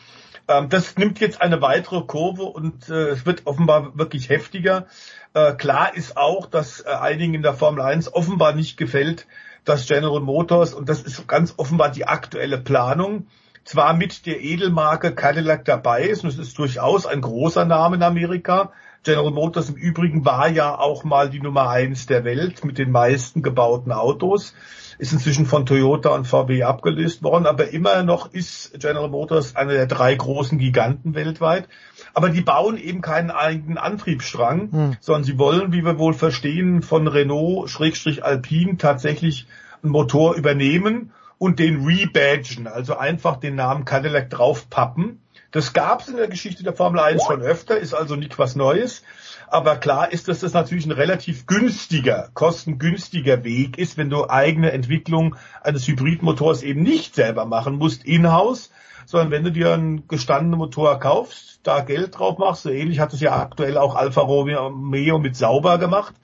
Ähm, 0.48 0.68
das 0.68 0.96
nimmt 0.96 1.20
jetzt 1.20 1.40
eine 1.40 1.60
weitere 1.60 2.02
Kurve 2.02 2.42
und 2.42 2.88
äh, 2.88 3.10
es 3.10 3.26
wird 3.26 3.42
offenbar 3.44 3.96
wirklich 3.96 4.28
heftiger. 4.28 4.86
Äh, 5.34 5.52
klar 5.54 5.94
ist 5.94 6.16
auch, 6.16 6.46
dass 6.46 6.80
äh, 6.80 6.88
einigen 6.88 7.34
in 7.34 7.42
der 7.42 7.54
Formel 7.54 7.82
1 7.82 8.12
offenbar 8.12 8.54
nicht 8.54 8.76
gefällt, 8.76 9.26
dass 9.64 9.86
General 9.86 10.20
Motors, 10.20 10.74
und 10.74 10.88
das 10.88 11.02
ist 11.02 11.28
ganz 11.28 11.54
offenbar 11.58 11.90
die 11.90 12.06
aktuelle 12.06 12.58
Planung, 12.58 13.26
zwar 13.66 13.94
mit 13.94 14.26
der 14.26 14.42
Edelmarke 14.42 15.14
Cadillac 15.14 15.64
dabei 15.64 16.04
ist, 16.04 16.22
und 16.22 16.30
es 16.30 16.38
ist 16.38 16.56
durchaus 16.56 17.04
ein 17.04 17.20
großer 17.20 17.64
Name 17.64 17.96
in 17.96 18.02
Amerika. 18.02 18.72
General 19.02 19.30
Motors 19.30 19.68
im 19.68 19.74
Übrigen 19.74 20.24
war 20.24 20.48
ja 20.48 20.78
auch 20.78 21.04
mal 21.04 21.28
die 21.30 21.40
Nummer 21.40 21.68
eins 21.68 22.06
der 22.06 22.24
Welt 22.24 22.64
mit 22.64 22.78
den 22.78 22.90
meisten 22.90 23.42
gebauten 23.42 23.92
Autos, 23.92 24.54
ist 24.98 25.12
inzwischen 25.12 25.46
von 25.46 25.66
Toyota 25.66 26.10
und 26.10 26.26
VW 26.26 26.62
abgelöst 26.62 27.22
worden, 27.22 27.46
aber 27.46 27.68
immer 27.72 28.02
noch 28.02 28.32
ist 28.32 28.78
General 28.80 29.08
Motors 29.08 29.54
einer 29.54 29.72
der 29.72 29.86
drei 29.86 30.14
großen 30.14 30.58
Giganten 30.58 31.14
weltweit. 31.14 31.68
Aber 32.14 32.30
die 32.30 32.40
bauen 32.40 32.78
eben 32.78 33.00
keinen 33.00 33.30
eigenen 33.30 33.78
Antriebsstrang, 33.78 34.72
hm. 34.72 34.96
sondern 35.00 35.24
sie 35.24 35.38
wollen, 35.38 35.72
wie 35.72 35.84
wir 35.84 35.98
wohl 35.98 36.14
verstehen, 36.14 36.82
von 36.82 37.06
Renault 37.08 37.68
Schrägstrich 37.68 38.24
Alpine 38.24 38.76
tatsächlich 38.76 39.46
einen 39.82 39.92
Motor 39.92 40.34
übernehmen 40.34 41.12
und 41.38 41.58
den 41.58 41.84
rebadgen, 41.84 42.66
also 42.66 42.96
einfach 42.96 43.36
den 43.36 43.56
Namen 43.56 43.84
Cadillac 43.84 44.30
draufpappen. 44.30 45.20
Das 45.50 45.72
gab 45.72 46.00
es 46.00 46.08
in 46.08 46.16
der 46.16 46.28
Geschichte 46.28 46.62
der 46.64 46.72
Formel 46.72 47.00
1 47.00 47.22
schon 47.24 47.42
öfter, 47.42 47.78
ist 47.78 47.94
also 47.94 48.16
nicht 48.16 48.38
was 48.38 48.56
Neues. 48.56 49.02
Aber 49.48 49.76
klar 49.76 50.12
ist, 50.12 50.28
dass 50.28 50.40
das 50.40 50.54
natürlich 50.54 50.86
ein 50.86 50.92
relativ 50.92 51.46
günstiger, 51.46 52.30
kostengünstiger 52.34 53.44
Weg 53.44 53.78
ist, 53.78 53.96
wenn 53.96 54.10
du 54.10 54.28
eigene 54.28 54.72
Entwicklung 54.72 55.36
eines 55.62 55.86
Hybridmotors 55.86 56.62
eben 56.62 56.82
nicht 56.82 57.14
selber 57.14 57.44
machen 57.44 57.76
musst, 57.76 58.04
in-house, 58.04 58.70
sondern 59.04 59.30
wenn 59.30 59.44
du 59.44 59.52
dir 59.52 59.72
einen 59.72 60.08
gestandenen 60.08 60.58
Motor 60.58 60.98
kaufst, 60.98 61.60
da 61.62 61.80
Geld 61.80 62.18
drauf 62.18 62.38
machst, 62.38 62.62
so 62.62 62.70
ähnlich 62.70 62.98
hat 62.98 63.12
es 63.12 63.20
ja 63.20 63.40
aktuell 63.40 63.78
auch 63.78 63.94
Alfa 63.94 64.22
Romeo 64.22 65.18
mit 65.18 65.36
Sauber 65.36 65.78
gemacht, 65.78 66.14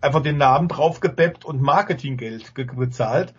einfach 0.00 0.22
den 0.22 0.36
Namen 0.36 0.68
draufgebeppt 0.68 1.44
und 1.44 1.60
Marketinggeld 1.60 2.54
bezahlt. 2.54 3.34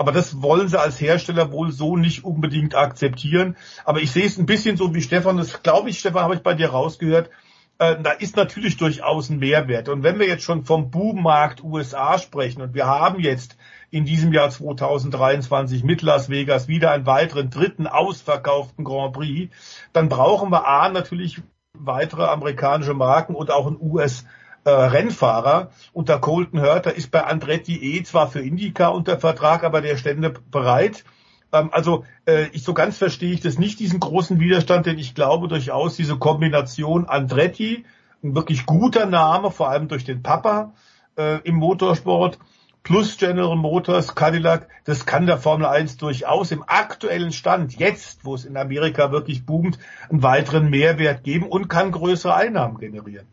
Aber 0.00 0.12
das 0.12 0.40
wollen 0.40 0.66
sie 0.66 0.80
als 0.80 0.98
Hersteller 0.98 1.52
wohl 1.52 1.72
so 1.72 1.94
nicht 1.94 2.24
unbedingt 2.24 2.74
akzeptieren. 2.74 3.58
Aber 3.84 4.00
ich 4.00 4.10
sehe 4.10 4.24
es 4.24 4.38
ein 4.38 4.46
bisschen 4.46 4.78
so 4.78 4.94
wie 4.94 5.02
Stefan, 5.02 5.36
das 5.36 5.62
glaube 5.62 5.90
ich, 5.90 5.98
Stefan, 5.98 6.22
habe 6.22 6.34
ich 6.36 6.40
bei 6.40 6.54
dir 6.54 6.70
rausgehört. 6.70 7.28
Äh, 7.76 7.96
da 8.02 8.12
ist 8.12 8.34
natürlich 8.34 8.78
durchaus 8.78 9.28
ein 9.28 9.40
Mehrwert. 9.40 9.90
Und 9.90 10.02
wenn 10.02 10.18
wir 10.18 10.26
jetzt 10.26 10.42
schon 10.42 10.64
vom 10.64 10.90
Boommarkt 10.90 11.62
USA 11.62 12.16
sprechen 12.16 12.62
und 12.62 12.72
wir 12.72 12.86
haben 12.86 13.20
jetzt 13.20 13.58
in 13.90 14.06
diesem 14.06 14.32
Jahr 14.32 14.48
2023 14.48 15.84
mit 15.84 16.00
Las 16.00 16.30
Vegas 16.30 16.66
wieder 16.66 16.92
einen 16.92 17.04
weiteren 17.04 17.50
dritten 17.50 17.86
ausverkauften 17.86 18.86
Grand 18.86 19.12
Prix, 19.12 19.54
dann 19.92 20.08
brauchen 20.08 20.48
wir 20.48 20.66
A 20.66 20.88
natürlich 20.88 21.42
weitere 21.74 22.24
amerikanische 22.24 22.94
Marken 22.94 23.34
und 23.34 23.50
auch 23.50 23.66
ein 23.66 23.76
US 23.78 24.24
äh, 24.64 24.70
Rennfahrer. 24.70 25.70
Und 25.92 26.08
der 26.08 26.18
Colton 26.18 26.60
Hurter 26.60 26.94
ist 26.94 27.10
bei 27.10 27.24
Andretti 27.24 27.76
eh 27.76 28.02
zwar 28.02 28.30
für 28.30 28.40
Indica 28.40 28.88
unter 28.88 29.18
Vertrag, 29.18 29.64
aber 29.64 29.80
der 29.80 29.96
stände 29.96 30.34
bereit. 30.50 31.04
Ähm, 31.52 31.70
also 31.72 32.04
äh, 32.26 32.48
ich 32.52 32.62
so 32.62 32.74
ganz 32.74 32.98
verstehe 32.98 33.32
ich 33.32 33.40
das 33.40 33.58
nicht, 33.58 33.80
diesen 33.80 34.00
großen 34.00 34.40
Widerstand, 34.40 34.86
denn 34.86 34.98
ich 34.98 35.14
glaube 35.14 35.48
durchaus 35.48 35.96
diese 35.96 36.16
Kombination 36.16 37.06
Andretti, 37.06 37.84
ein 38.22 38.34
wirklich 38.34 38.66
guter 38.66 39.06
Name, 39.06 39.50
vor 39.50 39.70
allem 39.70 39.88
durch 39.88 40.04
den 40.04 40.22
Papa 40.22 40.72
äh, 41.16 41.40
im 41.42 41.56
Motorsport, 41.56 42.38
plus 42.82 43.16
General 43.18 43.56
Motors, 43.56 44.14
Cadillac, 44.14 44.68
das 44.84 45.06
kann 45.06 45.26
der 45.26 45.38
Formel 45.38 45.66
1 45.66 45.96
durchaus 45.98 46.50
im 46.50 46.64
aktuellen 46.66 47.32
Stand, 47.32 47.78
jetzt, 47.78 48.24
wo 48.24 48.34
es 48.34 48.44
in 48.44 48.56
Amerika 48.56 49.12
wirklich 49.12 49.44
boomt, 49.44 49.78
einen 50.08 50.22
weiteren 50.22 50.70
Mehrwert 50.70 51.24
geben 51.24 51.46
und 51.46 51.68
kann 51.68 51.92
größere 51.92 52.34
Einnahmen 52.34 52.78
generieren. 52.78 53.26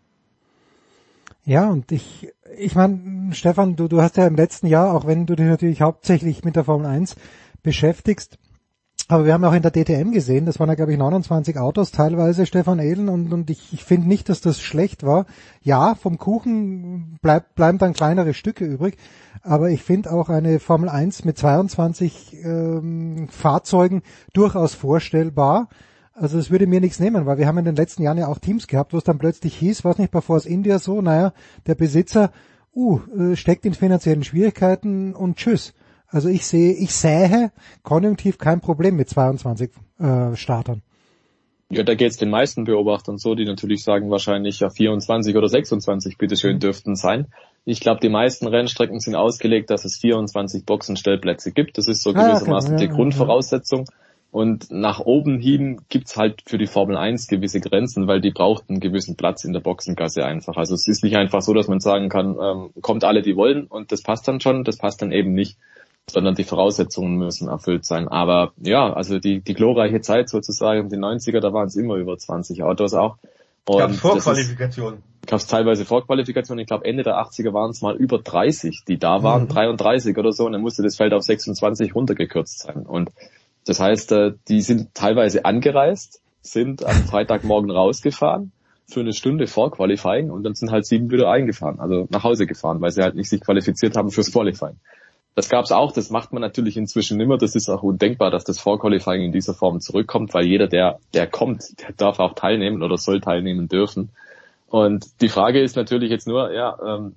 Ja, 1.48 1.70
und 1.70 1.94
ich, 1.94 2.28
ich 2.58 2.76
meine, 2.76 3.34
Stefan, 3.34 3.78
du, 3.78 3.88
du 3.88 4.02
hast 4.02 4.18
ja 4.18 4.28
im 4.28 4.36
letzten 4.36 4.68
Jahr, 4.68 4.94
auch 4.94 5.08
wenn 5.08 5.26
du 5.26 5.34
dich 5.34 5.46
natürlich 5.46 5.82
hauptsächlich 5.82 6.44
mit 6.44 6.58
der 6.58 6.66
Formel 6.66 6.86
1 6.86 7.16
beschäftigst, 7.64 8.38
Aber 9.08 9.26
wir 9.26 9.34
haben 9.34 9.46
auch 9.46 9.54
in 9.54 9.62
der 9.62 9.72
DTM 9.72 10.12
gesehen, 10.12 10.46
das 10.46 10.60
waren 10.60 10.68
ja 10.68 10.76
glaube 10.76 10.92
ich 10.92 10.98
29 10.98 11.58
Autos 11.58 11.92
teilweise, 11.92 12.46
Stefan 12.46 12.80
Ehlen, 12.80 13.08
und, 13.08 13.32
und 13.32 13.50
ich, 13.50 13.72
ich 13.72 13.86
finde 13.86 14.10
nicht, 14.10 14.28
dass 14.28 14.42
das 14.42 14.60
schlecht 14.60 15.04
war. 15.04 15.26
Ja, 15.62 15.96
vom 15.96 16.18
Kuchen 16.18 17.18
bleibt, 17.22 17.56
bleiben 17.56 17.78
dann 17.78 17.94
kleinere 17.94 18.34
Stücke 18.34 18.66
übrig, 18.66 18.98
aber 19.42 19.70
ich 19.70 19.84
finde 19.84 20.12
auch 20.12 20.28
eine 20.28 20.60
Formel 20.60 20.90
1 20.90 21.24
mit 21.24 21.38
22 21.38 22.44
ähm, 22.44 23.30
Fahrzeugen 23.30 24.02
durchaus 24.34 24.74
vorstellbar. 24.74 25.70
Also 26.20 26.40
es 26.40 26.50
würde 26.50 26.66
mir 26.66 26.82
nichts 26.82 27.00
nehmen, 27.00 27.28
weil 27.28 27.38
wir 27.38 27.46
haben 27.46 27.60
in 27.60 27.66
den 27.66 27.76
letzten 27.76 28.02
Jahren 28.02 28.18
ja 28.18 28.28
auch 28.28 28.40
Teams 28.40 28.66
gehabt, 28.66 28.92
wo 28.92 28.98
es 28.98 29.04
dann 29.04 29.20
plötzlich 29.20 29.56
hieß, 29.56 29.86
was 29.86 30.00
nicht 30.00 30.12
bei 30.12 30.20
Force 30.20 30.48
India 30.48 30.80
so, 30.80 31.00
naja, 31.00 31.32
der 31.68 31.76
Besitzer, 31.76 32.32
uh, 32.76 33.00
äh, 33.16 33.36
steckt 33.36 33.66
in 33.68 33.76
finanziellen 33.76 34.24
Schwierigkeiten 34.24 35.14
und 35.14 35.38
tschüss. 35.38 35.76
Also 36.08 36.30
ich 36.30 36.48
sehe, 36.48 36.74
ich 36.74 36.92
sähe 36.96 37.52
konjunktiv 37.84 38.40
kein 38.40 38.62
Problem 38.62 38.96
mit 38.96 39.10
22 39.10 39.70
äh, 40.00 40.36
Startern. 40.36 40.82
Ja, 41.70 41.84
da 41.84 41.94
geht 41.94 42.10
es 42.10 42.18
den 42.18 42.32
meisten 42.32 42.64
Beobachtern 42.64 43.20
so, 43.20 43.36
die 43.36 43.46
natürlich 43.46 43.84
sagen 43.84 44.10
wahrscheinlich 44.10 44.62
ja 44.62 44.72
24 44.72 45.36
oder 45.36 45.50
26 45.50 46.18
bitteschön 46.18 46.56
mhm. 46.56 46.60
dürften 46.62 46.96
sein. 46.96 47.28
Ich 47.64 47.80
glaube, 47.80 48.00
die 48.00 48.10
meisten 48.10 48.48
Rennstrecken 48.48 49.00
sind 49.02 49.16
ausgelegt, 49.16 49.70
dass 49.70 49.86
es 49.86 49.98
24 49.98 50.66
Boxenstellplätze 50.66 51.52
gibt. 51.52 51.78
Das 51.78 51.88
ist 51.88 52.02
so 52.02 52.14
gewissermaßen 52.14 52.72
ah, 52.72 52.76
okay. 52.76 52.88
die 52.88 52.94
Grundvoraussetzung. 52.94 53.86
Und 54.32 54.70
nach 54.70 55.00
oben 55.00 55.40
hin 55.40 55.82
gibt's 55.90 56.18
halt 56.18 56.44
für 56.46 56.58
die 56.58 56.68
Formel 56.68 56.98
1 56.98 57.28
gewisse 57.28 57.60
Grenzen, 57.60 58.08
weil 58.08 58.22
die 58.22 58.32
braucht 58.32 58.70
einen 58.70 58.80
gewissen 58.80 59.16
Platz 59.16 59.46
in 59.46 59.54
der 59.54 59.62
Boxengasse 59.62 60.26
einfach. 60.26 60.58
Also 60.58 60.76
es 60.76 60.88
ist 60.88 61.04
nicht 61.04 61.16
einfach 61.16 61.42
so, 61.42 61.54
dass 61.54 61.68
man 61.68 61.80
sagen 61.80 62.10
kann, 62.10 62.38
ähm, 62.42 62.70
kommt 62.82 63.04
alle, 63.04 63.22
die 63.22 63.36
wollen 63.36 63.66
und 63.66 63.92
das 63.92 64.04
passt 64.04 64.28
dann 64.28 64.42
schon, 64.42 64.64
das 64.64 64.78
passt 64.78 65.02
dann 65.02 65.12
eben 65.12 65.34
nicht 65.34 65.58
sondern 66.10 66.36
die 66.36 66.46
Voraussetzungen 66.46 67.18
müssen 67.18 67.50
erfüllt 67.50 67.86
sein. 67.86 68.08
Aber 68.08 68.54
ja, 68.58 68.94
also 68.94 69.20
die, 69.20 69.42
die 69.42 69.54
glorreiche 69.54 70.02
Zeit 70.02 70.30
sozusagen, 70.30 70.90
die 70.90 70.96
90er, 70.96 71.40
da 71.42 71.52
waren 71.52 71.68
es 71.68 71.76
immer 71.76 71.96
über 71.96 72.18
20 72.18 72.64
Autos 72.64 72.94
auch. 72.94 73.18
Und 73.66 73.80
gab 73.80 73.92
Vorqualifikation. 73.94 75.04
Gab 75.26 75.40
es 75.40 75.48
teilweise 75.48 75.84
Vorqualifikation. 75.84 76.58
Ich 76.60 76.68
glaube, 76.68 76.86
Ende 76.86 77.04
der 77.04 77.16
80er 77.16 77.52
waren 77.52 77.72
es 77.72 77.82
mal 77.82 77.98
über 77.98 78.20
30, 78.20 78.86
die 78.88 78.98
da 78.98 79.24
waren, 79.24 79.44
mhm. 79.44 79.50
33 79.50 80.18
oder 80.18 80.32
so, 80.32 80.46
und 80.46 80.54
dann 80.54 80.62
musste 80.62 80.84
das 80.84 80.96
Feld 80.96 81.14
auf 81.14 81.24
26 81.24 81.94
runtergekürzt 81.94 82.60
sein. 82.60 82.86
Und 82.86 83.12
das 83.68 83.80
heißt, 83.80 84.12
äh, 84.14 84.34
die 84.48 84.62
sind 84.62 84.96
teilweise 84.96 85.46
angereist, 85.46 86.22
sind 86.42 86.86
am 86.86 86.96
Freitagmorgen 87.10 87.70
rausgefahren 87.70 88.52
für 88.90 89.02
eine 89.02 89.14
Stunde 89.14 89.48
vor 89.48 89.72
Qualifying 89.72 90.32
und 90.32 90.44
dann 90.44 90.56
sind 90.56 90.72
halt 90.72 90.86
sieben 90.86 91.12
wieder 91.12 91.30
eingefahren, 91.30 91.80
also 91.80 92.08
nach 92.10 92.24
Hause 92.24 92.48
gefahren, 92.48 92.80
weil 92.80 92.92
sie 92.92 93.04
halt 93.04 93.16
nicht 93.16 93.30
sich 93.30 93.42
qualifiziert 93.42 93.98
haben 93.98 94.12
fürs 94.12 94.32
Qualifying. 94.32 94.78
Das 95.36 95.50
gab 95.50 95.66
es 95.66 95.72
auch, 95.72 95.92
das 95.92 96.10
macht 96.10 96.34
man 96.34 96.42
natürlich 96.42 96.78
inzwischen 96.78 97.20
immer. 97.20 97.38
Das 97.38 97.54
ist 97.54 97.70
auch 97.70 97.84
undenkbar, 97.84 98.32
dass 98.32 98.44
das 98.44 98.60
Vorqualifying 98.60 99.22
in 99.22 99.32
dieser 99.32 99.54
Form 99.54 99.80
zurückkommt, 99.82 100.34
weil 100.34 100.48
jeder, 100.48 100.68
der, 100.68 101.00
der 101.14 101.28
kommt, 101.28 101.80
der 101.80 101.92
darf 101.96 102.18
auch 102.18 102.34
teilnehmen 102.34 102.82
oder 102.82 102.98
soll 102.98 103.22
teilnehmen 103.22 103.68
dürfen. 103.68 104.10
Und 104.66 105.22
die 105.22 105.30
Frage 105.30 105.62
ist 105.62 105.76
natürlich 105.76 106.10
jetzt 106.10 106.28
nur, 106.28 106.52
ja, 106.52 106.76
ähm, 106.84 107.14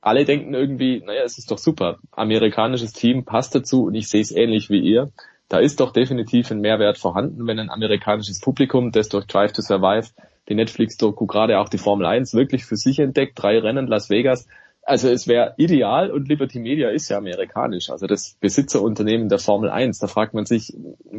alle 0.00 0.24
denken 0.24 0.54
irgendwie, 0.54 1.02
naja, 1.04 1.22
es 1.24 1.38
ist 1.38 1.50
doch 1.50 1.58
super. 1.58 1.98
Amerikanisches 2.12 2.92
Team 2.92 3.24
passt 3.24 3.56
dazu 3.56 3.86
und 3.86 3.94
ich 3.96 4.08
sehe 4.08 4.20
es 4.20 4.30
ähnlich 4.30 4.70
wie 4.70 4.78
ihr. 4.78 5.10
Da 5.48 5.58
ist 5.58 5.80
doch 5.80 5.92
definitiv 5.92 6.50
ein 6.50 6.60
Mehrwert 6.60 6.98
vorhanden, 6.98 7.46
wenn 7.46 7.58
ein 7.58 7.70
amerikanisches 7.70 8.40
Publikum, 8.40 8.92
das 8.92 9.08
durch 9.08 9.26
Drive 9.26 9.52
to 9.52 9.62
Survive, 9.62 10.10
die 10.48 10.54
Netflix-Doku, 10.54 11.26
gerade 11.26 11.58
auch 11.58 11.68
die 11.68 11.78
Formel 11.78 12.06
1 12.06 12.34
wirklich 12.34 12.64
für 12.64 12.76
sich 12.76 12.98
entdeckt, 12.98 13.32
drei 13.42 13.58
Rennen 13.58 13.86
Las 13.86 14.10
Vegas, 14.10 14.46
also 14.88 15.10
es 15.10 15.28
wäre 15.28 15.52
ideal 15.58 16.10
und 16.10 16.28
Liberty 16.28 16.58
Media 16.58 16.88
ist 16.88 17.10
ja 17.10 17.18
amerikanisch, 17.18 17.90
also 17.90 18.06
das 18.06 18.38
Besitzerunternehmen 18.40 19.28
der 19.28 19.38
Formel 19.38 19.68
1. 19.68 19.98
Da 19.98 20.06
fragt 20.06 20.32
man 20.32 20.46
sich, 20.46 20.72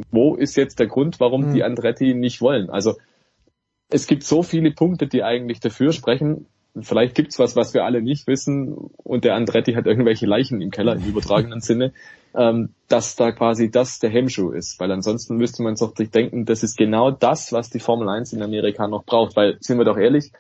wo 0.10 0.36
ist 0.36 0.58
jetzt 0.58 0.80
der 0.80 0.88
Grund, 0.88 1.20
warum 1.20 1.50
mhm. 1.50 1.54
die 1.54 1.64
Andretti 1.64 2.16
nicht 2.16 2.42
wollen? 2.42 2.72
Also 2.72 2.98
es 3.90 4.08
gibt 4.08 4.24
so 4.24 4.42
viele 4.42 4.72
Punkte, 4.72 5.06
die 5.06 5.24
eigentlich 5.24 5.60
dafür 5.60 5.94
sprechen. 5.94 6.48
Vielleicht 6.82 7.16
gibt's 7.16 7.40
was, 7.40 7.56
was 7.56 7.74
wir 7.74 7.84
alle 7.84 8.02
nicht 8.02 8.28
wissen 8.28 8.74
und 8.74 9.24
der 9.24 9.36
Andretti 9.36 9.74
hat 9.74 9.88
irgendwelche 9.88 10.26
Leichen 10.26 10.62
im 10.62 10.70
Keller 10.70 10.96
im 10.96 11.04
übertragenen 11.04 11.62
Sinne, 11.62 11.94
ähm, 12.36 12.70
dass 12.88 13.16
da 13.16 13.32
quasi 13.32 13.72
das 13.72 14.00
der 14.00 14.12
Hemmschuh 14.12 14.52
ist. 14.52 14.80
Weil 14.80 14.92
ansonsten 14.92 15.38
müsste 15.38 15.64
man 15.64 15.76
doch 15.76 15.94
denken, 15.94 16.46
das 16.46 16.64
ist 16.64 16.78
genau 16.78 17.12
das, 17.12 17.52
was 17.52 17.70
die 17.70 17.80
Formel 17.80 18.08
1 18.08 18.34
in 18.34 18.44
Amerika 18.44 18.88
noch 18.88 19.04
braucht. 19.04 19.36
Weil, 19.36 19.58
sind 19.60 19.78
wir 19.78 19.86
doch 19.86 19.98
ehrlich, 19.98 20.32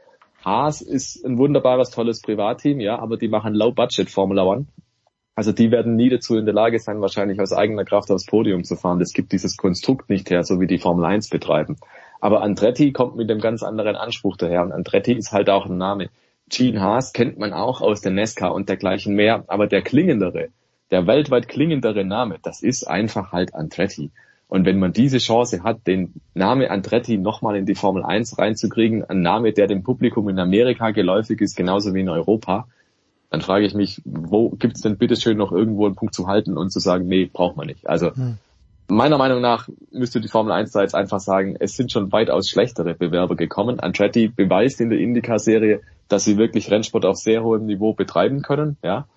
Haas 0.43 0.81
ist 0.81 1.25
ein 1.25 1.37
wunderbares, 1.37 1.89
tolles 1.89 2.21
Privatteam, 2.21 2.79
ja, 2.79 2.99
aber 2.99 3.17
die 3.17 3.27
machen 3.27 3.53
Low-Budget 3.53 4.09
Formula 4.09 4.43
One. 4.43 4.67
Also 5.35 5.51
die 5.51 5.71
werden 5.71 5.95
nie 5.95 6.09
dazu 6.09 6.35
in 6.37 6.45
der 6.45 6.53
Lage 6.53 6.79
sein, 6.79 7.01
wahrscheinlich 7.01 7.39
aus 7.39 7.53
eigener 7.53 7.85
Kraft 7.85 8.11
aufs 8.11 8.25
Podium 8.25 8.63
zu 8.63 8.75
fahren. 8.75 8.99
Das 8.99 9.13
gibt 9.13 9.31
dieses 9.31 9.57
Konstrukt 9.57 10.09
nicht 10.09 10.29
her, 10.29 10.43
so 10.43 10.59
wie 10.59 10.67
die 10.67 10.79
Formel 10.79 11.05
1 11.05 11.29
betreiben. 11.29 11.77
Aber 12.19 12.41
Andretti 12.41 12.91
kommt 12.91 13.15
mit 13.15 13.29
einem 13.29 13.39
ganz 13.39 13.63
anderen 13.63 13.95
Anspruch 13.95 14.37
daher 14.37 14.63
und 14.63 14.71
Andretti 14.71 15.13
ist 15.13 15.31
halt 15.31 15.49
auch 15.49 15.65
ein 15.65 15.77
Name. 15.77 16.09
Gene 16.49 16.81
Haas 16.81 17.13
kennt 17.13 17.37
man 17.37 17.53
auch 17.53 17.81
aus 17.81 18.01
der 18.01 18.11
Nesca 18.11 18.47
und 18.47 18.69
dergleichen 18.69 19.15
mehr, 19.15 19.43
aber 19.47 19.67
der 19.67 19.81
klingendere, 19.81 20.49
der 20.91 21.07
weltweit 21.07 21.47
klingendere 21.47 22.03
Name, 22.03 22.37
das 22.41 22.63
ist 22.63 22.85
einfach 22.85 23.31
halt 23.31 23.53
Andretti. 23.53 24.11
Und 24.47 24.65
wenn 24.65 24.79
man 24.79 24.91
diese 24.91 25.19
Chance 25.19 25.61
hat, 25.63 25.85
den 25.85 26.15
Name 26.33 26.71
Andretti 26.71 27.19
nochmal 27.19 27.55
in 27.55 27.67
die 27.67 27.75
Formel 27.75 28.03
1 28.03 28.39
reinzukriegen, 28.39 29.05
ein 29.05 29.21
Name, 29.21 29.53
der 29.53 29.67
dem 29.67 29.83
Publikum 29.83 30.27
in 30.27 30.39
Amerika 30.39 30.89
geläufig 30.89 31.39
ist, 31.39 31.55
genauso 31.55 31.93
wie 31.93 32.01
in 32.01 32.09
Europa, 32.09 32.67
dann 33.29 33.41
frage 33.41 33.67
ich 33.67 33.75
mich, 33.75 34.01
wo 34.05 34.49
gibt's 34.49 34.81
denn 34.81 34.97
bitteschön 34.97 35.37
noch 35.37 35.51
irgendwo 35.51 35.85
einen 35.85 35.93
Punkt 35.93 36.15
zu 36.15 36.25
halten 36.25 36.57
und 36.57 36.71
zu 36.71 36.79
sagen, 36.79 37.07
nee, 37.07 37.29
braucht 37.31 37.57
man 37.57 37.67
nicht. 37.67 37.87
Also 37.87 38.15
hm. 38.15 38.39
Meiner 38.89 39.17
Meinung 39.17 39.41
nach 39.41 39.69
müsste 39.91 40.19
die 40.19 40.27
Formel 40.27 40.51
1 40.51 40.71
da 40.71 40.81
jetzt 40.81 40.95
einfach 40.95 41.19
sagen, 41.19 41.55
es 41.59 41.75
sind 41.75 41.91
schon 41.91 42.11
weitaus 42.11 42.49
schlechtere 42.49 42.93
Bewerber 42.95 43.35
gekommen. 43.35 43.79
Andretti 43.79 44.27
beweist 44.27 44.81
in 44.81 44.89
der 44.89 44.99
Indica-Serie, 44.99 45.81
dass 46.07 46.25
sie 46.25 46.37
wirklich 46.37 46.71
Rennsport 46.71 47.05
auf 47.05 47.17
sehr 47.17 47.43
hohem 47.43 47.65
Niveau 47.65 47.93
betreiben 47.93 48.41
können, 48.41 48.77
ja. 48.83 49.07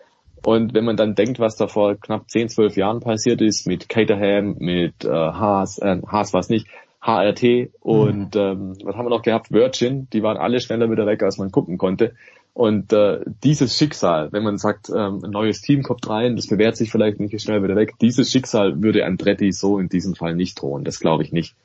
Und 0.45 0.75
wenn 0.75 0.85
man 0.85 0.97
dann 0.97 1.15
denkt, 1.15 1.39
was 1.39 1.57
da 1.57 1.69
vor 1.69 1.95
knapp 1.95 2.29
10, 2.29 2.49
12 2.49 2.77
Jahren 2.77 3.01
passiert 3.01 3.41
ist 3.41 3.67
mit 3.67 3.89
Caterham, 3.89 4.57
mit 4.59 5.05
äh, 5.05 5.09
Haas, 5.09 5.79
äh, 5.79 6.01
Haas 6.05 6.33
war 6.33 6.41
es 6.41 6.49
nicht, 6.49 6.67
HRT 7.01 7.71
und 7.81 8.35
mhm. 8.35 8.41
ähm, 8.41 8.77
was 8.85 8.97
haben 8.97 9.07
wir 9.07 9.11
noch 9.11 9.23
gehabt? 9.23 9.51
Virgin, 9.51 10.09
die 10.13 10.23
waren 10.23 10.37
alle 10.37 10.61
schneller 10.61 10.89
wieder 10.91 11.05
weg, 11.07 11.23
als 11.23 11.37
man 11.37 11.51
gucken 11.51 11.77
konnte. 11.77 12.15
Und 12.55 12.93
äh, 12.93 13.21
dieses 13.43 13.77
Schicksal, 13.77 14.31
wenn 14.33 14.43
man 14.43 14.59
sagt, 14.59 14.91
ähm, 14.91 15.21
ein 15.25 15.31
neues 15.31 15.63
Team 15.63 15.83
kommt 15.83 16.09
rein, 16.09 16.37
das 16.37 16.49
bewährt 16.49 16.77
sich 16.77 16.91
vielleicht 16.91 17.19
nicht 17.19 17.41
schnell 17.41 17.63
wieder 17.63 17.77
weg, 17.77 17.95
dieses 18.01 18.31
Schicksal 18.31 18.83
würde 18.83 19.07
Andretti 19.07 19.53
so 19.53 19.79
in 19.79 19.89
diesem 19.89 20.15
Fall 20.15 20.35
nicht 20.35 20.61
drohen. 20.61 20.85
Das 20.85 21.01
glaube 21.01 21.23
ich 21.23 21.33
nicht. 21.33 21.57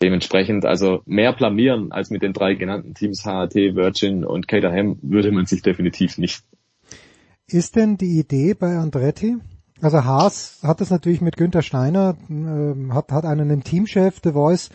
Dementsprechend 0.00 0.64
also 0.64 1.02
mehr 1.06 1.32
blamieren 1.32 1.90
als 1.90 2.10
mit 2.10 2.22
den 2.22 2.32
drei 2.32 2.54
genannten 2.54 2.94
Teams 2.94 3.24
HRT, 3.24 3.74
Virgin 3.74 4.24
und 4.24 4.46
Caterham 4.46 4.98
würde 5.02 5.32
man 5.32 5.46
sich 5.46 5.62
definitiv 5.62 6.18
nicht. 6.18 6.44
Ist 7.48 7.74
denn 7.74 7.96
die 7.96 8.20
Idee 8.20 8.54
bei 8.54 8.76
Andretti? 8.76 9.38
Also 9.80 10.04
Haas 10.04 10.60
hat 10.62 10.80
es 10.80 10.90
natürlich 10.90 11.20
mit 11.20 11.36
Günther 11.36 11.62
Steiner, 11.62 12.16
äh, 12.28 12.92
hat, 12.92 13.10
hat 13.10 13.24
einen 13.24 13.64
Teamchef, 13.64 14.20
The 14.22 14.32
Voice, 14.32 14.70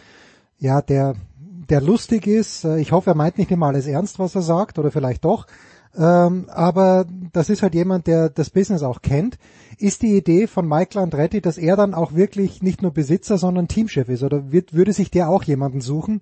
ja, 0.58 0.82
der, 0.82 1.16
der 1.70 1.82
lustig 1.82 2.28
ist. 2.28 2.66
Äh, 2.66 2.80
ich 2.80 2.92
hoffe, 2.92 3.12
er 3.12 3.16
meint 3.16 3.38
nicht 3.38 3.52
immer 3.52 3.68
alles 3.68 3.88
ernst, 3.88 4.20
was 4.20 4.36
er 4.36 4.42
sagt, 4.42 4.80
oder 4.80 4.92
vielleicht 4.92 5.26
doch. 5.26 5.48
Ähm, 5.96 6.50
aber 6.50 7.06
das 7.34 7.50
ist 7.50 7.62
halt 7.62 7.76
jemand, 7.76 8.08
der 8.08 8.30
das 8.30 8.50
Business 8.50 8.82
auch 8.82 9.02
kennt. 9.02 9.38
Ist 9.78 10.02
die 10.02 10.18
Idee 10.18 10.48
von 10.48 10.68
Michael 10.68 11.04
Andretti, 11.04 11.42
dass 11.42 11.58
er 11.58 11.76
dann 11.76 11.94
auch 11.94 12.14
wirklich 12.14 12.62
nicht 12.64 12.82
nur 12.82 12.92
Besitzer, 12.92 13.38
sondern 13.38 13.68
Teamchef 13.68 14.10
ist? 14.10 14.24
Oder 14.24 14.52
wird, 14.52 14.74
würde 14.74 14.94
sich 14.94 15.12
der 15.12 15.30
auch 15.30 15.44
jemanden 15.44 15.82
suchen, 15.82 16.22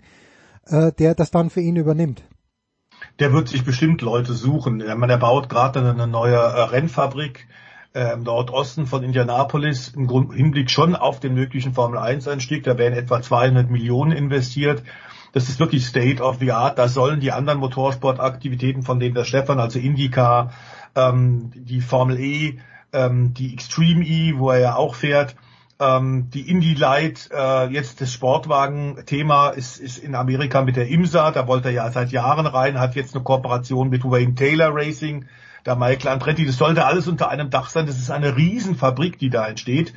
äh, 0.67 0.91
der 0.91 1.15
das 1.15 1.31
dann 1.31 1.49
für 1.49 1.61
ihn 1.61 1.75
übernimmt? 1.75 2.23
der 3.19 3.33
wird 3.33 3.47
sich 3.47 3.63
bestimmt 3.63 4.01
Leute 4.01 4.33
suchen. 4.33 4.81
Ich 4.81 4.95
meine, 4.95 5.13
er 5.13 5.19
baut 5.19 5.49
gerade 5.49 5.79
eine 5.79 6.07
neue 6.07 6.35
äh, 6.35 6.61
Rennfabrik 6.61 7.47
äh, 7.93 8.13
im 8.13 8.23
Nordosten 8.23 8.85
von 8.85 9.03
Indianapolis 9.03 9.89
im 9.89 10.31
Hinblick 10.31 10.69
schon 10.69 10.95
auf 10.95 11.19
den 11.19 11.33
möglichen 11.33 11.73
Formel 11.73 11.99
1 11.99 12.27
Einstieg. 12.27 12.63
Da 12.63 12.77
werden 12.77 12.93
etwa 12.97 13.21
200 13.21 13.69
Millionen 13.69 14.11
investiert. 14.11 14.83
Das 15.33 15.49
ist 15.49 15.59
wirklich 15.59 15.85
State 15.85 16.21
of 16.21 16.37
the 16.39 16.51
Art. 16.51 16.77
Da 16.77 16.87
sollen 16.87 17.19
die 17.19 17.31
anderen 17.31 17.59
Motorsportaktivitäten, 17.59 18.83
von 18.83 18.99
denen 18.99 19.15
der 19.15 19.25
Stefan, 19.25 19.59
also 19.59 19.79
IndyCar, 19.79 20.51
ähm, 20.95 21.51
die 21.55 21.81
Formel 21.81 22.19
E, 22.19 22.59
ähm, 22.93 23.33
die 23.33 23.53
Extreme 23.53 24.03
E, 24.05 24.37
wo 24.37 24.51
er 24.51 24.59
ja 24.59 24.75
auch 24.75 24.95
fährt, 24.95 25.35
ähm, 25.79 26.29
die 26.29 26.49
Indy 26.49 26.75
Light, 26.75 27.29
äh, 27.33 27.67
jetzt 27.67 28.01
das 28.01 28.13
Sportwagen-Thema 28.13 29.49
ist, 29.49 29.79
ist 29.79 29.97
in 29.97 30.13
Amerika 30.13 30.61
mit 30.61 30.75
der 30.75 30.87
IMSA, 30.87 31.31
da 31.31 31.47
wollte 31.47 31.69
er 31.69 31.73
ja 31.73 31.91
seit 31.91 32.11
Jahren 32.11 32.45
rein, 32.45 32.79
hat 32.79 32.95
jetzt 32.95 33.15
eine 33.15 33.23
Kooperation 33.23 33.89
mit 33.89 34.03
Wayne 34.03 34.35
Taylor 34.35 34.69
Racing, 34.73 35.25
der 35.65 35.75
Michael 35.75 36.09
Andretti, 36.09 36.45
das 36.45 36.57
sollte 36.57 36.85
alles 36.85 37.07
unter 37.07 37.29
einem 37.29 37.49
Dach 37.49 37.69
sein, 37.69 37.87
das 37.87 37.97
ist 37.97 38.11
eine 38.11 38.35
Riesenfabrik, 38.35 39.17
die 39.17 39.29
da 39.31 39.47
entsteht 39.47 39.93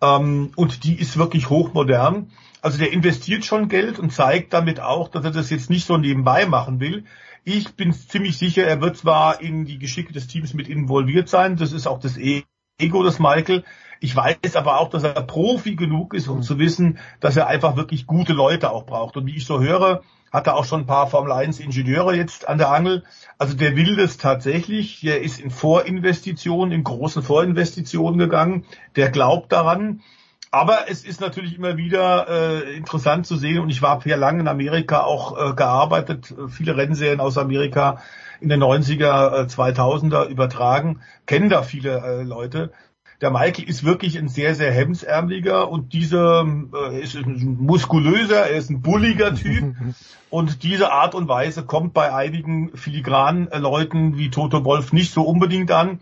ähm, 0.00 0.52
und 0.56 0.84
die 0.84 0.98
ist 0.98 1.16
wirklich 1.16 1.50
hochmodern. 1.50 2.30
Also 2.66 2.78
der 2.78 2.92
investiert 2.92 3.44
schon 3.44 3.68
Geld 3.68 4.00
und 4.00 4.12
zeigt 4.12 4.52
damit 4.52 4.80
auch, 4.80 5.06
dass 5.06 5.24
er 5.24 5.30
das 5.30 5.50
jetzt 5.50 5.70
nicht 5.70 5.86
so 5.86 5.98
nebenbei 5.98 6.46
machen 6.46 6.80
will. 6.80 7.04
Ich 7.44 7.76
bin 7.76 7.92
ziemlich 7.92 8.38
sicher, 8.38 8.64
er 8.64 8.80
wird 8.80 8.96
zwar 8.96 9.40
in 9.40 9.66
die 9.66 9.78
Geschicke 9.78 10.12
des 10.12 10.26
Teams 10.26 10.52
mit 10.52 10.66
involviert 10.66 11.28
sein, 11.28 11.54
das 11.54 11.70
ist 11.70 11.86
auch 11.86 12.00
das 12.00 12.18
E 12.18 12.42
Ego 12.80 13.04
des 13.04 13.20
Michael. 13.20 13.62
Ich 14.00 14.16
weiß 14.16 14.56
aber 14.56 14.80
auch, 14.80 14.90
dass 14.90 15.04
er 15.04 15.12
Profi 15.12 15.76
genug 15.76 16.12
ist, 16.12 16.26
um 16.26 16.42
zu 16.42 16.58
wissen, 16.58 16.98
dass 17.20 17.36
er 17.36 17.46
einfach 17.46 17.76
wirklich 17.76 18.08
gute 18.08 18.32
Leute 18.32 18.72
auch 18.72 18.84
braucht. 18.84 19.16
Und 19.16 19.26
wie 19.26 19.36
ich 19.36 19.46
so 19.46 19.60
höre, 19.60 20.02
hat 20.32 20.48
er 20.48 20.56
auch 20.56 20.64
schon 20.64 20.80
ein 20.80 20.86
paar 20.86 21.06
Formel 21.06 21.30
1 21.30 21.60
Ingenieure 21.60 22.16
jetzt 22.16 22.48
an 22.48 22.58
der 22.58 22.72
Angel. 22.72 23.04
Also 23.38 23.56
der 23.56 23.76
will 23.76 23.94
das 23.94 24.16
tatsächlich. 24.16 25.02
Der 25.02 25.22
ist 25.22 25.38
in 25.38 25.50
Vorinvestitionen, 25.52 26.72
in 26.72 26.82
großen 26.82 27.22
Vorinvestitionen 27.22 28.18
gegangen. 28.18 28.64
Der 28.96 29.08
glaubt 29.10 29.52
daran. 29.52 30.00
Aber 30.56 30.88
es 30.88 31.04
ist 31.04 31.20
natürlich 31.20 31.54
immer 31.54 31.76
wieder 31.76 32.28
äh, 32.30 32.76
interessant 32.78 33.26
zu 33.26 33.36
sehen 33.36 33.58
und 33.58 33.68
ich 33.68 33.82
war 33.82 34.00
sehr 34.00 34.16
lange 34.16 34.40
in 34.40 34.48
Amerika 34.48 35.02
auch 35.02 35.36
äh, 35.36 35.52
gearbeitet, 35.52 36.34
viele 36.48 36.78
Rennserien 36.78 37.20
aus 37.20 37.36
Amerika 37.36 38.00
in 38.40 38.48
den 38.48 38.62
90er, 38.62 39.42
äh, 39.42 39.46
2000er 39.48 40.24
übertragen, 40.28 41.02
kennen 41.26 41.50
da 41.50 41.62
viele 41.62 41.98
äh, 41.98 42.22
Leute. 42.22 42.72
Der 43.20 43.30
Michael 43.30 43.68
ist 43.68 43.84
wirklich 43.84 44.16
ein 44.18 44.28
sehr, 44.28 44.54
sehr 44.54 44.72
hemsärmeliger 44.72 45.68
und 45.68 45.92
dieser 45.92 46.46
äh, 46.72 47.02
ist 47.02 47.16
ein 47.16 47.58
muskulöser, 47.60 48.46
er 48.46 48.56
ist 48.56 48.70
ein 48.70 48.80
bulliger 48.80 49.34
Typ 49.34 49.74
und 50.30 50.62
diese 50.62 50.90
Art 50.90 51.14
und 51.14 51.28
Weise 51.28 51.66
kommt 51.66 51.92
bei 51.92 52.14
einigen 52.14 52.74
filigranen 52.74 53.52
äh, 53.52 53.58
Leuten 53.58 54.16
wie 54.16 54.30
Toto 54.30 54.64
Wolf 54.64 54.94
nicht 54.94 55.12
so 55.12 55.20
unbedingt 55.20 55.70
an. 55.70 56.00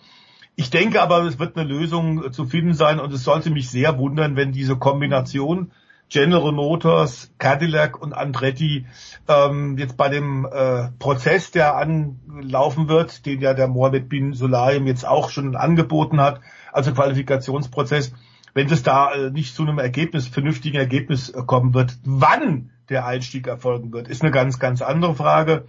Ich 0.57 0.71
denke 0.71 1.03
aber, 1.03 1.23
es 1.25 1.39
wird 1.39 1.57
eine 1.57 1.69
Lösung 1.69 2.33
zu 2.33 2.45
finden 2.45 2.75
sein 2.75 3.01
und 3.01 3.13
es 3.13 3.25
sollte 3.25 3.51
mich 3.51 3.71
sehr 3.71 3.99
wundern, 3.99 4.37
wenn 4.37 4.53
diese 4.53 4.77
Kombination 4.77 5.73
General 6.09 6.53
Motors, 6.53 7.33
Cadillac 7.39 8.01
und 8.01 8.13
Andretti 8.13 8.87
ähm, 9.27 9.77
jetzt 9.79 9.97
bei 9.97 10.09
dem 10.09 10.45
äh, 10.45 10.91
Prozess, 10.99 11.51
der 11.51 11.77
anlaufen 11.77 12.89
wird, 12.89 13.27
den 13.27 13.41
ja 13.41 13.55
der 13.55 13.69
Mohammed 13.69 14.09
bin 14.09 14.33
Sulayem 14.33 14.87
jetzt 14.87 15.07
auch 15.07 15.31
schon 15.31 15.57
angeboten 15.57 16.21
hat, 16.21 16.41
also 16.73 16.93
Qualifikationsprozess, 16.93 18.13
wenn 18.53 18.71
es 18.71 18.83
da 18.83 19.13
äh, 19.13 19.31
nicht 19.31 19.57
zu 19.57 19.63
einem 19.63 19.79
Ergebnis, 19.79 20.29
vernünftigen 20.29 20.77
Ergebnis 20.77 21.31
äh, 21.31 21.43
kommen 21.45 21.75
wird, 21.75 21.97
wann 22.05 22.71
der 22.91 23.07
Einstieg 23.07 23.47
erfolgen 23.47 23.93
wird, 23.93 24.09
ist 24.09 24.23
eine 24.23 24.31
ganz, 24.31 24.59
ganz 24.59 24.83
andere 24.83 25.15
Frage. 25.15 25.65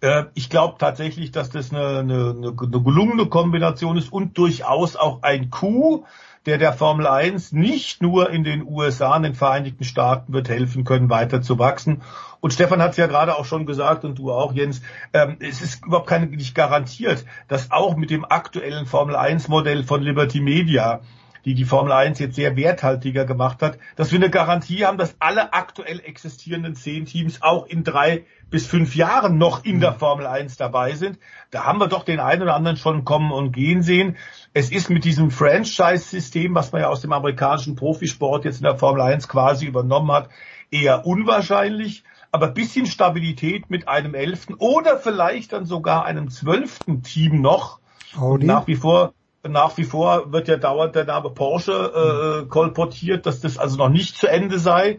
Äh, 0.00 0.24
ich 0.34 0.50
glaube 0.50 0.76
tatsächlich, 0.78 1.30
dass 1.30 1.50
das 1.50 1.72
eine, 1.72 2.00
eine, 2.00 2.34
eine 2.36 2.54
gelungene 2.54 3.26
Kombination 3.26 3.96
ist 3.96 4.12
und 4.12 4.36
durchaus 4.38 4.96
auch 4.96 5.22
ein 5.22 5.50
Coup, 5.50 6.06
der 6.46 6.58
der 6.58 6.72
Formel 6.72 7.06
1 7.06 7.52
nicht 7.52 8.02
nur 8.02 8.30
in 8.30 8.44
den 8.44 8.66
USA, 8.66 9.16
in 9.16 9.24
den 9.24 9.34
Vereinigten 9.34 9.84
Staaten 9.84 10.32
wird 10.32 10.48
helfen 10.48 10.84
können, 10.84 11.10
weiter 11.10 11.42
zu 11.42 11.58
wachsen. 11.58 12.02
Und 12.40 12.52
Stefan 12.52 12.80
hat 12.80 12.92
es 12.92 12.96
ja 12.96 13.08
gerade 13.08 13.36
auch 13.36 13.44
schon 13.44 13.66
gesagt 13.66 14.04
und 14.04 14.18
du 14.18 14.30
auch, 14.30 14.52
Jens, 14.52 14.80
ähm, 15.12 15.36
es 15.40 15.60
ist 15.60 15.84
überhaupt 15.84 16.06
keine, 16.06 16.26
nicht 16.26 16.54
garantiert, 16.54 17.24
dass 17.48 17.72
auch 17.72 17.96
mit 17.96 18.10
dem 18.10 18.24
aktuellen 18.24 18.86
Formel 18.86 19.16
1 19.16 19.48
Modell 19.48 19.82
von 19.82 20.02
Liberty 20.02 20.40
Media 20.40 21.00
die 21.46 21.54
die 21.54 21.64
Formel 21.64 21.92
1 21.92 22.18
jetzt 22.18 22.34
sehr 22.34 22.56
werthaltiger 22.56 23.24
gemacht 23.24 23.62
hat, 23.62 23.78
dass 23.94 24.10
wir 24.10 24.18
eine 24.18 24.30
Garantie 24.30 24.84
haben, 24.84 24.98
dass 24.98 25.14
alle 25.20 25.52
aktuell 25.52 26.00
existierenden 26.00 26.74
zehn 26.74 27.06
Teams 27.06 27.40
auch 27.40 27.66
in 27.66 27.84
drei 27.84 28.26
bis 28.50 28.66
fünf 28.66 28.96
Jahren 28.96 29.38
noch 29.38 29.64
in 29.64 29.78
der 29.78 29.92
Formel 29.92 30.26
1 30.26 30.56
dabei 30.56 30.96
sind. 30.96 31.20
Da 31.52 31.64
haben 31.64 31.78
wir 31.78 31.86
doch 31.86 32.02
den 32.02 32.18
einen 32.18 32.42
oder 32.42 32.56
anderen 32.56 32.76
schon 32.76 33.04
kommen 33.04 33.30
und 33.30 33.52
gehen 33.52 33.82
sehen. 33.82 34.16
Es 34.54 34.72
ist 34.72 34.90
mit 34.90 35.04
diesem 35.04 35.30
Franchise-System, 35.30 36.52
was 36.56 36.72
man 36.72 36.82
ja 36.82 36.88
aus 36.88 37.00
dem 37.00 37.12
amerikanischen 37.12 37.76
Profisport 37.76 38.44
jetzt 38.44 38.58
in 38.58 38.64
der 38.64 38.76
Formel 38.76 39.02
1 39.02 39.28
quasi 39.28 39.66
übernommen 39.66 40.10
hat, 40.10 40.28
eher 40.72 41.06
unwahrscheinlich. 41.06 42.02
Aber 42.32 42.48
bisschen 42.48 42.86
Stabilität 42.86 43.70
mit 43.70 43.86
einem 43.86 44.14
elften 44.14 44.54
oder 44.54 44.98
vielleicht 44.98 45.52
dann 45.52 45.64
sogar 45.64 46.04
einem 46.04 46.28
zwölften 46.28 47.04
Team 47.04 47.40
noch. 47.40 47.78
Audi. 48.16 48.46
Nach 48.46 48.66
wie 48.66 48.74
vor 48.74 49.14
nach 49.48 49.76
wie 49.76 49.84
vor 49.84 50.32
wird 50.32 50.48
ja 50.48 50.56
dauernd 50.56 50.94
der 50.94 51.04
Name 51.04 51.30
Porsche 51.30 52.44
äh, 52.44 52.48
kolportiert, 52.48 53.26
dass 53.26 53.40
das 53.40 53.58
also 53.58 53.76
noch 53.76 53.88
nicht 53.88 54.16
zu 54.16 54.26
Ende 54.26 54.58
sei. 54.58 54.98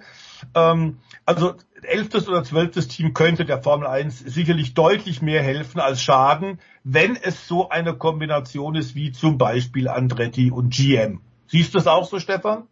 Ähm, 0.54 1.00
also 1.26 1.56
elftes 1.84 2.28
oder 2.28 2.44
zwölftes 2.44 2.88
Team 2.88 3.14
könnte 3.14 3.46
der 3.46 3.62
Formel 3.62 3.88
1 3.88 4.20
sicherlich 4.20 4.74
deutlich 4.74 5.22
mehr 5.22 5.42
helfen 5.42 5.80
als 5.80 6.02
schaden, 6.02 6.60
wenn 6.84 7.16
es 7.16 7.48
so 7.48 7.70
eine 7.70 7.96
Kombination 7.98 8.76
ist 8.76 8.96
wie 8.96 9.12
zum 9.12 9.38
Beispiel 9.38 9.88
Andretti 9.88 10.52
und 10.52 10.74
GM. 10.74 11.22
Siehst 11.48 11.74
du 11.74 11.78
das 11.78 11.88
auch 11.88 12.06
so, 12.06 12.20
Stefan? 12.20 12.68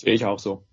Sehe 0.00 0.14
ich 0.14 0.24
auch 0.24 0.38
so. 0.38 0.64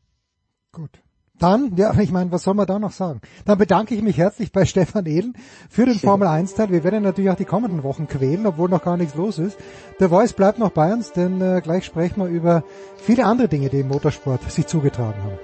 Gut. 0.71 1.01
Dann, 1.39 1.73
ja, 1.75 1.93
ich 1.99 2.11
meine, 2.11 2.31
was 2.31 2.43
soll 2.43 2.55
man 2.55 2.65
da 2.65 2.79
noch 2.79 2.91
sagen? 2.91 3.21
Dann 3.45 3.59
bedanke 3.59 3.93
ich 3.93 4.01
mich 4.01 4.17
herzlich 4.17 4.51
bei 4.51 4.65
Stefan 4.65 5.05
Ehlen 5.05 5.35
für 5.69 5.85
den 5.85 5.99
Formel 5.99 6.27
1 6.27 6.55
Teil. 6.55 6.71
Wir 6.71 6.83
werden 6.83 7.03
natürlich 7.03 7.29
auch 7.29 7.35
die 7.35 7.45
kommenden 7.45 7.83
Wochen 7.83 8.07
quälen, 8.07 8.47
obwohl 8.47 8.69
noch 8.69 8.83
gar 8.83 8.97
nichts 8.97 9.13
los 9.13 9.37
ist. 9.37 9.59
Der 9.99 10.09
Voice 10.09 10.33
bleibt 10.33 10.57
noch 10.57 10.71
bei 10.71 10.91
uns, 10.91 11.11
denn 11.11 11.39
äh, 11.39 11.61
gleich 11.61 11.85
sprechen 11.85 12.21
wir 12.21 12.27
über 12.27 12.63
viele 12.97 13.25
andere 13.25 13.47
Dinge, 13.47 13.69
die 13.69 13.81
im 13.81 13.87
Motorsport 13.87 14.49
sich 14.51 14.65
zugetragen 14.65 15.21
haben. 15.23 15.37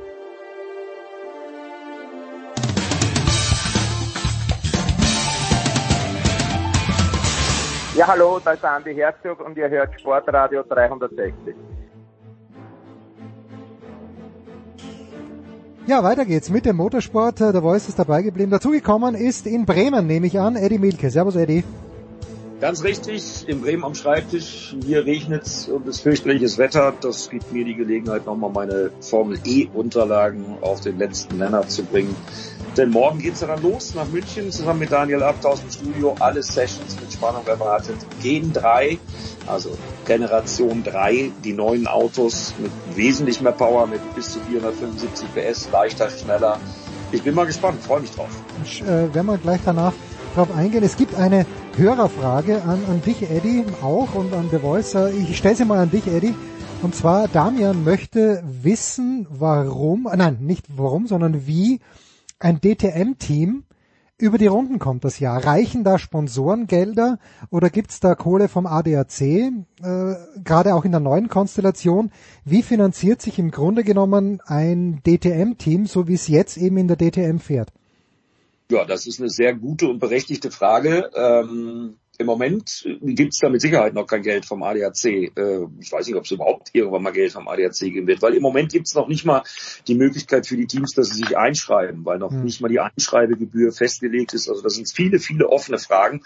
Ja, 7.96 8.08
hallo, 8.08 8.42
da 8.44 8.54
ist 8.54 8.66
Andi 8.66 8.96
Herzog 8.96 9.46
und 9.46 9.56
ihr 9.56 9.70
hört 9.70 10.00
Sportradio 10.00 10.64
360. 10.64 11.56
Ja, 15.86 16.02
weiter 16.02 16.24
geht's 16.24 16.50
mit 16.50 16.66
dem 16.66 16.78
Motorsport. 16.78 17.42
Der 17.42 17.62
Voice 17.62 17.90
ist 17.90 18.00
dabei 18.00 18.22
geblieben. 18.22 18.52
Dazugekommen 18.52 19.16
ist 19.16 19.46
in 19.46 19.66
Bremen, 19.66 20.08
nehme 20.08 20.28
ich 20.28 20.40
an, 20.40 20.56
Eddie 20.56 20.78
Milke. 20.80 21.10
Servus, 21.10 21.36
Eddie. 21.36 21.66
Ganz 22.64 22.82
richtig, 22.86 23.44
in 23.48 23.60
Bremen 23.60 23.84
am 23.84 23.94
Schreibtisch. 23.94 24.74
Hier 24.86 25.06
regnet's 25.06 25.68
und 25.68 25.86
es 25.86 26.00
fürchterliches 26.00 26.58
Wetter. 26.58 26.94
Das 27.02 27.30
gibt 27.30 27.52
mir 27.52 27.66
die 27.66 27.76
Gelegenheit, 27.76 28.26
nochmal 28.26 28.52
meine 28.52 28.90
Formel 29.02 29.38
E-Unterlagen 29.44 30.46
auf 30.62 30.80
den 30.80 30.98
letzten 30.98 31.40
Nenner 31.40 31.68
zu 31.68 31.84
bringen. 31.84 32.16
Denn 32.78 32.90
morgen 32.90 33.20
geht's 33.20 33.42
dann 33.42 33.62
los 33.62 33.94
nach 33.96 34.08
München 34.08 34.50
zusammen 34.50 34.80
mit 34.80 34.94
Daniel 34.94 35.24
Abt 35.24 35.44
dem 35.44 35.70
Studio. 35.70 36.16
Alle 36.22 36.42
Sessions 36.42 36.98
mit 37.02 37.12
Spannung 37.12 37.46
erwartet. 37.48 37.98
Gen 38.22 38.54
3, 38.54 38.98
also 39.46 39.72
Generation 40.06 40.86
3, 40.86 41.34
die 41.44 41.52
neuen 41.52 41.86
Autos 41.86 42.54
mit 42.60 42.72
wesentlich 42.96 43.42
mehr 43.42 43.52
Power, 43.52 43.88
mit 43.88 44.00
bis 44.16 44.32
zu 44.32 44.40
475 44.40 45.28
PS, 45.36 45.68
leichter, 45.70 46.10
schneller. 46.10 46.62
Ich 47.12 47.24
bin 47.24 47.36
mal 47.36 47.46
gespannt, 47.46 47.84
freue 47.84 48.00
mich 48.00 48.12
drauf. 48.12 48.30
Ich, 48.64 48.82
äh, 48.84 49.14
werden 49.14 49.26
wir 49.28 49.38
gleich 49.38 49.60
danach 49.66 49.92
drauf 50.34 50.48
eingehen. 50.56 50.84
Es 50.84 50.96
gibt 50.96 51.16
eine 51.16 51.46
Hörerfrage 51.76 52.62
an, 52.62 52.86
an 52.88 53.02
dich, 53.02 53.30
Eddie, 53.32 53.66
auch 53.82 54.14
und 54.14 54.32
an 54.34 54.48
The 54.52 54.60
Voice. 54.60 54.96
Ich 55.18 55.36
stelle 55.36 55.56
sie 55.56 55.66
mal 55.66 55.80
an 55.80 55.90
dich, 55.90 56.06
Eddie. 56.06 56.36
Und 56.84 56.94
zwar, 56.94 57.28
Damian 57.28 57.84
möchte 57.84 58.44
wissen, 58.46 59.26
warum, 59.32 60.08
nein, 60.16 60.38
nicht 60.42 60.66
warum, 60.78 61.08
sondern 61.08 61.48
wie 61.48 61.80
ein 62.40 62.62
DTM-Team 62.62 63.64
über 64.20 64.38
die 64.38 64.46
Runden 64.46 64.78
kommt 64.78 65.04
das 65.04 65.18
Jahr. 65.18 65.44
Reichen 65.44 65.84
da 65.84 65.98
Sponsorengelder 65.98 67.18
oder 67.50 67.72
gibt's 67.72 68.00
da 68.00 68.14
Kohle 68.14 68.50
vom 68.50 68.68
ADAC, 68.68 69.22
äh, 69.22 69.52
gerade 70.44 70.76
auch 70.76 70.86
in 70.86 70.92
der 70.92 71.02
neuen 71.02 71.28
Konstellation? 71.28 72.12
Wie 72.46 72.62
finanziert 72.62 73.20
sich 73.22 73.40
im 73.40 73.50
Grunde 73.50 73.84
genommen 73.84 74.42
ein 74.46 75.02
DTM-Team, 75.08 75.88
so 75.88 76.08
wie 76.08 76.14
es 76.14 76.28
jetzt 76.28 76.58
eben 76.58 76.78
in 76.78 76.88
der 76.88 76.98
DTM 76.98 77.40
fährt? 77.40 77.74
Ja, 78.70 78.86
das 78.86 79.08
ist 79.08 79.20
eine 79.20 79.30
sehr 79.30 79.54
gute 79.54 79.88
und 79.88 80.00
berechtigte 80.00 80.52
Frage. 80.52 81.12
Ähm, 81.16 81.98
im 82.20 82.28
Moment 82.28 82.88
gibt 83.02 83.34
es 83.34 83.40
da 83.40 83.50
mit 83.50 83.62
Sicherheit 83.62 83.96
noch 83.96 84.06
kein 84.06 84.22
Geld 84.22 84.46
vom 84.46 84.62
ADAC. 84.62 85.06
Äh, 85.06 85.68
ich 85.80 85.92
weiß 85.92 86.06
nicht, 86.06 86.16
ob 86.16 86.26
es 86.26 86.32
überhaupt 86.32 86.70
irgendwann 86.74 87.02
mal 87.02 87.12
Geld 87.12 87.32
vom 87.32 87.48
ADAC 87.48 87.80
geben 87.80 88.06
wird, 88.06 88.22
weil 88.22 88.36
im 88.36 88.44
Moment 88.44 88.72
gibt 88.72 88.88
es 88.88 88.94
noch 88.94 89.08
nicht 89.08 89.26
mal 89.26 89.42
die 89.88 89.96
Möglichkeit 89.96 90.46
für 90.46 90.56
die 90.56 90.68
Teams, 90.68 90.94
dass 90.94 91.10
sie 91.10 91.24
sich 91.24 91.36
einschreiben, 91.36 92.06
weil 92.06 92.20
noch 92.20 92.32
mhm. 92.32 92.44
nicht 92.44 92.62
mal 92.62 92.68
die 92.68 92.80
Einschreibegebühr 92.80 93.72
festgelegt 93.72 94.34
ist. 94.34 94.48
Also 94.48 94.62
das 94.62 94.76
sind 94.76 94.92
viele, 94.94 95.20
viele 95.20 95.50
offene 95.50 95.80
Fragen. 95.80 96.22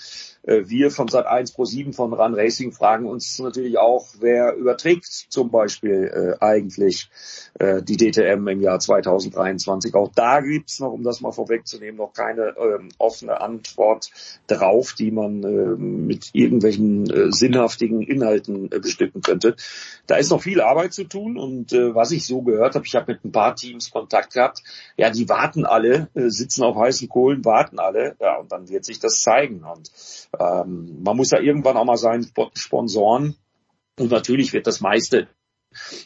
Äh, 0.48 0.70
wir 0.70 0.90
von 0.90 1.08
Sat1 1.08 1.54
Pro 1.54 1.66
7 1.66 1.94
von 1.94 2.14
Run 2.14 2.34
Racing 2.34 2.72
fragen 2.72 3.06
uns 3.06 3.38
natürlich 3.40 3.78
auch, 3.78 4.08
wer 4.20 4.56
überträgt 4.56 5.06
zum 5.06 5.52
Beispiel 5.52 6.38
äh, 6.40 6.44
eigentlich 6.44 7.10
äh, 7.60 7.84
die 7.84 7.98
DTM 7.98 8.48
im 8.48 8.62
Jahr 8.62 8.80
2023. 8.80 9.94
Auch 9.94 10.12
da 10.16 10.42
gibt's 10.42 10.80
noch, 10.80 10.92
um 10.92 11.04
das 11.04 11.22
mal 11.22 11.32
vorwegzunehmen, 11.32 11.98
noch 11.98 12.14
keine 12.14 12.56
ähm, 12.58 12.90
offene 12.98 13.42
Antwort 13.42 14.10
drauf, 14.48 14.94
die 14.94 15.12
man 15.12 15.44
äh, 15.44 15.76
mit 15.78 16.30
irgendwelchen 16.34 17.10
äh, 17.10 17.32
sinnhaftigen 17.32 18.02
Inhalten 18.02 18.72
äh, 18.72 18.80
bestücken 18.80 19.22
könnte. 19.22 19.56
Da 20.08 20.16
ist 20.16 20.32
noch 20.32 20.42
viel 20.42 20.62
Arbeit 20.62 20.94
zu 20.94 21.04
tun 21.04 21.38
und 21.38 21.74
äh, 21.74 21.94
was 21.94 22.12
ich 22.12 22.26
so 22.26 22.42
gehört 22.42 22.76
habe, 22.76 22.86
ich 22.86 22.96
habe 22.96 23.14
mit 23.14 23.26
ein 23.26 23.32
paar 23.32 23.56
Teams 23.56 23.92
Kontakt 23.92 24.34
gehabt, 24.34 24.64
ja, 24.96 25.10
die 25.10 25.28
warten 25.28 25.66
alle, 25.66 26.08
äh, 26.14 26.30
sitzen 26.30 26.64
auf 26.64 26.78
heißen 26.78 27.10
Kohlen, 27.10 27.44
warten 27.44 27.80
alle, 27.80 28.16
ja, 28.22 28.38
und 28.38 28.52
dann 28.52 28.70
wird 28.70 28.86
sich 28.86 29.00
das 29.00 29.22
zeigen. 29.22 29.64
Und 29.64 29.92
ähm, 30.40 31.02
man 31.04 31.18
muss 31.18 31.32
ja 31.32 31.40
irgendwann 31.40 31.78
auch 31.78 31.86
mal 31.86 31.98
seinen 31.98 32.28
Sponsoren 32.54 33.36
und 34.00 34.12
natürlich 34.12 34.54
wird 34.54 34.68
das 34.68 34.82
meiste 34.82 35.28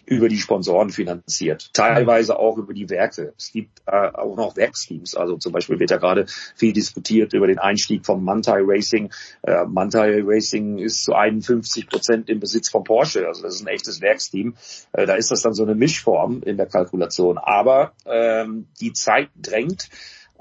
über 0.05 0.27
die 0.27 0.37
Sponsoren 0.37 0.89
finanziert, 0.89 1.73
teilweise 1.73 2.37
auch 2.37 2.57
über 2.57 2.73
die 2.73 2.89
Werke. 2.89 3.33
Es 3.37 3.51
gibt 3.51 3.81
äh, 3.85 4.09
auch 4.13 4.35
noch 4.35 4.55
Werksteams, 4.55 5.15
also 5.15 5.37
zum 5.37 5.53
Beispiel 5.53 5.79
wird 5.79 5.91
ja 5.91 5.97
gerade 5.97 6.25
viel 6.55 6.73
diskutiert 6.73 7.33
über 7.33 7.47
den 7.47 7.59
Einstieg 7.59 8.05
von 8.05 8.23
Mantai 8.23 8.61
Racing. 8.63 9.11
Äh, 9.43 9.65
Mantai 9.65 10.21
Racing 10.23 10.79
ist 10.79 11.03
zu 11.03 11.13
51 11.13 11.87
Prozent 11.87 12.29
im 12.29 12.39
Besitz 12.39 12.69
von 12.69 12.83
Porsche, 12.83 13.27
also 13.27 13.43
das 13.43 13.55
ist 13.55 13.61
ein 13.61 13.67
echtes 13.67 14.01
Werksteam. 14.01 14.55
Äh, 14.93 15.05
da 15.05 15.15
ist 15.15 15.31
das 15.31 15.41
dann 15.41 15.53
so 15.53 15.63
eine 15.63 15.75
Mischform 15.75 16.41
in 16.43 16.57
der 16.57 16.67
Kalkulation. 16.67 17.37
Aber 17.37 17.93
ähm, 18.05 18.67
die 18.79 18.93
Zeit 18.93 19.29
drängt. 19.35 19.89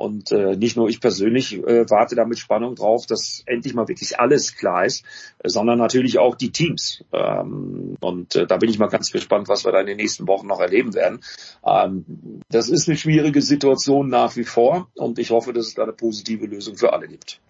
Und 0.00 0.32
äh, 0.32 0.56
nicht 0.56 0.78
nur 0.78 0.88
ich 0.88 0.98
persönlich 0.98 1.58
äh, 1.58 1.84
warte 1.90 2.14
da 2.14 2.24
mit 2.24 2.38
Spannung 2.38 2.74
drauf, 2.74 3.04
dass 3.04 3.42
endlich 3.44 3.74
mal 3.74 3.86
wirklich 3.86 4.18
alles 4.18 4.56
klar 4.56 4.86
ist, 4.86 5.04
sondern 5.44 5.78
natürlich 5.78 6.18
auch 6.18 6.36
die 6.36 6.52
Teams. 6.52 7.04
Ähm, 7.12 7.96
und 8.00 8.34
äh, 8.34 8.46
da 8.46 8.56
bin 8.56 8.70
ich 8.70 8.78
mal 8.78 8.86
ganz 8.86 9.12
gespannt, 9.12 9.48
was 9.48 9.66
wir 9.66 9.72
da 9.72 9.80
in 9.80 9.86
den 9.86 9.98
nächsten 9.98 10.26
Wochen 10.26 10.46
noch 10.46 10.58
erleben 10.58 10.94
werden. 10.94 11.20
Ähm, 11.66 12.40
das 12.48 12.70
ist 12.70 12.88
eine 12.88 12.96
schwierige 12.96 13.42
Situation 13.42 14.08
nach 14.08 14.36
wie 14.36 14.44
vor 14.44 14.88
und 14.94 15.18
ich 15.18 15.32
hoffe, 15.32 15.52
dass 15.52 15.66
es 15.66 15.74
da 15.74 15.82
eine 15.82 15.92
positive 15.92 16.46
Lösung 16.46 16.78
für 16.78 16.94
alle 16.94 17.06
gibt. 17.06 17.42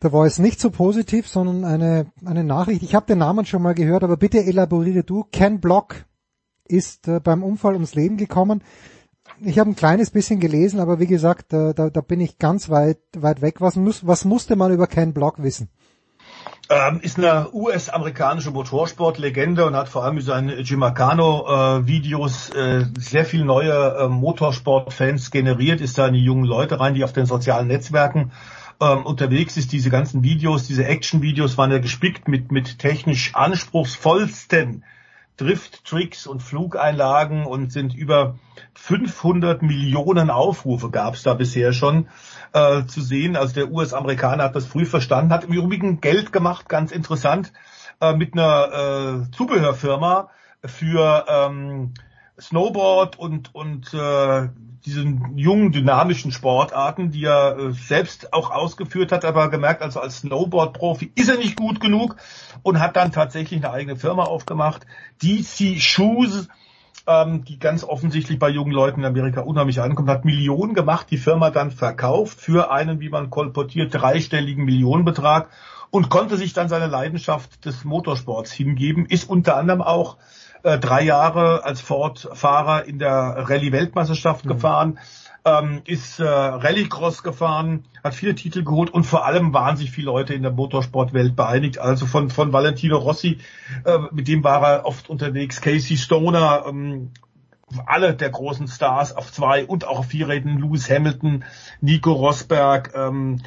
Da 0.00 0.12
war 0.12 0.26
es 0.26 0.40
nicht 0.40 0.58
so 0.58 0.70
positiv, 0.70 1.28
sondern 1.28 1.64
eine, 1.64 2.06
eine 2.24 2.42
Nachricht. 2.42 2.82
Ich 2.82 2.96
habe 2.96 3.06
den 3.06 3.18
Namen 3.18 3.46
schon 3.46 3.62
mal 3.62 3.74
gehört, 3.74 4.02
aber 4.02 4.16
bitte 4.16 4.38
elaboriere 4.44 5.04
du. 5.04 5.22
Ken 5.30 5.60
Block 5.60 6.04
ist 6.66 7.06
äh, 7.06 7.20
beim 7.20 7.44
Unfall 7.44 7.74
ums 7.74 7.94
Leben 7.94 8.16
gekommen 8.16 8.64
ich 9.44 9.58
habe 9.58 9.70
ein 9.70 9.76
kleines 9.76 10.10
bisschen 10.10 10.40
gelesen, 10.40 10.80
aber 10.80 11.00
wie 11.00 11.06
gesagt, 11.06 11.52
da, 11.52 11.72
da, 11.72 12.00
bin 12.00 12.20
ich 12.20 12.38
ganz 12.38 12.70
weit, 12.70 12.98
weit 13.16 13.42
weg. 13.42 13.60
Was, 13.60 13.76
muss, 13.76 14.06
was 14.06 14.24
musste 14.24 14.56
man 14.56 14.72
über 14.72 14.86
Ken 14.86 15.12
Block 15.12 15.42
wissen? 15.42 15.68
Ähm, 16.70 17.00
ist 17.02 17.18
eine 17.18 17.52
US-amerikanische 17.52 18.50
Motorsportlegende 18.50 19.66
und 19.66 19.76
hat 19.76 19.88
vor 19.88 20.04
allem 20.04 20.14
mit 20.14 20.24
seinen 20.24 20.62
Gimacano-Videos 20.62 22.50
äh, 22.50 22.78
äh, 22.78 22.84
sehr 22.98 23.24
viel 23.24 23.44
neue 23.44 23.72
äh, 23.72 24.08
Motorsport-Fans 24.08 25.30
generiert, 25.30 25.80
ist 25.80 25.98
da 25.98 26.06
in 26.06 26.14
die 26.14 26.24
jungen 26.24 26.44
Leute 26.44 26.80
rein, 26.80 26.94
die 26.94 27.04
auf 27.04 27.12
den 27.12 27.26
sozialen 27.26 27.66
Netzwerken 27.66 28.32
ähm, 28.80 29.04
unterwegs 29.04 29.56
ist. 29.56 29.72
Diese 29.72 29.90
ganzen 29.90 30.22
Videos, 30.22 30.66
diese 30.66 30.86
Action-Videos 30.86 31.58
waren 31.58 31.72
ja 31.72 31.78
gespickt 31.78 32.28
mit, 32.28 32.52
mit 32.52 32.78
technisch 32.78 33.34
anspruchsvollsten 33.34 34.84
Drift-Tricks 35.36 36.26
und 36.26 36.42
Flugeinlagen 36.42 37.46
und 37.46 37.72
sind 37.72 37.94
über 37.94 38.38
500 38.74 39.62
Millionen 39.62 40.30
Aufrufe 40.30 40.90
gab 40.90 41.14
es 41.14 41.22
da 41.22 41.34
bisher 41.34 41.72
schon 41.72 42.08
äh, 42.52 42.84
zu 42.84 43.00
sehen. 43.00 43.36
Also 43.36 43.54
der 43.54 43.70
US-Amerikaner 43.70 44.44
hat 44.44 44.56
das 44.56 44.66
früh 44.66 44.84
verstanden, 44.84 45.32
hat 45.32 45.44
im 45.44 45.52
Übrigen 45.52 46.00
Geld 46.00 46.32
gemacht, 46.32 46.68
ganz 46.68 46.92
interessant, 46.92 47.52
äh, 48.00 48.14
mit 48.14 48.34
einer 48.34 49.26
äh, 49.26 49.30
Zubehörfirma 49.30 50.30
für 50.64 51.24
ähm, 51.28 51.94
Snowboard 52.42 53.18
und, 53.18 53.54
und 53.54 53.94
äh, 53.94 54.48
diesen 54.84 55.38
jungen, 55.38 55.70
dynamischen 55.70 56.32
Sportarten, 56.32 57.10
die 57.10 57.24
er 57.24 57.56
äh, 57.56 57.72
selbst 57.72 58.32
auch 58.32 58.50
ausgeführt 58.50 59.12
hat, 59.12 59.24
aber 59.24 59.48
gemerkt, 59.48 59.82
also 59.82 60.00
als 60.00 60.18
Snowboard-Profi 60.18 61.12
ist 61.14 61.28
er 61.28 61.36
nicht 61.36 61.56
gut 61.56 61.80
genug 61.80 62.16
und 62.62 62.80
hat 62.80 62.96
dann 62.96 63.12
tatsächlich 63.12 63.64
eine 63.64 63.72
eigene 63.72 63.96
Firma 63.96 64.24
aufgemacht, 64.24 64.86
DC 65.22 65.80
Shoes, 65.80 66.48
ähm, 67.06 67.44
die 67.44 67.58
ganz 67.58 67.84
offensichtlich 67.84 68.38
bei 68.38 68.48
jungen 68.48 68.72
Leuten 68.72 69.00
in 69.00 69.06
Amerika 69.06 69.42
unheimlich 69.42 69.80
ankommt, 69.80 70.08
hat 70.08 70.24
Millionen 70.24 70.74
gemacht, 70.74 71.08
die 71.10 71.18
Firma 71.18 71.50
dann 71.50 71.70
verkauft 71.70 72.40
für 72.40 72.72
einen, 72.72 73.00
wie 73.00 73.08
man 73.08 73.30
kolportiert, 73.30 73.94
dreistelligen 73.94 74.64
Millionenbetrag 74.64 75.48
und 75.90 76.08
konnte 76.08 76.36
sich 76.36 76.54
dann 76.54 76.68
seine 76.68 76.86
Leidenschaft 76.86 77.64
des 77.66 77.84
Motorsports 77.84 78.50
hingeben, 78.50 79.06
ist 79.06 79.28
unter 79.28 79.56
anderem 79.56 79.82
auch 79.82 80.16
äh, 80.62 80.78
drei 80.78 81.02
Jahre 81.02 81.64
als 81.64 81.80
Ford-Fahrer 81.80 82.84
in 82.84 82.98
der 82.98 83.10
Rallye-Weltmeisterschaft 83.48 84.44
mhm. 84.44 84.48
gefahren, 84.48 84.98
ähm, 85.44 85.82
ist 85.84 86.20
äh, 86.20 86.24
Rallycross 86.24 87.22
gefahren, 87.22 87.84
hat 88.04 88.14
viele 88.14 88.34
Titel 88.34 88.62
geholt 88.62 88.90
und 88.90 89.04
vor 89.04 89.26
allem 89.26 89.52
waren 89.52 89.76
sich 89.76 89.90
viele 89.90 90.06
Leute 90.06 90.34
in 90.34 90.42
der 90.42 90.52
Motorsportwelt 90.52 91.34
beeinigt. 91.34 91.78
Also 91.78 92.06
von, 92.06 92.30
von 92.30 92.52
Valentino 92.52 92.96
Rossi, 92.96 93.38
äh, 93.84 93.98
mit 94.12 94.28
dem 94.28 94.44
war 94.44 94.62
er 94.62 94.86
oft 94.86 95.10
unterwegs, 95.10 95.60
Casey 95.60 95.96
Stoner, 95.96 96.64
ähm, 96.68 97.10
alle 97.86 98.14
der 98.14 98.30
großen 98.30 98.68
Stars 98.68 99.16
auf 99.16 99.32
zwei 99.32 99.64
und 99.64 99.86
auch 99.86 100.00
auf 100.00 100.06
vier 100.06 100.28
Rädern, 100.28 100.58
Lewis 100.58 100.90
Hamilton, 100.90 101.44
Nico 101.80 102.12
Rosberg, 102.12 102.92
ähm, 102.94 103.40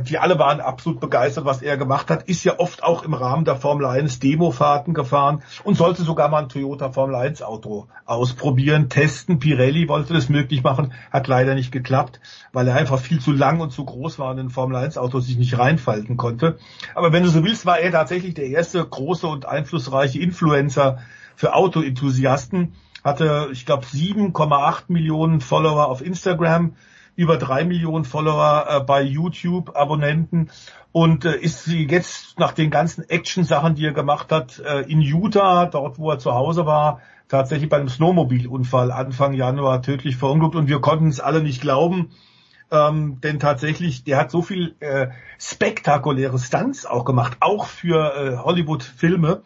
die 0.00 0.18
alle 0.18 0.38
waren 0.38 0.60
absolut 0.60 1.00
begeistert, 1.00 1.46
was 1.46 1.62
er 1.62 1.76
gemacht 1.76 2.10
hat, 2.10 2.24
ist 2.24 2.44
ja 2.44 2.58
oft 2.58 2.82
auch 2.82 3.02
im 3.02 3.14
Rahmen 3.14 3.44
der 3.44 3.56
Formel 3.56 3.86
1 3.86 4.18
Demofahrten 4.18 4.92
gefahren 4.92 5.42
und 5.64 5.76
sollte 5.76 6.02
sogar 6.02 6.28
mal 6.28 6.42
ein 6.42 6.48
Toyota 6.48 6.92
Formel 6.92 7.14
1 7.14 7.42
Auto 7.42 7.86
ausprobieren, 8.04 8.90
testen. 8.90 9.38
Pirelli 9.38 9.88
wollte 9.88 10.12
das 10.12 10.28
möglich 10.28 10.62
machen, 10.62 10.92
hat 11.10 11.28
leider 11.28 11.54
nicht 11.54 11.72
geklappt, 11.72 12.20
weil 12.52 12.68
er 12.68 12.76
einfach 12.76 12.98
viel 12.98 13.20
zu 13.20 13.32
lang 13.32 13.60
und 13.60 13.72
zu 13.72 13.84
groß 13.84 14.18
war 14.18 14.32
und 14.32 14.38
in 14.38 14.50
Formel 14.50 14.76
1 14.76 14.98
Auto 14.98 15.20
sich 15.20 15.38
nicht 15.38 15.58
reinfalten 15.58 16.18
konnte. 16.18 16.58
Aber 16.94 17.12
wenn 17.12 17.22
du 17.22 17.30
so 17.30 17.42
willst, 17.42 17.64
war 17.64 17.78
er 17.78 17.90
tatsächlich 17.90 18.34
der 18.34 18.48
erste 18.48 18.84
große 18.84 19.26
und 19.26 19.46
einflussreiche 19.46 20.20
Influencer 20.20 20.98
für 21.36 21.54
Autoenthusiasten, 21.54 22.74
hatte, 23.02 23.48
ich 23.52 23.64
glaube, 23.64 23.86
7,8 23.86 24.84
Millionen 24.88 25.40
Follower 25.40 25.86
auf 25.86 26.04
Instagram, 26.04 26.74
über 27.16 27.38
drei 27.38 27.64
Millionen 27.64 28.04
Follower 28.04 28.66
äh, 28.68 28.80
bei 28.80 29.02
YouTube, 29.02 29.74
Abonnenten 29.74 30.50
und 30.92 31.24
äh, 31.24 31.36
ist 31.36 31.64
sie 31.64 31.86
jetzt 31.86 32.38
nach 32.38 32.52
den 32.52 32.70
ganzen 32.70 33.08
Action-Sachen, 33.08 33.74
die 33.74 33.86
er 33.86 33.92
gemacht 33.92 34.30
hat, 34.30 34.58
äh, 34.60 34.82
in 34.82 35.00
Utah, 35.00 35.66
dort 35.66 35.98
wo 35.98 36.10
er 36.10 36.18
zu 36.18 36.32
Hause 36.32 36.66
war, 36.66 37.00
tatsächlich 37.28 37.68
bei 37.68 37.78
einem 37.78 37.88
Snowmobilunfall 37.88 38.92
Anfang 38.92 39.32
Januar 39.32 39.82
tödlich 39.82 40.16
verunglückt 40.16 40.54
und 40.54 40.68
wir 40.68 40.80
konnten 40.80 41.08
es 41.08 41.20
alle 41.20 41.42
nicht 41.42 41.60
glauben. 41.60 42.10
Ähm, 42.70 43.20
denn 43.20 43.38
tatsächlich, 43.38 44.02
der 44.04 44.18
hat 44.18 44.30
so 44.30 44.42
viel 44.42 44.74
äh, 44.80 45.08
spektakuläre 45.38 46.38
Stunts 46.38 46.84
auch 46.84 47.04
gemacht, 47.04 47.36
auch 47.40 47.66
für 47.66 48.14
äh, 48.14 48.36
Hollywood-Filme, 48.38 49.42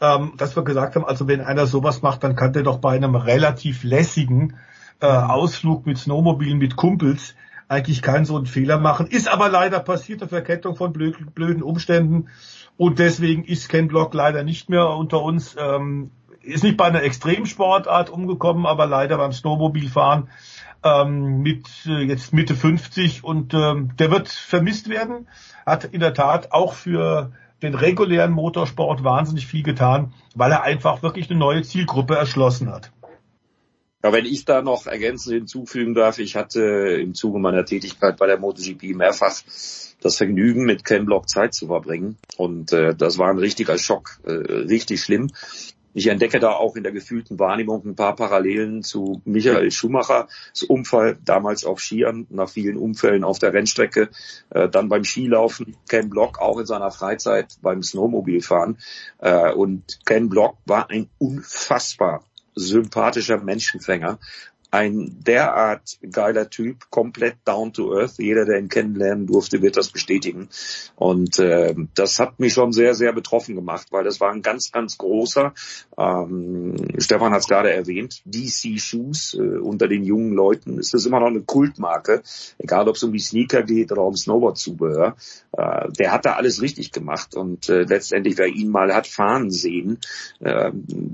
ähm, 0.00 0.34
dass 0.36 0.56
wir 0.56 0.62
gesagt 0.62 0.94
haben, 0.94 1.04
also 1.04 1.26
wenn 1.26 1.40
einer 1.40 1.66
sowas 1.66 2.00
macht, 2.02 2.22
dann 2.22 2.36
kann 2.36 2.52
der 2.52 2.62
doch 2.62 2.78
bei 2.78 2.94
einem 2.94 3.16
relativ 3.16 3.82
lässigen 3.82 4.56
äh, 5.00 5.06
Ausflug 5.06 5.86
mit 5.86 5.98
Snowmobilen 5.98 6.58
mit 6.58 6.76
Kumpels 6.76 7.34
eigentlich 7.68 8.02
keinen 8.02 8.24
so 8.24 8.36
einen 8.36 8.46
Fehler 8.46 8.78
machen. 8.78 9.06
Ist 9.06 9.28
aber 9.28 9.48
leider 9.48 9.78
passiert, 9.78 10.22
auf 10.22 10.30
Verkettung 10.30 10.74
von 10.74 10.92
blöd, 10.92 11.34
blöden 11.34 11.62
Umständen. 11.62 12.28
Und 12.76 12.98
deswegen 12.98 13.44
ist 13.44 13.68
Ken 13.68 13.86
Block 13.86 14.12
leider 14.12 14.42
nicht 14.42 14.68
mehr 14.68 14.88
unter 14.88 15.22
uns. 15.22 15.56
Ähm, 15.58 16.10
ist 16.42 16.64
nicht 16.64 16.76
bei 16.76 16.86
einer 16.86 17.02
Extremsportart 17.02 18.10
umgekommen, 18.10 18.66
aber 18.66 18.86
leider 18.86 19.18
beim 19.18 19.32
Snowmobilfahren 19.32 20.28
ähm, 20.82 21.42
mit 21.42 21.66
äh, 21.86 22.02
jetzt 22.02 22.32
Mitte 22.32 22.56
50 22.56 23.22
und 23.22 23.54
ähm, 23.54 23.92
der 23.98 24.10
wird 24.10 24.28
vermisst 24.28 24.88
werden. 24.88 25.28
Hat 25.64 25.84
in 25.84 26.00
der 26.00 26.14
Tat 26.14 26.52
auch 26.52 26.72
für 26.72 27.32
den 27.62 27.74
regulären 27.74 28.32
Motorsport 28.32 29.04
wahnsinnig 29.04 29.46
viel 29.46 29.62
getan, 29.62 30.12
weil 30.34 30.50
er 30.50 30.62
einfach 30.62 31.02
wirklich 31.02 31.30
eine 31.30 31.38
neue 31.38 31.62
Zielgruppe 31.62 32.16
erschlossen 32.16 32.72
hat. 32.72 32.90
Ja, 34.02 34.12
wenn 34.12 34.24
ich 34.24 34.46
da 34.46 34.62
noch 34.62 34.86
ergänzend 34.86 35.34
hinzufügen 35.34 35.94
darf, 35.94 36.18
ich 36.18 36.34
hatte 36.34 36.62
im 37.00 37.14
Zuge 37.14 37.38
meiner 37.38 37.66
Tätigkeit 37.66 38.16
bei 38.16 38.26
der 38.26 38.38
MotoGP 38.38 38.94
mehrfach 38.94 39.42
das 40.00 40.16
Vergnügen, 40.16 40.64
mit 40.64 40.84
Ken 40.86 41.04
Block 41.04 41.28
Zeit 41.28 41.52
zu 41.52 41.66
verbringen. 41.66 42.16
Und 42.38 42.72
äh, 42.72 42.94
das 42.94 43.18
war 43.18 43.28
ein 43.28 43.38
richtiger 43.38 43.76
Schock, 43.76 44.18
äh, 44.24 44.30
richtig 44.30 45.02
schlimm. 45.02 45.30
Ich 45.92 46.06
entdecke 46.06 46.38
da 46.38 46.52
auch 46.52 46.76
in 46.76 46.84
der 46.84 46.92
gefühlten 46.92 47.38
Wahrnehmung 47.38 47.84
ein 47.84 47.96
paar 47.96 48.14
Parallelen 48.14 48.82
zu 48.82 49.20
Michael 49.24 49.72
Schumachers 49.72 50.62
Unfall, 50.68 51.18
damals 51.24 51.64
auf 51.64 51.80
Skiern, 51.80 52.26
nach 52.30 52.48
vielen 52.48 52.76
Unfällen 52.76 53.24
auf 53.24 53.40
der 53.40 53.52
Rennstrecke, 53.52 54.08
äh, 54.50 54.68
dann 54.68 54.88
beim 54.88 55.04
Skilaufen, 55.04 55.76
Ken 55.88 56.08
Block 56.08 56.38
auch 56.38 56.58
in 56.58 56.66
seiner 56.66 56.90
Freizeit 56.92 57.58
beim 57.60 57.82
Snowmobilfahren. 57.82 58.78
Äh, 59.18 59.52
und 59.52 59.98
Ken 60.06 60.28
Block 60.28 60.56
war 60.64 60.88
ein 60.88 61.10
unfassbar 61.18 62.24
sympathischer 62.56 63.38
Menschenfänger 63.38 64.18
ein 64.70 65.16
derart 65.20 65.98
geiler 66.10 66.48
Typ, 66.50 66.90
komplett 66.90 67.36
down 67.44 67.72
to 67.72 67.94
earth. 67.94 68.18
Jeder, 68.18 68.44
der 68.44 68.58
ihn 68.58 68.68
kennenlernen 68.68 69.26
durfte, 69.26 69.62
wird 69.62 69.76
das 69.76 69.90
bestätigen. 69.90 70.48
Und 70.96 71.38
äh, 71.38 71.74
das 71.94 72.18
hat 72.20 72.38
mich 72.40 72.54
schon 72.54 72.72
sehr, 72.72 72.94
sehr 72.94 73.12
betroffen 73.12 73.54
gemacht, 73.54 73.88
weil 73.90 74.04
das 74.04 74.20
war 74.20 74.30
ein 74.32 74.42
ganz, 74.42 74.70
ganz 74.72 74.98
großer, 74.98 75.52
ähm, 75.98 76.76
Stefan 76.98 77.32
hat 77.32 77.40
es 77.40 77.48
gerade 77.48 77.72
erwähnt, 77.72 78.22
DC 78.24 78.80
Shoes 78.80 79.34
äh, 79.34 79.58
unter 79.58 79.88
den 79.88 80.04
jungen 80.04 80.32
Leuten 80.32 80.78
ist 80.78 80.94
das 80.94 81.06
immer 81.06 81.20
noch 81.20 81.26
eine 81.26 81.42
Kultmarke, 81.42 82.22
egal 82.58 82.88
ob 82.88 82.96
es 82.96 83.02
um 83.02 83.12
die 83.12 83.18
Sneaker 83.18 83.62
geht 83.62 83.92
oder 83.92 84.02
um 84.02 84.16
Snowboard-Zubehör. 84.16 85.16
Äh, 85.52 85.92
der 85.92 86.12
hat 86.12 86.24
da 86.24 86.34
alles 86.34 86.62
richtig 86.62 86.92
gemacht 86.92 87.34
und 87.34 87.68
äh, 87.68 87.82
letztendlich, 87.82 88.38
wer 88.38 88.46
ihn 88.46 88.68
mal 88.68 88.94
hat 88.94 89.06
fahren 89.06 89.50
sehen, 89.50 89.98
äh, 90.40 90.70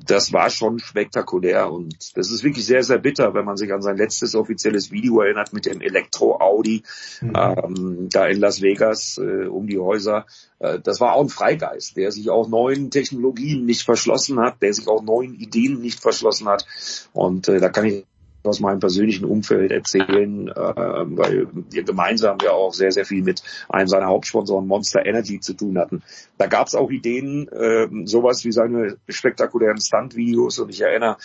das 0.06 0.32
war 0.32 0.50
schon 0.50 0.78
spektakulär 0.78 1.72
und 1.72 2.16
das 2.16 2.30
ist 2.30 2.44
wirklich 2.44 2.66
sehr, 2.66 2.82
sehr 2.82 2.98
bitter, 2.98 3.34
wenn 3.34 3.45
man 3.46 3.56
sich 3.56 3.72
an 3.72 3.80
sein 3.80 3.96
letztes 3.96 4.34
offizielles 4.34 4.90
Video 4.90 5.20
erinnert 5.20 5.52
mit 5.52 5.64
dem 5.64 5.80
Elektro-Audi 5.80 6.82
mhm. 7.22 7.32
ähm, 7.34 8.08
da 8.10 8.26
in 8.26 8.40
Las 8.40 8.60
Vegas 8.60 9.18
äh, 9.18 9.46
um 9.46 9.66
die 9.66 9.78
Häuser. 9.78 10.26
Äh, 10.58 10.80
das 10.80 11.00
war 11.00 11.14
auch 11.14 11.22
ein 11.22 11.28
Freigeist, 11.30 11.96
der 11.96 12.12
sich 12.12 12.28
auch 12.28 12.48
neuen 12.48 12.90
Technologien 12.90 13.64
nicht 13.64 13.82
verschlossen 13.82 14.38
hat, 14.40 14.60
der 14.60 14.74
sich 14.74 14.88
auch 14.88 15.02
neuen 15.02 15.34
Ideen 15.34 15.80
nicht 15.80 16.00
verschlossen 16.00 16.48
hat. 16.48 16.66
Und 17.12 17.48
äh, 17.48 17.60
da 17.60 17.70
kann 17.70 17.86
ich 17.86 18.04
aus 18.46 18.60
meinem 18.60 18.80
persönlichen 18.80 19.24
Umfeld 19.24 19.72
erzählen, 19.72 20.48
äh, 20.48 20.52
weil 20.54 21.48
wir 21.70 21.82
gemeinsam 21.82 22.38
ja 22.42 22.52
auch 22.52 22.72
sehr, 22.72 22.92
sehr 22.92 23.04
viel 23.04 23.22
mit 23.22 23.42
einem 23.68 23.88
seiner 23.88 24.06
Hauptsponsoren 24.06 24.66
Monster 24.66 25.04
Energy 25.04 25.40
zu 25.40 25.54
tun 25.54 25.78
hatten. 25.78 26.02
Da 26.38 26.46
gab 26.46 26.66
es 26.66 26.74
auch 26.74 26.90
Ideen, 26.90 27.48
äh, 27.48 27.88
sowas 28.04 28.44
wie 28.44 28.52
seine 28.52 28.96
spektakulären 29.08 29.80
Stunt-Videos 29.80 30.58
und 30.58 30.70
ich 30.70 30.80
erinnere 30.80 31.16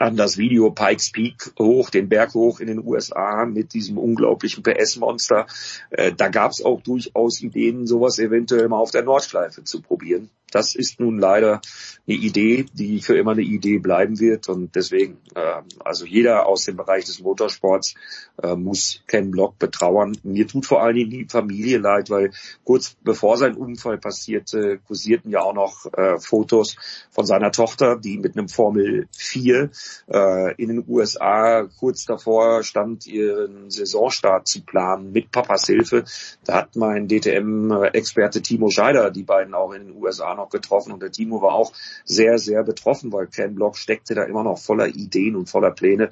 an 0.00 0.16
das 0.16 0.38
Video 0.38 0.70
Pikes 0.70 1.12
Peak 1.12 1.52
hoch, 1.58 1.90
den 1.90 2.08
Berg 2.08 2.32
hoch 2.32 2.60
in 2.60 2.68
den 2.68 2.84
USA 2.84 3.44
mit 3.44 3.74
diesem 3.74 3.98
unglaublichen 3.98 4.62
PS-Monster. 4.62 5.46
Äh, 5.90 6.12
da 6.16 6.28
gab 6.28 6.52
es 6.52 6.64
auch 6.64 6.80
durchaus 6.80 7.42
Ideen, 7.42 7.86
sowas 7.86 8.18
eventuell 8.18 8.68
mal 8.68 8.78
auf 8.78 8.90
der 8.90 9.02
Nordschleife 9.02 9.62
zu 9.62 9.82
probieren 9.82 10.30
das 10.50 10.74
ist 10.74 11.00
nun 11.00 11.18
leider 11.18 11.60
eine 12.06 12.16
Idee, 12.16 12.66
die 12.72 13.00
für 13.00 13.16
immer 13.16 13.32
eine 13.32 13.42
Idee 13.42 13.78
bleiben 13.78 14.18
wird. 14.18 14.48
Und 14.48 14.74
deswegen, 14.74 15.18
äh, 15.34 15.62
also 15.78 16.04
jeder 16.04 16.46
aus 16.46 16.64
dem 16.64 16.76
Bereich 16.76 17.04
des 17.04 17.20
Motorsports 17.20 17.94
äh, 18.42 18.56
muss 18.56 19.02
Ken 19.06 19.30
Block 19.30 19.58
betrauern. 19.58 20.16
Mir 20.22 20.46
tut 20.46 20.66
vor 20.66 20.82
allen 20.82 20.96
Dingen 20.96 21.10
die 21.10 21.26
Familie 21.28 21.78
leid, 21.78 22.10
weil 22.10 22.32
kurz 22.64 22.96
bevor 23.02 23.36
sein 23.36 23.54
Unfall 23.54 23.98
passierte, 23.98 24.80
kursierten 24.86 25.30
ja 25.30 25.40
auch 25.40 25.54
noch 25.54 25.86
äh, 25.92 26.18
Fotos 26.18 26.76
von 27.10 27.26
seiner 27.26 27.52
Tochter, 27.52 27.96
die 27.96 28.18
mit 28.18 28.36
einem 28.36 28.48
Formel 28.48 29.08
4 29.16 29.70
äh, 30.08 30.54
in 30.54 30.68
den 30.68 30.84
USA 30.86 31.68
kurz 31.78 32.04
davor 32.04 32.62
stand, 32.62 33.06
ihren 33.06 33.70
Saisonstart 33.70 34.48
zu 34.48 34.62
planen 34.62 35.12
mit 35.12 35.30
Papas 35.30 35.66
Hilfe. 35.66 36.04
Da 36.44 36.54
hat 36.54 36.76
mein 36.76 37.08
DTM-Experte 37.08 38.42
Timo 38.42 38.70
Scheider 38.70 39.10
die 39.10 39.22
beiden 39.22 39.54
auch 39.54 39.72
in 39.72 39.86
den 39.86 39.96
USA 39.96 40.34
noch 40.34 40.50
getroffen 40.50 40.92
und 40.92 41.02
der 41.02 41.12
Timo 41.12 41.42
war 41.42 41.54
auch 41.54 41.72
sehr, 42.04 42.38
sehr 42.38 42.62
betroffen, 42.62 43.12
weil 43.12 43.26
Ken 43.26 43.54
Block 43.54 43.76
steckte 43.76 44.14
da 44.14 44.24
immer 44.24 44.44
noch 44.44 44.58
voller 44.58 44.88
Ideen 44.88 45.36
und 45.36 45.48
voller 45.48 45.70
Pläne. 45.70 46.10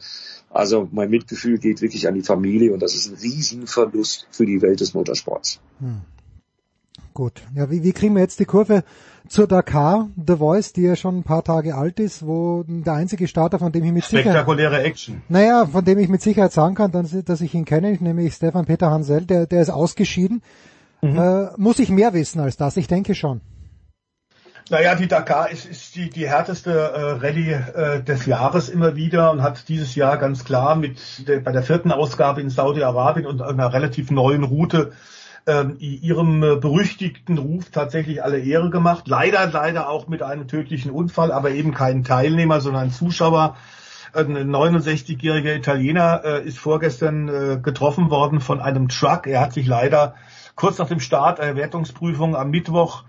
Also 0.51 0.89
mein 0.93 1.11
Mitgefühl 1.11 1.59
geht 1.59 1.83
wirklich 1.83 2.09
an 2.09 2.15
die 2.15 2.23
Familie 2.23 2.73
und 2.73 2.81
das 2.81 2.95
ist 2.95 3.09
ein 3.09 3.17
Riesenverlust 3.17 4.27
für 4.31 4.47
die 4.47 4.63
Welt 4.63 4.81
des 4.81 4.95
Motorsports. 4.95 5.61
Hm. 5.81 6.03
Gut. 7.19 7.43
Ja, 7.53 7.69
wie, 7.69 7.82
wie 7.82 7.90
kriegen 7.90 8.15
wir 8.15 8.23
jetzt 8.23 8.39
die 8.39 8.45
Kurve 8.45 8.85
zur 9.27 9.49
Dakar, 9.49 10.09
The 10.24 10.36
Voice, 10.36 10.73
die 10.73 10.82
ja 10.82 10.95
schon 10.95 11.19
ein 11.19 11.23
paar 11.24 11.43
Tage 11.43 11.74
alt 11.74 11.99
ist, 11.99 12.24
wo 12.24 12.62
der 12.69 12.93
einzige 12.93 13.27
Starter, 13.27 13.59
von 13.59 13.73
dem 13.73 13.82
ich 13.82 13.90
mit 13.90 14.05
Spektakuläre 14.05 14.70
Sicherheit... 14.70 14.86
Action. 14.86 15.23
Naja, 15.28 15.66
von 15.66 15.85
dem 15.85 15.99
ich 15.99 16.09
mit 16.09 16.23
Sicherheit 16.23 16.53
sagen 16.53 16.77
kann, 16.77 16.93
dass, 16.93 17.11
dass 17.24 17.40
ich 17.40 17.53
ihn 17.55 17.65
kenne, 17.65 17.99
nämlich 17.99 18.35
Stefan 18.35 18.66
Peter 18.66 18.93
Hansel, 18.93 19.23
der, 19.23 19.47
der 19.47 19.62
ist 19.62 19.70
ausgeschieden. 19.70 20.43
Mhm. 21.03 21.19
Äh, 21.19 21.49
muss 21.57 21.81
ich 21.81 21.90
mehr 21.90 22.15
wissen 22.15 22.39
als 22.39 22.57
das? 22.57 22.77
Ich 22.77 22.86
denke 22.86 23.16
schon. 23.16 23.40
Naja, 24.70 24.95
die 24.95 25.09
Dakar 25.09 25.51
ist, 25.51 25.66
ist 25.66 25.97
die, 25.97 26.11
die 26.11 26.28
härteste 26.28 26.70
äh, 26.70 27.01
Rallye 27.15 27.53
äh, 27.53 28.03
des 28.05 28.27
Jahres 28.27 28.69
immer 28.69 28.95
wieder 28.95 29.32
und 29.32 29.43
hat 29.43 29.69
dieses 29.69 29.97
Jahr 29.97 30.19
ganz 30.19 30.45
klar 30.45 30.77
mit 30.77 31.27
der, 31.27 31.40
bei 31.40 31.51
der 31.51 31.65
vierten 31.65 31.90
Ausgabe 31.90 32.40
in 32.40 32.49
Saudi-Arabien 32.49 33.27
und 33.27 33.43
einer 33.43 33.73
relativ 33.73 34.12
neuen 34.12 34.45
Route 34.45 34.93
äh, 35.49 35.65
ihrem 35.79 36.43
äh, 36.43 36.57
berüchtigten 36.57 37.39
Ruf 37.39 37.70
tatsächlich 37.70 38.23
alle 38.23 38.39
Ehre 38.39 38.70
gemacht. 38.70 39.09
Leider, 39.09 39.47
leider 39.47 39.89
auch 39.89 40.07
mit 40.07 40.23
einem 40.23 40.47
tödlichen 40.47 40.91
Unfall, 40.91 41.33
aber 41.33 41.51
eben 41.51 41.73
kein 41.73 42.05
Teilnehmer, 42.05 42.61
sondern 42.61 42.85
ein 42.85 42.93
Zuschauer. 42.93 43.57
Ein 44.12 44.37
69-jähriger 44.55 45.57
Italiener 45.57 46.23
äh, 46.25 46.47
ist 46.47 46.59
vorgestern 46.59 47.29
äh, 47.29 47.59
getroffen 47.62 48.11
worden 48.11 48.41
von 48.41 48.61
einem 48.61 48.89
Truck. 48.89 49.27
Er 49.27 49.41
hat 49.41 49.53
sich 49.55 49.66
leider 49.66 50.15
kurz 50.55 50.79
nach 50.79 50.89
dem 50.89 51.01
Start 51.01 51.39
der 51.39 51.57
Wertungsprüfung 51.57 52.37
am 52.37 52.51
Mittwoch 52.51 53.05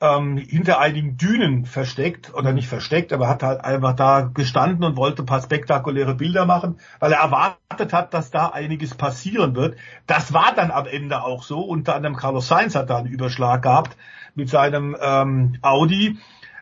ähm, 0.00 0.38
hinter 0.38 0.80
einigen 0.80 1.16
Dünen 1.18 1.66
versteckt 1.66 2.32
oder 2.32 2.52
nicht 2.52 2.68
versteckt, 2.68 3.12
aber 3.12 3.28
hat 3.28 3.42
halt 3.42 3.62
einfach 3.62 3.94
da 3.94 4.22
gestanden 4.22 4.84
und 4.84 4.96
wollte 4.96 5.22
ein 5.22 5.26
paar 5.26 5.42
spektakuläre 5.42 6.14
Bilder 6.14 6.46
machen, 6.46 6.78
weil 7.00 7.12
er 7.12 7.20
erwartet 7.20 7.92
hat, 7.92 8.14
dass 8.14 8.30
da 8.30 8.48
einiges 8.48 8.94
passieren 8.94 9.54
wird. 9.54 9.76
Das 10.06 10.32
war 10.32 10.54
dann 10.54 10.70
am 10.70 10.86
Ende 10.86 11.22
auch 11.22 11.42
so. 11.42 11.60
Unter 11.60 11.94
anderem 11.94 12.16
Carlos 12.16 12.48
Sainz 12.48 12.74
hat 12.74 12.88
da 12.88 12.98
einen 12.98 13.08
Überschlag 13.08 13.62
gehabt 13.62 13.96
mit 14.34 14.48
seinem 14.48 14.96
ähm, 15.00 15.58
Audi. 15.60 16.18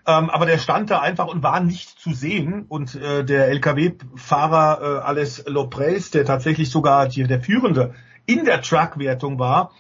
Ähm, 0.07 0.31
aber 0.31 0.47
der 0.47 0.59
stand 0.59 0.91
da 0.91 1.01
einfach 1.01 1.27
und 1.27 1.43
war 1.43 1.61
nicht 1.61 2.01
zu 2.01 2.13
sehen. 2.13 2.65
Und 2.69 2.97
äh, 2.97 3.25
der 3.25 3.49
LKW-Fahrer 3.49 4.81
äh, 4.81 5.07
Ales 5.07 5.45
Lopres, 5.47 6.11
der 6.11 6.25
tatsächlich 6.25 6.71
sogar 6.71 7.09
die, 7.09 7.23
der 7.25 7.41
Führende 7.41 7.95
in 8.27 8.45
der 8.45 8.63
Truck-Wertung 8.63 9.39
war, 9.39 9.71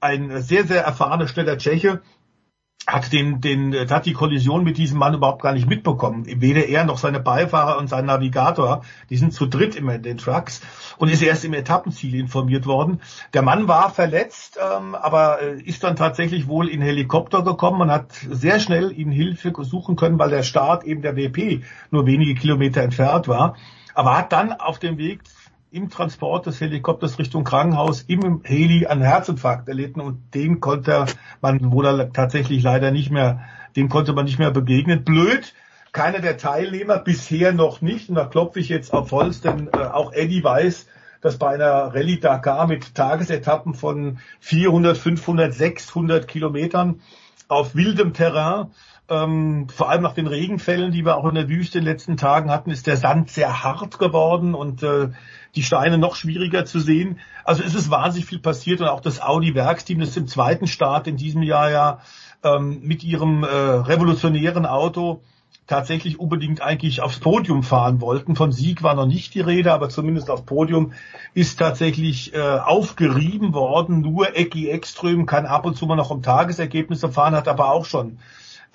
ein 0.00 0.42
sehr, 0.42 0.64
sehr 0.64 0.84
erfahrener, 0.84 1.28
schneller 1.28 1.56
Tscheche, 1.56 2.02
hat 2.86 3.12
den, 3.12 3.40
den, 3.40 3.74
hat 3.90 4.06
die 4.06 4.12
Kollision 4.12 4.62
mit 4.62 4.78
diesem 4.78 4.98
Mann 4.98 5.14
überhaupt 5.14 5.42
gar 5.42 5.52
nicht 5.52 5.68
mitbekommen. 5.68 6.24
Weder 6.26 6.66
er 6.66 6.84
noch 6.84 6.98
seine 6.98 7.18
Beifahrer 7.18 7.78
und 7.78 7.88
sein 7.88 8.06
Navigator, 8.06 8.82
die 9.10 9.16
sind 9.16 9.32
zu 9.32 9.46
dritt 9.46 9.74
immer 9.74 9.96
in 9.96 10.02
den 10.02 10.18
Trucks 10.18 10.60
und 10.96 11.08
ist 11.08 11.20
erst 11.20 11.44
im 11.44 11.52
Etappenziel 11.52 12.14
informiert 12.14 12.64
worden. 12.66 13.00
Der 13.34 13.42
Mann 13.42 13.66
war 13.66 13.90
verletzt, 13.90 14.58
ähm, 14.62 14.94
aber 14.94 15.42
äh, 15.42 15.60
ist 15.62 15.82
dann 15.82 15.96
tatsächlich 15.96 16.46
wohl 16.46 16.68
in 16.68 16.80
Helikopter 16.80 17.42
gekommen. 17.42 17.78
Man 17.78 17.90
hat 17.90 18.12
sehr 18.12 18.60
schnell 18.60 18.92
ihn 18.96 19.10
Hilfe 19.10 19.52
suchen 19.62 19.96
können, 19.96 20.18
weil 20.18 20.30
der 20.30 20.44
Start 20.44 20.84
eben 20.84 21.02
der 21.02 21.16
WP 21.16 21.64
nur 21.90 22.06
wenige 22.06 22.34
Kilometer 22.34 22.82
entfernt 22.82 23.26
war. 23.26 23.56
Aber 23.94 24.16
hat 24.16 24.30
dann 24.30 24.52
auf 24.52 24.78
dem 24.78 24.98
Weg 24.98 25.22
im 25.70 25.90
Transport 25.90 26.46
des 26.46 26.60
Helikopters 26.60 27.18
Richtung 27.18 27.44
Krankenhaus 27.44 28.02
im 28.02 28.42
Heli 28.44 28.86
einen 28.86 29.02
Herzinfarkt 29.02 29.68
erlitten 29.68 30.00
und 30.00 30.34
den 30.34 30.60
konnte 30.60 31.06
man 31.40 31.72
wohl 31.72 32.10
tatsächlich 32.12 32.62
leider 32.62 32.90
nicht 32.90 33.10
mehr, 33.10 33.40
dem 33.74 33.88
konnte 33.88 34.12
man 34.12 34.24
nicht 34.24 34.38
mehr 34.38 34.50
begegnen. 34.50 35.04
Blöd, 35.04 35.54
keiner 35.92 36.20
der 36.20 36.36
Teilnehmer 36.36 36.98
bisher 36.98 37.52
noch 37.52 37.80
nicht. 37.80 38.08
Und 38.08 38.14
da 38.14 38.26
klopfe 38.26 38.60
ich 38.60 38.68
jetzt 38.68 38.92
auf 38.92 39.10
Holz, 39.12 39.40
denn 39.40 39.68
äh, 39.72 39.78
auch 39.78 40.12
Eddie 40.12 40.44
weiß, 40.44 40.86
dass 41.20 41.38
bei 41.38 41.54
einer 41.54 41.94
Rallye 41.94 42.20
Dakar 42.20 42.66
mit 42.66 42.94
Tagesetappen 42.94 43.74
von 43.74 44.18
400, 44.40 44.96
500, 44.96 45.54
600 45.54 46.28
Kilometern 46.28 47.00
auf 47.48 47.74
wildem 47.74 48.12
Terrain 48.12 48.68
ähm, 49.08 49.68
vor 49.68 49.88
allem 49.88 50.02
nach 50.02 50.14
den 50.14 50.26
Regenfällen, 50.26 50.90
die 50.90 51.04
wir 51.04 51.16
auch 51.16 51.28
in 51.28 51.34
der 51.34 51.48
Wüste 51.48 51.78
in 51.78 51.84
den 51.84 51.92
letzten 51.92 52.16
Tagen 52.16 52.50
hatten, 52.50 52.70
ist 52.70 52.86
der 52.86 52.96
Sand 52.96 53.30
sehr 53.30 53.62
hart 53.62 53.98
geworden 53.98 54.54
und 54.54 54.82
äh, 54.82 55.08
die 55.56 55.62
Steine 55.62 55.98
noch 55.98 56.14
schwieriger 56.14 56.64
zu 56.64 56.78
sehen. 56.78 57.18
Also 57.44 57.62
es 57.62 57.74
ist 57.74 57.90
wahnsinnig 57.90 58.28
viel 58.28 58.38
passiert 58.38 58.80
und 58.80 58.88
auch 58.88 59.00
das 59.00 59.20
Audi-Werksteam, 59.20 60.00
ist 60.00 60.16
im 60.16 60.28
zweiten 60.28 60.66
Start 60.66 61.06
in 61.06 61.16
diesem 61.16 61.42
Jahr 61.42 61.70
ja 61.70 62.00
ähm, 62.44 62.80
mit 62.82 63.02
ihrem 63.02 63.42
äh, 63.42 63.46
revolutionären 63.46 64.66
Auto 64.66 65.22
tatsächlich 65.66 66.20
unbedingt 66.20 66.60
eigentlich 66.60 67.02
aufs 67.02 67.18
Podium 67.18 67.62
fahren 67.62 68.00
wollten. 68.00 68.36
Von 68.36 68.52
Sieg 68.52 68.82
war 68.82 68.94
noch 68.94 69.06
nicht 69.06 69.34
die 69.34 69.40
Rede, 69.40 69.72
aber 69.72 69.88
zumindest 69.88 70.30
aufs 70.30 70.44
Podium 70.44 70.92
ist 71.34 71.58
tatsächlich 71.58 72.34
äh, 72.34 72.40
aufgerieben 72.40 73.52
worden. 73.52 74.00
Nur 74.00 74.36
Ecki 74.36 74.68
Ekström 74.68 75.26
kann 75.26 75.46
ab 75.46 75.66
und 75.66 75.76
zu 75.76 75.86
mal 75.86 75.96
noch 75.96 76.10
um 76.10 76.22
Tagesergebnisse 76.22 77.10
fahren, 77.10 77.34
hat 77.34 77.48
aber 77.48 77.72
auch 77.72 77.84
schon 77.84 78.18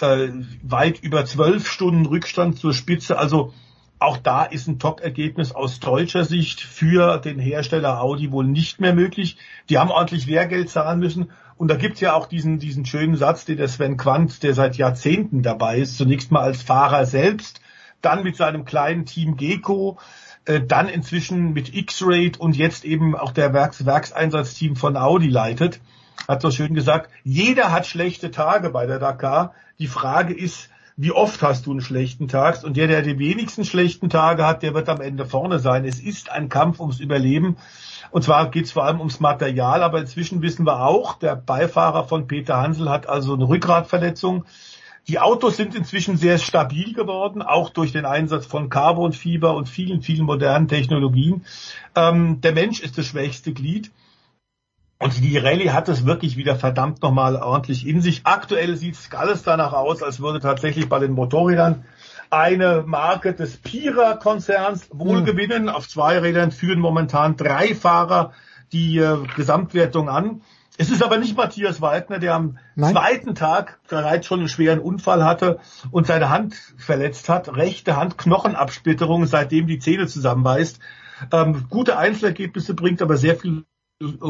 äh, 0.01 0.29
weit 0.63 0.99
über 1.01 1.23
zwölf 1.25 1.67
Stunden 1.67 2.05
Rückstand 2.05 2.57
zur 2.57 2.73
Spitze. 2.73 3.17
Also 3.17 3.53
auch 4.01 4.17
da 4.17 4.45
ist 4.45 4.67
ein 4.67 4.79
Top-Ergebnis 4.79 5.51
aus 5.51 5.79
deutscher 5.79 6.25
Sicht 6.25 6.59
für 6.59 7.19
den 7.19 7.37
Hersteller 7.37 8.01
Audi 8.01 8.31
wohl 8.31 8.47
nicht 8.47 8.81
mehr 8.81 8.95
möglich. 8.95 9.37
Die 9.69 9.77
haben 9.77 9.91
ordentlich 9.91 10.25
Lehrgeld 10.25 10.71
zahlen 10.71 10.99
müssen. 10.99 11.29
Und 11.55 11.67
da 11.67 11.75
gibt's 11.75 11.99
ja 11.99 12.13
auch 12.13 12.25
diesen, 12.25 12.57
diesen 12.57 12.83
schönen 12.83 13.15
Satz, 13.15 13.45
den 13.45 13.57
der 13.57 13.67
Sven 13.67 13.97
Quandt, 13.97 14.41
der 14.41 14.55
seit 14.55 14.75
Jahrzehnten 14.75 15.43
dabei 15.43 15.77
ist, 15.77 15.97
zunächst 15.97 16.31
mal 16.31 16.41
als 16.41 16.63
Fahrer 16.63 17.05
selbst, 17.05 17.61
dann 18.01 18.23
mit 18.23 18.35
seinem 18.35 18.65
kleinen 18.65 19.05
Team 19.05 19.37
Gecko, 19.37 19.99
äh, 20.45 20.61
dann 20.61 20.89
inzwischen 20.89 21.53
mit 21.53 21.75
X-Rate 21.75 22.39
und 22.39 22.57
jetzt 22.57 22.85
eben 22.85 23.15
auch 23.15 23.31
der 23.31 23.53
Werks 23.53 23.85
Werkseinsatzteam 23.85 24.77
von 24.77 24.97
Audi 24.97 25.27
leitet, 25.27 25.79
hat 26.27 26.41
so 26.41 26.49
schön 26.49 26.73
gesagt, 26.73 27.11
jeder 27.23 27.71
hat 27.71 27.85
schlechte 27.85 28.31
Tage 28.31 28.71
bei 28.71 28.87
der 28.87 28.97
Dakar. 28.97 29.53
Die 29.77 29.85
Frage 29.85 30.33
ist, 30.33 30.70
wie 30.97 31.11
oft 31.11 31.41
hast 31.41 31.65
du 31.65 31.71
einen 31.71 31.81
schlechten 31.81 32.27
Tag? 32.27 32.63
Und 32.63 32.77
der, 32.77 32.87
der 32.87 33.01
die 33.01 33.17
wenigsten 33.17 33.65
schlechten 33.65 34.09
Tage 34.09 34.45
hat, 34.45 34.63
der 34.63 34.73
wird 34.73 34.89
am 34.89 35.01
Ende 35.01 35.25
vorne 35.25 35.59
sein. 35.59 35.85
Es 35.85 35.99
ist 35.99 36.29
ein 36.29 36.49
Kampf 36.49 36.79
ums 36.79 36.99
Überleben. 36.99 37.57
Und 38.11 38.23
zwar 38.23 38.49
geht 38.49 38.65
es 38.65 38.71
vor 38.71 38.85
allem 38.85 38.99
ums 38.99 39.19
Material, 39.19 39.83
aber 39.83 39.99
inzwischen 39.99 40.41
wissen 40.41 40.65
wir 40.65 40.85
auch, 40.85 41.15
der 41.15 41.35
Beifahrer 41.35 42.03
von 42.03 42.27
Peter 42.27 42.57
Hansel 42.57 42.89
hat 42.89 43.07
also 43.07 43.33
eine 43.33 43.47
Rückgratverletzung. 43.47 44.45
Die 45.07 45.19
Autos 45.19 45.57
sind 45.57 45.73
inzwischen 45.73 46.17
sehr 46.17 46.37
stabil 46.37 46.93
geworden, 46.93 47.41
auch 47.41 47.71
durch 47.71 47.91
den 47.91 48.05
Einsatz 48.05 48.45
von 48.45 48.69
Carbonfieber 48.69 49.55
und 49.55 49.67
vielen, 49.67 50.01
vielen 50.01 50.25
modernen 50.25 50.67
Technologien. 50.67 51.45
Ähm, 51.95 52.41
der 52.41 52.51
Mensch 52.51 52.81
ist 52.81 52.97
das 52.97 53.07
schwächste 53.07 53.53
Glied. 53.53 53.91
Und 55.01 55.19
die 55.19 55.35
Rallye 55.35 55.71
hat 55.71 55.89
es 55.89 56.05
wirklich 56.05 56.37
wieder 56.37 56.55
verdammt 56.55 57.01
nochmal 57.01 57.35
ordentlich 57.35 57.87
in 57.87 58.01
sich. 58.01 58.21
Aktuell 58.25 58.77
sieht 58.77 58.93
es 58.93 59.09
alles 59.11 59.41
danach 59.41 59.73
aus, 59.73 60.03
als 60.03 60.19
würde 60.19 60.39
tatsächlich 60.39 60.89
bei 60.89 60.99
den 60.99 61.13
Motorrädern 61.13 61.85
eine 62.29 62.83
Marke 62.85 63.33
des 63.33 63.57
Pira-Konzerns 63.57 64.89
wohlgewinnen. 64.93 65.69
Auf 65.69 65.89
zwei 65.89 66.19
Rädern 66.19 66.51
führen 66.51 66.79
momentan 66.79 67.35
drei 67.35 67.73
Fahrer 67.73 68.33
die 68.73 68.99
äh, 68.99 69.17
Gesamtwertung 69.35 70.07
an. 70.07 70.43
Es 70.77 70.91
ist 70.91 71.01
aber 71.01 71.17
nicht 71.17 71.35
Matthias 71.35 71.81
Waldner, 71.81 72.19
der 72.19 72.35
am 72.35 72.59
Nein. 72.75 72.93
zweiten 72.93 73.33
Tag 73.33 73.79
bereits 73.89 74.27
schon 74.27 74.37
einen 74.37 74.49
schweren 74.49 74.79
Unfall 74.79 75.25
hatte 75.25 75.57
und 75.89 76.05
seine 76.05 76.29
Hand 76.29 76.53
verletzt 76.77 77.27
hat. 77.27 77.55
Rechte 77.55 77.95
Hand, 77.95 78.19
Knochenabsplitterung, 78.19 79.25
seitdem 79.25 79.65
die 79.65 79.79
Zähne 79.79 80.05
zusammenbeißt. 80.05 80.79
Ähm, 81.31 81.65
gute 81.71 81.97
Einzelergebnisse 81.97 82.75
bringt, 82.75 83.01
aber 83.01 83.17
sehr 83.17 83.35
viel 83.35 83.65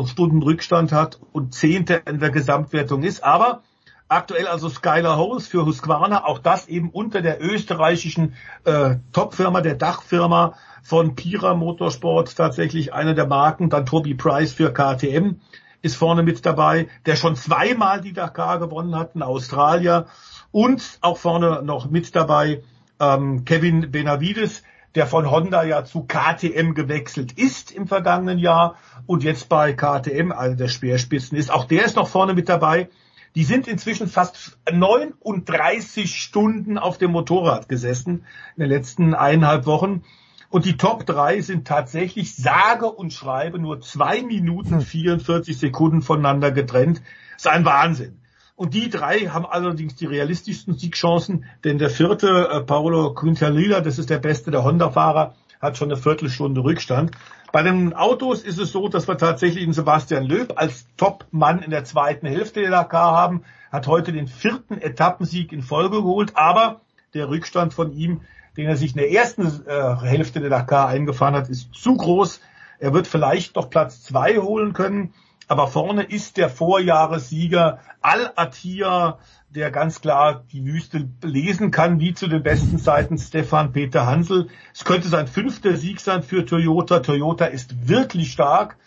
Stunden 0.06 0.42
Rückstand 0.42 0.92
hat 0.92 1.20
und 1.32 1.54
Zehnte 1.54 2.02
in 2.06 2.20
der 2.20 2.30
Gesamtwertung 2.30 3.04
ist. 3.04 3.24
Aber 3.24 3.62
aktuell 4.08 4.48
also 4.48 4.70
Skylar 4.70 5.18
Holes 5.18 5.48
für 5.48 5.66
Husqvarna, 5.66 6.26
auch 6.26 6.40
das 6.40 6.68
eben 6.68 6.90
unter 6.90 7.22
der 7.22 7.42
österreichischen 7.42 8.34
äh, 8.66 8.96
Topfirma, 9.14 9.62
der 9.62 9.76
Dachfirma 9.76 10.56
von 10.84 11.16
Pira 11.16 11.54
Motorsport, 11.54 12.36
tatsächlich 12.36 12.94
eine 12.94 13.16
der 13.16 13.28
Marken. 13.28 13.70
Dann 13.70 13.86
Toby 13.86 14.14
Price 14.16 14.54
für 14.54 14.74
KTM 14.74 15.40
ist 15.82 15.96
vorne 15.96 16.24
mit 16.24 16.46
dabei, 16.46 16.88
der 17.06 17.16
schon 17.16 17.36
zweimal 17.36 18.02
die 18.02 18.14
Dakar 18.14 18.60
gewonnen 18.60 18.96
hat, 18.96 19.16
ein 19.16 19.24
Australier. 19.24 20.08
Und 20.52 21.00
auch 21.02 21.18
vorne 21.18 21.62
noch 21.64 21.90
mit 21.90 22.16
dabei 22.16 22.62
ähm, 23.00 23.46
Kevin 23.46 23.92
Benavides, 23.92 24.64
der 24.96 25.08
von 25.08 25.30
Honda 25.30 25.64
ja 25.64 25.84
zu 25.84 26.04
KTM 26.04 26.74
gewechselt 26.74 27.34
ist 27.34 27.72
im 27.72 27.88
vergangenen 27.88 28.40
Jahr 28.40 28.76
und 29.06 29.24
jetzt 29.24 29.50
bei 29.50 29.74
KTM, 29.74 30.32
also 30.32 30.56
der 30.56 30.68
Speerspitzen 30.68 31.38
ist. 31.38 31.52
Auch 31.52 31.66
der 31.66 31.86
ist 31.86 31.96
noch 31.96 32.08
vorne 32.08 32.34
mit 32.34 32.50
dabei. 32.50 32.90
Die 33.36 33.46
sind 33.46 33.68
inzwischen 33.68 34.08
fast 34.08 34.58
39 34.70 36.14
Stunden 36.14 36.78
auf 36.78 36.98
dem 36.98 37.12
Motorrad 37.12 37.70
gesessen 37.70 38.26
in 38.58 38.62
den 38.62 38.70
letzten 38.70 39.14
eineinhalb 39.14 39.66
Wochen. 39.66 40.04
Und 40.50 40.66
die 40.66 40.76
Top 40.76 41.06
3 41.06 41.40
sind 41.40 41.66
tatsächlich 41.66 42.36
sage 42.36 42.88
und 42.92 43.14
schreibe 43.14 43.58
nur 43.58 43.80
zwei 43.80 44.22
Minuten 44.22 44.82
44 44.82 45.54
hm. 45.54 45.60
Sekunden 45.60 46.02
voneinander 46.02 46.52
getrennt. 46.52 47.02
Das 47.36 47.46
ist 47.46 47.48
ein 47.48 47.64
Wahnsinn. 47.64 48.21
Und 48.62 48.76
die 48.76 48.92
drei 48.92 49.22
haben 49.22 49.48
allerdings 49.48 49.96
die 49.96 50.06
realistischsten 50.06 50.78
Siegchancen, 50.78 51.46
denn 51.64 51.80
der 51.80 51.90
vierte, 51.90 52.48
äh, 52.48 52.62
Paolo 52.62 53.12
Quintalilla, 53.16 53.82
das 53.82 53.98
ist 53.98 54.12
der 54.12 54.20
beste 54.20 54.52
der 54.52 54.64
Honda-Fahrer, 54.64 55.34
hat 55.60 55.78
schon 55.78 55.92
eine 55.92 56.00
Viertelstunde 56.00 56.64
Rückstand. 56.64 57.10
Bei 57.52 57.64
den 57.64 57.96
Autos 57.96 58.44
ist 58.44 58.60
es 58.60 58.72
so, 58.72 58.88
dass 58.88 59.08
wir 59.08 59.18
tatsächlich 59.18 59.64
einen 59.64 59.74
Sebastian 59.74 60.26
Löb 60.26 60.54
als 60.58 60.86
Top-Mann 60.96 61.64
in 61.64 61.72
der 61.72 61.86
zweiten 61.86 62.28
Hälfte 62.28 62.62
der 62.62 62.70
Dakar 62.70 63.16
haben, 63.16 63.42
hat 63.72 63.88
heute 63.88 64.12
den 64.12 64.28
vierten 64.28 64.80
Etappensieg 64.80 65.52
in 65.52 65.64
Folge 65.64 65.98
geholt, 65.98 66.34
aber 66.36 66.82
der 67.16 67.30
Rückstand 67.30 67.74
von 67.74 67.92
ihm 67.94 68.22
den 68.58 68.68
er 68.68 68.76
sich 68.76 68.92
in 68.92 68.98
der 68.98 69.12
ersten 69.12 69.66
äh, 69.66 69.96
Hälfte 70.02 70.40
der 70.40 70.50
Dakar 70.50 70.90
eingefahren 70.90 71.36
hat, 71.36 71.50
ist 71.50 71.74
zu 71.74 71.96
groß. 71.96 72.42
Er 72.80 72.94
wird 72.94 73.08
vielleicht 73.08 73.56
noch 73.56 73.70
Platz 73.70 74.04
zwei 74.04 74.38
holen 74.38 74.74
können, 74.74 75.14
aber 75.52 75.68
vorne 75.68 76.04
ist 76.04 76.38
der 76.38 76.50
Vorjahressieger 76.50 77.80
Al-Attiyah, 78.00 79.20
der 79.50 79.70
ganz 79.70 80.00
klar 80.00 80.46
die 80.50 80.64
Wüste 80.64 81.10
lesen 81.22 81.72
kann, 81.72 82.00
wie 82.00 82.14
zu 82.14 82.30
den 82.30 82.42
besten 82.42 82.80
Zeiten 82.80 83.18
Stefan 83.18 83.74
Peter 83.74 84.06
Hansel. 84.06 84.48
Es 84.74 84.86
könnte 84.86 85.10
sein 85.10 85.28
fünfter 85.28 85.76
Sieg 85.76 86.00
sein 86.00 86.24
für 86.24 86.46
Toyota. 86.46 87.02
Toyota 87.02 87.44
ist 87.44 87.90
wirklich 87.90 88.32
stark 88.32 88.78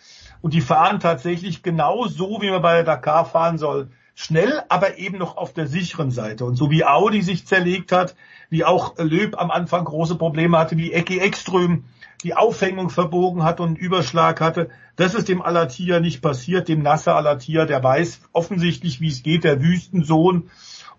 und 0.41 0.55
die 0.55 0.61
fahren 0.61 0.99
tatsächlich 0.99 1.61
genau 1.61 2.07
so, 2.07 2.41
wie 2.41 2.49
man 2.49 2.63
bei 2.63 2.77
der 2.77 2.83
Dakar 2.83 3.25
fahren 3.25 3.59
soll. 3.59 3.91
Schnell, 4.15 4.63
aber 4.67 4.97
eben 4.97 5.19
noch 5.19 5.37
auf 5.37 5.53
der 5.53 5.67
sicheren 5.67 6.09
Seite. 6.09 6.45
Und 6.45 6.55
so 6.55 6.71
wie 6.71 6.83
Audi 6.83 7.21
sich 7.21 7.45
zerlegt 7.45 7.91
hat, 7.91 8.15
wie 8.49 8.65
auch 8.65 8.97
Löb 8.97 9.39
am 9.39 9.51
Anfang 9.51 9.85
große 9.85 10.15
Probleme 10.15 10.57
hatte, 10.57 10.77
wie 10.77 10.93
Ecki 10.93 11.19
Ekström 11.19 11.83
die 12.23 12.35
Aufhängung 12.35 12.89
verbogen 12.89 13.43
hat 13.43 13.59
und 13.59 13.67
einen 13.67 13.75
Überschlag 13.75 14.41
hatte. 14.41 14.69
Das 14.95 15.13
ist 15.13 15.27
dem 15.27 15.41
Alatia 15.41 15.99
nicht 15.99 16.21
passiert, 16.21 16.67
dem 16.67 16.81
Nasser 16.81 17.15
Alatia, 17.15 17.65
der 17.65 17.83
weiß 17.83 18.21
offensichtlich, 18.31 19.01
wie 19.01 19.09
es 19.09 19.23
geht, 19.23 19.43
der 19.43 19.61
Wüstensohn 19.61 20.49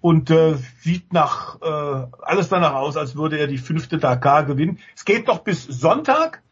und 0.01 0.31
äh, 0.31 0.57
sieht 0.81 1.13
nach 1.13 1.61
äh, 1.61 2.07
alles 2.23 2.49
danach 2.49 2.75
aus, 2.75 2.97
als 2.97 3.17
würde 3.17 3.39
er 3.39 3.47
die 3.47 3.59
fünfte 3.59 3.99
Dakar 3.99 4.45
gewinnen. 4.45 4.79
Es 4.95 5.05
geht 5.05 5.27
noch 5.27 5.41
bis 5.41 5.65
Sonntag. 5.65 6.43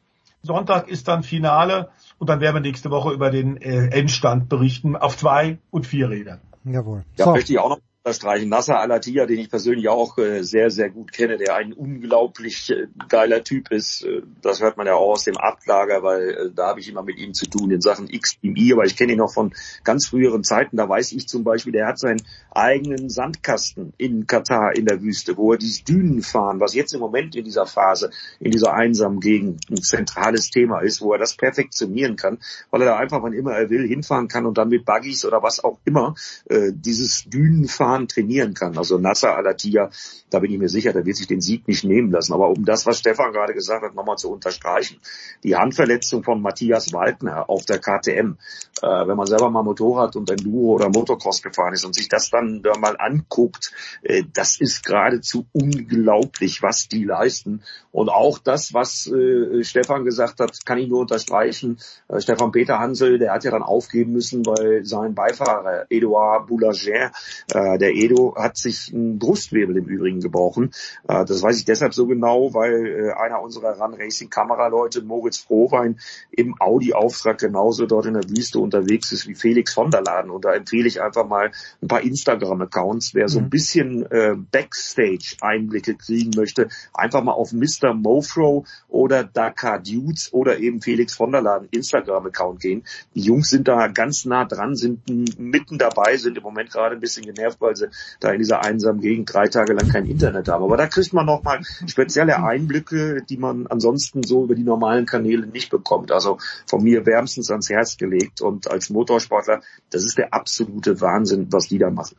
Sonntag 0.42 0.88
ist 0.88 1.08
dann 1.08 1.22
Finale 1.22 1.90
und 2.18 2.28
dann 2.28 2.40
werden 2.40 2.56
wir 2.56 2.60
nächste 2.60 2.90
Woche 2.90 3.12
über 3.12 3.30
den 3.30 3.56
äh, 3.56 3.88
Endstand 3.88 4.48
berichten 4.48 4.96
auf 4.96 5.16
zwei 5.16 5.58
und 5.70 5.86
vier 5.86 6.10
Rädern. 6.10 6.40
Jawohl. 6.64 7.04
Ja, 7.16 7.26
so. 7.26 7.32
möchte 7.32 7.52
ich 7.52 7.58
auch 7.58 7.70
noch 7.70 7.78
unterstreichen. 8.04 8.50
Nasser 8.50 8.78
Alatia, 8.80 9.24
den 9.24 9.38
ich 9.38 9.48
persönlich 9.48 9.88
auch 9.88 10.18
äh, 10.18 10.42
sehr, 10.42 10.70
sehr 10.70 10.90
gut 10.90 11.10
kenne, 11.10 11.38
der 11.38 11.56
ein 11.56 11.72
unglaublich 11.72 12.70
äh, 12.70 12.86
geiler 13.08 13.42
Typ 13.42 13.70
ist. 13.70 14.04
Äh, 14.04 14.20
das 14.42 14.60
hört 14.60 14.76
man 14.76 14.86
ja 14.86 14.94
auch 14.94 15.12
aus 15.12 15.24
dem 15.24 15.38
Ablager, 15.38 16.02
weil 16.02 16.52
da 16.54 16.66
habe 16.66 16.80
ich 16.80 16.88
immer 16.90 17.02
mit 17.02 17.16
ihm 17.16 17.32
zu 17.32 17.46
tun 17.46 17.70
in 17.70 17.80
Sachen 17.80 18.08
XTI, 18.08 18.74
aber 18.74 18.84
ich 18.84 18.96
kenne 18.96 19.12
ihn 19.12 19.18
noch 19.18 19.32
von 19.32 19.54
ganz 19.84 20.06
früheren 20.06 20.44
Zeiten. 20.44 20.76
Da 20.76 20.86
weiß 20.86 21.12
ich 21.12 21.26
zum 21.28 21.44
Beispiel, 21.44 21.72
der 21.72 21.86
hat 21.86 21.98
seinen 21.98 22.20
eigenen 22.56 23.08
Sandkasten 23.08 23.92
in 23.96 24.26
Katar 24.26 24.76
in 24.76 24.86
der 24.86 25.02
Wüste, 25.02 25.36
wo 25.36 25.52
er 25.52 25.58
dieses 25.58 25.84
Dünen 25.84 26.22
fahren, 26.22 26.60
was 26.60 26.74
jetzt 26.74 26.94
im 26.94 27.00
Moment 27.00 27.36
in 27.36 27.44
dieser 27.44 27.66
Phase, 27.66 28.10
in 28.40 28.50
dieser 28.50 28.74
einsamen 28.74 29.20
Gegend 29.20 29.70
ein 29.70 29.82
zentrales 29.82 30.50
Thema 30.50 30.80
ist, 30.80 31.00
wo 31.00 31.12
er 31.12 31.18
das 31.18 31.36
perfektionieren 31.36 32.16
kann, 32.16 32.38
weil 32.70 32.82
er 32.82 32.86
da 32.86 32.96
einfach, 32.96 33.22
wann 33.22 33.32
immer 33.32 33.52
er 33.52 33.70
will, 33.70 33.86
hinfahren 33.86 34.28
kann 34.28 34.46
und 34.46 34.58
dann 34.58 34.68
mit 34.68 34.84
Buggies 34.84 35.24
oder 35.24 35.42
was 35.42 35.62
auch 35.62 35.78
immer 35.84 36.14
äh, 36.48 36.72
dieses 36.72 37.24
Dünenfahren 37.24 37.84
Fahren 37.84 38.08
trainieren 38.08 38.54
kann. 38.54 38.76
Also 38.78 38.98
Nasser 38.98 39.36
Alatia, 39.36 39.90
da 40.30 40.38
bin 40.38 40.50
ich 40.50 40.58
mir 40.58 40.68
sicher, 40.68 40.92
der 40.92 41.04
wird 41.04 41.16
sich 41.16 41.26
den 41.26 41.40
Sieg 41.40 41.68
nicht 41.68 41.84
nehmen 41.84 42.10
lassen. 42.10 42.32
Aber 42.32 42.48
um 42.48 42.64
das, 42.64 42.86
was 42.86 42.98
Stefan 42.98 43.32
gerade 43.32 43.54
gesagt 43.54 43.84
hat, 43.84 43.94
nochmal 43.94 44.16
zu 44.16 44.30
unterstreichen. 44.30 45.00
Die 45.42 45.56
Handverletzung 45.56 46.24
von 46.24 46.40
Matthias 46.40 46.92
Waldner 46.92 47.48
auf 47.48 47.64
der 47.64 47.78
KTM, 47.78 48.36
äh, 48.82 49.06
wenn 49.06 49.16
man 49.16 49.26
selber 49.26 49.50
mal 49.50 49.62
Motorrad 49.62 50.16
und 50.16 50.30
Enduro 50.30 50.74
oder 50.74 50.88
Motocross 50.88 51.42
gefahren 51.42 51.74
ist 51.74 51.84
und 51.84 51.94
sich 51.94 52.08
das 52.08 52.30
dann 52.30 52.43
da 52.62 52.76
mal 52.78 52.96
anguckt, 52.98 53.72
äh, 54.02 54.24
das 54.32 54.60
ist 54.60 54.84
geradezu 54.84 55.46
unglaublich, 55.52 56.62
was 56.62 56.88
die 56.88 57.04
leisten. 57.04 57.62
Und 57.92 58.08
auch 58.08 58.38
das, 58.38 58.74
was 58.74 59.06
äh, 59.06 59.62
Stefan 59.62 60.04
gesagt 60.04 60.40
hat, 60.40 60.64
kann 60.64 60.78
ich 60.78 60.88
nur 60.88 61.00
unterstreichen. 61.00 61.78
Äh, 62.08 62.20
Stefan 62.20 62.52
Peter 62.52 62.78
Hansel, 62.78 63.18
der 63.18 63.32
hat 63.32 63.44
ja 63.44 63.50
dann 63.50 63.62
aufgeben 63.62 64.12
müssen, 64.12 64.44
weil 64.46 64.84
sein 64.84 65.14
Beifahrer 65.14 65.86
Edouard 65.90 66.46
Boulanger, 66.46 67.12
der 67.52 67.94
Edo 67.94 68.34
hat 68.36 68.56
sich 68.56 68.92
einen 68.92 69.18
Brustwirbel 69.18 69.76
im 69.76 69.84
Übrigen 69.84 70.20
gebrochen. 70.20 70.72
Das 71.06 71.42
weiß 71.42 71.58
ich 71.58 71.64
deshalb 71.64 71.94
so 71.94 72.06
genau, 72.06 72.54
weil 72.54 73.12
einer 73.12 73.40
unserer 73.40 73.78
Run 73.80 73.94
Racing 73.94 74.30
Kameraleute, 74.30 75.02
Moritz 75.02 75.38
Frohwein, 75.38 75.98
im 76.30 76.54
Audi-Auftrag 76.60 77.38
genauso 77.38 77.86
dort 77.86 78.06
in 78.06 78.14
der 78.14 78.28
Wüste 78.28 78.58
unterwegs 78.58 79.12
ist 79.12 79.28
wie 79.28 79.34
Felix 79.34 79.74
von 79.74 79.90
der 79.90 80.02
Laden. 80.02 80.30
Und 80.30 80.44
da 80.44 80.52
empfehle 80.52 80.88
ich 80.88 81.00
einfach 81.00 81.26
mal 81.26 81.50
ein 81.82 81.88
paar 81.88 82.02
Instagram-Accounts, 82.34 83.14
wer 83.14 83.28
so 83.28 83.38
ein 83.38 83.46
mhm. 83.46 83.50
bisschen 83.50 84.10
äh, 84.10 84.34
Backstage-Einblicke 84.50 85.94
kriegen 85.94 86.32
möchte, 86.36 86.68
einfach 86.92 87.22
mal 87.22 87.32
auf 87.32 87.52
Mr. 87.52 87.94
Mofro 87.94 88.64
oder 88.88 89.24
Dakar 89.24 89.80
Dudes 89.80 90.32
oder 90.32 90.58
eben 90.58 90.80
Felix 90.80 91.14
von 91.14 91.32
der 91.32 91.42
Laden 91.42 91.68
Instagram-Account 91.70 92.60
gehen. 92.60 92.84
Die 93.14 93.20
Jungs 93.20 93.50
sind 93.50 93.68
da 93.68 93.88
ganz 93.88 94.24
nah 94.24 94.44
dran, 94.44 94.76
sind 94.76 95.08
mitten 95.38 95.78
dabei, 95.78 96.16
sind 96.16 96.36
im 96.36 96.42
Moment 96.42 96.70
gerade 96.70 96.96
ein 96.96 97.00
bisschen 97.00 97.24
genervt, 97.24 97.60
weil 97.60 97.76
sie 97.76 97.88
da 98.20 98.30
in 98.30 98.38
dieser 98.38 98.64
einsamen 98.64 99.00
Gegend 99.00 99.32
drei 99.32 99.48
Tage 99.48 99.72
lang 99.72 99.88
kein 99.88 100.06
Internet 100.06 100.48
haben. 100.48 100.64
Aber 100.64 100.76
da 100.76 100.86
kriegt 100.86 101.12
man 101.12 101.26
nochmal 101.26 101.60
spezielle 101.86 102.42
Einblicke, 102.42 103.22
die 103.28 103.36
man 103.36 103.66
ansonsten 103.66 104.22
so 104.22 104.44
über 104.44 104.54
die 104.54 104.64
normalen 104.64 105.06
Kanäle 105.06 105.46
nicht 105.46 105.70
bekommt. 105.70 106.12
Also 106.12 106.38
von 106.66 106.82
mir 106.82 107.06
wärmstens 107.06 107.50
ans 107.50 107.70
Herz 107.70 107.96
gelegt 107.96 108.40
und 108.40 108.70
als 108.70 108.90
Motorsportler, 108.90 109.60
das 109.90 110.04
ist 110.04 110.18
der 110.18 110.32
absolute 110.32 111.00
Wahnsinn, 111.00 111.48
was 111.50 111.68
die 111.68 111.78
da 111.78 111.90
machen. 111.90 112.16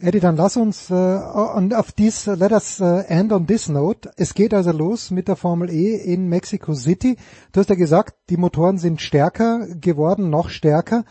Eddie, 0.00 0.20
dann 0.20 0.36
lass 0.36 0.56
uns 0.56 0.92
uh, 0.92 0.94
on, 0.94 1.72
auf 1.72 1.90
dies, 1.90 2.26
let 2.26 2.52
us 2.52 2.80
uh, 2.80 3.00
end 3.08 3.32
on 3.32 3.48
this 3.48 3.68
note. 3.68 4.08
Es 4.16 4.34
geht 4.34 4.54
also 4.54 4.70
los 4.70 5.10
mit 5.10 5.26
der 5.26 5.34
Formel 5.34 5.70
E 5.70 5.96
in 5.96 6.28
Mexico 6.28 6.72
City. 6.74 7.16
Du 7.50 7.58
hast 7.58 7.68
ja 7.68 7.74
gesagt, 7.74 8.14
die 8.30 8.36
Motoren 8.36 8.78
sind 8.78 9.00
stärker 9.00 9.66
geworden, 9.74 10.30
noch 10.30 10.50
stärker. 10.50 11.04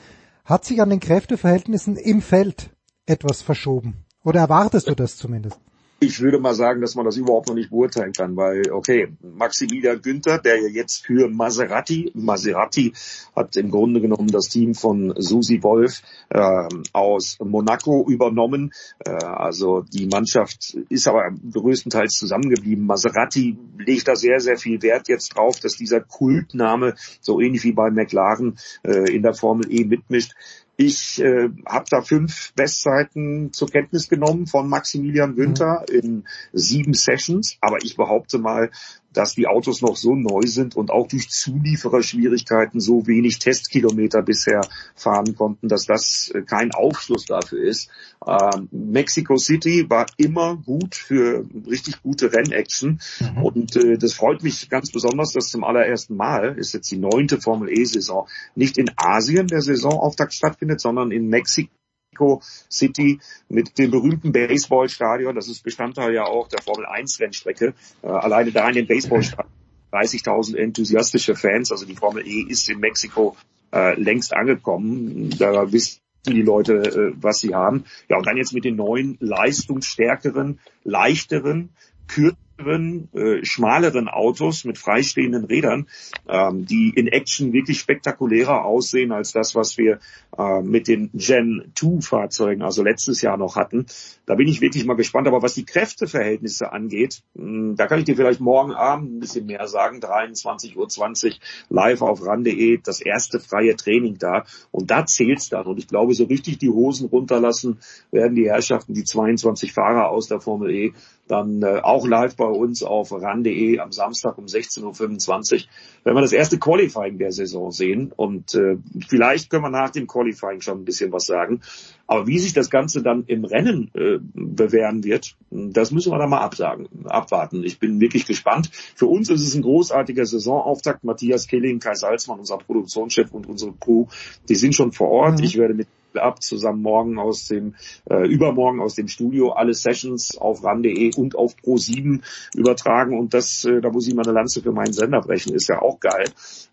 Hat 0.46 0.64
sich 0.64 0.82
an 0.82 0.90
den 0.90 1.02
Kräfteverhältnissen 1.02 1.98
im 1.98 2.22
Feld 2.22 2.70
etwas 3.06 3.42
verschoben? 3.42 4.06
Oder 4.24 4.40
erwartest 4.40 4.88
du 4.88 4.96
das 4.96 5.18
zumindest? 5.18 5.60
Ich 6.00 6.22
würde 6.22 6.38
mal 6.38 6.54
sagen, 6.54 6.82
dass 6.82 6.94
man 6.94 7.06
das 7.06 7.18
überhaupt 7.18 7.48
noch 7.48 7.56
nicht 7.56 7.72
beurteilen 7.72 8.14
kann, 8.14 8.36
weil, 8.36 8.72
okay, 8.72 9.08
Maximilian 9.20 10.00
Günther, 10.00 10.38
der 10.38 10.62
ja 10.62 10.68
jetzt 10.68 11.04
für 11.04 11.28
Maserati, 11.28 12.12
Maserati 12.14 12.94
hat 13.36 13.58
im 13.58 13.72
Grunde 13.72 14.00
genommen 14.00 14.28
das 14.28 14.48
Team 14.48 14.76
von 14.76 15.16
Susi 15.18 15.64
Wolf 15.64 16.04
äh, 16.30 16.68
aus 16.94 17.40
Monaco 17.44 18.06
übernommen. 18.08 18.74
Äh, 19.00 19.10
also 19.10 19.82
die 19.82 20.06
Mannschaft 20.06 20.78
ist 20.90 21.08
aber 21.08 21.32
größtenteils 21.52 22.14
zusammengeblieben. 22.14 22.86
Maserati 22.86 23.58
legt 23.80 24.08
da 24.08 24.16
sehr, 24.16 24.40
sehr 24.40 24.58
viel 24.58 24.80
Wert 24.84 25.08
jetzt 25.08 25.36
drauf, 25.36 25.60
dass 25.60 25.78
dieser 25.78 26.02
Kultname 26.02 26.94
so 27.22 27.42
ähnlich 27.42 27.64
wie 27.64 27.74
bei 27.74 27.90
McLaren 27.90 28.60
äh, 28.84 29.12
in 29.12 29.24
der 29.24 29.34
Formel 29.34 29.66
E 29.72 29.84
mitmischt 29.84 30.34
Ich 30.80 31.20
äh, 31.20 31.50
habe 31.66 31.86
da 31.90 32.04
fünf 32.04 32.54
Bestzeiten 32.54 33.52
zur 33.52 33.68
Kenntnis 33.68 34.10
genommen 34.10 34.46
von 34.46 34.70
Maximilian 34.70 35.36
Günther 35.36 35.84
mhm. 35.90 35.96
in 36.00 36.28
sieben 36.54 36.94
Sessions, 36.94 37.58
aber 37.62 37.78
ich 37.84 37.98
behaupte 37.98 38.38
mal, 38.38 38.70
dass 39.18 39.34
die 39.34 39.48
Autos 39.48 39.82
noch 39.82 39.96
so 39.96 40.16
neu 40.16 40.42
sind 40.46 40.76
und 40.76 40.92
auch 40.92 41.08
durch 41.08 41.30
Zuliefererschwierigkeiten 41.30 42.80
so 42.80 43.08
wenig 43.08 43.40
Testkilometer 43.40 44.22
bisher 44.22 44.62
fahren 44.96 45.36
konnten, 45.36 45.68
dass 45.68 45.86
das 45.86 46.32
äh, 46.36 46.44
kein 46.44 46.72
Aufschluss 46.72 47.26
dafür 47.26 47.64
ist. 47.64 47.90
Ähm, 48.26 48.70
Mexico 48.72 49.38
City 49.38 49.90
war 49.90 50.06
immer 50.18 50.58
gut 50.58 50.94
für 50.94 51.46
richtig 51.68 52.04
gute 52.04 52.32
Rennaction 52.32 53.00
mhm. 53.20 53.44
und 53.44 53.76
äh, 53.76 53.98
das 53.98 54.14
freut 54.14 54.44
mich 54.44 54.70
ganz 54.70 54.92
besonders, 54.92 55.34
dass 55.34 55.50
zum 55.50 55.64
allerersten 55.64 56.16
Mal 56.16 56.56
ist 56.58 56.74
jetzt 56.74 56.92
die 56.92 56.98
neunte 56.98 57.42
Formel 57.42 57.70
E-Saison 57.72 58.28
nicht 58.54 58.78
in 58.78 58.92
Asien 58.98 59.48
der 59.48 59.62
Saisonauftakt 59.62 60.34
stattfindet, 60.34 60.80
sondern 60.80 61.12
in 61.12 61.28
Mexiko 61.28 61.72
Mexico 62.18 62.42
City 62.70 63.20
mit 63.50 63.78
dem 63.78 63.92
berühmten 63.92 64.32
Baseballstadion. 64.32 65.36
Das 65.36 65.48
ist 65.48 65.64
Bestandteil 65.64 66.14
ja 66.14 66.26
auch 66.26 66.48
der 66.48 66.62
Formel 66.62 66.86
1 66.86 67.20
Rennstrecke. 67.20 67.74
Äh, 68.02 68.08
alleine 68.08 68.52
da 68.52 68.68
in 68.68 68.76
den 68.76 68.88
Baseballstadion 68.88 69.52
30.000 69.92 70.58
enthusiastische 70.58 71.36
Fans. 71.36 71.72
Also 71.72 71.86
die 71.86 71.96
Formel 71.96 72.28
E 72.28 72.46
ist 72.50 72.70
in 72.70 72.80
Mexiko 72.80 73.38
äh, 73.74 74.00
längst 74.00 74.34
angekommen. 74.34 75.30
Da 75.38 75.72
wissen 75.72 76.02
die 76.26 76.42
Leute, 76.42 76.74
äh, 76.74 77.14
was 77.22 77.40
sie 77.40 77.56
haben. 77.56 77.86
Ja, 78.10 78.18
und 78.18 78.26
dann 78.26 78.38
jetzt 78.38 78.54
mit 78.54 78.66
den 78.66 78.76
neuen, 78.76 79.18
leistungsstärkeren, 79.20 80.60
leichteren, 80.84 81.70
kürzeren 82.08 82.47
äh, 82.60 83.46
schmaleren 83.46 84.08
Autos 84.08 84.66
mit 84.66 84.78
freistehenden 84.78 85.46
Rädern, 85.46 85.88
ähm, 86.28 86.66
die 86.66 86.92
in 86.96 87.08
Action 87.08 87.54
wirklich 87.54 87.80
spektakulärer 87.80 88.66
aussehen 88.66 89.12
als 89.12 89.32
das, 89.32 89.56
was 89.56 89.78
wir 89.78 90.00
äh, 90.38 90.62
mit 90.62 90.88
den 90.88 91.10
Gen 91.14 91.72
2 91.76 92.02
Fahrzeugen, 92.02 92.62
also 92.62 92.84
letztes 92.84 93.22
Jahr 93.22 93.38
noch 93.38 93.56
hatten. 93.56 93.86
Da 94.26 94.36
bin 94.36 94.48
ich 94.48 94.62
wirklich 94.62 94.86
mal 94.86 94.96
gespannt. 94.96 95.28
Aber 95.28 95.42
was 95.42 95.54
die 95.54 95.66
Kräfteverhältnisse 95.66 96.72
angeht, 96.72 97.22
mh, 97.34 97.44
hm, 97.44 97.76
da 97.76 97.88
kann 97.88 98.00
ich 98.00 98.06
dir 98.06 98.16
vielleicht 98.16 98.40
morgen 98.40 98.74
Abend 98.74 99.16
ein 99.16 99.20
bisschen 99.20 99.46
mehr 99.46 99.68
sagen. 99.68 100.00
23.20 100.00 100.76
Uhr 100.76 101.34
live 101.70 102.02
auf 102.02 102.26
ran.de, 102.26 102.80
das 102.84 103.02
erste 103.02 103.40
freie 103.40 103.76
Training 103.76 104.18
da. 104.18 104.46
Und 104.72 104.92
da 104.92 105.06
zählt's 105.06 105.50
dann. 105.50 105.66
Und 105.66 105.78
ich 105.78 105.88
glaube, 105.88 106.14
so 106.14 106.26
richtig 106.26 106.58
die 106.58 106.70
Hosen 106.70 107.08
runterlassen 107.08 107.80
werden 108.12 108.36
die 108.36 108.50
Herrschaften, 108.50 108.94
die 108.94 109.04
22 109.04 109.74
Fahrer 109.74 110.10
aus 110.10 110.28
der 110.28 110.42
Formel 110.42 110.72
E, 110.72 110.94
dann 111.28 111.62
äh, 111.62 111.82
auch 111.84 112.08
live 112.08 112.36
bei 112.36 112.46
uns 112.50 112.84
auf 112.84 113.12
ran.de 113.12 113.80
am 113.80 113.92
Samstag 113.92 114.38
um 114.38 114.46
16.25 114.46 115.54
Uhr, 115.56 115.62
wenn 116.04 116.16
wir 116.16 116.22
das 116.22 116.34
erste 116.34 116.58
Qualifying 116.58 117.18
der 117.18 117.32
Saison 117.32 117.72
sehen. 117.72 118.12
Und 118.16 118.56
äh, 118.56 118.78
vielleicht 119.08 119.50
können 119.50 119.64
wir 119.64 119.70
nach 119.70 119.90
dem 119.90 120.08
Qualifying 120.08 120.62
schon 120.62 120.80
ein 120.80 120.86
bisschen 120.86 121.12
was 121.12 121.26
sagen. 121.26 121.62
Aber 122.08 122.28
wie 122.28 122.40
sich 122.40 122.54
das 122.54 122.70
Ganze 122.70 123.02
dann 123.02 123.26
im 123.26 123.46
Rennen 123.46 123.92
äh, 123.94 124.20
bewähren 124.34 125.04
wird, 125.04 125.36
das 125.52 125.92
müssen 125.92 126.12
wir 126.12 126.20
dann 126.20 126.30
mal 126.30 126.42
absagen, 126.42 126.88
abwarten. 127.06 127.64
Ich 127.64 127.80
bin 127.80 128.00
wirklich 128.00 128.26
gespannt. 128.26 128.70
Für 128.96 129.08
uns 129.08 129.30
ist 129.30 129.46
es 129.46 129.56
ein 129.56 129.62
großartiger 129.62 130.26
Saisonauftakt. 130.26 131.04
Matthias 131.04 131.48
Killing, 131.48 131.80
Kai 131.80 131.96
Salzmann, 131.96 132.40
unser 132.40 132.58
Produktionschef 132.58 133.32
und 133.34 133.48
unsere 133.48 133.74
Crew, 133.74 134.08
die 134.48 134.56
sind 134.56 134.76
schon 134.76 134.92
vor 134.92 135.10
Ort. 135.10 135.40
Mhm. 135.40 135.44
Ich 135.44 135.58
werde 135.58 135.74
mit 135.74 135.88
ab, 136.18 136.42
zusammen 136.42 136.82
morgen 136.82 137.20
aus 137.20 137.48
dem, 137.48 137.76
äh, 138.10 138.28
übermorgen 138.28 138.82
aus 138.82 138.96
dem 138.96 139.08
Studio 139.08 139.52
alle 139.52 139.74
Sessions 139.74 140.38
auf 140.38 140.64
ran.de 140.64 141.16
und 141.16 141.36
auf 141.36 141.56
Pro7 141.56 142.22
übertragen 142.56 143.18
und 143.18 143.34
das, 143.34 143.66
äh, 143.66 143.82
da 143.82 143.90
muss 143.90 144.08
ich 144.08 144.16
mal 144.16 144.26
eine 144.26 144.34
Lanze 144.34 144.62
für 144.62 144.72
meinen 144.72 144.94
Sender 144.94 145.22
brechen, 145.22 145.54
ist 145.54 145.70
ja 145.70 145.82
auch 145.82 146.00
geil. 146.00 146.26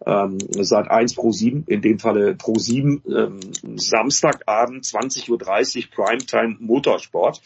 Ähm, 0.06 0.38
seit 0.60 0.90
1 0.90 1.16
Pro7, 1.16 1.68
in 1.68 1.82
dem 1.82 1.98
Falle 1.98 2.32
Pro7, 2.32 3.00
ähm, 3.06 3.40
Samstagabend 3.76 4.84
20.30 4.84 5.30
Uhr 5.30 6.04
Primetime 6.04 6.56
Motorsport. 6.60 7.40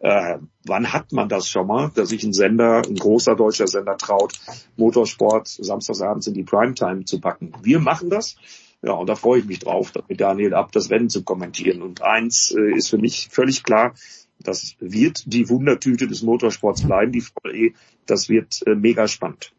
Äh, 0.00 0.38
wann 0.64 0.92
hat 0.94 1.12
man 1.12 1.28
das 1.28 1.46
schon 1.48 1.66
mal, 1.66 1.90
dass 1.94 2.08
sich 2.08 2.24
ein 2.24 2.32
Sender, 2.32 2.82
ein 2.86 2.94
großer 2.94 3.36
deutscher 3.36 3.66
Sender 3.66 3.98
traut, 3.98 4.32
Motorsport 4.76 5.46
samstagsabends 5.46 6.26
in 6.26 6.34
die 6.34 6.42
Primetime 6.42 7.04
zu 7.04 7.20
packen? 7.20 7.52
Wir 7.62 7.80
machen 7.80 8.08
das. 8.08 8.36
Ja, 8.82 8.92
und 8.92 9.08
da 9.08 9.14
freue 9.14 9.40
ich 9.40 9.46
mich 9.46 9.58
drauf, 9.58 9.92
mit 10.08 10.20
Daniel 10.20 10.54
Ab 10.54 10.72
das 10.72 10.90
Rennen 10.90 11.10
zu 11.10 11.22
kommentieren. 11.22 11.82
Und 11.82 12.02
eins 12.02 12.54
äh, 12.56 12.76
ist 12.76 12.88
für 12.88 12.98
mich 12.98 13.28
völlig 13.30 13.62
klar, 13.62 13.94
das 14.42 14.74
wird 14.80 15.24
die 15.26 15.48
Wundertüte 15.50 16.06
des 16.06 16.22
Motorsports 16.22 16.86
bleiben, 16.86 17.12
die 17.12 17.20
Formel 17.20 17.54
E. 17.54 17.74
Das 18.06 18.28
wird 18.30 18.66
äh, 18.66 18.74
mega 18.74 19.06
spannend. 19.06 19.52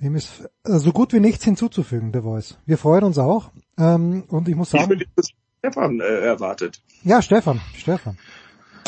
Dem 0.00 0.16
ist 0.16 0.48
äh, 0.64 0.78
so 0.78 0.90
gut 0.92 1.12
wie 1.12 1.20
nichts 1.20 1.44
hinzuzufügen, 1.44 2.10
der 2.10 2.22
Voice. 2.22 2.58
Wir 2.66 2.78
freuen 2.78 3.04
uns 3.04 3.18
auch. 3.18 3.52
Ähm, 3.78 4.24
und 4.28 4.48
ich 4.48 4.56
muss 4.56 4.70
sagen. 4.70 4.92
Ich 4.92 5.08
bin 5.14 5.24
Stefan 5.60 6.00
äh, 6.00 6.04
erwartet. 6.04 6.82
Ja, 7.04 7.22
Stefan, 7.22 7.60
Stefan. 7.76 8.18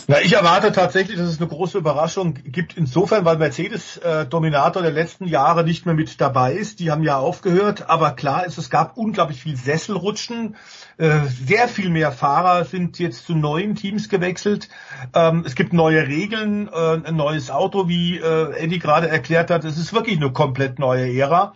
Na, 0.07 0.20
ich 0.20 0.34
erwarte 0.34 0.70
tatsächlich, 0.70 1.16
dass 1.16 1.28
es 1.28 1.39
eine 1.39 1.49
große 1.49 1.78
Überraschung 1.78 2.34
gibt, 2.34 2.76
insofern, 2.76 3.24
weil 3.24 3.39
Mercedes 3.39 3.97
äh, 3.97 4.26
Dominator 4.26 4.83
der 4.83 4.91
letzten 4.91 5.26
Jahre 5.26 5.65
nicht 5.65 5.86
mehr 5.86 5.94
mit 5.94 6.20
dabei 6.20 6.52
ist. 6.52 6.81
Die 6.81 6.91
haben 6.91 7.02
ja 7.02 7.16
aufgehört, 7.16 7.89
aber 7.89 8.10
klar 8.10 8.44
ist, 8.44 8.58
es 8.58 8.68
gab 8.68 8.99
unglaublich 8.99 9.41
viel 9.41 9.57
Sesselrutschen. 9.57 10.57
Äh, 10.99 11.20
sehr 11.47 11.68
viel 11.68 11.89
mehr 11.89 12.12
Fahrer 12.12 12.66
sind 12.66 12.99
jetzt 12.99 13.24
zu 13.24 13.34
neuen 13.34 13.76
Teams 13.76 14.10
gewechselt. 14.10 14.68
Ähm, 15.15 15.42
es 15.47 15.55
gibt 15.55 15.73
neue 15.73 16.07
Regeln, 16.07 16.68
äh, 16.68 17.00
ein 17.02 17.16
neues 17.16 17.50
Auto, 17.50 17.89
wie 17.89 18.18
äh, 18.18 18.58
Eddie 18.58 18.81
gerade 18.81 19.08
erklärt 19.08 19.50
hat. 19.50 19.65
Es 19.65 19.78
ist 19.78 19.94
wirklich 19.94 20.18
eine 20.18 20.33
komplett 20.33 20.78
neue 20.78 21.10
Ära. 21.10 21.55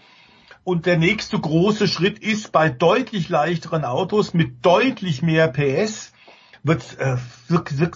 Und 0.65 0.87
der 0.87 0.97
nächste 0.97 1.39
große 1.39 1.87
Schritt 1.87 2.19
ist 2.19 2.51
bei 2.51 2.71
deutlich 2.71 3.29
leichteren 3.29 3.85
Autos 3.85 4.33
mit 4.33 4.65
deutlich 4.65 5.21
mehr 5.21 5.49
PS 5.49 6.13
wird, 6.69 6.99
äh, 6.99 7.17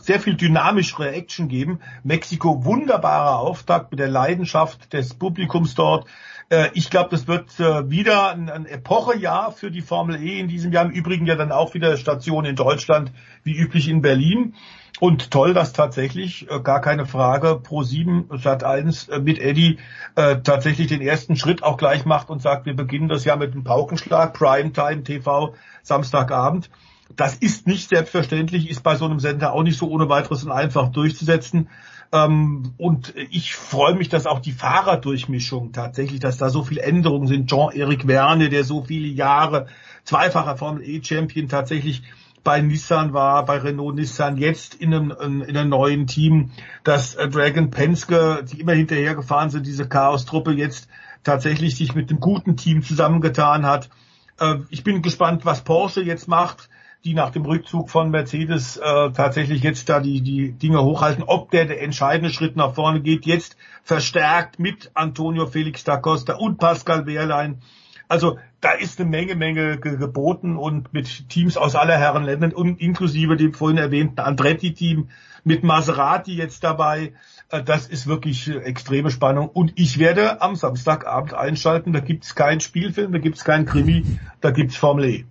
sehr 0.03 0.21
viel 0.21 0.35
dynamischere 0.35 1.13
Action 1.13 1.49
geben. 1.49 1.81
Mexiko 2.03 2.65
wunderbarer 2.65 3.39
Auftakt 3.39 3.91
mit 3.93 4.01
der 4.01 4.09
Leidenschaft 4.09 4.93
des 4.93 5.15
Publikums 5.15 5.75
dort. 5.75 6.07
Äh, 6.53 6.71
ich 6.75 6.91
glaube, 6.91 7.11
das 7.11 7.27
wird 7.27 7.59
äh, 7.61 7.89
wieder 7.91 8.31
ein, 8.31 8.67
Epochejahr 8.67 9.53
für 9.53 9.71
die 9.71 9.81
Formel 9.81 10.23
E 10.23 10.39
in 10.39 10.49
diesem 10.49 10.73
Jahr. 10.73 10.85
Im 10.85 10.91
Übrigen 10.91 11.27
ja 11.27 11.35
dann 11.35 11.53
auch 11.53 11.75
wieder 11.75 11.97
Station 11.97 12.45
in 12.45 12.57
Deutschland, 12.57 13.13
wie 13.43 13.57
üblich 13.57 13.89
in 13.89 14.03
Berlin. 14.03 14.55
Und 15.01 15.31
toll, 15.31 15.55
dass 15.55 15.73
tatsächlich, 15.73 16.51
äh, 16.51 16.61
gar 16.61 16.81
keine 16.81 17.07
Frage, 17.07 17.59
Pro 17.63 17.83
7 17.83 18.29
Sat 18.39 18.65
1 18.65 19.09
äh, 19.09 19.19
mit 19.21 19.39
Eddie 19.39 19.79
tatsächlich 20.15 20.89
den 20.89 21.01
ersten 21.01 21.37
Schritt 21.37 21.63
auch 21.63 21.79
gleich 21.79 22.05
macht 22.05 22.29
und 22.29 22.43
sagt, 22.43 22.67
wir 22.67 22.77
beginnen 22.77 23.09
das 23.09 23.25
Jahr 23.25 23.39
mit 23.39 23.53
einem 23.53 23.65
Paukenschlag, 23.65 24.35
Primetime 24.35 25.05
TV, 25.05 25.55
Samstagabend. 25.83 26.69
Das 27.17 27.37
ist 27.37 27.67
nicht 27.67 27.89
selbstverständlich, 27.89 28.69
ist 28.69 28.83
bei 28.83 28.97
so 28.97 29.05
einem 29.05 29.21
Sender 29.21 29.53
auch 29.53 29.63
nicht 29.63 29.79
so 29.79 29.89
ohne 29.89 30.09
weiteres 30.09 30.45
und 30.45 30.53
einfach 30.53 30.91
durchzusetzen. 30.91 31.69
Ähm, 32.13 32.75
und 32.77 33.15
ich 33.31 33.55
freue 33.55 33.95
mich, 33.95 34.09
dass 34.09 34.27
auch 34.27 34.41
die 34.41 34.53
Fahrerdurchmischung 34.53 35.73
tatsächlich, 35.73 36.21
dass 36.21 36.37
da 36.37 36.51
so 36.51 36.63
viele 36.63 36.83
Änderungen 36.83 37.27
sind. 37.27 37.49
Jean-Eric 37.49 38.05
Verne, 38.05 38.51
der 38.51 38.65
so 38.65 38.83
viele 38.83 39.09
Jahre 39.09 39.67
zweifacher 40.05 40.57
Formel 40.57 40.83
E-Champion 40.87 41.49
tatsächlich 41.49 42.03
bei 42.45 42.61
Nissan 42.61 43.13
war, 43.13 43.45
bei 43.45 43.59
Renault 43.59 43.95
Nissan, 43.95 44.37
jetzt 44.37 44.75
in 44.75 44.93
einem, 44.93 45.43
in 45.43 45.57
einem 45.57 45.71
neuen 45.71 46.07
Team, 46.07 46.51
dass 46.85 47.15
äh, 47.15 47.29
Dragon 47.29 47.71
Penske, 47.71 48.45
die 48.51 48.61
immer 48.61 48.73
hinterhergefahren 48.73 49.51
sind, 49.51 49.67
diese 49.67 49.89
Chaos-Truppe 49.89 50.53
jetzt 50.53 50.89
tatsächlich 51.25 51.77
sich 51.77 51.95
mit 51.95 52.11
einem 52.11 52.21
guten 52.21 52.57
Team 52.57 52.83
zusammengetan 52.83 53.65
hat. 53.65 53.91
Äh, 54.39 54.57
ich 54.71 54.83
bin 54.83 55.03
gespannt, 55.03 55.45
was 55.45 55.63
Porsche 55.63 56.03
jetzt 56.03 56.29
macht 56.29 56.69
die 57.05 57.15
nach 57.15 57.31
dem 57.31 57.45
Rückzug 57.45 57.91
von 57.91 58.11
Mercedes 58.11 58.77
äh, 58.77 59.11
tatsächlich 59.11 59.63
jetzt 59.63 59.89
da 59.89 60.01
die, 60.01 60.21
die 60.21 60.53
Dinge 60.53 60.83
hochhalten, 60.83 61.25
ob 61.25 61.51
der, 61.51 61.65
der 61.65 61.83
entscheidende 61.83 62.33
Schritt 62.33 62.57
nach 62.57 62.75
vorne 62.75 63.01
geht, 63.01 63.27
jetzt 63.27 63.57
verstärkt 63.83 64.59
mit 64.59 64.91
Antonio 64.95 65.47
Felix 65.47 65.83
da 65.85 65.97
Costa 65.97 66.35
und 66.35 66.59
Pascal 66.59 67.07
Wehrlein. 67.07 67.61
Also 68.09 68.39
da 68.61 68.73
ist 68.73 69.01
eine 69.01 69.09
Menge, 69.09 69.35
Menge 69.35 69.79
geboten 69.79 70.57
und 70.57 70.93
mit 70.93 71.29
Teams 71.29 71.57
aus 71.57 71.75
aller 71.75 71.97
Herren 71.97 72.25
Ländern 72.25 72.53
und 72.53 72.81
inklusive 72.81 73.37
dem 73.37 73.55
vorhin 73.55 73.79
erwähnten 73.79 74.21
Andretti-Team 74.21 75.09
mit 75.45 75.65
Maserati 75.65 76.35
jetzt 76.35 76.63
dabei. 76.63 77.15
Äh, 77.49 77.63
das 77.65 77.87
ist 77.87 78.07
wirklich 78.07 78.49
extreme 78.49 79.11
Spannung. 79.11 79.49
Und 79.49 79.73
ich 79.77 79.99
werde 79.99 80.41
am 80.41 80.55
Samstagabend 80.55 81.35
einschalten. 81.35 81.93
Da 81.93 82.01
gibt's 82.01 82.35
keinen 82.35 82.61
Spielfilm, 82.61 83.13
da 83.13 83.19
gibt's 83.19 83.45
keinen 83.45 83.67
Krimi, 83.67 84.05
da 84.41 84.51
gibt's 84.51 84.77
Formel 84.77 85.07
E. 85.07 85.25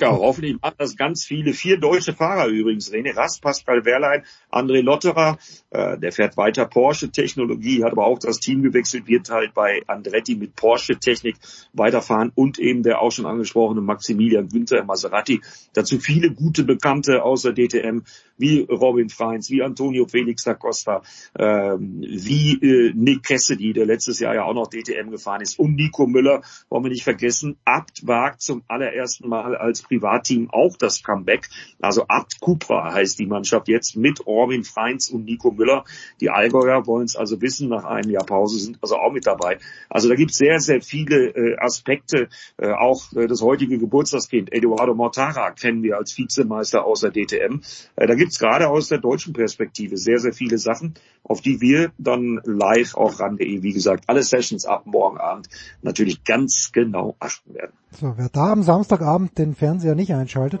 Ja, 0.00 0.10
hoffentlich 0.10 0.60
machen 0.60 0.74
das 0.78 0.96
ganz 0.96 1.24
viele. 1.24 1.52
Vier 1.52 1.78
deutsche 1.78 2.14
Fahrer 2.14 2.48
übrigens. 2.48 2.90
René 2.92 3.14
Rast, 3.14 3.40
Pascal 3.42 3.84
Wehrlein, 3.84 4.24
André 4.50 4.80
Lotterer. 4.80 5.38
Äh, 5.70 5.98
der 5.98 6.10
fährt 6.10 6.36
weiter 6.36 6.66
Porsche-Technologie, 6.66 7.84
hat 7.84 7.92
aber 7.92 8.06
auch 8.06 8.18
das 8.18 8.40
Team 8.40 8.62
gewechselt, 8.62 9.06
wird 9.06 9.30
halt 9.30 9.54
bei 9.54 9.82
Andretti 9.86 10.34
mit 10.34 10.56
Porsche-Technik 10.56 11.36
weiterfahren 11.72 12.32
und 12.34 12.58
eben 12.58 12.82
der 12.82 13.00
auch 13.00 13.12
schon 13.12 13.26
angesprochene 13.26 13.82
Maximilian 13.82 14.48
Günther 14.48 14.84
Maserati. 14.84 15.40
Dazu 15.74 16.00
viele 16.00 16.32
gute 16.32 16.64
Bekannte 16.64 17.22
außer 17.22 17.52
DTM 17.52 18.00
wie 18.36 18.66
Robin 18.68 19.08
Freins, 19.08 19.48
wie 19.50 19.62
Antonio 19.62 20.06
Felix 20.08 20.42
da 20.42 20.54
Costa, 20.54 21.02
ähm, 21.38 22.00
wie 22.00 22.54
äh, 22.54 22.92
Nick 22.94 23.22
Cassidy, 23.22 23.72
der 23.72 23.86
letztes 23.86 24.18
Jahr 24.18 24.34
ja 24.34 24.42
auch 24.42 24.54
noch 24.54 24.66
DTM 24.66 25.10
gefahren 25.10 25.40
ist 25.40 25.56
und 25.56 25.76
Nico 25.76 26.08
Müller, 26.08 26.42
wollen 26.68 26.84
wir 26.84 26.90
nicht 26.90 27.04
vergessen, 27.04 27.56
Abt 27.64 28.06
wagt 28.06 28.42
zum 28.42 28.64
allerersten 28.66 29.28
Mal 29.28 29.56
als 29.56 29.83
Privatteam 29.84 30.50
auch 30.50 30.76
das 30.76 31.02
Comeback. 31.02 31.48
Also 31.80 32.04
Abt 32.08 32.40
Cupra 32.40 32.92
heißt 32.92 33.18
die 33.18 33.26
Mannschaft 33.26 33.68
jetzt 33.68 33.96
mit 33.96 34.26
Orwin 34.26 34.64
Freins 34.64 35.10
und 35.10 35.24
Nico 35.24 35.50
Müller. 35.50 35.84
Die 36.20 36.30
Allgäuer 36.30 36.86
wollen 36.86 37.04
es 37.04 37.16
also 37.16 37.40
wissen, 37.40 37.68
nach 37.68 37.84
einem 37.84 38.10
Jahr 38.10 38.26
Pause 38.26 38.58
sind 38.58 38.78
also 38.80 38.96
auch 38.96 39.12
mit 39.12 39.26
dabei. 39.26 39.58
Also 39.88 40.08
da 40.08 40.14
gibt 40.14 40.32
es 40.32 40.38
sehr, 40.38 40.60
sehr 40.60 40.80
viele 40.80 41.28
äh, 41.28 41.56
Aspekte. 41.58 42.28
Äh, 42.56 42.72
auch 42.72 43.12
äh, 43.14 43.26
das 43.26 43.42
heutige 43.42 43.78
Geburtstagskind 43.78 44.52
Eduardo 44.52 44.94
Mortara 44.94 45.50
kennen 45.52 45.82
wir 45.82 45.96
als 45.96 46.16
Vizemeister 46.16 46.84
aus 46.84 47.00
der 47.00 47.10
DTM. 47.10 47.60
Äh, 47.96 48.06
da 48.06 48.14
gibt 48.14 48.32
es 48.32 48.38
gerade 48.38 48.68
aus 48.68 48.88
der 48.88 48.98
deutschen 48.98 49.32
Perspektive 49.32 49.96
sehr, 49.96 50.18
sehr 50.18 50.32
viele 50.32 50.58
Sachen, 50.58 50.94
auf 51.22 51.40
die 51.40 51.60
wir 51.60 51.92
dann 51.98 52.40
live 52.44 52.94
auf 52.94 53.20
RAN.de, 53.20 53.62
wie 53.62 53.72
gesagt, 53.72 54.04
alle 54.06 54.22
Sessions 54.22 54.66
ab 54.66 54.86
morgen 54.86 55.18
Abend 55.18 55.48
natürlich 55.82 56.24
ganz 56.24 56.70
genau 56.72 57.16
achten 57.18 57.54
werden. 57.54 57.72
So, 58.00 58.14
wer 58.16 58.28
da 58.28 58.50
am 58.50 58.62
Samstagabend 58.62 59.38
den 59.38 59.54
Fernseher 59.54 59.94
nicht 59.94 60.12
einschaltet, 60.12 60.60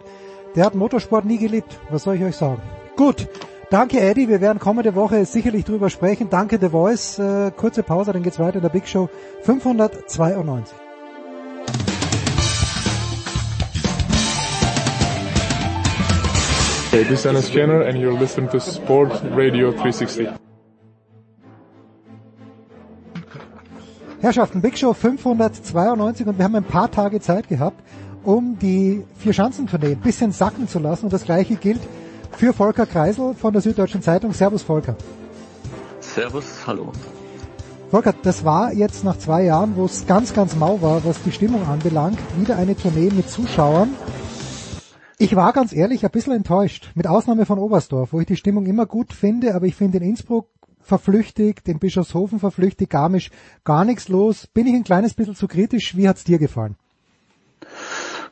der 0.54 0.64
hat 0.64 0.74
Motorsport 0.76 1.24
nie 1.24 1.38
geliebt. 1.38 1.78
Was 1.90 2.04
soll 2.04 2.14
ich 2.14 2.22
euch 2.22 2.36
sagen? 2.36 2.62
Gut. 2.96 3.28
Danke 3.70 3.98
Eddie, 3.98 4.28
wir 4.28 4.40
werden 4.40 4.60
kommende 4.60 4.94
Woche 4.94 5.24
sicherlich 5.24 5.64
drüber 5.64 5.90
sprechen. 5.90 6.30
Danke 6.30 6.58
The 6.60 6.68
Voice. 6.68 7.18
Äh, 7.18 7.50
kurze 7.56 7.82
Pause, 7.82 8.12
dann 8.12 8.22
geht's 8.22 8.38
weiter 8.38 8.56
in 8.56 8.62
der 8.62 8.68
Big 8.68 8.86
Show 8.86 9.08
592. 9.42 10.76
Hey, 16.92 17.02
this 17.02 17.18
is 17.18 17.22
Dennis 17.24 17.52
Jenner 17.52 17.82
and 17.82 17.98
you're 17.98 18.16
listening 18.16 18.48
to 18.50 18.60
Sport 18.60 19.10
Radio 19.34 19.72
360. 19.72 20.28
Herrschaften, 24.24 24.62
Big 24.62 24.78
Show 24.78 24.94
592 24.94 26.26
und 26.26 26.38
wir 26.38 26.46
haben 26.46 26.54
ein 26.54 26.64
paar 26.64 26.90
Tage 26.90 27.20
Zeit 27.20 27.46
gehabt, 27.46 27.78
um 28.22 28.58
die 28.58 29.04
vier 29.18 29.34
Schanzentournee 29.34 29.92
ein 29.92 30.00
bisschen 30.00 30.32
sacken 30.32 30.66
zu 30.66 30.78
lassen 30.78 31.04
und 31.04 31.12
das 31.12 31.26
gleiche 31.26 31.56
gilt 31.56 31.82
für 32.32 32.54
Volker 32.54 32.86
Kreisel 32.86 33.34
von 33.34 33.52
der 33.52 33.60
Süddeutschen 33.60 34.00
Zeitung. 34.00 34.32
Servus 34.32 34.62
Volker. 34.62 34.96
Servus, 36.00 36.66
hallo. 36.66 36.90
Volker, 37.90 38.14
das 38.22 38.46
war 38.46 38.72
jetzt 38.72 39.04
nach 39.04 39.18
zwei 39.18 39.44
Jahren, 39.44 39.76
wo 39.76 39.84
es 39.84 40.06
ganz, 40.06 40.32
ganz 40.32 40.56
mau 40.56 40.80
war, 40.80 41.04
was 41.04 41.22
die 41.22 41.30
Stimmung 41.30 41.68
anbelangt, 41.68 42.18
wieder 42.38 42.56
eine 42.56 42.74
Tournee 42.74 43.10
mit 43.14 43.28
Zuschauern. 43.28 43.90
Ich 45.18 45.36
war 45.36 45.52
ganz 45.52 45.74
ehrlich 45.74 46.02
ein 46.02 46.10
bisschen 46.10 46.32
enttäuscht, 46.32 46.92
mit 46.94 47.06
Ausnahme 47.06 47.44
von 47.44 47.58
Oberstdorf, 47.58 48.14
wo 48.14 48.20
ich 48.20 48.26
die 48.26 48.36
Stimmung 48.36 48.64
immer 48.64 48.86
gut 48.86 49.12
finde, 49.12 49.54
aber 49.54 49.66
ich 49.66 49.74
finde 49.74 49.98
in 49.98 50.04
Innsbruck 50.04 50.48
verflüchtigt, 50.84 51.68
in 51.68 51.78
Bischofshofen 51.78 52.38
verflüchtigt, 52.38 52.90
Garmisch 52.90 53.30
gar 53.64 53.84
nichts 53.84 54.08
los. 54.08 54.46
Bin 54.46 54.66
ich 54.66 54.74
ein 54.74 54.84
kleines 54.84 55.14
bisschen 55.14 55.34
zu 55.34 55.48
kritisch? 55.48 55.96
Wie 55.96 56.08
hat's 56.08 56.24
dir 56.24 56.38
gefallen? 56.38 56.76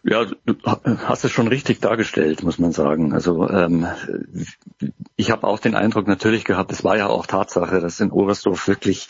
Ja, 0.05 0.25
du 0.25 0.57
hast 0.65 1.25
es 1.25 1.31
schon 1.31 1.47
richtig 1.47 1.81
dargestellt, 1.81 2.43
muss 2.43 2.59
man 2.59 2.73
sagen. 2.73 3.13
Also 3.13 3.49
ähm, 3.49 3.87
ich 5.15 5.31
habe 5.31 5.47
auch 5.47 5.61
den 5.61 5.77
Eindruck 5.77 6.09
natürlich 6.09 6.45
gehabt, 6.45 6.73
es 6.73 6.83
war 6.83 6.97
ja 6.97 7.07
auch 7.07 7.27
Tatsache, 7.27 7.81
dass 7.81 8.01
in 8.01 8.11
Oberstdorf 8.11 8.67
wirklich 8.67 9.09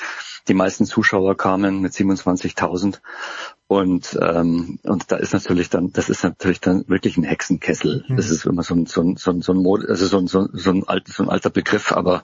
die 0.48 0.54
meisten 0.54 0.84
Zuschauer 0.84 1.36
kamen 1.36 1.80
mit 1.80 1.92
27.000 1.92 3.00
und 3.68 4.18
ähm, 4.20 4.80
und 4.82 5.10
da 5.10 5.16
ist 5.16 5.32
natürlich 5.32 5.70
dann, 5.70 5.92
das 5.92 6.10
ist 6.10 6.24
natürlich 6.24 6.60
dann 6.60 6.84
wirklich 6.88 7.16
ein 7.16 7.22
Hexenkessel. 7.22 8.04
Mhm. 8.06 8.16
Das 8.16 8.28
ist 8.28 8.44
immer 8.44 8.62
so 8.62 8.74
ein 8.74 8.84
so 8.84 9.00
ein 9.00 9.16
so 9.16 9.30
ein, 9.30 9.40
so 9.40 9.52
ein 9.52 9.62
Mod, 9.62 9.88
also 9.88 10.06
so 10.06 10.18
ein, 10.18 10.26
so, 10.26 10.46
so 10.52 10.70
ein 10.70 10.86
alt, 10.86 11.08
so 11.08 11.22
ein 11.22 11.30
alter 11.30 11.48
Begriff, 11.48 11.92
aber 11.92 12.22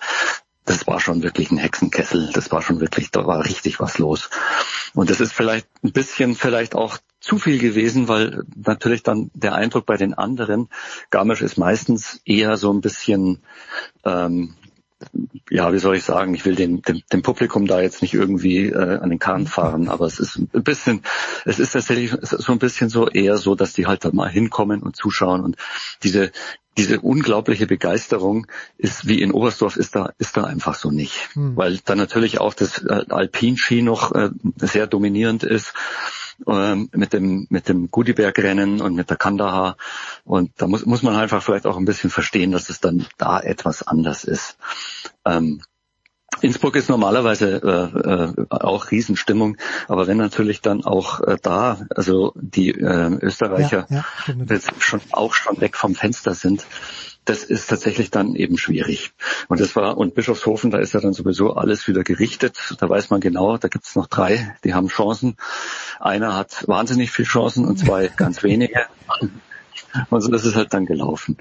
das 0.69 0.87
war 0.87 1.01
schon 1.01 1.23
wirklich 1.23 1.51
ein 1.51 1.59
Hexenkessel. 1.59 2.31
Das 2.33 2.53
war 2.53 2.63
schon 2.63 2.81
wirklich, 2.81 3.11
da 3.11 3.27
war 3.27 3.45
richtig 3.45 3.81
was 3.81 3.99
los. 3.99 4.31
Und 4.95 5.11
das 5.11 5.21
ist 5.21 5.33
vielleicht 5.33 5.67
ein 5.83 5.93
bisschen 5.93 6.35
vielleicht 6.35 6.75
auch 6.75 6.99
zu 7.21 7.39
viel 7.39 7.59
gewesen, 7.59 8.07
weil 8.07 8.45
natürlich 8.55 9.03
dann 9.03 9.31
der 9.35 9.55
Eindruck 9.55 9.87
bei 9.87 9.97
den 9.97 10.15
anderen, 10.15 10.69
Garmisch 11.11 11.43
ist 11.43 11.59
meistens 11.59 12.21
eher 12.25 12.57
so 12.57 12.73
ein 12.73 12.81
bisschen 12.81 13.43
ähm, 14.05 14.55
ja, 15.51 15.73
wie 15.73 15.79
soll 15.79 15.97
ich 15.97 16.03
sagen, 16.03 16.35
ich 16.35 16.45
will 16.45 16.57
dem, 16.57 16.83
dem, 16.83 17.03
dem 17.13 17.23
Publikum 17.23 17.67
da 17.67 17.81
jetzt 17.81 18.03
nicht 18.03 18.15
irgendwie 18.15 18.67
äh, 18.67 18.99
an 18.99 19.11
den 19.11 19.21
Kahn 19.21 19.47
fahren, 19.47 19.89
aber 19.89 20.07
es 20.07 20.19
ist 20.19 20.39
ein 20.39 20.65
bisschen, 20.65 21.03
es 21.45 21.61
ist 21.61 21.73
tatsächlich 21.73 22.13
so 22.21 22.53
ein 22.53 22.59
bisschen 22.59 22.89
so 22.89 23.09
eher 23.09 23.39
so, 23.39 23.55
dass 23.55 23.73
die 23.73 23.87
halt 23.87 24.05
da 24.05 24.11
mal 24.13 24.29
hinkommen 24.29 24.83
und 24.83 24.97
zuschauen 24.97 25.43
und 25.43 25.57
diese 26.03 26.33
diese 26.78 27.00
unglaubliche 27.00 27.66
Begeisterung 27.66 28.47
ist 28.76 29.07
wie 29.07 29.20
in 29.20 29.32
Oberstdorf 29.32 29.76
ist 29.76 29.94
da 29.94 30.12
ist 30.18 30.36
da 30.36 30.44
einfach 30.44 30.74
so 30.74 30.90
nicht, 30.90 31.28
hm. 31.34 31.57
weil 31.57 31.78
da 31.84 31.94
natürlich 31.94 32.40
auch 32.40 32.55
das 32.55 32.84
äh, 32.84 33.05
Alpinski 33.08 33.82
noch 33.82 34.12
äh, 34.12 34.31
sehr 34.57 34.86
dominierend 34.86 35.42
ist 35.42 35.74
ähm, 36.47 36.89
mit 36.92 37.12
dem 37.12 37.47
mit 37.50 37.68
dem 37.68 37.90
Gudiberg-Rennen 37.90 38.81
und 38.81 38.94
mit 38.94 39.10
der 39.10 39.16
Kandahar. 39.16 39.76
Und 40.24 40.52
da 40.58 40.66
muss, 40.66 40.86
muss 40.86 41.02
man 41.02 41.16
einfach 41.16 41.42
vielleicht 41.42 41.66
auch 41.66 41.76
ein 41.76 41.84
bisschen 41.84 42.10
verstehen, 42.10 42.52
dass 42.52 42.68
es 42.68 42.81
dann 42.81 43.07
da 43.16 43.40
etwas 43.40 43.82
anders 43.82 44.24
ist. 44.24 44.57
Ähm, 45.24 45.62
Innsbruck 46.41 46.76
ist 46.76 46.89
normalerweise 46.89 47.60
äh, 47.62 48.42
äh, 48.42 48.47
auch 48.50 48.91
Riesenstimmung, 48.91 49.57
aber 49.89 50.07
wenn 50.07 50.17
natürlich 50.17 50.60
dann 50.60 50.84
auch 50.84 51.20
äh, 51.20 51.36
da, 51.41 51.81
also 51.94 52.33
die 52.36 52.70
äh, 52.70 53.18
Österreicher 53.20 53.86
ja, 53.91 54.05
ja, 54.26 54.60
schon 54.78 55.00
auch 55.12 55.34
schon 55.34 55.60
weg 55.60 55.76
vom 55.76 55.94
Fenster 55.94 56.34
sind, 56.34 56.65
das 57.28 57.44
ist 57.44 57.68
tatsächlich 57.68 58.10
dann 58.10 58.34
eben 58.34 58.57
schwierig. 58.57 59.12
Und 59.49 59.60
das 59.60 59.76
war, 59.76 59.99
und 59.99 60.15
Bischofshofen, 60.15 60.70
da 60.70 60.78
ist 60.78 60.94
ja 60.94 61.00
dann 61.00 61.12
sowieso 61.12 61.55
alles 61.55 61.86
wieder 61.86 62.02
gerichtet. 62.02 62.75
Da 62.78 62.89
weiß 62.89 63.10
man 63.10 63.20
genau, 63.20 63.58
da 63.58 63.68
gibt's 63.68 63.97
noch 63.97 64.07
drei, 64.07 64.57
die 64.65 64.73
haben 64.73 64.89
Chancen. 64.89 65.36
Einer 66.00 66.34
hat 66.34 66.67
wahnsinnig 66.67 67.10
viel 67.10 67.26
Chancen 67.26 67.67
und 67.67 67.78
zwei 67.78 68.08
ganz 68.17 68.42
wenige. 68.42 68.86
Und 70.10 70.20
so 70.23 70.33
ist 70.33 70.44
es 70.44 70.55
halt 70.55 70.73
dann 70.73 70.86
gelaufen. 70.86 71.36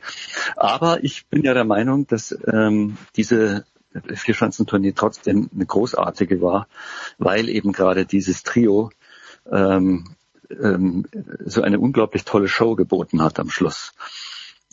Aber 0.58 1.04
ich 1.04 1.28
bin 1.28 1.44
ja 1.44 1.54
der 1.54 1.66
Meinung, 1.66 2.06
dass 2.08 2.38
ähm, 2.52 2.98
diese 3.16 3.66
Vierschanzentournee 4.02 4.94
trotzdem 4.94 5.50
eine 5.54 5.66
großartige 5.66 6.42
war, 6.42 6.68
weil 7.18 7.50
eben 7.50 7.72
gerade 7.72 8.06
dieses 8.06 8.44
Trio 8.44 8.92
ähm, 9.52 10.06
ähm, 10.50 11.06
so 11.46 11.62
eine 11.62 11.80
unglaublich 11.80 12.26
tolle 12.26 12.48
Show 12.48 12.76
geboten 12.76 13.22
hat 13.22 13.40
am 13.40 13.50
Schluss. 13.50 13.94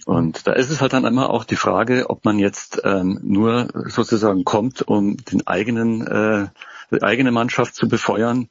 Und 0.06 0.46
da 0.46 0.52
ist 0.52 0.70
es 0.70 0.80
halt 0.80 0.92
dann 0.92 1.04
immer 1.04 1.30
auch 1.30 1.44
die 1.44 1.56
Frage, 1.56 2.10
ob 2.10 2.24
man 2.24 2.38
jetzt 2.38 2.82
ähm, 2.84 3.20
nur 3.22 3.68
sozusagen 3.86 4.44
kommt, 4.44 4.82
um 4.82 5.16
den 5.16 5.46
eigenen 5.46 6.06
äh, 6.06 6.48
die 6.90 7.02
eigene 7.02 7.32
Mannschaft 7.32 7.74
zu 7.74 7.88
befeuern 7.88 8.48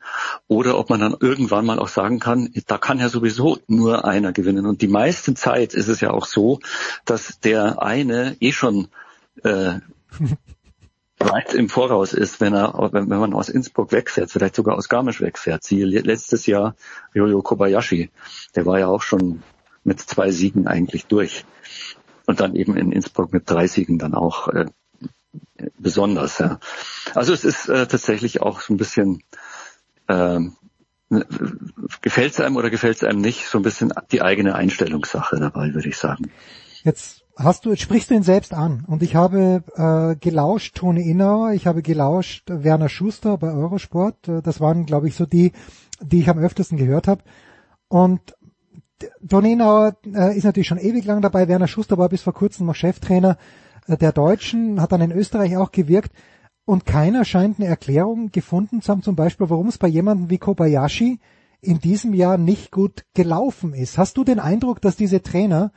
oder 0.47 0.77
ob 0.77 0.89
man 0.89 0.99
dann 0.99 1.15
irgendwann 1.19 1.65
mal 1.65 1.79
auch 1.79 1.87
sagen 1.87 2.19
kann, 2.19 2.49
da 2.67 2.77
kann 2.77 2.99
ja 2.99 3.09
sowieso 3.09 3.59
nur 3.67 4.05
einer 4.05 4.33
gewinnen. 4.33 4.65
Und 4.65 4.81
die 4.81 4.87
meiste 4.87 5.33
Zeit 5.33 5.73
ist 5.73 5.87
es 5.87 6.01
ja 6.01 6.11
auch 6.11 6.25
so, 6.25 6.59
dass 7.05 7.39
der 7.39 7.81
eine 7.81 8.35
eh 8.39 8.51
schon 8.51 8.87
äh, 9.43 9.75
weit 11.29 11.53
im 11.53 11.69
Voraus 11.69 12.13
ist, 12.13 12.41
wenn 12.41 12.53
er, 12.53 12.73
wenn, 12.91 13.09
wenn 13.09 13.19
man 13.19 13.33
aus 13.33 13.49
Innsbruck 13.49 13.91
wegfährt, 13.91 14.31
vielleicht 14.31 14.55
sogar 14.55 14.75
aus 14.75 14.89
Garmisch 14.89 15.21
wegfährt. 15.21 15.63
Siehe 15.63 15.85
letztes 15.85 16.45
Jahr 16.45 16.75
Ryoyo 17.15 17.41
Kobayashi, 17.41 18.09
der 18.55 18.65
war 18.65 18.79
ja 18.79 18.87
auch 18.87 19.01
schon 19.01 19.43
mit 19.83 19.99
zwei 19.99 20.31
Siegen 20.31 20.67
eigentlich 20.67 21.05
durch. 21.05 21.45
Und 22.25 22.39
dann 22.39 22.55
eben 22.55 22.77
in 22.77 22.91
Innsbruck 22.91 23.33
mit 23.33 23.49
drei 23.49 23.67
Siegen 23.67 23.99
dann 23.99 24.13
auch 24.13 24.47
äh, 24.47 24.65
besonders. 25.77 26.37
Ja. 26.39 26.59
Also 27.13 27.33
es 27.33 27.43
ist 27.43 27.67
äh, 27.67 27.87
tatsächlich 27.87 28.41
auch 28.41 28.61
so 28.61 28.73
ein 28.73 28.77
bisschen 28.77 29.23
äh, 30.07 30.39
gefällt 32.01 32.33
es 32.33 32.39
einem 32.39 32.55
oder 32.55 32.69
gefällt 32.69 32.97
es 32.97 33.03
einem 33.03 33.21
nicht, 33.21 33.47
so 33.47 33.59
ein 33.59 33.63
bisschen 33.63 33.93
die 34.11 34.21
eigene 34.21 34.55
Einstellungssache 34.55 35.37
dabei, 35.37 35.73
würde 35.73 35.89
ich 35.89 35.97
sagen. 35.97 36.31
Jetzt 36.83 37.22
hast 37.35 37.65
du, 37.65 37.75
sprichst 37.75 38.09
du 38.09 38.15
ihn 38.15 38.23
selbst 38.23 38.53
an 38.53 38.85
und 38.87 39.03
ich 39.03 39.15
habe 39.15 39.63
äh, 39.75 40.15
gelauscht 40.15 40.75
Toni 40.75 41.01
Innauer, 41.09 41.53
ich 41.53 41.67
habe 41.67 41.81
gelauscht 41.81 42.49
Werner 42.49 42.89
Schuster 42.89 43.37
bei 43.37 43.51
Eurosport, 43.51 44.27
äh, 44.27 44.41
das 44.41 44.59
waren 44.59 44.85
glaube 44.85 45.07
ich 45.07 45.15
so 45.15 45.25
die, 45.25 45.51
die 46.01 46.19
ich 46.19 46.29
am 46.29 46.37
öftesten 46.37 46.77
gehört 46.77 47.07
habe 47.07 47.23
und 47.87 48.35
Donenauer 49.21 49.97
äh, 50.05 50.37
ist 50.37 50.43
natürlich 50.43 50.67
schon 50.67 50.77
ewig 50.77 51.05
lang 51.05 51.21
dabei. 51.21 51.47
Werner 51.47 51.67
Schuster 51.67 51.97
war 51.97 52.09
bis 52.09 52.21
vor 52.21 52.33
kurzem 52.33 52.67
noch 52.67 52.75
Cheftrainer 52.75 53.37
äh, 53.87 53.97
der 53.97 54.11
Deutschen, 54.11 54.81
hat 54.81 54.91
dann 54.91 55.01
in 55.01 55.11
Österreich 55.11 55.57
auch 55.57 55.71
gewirkt. 55.71 56.11
Und 56.65 56.85
keiner 56.85 57.25
scheint 57.25 57.59
eine 57.59 57.67
Erklärung 57.67 58.31
gefunden 58.31 58.81
zu 58.81 58.91
haben, 58.91 59.03
zum 59.03 59.15
Beispiel, 59.15 59.49
warum 59.49 59.67
es 59.67 59.77
bei 59.77 59.87
jemandem 59.87 60.29
wie 60.29 60.37
Kobayashi 60.37 61.19
in 61.59 61.79
diesem 61.79 62.13
Jahr 62.13 62.37
nicht 62.37 62.71
gut 62.71 63.03
gelaufen 63.13 63.73
ist. 63.73 63.97
Hast 63.97 64.17
du 64.17 64.23
den 64.23 64.39
Eindruck, 64.39 64.81
dass 64.81 64.95
diese 64.95 65.21
Trainer 65.21 65.71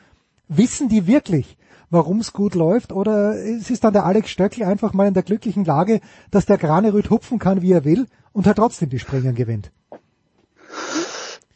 wissen 0.49 0.89
die 0.89 1.07
wirklich, 1.07 1.57
warum 1.91 2.21
es 2.21 2.33
gut 2.33 2.55
läuft? 2.55 2.93
Oder 2.93 3.37
es 3.37 3.71
ist 3.71 3.85
dann 3.85 3.93
der 3.93 4.05
Alex 4.05 4.31
Stöckl 4.31 4.65
einfach 4.65 4.93
mal 4.93 5.07
in 5.07 5.15
der 5.15 5.23
glücklichen 5.23 5.65
Lage, 5.65 6.01
dass 6.31 6.47
der 6.47 6.59
Granerüt 6.59 7.11
hupfen 7.11 7.39
kann, 7.39 7.63
wie 7.63 7.73
er 7.73 7.85
will 7.85 8.07
und 8.33 8.47
hat 8.47 8.57
trotzdem 8.57 8.91
die 8.91 8.99
Springer 8.99 9.33
gewinnt? 9.33 9.71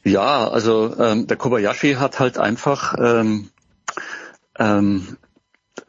Ja, 0.02 0.48
also 0.48 0.96
ähm, 0.98 1.26
der 1.26 1.36
Kobayashi 1.36 1.94
hat 1.94 2.20
halt 2.20 2.38
einfach 2.38 2.94
ähm, 2.98 3.50
ähm, 4.58 5.18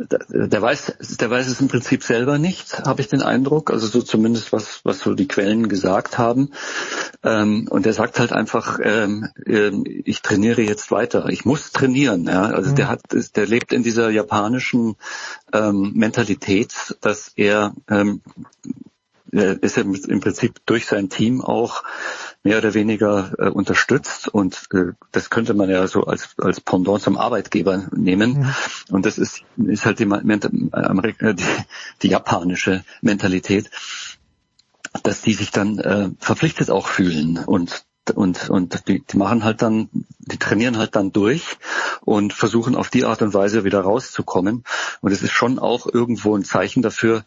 der 0.10 0.62
weiß, 0.62 1.18
der 1.20 1.30
weiß 1.30 1.48
es 1.48 1.62
im 1.62 1.68
Prinzip 1.68 2.04
selber 2.04 2.38
nicht, 2.38 2.80
habe 2.80 3.02
ich 3.02 3.08
den 3.08 3.22
Eindruck. 3.22 3.72
Also 3.72 3.88
so 3.88 4.02
zumindest 4.02 4.54
was, 4.54 4.82
was 4.84 5.00
so 5.00 5.14
die 5.14 5.28
Quellen 5.28 5.70
gesagt 5.70 6.18
haben. 6.18 6.52
Ähm, 7.24 7.68
und 7.70 7.86
er 7.86 7.94
sagt 7.94 8.20
halt 8.20 8.32
einfach, 8.32 8.80
ähm, 8.82 9.28
ähm 9.46 9.84
ich 9.86 10.22
trainiere 10.22 10.62
jetzt 10.62 10.92
weiter. 10.92 11.28
Ich 11.30 11.46
muss 11.46 11.72
trainieren. 11.72 12.26
Ja? 12.26 12.44
Also 12.44 12.72
mhm. 12.72 12.76
der 12.76 12.88
hat, 12.88 13.02
der 13.36 13.46
lebt 13.46 13.74
in 13.74 13.84
dieser 13.84 14.10
japanischen 14.10 14.96
ähm, 15.54 15.92
Mentalität, 15.94 16.98
dass 17.02 17.32
er 17.36 17.74
ähm, 17.90 18.22
ist 19.32 19.78
er 19.78 19.84
im 19.84 20.20
Prinzip 20.20 20.60
durch 20.66 20.88
sein 20.88 21.10
Team 21.10 21.42
auch 21.42 21.84
mehr 22.44 22.58
oder 22.58 22.74
weniger 22.74 23.34
äh, 23.38 23.50
unterstützt 23.50 24.28
und 24.28 24.68
äh, 24.74 24.94
das 25.12 25.30
könnte 25.30 25.54
man 25.54 25.70
ja 25.70 25.88
so 25.88 26.06
als 26.06 26.36
als 26.38 26.60
Pendant 26.60 27.02
zum 27.02 27.18
Arbeitgeber 27.18 27.88
nehmen 27.96 28.40
mhm. 28.40 28.56
und 28.90 29.06
das 29.06 29.18
ist 29.18 29.44
ist 29.58 29.86
halt 29.86 30.00
die, 30.00 30.06
äh, 30.06 31.34
die, 31.34 31.44
die 32.02 32.08
japanische 32.08 32.84
Mentalität 33.02 33.70
dass 35.04 35.22
die 35.22 35.34
sich 35.34 35.52
dann 35.52 35.80
äh, 35.80 36.10
verpflichtet 36.20 36.70
auch 36.70 36.88
fühlen 36.88 37.38
und 37.38 37.86
und 38.16 38.50
und 38.50 38.88
die, 38.88 39.04
die 39.06 39.18
machen 39.18 39.44
halt 39.44 39.62
dann, 39.62 39.90
die 40.20 40.38
trainieren 40.38 40.78
halt 40.78 40.96
dann 40.96 41.12
durch 41.12 41.58
und 42.02 42.34
versuchen 42.34 42.76
auf 42.76 42.90
die 42.90 43.06
Art 43.06 43.22
und 43.22 43.34
Weise 43.34 43.64
wieder 43.64 43.82
rauszukommen. 43.82 44.64
Und 45.02 45.12
es 45.12 45.22
ist 45.22 45.32
schon 45.32 45.60
auch 45.60 45.86
irgendwo 45.86 46.36
ein 46.36 46.44
Zeichen 46.44 46.82
dafür, 46.82 47.24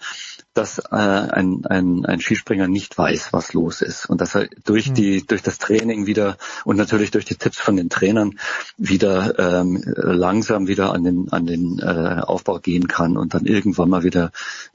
dass 0.54 0.78
äh, 0.78 0.94
ein, 0.94 1.66
ein, 1.66 2.06
ein 2.06 2.20
Skispringer 2.20 2.68
nicht 2.68 2.96
weiß, 2.96 3.32
was 3.32 3.52
los 3.52 3.82
ist 3.82 4.06
und 4.06 4.20
dass 4.20 4.34
er 4.34 4.48
durch 4.64 4.90
mhm. 4.90 4.94
die 4.94 5.26
durch 5.26 5.42
das 5.42 5.58
Training 5.58 6.06
wieder 6.06 6.36
und 6.64 6.76
natürlich 6.76 7.10
durch 7.10 7.24
die 7.24 7.34
Tipps 7.34 7.58
von 7.58 7.76
den 7.76 7.90
Trainern 7.90 8.38
wieder 8.76 9.38
ähm, 9.38 9.82
langsam 9.96 10.68
wieder 10.68 10.92
an 10.92 11.04
den 11.04 11.32
an 11.32 11.46
den 11.46 11.80
äh, 11.80 12.20
Aufbau 12.22 12.60
gehen 12.60 12.86
kann 12.88 13.16
und 13.16 13.34
dann 13.34 13.46
irgendwann 13.46 13.90
mal 13.90 14.04
wieder 14.04 14.30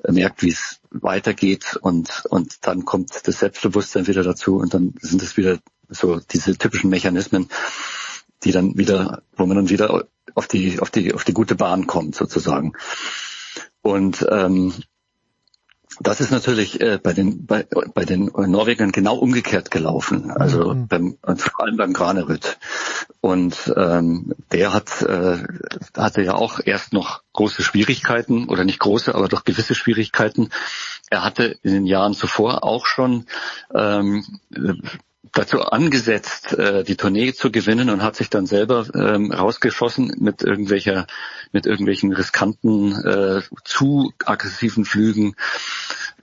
merkt, 0.07 0.43
wie 0.43 0.49
es 0.51 0.81
weitergeht 0.91 1.77
und 1.81 2.25
und 2.29 2.67
dann 2.67 2.83
kommt 2.83 3.27
das 3.27 3.39
Selbstbewusstsein 3.39 4.07
wieder 4.07 4.23
dazu 4.23 4.57
und 4.57 4.73
dann 4.73 4.95
sind 4.99 5.21
es 5.21 5.37
wieder 5.37 5.59
so 5.89 6.19
diese 6.19 6.57
typischen 6.57 6.89
Mechanismen, 6.89 7.49
die 8.43 8.51
dann 8.51 8.77
wieder, 8.77 9.23
wo 9.35 9.45
man 9.45 9.57
dann 9.57 9.69
wieder 9.69 10.05
auf 10.35 10.47
die 10.47 10.79
auf 10.79 10.89
die 10.89 11.13
auf 11.13 11.23
die 11.23 11.33
gute 11.33 11.55
Bahn 11.55 11.87
kommt 11.87 12.15
sozusagen. 12.15 12.73
Und 13.81 14.25
ähm, 14.29 14.73
das 16.01 16.21
ist 16.21 16.31
natürlich 16.31 16.79
äh, 16.81 16.99
bei 17.01 17.13
den 17.13 17.45
bei, 17.45 17.65
bei 17.93 18.05
den 18.05 18.25
Norwegern 18.25 18.91
genau 18.91 19.15
umgekehrt 19.15 19.71
gelaufen. 19.71 20.31
Also 20.31 20.73
mhm. 20.73 20.87
beim 20.87 21.17
vor 21.21 21.65
allem 21.65 21.77
beim 21.77 21.93
Granerüt. 21.93 22.57
Und 23.21 23.73
ähm, 23.75 24.33
der 24.51 24.73
hat 24.73 25.01
äh, 25.01 25.37
hatte 25.95 26.21
ja 26.21 26.35
auch 26.35 26.59
erst 26.63 26.93
noch 26.93 27.23
große 27.33 27.63
Schwierigkeiten 27.63 28.47
oder 28.47 28.63
nicht 28.63 28.79
große, 28.79 29.13
aber 29.13 29.27
doch 29.27 29.43
gewisse 29.43 29.75
Schwierigkeiten. 29.75 30.49
Er 31.09 31.23
hatte 31.23 31.57
in 31.63 31.73
den 31.73 31.85
Jahren 31.85 32.13
zuvor 32.13 32.63
auch 32.63 32.85
schon 32.85 33.25
ähm, 33.73 34.23
dazu 35.33 35.61
angesetzt, 35.61 36.53
äh, 36.53 36.83
die 36.83 36.95
Tournee 36.95 37.33
zu 37.33 37.51
gewinnen 37.51 37.89
und 37.89 38.01
hat 38.03 38.15
sich 38.15 38.29
dann 38.29 38.45
selber 38.45 38.87
ähm, 38.93 39.31
rausgeschossen 39.31 40.15
mit 40.19 40.41
irgendwelcher, 40.41 41.07
mit 41.51 41.65
irgendwelchen 41.65 42.13
riskanten, 42.13 42.93
äh, 43.05 43.41
zu 43.63 44.13
aggressiven 44.25 44.85
Flügen 44.85 45.35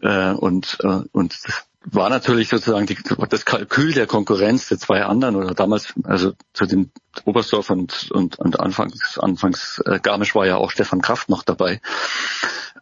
äh, 0.01 0.33
und 0.33 0.79
äh, 0.83 1.01
und 1.13 1.35
das 1.45 1.67
war 1.89 2.11
natürlich 2.11 2.49
sozusagen 2.49 2.87
die, 2.87 2.99
das 3.29 3.45
Kalkül 3.45 3.93
der 3.93 4.09
Konkurrenz 4.09 4.69
der 4.69 4.79
zwei 4.79 5.05
anderen 5.05 5.37
oder 5.37 5.55
damals, 5.55 5.95
also 6.03 6.33
zu 6.53 6.67
dem 6.67 6.91
Oberstdorf 7.25 7.71
und, 7.71 8.11
und, 8.11 8.39
und 8.41 8.59
anfangs, 8.59 9.19
anfangs 9.19 9.81
äh, 9.87 10.01
Garmisch 10.01 10.35
war 10.35 10.47
ja 10.47 10.57
auch 10.57 10.73
Stefan 10.73 11.01
Kraft 11.01 11.29
noch 11.29 11.45
dabei. 11.45 11.81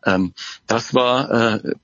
Ähm, 0.06 0.32
das 0.66 0.94
war 0.94 1.30
äh, 1.62 1.74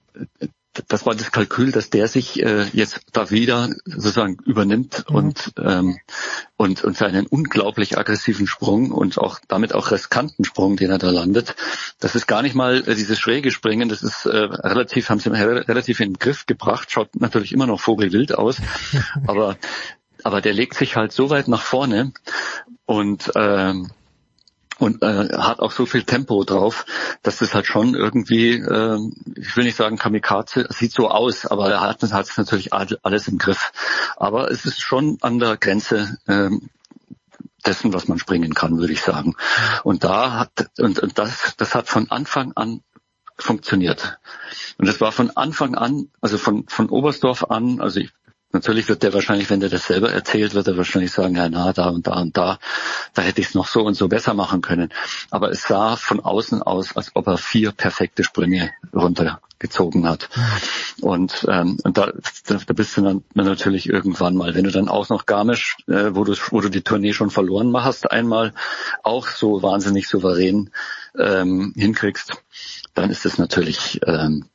das 0.88 1.04
war 1.04 1.14
das 1.14 1.32
Kalkül, 1.32 1.72
dass 1.72 1.90
der 1.90 2.06
sich 2.06 2.42
äh, 2.42 2.64
jetzt 2.72 3.00
da 3.12 3.30
wieder 3.30 3.70
sozusagen 3.84 4.36
übernimmt 4.44 5.04
mhm. 5.08 5.16
und, 5.16 5.52
ähm, 5.58 5.98
und, 6.56 6.84
und 6.84 6.96
seinen 6.96 7.26
unglaublich 7.26 7.98
aggressiven 7.98 8.46
Sprung 8.46 8.92
und 8.92 9.18
auch 9.18 9.40
damit 9.48 9.74
auch 9.74 9.90
riskanten 9.90 10.44
Sprung, 10.44 10.76
den 10.76 10.90
er 10.90 10.98
da 10.98 11.10
landet, 11.10 11.56
das 11.98 12.14
ist 12.14 12.26
gar 12.26 12.42
nicht 12.42 12.54
mal 12.54 12.88
äh, 12.88 12.94
dieses 12.94 13.18
schräge 13.18 13.50
Springen, 13.50 13.88
das 13.88 14.02
ist 14.02 14.26
äh, 14.26 14.36
relativ, 14.36 15.10
haben 15.10 15.18
sie 15.18 15.30
relativ 15.30 16.00
in 16.00 16.12
den 16.12 16.18
Griff 16.18 16.46
gebracht, 16.46 16.90
schaut 16.90 17.16
natürlich 17.16 17.52
immer 17.52 17.66
noch 17.66 17.80
vogelwild 17.80 18.36
aus, 18.36 18.58
aber 19.26 19.56
aber 20.22 20.42
der 20.42 20.52
legt 20.52 20.74
sich 20.74 20.96
halt 20.96 21.12
so 21.12 21.30
weit 21.30 21.48
nach 21.48 21.62
vorne 21.62 22.12
und 22.84 23.32
ähm, 23.36 23.90
und 24.80 25.02
äh, 25.02 25.28
hat 25.36 25.60
auch 25.60 25.72
so 25.72 25.84
viel 25.84 26.04
Tempo 26.04 26.42
drauf, 26.44 26.86
dass 27.22 27.38
das 27.38 27.54
halt 27.54 27.66
schon 27.66 27.94
irgendwie, 27.94 28.54
äh, 28.54 28.98
ich 29.36 29.56
will 29.56 29.64
nicht 29.64 29.76
sagen 29.76 29.98
Kamikaze, 29.98 30.66
sieht 30.70 30.92
so 30.92 31.08
aus, 31.08 31.44
aber 31.46 31.70
er 31.70 31.82
hat, 31.82 32.02
es 32.02 32.36
natürlich 32.38 32.72
alles 32.72 33.28
im 33.28 33.38
Griff. 33.38 33.72
Aber 34.16 34.50
es 34.50 34.64
ist 34.64 34.80
schon 34.80 35.18
an 35.20 35.38
der 35.38 35.58
Grenze 35.58 36.16
äh, 36.26 36.48
dessen, 37.66 37.92
was 37.92 38.08
man 38.08 38.18
springen 38.18 38.54
kann, 38.54 38.78
würde 38.78 38.94
ich 38.94 39.02
sagen. 39.02 39.36
Und 39.84 40.02
da 40.02 40.38
hat 40.38 40.70
und, 40.78 40.98
und 40.98 41.18
das, 41.18 41.56
das 41.58 41.74
hat 41.74 41.88
von 41.88 42.10
Anfang 42.10 42.52
an 42.54 42.82
funktioniert. 43.36 44.18
Und 44.78 44.88
das 44.88 45.00
war 45.00 45.12
von 45.12 45.30
Anfang 45.36 45.74
an, 45.74 46.08
also 46.22 46.38
von, 46.38 46.66
von 46.68 46.88
Oberstdorf 46.88 47.44
an, 47.50 47.80
also 47.80 48.00
ich 48.00 48.12
Natürlich 48.52 48.88
wird 48.88 49.04
der 49.04 49.14
wahrscheinlich, 49.14 49.48
wenn 49.48 49.60
der 49.60 49.68
das 49.68 49.86
selber 49.86 50.12
erzählt, 50.12 50.54
wird 50.54 50.66
er 50.66 50.76
wahrscheinlich 50.76 51.12
sagen, 51.12 51.36
ja, 51.36 51.48
na, 51.48 51.72
da 51.72 51.88
und 51.88 52.06
da 52.06 52.20
und 52.20 52.36
da, 52.36 52.58
da 53.14 53.22
hätte 53.22 53.40
ich 53.40 53.48
es 53.48 53.54
noch 53.54 53.68
so 53.68 53.82
und 53.82 53.94
so 53.94 54.08
besser 54.08 54.34
machen 54.34 54.60
können. 54.60 54.92
Aber 55.30 55.50
es 55.50 55.62
sah 55.62 55.94
von 55.94 56.18
außen 56.18 56.60
aus, 56.62 56.96
als 56.96 57.12
ob 57.14 57.28
er 57.28 57.38
vier 57.38 57.70
perfekte 57.70 58.24
Sprünge 58.24 58.72
runtergezogen 58.92 60.08
hat. 60.08 60.28
Und, 61.00 61.46
ähm, 61.48 61.78
und 61.84 61.96
da, 61.96 62.12
da 62.48 62.72
bist 62.72 62.96
du 62.96 63.02
dann 63.02 63.22
natürlich 63.34 63.88
irgendwann 63.88 64.34
mal, 64.34 64.54
wenn 64.56 64.64
du 64.64 64.72
dann 64.72 64.88
auch 64.88 65.08
noch 65.10 65.26
Garmisch, 65.26 65.76
äh, 65.86 66.10
wo 66.14 66.24
du, 66.24 66.34
wo 66.50 66.60
du 66.60 66.70
die 66.70 66.82
Tournee 66.82 67.12
schon 67.12 67.30
verloren 67.30 67.70
machst, 67.70 68.10
einmal 68.10 68.52
auch 69.04 69.28
so 69.28 69.62
wahnsinnig 69.62 70.08
souverän 70.08 70.70
ähm, 71.16 71.72
hinkriegst, 71.76 72.32
dann 72.94 73.10
ist 73.10 73.26
es 73.26 73.38
natürlich, 73.38 74.00
ähm, 74.06 74.46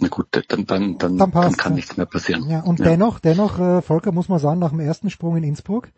na 0.00 0.08
gut, 0.08 0.26
dann, 0.30 0.66
dann, 0.66 0.98
dann, 0.98 1.18
dann, 1.18 1.30
passt, 1.30 1.46
dann 1.46 1.56
kann 1.56 1.72
ja. 1.72 1.76
nichts 1.76 1.96
mehr 1.96 2.06
passieren. 2.06 2.48
Ja, 2.48 2.60
und 2.60 2.78
ja. 2.78 2.86
dennoch, 2.86 3.20
dennoch, 3.20 3.58
äh, 3.58 3.82
Volker, 3.82 4.12
muss 4.12 4.28
man 4.28 4.38
sagen, 4.38 4.60
nach 4.60 4.70
dem 4.70 4.80
ersten 4.80 5.10
Sprung 5.10 5.36
in 5.36 5.44
Innsbruck, 5.44 5.88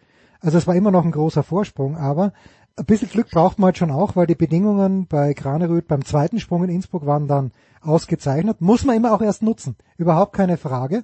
also 0.40 0.58
es 0.58 0.66
war 0.66 0.74
immer 0.74 0.90
noch 0.90 1.04
ein 1.04 1.12
großer 1.12 1.42
Vorsprung, 1.42 1.96
aber 1.96 2.32
ein 2.76 2.84
bisschen 2.84 3.08
Glück 3.08 3.30
braucht 3.30 3.58
man 3.58 3.68
halt 3.68 3.78
schon 3.78 3.90
auch, 3.90 4.16
weil 4.16 4.26
die 4.26 4.34
Bedingungen 4.34 5.06
bei 5.06 5.32
Graneröd 5.32 5.88
beim 5.88 6.04
zweiten 6.04 6.40
Sprung 6.40 6.64
in 6.64 6.70
Innsbruck 6.70 7.06
waren 7.06 7.26
dann 7.26 7.52
ausgezeichnet. 7.80 8.60
Muss 8.60 8.84
man 8.84 8.96
immer 8.96 9.12
auch 9.14 9.22
erst 9.22 9.42
nutzen. 9.42 9.76
Überhaupt 9.96 10.34
keine 10.34 10.58
Frage. 10.58 11.02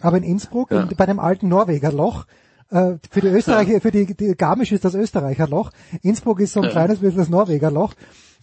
Aber 0.00 0.18
in 0.18 0.22
Innsbruck, 0.22 0.70
ja. 0.70 0.82
in, 0.82 0.96
bei 0.96 1.06
dem 1.06 1.18
alten 1.18 1.48
Norweger 1.48 1.92
Loch, 1.92 2.26
äh, 2.70 2.96
für 3.10 3.22
die 3.22 3.28
Österreicher, 3.28 3.80
für 3.80 3.90
die, 3.90 4.14
die 4.14 4.34
Garmisch 4.34 4.72
ist 4.72 4.84
das 4.84 4.94
Österreicher 4.94 5.48
Loch. 5.48 5.70
Innsbruck 6.02 6.40
ist 6.40 6.52
so 6.52 6.60
ein 6.60 6.68
kleines 6.68 6.98
bisschen 6.98 7.18
das 7.18 7.30
Norweger 7.30 7.70
Loch. 7.70 7.94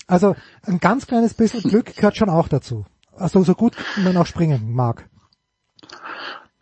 Also 0.08 0.36
ein 0.64 0.80
ganz 0.80 1.06
kleines 1.06 1.36
bisschen 1.36 1.62
Glück 1.62 1.96
gehört 1.96 2.18
schon 2.18 2.30
auch 2.30 2.48
dazu 2.48 2.86
also 3.18 3.44
so 3.44 3.56
gut 3.56 3.76
man 3.98 4.18
auch 4.18 4.28
springen 4.28 4.74
mag. 4.74 5.10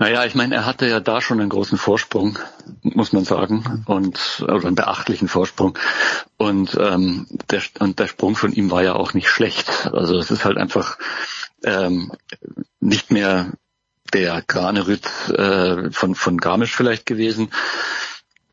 Naja, 0.01 0.23
ich 0.23 0.33
meine, 0.33 0.55
er 0.55 0.65
hatte 0.65 0.87
ja 0.87 1.01
da 1.01 1.19
schon 1.19 1.41
einen 1.41 1.49
großen 1.49 1.77
Vorsprung, 1.77 2.39
muss 2.83 3.11
man 3.11 3.25
sagen, 3.25 3.83
und 3.85 4.41
oder 4.41 4.65
einen 4.65 4.75
beachtlichen 4.75 5.27
Vorsprung. 5.27 5.77
Und 6.37 6.77
ähm, 6.79 7.27
der 7.51 7.61
und 7.79 7.99
der 7.99 8.07
Sprung 8.07 8.37
von 8.37 8.53
ihm 8.53 8.71
war 8.71 8.81
ja 8.81 8.93
auch 8.93 9.13
nicht 9.13 9.27
schlecht. 9.27 9.89
Also 9.91 10.17
es 10.17 10.31
ist 10.31 10.45
halt 10.45 10.57
einfach 10.57 10.97
ähm, 11.65 12.13
nicht 12.79 13.11
mehr 13.11 13.51
der 14.13 14.41
Granerüt 14.47 15.05
äh, 15.31 15.91
von 15.91 16.15
von 16.15 16.37
Garmisch 16.37 16.73
vielleicht 16.73 17.05
gewesen. 17.05 17.49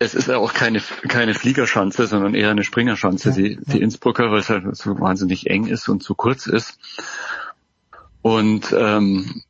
Es 0.01 0.17
ist 0.17 0.27
ja 0.27 0.39
auch 0.39 0.53
keine 0.53 0.83
keine 1.07 1.35
Fliegerschanze, 1.35 2.09
sondern 2.09 2.35
eher 2.35 2.51
eine 2.51 2.65
Springerschanze, 2.65 3.29
ja, 3.29 3.35
die, 3.37 3.59
die 3.65 3.81
Innsbrucker, 3.81 4.33
weil 4.33 4.41
es 4.41 4.51
halt 4.51 4.77
so 4.77 4.99
wahnsinnig 4.99 5.49
eng 5.49 5.69
ist 5.69 5.89
und 5.89 6.03
zu 6.03 6.17
kurz 6.17 6.49
ist. 6.49 6.77
Und 8.27 8.75
ähm, 8.77 9.41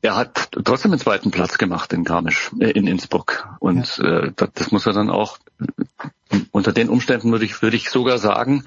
er 0.00 0.16
hat 0.16 0.48
trotzdem 0.64 0.90
den 0.90 0.98
zweiten 0.98 1.30
Platz 1.30 1.58
gemacht 1.58 1.92
in 1.92 2.02
Garmisch, 2.02 2.50
äh, 2.58 2.72
in 2.72 2.88
Innsbruck. 2.88 3.56
Und 3.60 3.98
ja. 3.98 4.18
äh, 4.18 4.32
das, 4.34 4.48
das 4.54 4.72
muss 4.72 4.84
er 4.84 4.94
dann 4.94 5.10
auch 5.10 5.38
unter 6.50 6.72
den 6.72 6.88
Umständen 6.88 7.30
würde 7.30 7.44
ich, 7.44 7.62
würde 7.62 7.76
ich 7.76 7.88
sogar 7.88 8.18
sagen, 8.18 8.64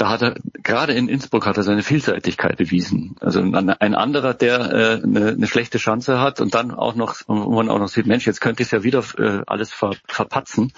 da 0.00 0.08
hat 0.08 0.22
er, 0.22 0.34
gerade 0.62 0.94
in 0.94 1.08
Innsbruck 1.08 1.44
hat 1.44 1.58
er 1.58 1.62
seine 1.62 1.82
Vielseitigkeit 1.82 2.56
bewiesen. 2.56 3.16
Also 3.20 3.40
ein, 3.40 3.68
ein 3.68 3.94
anderer, 3.94 4.32
der 4.32 4.60
äh, 4.72 5.02
eine, 5.02 5.28
eine 5.28 5.46
schlechte 5.46 5.76
Chance 5.76 6.18
hat 6.18 6.40
und 6.40 6.54
dann 6.54 6.70
auch 6.70 6.94
noch, 6.94 7.16
wo 7.26 7.52
man 7.52 7.68
auch 7.68 7.78
noch 7.78 7.88
sieht, 7.88 8.06
Mensch, 8.06 8.26
jetzt 8.26 8.40
könnte 8.40 8.62
ich 8.62 8.68
es 8.68 8.72
ja 8.72 8.82
wieder 8.82 9.04
äh, 9.18 9.42
alles 9.46 9.70
ver, 9.72 9.94
verpatzen, 10.08 10.72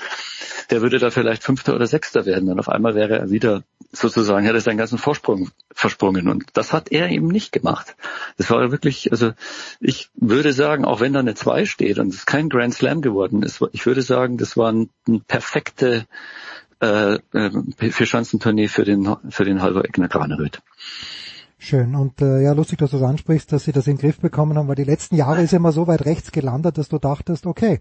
der 0.70 0.82
würde 0.82 0.98
da 0.98 1.10
vielleicht 1.10 1.44
Fünfter 1.44 1.76
oder 1.76 1.86
Sechster 1.86 2.26
werden. 2.26 2.48
Dann 2.48 2.58
auf 2.58 2.68
einmal 2.68 2.96
wäre 2.96 3.16
er 3.16 3.30
wieder 3.30 3.62
sozusagen, 3.92 4.44
hätte 4.44 4.60
seinen 4.60 4.78
ganzen 4.78 4.98
Vorsprung 4.98 5.50
versprungen. 5.72 6.26
Und 6.26 6.46
das 6.54 6.72
hat 6.72 6.90
er 6.90 7.08
eben 7.08 7.28
nicht 7.28 7.52
gemacht. 7.52 7.94
Das 8.38 8.50
war 8.50 8.72
wirklich, 8.72 9.12
also 9.12 9.34
ich 9.78 10.10
würde 10.16 10.52
sagen, 10.52 10.84
auch 10.84 10.98
wenn 10.98 11.12
da 11.12 11.20
eine 11.20 11.36
Zwei 11.36 11.64
steht 11.64 12.00
und 12.00 12.12
es 12.12 12.26
kein 12.26 12.48
Grand 12.48 12.74
Slam 12.74 13.02
geworden 13.02 13.44
ist, 13.44 13.62
ich 13.70 13.86
würde 13.86 14.02
sagen, 14.02 14.36
das 14.36 14.56
war 14.56 14.70
eine 14.70 15.20
perfekte 15.28 16.06
äh, 16.82 17.14
äh, 17.32 17.90
Vierschanzentournee 17.90 18.68
für 18.68 18.84
den 18.84 19.16
für 19.30 19.44
den 19.44 19.62
Halber 19.62 19.84
Eckner 19.84 20.08
Graneröd. 20.08 20.60
Schön. 21.58 21.94
Und 21.94 22.20
äh, 22.20 22.42
ja, 22.42 22.52
lustig, 22.52 22.78
dass 22.78 22.90
du 22.90 22.98
das 22.98 23.08
ansprichst, 23.08 23.52
dass 23.52 23.64
sie 23.64 23.72
das 23.72 23.86
in 23.86 23.94
den 23.94 24.00
Griff 24.00 24.18
bekommen 24.18 24.58
haben, 24.58 24.66
weil 24.66 24.74
die 24.74 24.82
letzten 24.82 25.14
Jahre 25.14 25.42
ist 25.42 25.52
immer 25.52 25.70
so 25.70 25.86
weit 25.86 26.04
rechts 26.04 26.32
gelandet, 26.32 26.76
dass 26.76 26.88
du 26.88 26.98
dachtest, 26.98 27.46
okay, 27.46 27.80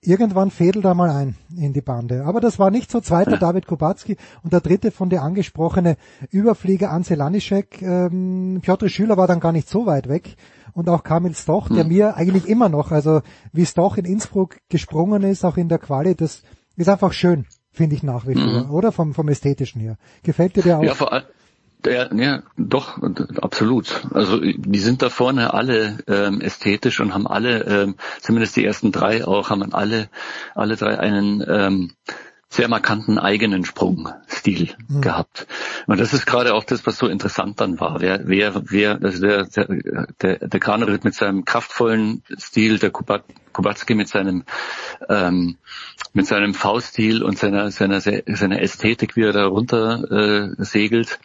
irgendwann 0.00 0.52
fädelt 0.52 0.84
er 0.84 0.94
mal 0.94 1.10
ein 1.10 1.34
in 1.56 1.72
die 1.72 1.80
Bande. 1.80 2.24
Aber 2.26 2.40
das 2.40 2.60
war 2.60 2.70
nicht 2.70 2.92
so. 2.92 3.00
Zweiter 3.00 3.32
ja. 3.32 3.36
David 3.38 3.66
Kubacki 3.66 4.16
und 4.44 4.52
der 4.52 4.60
dritte 4.60 4.92
von 4.92 5.10
der 5.10 5.22
angesprochene 5.22 5.96
Überflieger 6.30 6.92
Anse 6.92 7.16
Lanischek. 7.16 7.82
Ähm, 7.82 8.60
Piotr 8.62 8.88
Schüler 8.88 9.16
war 9.16 9.26
dann 9.26 9.40
gar 9.40 9.50
nicht 9.50 9.68
so 9.68 9.86
weit 9.86 10.08
weg. 10.08 10.36
Und 10.72 10.88
auch 10.88 11.02
Kamil 11.02 11.34
Stoch, 11.34 11.68
der 11.68 11.82
hm. 11.82 11.88
mir 11.88 12.16
eigentlich 12.16 12.46
immer 12.46 12.68
noch, 12.68 12.92
also 12.92 13.22
wie 13.52 13.66
Stoch 13.66 13.96
in 13.96 14.04
Innsbruck 14.04 14.58
gesprungen 14.68 15.24
ist, 15.24 15.44
auch 15.44 15.56
in 15.56 15.68
der 15.68 15.78
Quali, 15.78 16.14
das 16.14 16.44
ist 16.76 16.88
einfach 16.88 17.12
schön, 17.12 17.46
finde 17.78 17.96
ich 17.96 18.02
nach 18.02 18.26
wie 18.26 18.34
vor, 18.34 18.64
mhm. 18.64 18.70
oder? 18.70 18.92
Vom, 18.92 19.14
vom 19.14 19.28
Ästhetischen 19.28 19.80
her. 19.80 19.96
Gefällt 20.22 20.56
dir 20.56 20.62
der 20.62 20.78
auch? 20.78 20.82
Ja, 20.82 20.94
vor, 20.94 21.12
allem. 21.12 21.24
Ja, 21.86 22.12
ja, 22.12 22.42
doch, 22.56 22.98
absolut. 23.40 24.04
Also 24.12 24.40
die 24.40 24.78
sind 24.80 25.00
da 25.00 25.10
vorne 25.10 25.54
alle 25.54 25.98
ähm, 26.08 26.40
ästhetisch 26.40 26.98
und 26.98 27.14
haben 27.14 27.28
alle, 27.28 27.62
ähm, 27.66 27.94
zumindest 28.20 28.56
die 28.56 28.64
ersten 28.64 28.90
drei 28.90 29.24
auch, 29.24 29.50
haben 29.50 29.72
alle, 29.72 30.08
alle 30.56 30.74
drei 30.74 30.98
einen 30.98 31.44
ähm, 31.48 31.92
sehr 32.50 32.68
markanten 32.68 33.18
eigenen 33.18 33.64
Sprungstil 33.64 34.70
mhm. 34.88 35.00
gehabt. 35.02 35.46
Und 35.86 36.00
das 36.00 36.14
ist 36.14 36.26
gerade 36.26 36.54
auch 36.54 36.64
das, 36.64 36.86
was 36.86 36.96
so 36.96 37.06
interessant 37.06 37.60
dann 37.60 37.78
war. 37.78 38.00
Wer, 38.00 38.22
wer, 38.24 38.62
wer, 38.70 38.98
also 39.02 39.20
der, 39.20 39.44
der, 39.44 40.06
der, 40.22 40.48
der 40.48 40.60
Kranerit 40.60 41.04
mit 41.04 41.14
seinem 41.14 41.44
kraftvollen 41.44 42.22
Stil, 42.38 42.78
der 42.78 42.90
Kubat, 42.90 43.24
Kubacki 43.52 43.94
mit 43.94 44.08
seinem, 44.08 44.44
ähm, 45.08 45.56
mit 46.14 46.26
seinem 46.26 46.54
V-Stil 46.54 47.22
und 47.22 47.38
seiner, 47.38 47.70
seiner, 47.70 48.00
seiner 48.00 48.62
Ästhetik, 48.62 49.16
wie 49.16 49.24
er 49.24 49.32
da 49.32 49.46
runter 49.46 50.10
äh, 50.10 50.64
segelt. 50.64 51.18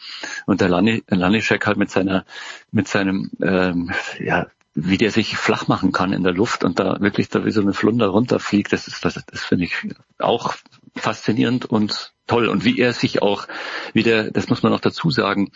Und 0.45 0.59
der 0.59 0.69
Lani, 0.69 1.03
Lanischek 1.07 1.65
halt 1.67 1.77
mit 1.77 1.89
seiner, 1.89 2.25
mit 2.71 2.87
seinem, 2.87 3.31
ähm, 3.41 3.91
ja, 4.19 4.47
wie 4.75 4.97
der 4.97 5.11
sich 5.11 5.37
flach 5.37 5.67
machen 5.67 5.91
kann 5.91 6.13
in 6.13 6.23
der 6.23 6.33
Luft 6.33 6.63
und 6.63 6.79
da 6.79 6.99
wirklich 6.99 7.29
da 7.29 7.45
wie 7.45 7.51
so 7.51 7.61
eine 7.61 7.73
Flunder 7.73 8.07
runterfliegt, 8.07 8.73
das 8.73 8.87
ist, 8.87 9.05
das, 9.05 9.23
das 9.25 9.43
finde 9.43 9.65
ich 9.65 9.75
auch 10.17 10.55
faszinierend 10.95 11.65
und 11.65 12.13
toll. 12.27 12.47
Und 12.47 12.65
wie 12.65 12.79
er 12.79 12.93
sich 12.93 13.21
auch 13.21 13.47
wieder, 13.93 14.31
das 14.31 14.49
muss 14.49 14.63
man 14.63 14.73
auch 14.73 14.79
dazu 14.79 15.09
sagen, 15.09 15.51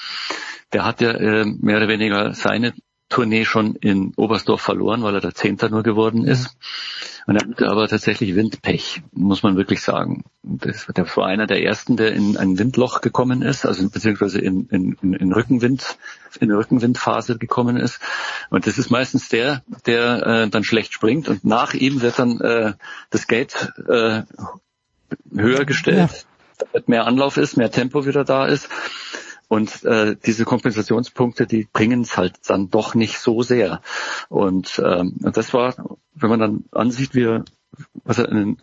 der 0.74 0.86
hat 0.86 1.02
ja 1.02 1.12
äh, 1.12 1.46
mehr 1.46 1.78
oder 1.78 1.88
weniger 1.88 2.34
seine 2.34 2.74
Tournee 3.10 3.46
schon 3.46 3.76
in 3.76 4.14
Oberstdorf 4.18 4.62
verloren, 4.62 5.02
weil 5.04 5.16
er 5.16 5.22
der 5.22 5.34
Zehnter 5.34 5.70
nur 5.70 5.84
geworden 5.84 6.26
ist. 6.26 6.58
Und 7.26 7.36
er 7.36 7.48
hatte 7.48 7.70
aber 7.70 7.88
tatsächlich 7.88 8.36
Windpech, 8.36 9.02
muss 9.12 9.44
man 9.44 9.58
wirklich 9.58 9.82
sagen. 9.82 10.24
Das, 10.44 10.88
der 10.88 11.06
war 11.16 11.28
einer 11.28 11.46
der 11.46 11.62
ersten, 11.62 11.98
der 11.98 12.14
in 12.14 12.38
ein 12.38 12.58
Windloch 12.58 13.02
gekommen 13.02 13.42
ist, 13.42 13.66
also 13.66 13.90
beziehungsweise 13.90 14.40
in, 14.40 14.68
in, 14.68 15.14
in 15.14 15.34
Rückenwind, 15.34 15.98
in 16.40 16.52
Rückenwindphase 16.52 17.38
gekommen 17.38 17.76
ist. 17.78 18.00
Und 18.50 18.66
das 18.66 18.78
ist 18.78 18.90
meistens 18.92 19.28
der, 19.30 19.64
der 19.86 20.26
äh, 20.26 20.50
dann 20.50 20.64
schlecht 20.64 20.94
springt 20.94 21.28
und 21.28 21.44
nach 21.44 21.74
ihm 21.74 22.02
wird 22.02 22.20
dann 22.20 22.40
äh, 22.40 22.74
das 23.10 23.28
Gate 23.28 23.74
äh, 23.90 24.24
höher 25.36 25.66
gestellt, 25.66 26.12
ja. 26.12 26.66
damit 26.72 26.90
mehr 26.90 27.06
Anlauf 27.06 27.38
ist, 27.38 27.58
mehr 27.58 27.72
Tempo 27.72 28.06
wieder 28.06 28.24
da 28.24 28.46
ist. 28.46 28.70
Und 29.50 29.86
äh, 29.86 30.16
diese 30.26 30.44
Kompensationspunkte, 30.44 31.48
die 31.48 31.68
bringen 31.72 32.02
es 32.02 32.18
halt 32.18 32.36
dann 32.48 32.70
doch 32.70 32.96
nicht 32.96 33.20
so 33.20 33.44
sehr. 33.44 33.82
Und, 34.28 34.82
ähm, 34.84 35.16
das 35.20 35.54
war, 35.54 35.74
wenn 36.16 36.30
man 36.30 36.40
dann 36.40 36.66
ansieht, 36.72 37.16
wie 37.16 37.24
er, 37.24 37.46
was 38.04 38.18
er 38.18 38.30
in, 38.30 38.58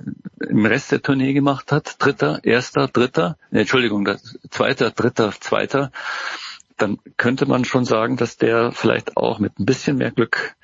im 0.47 0.67
Rest 0.67 0.93
der 0.93 1.01
Tournee 1.01 1.33
gemacht 1.33 1.73
hat, 1.73 1.97
dritter, 2.01 2.45
erster, 2.45 2.89
dritter, 2.89 3.39
nee, 3.51 3.61
Entschuldigung, 3.61 4.07
zweiter, 4.51 4.91
dritter, 4.91 5.33
zweiter, 5.41 5.91
dann 6.77 6.99
könnte 7.17 7.47
man 7.47 7.65
schon 7.65 7.85
sagen, 7.85 8.17
dass 8.17 8.37
der 8.37 8.73
vielleicht 8.73 9.17
auch 9.17 9.39
mit 9.39 9.59
ein 9.59 9.65
bisschen 9.65 9.97
mehr 9.97 10.11
Glück 10.11 10.57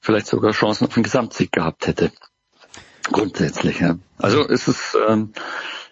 vielleicht 0.00 0.26
sogar 0.26 0.52
Chancen 0.52 0.86
auf 0.86 0.94
den 0.94 1.04
Gesamtsieg 1.04 1.52
gehabt 1.52 1.86
hätte. 1.86 2.12
Grundsätzlich, 3.12 3.80
ja. 3.80 3.96
Also 4.18 4.46
ist 4.46 4.68
es 4.68 4.96
ähm, 5.08 5.32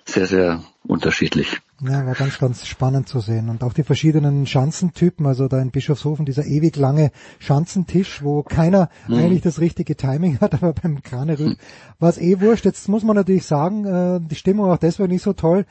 sehr, 0.05 0.27
sehr 0.27 0.63
unterschiedlich. 0.87 1.61
Ja, 1.81 2.07
war 2.07 2.15
ganz, 2.15 2.39
ganz 2.39 2.67
spannend 2.67 3.09
zu 3.09 3.21
sehen. 3.21 3.49
Und 3.49 3.63
auch 3.63 3.73
die 3.73 3.83
verschiedenen 3.83 4.47
Schanzentypen, 4.47 5.27
also 5.27 5.49
da 5.49 5.61
in 5.61 5.71
Bischofshofen 5.71 6.25
dieser 6.25 6.45
ewig 6.45 6.77
lange 6.77 7.11
Schanzentisch, 7.39 8.23
wo 8.23 8.43
keiner 8.43 8.89
mhm. 9.09 9.15
eigentlich 9.17 9.43
das 9.43 9.61
richtige 9.61 9.97
Timing 9.97 10.41
hat, 10.41 10.55
aber 10.63 10.73
beim 10.73 11.03
Kranerüt 11.03 11.49
mhm. 11.49 11.57
war 11.99 12.11
es 12.11 12.19
eh 12.19 12.41
wurscht. 12.41 12.65
Jetzt 12.65 12.89
muss 12.89 13.03
man 13.03 13.17
natürlich 13.17 13.47
sagen, 13.47 13.85
äh, 13.85 14.21
die 14.21 14.37
Stimmung 14.37 14.71
auch 14.71 14.79
deswegen 14.79 15.13
nicht 15.13 15.23
so 15.23 15.33
toll. 15.33 15.67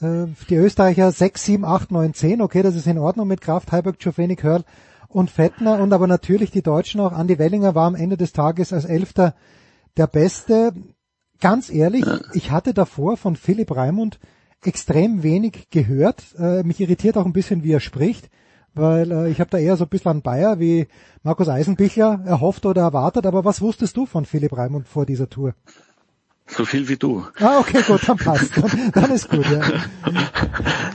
Äh, 0.00 0.26
die 0.48 0.56
Österreicher 0.56 1.10
6, 1.10 1.44
7, 1.44 1.64
8, 1.64 1.90
9, 1.92 2.14
10, 2.14 2.42
okay, 2.42 2.62
das 2.62 2.74
ist 2.74 2.86
in 2.86 2.98
Ordnung 2.98 3.28
mit 3.28 3.40
Kraft, 3.40 3.72
Heiberg, 3.72 3.98
Czofenik, 3.98 4.42
Hörl 4.42 4.64
und 5.08 5.30
Fettner 5.30 5.78
und 5.78 5.92
aber 5.92 6.06
natürlich 6.06 6.50
die 6.50 6.62
Deutschen 6.62 7.00
auch. 7.00 7.12
Andi 7.12 7.38
Wellinger 7.38 7.74
war 7.74 7.86
am 7.86 7.94
Ende 7.94 8.16
des 8.16 8.32
Tages 8.32 8.72
als 8.72 8.84
Elfter 8.84 9.34
der 9.96 10.06
Beste. 10.06 10.72
Ganz 11.40 11.70
ehrlich, 11.70 12.04
ich 12.34 12.50
hatte 12.50 12.72
davor 12.72 13.16
von 13.16 13.34
Philipp 13.34 13.74
Raimund 13.74 14.20
extrem 14.62 15.22
wenig 15.22 15.70
gehört. 15.70 16.22
Äh, 16.38 16.62
mich 16.62 16.80
irritiert 16.80 17.16
auch 17.16 17.26
ein 17.26 17.32
bisschen, 17.32 17.64
wie 17.64 17.72
er 17.72 17.80
spricht, 17.80 18.30
weil 18.74 19.10
äh, 19.10 19.28
ich 19.28 19.40
habe 19.40 19.50
da 19.50 19.58
eher 19.58 19.76
so 19.76 19.84
ein 19.84 19.88
bisschen 19.88 20.12
an 20.12 20.22
Bayer 20.22 20.60
wie 20.60 20.86
Markus 21.24 21.48
Eisenbichler 21.48 22.22
erhofft 22.24 22.64
oder 22.64 22.82
erwartet. 22.82 23.26
Aber 23.26 23.44
was 23.44 23.60
wusstest 23.60 23.96
du 23.96 24.06
von 24.06 24.24
Philipp 24.24 24.56
Raimund 24.56 24.86
vor 24.86 25.04
dieser 25.04 25.28
Tour? 25.28 25.54
So 26.56 26.64
viel 26.64 26.88
wie 26.88 26.96
du. 26.96 27.26
Ah, 27.40 27.58
okay, 27.58 27.82
gut, 27.82 28.06
dann 28.06 28.18
passt. 28.18 28.56
Dann, 28.56 28.92
dann 28.94 29.10
ist 29.10 29.30
gut, 29.30 29.46
ja. 29.48 29.60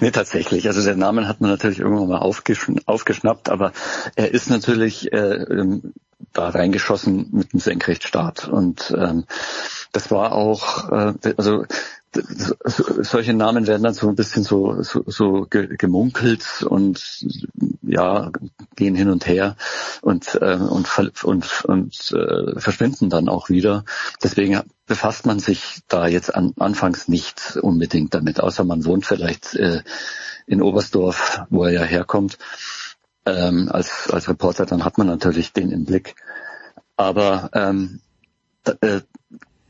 nee, 0.01 0.11
tatsächlich. 0.11 0.67
Also 0.67 0.83
den 0.83 0.99
Namen 0.99 1.27
hat 1.27 1.41
man 1.41 1.49
natürlich 1.49 1.79
irgendwann 1.79 2.07
mal 2.07 2.19
aufgeschn 2.19 2.79
aufgeschnappt, 2.85 3.49
aber 3.49 3.71
er 4.15 4.33
ist 4.33 4.49
natürlich 4.49 5.11
äh, 5.11 5.17
ähm, 5.17 5.93
da 6.33 6.49
reingeschossen 6.49 7.29
mit 7.31 7.53
dem 7.53 7.59
Senkrechtstart. 7.59 8.47
Und 8.47 8.93
ähm, 8.95 9.25
das 9.91 10.11
war 10.11 10.33
auch, 10.33 10.91
äh, 10.91 11.13
also 11.37 11.65
solche 12.13 13.33
Namen 13.33 13.67
werden 13.67 13.83
dann 13.83 13.93
so 13.93 14.07
ein 14.09 14.15
bisschen 14.15 14.43
so, 14.43 14.81
so, 14.81 15.03
so 15.05 15.45
gemunkelt 15.49 16.63
und 16.63 17.25
ja, 17.81 18.31
gehen 18.75 18.95
hin 18.95 19.09
und 19.09 19.27
her 19.27 19.55
und, 20.01 20.35
äh, 20.35 20.55
und, 20.55 20.87
und, 21.23 21.65
und 21.65 22.11
äh, 22.11 22.59
verschwinden 22.59 23.09
dann 23.09 23.29
auch 23.29 23.49
wieder. 23.49 23.83
Deswegen 24.23 24.61
befasst 24.85 25.25
man 25.25 25.39
sich 25.39 25.81
da 25.87 26.07
jetzt 26.07 26.33
an, 26.33 26.53
anfangs 26.57 27.07
nicht 27.07 27.57
unbedingt 27.61 28.13
damit, 28.13 28.39
außer 28.39 28.63
man 28.63 28.85
wohnt 28.85 29.05
vielleicht 29.05 29.55
äh, 29.55 29.83
in 30.47 30.61
Oberstdorf, 30.61 31.43
wo 31.49 31.65
er 31.65 31.71
ja 31.71 31.83
herkommt. 31.83 32.37
Ähm, 33.25 33.69
als, 33.69 34.09
als 34.09 34.29
Reporter, 34.29 34.65
dann 34.65 34.85
hat 34.85 34.97
man 34.97 35.07
natürlich 35.07 35.51
den 35.51 35.71
im 35.71 35.83
Blick. 35.83 36.15
Aber 36.95 37.49
ähm, 37.53 37.99
äh, 38.81 39.01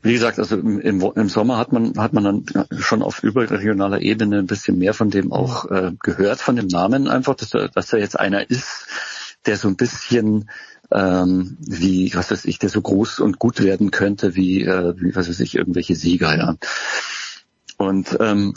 wie 0.08 0.14
gesagt, 0.14 0.38
also 0.38 0.56
im, 0.56 0.80
im, 0.80 1.28
Sommer 1.28 1.58
hat 1.58 1.70
man 1.72 1.92
hat 1.98 2.14
man 2.14 2.24
dann 2.24 2.66
schon 2.78 3.02
auf 3.02 3.22
überregionaler 3.22 4.00
Ebene 4.00 4.38
ein 4.38 4.46
bisschen 4.46 4.78
mehr 4.78 4.94
von 4.94 5.10
dem 5.10 5.32
auch 5.32 5.70
äh, 5.70 5.92
gehört, 6.02 6.40
von 6.40 6.56
dem 6.56 6.66
Namen 6.66 7.08
einfach, 7.08 7.34
dass 7.34 7.52
er, 7.52 7.68
dass 7.68 7.92
er 7.92 7.98
jetzt 7.98 8.18
einer 8.18 8.48
ist, 8.48 8.86
der 9.44 9.58
so 9.58 9.68
ein 9.68 9.76
bisschen 9.76 10.48
ähm, 10.90 11.58
wie, 11.60 12.10
was 12.14 12.30
weiß 12.30 12.46
ich, 12.46 12.58
der 12.58 12.70
so 12.70 12.80
groß 12.80 13.20
und 13.20 13.38
gut 13.38 13.62
werden 13.62 13.90
könnte 13.90 14.34
wie, 14.34 14.62
äh, 14.64 14.94
wie 14.96 15.14
was 15.14 15.28
weiß 15.28 15.40
ich, 15.40 15.54
irgendwelche 15.54 15.94
Sieger, 15.94 16.36
ja. 16.36 16.56
Und 17.76 18.16
ähm, 18.18 18.54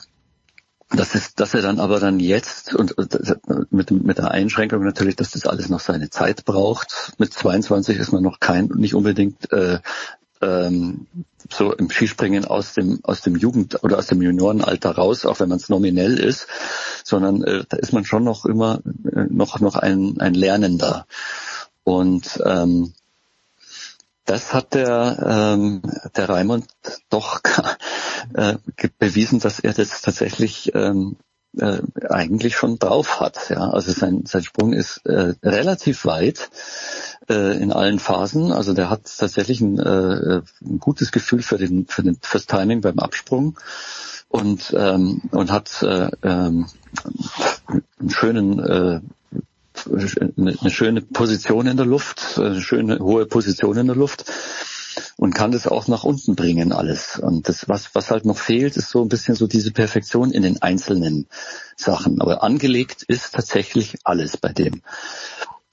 das 0.90 1.16
ist, 1.16 1.40
dass 1.42 1.54
er 1.54 1.62
dann 1.62 1.80
aber 1.80 2.00
dann 2.00 2.20
jetzt 2.20 2.74
und 2.74 2.96
mit, 3.72 3.92
mit 3.92 4.18
der 4.18 4.32
Einschränkung 4.32 4.84
natürlich, 4.84 5.16
dass 5.18 5.32
das 5.32 5.46
alles 5.46 5.70
noch 5.70 5.80
seine 5.80 6.10
Zeit 6.10 6.46
braucht. 6.46 7.14
Mit 7.18 7.34
22 7.34 7.98
ist 7.98 8.14
man 8.14 8.24
noch 8.24 8.40
kein, 8.40 8.66
nicht 8.76 8.96
unbedingt 8.96 9.52
äh, 9.52 9.80
ähm, 10.42 11.08
so 11.50 11.74
im 11.74 11.90
Skispringen 11.90 12.46
aus 12.46 12.74
dem 12.74 13.00
aus 13.04 13.22
dem 13.22 13.36
Jugend 13.36 13.84
oder 13.84 13.98
aus 13.98 14.08
dem 14.08 14.22
Juniorenalter 14.22 14.92
raus, 14.92 15.26
auch 15.26 15.40
wenn 15.40 15.50
man 15.50 15.58
es 15.58 15.70
nominell 15.70 16.20
ist, 16.20 16.48
sondern 17.04 17.44
äh, 17.44 17.64
da 17.68 17.78
ist 17.78 17.94
man 17.94 18.06
schon 18.06 18.24
noch 18.24 18.46
immer 18.46 18.82
äh, 19.12 19.26
noch 19.30 19.60
noch 19.60 19.76
ein 19.76 20.20
ein 20.20 20.34
Lernender. 20.34 21.06
Und 21.84 22.42
ähm, 22.46 22.94
das 24.26 24.54
hat 24.54 24.74
der 24.74 25.56
ähm, 25.56 25.82
der 26.16 26.30
Raimund 26.30 26.68
doch 27.10 27.42
äh, 28.34 28.56
bewiesen, 29.00 29.40
dass 29.40 29.60
er 29.60 29.74
das 29.74 30.02
tatsächlich 30.02 30.72
ähm, 30.76 31.18
äh, 31.58 31.82
eigentlich 32.10 32.56
schon 32.56 32.80
drauf 32.80 33.20
hat. 33.20 33.50
Ja, 33.50 33.70
also 33.70 33.92
sein 33.92 34.24
sein 34.26 34.44
Sprung 34.44 34.74
ist 34.74 35.06
äh, 35.06 35.34
relativ 35.44 36.06
weit 36.06 36.50
äh, 37.30 37.58
in 37.62 37.72
allen 37.72 38.00
Phasen. 38.00 38.52
Also 38.52 38.74
der 38.74 38.90
hat 38.90 39.02
tatsächlich 39.18 39.62
ein, 39.62 39.80
äh, 39.80 40.42
ein 40.62 40.80
gutes 40.80 41.12
Gefühl 41.12 41.42
für 41.42 41.58
den, 41.58 41.88
für 41.88 42.04
den 42.04 42.18
fürs 42.22 42.46
Timing 42.46 42.82
beim 42.82 43.00
Absprung 43.00 43.60
und 44.30 44.74
ähm, 44.78 45.22
und 45.32 45.52
hat 45.52 45.84
äh, 45.84 46.10
ähm, 46.24 46.68
einen 47.68 48.10
schönen 48.10 48.60
äh, 48.60 49.02
eine 50.38 50.70
schöne 50.70 51.02
Position 51.02 51.68
in 51.68 51.78
der 51.78 51.86
Luft, 51.86 52.38
eine 52.38 52.62
schöne 52.62 53.00
hohe 53.00 53.26
Position 53.26 53.78
in 53.78 53.88
der 53.88 53.96
Luft. 53.96 54.26
Und 55.18 55.34
kann 55.34 55.52
das 55.52 55.68
auch 55.68 55.88
nach 55.88 56.04
unten 56.04 56.36
bringen 56.36 56.72
alles. 56.72 57.20
Und 57.20 57.48
das, 57.48 57.68
was, 57.70 57.94
was 57.94 58.12
halt 58.12 58.26
noch 58.26 58.38
fehlt, 58.38 58.78
ist 58.78 58.90
so 58.90 59.02
ein 59.02 59.10
bisschen 59.10 59.36
so 59.36 59.48
diese 59.48 59.72
Perfektion 59.72 60.32
in 60.32 60.44
den 60.44 60.62
einzelnen 60.62 61.28
Sachen. 61.76 62.22
Aber 62.22 62.44
angelegt 62.44 63.04
ist 63.04 63.34
tatsächlich 63.34 63.98
alles 64.04 64.38
bei 64.38 64.54
dem. 64.54 64.82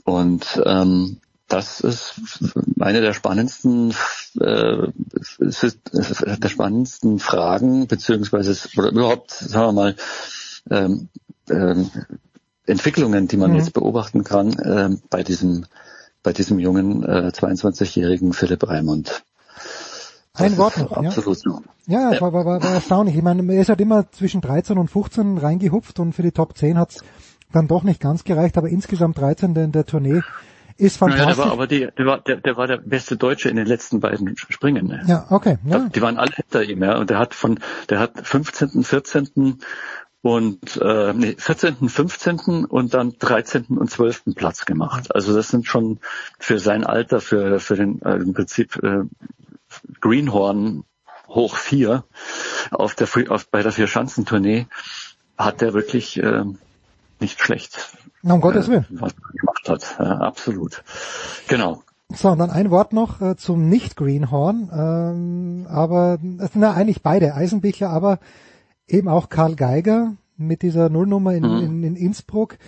Und 0.05 0.61
ähm, 0.65 1.19
das 1.49 1.81
ist 1.81 2.21
eine 2.79 3.01
der 3.01 3.15
spannendsten 3.15 3.95
äh, 4.39 4.89
der 5.41 6.49
spannendsten 6.49 7.19
Fragen 7.19 7.87
beziehungsweise 7.87 8.69
oder 8.77 8.91
überhaupt 8.91 9.31
sagen 9.31 9.69
wir 9.69 9.73
mal 9.73 9.97
ähm, 10.71 11.09
ähm, 11.51 11.91
Entwicklungen, 12.67 13.29
die 13.29 13.39
man 13.39 13.53
mhm. 13.53 13.57
jetzt 13.57 13.73
beobachten 13.73 14.25
kann 14.25 14.53
äh, 14.59 14.91
bei 15.09 15.23
diesem 15.23 15.65
bei 16.23 16.33
diesem 16.33 16.59
jungen 16.59 17.03
äh, 17.03 17.31
22-jährigen 17.33 18.33
Philipp 18.33 18.69
Raimund. 18.69 19.23
Ein 20.35 20.57
Wort 20.57 20.79
noch. 20.79 20.93
Absolut 20.93 21.39
ja, 21.45 22.01
ja, 22.01 22.13
ja. 22.13 22.21
War, 22.21 22.33
war, 22.33 22.45
war 22.45 22.63
erstaunlich. 22.63 23.17
Ich 23.17 23.23
meine, 23.23 23.53
er 23.53 23.61
ist 23.61 23.69
halt 23.69 23.81
immer 23.81 24.11
zwischen 24.13 24.41
13 24.41 24.79
und 24.79 24.89
15 24.89 25.39
reingehupft 25.39 25.99
und 25.99 26.13
für 26.13 26.23
die 26.23 26.31
Top 26.31 26.57
10 26.57 26.79
hat's 26.79 27.03
dann 27.53 27.67
doch 27.67 27.83
nicht 27.83 28.01
ganz 28.01 28.25
gereicht, 28.25 28.57
aber 28.59 28.69
insgesamt 28.69 29.19
13 29.19 29.57
in 29.57 29.73
der 29.73 29.87
Tournee 29.87 30.21
ist 30.77 30.97
fantastisch. 30.97 31.29
Ja, 31.29 31.35
der 31.35 31.45
war 31.45 31.53
aber 31.53 31.67
die, 31.67 31.89
der 31.97 32.07
war, 32.07 32.21
der, 32.21 32.37
der 32.37 32.57
war 32.57 32.67
der 32.67 32.77
beste 32.77 33.17
Deutsche 33.17 33.49
in 33.49 33.57
den 33.57 33.67
letzten 33.67 34.01
beiden 34.01 34.37
Springen. 34.37 34.87
Ne? 34.87 35.03
Ja, 35.07 35.27
okay. 35.31 35.59
Ja. 35.65 35.89
Die 35.89 36.01
waren 36.01 36.19
alle 36.19 36.31
hinter 36.33 36.63
ihm, 36.63 36.83
ja. 36.83 36.99
Und 36.99 37.11
der 37.11 37.19
hat 37.19 37.35
von, 37.35 37.59
der 37.89 37.99
hat 37.99 38.13
15., 38.23 38.85
14. 38.85 39.59
und 40.23 40.77
äh, 40.83 41.13
nee, 41.15 41.37
14., 41.39 41.89
15. 41.89 42.65
und 42.65 42.95
dann 42.95 43.15
13. 43.19 43.67
und 43.79 43.91
12. 43.91 44.35
Platz 44.35 44.65
gemacht. 44.65 45.15
Also 45.15 45.35
das 45.35 45.49
sind 45.49 45.67
schon 45.67 46.01
für 46.39 46.59
sein 46.59 46.85
Alter, 46.85 47.21
für 47.21 47.61
für 47.61 47.77
den 47.77 48.03
äh, 48.03 48.17
im 48.17 48.35
Prinzip 48.35 48.77
äh, 48.83 49.05
Greenhorn 50.01 50.85
hoch 51.29 51.57
vier 51.57 52.05
auf 52.71 52.95
der 52.95 53.09
auf, 53.31 53.49
bei 53.49 53.63
der 53.63 53.73
Vier-Schanzentournee 53.73 54.67
hat 55.37 55.61
der 55.61 55.73
wirklich 55.75 56.21
äh, 56.21 56.45
nicht 57.21 57.41
schlecht. 57.41 57.93
Um 58.23 58.41
Gottes 58.41 58.69
Willen. 58.69 58.87
Was 58.91 59.13
er 59.13 59.39
gemacht 59.39 59.69
hat, 59.69 59.97
ja, 59.99 60.19
absolut. 60.19 60.83
Genau. 61.47 61.83
So, 62.11 62.31
und 62.31 62.39
dann 62.39 62.51
ein 62.51 62.71
Wort 62.71 62.93
noch 62.93 63.21
äh, 63.21 63.37
zum 63.37 63.69
Nicht-Greenhorn, 63.69 64.71
ähm, 64.73 65.67
aber 65.69 66.19
na 66.55 66.73
eigentlich 66.73 67.03
beide, 67.03 67.35
Eisenbichler, 67.35 67.91
aber 67.91 68.19
eben 68.89 69.09
auch 69.09 69.29
Karl 69.29 69.55
Geiger 69.55 70.15
mit 70.37 70.63
dieser 70.63 70.89
Nullnummer 70.89 71.35
in, 71.35 71.43
mhm. 71.43 71.63
in, 71.63 71.85
in 71.85 71.97
Innsbruck. 71.97 72.59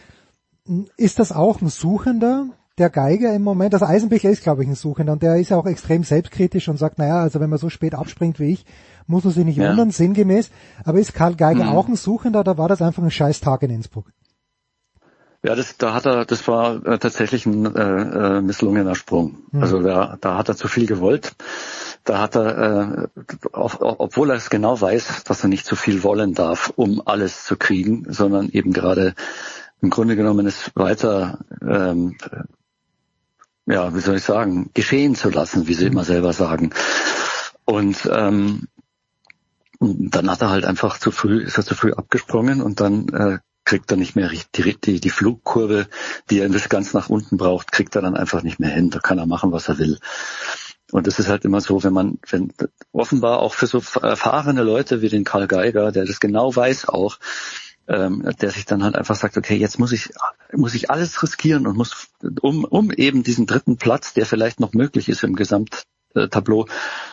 Ist 0.97 1.19
das 1.19 1.33
auch 1.33 1.61
ein 1.61 1.69
Suchender? 1.69 2.49
der 2.81 2.91
Geiger 2.91 3.35
im 3.35 3.43
Moment, 3.43 3.75
das 3.75 3.83
Eisenbichler 3.83 4.31
ist, 4.31 4.43
glaube 4.43 4.63
ich, 4.63 4.69
ein 4.69 4.75
Suchender 4.75 5.13
und 5.13 5.23
der 5.23 5.37
ist 5.37 5.51
ja 5.51 5.59
auch 5.59 5.67
extrem 5.67 6.03
selbstkritisch 6.03 6.67
und 6.69 6.79
sagt, 6.79 6.99
naja, 6.99 7.21
also 7.21 7.39
wenn 7.39 7.51
man 7.51 7.59
so 7.59 7.69
spät 7.69 7.95
abspringt 7.95 8.41
wie 8.41 8.53
ich, 8.53 8.65
muss 9.07 9.23
man 9.23 9.35
sich 9.35 9.45
nicht 9.45 9.59
ja. 9.59 9.69
wundern, 9.69 9.91
sinngemäß. 9.91 10.51
Aber 10.85 10.99
ist 10.99 11.15
Karl 11.15 11.35
Geiger 11.35 11.65
mhm. 11.65 11.71
auch 11.71 11.89
ein 11.89 11.97
Suchender 11.97 12.41
oder 12.41 12.59
war 12.59 12.69
das 12.69 12.81
einfach 12.81 13.03
ein 13.03 13.11
scheiß 13.11 13.41
Tag 13.41 13.63
in 13.63 13.71
Innsbruck? 13.71 14.07
Ja, 15.43 15.55
das, 15.55 15.77
da 15.79 15.95
hat 15.95 16.07
er, 16.07 16.25
das 16.25 16.47
war 16.49 16.85
äh, 16.87 16.99
tatsächlich 16.99 17.47
ein 17.47 17.65
äh, 17.75 17.81
äh, 17.81 18.41
misslungener 18.41 18.95
Sprung. 18.95 19.39
Mhm. 19.53 19.63
Also 19.63 19.83
da, 19.83 20.17
da 20.21 20.37
hat 20.37 20.49
er 20.49 20.57
zu 20.57 20.69
viel 20.69 20.87
gewollt. 20.87 21.33
Da 22.05 22.19
hat 22.19 22.35
er, 22.35 23.09
äh, 23.13 23.21
auf, 23.53 23.79
obwohl 23.81 24.31
er 24.31 24.37
es 24.37 24.51
genau 24.51 24.81
weiß, 24.81 25.25
dass 25.25 25.43
er 25.43 25.49
nicht 25.49 25.67
zu 25.67 25.77
viel 25.77 26.03
wollen 26.03 26.35
darf, 26.35 26.73
um 26.77 27.03
alles 27.05 27.45
zu 27.45 27.57
kriegen, 27.57 28.07
sondern 28.09 28.49
eben 28.49 28.73
gerade 28.73 29.15
im 29.83 29.91
Grunde 29.91 30.17
genommen 30.17 30.47
es 30.47 30.71
weiter 30.75 31.39
ähm, 31.63 32.17
ja, 33.71 33.95
wie 33.95 34.01
soll 34.01 34.17
ich 34.17 34.25
sagen, 34.25 34.71
geschehen 34.75 35.15
zu 35.15 35.31
lassen, 35.31 35.67
wie 35.67 35.75
sie 35.75 35.87
immer 35.87 36.05
selber 36.05 36.33
sagen. 36.33 36.71
Und 37.65 38.09
ähm, 38.13 38.67
dann 39.79 40.31
hat 40.31 40.43
er 40.43 40.51
halt 40.51 40.65
einfach 40.65 40.99
zu 40.99 41.11
früh, 41.11 41.43
ist 41.43 41.57
er 41.57 41.65
zu 41.65 41.75
früh 41.75 41.93
abgesprungen 41.93 42.61
und 42.61 42.81
dann 42.81 43.09
äh, 43.09 43.39
kriegt 43.65 43.91
er 43.91 43.97
nicht 43.97 44.17
mehr 44.17 44.31
die, 44.57 44.77
die, 44.77 45.01
die 45.01 45.11
Flugkurve, 45.11 45.87
die 46.29 46.41
er 46.41 46.49
bis 46.49 46.69
ganz 46.69 46.93
nach 46.93 47.09
unten 47.09 47.37
braucht, 47.37 47.71
kriegt 47.73 47.95
er 47.95 48.03
dann 48.03 48.17
einfach 48.17 48.43
nicht 48.43 48.59
mehr 48.59 48.71
hin. 48.71 48.91
Da 48.91 48.99
kann 48.99 49.19
er 49.19 49.27
machen, 49.27 49.53
was 49.53 49.69
er 49.69 49.79
will. 49.79 49.99
Und 50.93 51.07
es 51.07 51.19
ist 51.19 51.29
halt 51.29 51.45
immer 51.45 51.61
so, 51.61 51.83
wenn 51.83 51.93
man, 51.93 52.19
wenn 52.29 52.53
offenbar 52.93 53.41
auch 53.41 53.55
für 53.55 53.67
so 53.67 53.83
erfahrene 54.01 54.63
Leute 54.63 55.03
wie 55.03 55.09
den 55.09 55.25
Karl 55.25 55.47
Geiger, 55.47 55.93
der 55.93 56.05
das 56.05 56.21
genau 56.21 56.55
weiß 56.55 56.89
auch, 56.89 57.19
ähm, 57.89 58.29
der 58.41 58.51
sich 58.51 58.67
dann 58.67 58.85
halt 58.85 58.95
einfach 58.95 59.17
sagt, 59.17 59.37
okay, 59.37 59.57
jetzt 59.57 59.79
muss 59.79 59.93
ich 59.93 60.11
muss 60.53 60.75
ich 60.75 60.91
alles 60.91 61.23
riskieren 61.23 61.67
und 61.67 61.77
muss 61.77 62.09
um 62.41 62.65
um 62.65 62.91
eben 62.93 63.23
diesen 63.23 63.47
dritten 63.47 63.77
Platz, 63.77 64.15
der 64.15 64.27
vielleicht 64.27 64.61
noch 64.61 64.73
möglich 64.73 65.09
ist 65.09 65.25
im 65.25 65.35
Gesamttableau, 65.35 66.67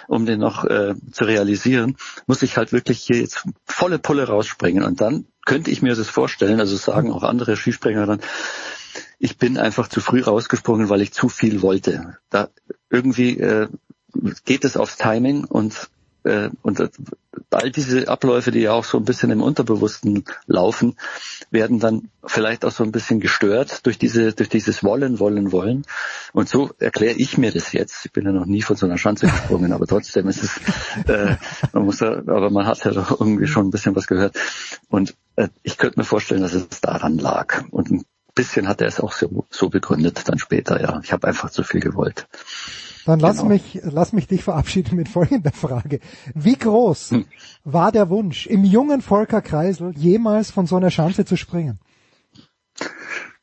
um 0.08 0.26
den 0.26 0.40
noch 0.40 0.66
äh, 0.66 0.94
zu 1.12 1.26
realisieren, 1.26 1.98
muss 2.28 2.44
ich 2.44 2.58
halt 2.58 2.72
wirklich 2.72 3.00
hier 3.00 3.20
jetzt 3.20 3.44
volle 3.66 4.00
Pulle 4.00 4.28
rausspringen. 4.28 4.84
Und 4.84 5.02
dann 5.02 5.26
könnte 5.46 5.72
ich 5.72 5.82
mir 5.82 5.96
das 5.96 6.10
vorstellen, 6.10 6.60
also 6.60 6.76
sagen 6.76 7.12
auch 7.12 7.24
andere 7.24 7.58
Skispringer 7.58 8.06
dann, 8.06 8.22
ich 9.20 9.38
bin 9.38 9.58
einfach 9.58 9.88
zu 9.88 10.02
früh 10.02 10.22
rausgesprungen, 10.22 10.90
weil 10.90 11.02
ich 11.02 11.14
zu 11.14 11.30
viel 11.30 11.62
wollte. 11.62 12.18
Da 12.30 12.50
irgendwie 12.90 13.40
äh, 13.40 13.68
geht 14.46 14.64
es 14.64 14.78
aufs 14.78 14.98
Timing 14.98 15.44
und 15.46 15.90
äh, 16.28 16.50
und 16.62 16.90
all 17.52 17.72
diese 17.72 18.08
Abläufe, 18.08 18.52
die 18.52 18.60
ja 18.60 18.74
auch 18.74 18.84
so 18.84 18.98
ein 18.98 19.06
bisschen 19.06 19.32
im 19.32 19.42
Unterbewussten 19.42 20.26
laufen, 20.46 20.96
werden 21.52 21.80
dann 21.80 22.10
vielleicht 22.26 22.66
auch 22.66 22.72
so 22.72 22.84
ein 22.84 22.92
bisschen 22.92 23.20
gestört 23.20 23.86
durch 23.86 23.98
diese, 23.98 24.34
durch 24.34 24.50
dieses 24.50 24.84
Wollen, 24.84 25.20
Wollen, 25.20 25.52
Wollen. 25.52 25.86
Und 26.34 26.50
so 26.50 26.72
erkläre 26.80 27.16
ich 27.16 27.38
mir 27.38 27.52
das 27.52 27.72
jetzt. 27.72 28.06
Ich 28.06 28.12
bin 28.12 28.26
ja 28.26 28.32
noch 28.32 28.46
nie 28.46 28.62
von 28.62 28.76
so 28.76 28.86
einer 28.86 28.98
Schanze 28.98 29.28
gesprungen, 29.28 29.72
aber 29.72 29.88
trotzdem 29.88 30.28
ist 30.28 30.44
es, 30.44 30.58
äh, 31.08 31.38
man 31.72 31.86
muss 31.86 32.02
ja, 32.02 32.12
aber 32.12 32.50
man 32.50 32.66
hat 32.66 32.84
ja 32.84 32.92
doch 32.92 33.20
irgendwie 33.20 33.48
schon 33.48 33.68
ein 33.68 33.72
bisschen 33.72 33.96
was 33.96 34.08
gehört. 34.08 34.38
Und 34.90 35.16
äh, 35.38 35.48
ich 35.64 35.78
könnte 35.78 36.00
mir 36.00 36.06
vorstellen, 36.06 36.42
dass 36.42 36.54
es 36.54 36.82
daran 36.82 37.18
lag. 37.18 37.64
Und 37.72 37.92
ein 37.92 38.06
bisschen 38.38 38.68
hat 38.68 38.80
er 38.82 38.88
es 38.88 39.02
auch 39.02 39.12
so, 39.12 39.46
so 39.50 39.70
begründet 39.70 40.22
dann 40.30 40.40
später, 40.40 40.82
ja. 40.82 41.02
Ich 41.04 41.12
habe 41.12 41.28
einfach 41.28 41.50
zu 41.50 41.64
viel 41.64 41.82
gewollt. 41.82 42.28
Dann 43.06 43.20
lass 43.20 43.38
genau. 43.38 43.50
mich, 43.50 43.80
lass 43.84 44.12
mich 44.12 44.28
dich 44.28 44.44
verabschieden 44.44 44.98
mit 44.98 45.08
folgender 45.08 45.52
Frage. 45.52 46.00
Wie 46.34 46.58
groß 46.58 47.12
hm. 47.12 47.26
war 47.64 47.92
der 47.92 48.10
Wunsch, 48.10 48.48
im 48.48 48.66
jungen 48.66 49.02
Volker 49.02 49.42
Kreisel 49.42 49.94
jemals 49.96 50.52
von 50.52 50.68
so 50.68 50.76
einer 50.76 50.90
Chance 50.90 51.24
zu 51.26 51.38
springen? 51.38 51.80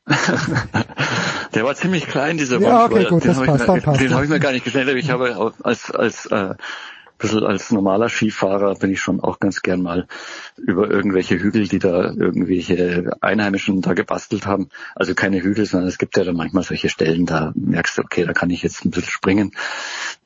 der 1.55 1.63
war 1.63 1.73
ziemlich 1.73 2.05
klein, 2.05 2.37
dieser 2.37 2.57
Wunsch. 2.57 2.67
Ja, 2.67 2.85
okay, 2.85 3.05
gut, 3.05 3.25
das 3.25 3.41
passt, 3.41 3.67
dann 3.67 3.81
passt. 3.81 4.01
Den 4.01 4.13
habe 4.13 4.23
ich 4.23 4.29
mir 4.29 4.39
gar 4.39 4.51
nicht 4.51 4.63
gestellt, 4.63 4.87
aber 4.87 4.97
ich 4.97 5.09
habe 5.09 5.53
als, 5.63 5.89
als 5.89 6.27
äh, 6.27 6.53
bisschen 7.17 7.43
als 7.43 7.71
normaler 7.71 8.09
Skifahrer 8.09 8.75
bin 8.75 8.91
ich 8.91 8.99
schon 8.99 9.19
auch 9.19 9.39
ganz 9.39 9.61
gern 9.61 9.81
mal 9.81 10.07
über 10.57 10.89
irgendwelche 10.89 11.39
Hügel, 11.39 11.67
die 11.67 11.79
da 11.79 12.11
irgendwelche 12.11 13.11
Einheimischen 13.21 13.81
da 13.81 13.93
gebastelt 13.93 14.45
haben. 14.45 14.69
Also 14.95 15.15
keine 15.15 15.41
Hügel, 15.41 15.65
sondern 15.65 15.87
es 15.89 15.97
gibt 15.97 16.17
ja 16.17 16.23
dann 16.23 16.35
manchmal 16.35 16.63
solche 16.63 16.89
Stellen, 16.89 17.25
da 17.25 17.53
merkst 17.55 17.97
du, 17.97 18.01
okay, 18.01 18.25
da 18.25 18.33
kann 18.33 18.49
ich 18.49 18.63
jetzt 18.63 18.85
ein 18.85 18.91
bisschen 18.91 19.09
springen. 19.09 19.51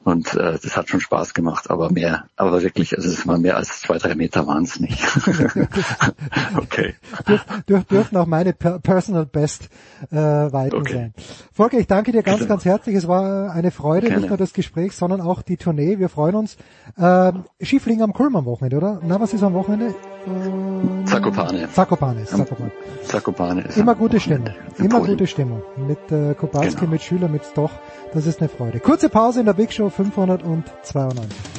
Und 0.01 0.33
äh, 0.33 0.57
das 0.61 0.77
hat 0.77 0.87
schon 0.87 1.01
Spaß 1.01 1.33
gemacht, 1.33 1.69
aber 1.69 1.91
mehr, 1.91 2.25
aber 2.37 2.63
wirklich, 2.63 2.95
also 2.95 3.09
es 3.09 3.27
war 3.27 3.37
mehr 3.37 3.57
als 3.57 3.81
zwei, 3.81 3.97
drei 3.97 4.15
Meter 4.15 4.47
waren 4.47 4.63
es 4.63 4.79
nicht. 4.79 4.97
okay. 6.57 6.95
Dürf, 7.27 7.45
dürf, 7.67 7.83
dürfen 7.83 8.17
auch 8.17 8.25
meine 8.25 8.53
Personal 8.53 9.25
Best 9.25 9.69
äh, 10.09 10.15
Weiten 10.15 10.77
okay. 10.77 10.93
sein. 10.93 11.13
Volker, 11.51 11.77
ich 11.79 11.87
danke 11.87 12.13
dir 12.13 12.23
ganz, 12.23 12.47
ganz 12.47 12.63
herzlich. 12.63 12.95
Es 12.95 13.09
war 13.09 13.51
eine 13.51 13.71
Freude, 13.71 14.07
Gerne. 14.07 14.21
nicht 14.21 14.29
nur 14.29 14.37
das 14.37 14.53
Gespräch, 14.53 14.93
sondern 14.93 15.19
auch 15.19 15.41
die 15.41 15.57
Tournee. 15.57 15.99
Wir 15.99 16.07
freuen 16.07 16.35
uns. 16.35 16.55
Ähm, 16.97 17.43
Skifliegen 17.61 18.01
am 18.01 18.13
Kulm 18.13 18.37
am 18.37 18.45
Wochenende, 18.45 18.77
oder? 18.77 19.01
Na, 19.03 19.19
was 19.19 19.33
ist 19.33 19.43
am 19.43 19.53
Wochenende? 19.53 19.93
Ähm, 20.25 21.05
Zakopane. 21.05 21.69
Zakopane 21.73 22.25
Zakopane. 22.25 22.71
Zakopane 23.03 23.61
ist 23.63 23.77
Immer 23.77 23.95
gute 23.95 24.19
Stimmung. 24.19 24.49
Immer 24.77 25.01
gute 25.01 25.27
Stimmung. 25.27 25.61
Mit 25.75 26.11
äh, 26.11 26.33
Koparski, 26.35 26.81
genau. 26.81 26.91
mit 26.91 27.01
Schüler, 27.01 27.27
mit 27.27 27.43
Stoch. 27.43 27.71
Das 28.13 28.25
ist 28.25 28.39
eine 28.39 28.49
Freude. 28.49 28.79
Kurze 28.79 29.09
Pause 29.09 29.41
in 29.41 29.45
der 29.45 29.53
Big 29.53 29.71
Show 29.71 29.88
592. 29.89 31.49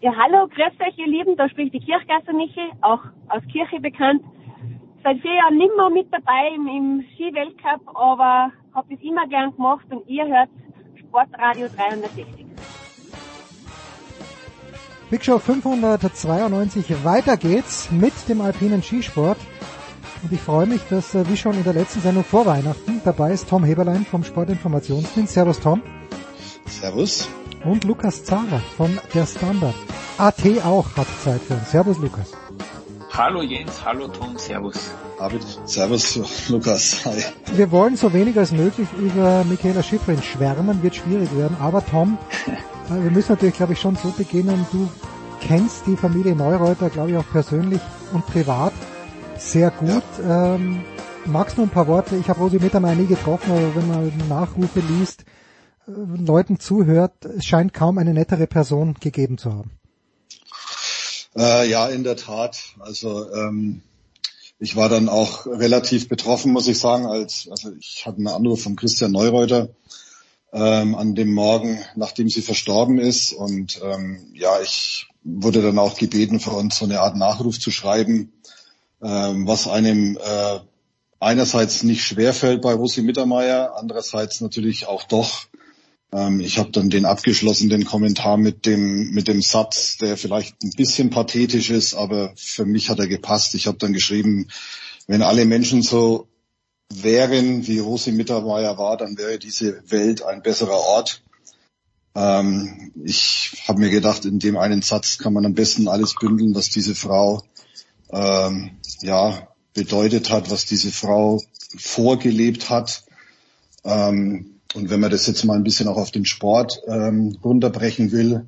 Ja, 0.00 0.12
hallo, 0.14 0.46
grüß 0.48 0.74
euch, 0.86 0.98
ihr 0.98 1.06
Lieben. 1.06 1.34
Da 1.36 1.48
spricht 1.48 1.72
die 1.72 1.80
Kirchgasser 1.80 2.34
Michi, 2.34 2.60
auch 2.82 3.00
aus 3.28 3.42
Kirche 3.50 3.80
bekannt. 3.80 4.22
Seit 5.02 5.18
vier 5.20 5.34
Jahren 5.34 5.56
nimmer 5.56 5.88
mit 5.88 6.12
dabei 6.12 6.54
im, 6.54 6.66
im 6.66 7.04
Skiweltcup, 7.14 7.96
aber 7.96 8.52
habe 8.74 8.94
das 8.94 9.00
immer 9.02 9.26
gern 9.28 9.54
gemacht 9.56 9.86
und 9.90 10.06
ihr 10.06 10.26
hört 10.26 10.50
Sportradio 10.98 11.68
360. 11.68 12.26
Big 15.10 15.24
Show 15.24 15.38
592, 15.38 17.04
weiter 17.04 17.36
geht's 17.36 17.90
mit 17.90 18.12
dem 18.28 18.40
alpinen 18.40 18.82
Skisport. 18.82 19.38
Und 20.24 20.32
ich 20.32 20.40
freue 20.40 20.64
mich, 20.64 20.80
dass 20.88 21.14
äh, 21.14 21.28
wie 21.28 21.36
schon 21.36 21.52
in 21.52 21.64
der 21.64 21.74
letzten 21.74 22.00
Sendung 22.00 22.24
vor 22.24 22.46
Weihnachten 22.46 23.02
dabei 23.04 23.32
ist 23.32 23.46
Tom 23.46 23.62
Heberlein 23.62 24.06
vom 24.06 24.24
Sportinformationsdienst. 24.24 25.34
Servus 25.34 25.60
Tom. 25.60 25.82
Servus. 26.66 27.28
Und 27.62 27.84
Lukas 27.84 28.24
Zahler 28.24 28.62
von 28.78 28.98
der 29.12 29.26
Standard. 29.26 29.74
AT 30.16 30.42
auch 30.64 30.86
hat 30.96 31.06
Zeit 31.22 31.42
für 31.42 31.52
uns. 31.52 31.70
Servus 31.70 31.98
Lukas. 31.98 32.32
Hallo 33.12 33.42
Jens, 33.42 33.84
hallo 33.84 34.08
Tom, 34.08 34.38
Servus. 34.38 34.92
David, 35.18 35.42
Servus 35.66 36.48
Lukas, 36.48 37.04
hi. 37.04 37.22
Wir 37.54 37.70
wollen 37.70 37.96
so 37.96 38.12
wenig 38.14 38.38
als 38.38 38.50
möglich 38.50 38.88
über 38.98 39.44
Michaela 39.44 39.82
Schifrin 39.82 40.22
schwärmen, 40.22 40.82
wird 40.82 40.96
schwierig 40.96 41.36
werden, 41.36 41.56
aber 41.60 41.84
Tom, 41.84 42.16
äh, 42.88 43.04
wir 43.04 43.10
müssen 43.10 43.32
natürlich, 43.32 43.56
glaube 43.56 43.74
ich, 43.74 43.80
schon 43.80 43.96
so 43.96 44.08
beginnen. 44.08 44.66
Du 44.72 44.88
kennst 45.40 45.86
die 45.86 45.96
Familie 45.96 46.34
Neureuter, 46.34 46.88
glaube 46.88 47.10
ich, 47.10 47.16
auch 47.18 47.30
persönlich 47.30 47.80
und 48.12 48.26
privat 48.26 48.72
sehr 49.38 49.70
gut. 49.70 50.02
Ja. 50.18 50.54
Ähm, 50.54 50.84
magst 51.26 51.58
du 51.58 51.62
ein 51.62 51.70
paar 51.70 51.86
Worte? 51.86 52.16
Ich 52.16 52.28
habe 52.28 52.40
Rosi 52.40 52.58
Mittermeier 52.58 52.94
nie 52.94 53.06
getroffen, 53.06 53.50
aber 53.50 53.74
wenn 53.74 53.88
man 53.88 54.28
Nachrufe 54.28 54.80
liest, 54.80 55.24
äh, 55.86 55.90
Leuten 55.90 56.58
zuhört, 56.60 57.24
es 57.24 57.44
scheint 57.44 57.74
kaum 57.74 57.98
eine 57.98 58.14
nettere 58.14 58.46
Person 58.46 58.94
gegeben 59.00 59.38
zu 59.38 59.52
haben. 59.52 59.70
Äh, 61.36 61.68
ja, 61.68 61.88
in 61.88 62.04
der 62.04 62.16
Tat. 62.16 62.56
Also 62.78 63.32
ähm, 63.32 63.82
ich 64.58 64.76
war 64.76 64.88
dann 64.88 65.08
auch 65.08 65.46
relativ 65.46 66.08
betroffen, 66.08 66.52
muss 66.52 66.68
ich 66.68 66.78
sagen, 66.78 67.06
als 67.06 67.48
also 67.50 67.72
ich 67.78 68.06
hatte 68.06 68.18
einen 68.18 68.28
Anruf 68.28 68.62
von 68.62 68.76
Christian 68.76 69.12
Neureuter 69.12 69.70
ähm, 70.52 70.94
an 70.94 71.14
dem 71.14 71.32
Morgen, 71.34 71.78
nachdem 71.96 72.28
sie 72.28 72.42
verstorben 72.42 72.98
ist. 72.98 73.32
Und 73.32 73.80
ähm, 73.82 74.32
ja, 74.34 74.60
ich 74.62 75.08
wurde 75.24 75.62
dann 75.62 75.78
auch 75.78 75.96
gebeten, 75.96 76.38
für 76.38 76.52
uns 76.52 76.78
so 76.78 76.84
eine 76.84 77.00
Art 77.00 77.16
Nachruf 77.16 77.58
zu 77.58 77.70
schreiben, 77.70 78.32
ähm, 79.04 79.46
was 79.46 79.68
einem 79.68 80.16
äh, 80.16 80.58
einerseits 81.20 81.82
nicht 81.82 82.02
schwerfällt 82.04 82.62
bei 82.62 82.72
Rosi 82.72 83.02
Mittermeier, 83.02 83.74
andererseits 83.76 84.40
natürlich 84.40 84.86
auch 84.86 85.04
doch. 85.04 85.46
Ähm, 86.10 86.40
ich 86.40 86.58
habe 86.58 86.70
dann 86.70 86.88
den 86.88 87.04
abgeschlossen, 87.04 87.68
den 87.68 87.84
Kommentar 87.84 88.38
mit 88.38 88.64
dem, 88.64 89.10
mit 89.10 89.28
dem 89.28 89.42
Satz, 89.42 89.98
der 89.98 90.16
vielleicht 90.16 90.62
ein 90.62 90.70
bisschen 90.70 91.10
pathetisch 91.10 91.70
ist, 91.70 91.94
aber 91.94 92.32
für 92.36 92.64
mich 92.64 92.88
hat 92.88 92.98
er 92.98 93.06
gepasst. 93.06 93.54
Ich 93.54 93.66
habe 93.66 93.78
dann 93.78 93.92
geschrieben, 93.92 94.48
wenn 95.06 95.22
alle 95.22 95.44
Menschen 95.44 95.82
so 95.82 96.26
wären, 96.90 97.66
wie 97.66 97.80
Rosi 97.80 98.12
Mittermeier 98.12 98.78
war, 98.78 98.96
dann 98.96 99.18
wäre 99.18 99.38
diese 99.38 99.82
Welt 99.90 100.22
ein 100.22 100.42
besserer 100.42 100.78
Ort. 100.78 101.22
Ähm, 102.14 102.92
ich 103.04 103.64
habe 103.68 103.80
mir 103.80 103.90
gedacht, 103.90 104.24
in 104.24 104.38
dem 104.38 104.56
einen 104.56 104.80
Satz 104.80 105.18
kann 105.18 105.34
man 105.34 105.44
am 105.44 105.54
besten 105.54 105.88
alles 105.88 106.14
bündeln, 106.14 106.54
was 106.54 106.70
diese 106.70 106.94
Frau 106.94 107.42
ähm, 108.14 108.78
ja 109.04 109.48
bedeutet 109.74 110.30
hat, 110.30 110.50
was 110.50 110.66
diese 110.66 110.90
Frau 110.90 111.42
vorgelebt 111.76 112.70
hat. 112.70 113.04
Ähm, 113.84 114.60
und 114.74 114.90
wenn 114.90 115.00
man 115.00 115.10
das 115.10 115.26
jetzt 115.26 115.44
mal 115.44 115.54
ein 115.56 115.64
bisschen 115.64 115.88
auch 115.88 115.96
auf 115.96 116.10
den 116.10 116.24
Sport 116.24 116.80
ähm, 116.88 117.38
runterbrechen 117.42 118.12
will, 118.12 118.46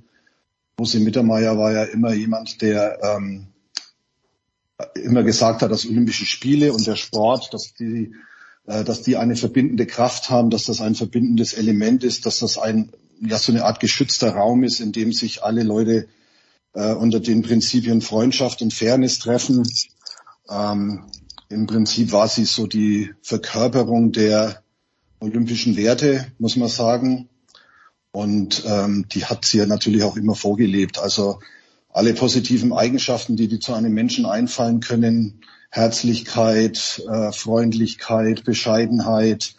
Rosi 0.79 1.01
Mittermeier 1.01 1.57
war 1.57 1.73
ja 1.73 1.85
immer 1.85 2.13
jemand, 2.13 2.61
der 2.61 2.99
ähm, 3.03 3.49
immer 4.95 5.23
gesagt 5.23 5.63
hat, 5.63 5.71
dass 5.71 5.87
Olympische 5.87 6.27
Spiele 6.27 6.73
und 6.73 6.87
der 6.87 6.97
Sport, 6.97 7.55
dass 7.55 7.73
die, 7.75 8.15
äh, 8.67 8.85
dass 8.85 9.03
die 9.03 9.17
eine 9.17 9.37
verbindende 9.37 9.87
Kraft 9.87 10.29
haben, 10.29 10.51
dass 10.51 10.67
das 10.67 10.81
ein 10.81 10.95
verbindendes 10.95 11.55
Element 11.55 12.05
ist, 12.05 12.27
dass 12.27 12.41
das 12.41 12.59
ein 12.59 12.93
ja 13.21 13.39
so 13.39 13.53
eine 13.53 13.65
Art 13.65 13.81
geschützter 13.81 14.33
Raum 14.35 14.65
ist, 14.65 14.81
in 14.81 14.93
dem 14.93 15.13
sich 15.13 15.43
alle 15.43 15.63
Leute 15.63 16.09
äh, 16.75 16.93
unter 16.93 17.21
den 17.21 17.43
Prinzipien 17.43 18.03
Freundschaft 18.03 18.61
und 18.63 18.75
Fairness 18.75 19.19
treffen. 19.19 19.67
Ähm, 20.49 21.05
Im 21.49 21.67
Prinzip 21.67 22.13
war 22.13 22.29
sie 22.29 22.45
so 22.45 22.67
die 22.67 23.13
Verkörperung 23.23 24.13
der 24.13 24.63
olympischen 25.21 25.77
Werte, 25.77 26.27
muss 26.39 26.57
man 26.57 26.69
sagen. 26.69 27.29
Und 28.13 28.65
ähm, 28.67 29.07
die 29.13 29.27
hat 29.27 29.45
sie 29.45 29.59
ja 29.59 29.67
natürlich 29.67 30.03
auch 30.03 30.17
immer 30.17 30.35
vorgelebt. 30.35 30.99
Also 30.99 31.41
alle 31.91 32.15
positiven 32.15 32.73
Eigenschaften, 32.73 33.37
die, 33.37 33.49
die 33.49 33.59
zu 33.59 33.75
einem 33.75 33.93
Menschen 33.93 34.27
einfallen 34.27 34.81
können, 34.81 35.41
Herzlichkeit, 35.71 37.03
äh, 37.09 37.33
Freundlichkeit, 37.33 38.45
Bescheidenheit, 38.45 39.55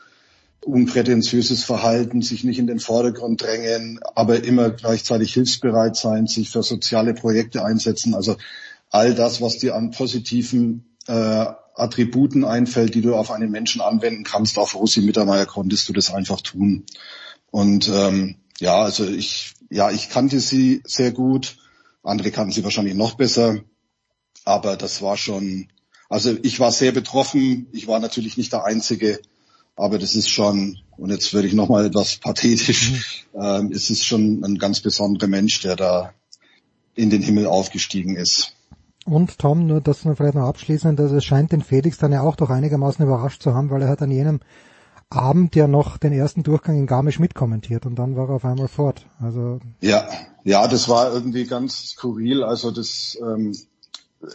unprätentiöses 0.61 1.63
Verhalten, 1.63 2.21
sich 2.21 2.43
nicht 2.43 2.59
in 2.59 2.67
den 2.67 2.79
Vordergrund 2.79 3.41
drängen, 3.41 3.99
aber 4.15 4.43
immer 4.43 4.71
gleichzeitig 4.71 5.33
hilfsbereit 5.33 5.95
sein, 5.95 6.27
sich 6.27 6.49
für 6.49 6.63
soziale 6.63 7.13
Projekte 7.13 7.63
einsetzen. 7.63 8.13
Also 8.15 8.35
all 8.89 9.13
das, 9.13 9.41
was 9.41 9.57
dir 9.57 9.75
an 9.75 9.91
positiven 9.91 10.95
äh, 11.07 11.45
Attributen 11.75 12.43
einfällt, 12.43 12.95
die 12.95 13.01
du 13.01 13.15
auf 13.15 13.31
einen 13.31 13.51
Menschen 13.51 13.81
anwenden 13.81 14.23
kannst, 14.23 14.57
auf 14.57 14.75
Rosi 14.75 15.01
Mittermeier 15.01 15.45
konntest 15.45 15.87
du 15.87 15.93
das 15.93 16.13
einfach 16.13 16.41
tun. 16.41 16.85
Und 17.51 17.89
ähm, 17.89 18.37
ja, 18.59 18.81
also 18.81 19.05
ich, 19.05 19.53
ja, 19.69 19.91
ich 19.91 20.09
kannte 20.09 20.39
sie 20.39 20.81
sehr 20.85 21.11
gut. 21.11 21.57
Andere 22.03 22.31
kannten 22.31 22.51
sie 22.51 22.63
wahrscheinlich 22.63 22.95
noch 22.95 23.15
besser. 23.15 23.59
Aber 24.43 24.77
das 24.77 25.01
war 25.01 25.17
schon, 25.17 25.67
also 26.09 26.35
ich 26.41 26.59
war 26.59 26.71
sehr 26.71 26.91
betroffen. 26.91 27.67
Ich 27.73 27.87
war 27.87 27.99
natürlich 27.99 28.37
nicht 28.37 28.53
der 28.53 28.65
Einzige. 28.65 29.19
Aber 29.75 29.99
das 29.99 30.15
ist 30.15 30.29
schon, 30.29 30.79
und 30.97 31.11
jetzt 31.11 31.33
werde 31.35 31.47
ich 31.47 31.53
nochmal 31.53 31.85
etwas 31.85 32.17
pathetisch, 32.17 32.91
mhm. 33.33 33.41
ähm, 33.41 33.71
es 33.71 33.91
ist 33.91 34.03
schon 34.03 34.43
ein 34.43 34.57
ganz 34.57 34.81
besonderer 34.81 35.27
Mensch, 35.27 35.61
der 35.61 35.75
da 35.75 36.13
in 36.95 37.11
den 37.11 37.21
Himmel 37.21 37.45
aufgestiegen 37.45 38.15
ist. 38.15 38.56
Und 39.07 39.39
Tom, 39.39 39.65
nur 39.67 39.79
das 39.79 39.99
vielleicht 39.99 40.35
noch 40.35 40.47
abschließend, 40.47 40.99
also 40.99 41.15
es 41.15 41.23
scheint 41.23 41.53
den 41.53 41.61
Felix 41.61 41.97
dann 41.97 42.11
ja 42.11 42.21
auch 42.21 42.35
doch 42.35 42.49
einigermaßen 42.49 43.05
überrascht 43.05 43.41
zu 43.41 43.53
haben, 43.53 43.69
weil 43.69 43.81
er 43.81 43.87
hat 43.87 44.01
an 44.01 44.11
jenem 44.11 44.41
Abend 45.09 45.55
ja 45.55 45.65
noch 45.65 45.97
den 45.97 46.11
ersten 46.11 46.43
Durchgang 46.43 46.77
in 46.77 46.87
Garmisch 46.87 47.17
mitkommentiert 47.17 47.85
und 47.85 47.95
dann 47.95 48.17
war 48.17 48.27
er 48.27 48.35
auf 48.35 48.43
einmal 48.43 48.67
fort. 48.67 49.05
Also 49.21 49.59
ja, 49.79 50.09
ja, 50.43 50.67
das 50.67 50.89
war 50.89 51.13
irgendwie 51.13 51.45
ganz 51.45 51.91
skurril. 51.91 52.43
Also 52.43 52.71
das, 52.71 53.17
ähm, 53.21 53.55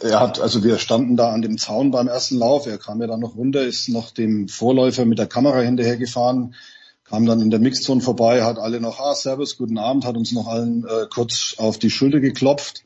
er 0.01 0.19
hat, 0.19 0.39
also 0.39 0.63
wir 0.63 0.79
standen 0.79 1.17
da 1.17 1.29
an 1.31 1.43
dem 1.43 1.59
Zaun 1.59 1.91
beim 1.91 2.07
ersten 2.07 2.39
Lauf. 2.39 2.65
Er 2.65 2.79
kam 2.79 2.99
ja 2.99 3.05
dann 3.05 3.19
noch 3.19 3.35
runter, 3.35 3.61
ist 3.61 3.89
noch 3.89 4.09
dem 4.09 4.47
Vorläufer 4.47 5.05
mit 5.05 5.19
der 5.19 5.27
Kamera 5.27 5.59
hinterhergefahren, 5.59 6.55
kam 7.03 7.27
dann 7.27 7.41
in 7.41 7.51
der 7.51 7.59
Mixzone 7.59 8.01
vorbei, 8.01 8.43
hat 8.43 8.57
alle 8.57 8.81
noch, 8.81 8.99
ah, 8.99 9.13
Servus, 9.13 9.55
guten 9.55 9.77
Abend, 9.77 10.03
hat 10.03 10.17
uns 10.17 10.31
noch 10.31 10.47
allen 10.47 10.83
äh, 10.85 11.05
kurz 11.13 11.57
auf 11.59 11.77
die 11.77 11.91
Schulter 11.91 12.19
geklopft 12.19 12.85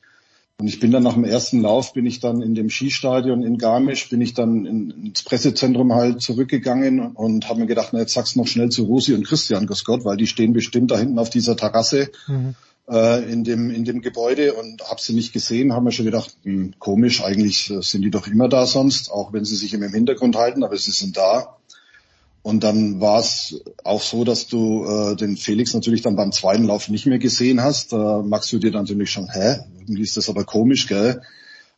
und 0.60 0.68
ich 0.68 0.80
bin 0.80 0.92
dann 0.92 1.04
nach 1.04 1.14
dem 1.14 1.24
ersten 1.24 1.62
Lauf, 1.62 1.94
bin 1.94 2.08
ich 2.08 2.20
dann 2.20 2.42
in 2.42 2.56
dem 2.56 2.72
Skistadion 2.72 3.44
in 3.44 3.60
Garmisch, 3.60 4.10
bin 4.10 4.22
ich 4.22 4.34
dann 4.34 4.66
in, 4.66 4.90
ins 5.06 5.22
Pressezentrum 5.22 5.94
halt 5.94 6.20
zurückgegangen 6.20 7.12
und 7.12 7.48
habe 7.48 7.60
mir 7.60 7.68
gedacht, 7.68 7.90
na 7.92 8.00
jetzt 8.00 8.14
sag's 8.14 8.36
noch 8.36 8.48
schnell 8.48 8.70
zu 8.70 8.86
Rosi 8.86 9.14
und 9.14 9.24
Christian, 9.24 9.68
Gott 9.68 10.04
weil 10.04 10.18
die 10.18 10.26
stehen 10.26 10.54
bestimmt 10.54 10.90
da 10.90 10.98
hinten 10.98 11.20
auf 11.20 11.30
dieser 11.30 11.56
Terrasse 11.56 12.10
mhm. 12.28 12.56
äh, 12.90 13.32
in, 13.32 13.44
dem, 13.44 13.70
in 13.70 13.86
dem 13.86 14.02
Gebäude 14.02 14.56
und 14.56 14.82
habe 14.90 15.00
sie 15.00 15.14
nicht 15.14 15.32
gesehen, 15.32 15.74
haben 15.74 15.84
mir 15.84 15.92
schon 15.92 16.06
gedacht, 16.06 16.36
hm, 16.42 16.74
komisch, 16.80 17.24
eigentlich 17.24 17.72
sind 17.82 18.02
die 18.02 18.10
doch 18.10 18.26
immer 18.26 18.50
da 18.50 18.66
sonst, 18.66 19.12
auch 19.12 19.34
wenn 19.34 19.46
sie 19.46 19.56
sich 19.56 19.76
immer 19.76 19.86
im 19.86 19.94
Hintergrund 19.94 20.36
halten, 20.38 20.64
aber 20.64 20.76
sie 20.76 20.92
sind 20.92 21.18
da. 21.18 21.57
Und 22.48 22.64
dann 22.64 23.02
war 23.02 23.20
es 23.20 23.62
auch 23.84 24.02
so, 24.02 24.24
dass 24.24 24.48
du 24.48 24.86
äh, 24.86 25.18
den 25.18 25.36
Felix 25.36 25.74
natürlich 25.74 26.02
dann 26.02 26.16
beim 26.16 26.32
zweiten 26.32 26.64
Lauf 26.64 26.88
nicht 26.88 27.06
mehr 27.06 27.20
gesehen 27.20 27.62
hast. 27.62 27.92
Da 27.92 28.24
magst 28.26 28.54
du 28.54 28.58
dir 28.58 28.72
dann 28.72 28.84
natürlich 28.84 29.12
schon, 29.12 29.28
hä, 29.30 29.58
irgendwie 29.78 30.04
ist 30.04 30.16
das 30.16 30.30
aber 30.30 30.46
komisch, 30.46 30.88
gell? 30.88 31.22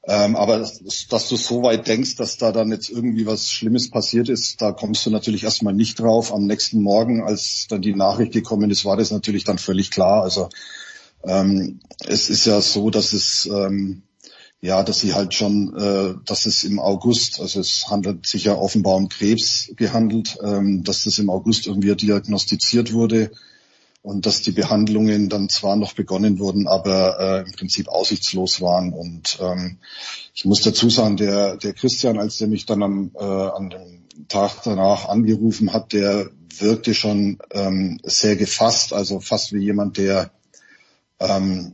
Ähm, 0.03 0.35
aber 0.35 0.59
dass, 0.59 1.07
dass 1.09 1.27
du 1.27 1.38
so 1.38 1.64
weit 1.64 1.88
denkst, 1.88 2.17
dass 2.17 2.38
da 2.38 2.51
dann 2.51 2.72
jetzt 2.72 2.91
irgendwie 2.91 3.25
was 3.25 3.49
Schlimmes 3.49 3.89
passiert 3.89 4.30
ist, 4.30 4.61
da 4.61 4.72
kommst 4.72 5.03
du 5.07 5.09
natürlich 5.09 5.43
erstmal 5.43 5.73
nicht 5.73 5.99
drauf. 5.99 6.31
Am 6.31 6.45
nächsten 6.45 6.83
Morgen, 6.83 7.23
als 7.23 7.65
dann 7.67 7.81
die 7.81 7.95
Nachricht 7.95 8.33
gekommen 8.33 8.69
ist, 8.69 8.85
war 8.85 8.95
das 8.95 9.09
natürlich 9.09 9.45
dann 9.45 9.57
völlig 9.57 9.89
klar. 9.89 10.22
Also 10.22 10.49
ähm, 11.23 11.80
es 12.06 12.30
ist 12.30 12.45
ja 12.45 12.61
so, 12.61 12.91
dass 12.91 13.14
es 13.14 13.49
ähm, 13.51 14.03
ja, 14.62 14.84
dass 14.84 15.00
sie 15.00 15.14
halt 15.14 15.34
schon, 15.34 15.74
äh, 15.76 16.16
dass 16.26 16.46
es 16.46 16.64
im 16.64 16.80
August, 16.80 17.40
also 17.40 17.62
es 17.62 17.88
handelt 17.90 18.28
sich 18.28 18.46
ja 18.46 18.56
offenbar 18.56 18.96
um 18.96 19.08
Krebs 19.08 19.72
gehandelt, 19.76 20.38
ähm, 20.44 20.84
dass 20.84 21.06
das 21.06 21.18
im 21.20 21.30
August 21.30 21.68
irgendwie 21.68 21.96
diagnostiziert 21.96 22.92
wurde 22.92 23.32
und 24.02 24.26
dass 24.26 24.42
die 24.42 24.52
Behandlungen 24.52 25.30
dann 25.30 25.50
zwar 25.50 25.78
noch 25.78 25.94
begonnen 25.94 26.40
wurden, 26.40 26.68
aber 26.68 27.20
äh, 27.20 27.48
im 27.48 27.52
Prinzip 27.54 27.88
aussichtslos 27.88 28.60
waren. 28.60 28.92
Und 28.92 29.40
ähm, 29.42 29.78
ich 30.34 30.46
muss 30.46 30.62
dazu 30.62 30.90
sagen, 30.90 31.16
der, 31.16 31.58
der 31.58 31.74
Christian, 31.74 32.20
als 32.20 32.38
der 32.38 32.48
mich 32.48 32.66
dann 32.66 32.84
am, 32.84 33.12
äh, 33.16 33.24
an 33.24 33.70
dem 33.70 34.28
Tag 34.28 34.64
danach 34.64 35.08
angerufen 35.08 35.72
hat, 35.72 35.94
der 35.94 36.30
wirkte 36.58 36.94
schon 36.94 37.40
ähm, 37.52 38.00
sehr 38.04 38.36
gefasst, 38.36 38.92
also 38.92 39.22
fast 39.22 39.54
wie 39.54 39.64
jemand, 39.64 39.98
der 39.98 40.32
ähm, 41.20 41.74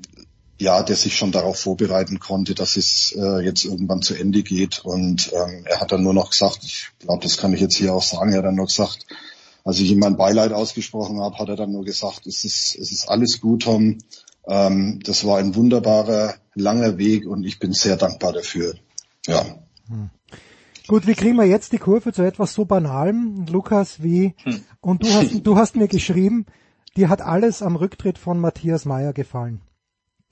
ja, 0.58 0.84
der 0.84 0.96
sich 0.96 1.18
schon 1.18 1.32
darauf 1.32 1.60
vorbereiten 1.60 2.20
konnte, 2.20 2.56
dass 2.56 2.78
es 2.78 3.14
äh, 3.18 3.44
jetzt 3.44 3.66
irgendwann 3.66 4.02
zu 4.02 4.16
Ende 4.16 4.42
geht. 4.42 4.84
Und 4.86 5.32
ähm, 5.34 5.66
er 5.66 5.82
hat 5.82 5.92
dann 5.92 6.04
nur 6.04 6.14
noch 6.14 6.30
gesagt, 6.30 6.60
ich 6.64 6.92
glaube, 7.00 7.24
das 7.24 7.38
kann 7.38 7.54
ich 7.54 7.60
jetzt 7.60 7.76
hier 7.76 7.94
auch 7.94 8.04
sagen, 8.04 8.32
er 8.32 8.40
hat 8.40 8.46
dann 8.46 8.56
nur 8.56 8.68
gesagt, 8.68 9.06
als 9.66 9.80
ich 9.80 9.92
ihm 9.92 10.00
mein 10.00 10.16
Beileid 10.16 10.54
ausgesprochen 10.54 11.20
habe, 11.20 11.38
hat 11.38 11.50
er 11.50 11.56
dann 11.56 11.72
nur 11.72 11.84
gesagt, 11.84 12.28
es 12.28 12.44
ist, 12.44 12.78
es 12.80 12.92
ist 12.92 13.10
alles 13.10 13.42
gut, 13.42 13.64
Tom. 13.64 13.98
Ähm, 14.48 15.00
das 15.04 15.26
war 15.26 15.40
ein 15.40 15.56
wunderbarer, 15.56 16.36
langer 16.54 16.98
Weg 16.98 17.28
und 17.28 17.44
ich 17.44 17.60
bin 17.60 17.74
sehr 17.74 17.98
dankbar 17.98 18.32
dafür. 18.32 18.76
Ja. 19.26 19.44
Hm. 19.88 20.10
Gut, 20.88 21.08
wie 21.08 21.16
kriegen 21.16 21.36
wir 21.36 21.46
jetzt 21.46 21.74
die 21.74 21.80
Kurve 21.80 22.14
zu 22.14 22.22
etwas 22.22 22.54
so 22.54 22.64
Banalem, 22.66 23.48
Lukas, 23.48 24.04
wie, 24.04 24.36
hm. 24.44 24.64
und 24.82 25.04
du 25.04 25.12
hast, 25.12 25.32
du 25.44 25.58
hast 25.58 25.76
mir 25.76 25.88
geschrieben, 25.88 26.46
dir 26.96 27.10
hat 27.10 27.22
alles 27.22 27.64
am 27.64 27.76
Rücktritt 27.76 28.20
von 28.20 28.40
Matthias 28.40 28.86
Meyer 28.86 29.12
gefallen. 29.12 29.62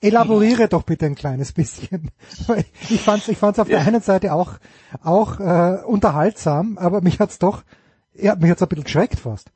Elaboriere 0.00 0.68
doch 0.68 0.82
bitte 0.82 1.06
ein 1.06 1.14
kleines 1.14 1.52
bisschen. 1.52 2.10
Ich 2.90 3.00
fand's, 3.00 3.28
ich 3.28 3.38
fand's 3.38 3.58
auf 3.58 3.68
ja. 3.68 3.78
der 3.78 3.86
einen 3.86 4.02
Seite 4.02 4.34
auch, 4.34 4.58
auch 5.02 5.40
äh, 5.40 5.82
unterhaltsam, 5.84 6.76
aber 6.78 7.00
mich 7.00 7.20
hat's 7.20 7.38
doch, 7.38 7.62
ja, 8.14 8.36
mich 8.36 8.50
hat's 8.50 8.62
ein 8.62 8.68
bisschen 8.68 8.84
geschreckt 8.84 9.18
fast. 9.18 9.50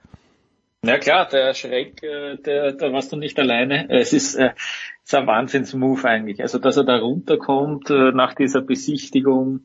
Na 0.83 0.97
klar, 0.97 1.29
der 1.29 1.55
Schreck, 1.55 2.03
äh, 2.03 2.37
der, 2.37 2.73
da 2.73 2.93
warst 2.93 3.13
du 3.13 3.17
nicht 3.17 3.39
alleine. 3.39 3.91
Es 3.91 4.13
ist, 4.13 4.37
äh, 4.37 4.53
ist 5.05 5.15
ein 5.15 5.27
Wahnsinnsmove 5.27 6.05
eigentlich. 6.05 6.41
Also, 6.41 6.59
dass 6.59 6.77
er 6.77 6.85
da 6.85 6.99
runterkommt 6.99 7.91
äh, 7.91 8.13
nach 8.13 8.35
dieser 8.35 8.61
Besichtigung 8.61 9.61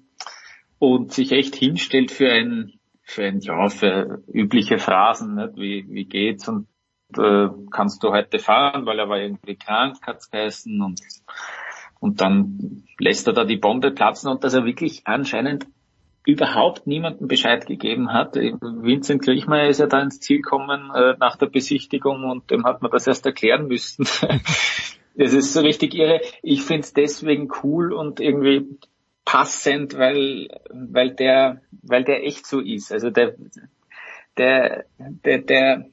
und 0.79 1.13
sich 1.13 1.31
echt 1.31 1.55
hinstellt 1.55 2.11
für 2.11 2.29
ein, 2.29 2.73
für 3.03 3.25
ein, 3.25 3.39
ja, 3.41 3.69
für 3.69 4.23
übliche 4.27 4.79
Phrasen, 4.79 5.35
nicht? 5.35 5.55
Wie, 5.55 5.85
wie 5.89 6.05
geht's 6.05 6.47
und 6.47 6.67
äh, 7.17 7.49
kannst 7.71 8.03
du 8.03 8.11
heute 8.11 8.39
fahren, 8.39 8.85
weil 8.85 8.99
er 8.99 9.09
war 9.09 9.19
irgendwie 9.19 9.55
krank, 9.55 9.97
hat's 10.05 10.29
geheißen 10.29 10.81
und 10.81 10.99
und 11.99 12.19
dann 12.19 12.83
lässt 12.99 13.27
er 13.27 13.33
da 13.33 13.45
die 13.45 13.55
Bombe 13.55 13.91
platzen 13.91 14.29
und 14.29 14.43
dass 14.43 14.53
er 14.53 14.65
wirklich 14.65 15.03
anscheinend 15.05 15.67
überhaupt 16.25 16.85
niemanden 16.85 17.29
Bescheid 17.29 17.65
gegeben 17.65 18.11
hat. 18.11 18.35
Vincent 18.35 19.23
Kriechmeier 19.23 19.69
ist 19.69 19.79
ja 19.79 19.87
da 19.87 20.01
ins 20.01 20.19
Ziel 20.19 20.41
gekommen 20.41 20.91
äh, 20.93 21.15
nach 21.19 21.37
der 21.37 21.47
Besichtigung 21.47 22.25
und 22.25 22.51
dem 22.51 22.65
hat 22.65 22.81
man 22.81 22.91
das 22.91 23.07
erst 23.07 23.25
erklären 23.25 23.67
müssen. 23.67 24.05
das 25.15 25.33
ist 25.33 25.53
so 25.53 25.61
richtig 25.61 25.93
irre. 25.95 26.19
Ich 26.41 26.63
finde 26.63 26.81
es 26.81 26.93
deswegen 26.93 27.49
cool 27.63 27.93
und 27.93 28.19
irgendwie 28.19 28.67
passend, 29.25 29.97
weil, 29.97 30.49
weil 30.69 31.11
der, 31.11 31.61
weil 31.81 32.03
der 32.03 32.25
echt 32.25 32.45
so 32.45 32.59
ist. 32.59 32.91
Also 32.91 33.09
der, 33.09 33.35
der, 34.37 34.85
der, 34.97 35.37
der 35.39 35.85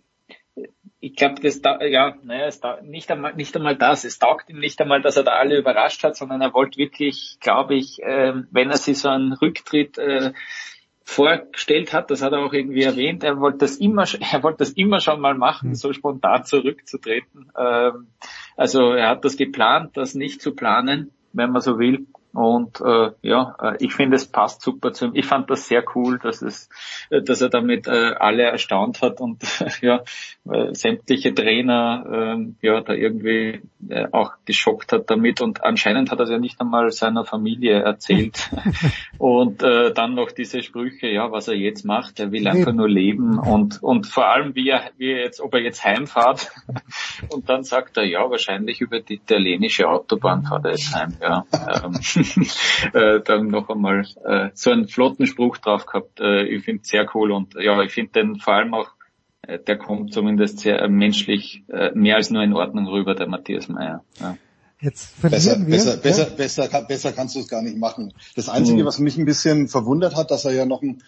ich 1.00 1.16
glaube, 1.16 1.40
das 1.40 1.62
da, 1.62 1.82
ja, 1.82 2.14
naja, 2.22 2.46
es 2.46 2.60
da, 2.60 2.80
nicht 2.82 3.10
einmal 3.10 3.34
nicht 3.34 3.56
einmal 3.56 3.76
das. 3.76 4.04
Es 4.04 4.18
taugt 4.18 4.50
ihm 4.50 4.58
nicht 4.58 4.80
einmal, 4.80 5.00
dass 5.00 5.16
er 5.16 5.24
da 5.24 5.32
alle 5.32 5.58
überrascht 5.58 6.04
hat, 6.04 6.14
sondern 6.16 6.42
er 6.42 6.52
wollte 6.52 6.76
wirklich, 6.76 7.38
glaube 7.40 7.74
ich, 7.74 8.02
äh, 8.02 8.34
wenn 8.50 8.70
er 8.70 8.76
sich 8.76 8.98
so 8.98 9.08
einen 9.08 9.32
Rücktritt 9.32 9.96
äh, 9.96 10.32
vorgestellt 11.02 11.94
hat, 11.94 12.10
das 12.10 12.22
hat 12.22 12.32
er 12.32 12.40
auch 12.40 12.52
irgendwie 12.52 12.82
erwähnt, 12.82 13.24
er 13.24 13.40
wollte 13.40 13.58
das 13.58 13.76
immer, 13.78 14.04
er 14.32 14.42
wollte 14.42 14.58
das 14.58 14.70
immer 14.70 15.00
schon 15.00 15.20
mal 15.20 15.34
machen, 15.34 15.74
so 15.74 15.92
spontan 15.94 16.44
zurückzutreten. 16.44 17.50
Ähm, 17.58 18.08
also 18.56 18.92
er 18.92 19.08
hat 19.08 19.24
das 19.24 19.36
geplant, 19.36 19.96
das 19.96 20.14
nicht 20.14 20.42
zu 20.42 20.54
planen, 20.54 21.12
wenn 21.32 21.50
man 21.50 21.62
so 21.62 21.78
will. 21.78 22.06
Und 22.32 22.80
äh, 22.80 23.10
ja, 23.22 23.56
äh, 23.60 23.76
ich 23.80 23.94
finde, 23.94 24.16
es 24.16 24.26
passt 24.26 24.62
super 24.62 24.92
zu 24.92 25.06
ihm. 25.06 25.12
Ich 25.14 25.26
fand 25.26 25.50
das 25.50 25.66
sehr 25.66 25.84
cool, 25.94 26.18
dass 26.18 26.42
es, 26.42 26.68
äh, 27.10 27.22
dass 27.22 27.40
er 27.40 27.48
damit 27.48 27.88
äh, 27.88 28.14
alle 28.18 28.44
erstaunt 28.44 29.02
hat 29.02 29.20
und 29.20 29.42
ja, 29.80 30.04
äh, 30.48 30.72
sämtliche 30.74 31.34
Trainer 31.34 32.36
äh, 32.38 32.66
ja 32.66 32.80
da 32.82 32.92
irgendwie 32.92 33.60
äh, 33.88 34.06
auch 34.12 34.32
geschockt 34.44 34.92
hat 34.92 35.10
damit. 35.10 35.40
Und 35.40 35.64
anscheinend 35.64 36.10
hat 36.12 36.20
er 36.20 36.30
ja 36.30 36.38
nicht 36.38 36.60
einmal 36.60 36.90
seiner 36.92 37.24
Familie 37.24 37.80
erzählt. 37.80 38.50
und 39.18 39.62
äh, 39.62 39.92
dann 39.92 40.14
noch 40.14 40.30
diese 40.30 40.62
Sprüche, 40.62 41.08
ja, 41.08 41.32
was 41.32 41.48
er 41.48 41.54
jetzt 41.54 41.84
macht. 41.84 42.20
Er 42.20 42.30
will 42.30 42.46
einfach 42.46 42.72
nur 42.72 42.88
leben 42.88 43.38
und 43.38 43.82
und 43.82 44.06
vor 44.06 44.28
allem 44.28 44.54
wie 44.54 44.68
er, 44.68 44.82
wie 44.98 45.10
er 45.10 45.24
jetzt, 45.24 45.40
ob 45.40 45.54
er 45.54 45.60
jetzt 45.60 45.82
heimfahrt. 45.84 46.52
und 47.30 47.48
dann 47.48 47.64
sagt 47.64 47.96
er, 47.96 48.04
ja, 48.04 48.30
wahrscheinlich 48.30 48.80
über 48.80 49.00
die 49.00 49.14
italienische 49.14 49.88
Autobahn 49.88 50.44
fahrt 50.44 50.64
er 50.64 50.70
jetzt 50.70 50.94
heim. 50.94 51.16
Ja. 51.20 51.44
Ähm, 51.52 51.98
äh, 52.92 53.20
dann 53.24 53.48
noch 53.48 53.68
einmal 53.68 54.06
äh, 54.24 54.50
so 54.54 54.70
einen 54.70 54.88
flotten 54.88 55.26
Spruch 55.26 55.58
drauf 55.58 55.86
gehabt. 55.86 56.20
Äh, 56.20 56.44
ich 56.44 56.64
finde 56.64 56.82
sehr 56.84 57.06
cool 57.14 57.32
und 57.32 57.54
ja, 57.54 57.80
ich 57.82 57.92
finde 57.92 58.12
den 58.12 58.36
vor 58.36 58.54
allem 58.54 58.74
auch, 58.74 58.90
äh, 59.42 59.58
der 59.58 59.78
kommt 59.78 60.12
zumindest 60.12 60.60
sehr 60.60 60.80
äh, 60.80 60.88
menschlich 60.88 61.64
äh, 61.68 61.90
mehr 61.94 62.16
als 62.16 62.30
nur 62.30 62.42
in 62.42 62.54
Ordnung 62.54 62.86
rüber, 62.86 63.14
der 63.14 63.28
Matthias 63.28 63.68
Meyer. 63.68 64.04
Ja. 64.20 64.36
Jetzt 64.80 65.20
besser, 65.20 65.58
wir. 65.58 65.66
Besser, 65.66 65.96
besser, 65.98 66.28
ja. 66.28 66.36
besser, 66.36 66.82
besser 66.82 67.12
kannst 67.12 67.36
du 67.36 67.40
es 67.40 67.48
gar 67.48 67.62
nicht 67.62 67.76
machen. 67.76 68.14
Das 68.34 68.48
Einzige, 68.48 68.80
hm. 68.80 68.86
was 68.86 68.98
mich 68.98 69.18
ein 69.18 69.26
bisschen 69.26 69.68
verwundert 69.68 70.16
hat, 70.16 70.30
dass 70.30 70.46
er 70.46 70.52
ja 70.52 70.64
noch 70.64 70.80
ein 70.82 71.02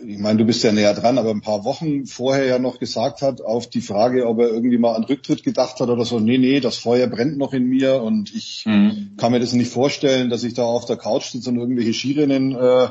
ich 0.00 0.18
meine, 0.18 0.38
du 0.38 0.44
bist 0.44 0.64
ja 0.64 0.72
näher 0.72 0.94
dran, 0.94 1.18
aber 1.18 1.30
ein 1.30 1.40
paar 1.40 1.64
Wochen 1.64 2.06
vorher 2.06 2.46
ja 2.46 2.58
noch 2.58 2.80
gesagt 2.80 3.22
hat, 3.22 3.40
auf 3.40 3.68
die 3.68 3.80
Frage, 3.80 4.26
ob 4.26 4.40
er 4.40 4.48
irgendwie 4.48 4.78
mal 4.78 4.94
an 4.94 5.04
Rücktritt 5.04 5.44
gedacht 5.44 5.78
hat 5.78 5.88
oder 5.88 6.04
so, 6.04 6.18
nee, 6.18 6.38
nee, 6.38 6.58
das 6.58 6.76
Feuer 6.76 7.06
brennt 7.06 7.38
noch 7.38 7.52
in 7.52 7.66
mir 7.66 8.02
und 8.02 8.34
ich 8.34 8.64
mhm. 8.66 9.12
kann 9.16 9.30
mir 9.30 9.38
das 9.38 9.52
nicht 9.52 9.70
vorstellen, 9.70 10.30
dass 10.30 10.42
ich 10.42 10.54
da 10.54 10.64
auf 10.64 10.84
der 10.84 10.96
Couch 10.96 11.30
sitze 11.30 11.50
und 11.50 11.58
irgendwelche 11.58 11.94
Skirennen 11.94 12.56
äh, 12.56 12.88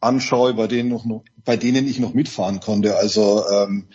anschaue, 0.00 0.52
bei 0.52 0.66
denen, 0.66 0.90
noch, 0.90 1.06
bei 1.44 1.56
denen 1.56 1.88
ich 1.88 1.98
noch 1.98 2.12
mitfahren 2.12 2.60
konnte. 2.60 2.96
Also 2.96 3.44
ähm, 3.50 3.86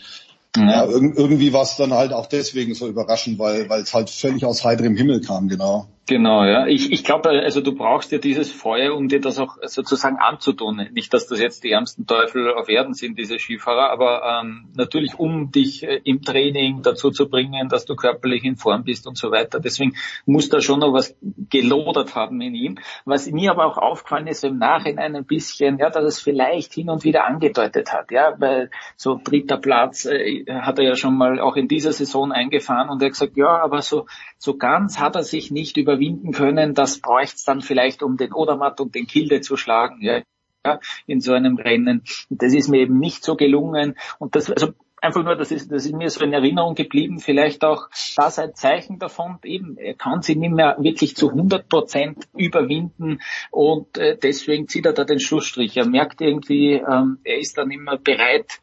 mhm. 0.56 0.70
ja, 0.70 0.86
irg 0.86 1.16
irgendwie 1.16 1.54
war 1.54 1.64
es 1.64 1.76
dann 1.76 1.94
halt 1.94 2.14
auch 2.14 2.26
deswegen 2.26 2.74
so 2.74 2.88
überraschend, 2.88 3.38
weil 3.38 3.70
weil 3.70 3.84
es 3.84 3.94
halt 3.94 4.10
völlig 4.10 4.44
aus 4.44 4.64
heiterem 4.64 4.98
Himmel 4.98 5.22
kam, 5.22 5.50
genau. 5.50 5.88
Genau, 6.06 6.44
ja. 6.44 6.68
Ich, 6.68 6.92
ich 6.92 7.06
glaube, 7.06 7.30
also 7.30 7.62
du 7.62 7.74
brauchst 7.74 8.12
ja 8.12 8.18
dieses 8.18 8.52
Feuer, 8.52 8.94
um 8.94 9.08
dir 9.08 9.22
das 9.22 9.40
auch 9.40 9.56
sozusagen 9.64 10.18
anzutun. 10.18 10.90
Nicht, 10.92 11.14
dass 11.14 11.28
das 11.28 11.40
jetzt 11.40 11.64
die 11.64 11.72
ärmsten 11.72 12.06
Teufel 12.06 12.54
auf 12.54 12.68
Erden 12.68 12.94
sind, 12.94 13.18
diese 13.18 13.40
Skifahrer, 13.40 13.90
aber 13.90 14.42
ähm, 14.42 14.68
natürlich, 14.76 15.18
um 15.18 15.52
dich 15.52 15.84
äh, 15.84 16.02
im 16.04 16.22
Training 16.22 16.82
dazu 16.82 17.10
zu 17.10 17.30
bringen, 17.30 17.70
dass 17.70 17.86
du 17.86 17.96
körperlich 17.96 18.44
in 18.44 18.58
Form 18.58 18.84
bist 18.84 19.08
und 19.08 19.18
so 19.18 19.32
weiter. 19.32 19.62
Deswegen 19.62 19.96
muss 20.26 20.50
da 20.50 20.60
schon 20.60 20.82
noch 20.82 20.92
was 20.92 21.16
gelodert 21.50 22.16
haben 22.16 22.42
in 22.42 22.54
ihm. 22.54 22.80
Was 23.06 23.32
mir 23.32 23.52
aber 23.52 23.66
auch 23.66 23.78
aufgefallen 23.78 24.28
ist 24.28 24.44
im 24.44 24.58
Nachhinein 24.58 25.16
ein 25.16 25.26
bisschen, 25.26 25.78
ja, 25.78 25.90
dass 25.90 26.04
es 26.04 26.20
vielleicht 26.20 26.74
hin 26.74 26.90
und 26.90 27.06
wieder 27.06 27.26
angedeutet 27.26 27.94
hat, 27.94 28.12
ja, 28.12 28.34
weil 28.40 28.72
so 28.98 29.22
dritter 29.24 29.56
Platz 29.56 30.04
äh, 30.04 30.44
hat 30.50 30.80
er 30.80 30.86
ja 30.86 30.96
schon 30.98 31.16
mal 31.16 31.40
auch 31.40 31.56
in 31.56 31.70
dieser 31.70 31.94
Saison 31.94 32.34
eingefahren 32.34 32.90
und 32.90 33.02
er 33.02 33.06
hat 33.06 33.14
gesagt, 33.14 33.38
ja, 33.38 33.64
aber 33.64 33.82
so, 33.82 34.06
so 34.38 34.58
ganz 34.58 35.00
hat 35.00 35.16
er 35.16 35.24
sich 35.24 35.50
nicht 35.50 35.78
über 35.78 35.93
überwinden 35.94 36.32
können. 36.32 36.74
Das 36.74 37.00
bräuchte 37.00 37.36
es 37.36 37.44
dann 37.44 37.62
vielleicht, 37.62 38.04
um 38.04 38.18
den 38.18 38.34
Odermatt 38.34 38.80
und 38.82 38.96
den 38.96 39.08
Kilde 39.08 39.42
zu 39.42 39.58
schlagen. 39.58 40.02
Ja, 40.02 40.22
ja, 40.66 40.80
in 41.08 41.20
so 41.20 41.34
einem 41.34 41.58
Rennen. 41.58 42.04
Das 42.30 42.54
ist 42.54 42.70
mir 42.70 42.82
eben 42.82 43.00
nicht 43.00 43.24
so 43.24 43.36
gelungen. 43.36 43.96
Und 44.20 44.36
das, 44.36 44.50
also 44.50 44.74
einfach 45.04 45.24
nur, 45.24 45.36
das 45.36 45.52
ist, 45.52 45.72
das 45.72 45.86
ist 45.86 45.94
mir 45.94 46.10
so 46.10 46.24
in 46.24 46.34
Erinnerung 46.34 46.76
geblieben, 46.76 47.20
vielleicht 47.20 47.64
auch 47.66 47.90
das 48.16 48.40
ein 48.40 48.56
Zeichen 48.56 49.00
davon, 49.00 49.38
eben, 49.44 49.78
er 49.78 49.96
kann 49.96 50.22
sie 50.22 50.36
nicht 50.36 50.54
mehr 50.54 50.78
wirklich 50.80 51.16
zu 51.16 51.30
100 51.30 51.68
Prozent 51.68 52.28
überwinden 52.36 53.20
und 53.52 53.98
äh, 53.98 54.18
deswegen 54.18 54.68
zieht 54.70 54.86
er 54.86 54.94
da 54.94 55.04
den 55.04 55.20
Schlussstrich. 55.20 55.76
Er 55.76 55.88
merkt 55.88 56.22
irgendwie, 56.22 56.76
ähm, 56.76 57.20
er 57.24 57.38
ist 57.38 57.58
dann 57.58 57.70
immer 57.70 57.98
bereit, 57.98 58.62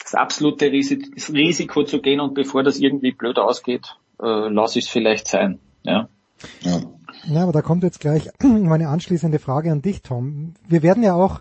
das 0.00 0.14
absolute 0.14 0.70
Risiko 0.70 1.84
zu 1.84 2.00
gehen 2.00 2.20
und 2.20 2.34
bevor 2.34 2.62
das 2.62 2.78
irgendwie 2.78 3.12
blöd 3.12 3.38
ausgeht, 3.38 3.96
äh, 4.20 4.48
lasse 4.48 4.78
ich 4.78 4.86
es 4.86 4.90
vielleicht 4.90 5.26
sein. 5.26 5.58
Ja. 5.82 6.08
Ja. 6.60 6.80
ja, 7.24 7.42
aber 7.42 7.52
da 7.52 7.62
kommt 7.62 7.82
jetzt 7.82 8.00
gleich 8.00 8.28
meine 8.42 8.88
anschließende 8.88 9.38
Frage 9.38 9.70
an 9.72 9.82
dich, 9.82 10.02
Tom. 10.02 10.54
Wir 10.68 10.82
werden 10.82 11.02
ja 11.02 11.14
auch 11.14 11.40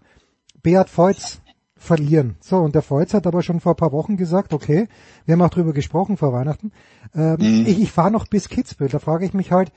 Beat 0.61 0.89
Feutz 0.89 1.41
verlieren. 1.75 2.37
So, 2.41 2.57
und 2.57 2.75
der 2.75 2.83
Feutz 2.83 3.13
hat 3.13 3.25
aber 3.25 3.41
schon 3.41 3.59
vor 3.59 3.73
ein 3.73 3.77
paar 3.77 3.91
Wochen 3.91 4.15
gesagt, 4.15 4.53
okay, 4.53 4.87
wir 5.25 5.33
haben 5.33 5.41
auch 5.41 5.49
drüber 5.49 5.73
gesprochen 5.73 6.15
vor 6.15 6.31
Weihnachten, 6.31 6.71
ähm, 7.15 7.37
mhm. 7.39 7.65
ich, 7.65 7.81
ich 7.81 7.91
fahre 7.91 8.11
noch 8.11 8.27
bis 8.27 8.49
Kitzbühel. 8.49 8.89
Da 8.89 8.99
frage 8.99 9.25
ich 9.25 9.33
mich 9.33 9.51
halt, 9.51 9.71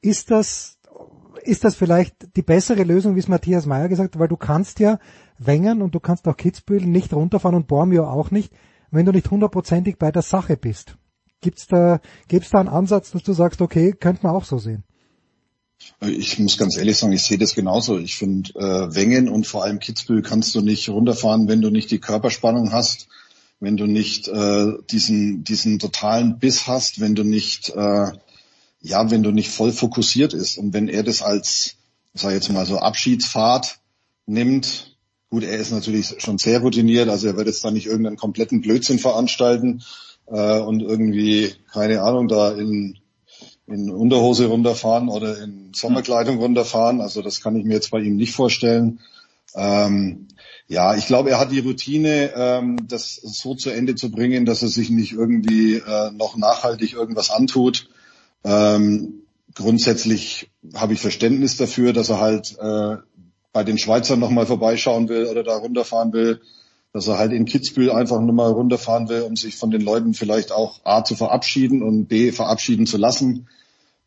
ist 0.00 0.32
das, 0.32 0.78
ist 1.44 1.62
das 1.62 1.76
vielleicht 1.76 2.36
die 2.36 2.42
bessere 2.42 2.82
Lösung, 2.82 3.14
wie 3.14 3.20
es 3.20 3.28
Matthias 3.28 3.66
Meyer 3.66 3.88
gesagt 3.88 4.14
hat, 4.14 4.20
weil 4.20 4.28
du 4.28 4.36
kannst 4.36 4.80
ja 4.80 4.98
Wengen 5.38 5.80
und 5.80 5.94
du 5.94 6.00
kannst 6.00 6.26
auch 6.26 6.36
Kitzbühel 6.36 6.84
nicht 6.84 7.14
runterfahren 7.14 7.54
und 7.54 7.68
Bormio 7.68 8.08
auch 8.08 8.32
nicht, 8.32 8.52
wenn 8.90 9.06
du 9.06 9.12
nicht 9.12 9.30
hundertprozentig 9.30 9.96
bei 9.96 10.10
der 10.10 10.22
Sache 10.22 10.56
bist. 10.56 10.96
Gibt's 11.40 11.66
da, 11.66 12.00
gibt's 12.26 12.50
da 12.50 12.60
einen 12.60 12.68
Ansatz, 12.68 13.12
dass 13.12 13.22
du 13.22 13.32
sagst, 13.32 13.60
okay, 13.60 13.92
könnte 13.92 14.24
man 14.24 14.34
auch 14.34 14.44
so 14.44 14.58
sehen? 14.58 14.84
Ich 16.00 16.38
muss 16.38 16.58
ganz 16.58 16.76
ehrlich 16.76 16.98
sagen, 16.98 17.12
ich 17.12 17.22
sehe 17.22 17.38
das 17.38 17.54
genauso. 17.54 17.98
Ich 17.98 18.16
finde, 18.16 18.50
äh, 18.54 18.94
Wengen 18.94 19.28
und 19.28 19.46
vor 19.46 19.62
allem 19.62 19.78
Kitzbühel 19.78 20.22
kannst 20.22 20.54
du 20.54 20.60
nicht 20.60 20.88
runterfahren, 20.88 21.46
wenn 21.46 21.60
du 21.60 21.70
nicht 21.70 21.90
die 21.92 22.00
Körperspannung 22.00 22.72
hast, 22.72 23.08
wenn 23.60 23.76
du 23.76 23.86
nicht 23.86 24.26
äh, 24.26 24.72
diesen, 24.90 25.44
diesen 25.44 25.78
totalen 25.78 26.38
Biss 26.38 26.66
hast, 26.66 27.00
wenn 27.00 27.14
du 27.14 27.22
nicht, 27.22 27.70
äh, 27.70 28.12
ja, 28.80 29.10
wenn 29.10 29.22
du 29.22 29.30
nicht 29.30 29.50
voll 29.50 29.72
fokussiert 29.72 30.34
ist. 30.34 30.58
Und 30.58 30.72
wenn 30.72 30.88
er 30.88 31.04
das 31.04 31.22
als, 31.22 31.76
sag 32.14 32.32
jetzt 32.32 32.50
mal 32.50 32.66
so 32.66 32.78
Abschiedsfahrt 32.78 33.78
nimmt, 34.26 34.96
gut, 35.30 35.44
er 35.44 35.58
ist 35.58 35.70
natürlich 35.70 36.16
schon 36.18 36.38
sehr 36.38 36.60
routiniert, 36.60 37.08
also 37.08 37.28
er 37.28 37.36
wird 37.36 37.46
jetzt 37.46 37.64
da 37.64 37.70
nicht 37.70 37.86
irgendeinen 37.86 38.16
kompletten 38.16 38.60
Blödsinn 38.60 38.98
veranstalten, 38.98 39.82
äh, 40.30 40.58
und 40.60 40.82
irgendwie, 40.82 41.52
keine 41.72 42.02
Ahnung, 42.02 42.28
da 42.28 42.52
in, 42.52 42.98
in 43.66 43.90
Unterhose 43.90 44.46
runterfahren 44.46 45.08
oder 45.08 45.42
in 45.42 45.72
Sommerkleidung 45.74 46.38
runterfahren. 46.38 47.00
Also 47.00 47.22
das 47.22 47.40
kann 47.40 47.56
ich 47.56 47.64
mir 47.64 47.74
jetzt 47.74 47.90
bei 47.90 48.00
ihm 48.00 48.16
nicht 48.16 48.32
vorstellen. 48.32 49.00
Ähm, 49.54 50.28
ja, 50.66 50.94
ich 50.94 51.06
glaube, 51.06 51.30
er 51.30 51.38
hat 51.38 51.50
die 51.50 51.60
Routine, 51.60 52.32
ähm, 52.34 52.88
das 52.88 53.14
so 53.14 53.54
zu 53.54 53.70
Ende 53.70 53.94
zu 53.94 54.10
bringen, 54.10 54.44
dass 54.44 54.62
er 54.62 54.68
sich 54.68 54.90
nicht 54.90 55.12
irgendwie 55.12 55.76
äh, 55.76 56.10
noch 56.12 56.36
nachhaltig 56.36 56.92
irgendwas 56.92 57.30
antut. 57.30 57.88
Ähm, 58.44 59.22
grundsätzlich 59.54 60.50
habe 60.74 60.92
ich 60.92 61.00
Verständnis 61.00 61.56
dafür, 61.56 61.94
dass 61.94 62.10
er 62.10 62.20
halt 62.20 62.56
äh, 62.58 62.96
bei 63.52 63.64
den 63.64 63.78
Schweizern 63.78 64.20
nochmal 64.20 64.46
vorbeischauen 64.46 65.08
will 65.08 65.26
oder 65.26 65.42
da 65.42 65.56
runterfahren 65.56 66.12
will 66.12 66.40
dass 66.92 67.06
er 67.06 67.18
halt 67.18 67.32
in 67.32 67.44
Kitzbühel 67.44 67.90
einfach 67.90 68.20
nur 68.20 68.34
mal 68.34 68.50
runterfahren 68.50 69.08
will, 69.08 69.22
um 69.22 69.36
sich 69.36 69.56
von 69.56 69.70
den 69.70 69.82
Leuten 69.82 70.14
vielleicht 70.14 70.52
auch 70.52 70.80
A 70.84 71.04
zu 71.04 71.14
verabschieden 71.14 71.82
und 71.82 72.06
B 72.06 72.32
verabschieden 72.32 72.86
zu 72.86 72.96
lassen. 72.96 73.48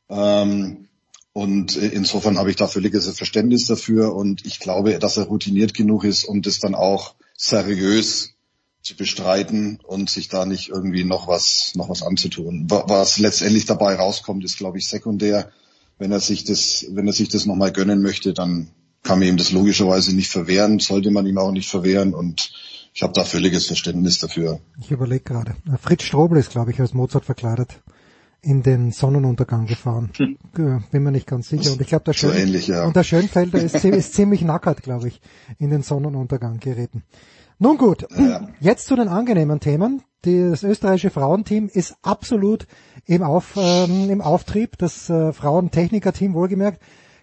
Ähm, 0.10 0.88
und 1.34 1.78
insofern 1.78 2.38
habe 2.38 2.50
ich 2.50 2.58
da 2.58 2.68
völliges 2.68 3.08
Verständnis 3.16 3.66
dafür 3.66 4.14
und 4.14 4.46
ich 4.46 4.60
glaube, 4.60 5.00
dass 5.00 5.18
er 5.18 5.26
routiniert 5.26 5.74
genug 5.74 6.04
ist, 6.04 6.26
um 6.26 6.42
das 6.42 6.60
dann 6.60 6.76
auch 6.76 7.16
seriös 7.38 8.34
zu 8.82 8.96
bestreiten 8.96 9.80
und 9.84 10.10
sich 10.10 10.28
da 10.28 10.46
nicht 10.46 10.70
irgendwie 10.70 11.04
noch 11.04 11.28
was, 11.28 11.74
noch 11.76 11.88
was 11.90 12.04
anzutun. 12.04 12.66
Was 12.70 13.18
letztendlich 13.20 13.66
dabei 13.66 13.96
rauskommt, 13.96 14.44
ist, 14.44 14.58
glaube 14.58 14.80
ich, 14.80 14.88
sekundär. 14.88 15.52
Wenn 16.00 16.12
er 16.12 16.20
sich 16.20 16.44
das, 16.44 16.86
wenn 16.90 17.08
er 17.08 17.14
sich 17.14 17.30
das 17.30 17.46
nochmal 17.46 17.72
gönnen 17.72 18.02
möchte, 18.02 18.34
dann 18.34 18.72
kann 19.04 19.20
man 19.20 19.28
ihm 19.28 19.38
das 19.38 19.52
logischerweise 19.52 20.16
nicht 20.16 20.30
verwehren, 20.30 20.80
sollte 20.80 21.12
man 21.12 21.26
ihm 21.28 21.38
auch 21.38 21.52
nicht 21.52 21.70
verwehren 21.70 22.14
und 22.14 22.52
ich 22.94 23.04
habe 23.04 23.14
da 23.14 23.24
völliges 23.24 23.68
Verständnis 23.68 24.20
dafür. 24.20 24.60
Ich 24.80 24.92
überlege 24.92 25.24
gerade. 25.24 25.56
Fritz 25.82 26.04
Strobel 26.04 26.38
ist, 26.38 26.52
glaube 26.52 26.72
ich, 26.72 26.80
als 26.80 26.94
Mozart 26.94 27.26
verkleidet 27.26 27.82
in 28.42 28.64
den 28.64 28.92
Sonnenuntergang 28.92 29.68
gefahren. 29.68 30.12
Hm. 30.18 30.84
Bin 30.92 31.04
mir 31.04 31.12
nicht 31.12 31.28
ganz 31.28 31.50
sicher. 31.50 31.72
Und 31.72 31.82
ich 31.82 31.88
glaube, 31.88 32.06
der, 32.06 32.14
Schön 32.14 32.32
so 32.32 32.36
ähnlich, 32.36 32.68
ja. 32.68 32.86
und 32.86 32.96
der 32.96 33.04
Schönfelder 33.04 33.62
ist, 33.62 33.86
ist 33.86 34.14
ziemlich 34.14 34.42
nackert, 34.42 34.82
glaube 34.82 35.08
ich, 35.08 35.22
in 35.60 35.70
den 35.70 35.84
Sonnenuntergang 35.84 36.60
geritten. 36.60 37.04
Nun 37.60 37.78
gut, 37.78 38.08
ja. 38.18 38.50
jetzt 38.60 38.88
zu 38.88 38.96
den 38.96 39.08
angenehmen 39.08 39.60
Themen. 39.60 40.02
Das 40.24 40.64
österreichische 40.64 41.12
Frauenteam 41.12 41.70
ist 41.72 41.96
absolut 42.02 42.66
im, 43.06 43.22
Auf, 43.22 43.54
ähm, 43.56 44.10
im 44.10 44.22
Auftrieb. 44.22 44.78
Das 44.80 45.10
äh, 45.10 45.32
Frauentechniker-Team 45.32 46.34
wohlgemerkt. 46.34 46.82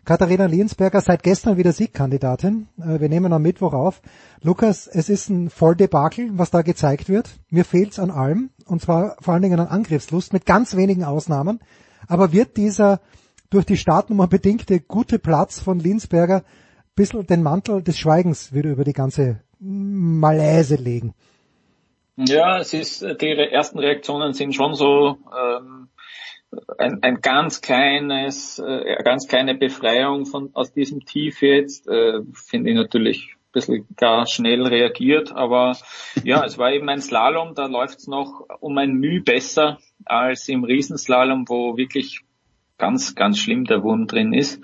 Katharina 0.08 0.46
Liensberger 0.46 1.02
seit 1.02 1.22
gestern 1.22 1.58
wieder 1.58 1.72
Siegkandidatin. 1.72 2.66
Äh, 2.80 2.98
wir 2.98 3.10
nehmen 3.10 3.30
am 3.34 3.42
Mittwoch 3.42 3.74
auf. 3.74 4.00
Lukas, 4.40 4.86
es 4.86 5.10
ist 5.10 5.28
ein 5.28 5.50
Volldebakel, 5.50 6.30
was 6.32 6.50
da 6.50 6.62
gezeigt 6.62 7.10
wird. 7.10 7.28
Mir 7.50 7.66
fehlt's 7.66 7.98
an 7.98 8.10
allem. 8.10 8.48
Und 8.64 8.80
zwar 8.80 9.18
vor 9.20 9.34
allen 9.34 9.42
Dingen 9.42 9.60
an 9.60 9.66
Angriffslust, 9.66 10.32
mit 10.32 10.46
ganz 10.46 10.76
wenigen 10.76 11.04
Ausnahmen. 11.04 11.60
Aber 12.06 12.32
wird 12.32 12.56
dieser 12.56 13.02
durch 13.50 13.66
die 13.66 13.76
Startnummer 13.76 14.28
bedingte 14.28 14.80
gute 14.80 15.18
Platz 15.18 15.60
von 15.60 15.78
Linsberger 15.78 16.42
bisschen 16.96 17.26
den 17.26 17.42
Mantel 17.42 17.82
des 17.82 17.98
Schweigens 17.98 18.54
wieder 18.54 18.70
über 18.70 18.84
die 18.84 18.94
ganze 18.94 19.42
Malaise 19.58 20.76
legen. 20.76 21.12
Ja, 22.16 22.60
es 22.60 22.72
ist, 22.72 23.02
die 23.02 23.28
ersten 23.28 23.78
Reaktionen 23.78 24.32
sind 24.32 24.54
schon 24.54 24.74
so 24.74 25.18
ähm, 25.38 25.88
ein, 26.78 27.02
ein 27.02 27.20
ganz 27.20 27.60
kleines, 27.60 28.58
äh, 28.58 29.02
ganz 29.02 29.28
kleine 29.28 29.54
Befreiung 29.54 30.26
von 30.26 30.50
aus 30.54 30.72
diesem 30.72 31.04
Tief 31.04 31.42
jetzt, 31.42 31.88
äh, 31.88 32.20
finde 32.32 32.70
ich 32.70 32.76
natürlich 32.76 33.34
ein 33.34 33.52
bisschen 33.52 33.86
gar 33.96 34.26
schnell 34.26 34.66
reagiert, 34.66 35.32
aber 35.32 35.76
ja, 36.24 36.44
es 36.44 36.58
war 36.58 36.72
eben 36.72 36.88
ein 36.88 37.00
Slalom, 37.00 37.54
da 37.54 37.66
läuft 37.66 37.98
es 37.98 38.06
noch 38.06 38.46
um 38.60 38.78
ein 38.78 38.92
Mühe 38.92 39.20
besser 39.20 39.78
als 40.04 40.48
im 40.48 40.64
Riesenslalom, 40.64 41.48
wo 41.48 41.76
wirklich 41.76 42.20
ganz, 42.78 43.14
ganz 43.14 43.38
schlimm 43.38 43.64
der 43.64 43.82
Wurm 43.82 44.06
drin 44.06 44.32
ist. 44.32 44.62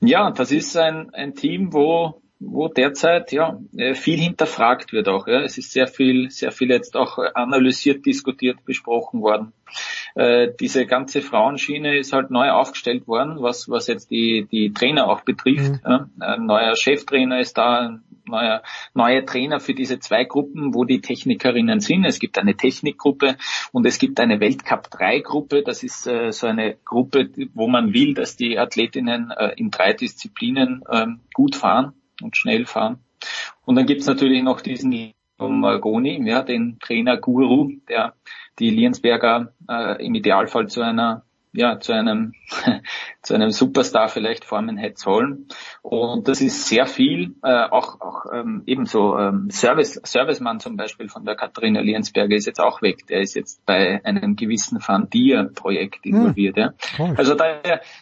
Ja, 0.00 0.30
das 0.30 0.52
ist 0.52 0.76
ein, 0.76 1.12
ein 1.14 1.34
Team, 1.34 1.72
wo 1.72 2.22
wo 2.40 2.68
derzeit 2.68 3.32
ja 3.32 3.60
äh, 3.76 3.94
viel 3.94 4.18
hinterfragt 4.18 4.92
wird 4.92 5.08
auch. 5.08 5.28
Ja. 5.28 5.42
Es 5.42 5.58
ist 5.58 5.72
sehr 5.72 5.86
viel, 5.86 6.30
sehr 6.30 6.52
viel 6.52 6.70
jetzt 6.70 6.96
auch 6.96 7.18
analysiert, 7.34 8.06
diskutiert, 8.06 8.64
besprochen 8.64 9.20
worden. 9.20 9.52
Äh, 10.14 10.48
diese 10.58 10.86
ganze 10.86 11.20
Frauenschiene 11.20 11.98
ist 11.98 12.14
halt 12.14 12.30
neu 12.30 12.50
aufgestellt 12.50 13.06
worden, 13.06 13.42
was 13.42 13.68
was 13.68 13.86
jetzt 13.86 14.10
die 14.10 14.48
die 14.50 14.72
Trainer 14.72 15.08
auch 15.08 15.20
betrifft. 15.20 15.70
Mhm. 15.70 15.80
Ja. 15.84 16.08
Ein 16.18 16.46
neuer 16.46 16.74
Cheftrainer 16.74 17.40
ist 17.40 17.58
da, 17.58 17.80
ein 17.80 18.02
neuer 18.26 18.62
neue 18.94 19.24
Trainer 19.26 19.60
für 19.60 19.74
diese 19.74 19.98
zwei 19.98 20.24
Gruppen, 20.24 20.74
wo 20.74 20.84
die 20.84 21.02
Technikerinnen 21.02 21.80
sind. 21.80 22.06
Es 22.06 22.18
gibt 22.18 22.38
eine 22.38 22.56
Technikgruppe 22.56 23.36
und 23.70 23.86
es 23.86 23.98
gibt 23.98 24.18
eine 24.18 24.40
Weltcup 24.40 24.90
3 24.90 25.20
Gruppe. 25.20 25.62
Das 25.62 25.82
ist 25.82 26.06
äh, 26.06 26.32
so 26.32 26.46
eine 26.46 26.76
Gruppe, 26.86 27.28
wo 27.52 27.68
man 27.68 27.92
will, 27.92 28.14
dass 28.14 28.36
die 28.36 28.58
Athletinnen 28.58 29.30
äh, 29.30 29.52
in 29.56 29.70
drei 29.70 29.92
Disziplinen 29.92 30.82
äh, 30.88 31.06
gut 31.34 31.54
fahren 31.54 31.92
und 32.22 32.36
schnell 32.36 32.66
fahren. 32.66 32.98
Und 33.64 33.76
dann 33.76 33.86
gibt's 33.86 34.06
natürlich 34.06 34.42
noch 34.42 34.60
diesen 34.60 35.12
Margoni, 35.38 36.20
ja, 36.26 36.42
den 36.42 36.78
Trainer-Guru, 36.80 37.72
der 37.88 38.14
die 38.58 38.70
Liensberger 38.70 39.52
äh, 39.68 40.04
im 40.04 40.14
Idealfall 40.14 40.68
zu 40.68 40.82
einer 40.82 41.24
ja, 41.52 41.80
zu 41.80 41.92
einem, 41.92 42.32
zu 43.22 43.34
einem 43.34 43.50
Superstar 43.50 44.08
vielleicht 44.08 44.44
formen 44.44 44.76
hätte 44.76 45.00
sollen. 45.00 45.48
Und 45.82 46.28
das 46.28 46.40
ist 46.40 46.68
sehr 46.68 46.86
viel, 46.86 47.34
äh, 47.42 47.64
auch, 47.64 48.00
auch 48.00 48.26
ähm, 48.32 48.62
ebenso 48.66 49.18
ähm, 49.18 49.50
Service, 49.50 50.00
Servicemann 50.04 50.60
zum 50.60 50.76
Beispiel 50.76 51.08
von 51.08 51.24
der 51.24 51.34
Katharina 51.34 51.80
Liensberger 51.80 52.36
ist 52.36 52.46
jetzt 52.46 52.60
auch 52.60 52.82
weg. 52.82 53.06
Der 53.08 53.20
ist 53.20 53.34
jetzt 53.34 53.64
bei 53.66 54.04
einem 54.04 54.36
gewissen 54.36 54.78
Van 54.86 55.10
Dier 55.10 55.50
Projekt 55.54 56.04
hm. 56.04 56.14
involviert. 56.14 56.56
Ja. 56.56 56.72
Also 57.16 57.34
da, 57.34 57.60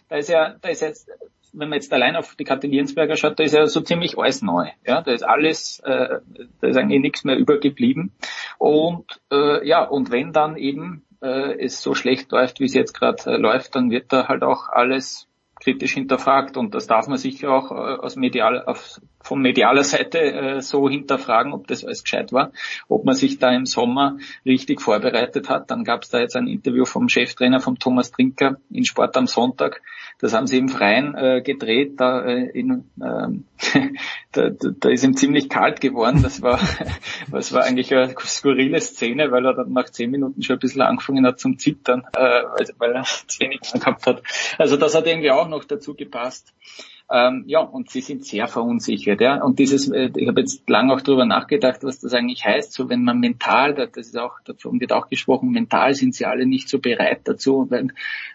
da 0.09 0.17
ist 0.17 0.29
ja, 0.29 0.55
da 0.61 0.69
ist 0.69 0.83
jetzt 0.83 1.11
wenn 1.53 1.69
man 1.69 1.77
jetzt 1.77 1.93
allein 1.93 2.17
auf 2.17 2.35
die 2.37 2.45
Kathi 2.45 2.67
Liensberger 2.67 3.17
schaut, 3.17 3.39
da 3.39 3.45
ist 3.45 3.55
ja 3.55 3.67
so 3.67 3.81
ziemlich 3.81 4.19
alles 4.19 4.43
neu. 4.43 4.69
Ja, 4.87 5.03
da 5.03 5.13
ist 5.13 5.23
alles, 5.23 5.81
äh, 5.85 6.21
da 6.61 6.67
ist 6.67 6.77
eigentlich 6.77 7.01
nichts 7.01 7.25
mehr 7.25 7.37
übergeblieben. 7.37 8.13
Und 8.59 9.21
äh, 9.31 9.67
ja, 9.67 9.85
und 9.85 10.11
wenn 10.11 10.33
dann 10.33 10.57
eben 10.57 11.05
äh, 11.23 11.65
es 11.65 11.83
so 11.83 11.95
schlecht 11.95 12.31
läuft, 12.33 12.61
wie 12.61 12.65
es 12.65 12.75
jetzt 12.75 12.93
gerade 12.93 13.31
äh, 13.31 13.37
läuft, 13.37 13.75
dann 13.75 13.91
wird 13.91 14.13
da 14.13 14.29
halt 14.29 14.43
auch 14.43 14.69
alles 14.69 15.28
kritisch 15.69 15.93
hinterfragt 15.93 16.57
und 16.57 16.75
das 16.75 16.87
darf 16.87 17.09
man 17.09 17.19
sicher 17.19 17.51
auch 17.53 17.71
äh, 17.71 17.75
aus 17.75 18.17
medial, 18.17 18.65
auf, 18.65 19.01
von 19.21 19.41
medialer 19.43 19.85
Seite 19.85 20.19
äh, 20.19 20.61
so 20.63 20.89
hinterfragen, 20.89 21.53
ob 21.53 21.67
das 21.67 21.85
alles 21.85 22.05
gescheit 22.05 22.33
war, 22.33 22.53
ob 22.89 23.05
man 23.05 23.15
sich 23.15 23.39
da 23.39 23.51
im 23.53 23.67
Sommer 23.67 24.17
richtig 24.47 24.81
vorbereitet 24.81 25.51
hat. 25.51 25.71
Dann 25.71 25.85
gab 25.85 26.05
es 26.05 26.09
da 26.09 26.21
jetzt 26.21 26.37
ein 26.37 26.47
Interview 26.47 26.87
vom 26.87 27.11
Cheftrainer 27.11 27.61
vom 27.61 27.79
Thomas 27.79 28.11
Trinker 28.13 28.57
in 28.71 28.87
Sport 28.87 29.17
am 29.19 29.27
Sonntag, 29.27 29.83
das 30.21 30.35
haben 30.35 30.49
sie 30.49 30.59
im 30.59 30.69
Freien 30.69 31.15
äh, 31.15 31.43
gedreht. 31.43 32.01
Da, 32.01 32.25
äh, 32.25 32.51
in, 32.51 32.91
ähm, 33.01 33.45
da, 34.33 34.51
da 34.51 34.89
ist 34.89 35.05
ihm 35.05 35.17
ziemlich 35.17 35.49
kalt 35.49 35.81
geworden. 35.81 36.23
Das 36.25 36.43
war, 36.43 36.59
das 37.31 37.53
war 37.53 37.63
eigentlich 37.63 37.95
eine 37.95 38.15
skurrile 38.19 38.81
Szene, 38.81 39.31
weil 39.31 39.47
er 39.47 39.55
dann 39.55 39.73
nach 39.73 39.91
zehn 39.91 40.11
Minuten 40.11 40.43
schon 40.43 40.57
ein 40.57 40.59
bisschen 40.59 40.83
angefangen 40.83 41.25
hat 41.25 41.39
zum 41.39 41.57
Zittern, 41.59 42.03
äh, 42.17 42.21
weil, 42.21 42.69
weil 42.79 42.93
er 42.97 43.03
zu 43.29 43.41
wenig 43.41 43.61
gehabt 43.61 44.07
hat. 44.09 44.23
Also 44.59 44.77
das 44.77 44.97
hat 44.97 45.07
irgendwie 45.07 45.31
auch 45.31 45.47
noch 45.47 45.58
dazu 45.65 45.95
gepasst. 45.95 46.55
Ähm, 47.11 47.45
ja, 47.47 47.61
und 47.61 47.89
sie 47.89 48.03
sind 48.03 48.27
sehr 48.27 48.49
verunsichert. 48.49 49.23
Ja. 49.23 49.43
Und 49.43 49.59
dieses, 49.59 49.91
äh, 49.91 50.11
ich 50.15 50.29
habe 50.29 50.41
jetzt 50.41 50.69
lange 50.69 50.93
auch 50.93 51.01
darüber 51.01 51.25
nachgedacht, 51.25 51.83
was 51.83 52.01
das 52.01 52.13
eigentlich 52.13 52.45
heißt. 52.45 52.75
So, 52.75 52.91
wenn 52.91 53.03
man 53.03 53.19
mental, 53.19 53.75
das 53.75 53.97
ist 53.97 54.19
auch, 54.19 54.41
davon 54.45 54.79
wird 54.79 54.93
auch 54.93 55.09
gesprochen, 55.09 55.51
mental 55.51 55.95
sind 55.95 56.15
sie 56.15 56.27
alle 56.27 56.45
nicht 56.45 56.69
so 56.69 56.81
bereit 56.81 57.21
dazu. 57.25 57.67
Weil 57.71 57.89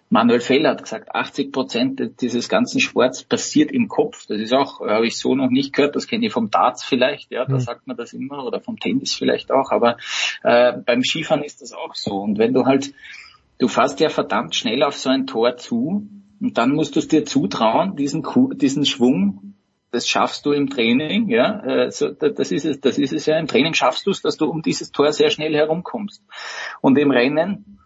Manuel 0.09 0.39
Feller 0.39 0.71
hat 0.71 0.81
gesagt, 0.81 1.13
80 1.13 1.51
Prozent 1.51 2.21
dieses 2.21 2.49
ganzen 2.49 2.79
Sports 2.79 3.23
passiert 3.23 3.71
im 3.71 3.87
Kopf. 3.87 4.25
Das 4.25 4.39
ist 4.39 4.53
auch, 4.53 4.79
habe 4.79 5.05
ich 5.05 5.19
so 5.19 5.35
noch 5.35 5.51
nicht 5.51 5.73
gehört. 5.73 5.95
Das 5.95 6.07
kenne 6.07 6.25
ich 6.25 6.33
vom 6.33 6.49
Darts 6.49 6.83
vielleicht. 6.83 7.29
Ja, 7.29 7.45
da 7.45 7.53
mhm. 7.53 7.59
sagt 7.59 7.85
man 7.85 7.95
das 7.95 8.13
immer 8.13 8.43
oder 8.43 8.59
vom 8.59 8.79
Tennis 8.79 9.13
vielleicht 9.13 9.51
auch. 9.51 9.69
Aber 9.69 9.97
äh, 10.41 10.73
beim 10.83 11.03
Skifahren 11.03 11.43
ist 11.43 11.61
das 11.61 11.73
auch 11.73 11.93
so. 11.93 12.15
Und 12.15 12.39
wenn 12.39 12.53
du 12.53 12.65
halt, 12.65 12.91
du 13.59 13.67
fährst 13.67 13.99
ja 13.99 14.09
verdammt 14.09 14.55
schnell 14.55 14.81
auf 14.81 14.95
so 14.95 15.09
ein 15.09 15.27
Tor 15.27 15.57
zu 15.57 16.07
und 16.43 16.57
dann 16.57 16.71
musst 16.71 16.97
du 16.97 16.99
es 16.99 17.07
dir 17.07 17.23
zutrauen, 17.23 17.95
diesen, 17.95 18.27
diesen 18.55 18.85
Schwung, 18.85 19.55
das 19.91 20.09
schaffst 20.09 20.45
du 20.45 20.51
im 20.51 20.69
Training, 20.69 21.29
ja, 21.29 21.61
also 21.61 22.09
das 22.09 22.51
ist 22.51 22.65
es, 22.65 22.81
das 22.81 22.97
ist 22.97 23.13
es 23.13 23.25
ja, 23.27 23.39
im 23.39 23.47
Training 23.47 23.73
schaffst 23.73 24.05
du 24.05 24.11
es, 24.11 24.21
dass 24.21 24.35
du 24.35 24.47
um 24.47 24.61
dieses 24.61 24.91
Tor 24.91 25.13
sehr 25.13 25.29
schnell 25.29 25.55
herumkommst. 25.55 26.21
Und 26.81 26.97
im 26.97 27.11
Rennen, 27.11 27.79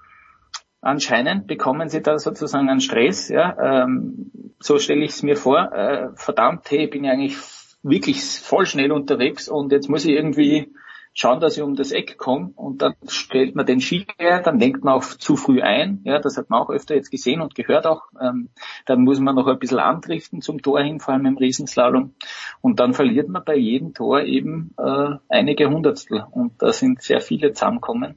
anscheinend 0.82 1.46
bekommen 1.46 1.88
sie 1.90 2.02
da 2.02 2.18
sozusagen 2.18 2.68
einen 2.68 2.82
Stress, 2.82 3.30
ja, 3.30 3.84
ähm, 3.84 4.32
so 4.60 4.80
stelle 4.80 5.06
ich 5.06 5.12
es 5.12 5.22
mir 5.22 5.36
vor, 5.36 5.72
äh, 5.72 6.08
verdammt, 6.16 6.72
hey, 6.72 6.86
ich 6.86 6.90
bin 6.90 7.04
ja 7.04 7.12
eigentlich 7.12 7.38
wirklich 7.84 8.24
voll 8.24 8.66
schnell 8.66 8.92
unterwegs 8.92 9.50
und 9.50 9.72
jetzt 9.72 9.88
muss 9.88 10.04
ich 10.04 10.14
irgendwie 10.14 10.74
schauen, 11.18 11.40
dass 11.40 11.58
ich 11.58 11.64
um 11.64 11.76
das 11.76 11.92
Eck 11.92 12.18
komme 12.18 12.52
und 12.56 12.82
dann 12.82 12.94
stellt 13.08 13.56
man 13.56 13.66
den 13.66 13.82
Ski 13.82 14.06
her, 14.20 14.42
dann 14.42 14.60
lenkt 14.60 14.84
man 14.84 14.94
auch 14.94 15.04
zu 15.04 15.36
früh 15.36 15.62
ein, 15.62 16.02
ja, 16.04 16.20
das 16.20 16.38
hat 16.38 16.50
man 16.50 16.62
auch 16.62 16.70
öfter 16.70 16.96
jetzt 16.96 17.10
gesehen 17.10 17.42
und 17.42 17.56
gehört 17.56 17.88
auch, 17.88 18.04
ähm, 18.22 18.50
dann 18.86 19.04
muss 19.04 19.20
man 19.20 19.36
noch 19.36 19.48
ein 19.48 19.58
bisschen 19.58 19.80
andriften 19.80 20.42
zum 20.42 20.62
Tor 20.62 20.82
hin, 20.82 21.00
vor 21.00 21.16
allem 21.16 21.26
im 21.26 21.38
Riesenslalom. 21.38 22.14
Und 22.62 22.80
dann 22.80 22.94
verliert 22.94 23.30
man 23.30 23.44
bei 23.44 23.56
jedem 23.56 23.94
Tor 23.94 24.22
eben 24.22 24.76
äh, 24.78 25.16
einige 25.28 25.70
Hundertstel. 25.70 26.26
Und 26.30 26.62
da 26.62 26.72
sind 26.72 27.02
sehr 27.02 27.20
viele 27.20 27.52
zusammenkommen 27.54 28.16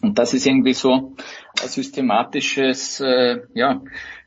und 0.00 0.18
das 0.18 0.34
ist 0.34 0.46
irgendwie 0.46 0.74
so 0.74 0.92
ein 0.92 1.68
systematisches, 1.68 3.00
äh, 3.00 3.40
ja, 3.54 3.82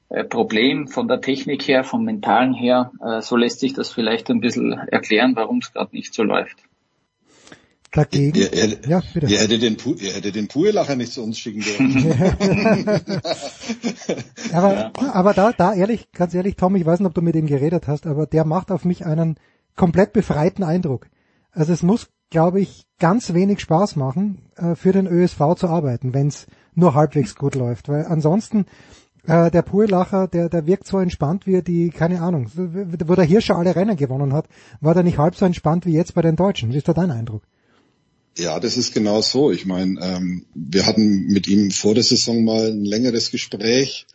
äh, 0.09 0.23
Problem 0.23 0.87
von 0.87 1.07
der 1.07 1.21
Technik 1.21 1.67
her, 1.67 1.83
vom 1.83 2.03
Mentalen 2.03 2.53
her, 2.53 2.91
äh, 3.05 3.21
so 3.21 3.35
lässt 3.35 3.59
sich 3.59 3.73
das 3.73 3.91
vielleicht 3.91 4.29
ein 4.29 4.39
bisschen 4.39 4.73
erklären, 4.73 5.35
warum 5.35 5.59
es 5.59 5.73
gerade 5.73 5.95
nicht 5.95 6.13
so 6.13 6.23
läuft. 6.23 6.57
Dagegen, 7.95 8.37
ihr, 8.37 8.53
ihr, 8.53 8.77
ja, 8.87 9.01
bitte. 9.13 9.27
Ihr 9.27 9.39
hättet 9.39 9.61
den, 9.61 9.77
ihr 9.99 10.13
hättet 10.13 10.35
den 10.35 10.47
Puelacher 10.47 10.95
nicht 10.95 11.13
zu 11.13 11.23
uns 11.23 11.39
schicken 11.39 11.61
dürfen. 11.61 12.11
aber, 14.53 14.73
ja. 14.73 14.91
aber 15.13 15.33
da, 15.33 15.53
da 15.53 15.73
ehrlich, 15.73 16.11
ganz 16.11 16.33
ehrlich, 16.33 16.57
Tom, 16.57 16.75
ich 16.75 16.85
weiß 16.85 16.99
nicht, 16.99 17.07
ob 17.07 17.13
du 17.13 17.21
mit 17.21 17.35
ihm 17.35 17.47
geredet 17.47 17.87
hast, 17.87 18.05
aber 18.05 18.27
der 18.27 18.45
macht 18.45 18.71
auf 18.71 18.85
mich 18.85 19.05
einen 19.05 19.37
komplett 19.75 20.13
befreiten 20.13 20.63
Eindruck. 20.63 21.07
Also 21.51 21.73
es 21.73 21.83
muss, 21.83 22.09
glaube 22.29 22.59
ich, 22.59 22.85
ganz 22.99 23.33
wenig 23.33 23.61
Spaß 23.61 23.95
machen, 23.95 24.49
äh, 24.57 24.75
für 24.75 24.91
den 24.91 25.07
ÖSV 25.07 25.55
zu 25.55 25.69
arbeiten, 25.69 26.13
wenn 26.13 26.27
es 26.27 26.47
nur 26.73 26.93
halbwegs 26.93 27.35
gut 27.35 27.55
läuft. 27.55 27.89
Weil 27.89 28.05
ansonsten 28.05 28.65
Äh, 29.27 29.49
der 29.49 29.63
Puhlacher, 29.63 30.27
der, 30.27 30.49
der 30.49 30.67
wirkt 30.67 30.85
so 30.85 30.99
entspannt, 30.99 31.47
wie 31.47 31.55
er 31.55 31.61
die, 31.61 31.89
keine 31.89 32.21
Ahnung, 32.21 32.47
wo 32.53 33.15
der 33.15 33.25
Hirscher 33.25 33.57
alle 33.57 33.75
Rennen 33.75 33.97
gewonnen 33.97 34.33
hat, 34.33 34.47
war 34.81 34.93
der 34.93 35.03
nicht 35.03 35.17
halb 35.17 35.35
so 35.35 35.45
entspannt 35.45 35.85
wie 35.85 35.93
jetzt 35.93 36.13
bei 36.13 36.21
den 36.21 36.35
Deutschen. 36.35 36.71
Wie 36.71 36.77
ist 36.77 36.87
da 36.87 36.93
dein 36.93 37.11
Eindruck? 37.11 37.41
Ja, 38.37 38.59
das 38.59 38.75
ist 38.75 38.93
genau 38.93 39.21
so. 39.21 39.51
Ich 39.51 39.65
meine, 39.65 39.99
ähm, 40.01 40.45
wir 40.53 40.85
hatten 40.85 41.27
mit 41.27 41.47
ihm 41.47 41.71
vor 41.71 41.95
der 41.95 42.03
Saison 42.03 42.43
mal 42.43 42.71
ein 42.71 42.83
längeres 42.83 43.31
Gespräch. 43.31 44.07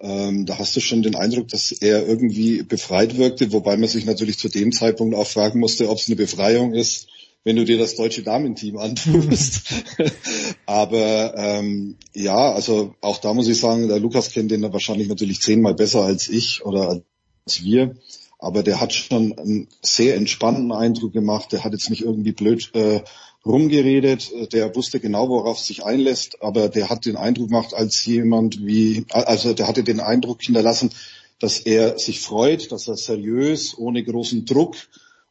Ähm, 0.00 0.46
da 0.46 0.58
hast 0.58 0.74
du 0.74 0.80
schon 0.80 1.02
den 1.02 1.14
Eindruck, 1.14 1.48
dass 1.48 1.70
er 1.72 2.06
irgendwie 2.06 2.62
befreit 2.62 3.16
wirkte, 3.16 3.52
wobei 3.52 3.76
man 3.76 3.88
sich 3.88 4.06
natürlich 4.06 4.38
zu 4.38 4.48
dem 4.48 4.72
Zeitpunkt 4.72 5.14
auch 5.14 5.26
fragen 5.26 5.60
musste, 5.60 5.88
ob 5.88 5.98
es 5.98 6.08
eine 6.08 6.16
Befreiung 6.16 6.74
ist, 6.74 7.06
wenn 7.44 7.56
du 7.56 7.64
dir 7.64 7.78
das 7.78 7.94
deutsche 7.94 8.22
Damenteam 8.22 8.76
antust. 8.78 9.74
Aber 10.66 11.34
ähm, 11.36 11.96
ja, 12.14 12.52
also 12.52 12.94
auch 13.00 13.18
da 13.18 13.34
muss 13.34 13.46
ich 13.46 13.60
sagen, 13.60 13.88
der 13.88 14.00
Lukas 14.00 14.32
kennt 14.32 14.50
den 14.50 14.62
wahrscheinlich 14.62 15.08
natürlich 15.08 15.40
zehnmal 15.40 15.74
besser 15.74 16.02
als 16.02 16.28
ich 16.28 16.64
oder 16.64 16.88
als 16.88 17.62
wir. 17.62 17.94
Aber 18.38 18.62
der 18.62 18.80
hat 18.80 18.94
schon 18.94 19.38
einen 19.38 19.68
sehr 19.82 20.16
entspannten 20.16 20.72
Eindruck 20.72 21.12
gemacht. 21.12 21.52
Der 21.52 21.62
hat 21.62 21.72
jetzt 21.72 21.90
nicht 21.90 22.02
irgendwie 22.02 22.32
blöd 22.32 22.70
äh, 22.74 23.02
rumgeredet. 23.44 24.52
Der 24.52 24.74
wusste 24.74 25.00
genau, 25.00 25.28
worauf 25.28 25.58
sich 25.58 25.84
einlässt, 25.84 26.42
aber 26.42 26.68
der 26.68 26.90
hat 26.90 27.06
den 27.06 27.16
Eindruck 27.16 27.48
gemacht 27.48 27.74
als 27.74 28.04
jemand 28.04 28.64
wie, 28.64 29.04
also 29.10 29.54
der 29.54 29.68
hatte 29.68 29.82
den 29.82 30.00
Eindruck 30.00 30.42
hinterlassen, 30.42 30.90
dass 31.38 31.58
er 31.60 31.98
sich 31.98 32.20
freut, 32.20 32.70
dass 32.70 32.86
er 32.86 32.96
seriös, 32.96 33.76
ohne 33.76 34.04
großen 34.04 34.44
Druck 34.44 34.76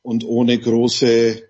und 0.02 0.26
ohne 0.26 0.58
große, 0.58 1.44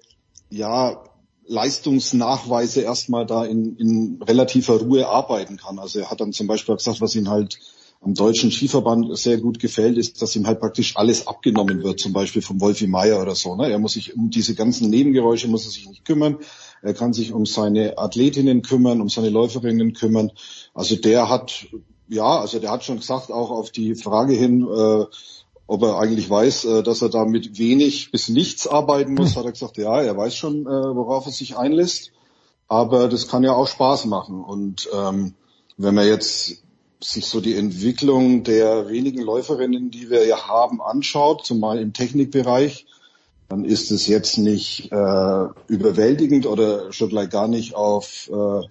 ja, 0.49 1.03
Leistungsnachweise 1.49 2.81
erstmal 2.81 3.25
da 3.25 3.43
in, 3.43 3.75
in 3.77 4.21
relativer 4.21 4.79
Ruhe 4.79 5.07
arbeiten 5.07 5.57
kann. 5.57 5.79
Also 5.79 5.99
er 5.99 6.11
hat 6.11 6.21
dann 6.21 6.31
zum 6.31 6.45
Beispiel 6.45 6.75
gesagt, 6.75 7.01
was 7.01 7.15
ihn 7.15 7.27
halt 7.27 7.57
am 8.01 8.13
deutschen 8.13 8.51
Skiverband 8.51 9.17
sehr 9.17 9.37
gut 9.39 9.59
gefällt, 9.59 9.97
ist, 9.97 10.21
dass 10.21 10.35
ihm 10.35 10.47
halt 10.47 10.59
praktisch 10.59 10.95
alles 10.95 11.27
abgenommen 11.27 11.83
wird, 11.83 11.99
zum 11.99 12.13
Beispiel 12.13 12.41
vom 12.41 12.61
Wolfi 12.61 12.87
Meier 12.87 13.21
oder 13.21 13.35
so. 13.35 13.55
Ne? 13.55 13.69
Er 13.69 13.79
muss 13.79 13.93
sich 13.93 14.15
um 14.15 14.29
diese 14.29 14.55
ganzen 14.55 14.89
Nebengeräusche 14.89 15.49
muss 15.49 15.65
er 15.65 15.71
sich 15.71 15.87
nicht 15.87 16.05
kümmern. 16.05 16.37
Er 16.81 16.93
kann 16.93 17.11
sich 17.11 17.33
um 17.33 17.45
seine 17.45 17.97
Athletinnen 17.97 18.61
kümmern, 18.61 19.01
um 19.01 19.09
seine 19.09 19.29
Läuferinnen 19.29 19.93
kümmern. 19.93 20.31
Also 20.73 20.95
der 20.95 21.29
hat, 21.29 21.67
ja, 22.07 22.39
also 22.39 22.59
der 22.59 22.71
hat 22.71 22.85
schon 22.85 22.97
gesagt, 22.97 23.31
auch 23.31 23.51
auf 23.51 23.71
die 23.71 23.95
Frage 23.95 24.33
hin, 24.33 24.61
äh, 24.61 25.05
ob 25.67 25.83
er 25.83 25.99
eigentlich 25.99 26.29
weiß, 26.29 26.65
äh, 26.65 26.83
dass 26.83 27.01
er 27.01 27.09
da 27.09 27.25
mit 27.25 27.59
wenig 27.59 28.11
bis 28.11 28.29
nichts 28.29 28.65
arbeiten 28.65 29.13
muss, 29.13 29.35
hat 29.35 29.43
er 29.43 29.51
gesagt, 29.51 29.77
ja, 29.77 30.01
er 30.01 30.15
weiß 30.15 30.35
schon, 30.35 30.61
äh, 30.65 30.69
worauf 30.69 31.25
er 31.25 31.33
sich 31.33 31.57
einlässt. 31.57 32.11
Aber 32.69 33.09
das 33.09 33.27
kann 33.27 33.43
ja 33.43 33.53
auch 33.53 33.67
Spaß 33.67 34.05
machen. 34.05 34.41
Und 34.41 34.87
ähm, 34.93 35.33
wenn 35.77 35.95
man 35.95 36.07
jetzt 36.07 36.63
sich 37.01 37.27
so 37.27 37.39
die 37.39 37.55
Entwicklung 37.55 38.43
der 38.43 38.89
wenigen 38.89 39.21
Läuferinnen, 39.21 39.91
die 39.91 40.09
wir 40.09 40.25
ja 40.25 40.47
haben, 40.47 40.81
anschaut, 40.81 41.45
zumal 41.45 41.79
im 41.79 41.93
Technikbereich, 41.93 42.85
dann 43.47 43.65
ist 43.65 43.91
es 43.91 44.07
jetzt 44.07 44.37
nicht 44.37 44.91
äh, 44.91 45.45
überwältigend 45.67 46.45
oder 46.45 46.91
schon 46.91 47.09
gleich 47.09 47.29
gar 47.29 47.47
nicht 47.47 47.75
auf 47.75 48.29
äh, 48.31 48.67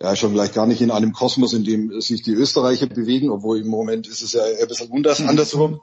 ja 0.00 0.14
schon 0.14 0.32
gleich 0.32 0.52
gar 0.52 0.66
nicht 0.66 0.82
in 0.82 0.90
einem 0.90 1.12
Kosmos, 1.12 1.52
in 1.52 1.64
dem 1.64 2.00
sich 2.00 2.22
die 2.22 2.32
Österreicher 2.32 2.86
bewegen, 2.86 3.30
obwohl 3.30 3.60
im 3.60 3.68
Moment 3.68 4.06
ist 4.06 4.22
es 4.22 4.32
ja 4.32 4.42
ein 4.42 4.68
bisschen 4.68 4.92
anders, 4.92 5.20
mhm. 5.20 5.28
andersrum. 5.28 5.80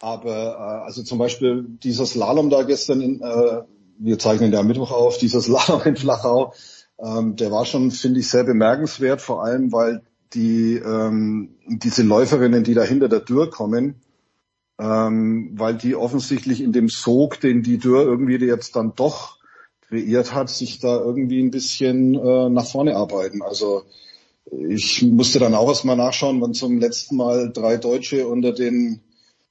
Aber 0.00 0.32
äh, 0.32 0.84
also 0.84 1.02
zum 1.02 1.18
Beispiel 1.18 1.64
dieser 1.82 2.06
Slalom 2.06 2.50
da 2.50 2.62
gestern, 2.62 3.00
in, 3.00 3.20
äh, 3.20 3.62
wir 3.98 4.18
zeichnen 4.18 4.52
ja 4.52 4.60
am 4.60 4.66
Mittwoch 4.66 4.90
auf, 4.90 5.18
dieser 5.18 5.40
Slalom 5.40 5.82
in 5.84 5.96
Flachau, 5.96 6.54
ähm, 6.98 7.36
der 7.36 7.50
war 7.50 7.64
schon, 7.64 7.90
finde 7.90 8.20
ich, 8.20 8.28
sehr 8.28 8.44
bemerkenswert, 8.44 9.20
vor 9.20 9.44
allem 9.44 9.72
weil 9.72 10.02
die 10.34 10.76
ähm, 10.76 11.56
diese 11.66 12.02
Läuferinnen, 12.02 12.64
die 12.64 12.74
da 12.74 12.82
hinter 12.82 13.08
der 13.08 13.24
Tür 13.24 13.50
kommen, 13.50 13.96
ähm, 14.78 15.52
weil 15.54 15.74
die 15.74 15.94
offensichtlich 15.94 16.60
in 16.60 16.72
dem 16.72 16.88
Sog, 16.88 17.40
den 17.40 17.62
die 17.62 17.78
Tür 17.78 18.02
irgendwie 18.02 18.36
jetzt 18.36 18.76
dann 18.76 18.94
doch 18.96 19.38
kreiert 19.88 20.34
hat, 20.34 20.48
sich 20.48 20.78
da 20.78 20.98
irgendwie 20.98 21.42
ein 21.42 21.50
bisschen 21.50 22.14
äh, 22.14 22.48
nach 22.48 22.66
vorne 22.66 22.96
arbeiten. 22.96 23.42
Also 23.42 23.82
ich 24.50 25.02
musste 25.02 25.38
dann 25.38 25.54
auch 25.54 25.68
erstmal 25.68 25.96
nachschauen, 25.96 26.40
wann 26.40 26.54
zum 26.54 26.78
letzten 26.78 27.16
Mal 27.16 27.52
drei 27.52 27.76
Deutsche 27.76 28.26
unter 28.26 28.52
den 28.52 29.00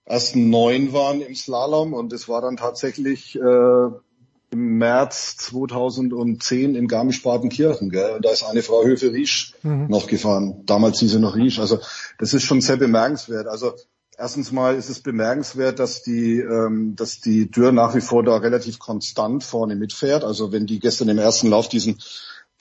ersten 0.05 0.49
neun 0.49 0.93
waren 0.93 1.21
im 1.21 1.35
Slalom 1.35 1.93
und 1.93 2.11
es 2.11 2.27
war 2.27 2.41
dann 2.41 2.57
tatsächlich 2.57 3.35
äh, 3.35 3.89
im 4.51 4.77
März 4.77 5.37
2010 5.37 6.75
in 6.75 6.87
Garmisch-Partenkirchen. 6.87 7.89
Gell? 7.89 8.15
Und 8.15 8.25
da 8.25 8.31
ist 8.31 8.43
eine 8.43 8.61
Frau 8.61 8.83
Höfe-Riesch 8.83 9.53
mhm. 9.63 9.87
noch 9.87 10.07
gefahren. 10.07 10.63
Damals 10.65 10.99
hieß 10.99 11.13
sie 11.13 11.19
noch 11.19 11.35
Riesch. 11.35 11.59
Also 11.59 11.79
das 12.19 12.33
ist 12.33 12.43
schon 12.43 12.61
sehr 12.61 12.77
bemerkenswert. 12.77 13.47
Also 13.47 13.73
erstens 14.17 14.51
mal 14.51 14.75
ist 14.75 14.89
es 14.89 14.99
bemerkenswert, 14.99 15.79
dass 15.79 16.03
die, 16.03 16.39
ähm, 16.39 16.95
dass 16.97 17.21
die 17.21 17.49
Dürr 17.49 17.71
nach 17.71 17.95
wie 17.95 18.01
vor 18.01 18.23
da 18.23 18.35
relativ 18.37 18.77
konstant 18.77 19.43
vorne 19.43 19.75
mitfährt. 19.75 20.25
Also 20.25 20.51
wenn 20.51 20.65
die 20.65 20.79
gestern 20.79 21.09
im 21.09 21.17
ersten 21.17 21.49
Lauf 21.49 21.69
diesen 21.69 21.97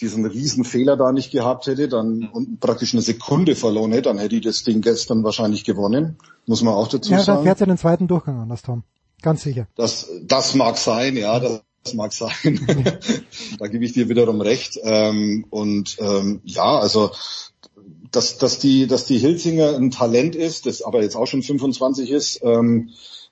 diesen 0.01 0.25
riesen 0.25 0.65
Fehler 0.65 0.97
da 0.97 1.13
nicht 1.13 1.31
gehabt 1.31 1.67
hätte, 1.67 1.87
dann 1.87 2.31
und 2.33 2.59
praktisch 2.59 2.95
eine 2.95 3.03
Sekunde 3.03 3.55
verloren 3.55 3.93
hätte, 3.93 4.05
dann 4.05 4.17
hätte 4.17 4.31
die 4.31 4.41
das 4.41 4.63
Ding 4.63 4.81
gestern 4.81 5.23
wahrscheinlich 5.25 5.65
gewonnen. 5.65 6.17
Muss 6.47 6.63
man 6.63 6.73
auch 6.73 6.89
dazu 6.89 7.13
ja, 7.13 7.19
sagen. 7.19 7.27
Ja, 7.29 7.35
dann 7.35 7.45
fährt 7.45 7.59
sie 7.59 7.67
den 7.67 7.77
zweiten 7.77 8.09
Durchgang 8.09 8.41
anders, 8.41 8.63
Tom. 8.63 8.83
Ganz 9.21 9.43
sicher. 9.43 9.67
Das, 9.77 10.09
das 10.23 10.55
mag 10.55 10.79
sein, 10.79 11.17
ja. 11.19 11.39
Das, 11.39 11.61
das 11.85 11.95
mag 11.95 12.13
sein. 12.13 12.33
da 13.59 13.67
gebe 13.69 13.85
ich 13.85 13.93
dir 13.93 14.09
wiederum 14.09 14.41
recht. 14.41 14.79
Ähm, 14.83 15.47
und 15.51 15.97
ähm, 16.01 16.41
ja, 16.45 16.79
also 16.79 17.11
dass, 18.11 18.39
dass 18.39 18.59
die, 18.59 18.87
dass 18.87 19.07
die 19.07 19.19
Hilzinger 19.19 19.77
ein 19.77 19.91
Talent 19.91 20.35
ist, 20.35 20.67
das 20.67 20.83
aber 20.83 21.03
jetzt 21.03 21.17
auch 21.17 21.27
schon 21.27 21.43
25 21.43 22.11
ist, 22.11 22.41
ähm, 22.43 22.91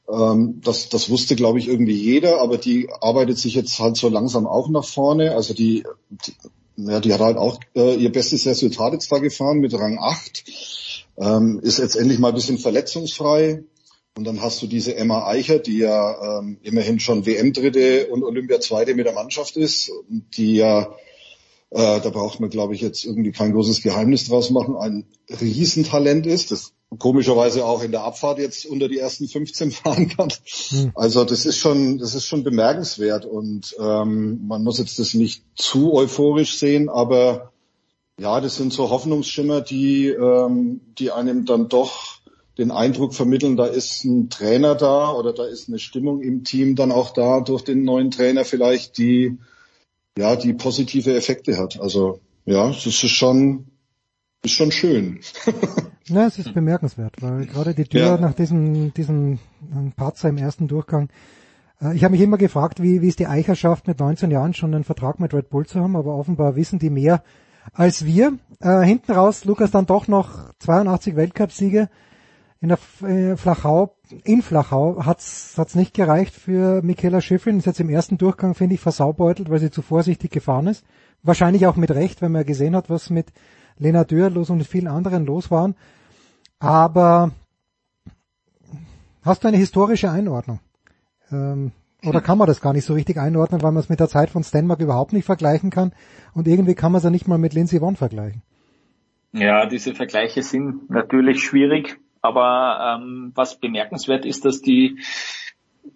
ähm, 0.08 0.60
das, 0.64 0.88
das 0.88 1.10
wusste, 1.10 1.36
glaube 1.36 1.58
ich, 1.58 1.68
irgendwie 1.68 1.96
jeder, 1.96 2.40
aber 2.40 2.58
die 2.58 2.88
arbeitet 3.00 3.38
sich 3.38 3.54
jetzt 3.54 3.78
halt 3.78 3.96
so 3.96 4.08
langsam 4.08 4.46
auch 4.46 4.68
nach 4.68 4.84
vorne. 4.84 5.34
Also 5.34 5.52
die, 5.52 5.84
die 6.10 6.32
ja, 6.78 7.00
die 7.00 7.12
hat 7.12 7.20
halt 7.20 7.36
auch 7.36 7.58
äh, 7.74 7.96
ihr 7.96 8.12
bestes 8.12 8.46
Resultat 8.46 8.92
jetzt 8.92 9.10
da 9.10 9.18
gefahren 9.18 9.58
mit 9.58 9.74
Rang 9.74 9.98
8. 9.98 10.44
Ähm, 11.16 11.58
ist 11.60 11.78
jetzt 11.78 11.96
endlich 11.96 12.20
mal 12.20 12.28
ein 12.28 12.34
bisschen 12.34 12.58
verletzungsfrei. 12.58 13.64
Und 14.18 14.24
dann 14.24 14.42
hast 14.42 14.60
du 14.60 14.66
diese 14.66 14.96
Emma 14.96 15.28
Eicher, 15.28 15.60
die 15.60 15.78
ja 15.78 16.40
ähm, 16.40 16.58
immerhin 16.64 16.98
schon 16.98 17.24
WM-Dritte 17.24 18.08
und 18.08 18.24
Olympia-Zweite 18.24 18.96
mit 18.96 19.06
der 19.06 19.12
Mannschaft 19.12 19.56
ist, 19.56 19.92
die 20.08 20.56
ja, 20.56 20.88
äh, 21.70 22.00
da 22.00 22.10
braucht 22.10 22.40
man, 22.40 22.50
glaube 22.50 22.74
ich, 22.74 22.80
jetzt 22.80 23.04
irgendwie 23.04 23.30
kein 23.30 23.52
großes 23.52 23.80
Geheimnis 23.80 24.26
draus 24.26 24.50
machen, 24.50 24.74
ein 24.74 25.04
Riesentalent 25.30 26.26
ist, 26.26 26.50
das 26.50 26.72
komischerweise 26.98 27.64
auch 27.64 27.80
in 27.80 27.92
der 27.92 28.02
Abfahrt 28.02 28.40
jetzt 28.40 28.66
unter 28.66 28.88
die 28.88 28.98
ersten 28.98 29.28
15 29.28 29.70
fahren 29.70 30.08
kann. 30.08 30.30
Hm. 30.70 30.90
Also 30.96 31.24
das 31.24 31.46
ist 31.46 31.58
schon, 31.58 31.98
das 31.98 32.16
ist 32.16 32.26
schon 32.26 32.42
bemerkenswert 32.42 33.24
und 33.24 33.76
ähm, 33.78 34.48
man 34.48 34.64
muss 34.64 34.80
jetzt 34.80 34.98
das 34.98 35.14
nicht 35.14 35.44
zu 35.54 35.94
euphorisch 35.94 36.58
sehen, 36.58 36.88
aber 36.88 37.52
ja, 38.18 38.40
das 38.40 38.56
sind 38.56 38.72
so 38.72 38.90
Hoffnungsschimmer, 38.90 39.60
die, 39.60 40.08
ähm, 40.08 40.80
die 40.98 41.12
einem 41.12 41.44
dann 41.44 41.68
doch 41.68 42.07
den 42.58 42.70
Eindruck 42.72 43.14
vermitteln, 43.14 43.56
da 43.56 43.66
ist 43.66 44.04
ein 44.04 44.30
Trainer 44.30 44.74
da 44.74 45.12
oder 45.12 45.32
da 45.32 45.44
ist 45.44 45.68
eine 45.68 45.78
Stimmung 45.78 46.20
im 46.20 46.42
Team 46.42 46.74
dann 46.74 46.90
auch 46.90 47.10
da 47.10 47.40
durch 47.40 47.62
den 47.62 47.84
neuen 47.84 48.10
Trainer 48.10 48.44
vielleicht, 48.44 48.98
die 48.98 49.38
ja 50.18 50.34
die 50.34 50.54
positive 50.54 51.14
Effekte 51.14 51.56
hat. 51.56 51.80
Also 51.80 52.20
ja, 52.44 52.66
das 52.66 52.84
ist 52.84 53.08
schon 53.08 53.66
ist 54.42 54.52
schon 54.52 54.72
schön. 54.72 55.20
ja, 56.08 56.26
es 56.26 56.38
ist 56.38 56.52
bemerkenswert, 56.52 57.14
weil 57.20 57.46
gerade 57.46 57.74
die 57.74 57.84
Tür 57.84 58.00
ja. 58.00 58.18
nach 58.18 58.34
diesem 58.34 58.92
diesem 58.92 59.34
äh, 59.34 59.90
Patzer 59.96 60.28
im 60.28 60.38
ersten 60.38 60.66
Durchgang 60.66 61.10
äh, 61.80 61.94
ich 61.94 62.02
habe 62.02 62.12
mich 62.12 62.20
immer 62.20 62.38
gefragt, 62.38 62.82
wie, 62.82 63.02
wie 63.02 63.08
es 63.08 63.16
die 63.16 63.28
Eicher 63.28 63.54
schafft, 63.54 63.86
mit 63.86 64.00
19 64.00 64.32
Jahren 64.32 64.54
schon 64.54 64.74
einen 64.74 64.84
Vertrag 64.84 65.20
mit 65.20 65.32
Red 65.32 65.48
Bull 65.48 65.66
zu 65.66 65.80
haben, 65.80 65.94
aber 65.94 66.16
offenbar 66.16 66.56
wissen 66.56 66.80
die 66.80 66.90
mehr 66.90 67.22
als 67.72 68.04
wir. 68.04 68.38
Äh, 68.60 68.80
hinten 68.80 69.12
raus, 69.12 69.44
Lukas, 69.44 69.70
dann 69.70 69.86
doch 69.86 70.08
noch 70.08 70.52
82 70.58 71.14
Weltcupsiege 71.14 71.88
in 72.60 72.68
der 72.70 72.78
äh, 73.08 73.36
Flachau, 73.36 73.96
in 74.24 74.42
Flachau 74.42 75.04
hat's 75.04 75.54
hat's 75.56 75.76
nicht 75.76 75.94
gereicht 75.94 76.34
für 76.34 76.82
Michaela 76.82 77.20
Schiffrin. 77.20 77.58
Ist 77.58 77.66
jetzt 77.66 77.80
im 77.80 77.88
ersten 77.88 78.18
Durchgang, 78.18 78.54
finde 78.54 78.74
ich, 78.74 78.80
versaubeutelt, 78.80 79.48
weil 79.48 79.60
sie 79.60 79.70
zu 79.70 79.82
vorsichtig 79.82 80.32
gefahren 80.32 80.66
ist. 80.66 80.84
Wahrscheinlich 81.22 81.66
auch 81.66 81.76
mit 81.76 81.90
Recht, 81.90 82.20
wenn 82.20 82.32
man 82.32 82.44
gesehen 82.44 82.74
hat, 82.74 82.90
was 82.90 83.10
mit 83.10 83.28
Lena 83.76 84.04
Dürr 84.04 84.30
los 84.30 84.50
und 84.50 84.66
vielen 84.66 84.88
anderen 84.88 85.24
los 85.24 85.50
waren. 85.50 85.76
Aber 86.58 87.30
hast 89.22 89.44
du 89.44 89.48
eine 89.48 89.56
historische 89.56 90.10
Einordnung? 90.10 90.58
Ähm, 91.30 91.72
oder 92.04 92.20
kann 92.20 92.38
man 92.38 92.46
das 92.46 92.60
gar 92.60 92.72
nicht 92.72 92.84
so 92.84 92.94
richtig 92.94 93.18
einordnen, 93.18 93.62
weil 93.62 93.72
man 93.72 93.82
es 93.82 93.88
mit 93.88 94.00
der 94.00 94.08
Zeit 94.08 94.30
von 94.30 94.44
Stenmark 94.44 94.80
überhaupt 94.80 95.12
nicht 95.12 95.24
vergleichen 95.24 95.70
kann 95.70 95.92
und 96.32 96.46
irgendwie 96.46 96.74
kann 96.74 96.92
man 96.92 96.98
es 96.98 97.04
ja 97.04 97.10
nicht 97.10 97.26
mal 97.26 97.38
mit 97.38 97.54
Lindsay 97.54 97.80
Vonn 97.80 97.96
vergleichen. 97.96 98.42
Ja, 99.32 99.66
diese 99.66 99.94
Vergleiche 99.94 100.42
sind 100.42 100.90
natürlich 100.90 101.42
schwierig. 101.42 101.98
Aber 102.20 102.98
ähm, 103.00 103.32
was 103.34 103.58
bemerkenswert 103.58 104.24
ist, 104.24 104.44
dass 104.44 104.60
die, 104.60 105.00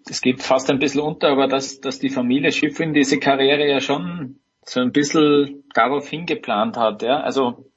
das 0.05 0.21
geht 0.21 0.41
fast 0.41 0.69
ein 0.69 0.79
bisschen 0.79 1.01
unter, 1.01 1.29
aber 1.29 1.47
dass, 1.47 1.81
dass 1.81 1.99
die 1.99 2.09
Familie 2.09 2.51
Schiffrin 2.51 2.93
diese 2.93 3.19
Karriere 3.19 3.67
ja 3.67 3.79
schon 3.79 4.39
so 4.65 4.79
ein 4.79 4.91
bisschen 4.91 5.63
darauf 5.73 6.07
hingeplant 6.07 6.77
hat. 6.77 7.01
Ja? 7.01 7.21
Also 7.21 7.69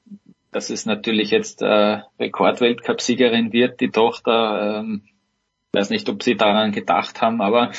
dass 0.51 0.69
es 0.69 0.85
natürlich 0.85 1.31
jetzt 1.31 1.61
äh, 1.61 1.99
Rekordweltcup-Siegerin 2.19 3.51
wird, 3.51 3.79
die 3.79 3.91
Tochter. 3.91 4.79
Ähm, 4.79 5.03
weiß 5.73 5.89
nicht, 5.89 6.09
ob 6.09 6.23
sie 6.23 6.35
daran 6.35 6.71
gedacht 6.71 7.21
haben, 7.21 7.41
aber 7.41 7.71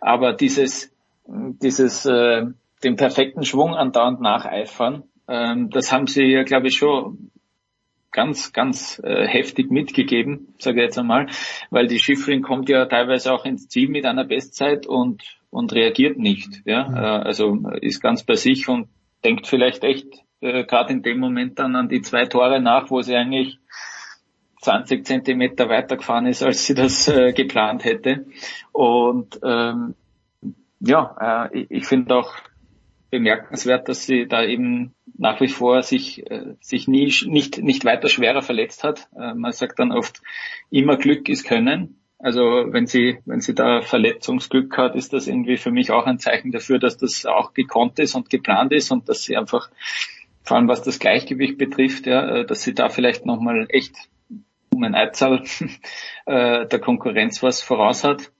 aber 0.00 0.32
dieses 0.32 0.92
dieses 1.26 2.04
äh, 2.04 2.46
den 2.84 2.96
perfekten 2.96 3.44
Schwung 3.44 3.74
andauernd 3.74 4.20
nacheifern, 4.20 5.04
ähm, 5.28 5.70
das 5.70 5.92
haben 5.92 6.06
sie 6.06 6.24
ja, 6.24 6.42
glaube 6.42 6.68
ich, 6.68 6.76
schon 6.76 7.30
ganz, 8.12 8.52
ganz 8.52 9.00
äh, 9.04 9.26
heftig 9.26 9.70
mitgegeben, 9.70 10.54
sage 10.58 10.80
ich 10.80 10.84
jetzt 10.86 10.98
einmal, 10.98 11.26
weil 11.70 11.86
die 11.86 11.98
Schifferin 11.98 12.42
kommt 12.42 12.68
ja 12.68 12.86
teilweise 12.86 13.32
auch 13.32 13.44
ins 13.44 13.68
Ziel 13.68 13.88
mit 13.88 14.06
einer 14.06 14.24
Bestzeit 14.24 14.86
und 14.86 15.22
und 15.50 15.72
reagiert 15.72 16.18
nicht, 16.18 16.62
ja, 16.66 16.88
mhm. 16.88 16.96
äh, 16.96 16.98
also 16.98 17.56
ist 17.80 18.02
ganz 18.02 18.24
bei 18.24 18.34
sich 18.34 18.68
und 18.68 18.88
denkt 19.24 19.46
vielleicht 19.46 19.84
echt 19.84 20.06
äh, 20.40 20.64
gerade 20.64 20.92
in 20.92 21.02
dem 21.02 21.18
Moment 21.18 21.58
dann 21.58 21.76
an 21.76 21.88
die 21.88 22.02
zwei 22.02 22.26
Tore 22.26 22.60
nach, 22.60 22.90
wo 22.90 23.00
sie 23.00 23.16
eigentlich 23.16 23.58
20 24.62 25.06
Zentimeter 25.06 25.68
weitergefahren 25.68 26.26
ist, 26.26 26.42
als 26.42 26.66
sie 26.66 26.74
das 26.74 27.08
äh, 27.08 27.32
geplant 27.32 27.84
hätte. 27.84 28.26
Und 28.72 29.38
ähm, 29.42 29.94
ja, 30.80 31.48
äh, 31.52 31.58
ich, 31.58 31.70
ich 31.70 31.86
finde 31.86 32.16
auch 32.16 32.34
bemerkenswert, 33.10 33.88
dass 33.88 34.04
sie 34.04 34.26
da 34.26 34.42
eben 34.42 34.95
nach 35.18 35.40
wie 35.40 35.48
vor 35.48 35.82
sich, 35.82 36.30
äh, 36.30 36.54
sich 36.60 36.88
nie, 36.88 37.12
nicht, 37.26 37.58
nicht 37.58 37.84
weiter 37.84 38.08
schwerer 38.08 38.42
verletzt 38.42 38.84
hat. 38.84 39.08
Äh, 39.16 39.34
man 39.34 39.52
sagt 39.52 39.78
dann 39.78 39.92
oft, 39.92 40.20
immer 40.70 40.96
Glück 40.96 41.28
ist 41.28 41.44
Können. 41.44 42.00
Also 42.18 42.40
wenn 42.40 42.86
sie, 42.86 43.18
wenn 43.26 43.40
sie 43.40 43.54
da 43.54 43.82
Verletzungsglück 43.82 44.76
hat, 44.78 44.96
ist 44.96 45.12
das 45.12 45.26
irgendwie 45.26 45.58
für 45.58 45.70
mich 45.70 45.90
auch 45.90 46.06
ein 46.06 46.18
Zeichen 46.18 46.50
dafür, 46.50 46.78
dass 46.78 46.96
das 46.96 47.26
auch 47.26 47.52
gekonnt 47.52 47.98
ist 47.98 48.14
und 48.14 48.30
geplant 48.30 48.72
ist 48.72 48.90
und 48.90 49.08
dass 49.08 49.22
sie 49.22 49.36
einfach, 49.36 49.70
vor 50.42 50.56
allem 50.56 50.68
was 50.68 50.82
das 50.82 50.98
Gleichgewicht 50.98 51.58
betrifft, 51.58 52.06
ja, 52.06 52.38
äh, 52.38 52.46
dass 52.46 52.62
sie 52.62 52.74
da 52.74 52.88
vielleicht 52.88 53.26
nochmal 53.26 53.66
echt 53.68 53.94
um 54.70 54.82
ein 54.82 54.94
Eizahl 54.94 55.42
äh, 56.26 56.66
der 56.66 56.78
Konkurrenz 56.78 57.42
was 57.42 57.62
voraus 57.62 58.04
hat. 58.04 58.30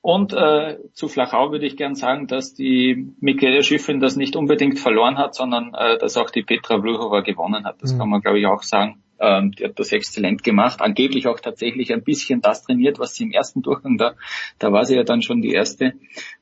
Und 0.00 0.32
äh, 0.32 0.78
zu 0.92 1.08
Flachau 1.08 1.52
würde 1.52 1.66
ich 1.66 1.76
gern 1.76 1.94
sagen, 1.94 2.26
dass 2.26 2.54
die 2.54 3.12
Michaela 3.20 3.62
Schiffrin 3.62 4.00
das 4.00 4.16
nicht 4.16 4.36
unbedingt 4.36 4.78
verloren 4.78 5.18
hat, 5.18 5.34
sondern 5.34 5.74
äh, 5.74 5.98
dass 5.98 6.16
auch 6.16 6.30
die 6.30 6.42
Petra 6.42 6.80
Vlhova 6.80 7.20
gewonnen 7.20 7.64
hat. 7.64 7.82
Das 7.82 7.94
mhm. 7.94 7.98
kann 7.98 8.10
man, 8.10 8.20
glaube 8.20 8.38
ich, 8.38 8.46
auch 8.46 8.62
sagen. 8.62 9.02
Ähm, 9.18 9.52
die 9.52 9.64
hat 9.64 9.78
das 9.78 9.92
exzellent 9.92 10.42
gemacht. 10.44 10.80
Angeblich 10.82 11.26
auch 11.26 11.40
tatsächlich 11.40 11.92
ein 11.92 12.02
bisschen 12.02 12.42
das 12.42 12.64
trainiert, 12.64 12.98
was 12.98 13.14
sie 13.14 13.24
im 13.24 13.32
ersten 13.32 13.62
Durchgang 13.62 13.96
da, 13.96 14.14
da 14.58 14.72
war 14.72 14.84
sie 14.84 14.94
ja 14.94 15.04
dann 15.04 15.22
schon 15.22 15.40
die 15.40 15.52
erste, 15.52 15.94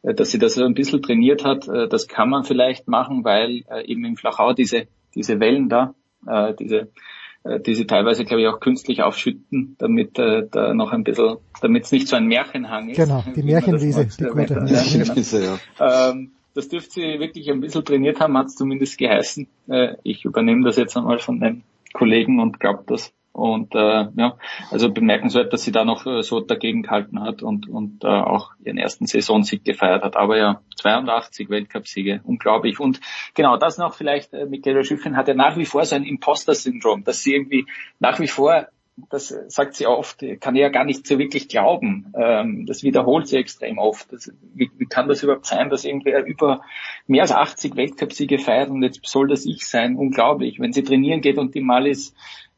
äh, 0.03 0.15
dass 0.15 0.31
sie 0.31 0.39
das 0.39 0.59
ein 0.59 0.75
bisschen 0.75 1.03
trainiert 1.03 1.45
hat. 1.45 1.69
Äh, 1.69 1.89
das 1.89 2.09
kann 2.09 2.31
man 2.31 2.45
vielleicht 2.45 2.89
machen, 2.89 3.25
weil 3.25 3.63
äh, 3.71 3.87
eben 3.87 4.05
im 4.05 4.17
Flachau 4.17 4.53
diese, 4.53 4.89
diese 5.15 5.39
Wellen 5.39 5.69
da, 5.69 5.95
äh, 6.27 6.55
diese 6.55 6.89
die 7.45 7.75
sie 7.75 7.87
teilweise, 7.87 8.25
glaube 8.25 8.43
ich, 8.43 8.49
auch 8.49 8.61
künstlich 8.61 9.03
aufschütten, 9.03 9.77
damit 9.79 10.19
äh, 10.19 10.47
da 10.51 10.73
noch 10.73 10.93
ein 10.93 11.05
bisschen, 11.05 11.37
damit 11.61 11.85
es 11.85 11.93
nicht 11.93 12.09
so 12.09 12.17
ein 12.17 12.27
Märchenhang 12.27 12.89
ist. 12.89 12.97
Genau, 12.97 13.23
die 13.37 13.43
Märchenwiese, 13.43 14.07
die 14.07 14.25
gute 14.25 14.61
Märchenwiese, 14.61 15.45
ja. 15.45 16.11
Ähm, 16.11 16.33
das 16.55 16.69
dürfte 16.69 16.93
sie 16.93 17.21
wirklich 17.21 17.51
ein 17.51 17.61
bisschen 17.61 17.85
trainiert 17.85 18.21
haben, 18.21 18.39
hat 18.39 18.47
es 18.47 18.55
zumindest 18.55 18.97
geheißen. 18.97 19.47
Äh, 19.69 19.97
ich 20.05 20.25
übernehme 20.25 20.65
das 20.65 20.77
jetzt 20.77 20.97
einmal 20.97 21.19
von 21.19 21.41
den 21.41 21.65
Kollegen 21.93 22.41
und 22.41 22.61
glaube 22.61 22.85
das. 22.87 23.13
Und 23.35 23.75
äh, 23.75 24.07
ja, 24.15 24.39
also 24.71 24.93
bemerkenswert, 24.93 25.53
dass 25.53 25.65
sie 25.65 25.73
da 25.73 25.85
noch 25.85 26.07
äh, 26.07 26.23
so 26.23 26.39
dagegen 26.39 26.83
gehalten 26.83 27.21
hat 27.21 27.43
und, 27.43 27.69
und 27.69 28.05
äh, 28.05 28.07
auch 28.07 28.53
ihren 28.65 28.79
ersten 28.79 29.07
Saisonsieg 29.07 29.65
gefeiert 29.65 30.05
hat. 30.05 30.17
Aber 30.17 30.39
ja, 30.39 30.61
82 30.77 31.51
Weltcupsiege, 31.51 32.21
unglaublich. 32.23 32.79
Und 32.79 33.01
genau 33.35 33.57
das 33.57 33.77
noch 33.77 33.95
vielleicht, 33.95 34.33
äh, 34.35 34.47
Michaela 34.47 34.85
Schiffrin 34.85 35.17
hat 35.17 35.27
ja 35.27 35.35
nach 35.35 35.57
wie 35.57 35.65
vor 35.65 35.85
so 35.85 35.97
ein 35.97 36.05
Imposter-Syndrom, 36.05 37.03
dass 37.03 37.25
sie 37.25 37.35
irgendwie 37.35 37.67
nach 37.99 38.21
wie 38.21 38.29
vor 38.29 38.69
das 39.11 39.35
sagt 39.49 39.75
sie 39.75 39.87
oft, 39.87 40.25
kann 40.41 40.55
ja 40.55 40.69
gar 40.69 40.85
nicht 40.85 41.07
so 41.07 41.19
wirklich 41.19 41.49
glauben. 41.49 42.13
Ähm, 42.17 42.65
das 42.67 42.85
wiederholt 42.85 43.27
sie 43.27 43.37
extrem 43.37 43.79
oft. 43.79 44.13
Das, 44.13 44.33
wie, 44.55 44.71
wie, 44.79 44.87
kann 44.87 45.09
das 45.09 45.23
überhaupt 45.23 45.47
sein, 45.47 45.69
dass 45.69 45.85
irgendwer 45.85 46.25
über 46.25 46.63
mehr 47.07 47.23
als 47.23 47.33
80 47.33 47.75
Weltcupsiege 47.75 48.39
feiert 48.39 48.71
und 48.71 48.83
jetzt 48.83 49.05
soll 49.05 49.27
das 49.27 49.47
ich 49.47 49.67
sein? 49.67 49.97
Unglaublich. 49.97 50.61
Wenn 50.61 50.73
sie 50.73 50.85
trainieren 50.85 51.23
geht 51.23 51.39
und 51.39 51.55
die 51.55 51.61
Malis 51.61 52.15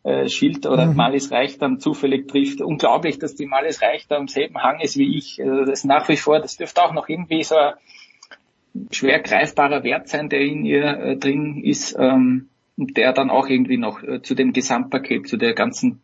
äh, 0.07 0.29
Schild 0.29 0.67
oder 0.67 0.87
mhm. 0.87 0.95
Malis 0.95 1.33
Reich 1.33 1.59
dann 1.59 1.81
zufällig 1.81 2.29
trifft. 2.29 2.61
Unglaublich, 2.61 3.19
dass 3.19 3.35
die 3.35 3.47
Malis 3.47 3.83
Reich 3.83 4.07
da 4.07 4.17
am 4.17 4.29
selben 4.29 4.63
Hang 4.63 4.79
ist 4.79 4.97
wie 4.97 5.19
ich. 5.19 5.43
Also 5.43 5.65
das 5.65 5.83
nach 5.83 6.09
wie 6.09 6.17
vor, 6.17 6.39
das 6.39 6.57
dürfte 6.57 6.85
auch 6.85 6.93
noch 6.93 7.09
irgendwie 7.09 7.43
so 7.43 7.57
ein 7.57 8.89
schwer 8.93 9.19
greifbarer 9.19 9.83
Wert 9.83 10.09
sein, 10.09 10.29
der 10.29 10.43
in 10.43 10.65
ihr 10.65 10.85
äh, 10.85 11.17
drin 11.17 11.61
ist 11.65 11.97
ähm, 11.99 12.51
und 12.77 12.97
der 12.97 13.15
dann 13.15 13.31
auch 13.31 13.49
irgendwie 13.49 13.79
noch 13.79 14.01
äh, 14.01 14.23
zu 14.23 14.37
dem 14.37 14.53
Gesamtpaket, 14.53 15.27
zu 15.27 15.39
der 15.39 15.55
ganzen 15.55 16.03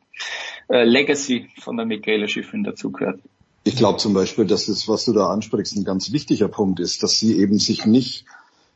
äh, 0.68 0.82
Legacy 0.82 1.48
von 1.60 1.76
der 1.76 1.86
Michaela 1.86 2.26
Schiffrin 2.26 2.64
dazugehört. 2.64 3.20
Ich 3.62 3.76
glaube 3.76 3.98
zum 3.98 4.14
Beispiel, 4.14 4.46
dass 4.46 4.66
das, 4.66 4.88
was 4.88 5.04
du 5.04 5.12
da 5.12 5.28
ansprichst, 5.28 5.76
ein 5.76 5.84
ganz 5.84 6.10
wichtiger 6.10 6.48
Punkt 6.48 6.80
ist, 6.80 7.04
dass 7.04 7.20
sie 7.20 7.38
eben 7.38 7.60
sich 7.60 7.86
nicht 7.86 8.24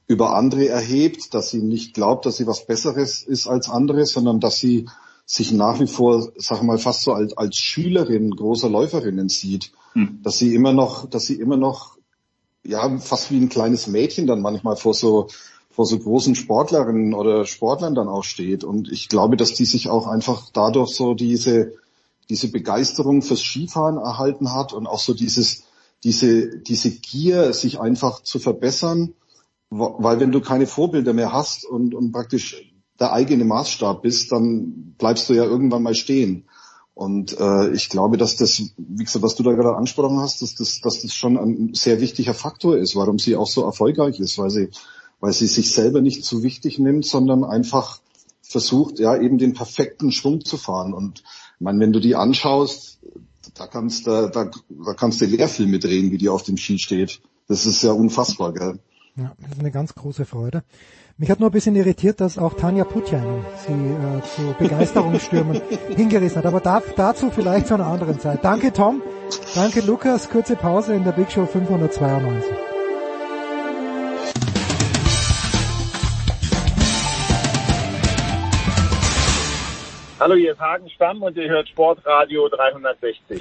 über 0.06 0.36
andere 0.36 0.68
erhebt, 0.68 1.34
dass 1.34 1.50
sie 1.50 1.62
nicht 1.62 1.94
glaubt, 1.94 2.26
dass 2.26 2.36
sie 2.36 2.46
was 2.46 2.64
Besseres 2.64 3.22
ist 3.22 3.48
als 3.48 3.68
andere, 3.68 4.06
sondern 4.06 4.38
dass 4.38 4.58
sie 4.58 4.86
sich 5.26 5.50
nach 5.50 5.80
wie 5.80 5.88
vor, 5.88 6.32
sag 6.36 6.62
mal, 6.62 6.78
fast 6.78 7.02
so 7.02 7.12
als, 7.12 7.36
als 7.36 7.56
Schülerin 7.56 8.30
großer 8.30 8.70
Läuferinnen 8.70 9.28
sieht, 9.28 9.72
hm. 9.92 10.20
dass 10.22 10.38
sie 10.38 10.54
immer 10.54 10.72
noch, 10.72 11.10
dass 11.10 11.26
sie 11.26 11.34
immer 11.34 11.56
noch, 11.56 11.98
ja, 12.64 12.98
fast 12.98 13.32
wie 13.32 13.38
ein 13.38 13.48
kleines 13.48 13.88
Mädchen 13.88 14.28
dann 14.28 14.40
manchmal 14.40 14.76
vor 14.76 14.94
so, 14.94 15.26
vor 15.70 15.84
so 15.84 15.98
großen 15.98 16.36
Sportlerinnen 16.36 17.12
oder 17.12 17.44
Sportlern 17.44 17.96
dann 17.96 18.08
auch 18.08 18.22
steht. 18.22 18.62
Und 18.62 18.90
ich 18.90 19.08
glaube, 19.08 19.36
dass 19.36 19.52
die 19.52 19.64
sich 19.64 19.90
auch 19.90 20.06
einfach 20.06 20.48
dadurch 20.52 20.94
so 20.94 21.14
diese, 21.14 21.72
diese 22.30 22.50
Begeisterung 22.50 23.20
fürs 23.20 23.40
Skifahren 23.40 23.98
erhalten 23.98 24.54
hat 24.54 24.72
und 24.72 24.86
auch 24.86 25.00
so 25.00 25.12
dieses, 25.12 25.64
diese, 26.04 26.58
diese 26.60 26.90
Gier, 26.92 27.52
sich 27.52 27.80
einfach 27.80 28.22
zu 28.22 28.38
verbessern, 28.38 29.14
weil 29.70 30.20
wenn 30.20 30.30
du 30.30 30.40
keine 30.40 30.66
Vorbilder 30.68 31.12
mehr 31.12 31.32
hast 31.32 31.64
und, 31.64 31.94
und 31.94 32.12
praktisch 32.12 32.62
der 33.00 33.12
eigene 33.12 33.44
Maßstab 33.44 34.02
bist, 34.02 34.32
dann 34.32 34.94
bleibst 34.98 35.28
du 35.28 35.34
ja 35.34 35.44
irgendwann 35.44 35.82
mal 35.82 35.94
stehen. 35.94 36.44
Und 36.94 37.38
äh, 37.38 37.72
ich 37.72 37.90
glaube, 37.90 38.16
dass 38.16 38.36
das, 38.36 38.62
wie 38.78 39.04
gesagt, 39.04 39.22
was 39.22 39.34
du 39.34 39.42
da 39.42 39.52
gerade 39.52 39.76
angesprochen 39.76 40.18
hast, 40.18 40.40
dass 40.40 40.54
das, 40.54 40.80
dass 40.80 41.02
das 41.02 41.12
schon 41.12 41.36
ein 41.36 41.74
sehr 41.74 42.00
wichtiger 42.00 42.32
Faktor 42.32 42.78
ist, 42.78 42.96
warum 42.96 43.18
sie 43.18 43.36
auch 43.36 43.48
so 43.48 43.64
erfolgreich 43.64 44.18
ist, 44.18 44.38
weil 44.38 44.48
sie, 44.48 44.70
weil 45.20 45.34
sie 45.34 45.46
sich 45.46 45.72
selber 45.72 46.00
nicht 46.00 46.24
zu 46.24 46.42
wichtig 46.42 46.78
nimmt, 46.78 47.04
sondern 47.04 47.44
einfach 47.44 48.00
versucht, 48.40 48.98
ja, 48.98 49.14
eben 49.20 49.36
den 49.36 49.52
perfekten 49.52 50.10
Schwung 50.10 50.42
zu 50.42 50.56
fahren. 50.56 50.94
Und 50.94 51.18
ich 51.20 51.60
meine, 51.60 51.80
wenn 51.80 51.92
du 51.92 52.00
die 52.00 52.14
anschaust, 52.14 52.98
da 53.54 53.66
kannst 53.66 54.06
du, 54.06 54.30
da, 54.30 54.50
da 54.50 54.94
kannst 54.94 55.20
du 55.20 55.26
Lehrfilme 55.26 55.78
drehen, 55.78 56.10
wie 56.12 56.18
die 56.18 56.30
auf 56.30 56.44
dem 56.44 56.56
Ski 56.56 56.78
steht. 56.78 57.20
Das 57.48 57.66
ist 57.66 57.82
ja 57.82 57.92
unfassbar, 57.92 58.54
gell? 58.54 58.78
Ja, 59.16 59.34
das 59.38 59.52
ist 59.52 59.60
eine 59.60 59.70
ganz 59.70 59.94
große 59.94 60.24
Freude. 60.24 60.62
Mich 61.18 61.30
hat 61.30 61.40
nur 61.40 61.48
ein 61.48 61.52
bisschen 61.52 61.74
irritiert, 61.76 62.20
dass 62.20 62.36
auch 62.36 62.52
Tanja 62.52 62.84
Putjanen 62.84 63.42
sie 63.66 63.72
äh, 63.72 64.22
zu 64.22 64.54
Begeisterungsstürmen 64.58 65.62
hingerissen 65.96 66.36
hat. 66.36 66.44
Aber 66.44 66.60
da, 66.60 66.82
dazu 66.94 67.30
vielleicht 67.30 67.68
zu 67.68 67.74
einer 67.74 67.86
anderen 67.86 68.20
Zeit. 68.20 68.44
Danke 68.44 68.70
Tom, 68.70 69.00
danke 69.54 69.80
Lukas. 69.80 70.28
Kurze 70.28 70.56
Pause 70.56 70.92
in 70.94 71.04
der 71.04 71.12
Big 71.12 71.32
Show 71.32 71.46
592. 71.46 72.52
Hallo, 80.20 80.34
hier 80.34 80.52
ist 80.52 80.60
Hagen 80.60 80.90
Stamm 80.90 81.22
und 81.22 81.34
ihr 81.38 81.48
hört 81.48 81.66
Sportradio 81.70 82.46
360. 82.50 83.40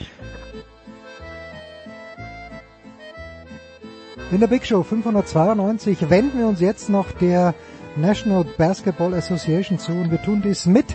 In 4.31 4.39
der 4.39 4.47
Big 4.47 4.65
Show 4.65 4.81
592 4.81 6.09
wenden 6.09 6.39
wir 6.39 6.47
uns 6.47 6.61
jetzt 6.61 6.89
noch 6.89 7.11
der 7.11 7.53
National 7.97 8.45
Basketball 8.57 9.13
Association 9.13 9.77
zu 9.77 9.91
und 9.91 10.09
wir 10.09 10.21
tun 10.21 10.41
dies 10.41 10.65
mit 10.65 10.85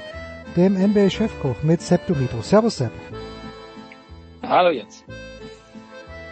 dem 0.57 0.75
NBA-Chefkoch, 0.75 1.63
mit 1.63 1.83
Sepp 1.83 2.07
Dumitro. 2.07 2.41
Servus 2.41 2.79
Sepp. 2.79 2.93
Hallo 4.43 4.71
jetzt. 4.71 5.05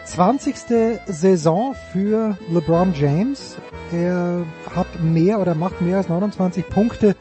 20. 0.05 0.55
Saison 1.05 1.75
für 1.91 2.35
LeBron 2.51 2.93
James. 2.95 3.57
Er 3.91 4.43
hat 4.75 4.87
mehr 4.99 5.39
oder 5.39 5.53
macht 5.53 5.81
mehr 5.81 5.97
als 5.97 6.09
29 6.09 6.67
Punkte 6.69 7.15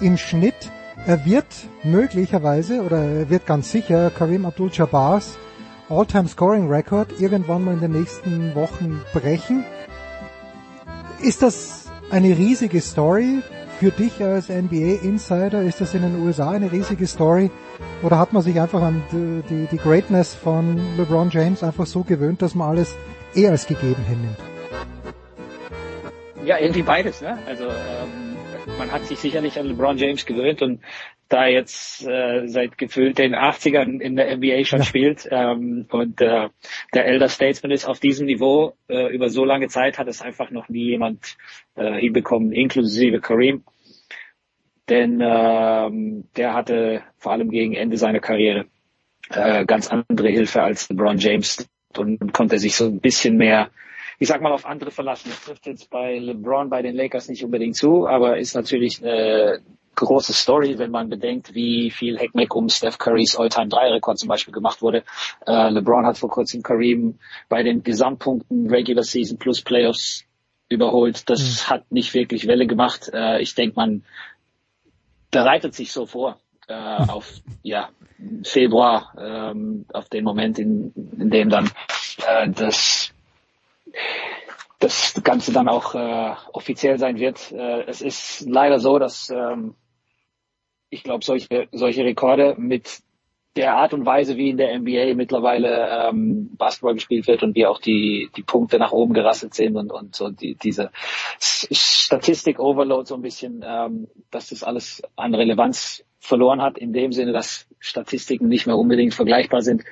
im 0.00 0.16
Schnitt. 0.16 0.70
Er 1.06 1.26
wird 1.26 1.46
möglicherweise 1.84 2.82
oder 2.82 3.04
er 3.04 3.30
wird 3.30 3.44
ganz 3.44 3.70
sicher 3.70 4.10
Karim 4.10 4.46
Abdul-Jabbars 4.46 5.36
All-Time 5.90 6.28
Scoring 6.28 6.68
Record 6.68 7.20
irgendwann 7.20 7.64
mal 7.64 7.74
in 7.74 7.80
den 7.80 7.92
nächsten 7.92 8.54
Wochen 8.54 9.02
brechen. 9.12 9.64
Ist 11.20 11.42
das 11.42 11.86
eine 12.10 12.38
riesige 12.38 12.80
Story 12.80 13.40
für 13.80 13.90
dich 13.90 14.22
als 14.22 14.48
NBA 14.48 15.02
Insider? 15.02 15.62
Ist 15.62 15.80
das 15.80 15.92
in 15.94 16.02
den 16.02 16.22
USA 16.22 16.52
eine 16.52 16.70
riesige 16.70 17.08
Story? 17.08 17.50
Oder 18.04 18.18
hat 18.18 18.32
man 18.32 18.42
sich 18.42 18.60
einfach 18.60 18.82
an 18.82 19.02
die, 19.10 19.66
die 19.70 19.78
Greatness 19.78 20.32
von 20.32 20.80
LeBron 20.96 21.28
James 21.30 21.64
einfach 21.64 21.86
so 21.86 22.04
gewöhnt, 22.04 22.40
dass 22.40 22.54
man 22.54 22.68
alles 22.70 22.94
eher 23.34 23.50
als 23.50 23.66
gegeben 23.66 24.04
hinnimmt? 24.06 24.49
Ja, 26.44 26.58
irgendwie 26.58 26.82
beides. 26.82 27.20
Ne? 27.20 27.38
Also 27.46 27.64
ähm, 27.64 28.36
man 28.78 28.90
hat 28.90 29.04
sich 29.04 29.18
sicherlich 29.18 29.58
an 29.58 29.66
LeBron 29.66 29.98
James 29.98 30.24
gewöhnt 30.24 30.62
und 30.62 30.80
da 31.28 31.46
jetzt 31.46 32.06
äh, 32.06 32.46
seit 32.46 32.76
gefühlt 32.76 33.18
den 33.18 33.34
80ern 33.34 34.00
in 34.00 34.16
der 34.16 34.36
NBA 34.36 34.64
schon 34.64 34.80
ja. 34.80 34.84
spielt 34.84 35.28
ähm, 35.30 35.86
und 35.90 36.20
äh, 36.20 36.48
der 36.92 37.06
Elder 37.06 37.28
Statesman 37.28 37.70
ist 37.70 37.86
auf 37.86 38.00
diesem 38.00 38.26
Niveau 38.26 38.74
äh, 38.88 39.14
über 39.14 39.28
so 39.28 39.44
lange 39.44 39.68
Zeit 39.68 39.98
hat 39.98 40.08
es 40.08 40.22
einfach 40.22 40.50
noch 40.50 40.68
nie 40.68 40.86
jemand 40.86 41.36
äh, 41.76 42.00
hinbekommen, 42.00 42.52
inklusive 42.52 43.20
Kareem. 43.20 43.62
Denn 44.88 45.20
ähm, 45.22 46.24
der 46.36 46.54
hatte 46.54 47.02
vor 47.16 47.32
allem 47.32 47.50
gegen 47.50 47.74
Ende 47.74 47.96
seiner 47.96 48.18
Karriere 48.18 48.66
äh, 49.28 49.64
ganz 49.66 49.88
andere 49.88 50.30
Hilfe 50.30 50.62
als 50.62 50.88
LeBron 50.88 51.18
James 51.18 51.68
und 51.96 52.32
konnte 52.32 52.58
sich 52.58 52.74
so 52.74 52.86
ein 52.86 53.00
bisschen 53.00 53.36
mehr 53.36 53.70
ich 54.20 54.28
sag 54.28 54.42
mal, 54.42 54.52
auf 54.52 54.66
andere 54.66 54.90
verlassen. 54.90 55.30
Das 55.30 55.44
trifft 55.44 55.66
jetzt 55.66 55.88
bei 55.88 56.18
LeBron 56.18 56.68
bei 56.68 56.82
den 56.82 56.94
Lakers 56.94 57.28
nicht 57.28 57.42
unbedingt 57.42 57.74
zu, 57.74 58.06
aber 58.06 58.36
ist 58.38 58.54
natürlich 58.54 59.02
eine 59.02 59.62
große 59.94 60.34
Story, 60.34 60.78
wenn 60.78 60.90
man 60.90 61.08
bedenkt, 61.08 61.54
wie 61.54 61.90
viel 61.90 62.18
Heckmeck 62.18 62.54
um 62.54 62.68
Steph 62.68 62.98
Currys 62.98 63.34
All-Time-3-Rekord 63.36 64.18
zum 64.18 64.28
Beispiel 64.28 64.52
gemacht 64.52 64.82
wurde. 64.82 65.04
Äh, 65.46 65.70
LeBron 65.70 66.04
hat 66.04 66.18
vor 66.18 66.28
kurzem 66.28 66.62
Kareem 66.62 67.18
bei 67.48 67.62
den 67.62 67.82
Gesamtpunkten 67.82 68.68
Regular 68.68 69.04
Season 69.04 69.38
plus 69.38 69.62
Playoffs 69.62 70.26
überholt. 70.68 71.28
Das 71.30 71.40
mhm. 71.40 71.70
hat 71.70 71.90
nicht 71.90 72.12
wirklich 72.12 72.46
Welle 72.46 72.66
gemacht. 72.66 73.10
Äh, 73.14 73.40
ich 73.40 73.54
denke, 73.54 73.76
man 73.76 74.04
bereitet 75.30 75.74
sich 75.74 75.92
so 75.92 76.04
vor 76.04 76.38
äh, 76.68 76.74
auf 76.74 77.40
ja 77.62 77.88
Februar, 78.44 79.14
ähm, 79.18 79.86
auf 79.94 80.10
den 80.10 80.24
Moment, 80.24 80.58
in, 80.58 80.92
in 81.18 81.30
dem 81.30 81.48
dann 81.48 81.70
äh, 82.26 82.50
das 82.50 83.14
das 84.78 85.20
Ganze 85.22 85.52
dann 85.52 85.68
auch 85.68 85.94
äh, 85.94 86.34
offiziell 86.52 86.98
sein 86.98 87.18
wird. 87.18 87.52
Äh, 87.52 87.82
es 87.86 88.00
ist 88.00 88.46
leider 88.48 88.78
so, 88.78 88.98
dass 88.98 89.30
ähm, 89.30 89.74
ich 90.88 91.04
glaube, 91.04 91.24
solche, 91.24 91.68
solche 91.70 92.04
Rekorde 92.04 92.56
mit 92.58 93.02
der 93.56 93.74
Art 93.74 93.92
und 93.92 94.06
Weise, 94.06 94.36
wie 94.36 94.50
in 94.50 94.56
der 94.56 94.78
NBA 94.78 95.14
mittlerweile 95.14 96.08
ähm, 96.08 96.50
Basketball 96.56 96.94
gespielt 96.94 97.26
wird 97.26 97.42
und 97.42 97.56
wie 97.56 97.66
auch 97.66 97.80
die, 97.80 98.30
die 98.36 98.42
Punkte 98.42 98.78
nach 98.78 98.92
oben 98.92 99.12
gerasselt 99.12 99.54
sind 99.54 99.76
und, 99.76 99.90
und 99.90 100.14
so 100.14 100.30
die, 100.30 100.54
diese 100.54 100.90
Statistik-Overload 101.40 103.08
so 103.08 103.16
ein 103.16 103.22
bisschen, 103.22 103.64
ähm, 103.66 104.08
dass 104.30 104.48
das 104.48 104.62
alles 104.62 105.02
an 105.16 105.34
Relevanz 105.34 106.04
verloren 106.20 106.62
hat, 106.62 106.78
in 106.78 106.92
dem 106.92 107.12
Sinne, 107.12 107.32
dass 107.32 107.66
Statistiken 107.80 108.48
nicht 108.48 108.66
mehr 108.66 108.76
unbedingt 108.76 109.14
vergleichbar 109.14 109.62
sind. 109.62 109.84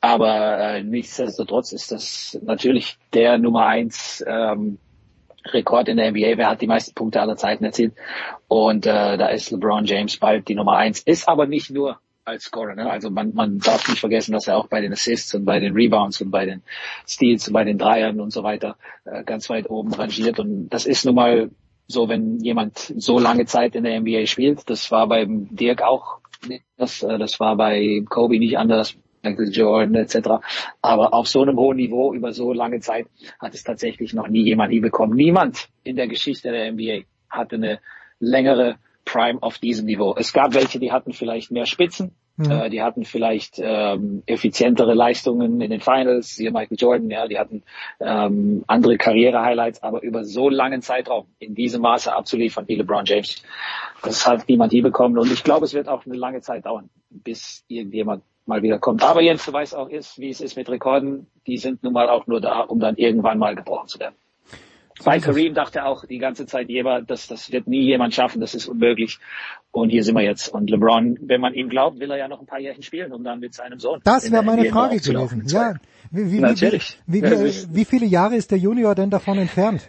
Aber 0.00 0.58
äh, 0.58 0.82
nichtsdestotrotz 0.82 1.72
ist 1.72 1.92
das 1.92 2.38
natürlich 2.42 2.98
der 3.12 3.38
Nummer 3.38 3.66
eins 3.66 4.24
ähm, 4.26 4.78
Rekord 5.46 5.88
in 5.88 5.96
der 5.96 6.10
NBA. 6.10 6.36
Wer 6.38 6.48
hat 6.48 6.62
die 6.62 6.66
meisten 6.66 6.94
Punkte 6.94 7.20
aller 7.20 7.36
Zeiten 7.36 7.64
erzielt? 7.64 7.94
Und 8.48 8.86
äh, 8.86 9.16
da 9.18 9.28
ist 9.28 9.50
LeBron 9.50 9.84
James 9.84 10.16
bald 10.16 10.48
die 10.48 10.54
Nummer 10.54 10.76
eins. 10.76 11.00
Ist 11.00 11.28
aber 11.28 11.46
nicht 11.46 11.70
nur 11.70 11.98
als 12.24 12.44
Scorer. 12.44 12.74
Ne? 12.74 12.90
Also 12.90 13.10
man, 13.10 13.34
man 13.34 13.58
darf 13.58 13.88
nicht 13.88 14.00
vergessen, 14.00 14.32
dass 14.32 14.48
er 14.48 14.56
auch 14.56 14.68
bei 14.68 14.80
den 14.80 14.92
Assists 14.92 15.34
und 15.34 15.44
bei 15.44 15.60
den 15.60 15.74
Rebounds 15.74 16.20
und 16.20 16.30
bei 16.30 16.46
den 16.46 16.62
Steals 17.06 17.46
und 17.48 17.54
bei 17.54 17.64
den 17.64 17.78
Dreiern 17.78 18.20
und 18.20 18.32
so 18.32 18.42
weiter 18.42 18.76
äh, 19.04 19.24
ganz 19.24 19.50
weit 19.50 19.68
oben 19.68 19.92
rangiert. 19.92 20.38
Und 20.38 20.68
das 20.68 20.86
ist 20.86 21.04
nun 21.04 21.14
mal 21.14 21.50
so, 21.86 22.08
wenn 22.08 22.40
jemand 22.40 22.78
so 22.78 23.18
lange 23.18 23.46
Zeit 23.46 23.74
in 23.74 23.84
der 23.84 24.00
NBA 24.00 24.26
spielt. 24.26 24.68
Das 24.70 24.90
war 24.90 25.06
beim 25.08 25.54
Dirk 25.54 25.82
auch 25.82 26.18
das, 26.76 27.02
äh, 27.02 27.18
das 27.18 27.40
war 27.40 27.56
bei 27.56 28.02
Kobe 28.08 28.38
nicht 28.38 28.58
anders, 28.58 28.96
Michael 29.22 29.50
Jordan 29.52 29.94
etc. 29.94 30.44
Aber 30.82 31.14
auf 31.14 31.28
so 31.28 31.42
einem 31.42 31.56
hohen 31.56 31.76
Niveau 31.76 32.12
über 32.14 32.32
so 32.32 32.52
lange 32.52 32.80
Zeit 32.80 33.06
hat 33.38 33.54
es 33.54 33.64
tatsächlich 33.64 34.12
noch 34.12 34.28
nie 34.28 34.44
jemand 34.44 34.72
hinbekommen. 34.72 35.16
Niemand 35.16 35.68
in 35.82 35.96
der 35.96 36.08
Geschichte 36.08 36.50
der 36.50 36.72
NBA 36.72 37.04
hatte 37.30 37.56
eine 37.56 37.80
längere 38.18 38.76
Prime 39.04 39.42
auf 39.42 39.58
diesem 39.58 39.86
Niveau. 39.86 40.14
Es 40.16 40.32
gab 40.32 40.54
welche, 40.54 40.78
die 40.78 40.92
hatten 40.92 41.12
vielleicht 41.12 41.50
mehr 41.50 41.66
Spitzen, 41.66 42.14
mhm. 42.36 42.50
äh, 42.50 42.70
die 42.70 42.82
hatten 42.82 43.04
vielleicht 43.04 43.60
ähm, 43.62 44.22
effizientere 44.26 44.94
Leistungen 44.94 45.60
in 45.60 45.70
den 45.70 45.80
Finals, 45.80 46.30
hier 46.30 46.52
Michael 46.52 46.76
Jordan, 46.78 47.10
ja, 47.10 47.26
die 47.26 47.38
hatten 47.38 47.62
ähm, 48.00 48.64
andere 48.66 48.96
Karriere-Highlights, 48.96 49.82
aber 49.82 50.02
über 50.02 50.24
so 50.24 50.48
langen 50.48 50.82
Zeitraum 50.82 51.26
in 51.38 51.54
diesem 51.54 51.82
Maße 51.82 52.14
abzuliefern 52.14 52.66
wie 52.68 52.76
LeBron 52.76 53.04
James, 53.04 53.42
das 54.02 54.26
hat 54.26 54.48
niemand 54.48 54.72
hier 54.72 54.82
bekommen 54.82 55.18
und 55.18 55.32
ich 55.32 55.44
glaube, 55.44 55.64
es 55.64 55.74
wird 55.74 55.88
auch 55.88 56.04
eine 56.06 56.16
lange 56.16 56.40
Zeit 56.40 56.66
dauern, 56.66 56.90
bis 57.10 57.64
irgendjemand 57.68 58.22
mal 58.46 58.62
wieder 58.62 58.78
kommt. 58.78 59.02
Aber 59.02 59.22
Jens, 59.22 59.44
du 59.44 59.52
weißt 59.52 59.74
auch, 59.74 59.88
ist, 59.88 60.18
wie 60.18 60.28
es 60.28 60.40
ist 60.40 60.56
mit 60.56 60.68
Rekorden, 60.68 61.26
die 61.46 61.56
sind 61.56 61.82
nun 61.82 61.92
mal 61.92 62.08
auch 62.08 62.26
nur 62.26 62.40
da, 62.40 62.60
um 62.60 62.80
dann 62.80 62.96
irgendwann 62.96 63.38
mal 63.38 63.54
gebrochen 63.54 63.88
zu 63.88 63.98
werden. 63.98 64.14
Bei 65.02 65.18
Kareem 65.18 65.54
dachte 65.54 65.84
auch 65.84 66.04
die 66.06 66.18
ganze 66.18 66.46
Zeit 66.46 66.68
jemand, 66.68 67.10
das, 67.10 67.26
das 67.26 67.50
wird 67.50 67.66
nie 67.66 67.82
jemand 67.82 68.14
schaffen, 68.14 68.40
das 68.40 68.54
ist 68.54 68.68
unmöglich. 68.68 69.18
Und 69.72 69.90
hier 69.90 70.04
sind 70.04 70.14
wir 70.14 70.22
jetzt. 70.22 70.48
Und 70.48 70.70
LeBron, 70.70 71.18
wenn 71.20 71.40
man 71.40 71.52
ihm 71.54 71.68
glaubt, 71.68 71.98
will 71.98 72.10
er 72.12 72.16
ja 72.16 72.28
noch 72.28 72.40
ein 72.40 72.46
paar 72.46 72.60
Jährchen 72.60 72.84
spielen, 72.84 73.12
um 73.12 73.24
dann 73.24 73.40
mit 73.40 73.54
seinem 73.54 73.80
Sohn. 73.80 74.00
Das 74.04 74.30
wäre 74.30 74.44
meine 74.44 74.66
Frage 74.66 75.00
gewesen. 75.00 75.42
Ja, 75.46 75.74
wie, 76.12 76.30
wie, 76.30 76.38
Natürlich. 76.38 77.00
Wie, 77.06 77.22
wie, 77.22 77.30
wie, 77.30 77.74
wie 77.74 77.84
viele 77.84 78.06
Jahre 78.06 78.36
ist 78.36 78.52
der 78.52 78.58
Junior 78.58 78.94
denn 78.94 79.10
davon 79.10 79.38
entfernt? 79.38 79.88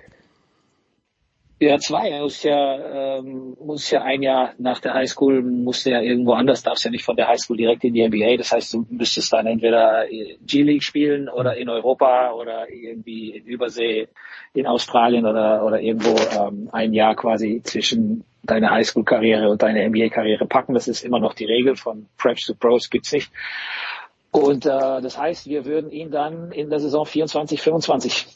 Ja, 1.57 1.77
zwei. 1.77 2.09
Er 2.09 2.21
muss 2.21 2.43
ja, 2.43 3.17
ähm, 3.17 3.55
muss 3.63 3.89
ja 3.89 4.01
ein 4.01 4.21
Jahr 4.21 4.53
nach 4.57 4.79
der 4.81 4.93
Highschool, 4.93 5.41
muss 5.41 5.85
ja 5.85 6.01
irgendwo 6.01 6.33
anders, 6.33 6.63
darfst 6.63 6.83
ja 6.83 6.91
nicht 6.91 7.05
von 7.05 7.15
der 7.15 7.29
Highschool 7.29 7.55
direkt 7.55 7.85
in 7.85 7.93
die 7.93 8.05
NBA. 8.05 8.35
Das 8.35 8.51
heißt, 8.51 8.73
du 8.73 8.85
müsstest 8.89 9.31
dann 9.31 9.47
entweder 9.47 10.05
G-League 10.45 10.83
spielen 10.83 11.29
oder 11.29 11.55
in 11.55 11.69
Europa 11.69 12.33
oder 12.33 12.69
irgendwie 12.69 13.37
in 13.37 13.45
Übersee 13.45 14.09
in 14.53 14.67
Australien 14.67 15.25
oder, 15.25 15.65
oder 15.65 15.79
irgendwo 15.79 16.17
ähm, 16.37 16.69
ein 16.73 16.93
Jahr 16.93 17.15
quasi 17.15 17.61
zwischen 17.63 18.25
deiner 18.43 18.71
Highschool-Karriere 18.71 19.49
und 19.49 19.61
deiner 19.61 19.87
NBA-Karriere 19.87 20.45
packen. 20.47 20.73
Das 20.73 20.89
ist 20.89 21.05
immer 21.05 21.19
noch 21.19 21.33
die 21.33 21.45
Regel 21.45 21.77
von 21.77 22.07
Preps 22.17 22.47
to 22.47 22.53
Pros 22.53 22.89
gibt's 22.89 23.13
nicht. 23.13 23.31
Und 24.31 24.65
äh, 24.65 24.69
das 25.01 25.17
heißt, 25.17 25.47
wir 25.47 25.63
würden 25.63 25.89
ihn 25.89 26.11
dann 26.11 26.51
in 26.51 26.69
der 26.69 26.81
Saison 26.81 27.05
24, 27.05 27.61
25 27.61 28.27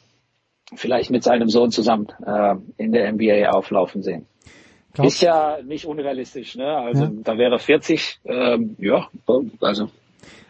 vielleicht 0.76 1.10
mit 1.10 1.24
seinem 1.24 1.50
Sohn 1.50 1.72
zusammen 1.72 2.08
äh, 2.26 2.56
in 2.78 2.92
der 2.92 3.12
NBA 3.12 3.50
auflaufen 3.50 4.04
sehen. 4.04 4.26
Glaubst 4.94 5.16
ist 5.16 5.22
ja 5.22 5.58
nicht 5.64 5.86
unrealistisch, 5.86 6.56
ne? 6.56 6.66
Also 6.66 7.04
ja. 7.04 7.12
da 7.24 7.38
wäre 7.38 7.60
40, 7.60 8.20
ähm, 8.26 8.76
ja, 8.80 9.08
also 9.62 9.90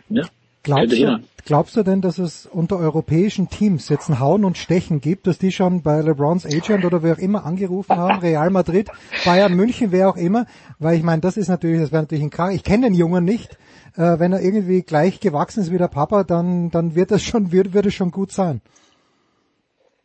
ne? 0.07 0.27
Glaubst 0.63 0.91
du, 0.91 1.19
glaubst 1.45 1.77
du 1.77 1.83
denn, 1.83 2.01
dass 2.01 2.17
es 2.17 2.45
unter 2.45 2.77
europäischen 2.77 3.49
Teams 3.49 3.87
jetzt 3.87 4.09
ein 4.09 4.19
Hauen 4.19 4.43
und 4.43 4.57
Stechen 4.57 4.99
gibt, 4.99 5.25
dass 5.25 5.37
die 5.37 5.53
schon 5.53 5.81
bei 5.81 6.01
LeBrons 6.01 6.45
Agent 6.45 6.83
oder 6.83 7.01
wer 7.01 7.15
auch 7.15 7.19
immer 7.19 7.45
angerufen 7.45 7.95
haben, 7.95 8.19
Real 8.21 8.49
Madrid, 8.49 8.89
Bayern 9.25 9.53
München, 9.53 9.91
wer 9.91 10.09
auch 10.09 10.17
immer, 10.17 10.45
weil 10.77 10.97
ich 10.97 11.03
meine, 11.03 11.21
das 11.21 11.37
ist 11.37 11.47
natürlich, 11.47 11.79
das 11.79 11.91
wäre 11.91 12.03
natürlich 12.03 12.25
ein 12.25 12.29
Krach. 12.29 12.51
Ich 12.51 12.63
kenne 12.63 12.87
den 12.87 12.93
Jungen 12.93 13.23
nicht. 13.23 13.57
Äh, 13.95 14.19
wenn 14.19 14.33
er 14.33 14.41
irgendwie 14.41 14.81
gleich 14.81 15.19
gewachsen 15.19 15.61
ist 15.61 15.71
wie 15.71 15.77
der 15.77 15.87
Papa, 15.87 16.23
dann, 16.23 16.71
dann 16.71 16.93
wird 16.93 17.11
das 17.11 17.23
schon, 17.23 17.51
wird, 17.51 17.73
wird 17.73 17.85
es 17.85 17.93
schon 17.93 18.11
gut 18.11 18.31
sein. 18.31 18.61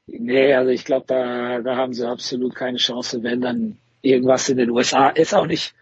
Nee, 0.06 0.52
also 0.54 0.70
ich 0.70 0.84
glaube, 0.84 1.06
da, 1.06 1.60
da 1.60 1.76
haben 1.76 1.94
sie 1.94 2.08
absolut 2.08 2.54
keine 2.54 2.78
Chance, 2.78 3.22
wenn 3.22 3.40
dann 3.40 3.78
irgendwas 4.02 4.48
in 4.48 4.58
den 4.58 4.70
USA 4.70 5.08
ist 5.08 5.34
auch 5.34 5.46
nicht. 5.46 5.74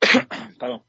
Pardon. 0.58 0.80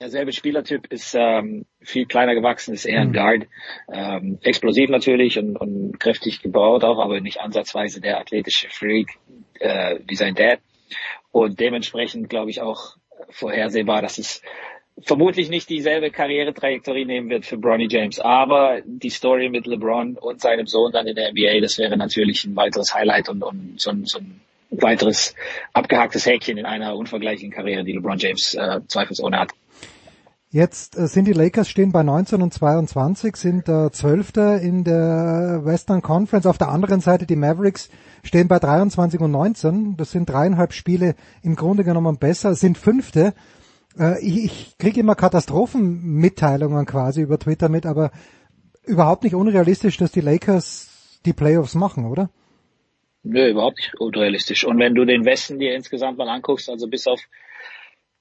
Derselbe 0.00 0.32
Spielertyp 0.32 0.86
ist 0.92 1.16
ähm, 1.18 1.64
viel 1.80 2.06
kleiner 2.06 2.36
gewachsen, 2.36 2.72
ist 2.72 2.84
eher 2.84 3.00
ein 3.00 3.08
mhm. 3.08 3.12
Guard. 3.14 3.46
Ähm, 3.92 4.38
explosiv 4.42 4.90
natürlich 4.90 5.40
und, 5.40 5.56
und 5.56 5.98
kräftig 5.98 6.40
gebaut 6.40 6.84
auch, 6.84 7.00
aber 7.00 7.20
nicht 7.20 7.40
ansatzweise 7.40 8.00
der 8.00 8.20
athletische 8.20 8.68
Freak 8.70 9.08
äh, 9.58 9.98
wie 10.06 10.14
sein 10.14 10.36
Dad. 10.36 10.60
Und 11.32 11.58
dementsprechend 11.58 12.30
glaube 12.30 12.50
ich 12.50 12.60
auch 12.60 12.96
vorhersehbar, 13.30 14.00
dass 14.00 14.18
es 14.18 14.40
vermutlich 15.02 15.48
nicht 15.48 15.68
dieselbe 15.68 16.10
Karrieretrajektorie 16.10 17.04
nehmen 17.04 17.30
wird 17.30 17.46
für 17.46 17.56
Bronny 17.56 17.88
James. 17.90 18.18
Aber 18.18 18.80
die 18.84 19.10
Story 19.10 19.48
mit 19.48 19.66
LeBron 19.66 20.16
und 20.16 20.40
seinem 20.40 20.66
Sohn 20.66 20.92
dann 20.92 21.06
in 21.06 21.14
der 21.14 21.32
NBA, 21.32 21.60
das 21.60 21.78
wäre 21.78 21.96
natürlich 21.96 22.44
ein 22.44 22.56
weiteres 22.56 22.94
Highlight 22.94 23.28
und, 23.28 23.42
und 23.42 23.80
so, 23.80 23.90
ein, 23.90 24.04
so 24.06 24.18
ein 24.18 24.40
weiteres 24.70 25.34
abgehacktes 25.72 26.26
Häkchen 26.26 26.58
in 26.58 26.66
einer 26.66 26.96
unvergleichlichen 26.96 27.52
Karriere, 27.52 27.84
die 27.84 27.92
LeBron 27.92 28.18
James 28.18 28.54
äh, 28.54 28.80
zweifelsohne 28.86 29.38
hat. 29.38 29.52
Jetzt 30.50 30.96
äh, 30.96 31.06
sind 31.06 31.26
die 31.26 31.34
Lakers 31.34 31.68
stehen 31.68 31.92
bei 31.92 32.02
19 32.02 32.40
und 32.40 32.54
22, 32.54 33.36
sind 33.36 33.68
äh, 33.68 33.90
Zwölfter 33.90 34.58
in 34.58 34.82
der 34.82 35.60
Western 35.64 36.00
Conference. 36.00 36.46
Auf 36.46 36.56
der 36.56 36.70
anderen 36.70 37.00
Seite 37.00 37.26
die 37.26 37.36
Mavericks 37.36 37.90
stehen 38.22 38.48
bei 38.48 38.58
23 38.58 39.20
und 39.20 39.30
19. 39.30 39.98
Das 39.98 40.10
sind 40.10 40.28
dreieinhalb 40.28 40.72
Spiele 40.72 41.16
im 41.42 41.54
Grunde 41.54 41.84
genommen 41.84 42.16
besser, 42.16 42.54
sind 42.54 42.78
Fünfte. 42.78 43.34
Äh, 43.98 44.24
ich, 44.24 44.44
ich 44.44 44.78
kriege 44.78 45.00
immer 45.00 45.14
Katastrophenmitteilungen 45.14 46.86
quasi 46.86 47.22
über 47.22 47.38
Twitter 47.38 47.68
mit, 47.68 47.86
aber 47.86 48.10
überhaupt 48.84 49.24
nicht 49.24 49.34
unrealistisch, 49.34 49.96
dass 49.96 50.12
die 50.12 50.20
Lakers 50.20 51.20
die 51.26 51.32
Playoffs 51.32 51.74
machen, 51.74 52.06
oder? 52.06 52.30
Nö, 53.22 53.50
überhaupt 53.50 53.78
nicht 53.78 53.94
unrealistisch. 53.98 54.64
Und 54.64 54.78
wenn 54.78 54.94
du 54.94 55.04
den 55.04 55.24
Westen 55.24 55.58
dir 55.58 55.74
insgesamt 55.74 56.18
mal 56.18 56.28
anguckst, 56.28 56.70
also 56.70 56.88
bis 56.88 57.06
auf 57.06 57.20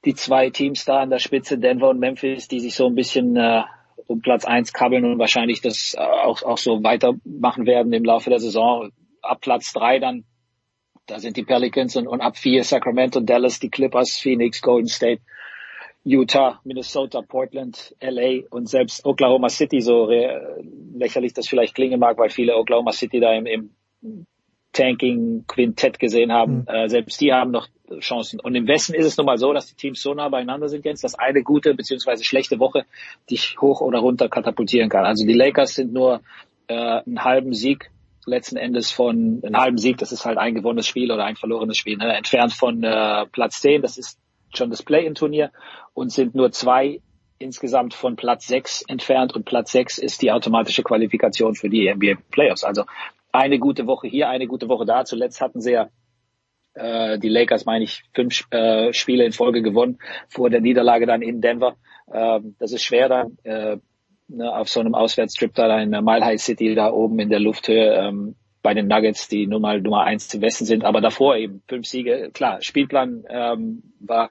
die 0.06 0.16
zwei 0.16 0.50
Teams 0.50 0.86
da 0.86 1.00
an 1.00 1.10
der 1.10 1.20
Spitze, 1.20 1.58
Denver 1.58 1.90
und 1.90 2.00
Memphis, 2.00 2.48
die 2.48 2.60
sich 2.60 2.76
so 2.76 2.88
ein 2.88 2.96
bisschen 2.96 3.36
äh, 3.36 3.64
um 4.08 4.22
Platz 4.22 4.46
eins 4.46 4.74
kabbeln 4.74 5.06
und 5.06 5.20
wahrscheinlich 5.20 5.62
das 5.62 5.96
auch, 5.98 6.44
auch 6.44 6.58
so 6.58 6.84
weitermachen 6.84 7.66
werden 7.66 7.94
im 7.94 8.04
Laufe 8.04 8.30
der 8.30 8.40
Saison. 8.40 8.92
Ab 9.22 9.42
Platz 9.42 9.74
drei 9.74 10.00
dann 10.00 10.24
da 11.08 11.20
sind 11.20 11.38
die 11.38 11.44
Pelicans 11.44 11.96
und, 11.96 12.06
und 12.06 12.22
ab 12.22 12.38
vier 12.38 12.64
Sacramento, 12.64 13.22
Dallas, 13.22 13.60
die 13.60 13.70
Clippers, 13.70 14.18
Phoenix, 14.18 14.62
Golden 14.62 14.90
State, 14.90 15.22
Utah, 16.08 16.62
Minnesota, 16.64 17.22
Portland, 17.22 17.96
LA 18.02 18.48
und 18.50 18.70
selbst 18.70 19.06
Oklahoma 19.06 19.50
City, 19.50 19.82
so 19.82 20.10
lächerlich 20.94 21.34
das 21.34 21.48
vielleicht 21.48 21.76
klingen 21.76 22.00
mag, 22.00 22.18
weil 22.18 22.30
viele 22.30 22.56
Oklahoma 22.56 22.94
City 22.94 23.20
da 23.20 23.34
im, 23.34 23.46
im 23.46 23.72
Tanking-Quintett 24.72 26.00
gesehen 26.00 26.32
haben. 26.32 26.60
Mhm. 26.60 26.68
Äh, 26.68 26.88
selbst 26.88 27.20
die 27.20 27.34
haben 27.34 27.52
noch 27.52 27.68
Chancen. 28.00 28.40
Und 28.40 28.56
im 28.56 28.68
Westen 28.68 28.94
ist 28.94 29.06
es 29.06 29.18
nun 29.18 29.26
mal 29.26 29.38
so, 29.38 29.52
dass 29.52 29.68
die 29.68 29.76
Teams 29.76 30.02
so 30.02 30.14
nah 30.14 30.30
beieinander 30.30 30.70
sind 30.70 30.86
jetzt, 30.86 31.04
dass 31.04 31.16
eine 31.16 31.44
gute 31.44 31.74
beziehungsweise 31.74 32.24
schlechte 32.24 32.60
Woche 32.60 32.86
dich 33.30 33.58
hoch 33.60 33.82
oder 33.82 34.00
runter 34.00 34.30
katapultieren 34.30 34.90
kann. 34.90 35.06
Also 35.06 35.26
die 35.26 35.34
Lakers 35.34 35.76
sind 35.76 35.94
nur 35.94 36.22
äh, 36.68 36.74
einen 36.74 37.24
halben 37.24 37.54
Sieg 37.54 37.90
letzten 38.26 38.58
Endes 38.58 38.92
von 38.92 39.42
einem 39.44 39.58
halben 39.58 39.78
Sieg, 39.78 39.98
das 39.98 40.12
ist 40.12 40.26
halt 40.26 40.38
ein 40.38 40.54
gewonnenes 40.54 40.86
Spiel 40.86 41.12
oder 41.14 41.24
ein 41.24 41.38
verlorenes 41.38 41.78
Spiel, 41.78 41.96
ne? 41.96 42.14
entfernt 42.14 42.52
von 42.52 42.84
äh, 42.84 43.26
Platz 43.32 43.62
10, 43.62 43.82
das 43.82 43.98
ist 43.98 44.20
schon 44.58 44.70
das 44.70 44.84
Play-in-Turnier 44.84 45.52
und 45.94 46.12
sind 46.12 46.36
nur 46.36 46.52
zwei 46.52 47.02
insgesamt 47.40 47.94
von 47.94 48.16
Platz 48.16 48.48
6 48.48 48.84
entfernt 48.88 49.34
und 49.36 49.46
Platz 49.46 49.72
6 49.72 50.00
ist 50.00 50.22
die 50.22 50.32
automatische 50.32 50.84
Qualifikation 50.84 51.56
für 51.56 51.70
die 51.70 51.94
NBA 51.94 52.20
Playoffs. 52.32 52.64
Also 52.64 52.84
eine 53.32 53.60
gute 53.60 53.86
Woche 53.88 54.08
hier, 54.08 54.30
eine 54.30 54.48
gute 54.48 54.68
Woche 54.70 54.86
da. 54.86 55.06
Zuletzt 55.06 55.40
hatten 55.42 55.62
sie 55.62 55.74
ja 55.74 55.90
äh, 56.74 57.20
die 57.20 57.30
Lakers, 57.30 57.66
meine 57.66 57.84
ich, 57.84 58.04
fünf 58.14 58.44
äh, 58.52 58.94
Spiele 58.94 59.26
in 59.26 59.32
Folge 59.32 59.62
gewonnen 59.62 60.00
vor 60.30 60.50
der 60.50 60.62
Niederlage 60.62 61.06
dann 61.06 61.22
in 61.22 61.42
Denver. 61.42 61.76
Ähm, 62.12 62.56
das 62.60 62.72
ist 62.72 62.84
schwer 62.84 63.10
dann 63.10 63.38
äh, 63.44 63.78
ne, 64.28 64.56
auf 64.56 64.70
so 64.70 64.80
einem 64.80 64.96
Auswärtstrip 64.96 65.54
da 65.54 65.80
in 65.80 65.90
Mile 65.90 66.26
High 66.26 66.42
City 66.42 66.74
da 66.76 66.92
oben 66.92 67.20
in 67.20 67.30
der 67.30 67.40
Lufthöhe 67.40 67.94
ähm, 67.94 68.36
bei 68.62 68.74
den 68.74 68.88
Nuggets, 68.88 69.28
die 69.28 69.48
nun 69.48 69.62
mal 69.62 69.82
Nummer 69.82 70.04
eins 70.04 70.28
zu 70.28 70.42
Westen 70.42 70.66
sind, 70.66 70.84
aber 70.84 71.02
davor 71.02 71.36
eben 71.36 71.62
fünf 71.68 71.88
Siege. 71.88 72.32
Klar, 72.34 72.62
Spielplan 72.62 73.24
ähm, 73.30 73.84
war 74.00 74.30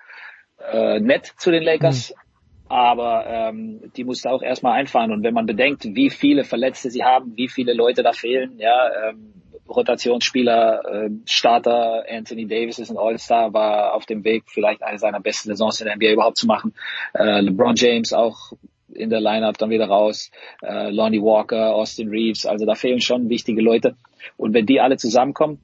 äh, 0.73 1.01
nett 1.01 1.33
zu 1.37 1.51
den 1.51 1.63
Lakers, 1.63 2.11
mhm 2.11 2.21
aber 2.69 3.27
ähm, 3.27 3.93
die 3.97 4.05
musste 4.05 4.31
auch 4.31 4.43
erstmal 4.43 4.73
einfahren. 4.73 5.13
Und 5.13 5.23
wenn 5.23 5.35
man 5.35 5.47
bedenkt, 5.47 5.85
wie 5.85 6.11
viele 6.11 6.45
Verletzte 6.45 6.91
sie 6.91 7.05
haben, 7.05 7.37
wie 7.37 7.49
viele 7.49 7.73
Leute 7.73 8.03
da 8.03 8.13
fehlen, 8.13 8.59
ja, 8.59 9.09
ähm, 9.09 9.35
Rotationsspieler, 9.69 10.83
äh, 10.85 11.11
Starter, 11.27 12.05
Anthony 12.09 12.47
Davis 12.47 12.79
ist 12.79 12.91
ein 12.91 12.99
All-Star, 12.99 13.53
war 13.53 13.95
auf 13.95 14.07
dem 14.07 14.25
Weg, 14.25 14.45
vielleicht 14.47 14.83
eine 14.83 14.99
seiner 14.99 15.21
besten 15.21 15.49
Saisons 15.49 15.81
in 15.81 15.87
der 15.87 15.97
NBA 15.97 16.13
überhaupt 16.13 16.37
zu 16.37 16.47
machen. 16.47 16.75
Äh, 17.15 17.41
LeBron 17.41 17.75
James 17.77 18.13
auch 18.13 18.53
in 18.97 19.11
der 19.11 19.21
Lineup 19.21 19.59
dann 19.59 19.71
wieder 19.71 19.87
raus, 19.87 20.31
äh, 20.63 20.91
Lonnie 20.91 21.23
Walker, 21.23 21.75
Austin 21.75 22.09
Reeves, 22.09 22.47
also 22.47 22.67
da 22.67 22.75
fehlen 22.75 23.01
schon 23.01 23.29
wichtige 23.29 23.63
Leute. 23.63 23.97
Und 24.37 24.55
wenn 24.55 24.67
die 24.67 24.81
alle 24.81 24.97
zusammenkommen, 24.97 25.61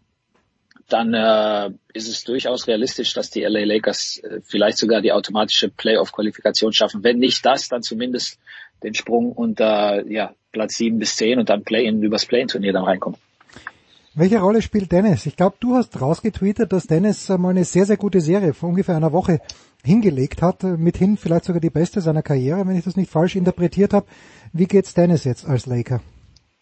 dann 0.89 1.15
äh, 1.15 1.71
ist 1.95 2.09
es 2.09 2.25
durchaus 2.25 2.67
realistisch, 2.67 3.15
dass 3.15 3.31
die 3.31 3.43
LA 3.43 3.65
Lakers 3.65 4.19
äh, 4.19 4.41
vielleicht 4.45 4.79
sogar 4.79 5.01
die 5.01 5.13
automatische 5.13 5.69
Playoff-Qualifikation 5.69 6.73
schaffen. 6.73 7.03
Wenn 7.03 7.19
nicht 7.19 7.45
das, 7.47 7.69
dann 7.69 7.83
zumindest 7.83 8.39
den 8.83 8.95
Sprung 8.95 9.33
unter 9.33 10.07
ja, 10.07 10.35
Platz 10.51 10.77
7 10.77 10.99
bis 10.99 11.17
10 11.17 11.39
und 11.39 11.49
dann 11.49 11.63
Play-in 11.63 12.03
übers 12.03 12.27
Play-in-Turnier 12.27 12.73
dann 12.73 12.85
reinkommen. 12.85 13.19
Welche 14.15 14.41
Rolle 14.41 14.61
spielt 14.61 14.93
Dennis? 14.93 15.25
Ich 15.25 15.37
glaube, 15.37 15.57
du 15.59 15.75
hast 15.75 15.99
rausgetweetet, 15.99 16.71
dass 16.71 16.87
Dennis 16.87 17.31
mal 17.31 17.49
eine 17.49 17.65
sehr, 17.65 17.87
sehr 17.87 17.97
gute 17.97 18.21
Serie 18.21 18.53
vor 18.53 18.69
ungefähr 18.69 18.95
einer 18.95 19.13
Woche 19.13 19.41
hingelegt 19.85 20.43
hat, 20.43 20.63
mithin 20.63 21.17
vielleicht 21.17 21.45
sogar 21.45 21.61
die 21.61 21.71
beste 21.71 22.01
seiner 22.01 22.23
Karriere, 22.23 22.67
wenn 22.67 22.77
ich 22.77 22.85
das 22.85 22.97
nicht 22.97 23.11
falsch 23.11 23.37
interpretiert 23.37 23.93
habe. 23.93 24.07
Wie 24.53 24.67
geht's 24.67 24.95
Dennis 24.95 25.25
jetzt 25.25 25.47
als 25.47 25.67
Laker? 25.67 26.01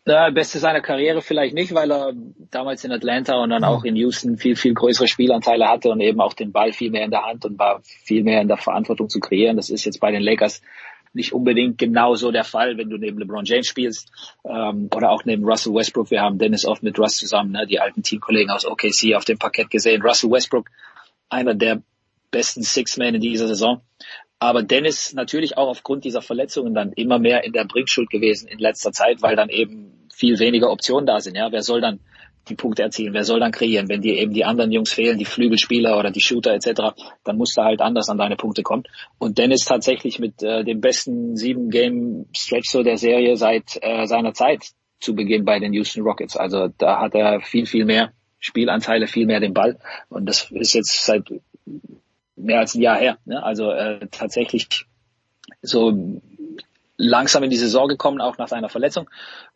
Ja, 0.07 0.31
Beste 0.31 0.58
seiner 0.58 0.81
Karriere 0.81 1.20
vielleicht 1.20 1.55
nicht, 1.55 1.74
weil 1.74 1.92
er 1.92 2.12
damals 2.50 2.82
in 2.84 2.90
Atlanta 2.90 3.36
und 3.42 3.50
dann 3.50 3.65
auch 3.65 3.84
in 3.84 3.97
Houston 3.97 4.39
viel, 4.39 4.57
viel 4.57 4.73
größere 4.73 5.07
Spielanteile 5.07 5.68
hatte 5.68 5.90
und 5.90 6.00
eben 6.00 6.20
auch 6.23 6.32
den 6.32 6.52
Ball 6.52 6.73
viel 6.73 6.90
mehr 6.90 7.05
in 7.05 7.10
der 7.10 7.26
Hand 7.26 7.44
und 7.44 7.58
war 7.58 7.82
viel 7.82 8.24
mehr 8.24 8.40
in 8.40 8.49
der 8.49 8.57
Verantwortung 8.57 9.10
zu 9.10 9.20
kreieren. 9.20 9.57
Das 9.57 9.68
ist 9.68 9.84
jetzt 9.84 10.00
bei 10.00 10.10
den 10.10 10.23
Lakers 10.23 10.62
nicht 11.12 11.34
unbedingt 11.34 11.76
genauso 11.76 12.32
der 12.32 12.44
Fall, 12.44 12.78
wenn 12.78 12.89
du 12.89 12.97
neben 12.97 13.18
LeBron 13.18 13.44
James 13.44 13.66
spielst 13.66 14.10
ähm, 14.44 14.89
oder 14.94 15.10
auch 15.10 15.24
neben 15.24 15.44
Russell 15.44 15.74
Westbrook. 15.74 16.10
Wir 16.10 16.23
haben 16.23 16.39
Dennis 16.39 16.65
oft 16.65 16.82
mit 16.82 16.99
Russ 16.99 17.16
zusammen, 17.16 17.52
ne, 17.52 17.66
die 17.66 17.81
alten 17.81 18.02
Teamkollegen 18.02 18.50
aus 18.50 18.65
OKC 18.65 19.15
auf 19.15 19.24
dem 19.24 19.39
Parkett 19.39 19.70
gesehen. 19.70 20.02
Russell 20.02 20.31
Westbrook, 20.31 20.70
einer 21.28 21.55
der 21.55 21.82
besten 22.31 22.62
Six-Men 22.62 23.17
in 23.17 23.20
dieser 23.20 23.49
Saison. 23.49 23.83
Aber 24.39 24.62
Dennis 24.62 25.12
natürlich 25.12 25.59
auch 25.59 25.68
aufgrund 25.68 26.05
dieser 26.05 26.23
Verletzungen 26.23 26.75
dann 26.75 26.92
immer 26.92 27.18
mehr 27.18 27.44
in 27.44 27.52
der 27.52 27.67
Bringschuld 27.67 28.09
gewesen 28.09 28.49
in 28.49 28.59
letzter 28.59 28.91
Zeit, 28.91 29.20
weil 29.20 29.36
dann 29.36 29.50
eben 29.50 30.09
viel 30.12 30.39
weniger 30.39 30.70
Optionen 30.70 31.07
da 31.07 31.20
sind. 31.20 31.36
Ja, 31.36 31.52
wer 31.52 31.62
soll 31.62 31.83
dann 31.83 32.00
die 32.49 32.55
Punkte 32.55 32.83
erzielen? 32.83 33.12
Wer 33.12 33.25
soll 33.25 33.39
dann 33.39 33.52
kreieren? 33.52 33.91
Wenn 33.91 34.00
dir 34.00 34.15
eben 34.15 34.33
die 34.33 34.47
anderen 34.47 34.73
Jungs 34.73 34.92
fehlen, 34.92 35.18
die 35.18 35.26
Flügelspieler 35.26 35.99
oder 35.99 36.10
die 36.10 36.23
Shooter 36.23 36.55
etc., 36.55 36.94
dann 37.23 37.36
musst 37.36 37.57
du 37.59 37.62
halt 37.62 37.83
anders 37.83 38.09
an 38.09 38.17
deine 38.17 38.36
Punkte 38.36 38.62
kommen. 38.62 38.84
Und 39.18 39.36
Dennis 39.36 39.67
tatsächlich 39.67 40.18
mit 40.18 40.42
äh, 40.42 40.65
dem 40.65 40.81
besten 40.81 41.36
sieben 41.36 41.68
Game 41.68 42.26
Stretch 42.34 42.70
so 42.70 42.83
der 42.83 42.97
Serie 42.97 43.36
seit 43.36 43.78
äh, 43.83 44.07
seiner 44.07 44.33
Zeit 44.33 44.70
zu 45.00 45.15
Beginn 45.15 45.44
bei 45.44 45.59
den 45.59 45.75
Houston 45.75 46.02
Rockets. 46.02 46.36
Also 46.36 46.68
da 46.78 47.00
hat 47.00 47.15
er 47.15 47.41
viel 47.41 47.67
viel 47.67 47.84
mehr 47.84 48.12
Spielanteile, 48.39 49.07
viel 49.07 49.26
mehr 49.26 49.41
den 49.41 49.52
Ball. 49.52 49.78
Und 50.09 50.26
das 50.26 50.50
ist 50.50 50.73
jetzt 50.75 51.05
seit 51.05 51.25
mehr 52.41 52.60
als 52.60 52.75
ein 52.75 52.83
Jahr 52.83 52.99
her. 52.99 53.19
Ne? 53.25 53.43
Also 53.43 53.70
äh, 53.70 54.07
tatsächlich 54.10 54.86
so 55.62 56.20
langsam 56.97 57.43
in 57.43 57.51
die 57.51 57.57
Saison 57.57 57.89
gekommen, 57.89 58.20
auch 58.20 58.39
nach 58.39 58.49
seiner 58.49 58.69
Verletzung. 58.69 59.09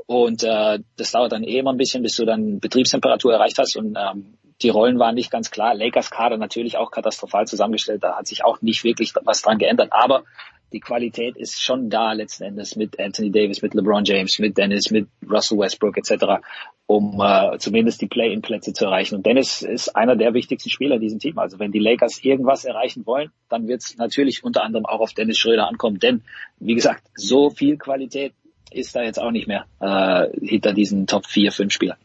Und 0.07 0.43
äh, 0.43 0.81
das 0.97 1.13
dauert 1.13 1.33
dann 1.33 1.45
eh 1.45 1.59
immer 1.59 1.73
ein 1.73 1.79
bisschen, 1.79 2.03
bis 2.03 2.17
du 2.17 2.25
dann 2.25 2.61
Betriebstemperatur 2.61 3.33
erreicht 3.33 3.59
hast. 3.59 3.77
Und 3.77 3.97
ähm, 3.97 4.35
die 4.63 4.69
Rollen 4.69 4.99
waren 4.99 5.15
nicht 5.15 5.31
ganz 5.31 5.51
klar. 5.51 5.75
Lakers 5.75 6.11
Kader 6.11 6.37
natürlich 6.37 6.77
auch 6.77 6.91
katastrophal 6.91 7.47
zusammengestellt. 7.47 8.03
Da 8.03 8.17
hat 8.17 8.27
sich 8.27 8.45
auch 8.45 8.61
nicht 8.63 8.85
wirklich 8.85 9.13
was 9.25 9.43
dran 9.43 9.59
geändert. 9.59 9.93
Aber 9.93 10.25
die 10.73 10.81
Qualität 10.81 11.37
ist 11.37 11.63
schon 11.63 11.89
da 11.89 12.13
letzten 12.13 12.45
Endes 12.45 12.77
mit 12.77 12.99
Anthony 12.99 13.31
Davis, 13.31 13.63
mit 13.63 13.75
LeBron 13.75 14.05
James, 14.05 14.39
mit 14.39 14.59
Dennis, 14.59 14.91
mit 14.91 15.09
Russell 15.29 15.59
Westbrook 15.59 15.97
etc., 15.97 16.43
um 16.87 17.21
äh, 17.21 17.59
zumindest 17.59 18.03
die 18.03 18.07
Play-in-Plätze 18.07 18.73
zu 18.73 18.85
erreichen. 18.85 19.15
Und 19.17 19.27
Dennis 19.27 19.63
ist 19.63 19.97
einer 19.97 20.17
der 20.17 20.35
wichtigsten 20.35 20.71
Spieler 20.71 20.97
in 20.97 21.01
diesem 21.01 21.19
Team. 21.19 21.39
Also 21.39 21.59
wenn 21.59 21.73
die 21.73 21.79
Lakers 21.79 22.23
irgendwas 22.23 22.65
erreichen 22.65 23.07
wollen, 23.07 23.31
dann 23.49 23.69
wird 23.69 23.83
es 23.83 23.97
natürlich 23.97 24.45
unter 24.45 24.63
anderem 24.63 24.85
auch 24.85 25.01
auf 25.01 25.15
Dennis 25.15 25.39
Schröder 25.39 25.67
ankommen. 25.67 25.99
Denn, 25.99 26.23
wie 26.59 26.75
gesagt, 26.75 27.05
so 27.15 27.51
viel 27.51 27.79
Qualität 27.79 28.35
ist 28.71 28.95
da 28.95 29.03
jetzt 29.03 29.21
auch 29.21 29.31
nicht 29.31 29.49
mehr 29.49 29.65
äh, 29.81 30.29
hinter 30.41 30.73
diesen 30.73 31.07
Top 31.07 31.27
4, 31.27 31.53
5 31.53 31.73
Spielern. 31.73 31.97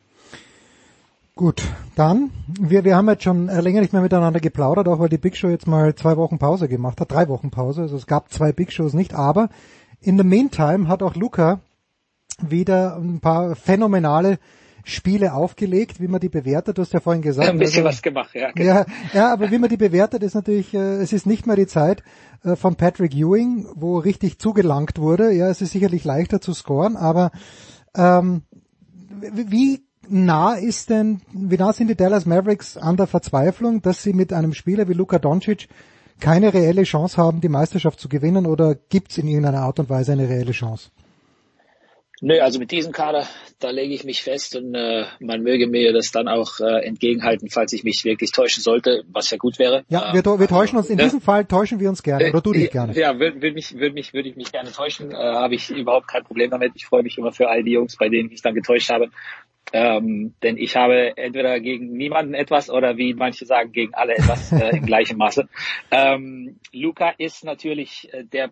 Gut, 1.36 1.62
dann, 1.96 2.32
wir, 2.60 2.84
wir 2.84 2.98
haben 2.98 3.08
jetzt 3.08 3.24
schon 3.24 3.48
länger 3.48 3.80
nicht 3.80 3.94
mehr 3.94 4.02
miteinander 4.02 4.42
geplaudert, 4.42 4.90
auch 4.90 5.00
weil 5.00 5.08
die 5.08 5.18
Big 5.18 5.38
Show 5.38 5.48
jetzt 5.48 5.68
mal 5.68 5.96
zwei 5.96 6.18
Wochen 6.18 6.38
Pause 6.38 6.68
gemacht 6.68 7.00
hat, 7.00 7.12
drei 7.12 7.30
Wochen 7.30 7.50
Pause, 7.50 7.84
also 7.84 7.96
es 7.96 8.08
gab 8.08 8.30
zwei 8.30 8.52
Big 8.52 8.74
Shows 8.74 8.94
nicht, 8.94 9.14
aber 9.14 9.50
in 10.02 10.18
the 10.18 10.26
meantime 10.26 10.90
hat 10.90 11.02
auch 11.02 11.16
Luca 11.16 11.62
wieder 12.42 12.98
ein 12.98 13.22
paar 13.22 13.56
phänomenale 13.56 14.38
Spiele 14.90 15.34
aufgelegt, 15.34 16.00
wie 16.00 16.08
man 16.08 16.20
die 16.20 16.30
bewertet, 16.30 16.78
du 16.78 16.82
hast 16.82 16.94
ja 16.94 17.00
vorhin 17.00 17.22
gesagt. 17.22 17.50
Ein 17.50 17.58
bisschen 17.58 17.86
also, 17.86 17.98
was 17.98 18.02
gemacht, 18.02 18.34
ja. 18.34 18.52
Genau. 18.52 18.70
Ja, 18.70 18.86
ja, 19.14 19.34
aber 19.34 19.52
wie 19.52 19.58
man 19.58 19.70
die 19.70 19.78
bewertet, 19.78 20.24
ist 20.24 20.36
natürlich, 20.36 20.74
äh, 20.74 20.98
es 20.98 21.14
ist 21.14 21.26
nicht 21.26 21.48
mehr 21.48 21.56
die 21.56 21.68
Zeit 21.68 22.04
äh, 22.44 22.56
von 22.56 22.76
Patrick 22.76 23.16
Ewing, 23.16 23.68
wo 23.76 23.98
richtig 23.98 24.40
zugelangt 24.40 25.00
wurde. 25.00 25.32
Ja, 25.32 25.50
es 25.50 25.62
ist 25.62 25.72
sicherlich 25.72 26.04
leichter 26.04 26.42
zu 26.42 26.54
scoren, 26.54 26.98
aber 26.98 27.32
ähm, 27.96 28.44
wie 29.34 29.84
nah 30.08 30.56
ist 30.56 30.90
denn, 30.90 31.22
wie 31.32 31.58
nah 31.58 31.74
sind 31.74 31.88
die 31.88 31.96
Dallas 31.96 32.26
Mavericks 32.26 32.78
an 32.78 32.98
der 32.98 33.08
Verzweiflung, 33.08 33.82
dass 33.82 34.04
sie 34.04 34.14
mit 34.14 34.34
einem 34.34 34.54
Spieler 34.54 34.88
wie 34.88 34.94
Luka 34.94 35.20
Doncic 35.20 35.68
keine 36.20 36.54
reelle 36.54 36.84
Chance 36.84 37.18
haben, 37.18 37.42
die 37.42 37.50
Meisterschaft 37.50 38.00
zu 38.00 38.10
gewinnen 38.10 38.46
oder 38.46 38.76
gibt 38.76 39.12
es 39.12 39.18
in 39.18 39.28
irgendeiner 39.28 39.62
Art 39.62 39.80
und 39.80 39.90
Weise 39.90 40.12
eine 40.12 40.28
reelle 40.28 40.52
Chance? 40.52 40.90
Nö, 42.22 42.40
also 42.42 42.60
mit 42.60 42.72
diesem 42.72 42.92
Kader, 42.92 43.28
da 43.60 43.70
lege 43.70 43.94
ich 43.94 44.04
mich 44.04 44.24
fest 44.24 44.56
und 44.56 44.76
äh, 44.76 45.06
man 45.20 45.42
möge 45.42 45.68
mir 45.68 45.94
das 45.94 46.12
dann 46.12 46.28
auch 46.28 46.60
äh, 46.60 46.86
entgegenhalten, 46.86 47.50
falls 47.50 47.72
ich 47.72 47.84
mich 47.84 48.04
wirklich 48.04 48.32
täuschen 48.32 48.62
sollte, 48.62 49.04
was 49.08 49.30
ja 49.32 49.38
gut 49.38 49.58
wäre. 49.58 49.86
Ja, 49.88 50.14
wir, 50.14 50.24
wir 50.24 50.48
täuschen 50.48 50.78
uns, 50.78 50.90
in 50.90 50.98
ja. 50.98 51.06
diesem 51.06 51.22
Fall 51.22 51.46
täuschen 51.46 51.80
wir 51.80 51.88
uns 51.88 52.04
gerne, 52.04 52.30
oder 52.30 52.42
du 52.42 52.52
dich 52.52 52.72
gerne. 52.72 52.94
Ja, 52.94 53.20
würde 53.20 53.42
würd 53.42 53.54
mich, 53.54 53.78
würd 53.78 53.94
mich, 53.94 54.14
würde 54.14 54.30
ich 54.30 54.36
mich 54.36 54.52
gerne 54.52 54.72
täuschen, 54.72 55.12
äh, 55.12 55.16
habe 55.16 55.56
ich 55.56 55.70
überhaupt 55.70 56.10
kein 56.10 56.24
Problem 56.24 56.52
damit. 56.52 56.74
Ich 56.76 56.86
freue 56.86 57.04
mich 57.04 57.18
immer 57.18 57.32
für 57.32 57.48
all 57.48 57.64
die 57.64 57.72
Jungs, 57.72 57.96
bei 57.96 58.10
denen 58.10 58.32
ich 58.32 58.42
dann 58.42 58.54
getäuscht 58.54 58.90
habe. 58.90 59.10
Ähm, 59.72 60.34
denn 60.42 60.58
ich 60.58 60.76
habe 60.76 61.16
entweder 61.16 61.60
gegen 61.60 61.92
niemanden 61.92 62.34
etwas 62.34 62.70
oder 62.70 62.98
wie 62.98 63.14
manche 63.14 63.46
sagen, 63.46 63.72
gegen 63.72 63.94
alle 63.94 64.16
etwas 64.16 64.52
äh, 64.52 64.78
im 64.78 64.86
gleichen 64.86 65.18
Maße. 65.18 65.48
Ähm, 65.92 66.60
Luca 66.74 67.14
ist 67.18 67.44
natürlich 67.44 68.10
äh, 68.12 68.24
der 68.26 68.52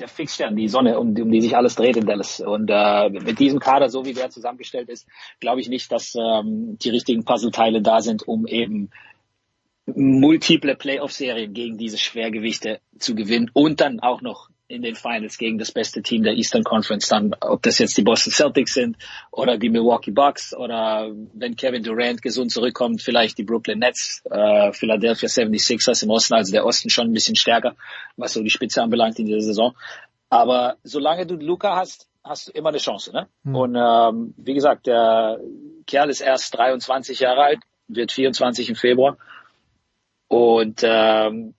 der 0.00 0.08
Fixstern, 0.08 0.56
die 0.56 0.68
Sonne, 0.68 0.98
um, 0.98 1.08
um 1.08 1.30
die 1.30 1.40
sich 1.40 1.56
alles 1.56 1.74
dreht 1.74 1.96
in 1.96 2.06
Dallas. 2.06 2.40
Und 2.40 2.70
äh, 2.70 3.10
mit 3.10 3.38
diesem 3.38 3.60
Kader, 3.60 3.88
so 3.88 4.04
wie 4.04 4.12
der 4.12 4.30
zusammengestellt 4.30 4.88
ist, 4.88 5.06
glaube 5.40 5.60
ich 5.60 5.68
nicht, 5.68 5.92
dass 5.92 6.14
ähm, 6.14 6.76
die 6.78 6.90
richtigen 6.90 7.24
Puzzleteile 7.24 7.82
da 7.82 8.00
sind, 8.00 8.26
um 8.26 8.46
eben 8.46 8.90
multiple 9.86 10.76
Playoff-Serien 10.76 11.52
gegen 11.52 11.78
diese 11.78 11.98
Schwergewichte 11.98 12.80
zu 12.98 13.14
gewinnen 13.14 13.50
und 13.52 13.80
dann 13.80 14.00
auch 14.00 14.20
noch 14.20 14.49
in 14.70 14.82
den 14.82 14.94
Finals 14.94 15.36
gegen 15.36 15.58
das 15.58 15.72
beste 15.72 16.00
Team 16.00 16.22
der 16.22 16.34
Eastern 16.34 16.62
Conference 16.62 17.08
dann, 17.08 17.34
ob 17.40 17.62
das 17.62 17.78
jetzt 17.78 17.96
die 17.98 18.02
Boston 18.02 18.32
Celtics 18.32 18.74
sind 18.74 18.96
oder 19.32 19.58
die 19.58 19.68
Milwaukee 19.68 20.12
Bucks 20.12 20.54
oder 20.54 21.10
wenn 21.34 21.56
Kevin 21.56 21.82
Durant 21.82 22.22
gesund 22.22 22.52
zurückkommt, 22.52 23.02
vielleicht 23.02 23.36
die 23.38 23.42
Brooklyn 23.42 23.80
Nets, 23.80 24.22
äh, 24.30 24.72
Philadelphia 24.72 25.28
76ers 25.28 26.04
im 26.04 26.10
Osten, 26.10 26.34
also 26.34 26.52
der 26.52 26.64
Osten 26.64 26.88
schon 26.88 27.08
ein 27.08 27.12
bisschen 27.12 27.36
stärker, 27.36 27.74
was 28.16 28.32
so 28.32 28.42
die 28.42 28.50
Spitze 28.50 28.80
anbelangt 28.82 29.18
in 29.18 29.26
dieser 29.26 29.40
Saison. 29.40 29.74
Aber 30.28 30.76
solange 30.84 31.26
du 31.26 31.34
Luca 31.34 31.74
hast, 31.74 32.08
hast 32.22 32.48
du 32.48 32.52
immer 32.52 32.68
eine 32.68 32.78
Chance. 32.78 33.12
Ne? 33.12 33.26
Mhm. 33.42 33.56
Und 33.56 33.76
ähm, 33.76 34.34
wie 34.36 34.54
gesagt, 34.54 34.86
der 34.86 35.40
Kerl 35.86 36.10
ist 36.10 36.20
erst 36.20 36.56
23 36.56 37.18
Jahre 37.18 37.42
alt, 37.42 37.58
wird 37.88 38.12
24 38.12 38.68
im 38.68 38.76
Februar. 38.76 39.16
Und 40.28 40.82
ähm, 40.84 41.54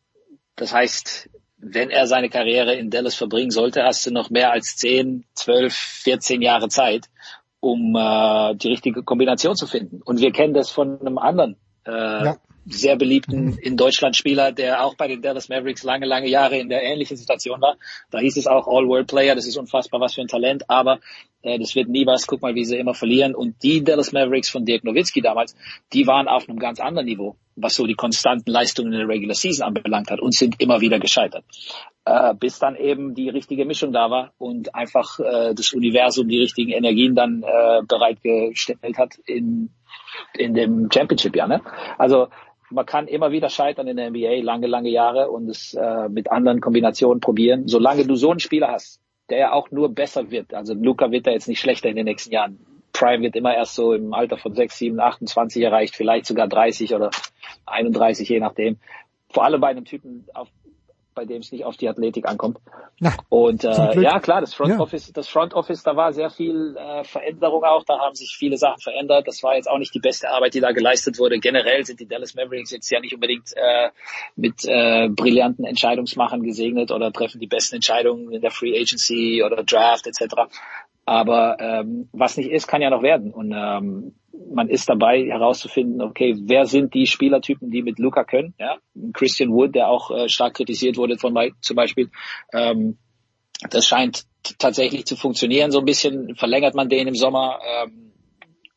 das 0.56 0.74
heißt, 0.74 1.30
wenn 1.62 1.90
er 1.90 2.08
seine 2.08 2.30
Karriere 2.30 2.74
in 2.74 2.90
Dallas 2.90 3.16
verbringen 3.16 3.52
sollte, 3.52 3.84
hast 3.84 4.06
du 4.06 4.12
noch 4.12 4.30
mehr 4.30 4.52
als 4.52 4.76
10, 4.78 5.26
12, 5.36 5.74
14 5.74 6.42
Jahre 6.42 6.70
Zeit, 6.70 7.06
um 7.60 7.96
äh, 7.96 8.56
die 8.56 8.70
richtige 8.70 9.04
Kombination 9.04 9.56
zu 9.56 9.68
finden. 9.68 10.02
Und 10.04 10.20
wir 10.20 10.32
kennen 10.32 10.54
das 10.54 10.72
von 10.72 11.00
einem 11.00 11.18
anderen 11.18 11.58
äh, 11.86 11.92
ja. 11.92 12.38
Sehr 12.72 12.96
beliebten 12.96 13.58
in 13.58 13.78
Deutschland 13.78 14.16
Spieler, 14.16 14.52
der 14.52 14.84
auch 14.84 14.96
bei 14.96 15.08
den 15.08 15.22
Dallas 15.22 15.50
Mavericks 15.50 15.84
lange, 15.84 16.06
lange 16.06 16.28
Jahre 16.28 16.58
in 16.58 16.70
der 16.70 16.84
ähnlichen 16.84 17.18
Situation 17.18 17.62
war. 17.62 17.78
Da 18.10 18.20
hieß 18.20 18.38
es 18.38 18.48
auch 18.48 18.68
All-World-Player, 18.68 19.36
das 19.36 19.48
ist 19.48 19.58
unfassbar 19.58 20.00
was 20.00 20.14
für 20.14 20.22
ein 20.22 20.28
Talent, 20.28 20.70
aber 20.70 21.00
äh, 21.42 21.60
das 21.60 21.76
wird 21.76 21.90
nie 21.90 22.06
was, 22.06 22.28
guck 22.28 22.42
mal, 22.42 22.56
wie 22.56 22.66
sie 22.66 22.78
immer 22.78 22.94
verlieren. 22.94 23.36
Und 23.36 23.62
die 23.64 23.84
Dallas 23.84 24.12
Mavericks 24.12 24.50
von 24.50 24.66
Dirk 24.66 24.84
Nowitzki 24.84 25.22
damals, 25.22 25.56
die 25.94 26.08
waren 26.08 26.28
auf 26.28 26.48
einem 26.48 26.60
ganz 26.60 26.80
anderen 26.80 27.06
Niveau 27.06 27.36
was 27.56 27.76
so 27.76 27.86
die 27.86 27.96
konstanten 27.96 28.50
Leistungen 28.52 28.94
in 28.94 29.00
der 29.00 29.08
Regular 29.08 29.36
Season 29.36 29.66
anbelangt 29.68 30.12
hat 30.12 30.20
und 30.20 30.34
sind 30.34 30.62
immer 30.62 30.82
wieder 30.82 31.00
gescheitert. 31.00 31.44
Äh, 32.06 32.34
bis 32.36 32.60
dann 32.60 32.76
eben 32.76 33.14
die 33.14 33.30
richtige 33.30 33.66
Mischung 33.66 33.92
da 33.92 34.10
war 34.10 34.34
und 34.38 34.74
einfach 34.74 35.20
äh, 35.20 35.54
das 35.54 35.74
Universum 35.74 36.28
die 36.28 36.40
richtigen 36.40 36.72
Energien 36.72 37.16
dann 37.16 37.44
äh, 37.44 37.82
bereitgestellt 37.88 38.98
hat 38.98 39.16
in, 39.26 39.70
in 40.34 40.54
dem 40.54 40.90
Championship-Jahr. 40.92 41.48
Ne? 41.48 41.62
Also 41.98 42.30
man 42.72 42.86
kann 42.86 43.08
immer 43.08 43.32
wieder 43.32 43.50
scheitern 43.50 43.88
in 43.88 43.98
der 43.98 44.10
NBA, 44.10 44.42
lange, 44.44 44.68
lange 44.68 44.90
Jahre 44.90 45.30
und 45.30 45.50
es 45.50 45.74
äh, 45.74 46.10
mit 46.10 46.32
anderen 46.32 46.62
Kombinationen 46.62 47.20
probieren. 47.20 47.68
Solange 47.68 48.06
du 48.06 48.16
so 48.16 48.32
einen 48.32 48.40
Spieler 48.40 48.70
hast, 48.70 49.00
der 49.30 49.38
ja 49.38 49.52
auch 49.54 49.72
nur 49.72 49.94
besser 49.94 50.32
wird, 50.32 50.54
also 50.54 50.74
Luca 50.74 51.12
wird 51.12 51.28
da 51.28 51.32
jetzt 51.32 51.48
nicht 51.48 51.60
schlechter 51.60 51.90
in 51.90 51.96
den 51.96 52.06
nächsten 52.06 52.32
Jahren. 52.32 52.60
Prime 52.94 53.24
wird 53.24 53.36
immer 53.36 53.56
erst 53.56 53.76
so 53.76 53.94
im 53.94 54.14
Alter 54.14 54.38
von 54.38 54.54
6, 54.54 54.78
7, 54.78 55.00
28 55.00 55.64
erreicht, 55.64 55.96
vielleicht 55.96 56.26
sogar 56.26 56.48
30 56.48 56.94
oder 56.94 57.10
31, 57.66 58.28
je 58.28 58.40
nachdem. 58.40 58.78
Vor 59.30 59.46
allem 59.46 59.62
bei 59.62 59.70
einem 59.70 59.86
Typen, 59.86 60.26
auf, 60.34 60.50
bei 61.14 61.26
dem 61.26 61.42
es 61.42 61.52
nicht 61.52 61.66
auf 61.66 61.78
die 61.78 61.90
Athletik 61.90 62.28
ankommt. 62.28 62.58
Na, 63.00 63.14
und 63.30 63.64
äh, 63.64 64.02
ja, 64.02 64.20
klar, 64.20 64.42
das 64.42 64.54
Front 64.54 64.72
ja. 64.72 64.80
Office, 64.80 65.12
das 65.14 65.28
Front 65.28 65.54
Office, 65.54 65.84
da 65.84 65.96
war 65.96 66.14
sehr 66.14 66.30
viel 66.30 66.76
äh, 66.78 67.04
Veränderung 67.04 67.64
auch, 67.64 67.84
da 67.84 68.00
haben 68.00 68.16
sich 68.16 68.36
viele 68.38 68.58
Sachen 68.58 68.82
verändert. 68.82 69.28
Das 69.28 69.44
war 69.44 69.56
jetzt 69.56 69.70
auch 69.70 69.78
nicht 69.78 69.94
die 69.94 70.00
beste 70.00 70.30
Arbeit, 70.30 70.54
die 70.54 70.60
da 70.60 70.72
geleistet 70.72 71.20
wurde. 71.20 71.40
Generell 71.40 71.86
sind 71.86 72.00
die 72.00 72.08
Dallas 72.08 72.36
Mavericks 72.36 72.72
jetzt 72.72 72.90
ja 72.90 73.00
nicht 73.00 73.14
unbedingt 73.14 73.52
äh, 73.56 73.90
mit 74.36 74.66
äh, 74.66 75.10
brillanten 75.10 75.66
Entscheidungsmachern 75.66 76.44
gesegnet 76.44 76.92
oder 76.92 77.12
treffen 77.12 77.40
die 77.40 77.48
besten 77.48 77.76
Entscheidungen 77.76 78.32
in 78.32 78.42
der 78.42 78.52
Free 78.52 78.80
Agency 78.80 79.44
oder 79.44 79.64
Draft 79.64 80.08
etc. 80.08 80.36
Aber 81.06 81.58
ähm, 81.60 82.10
was 82.12 82.38
nicht 82.38 82.52
ist, 82.52 82.68
kann 82.68 82.82
ja 82.82 82.90
noch 82.90 83.04
werden. 83.04 83.34
Und 83.34 83.52
ähm, 83.56 84.16
man 84.54 84.70
ist 84.70 84.88
dabei 84.88 85.24
herauszufinden, 85.26 86.02
okay, 86.02 86.36
wer 86.44 86.66
sind 86.66 86.94
die 86.94 87.08
Spielertypen, 87.08 87.72
die 87.72 87.82
mit 87.82 88.00
Luca 88.00 88.24
können? 88.24 88.54
Ja? 88.60 88.78
Christian 89.14 89.52
Wood, 89.52 89.76
der 89.76 89.88
auch 89.90 90.12
äh, 90.12 90.30
stark 90.30 90.56
kritisiert 90.56 90.98
wurde 90.98 91.18
von 91.18 91.36
zum 91.62 91.76
Beispiel. 91.76 92.12
Ähm, 92.54 92.98
das 93.70 93.88
scheint 93.88 94.26
tatsächlich 94.58 95.06
zu 95.06 95.16
funktionieren. 95.16 95.72
So 95.72 95.80
ein 95.80 95.86
bisschen 95.86 96.36
verlängert 96.36 96.76
man 96.76 96.90
den 96.90 97.08
im 97.08 97.16
Sommer. 97.16 97.60
Ähm, 97.84 98.11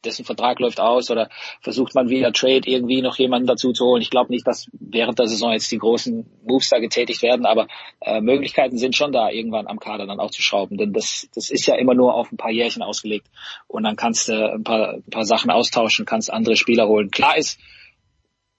dessen 0.04 0.24
Vertrag 0.24 0.60
läuft 0.60 0.80
aus 0.80 1.10
oder 1.10 1.28
versucht 1.60 1.94
man 1.94 2.08
via 2.08 2.30
Trade 2.30 2.62
irgendwie 2.64 3.02
noch 3.02 3.18
jemanden 3.18 3.46
dazu 3.46 3.72
zu 3.72 3.84
holen. 3.84 4.02
Ich 4.02 4.10
glaube 4.10 4.32
nicht, 4.32 4.46
dass 4.46 4.66
während 4.72 5.18
der 5.18 5.26
Saison 5.26 5.52
jetzt 5.52 5.70
die 5.70 5.78
großen 5.78 6.26
Moves 6.44 6.68
da 6.68 6.78
getätigt 6.78 7.22
werden, 7.22 7.46
aber 7.46 7.66
äh, 8.00 8.20
Möglichkeiten 8.20 8.78
sind 8.78 8.96
schon 8.96 9.12
da, 9.12 9.30
irgendwann 9.30 9.66
am 9.66 9.78
Kader 9.78 10.06
dann 10.06 10.20
auch 10.20 10.30
zu 10.30 10.42
schrauben. 10.42 10.76
Denn 10.76 10.92
das, 10.92 11.28
das 11.34 11.50
ist 11.50 11.66
ja 11.66 11.76
immer 11.76 11.94
nur 11.94 12.14
auf 12.14 12.30
ein 12.32 12.36
paar 12.36 12.50
Jährchen 12.50 12.82
ausgelegt. 12.82 13.26
Und 13.66 13.84
dann 13.84 13.96
kannst 13.96 14.28
du 14.28 14.52
ein 14.52 14.64
paar, 14.64 14.94
ein 14.94 15.10
paar 15.10 15.24
Sachen 15.24 15.50
austauschen, 15.50 16.06
kannst 16.06 16.32
andere 16.32 16.56
Spieler 16.56 16.88
holen. 16.88 17.10
Klar 17.10 17.36
ist, 17.36 17.58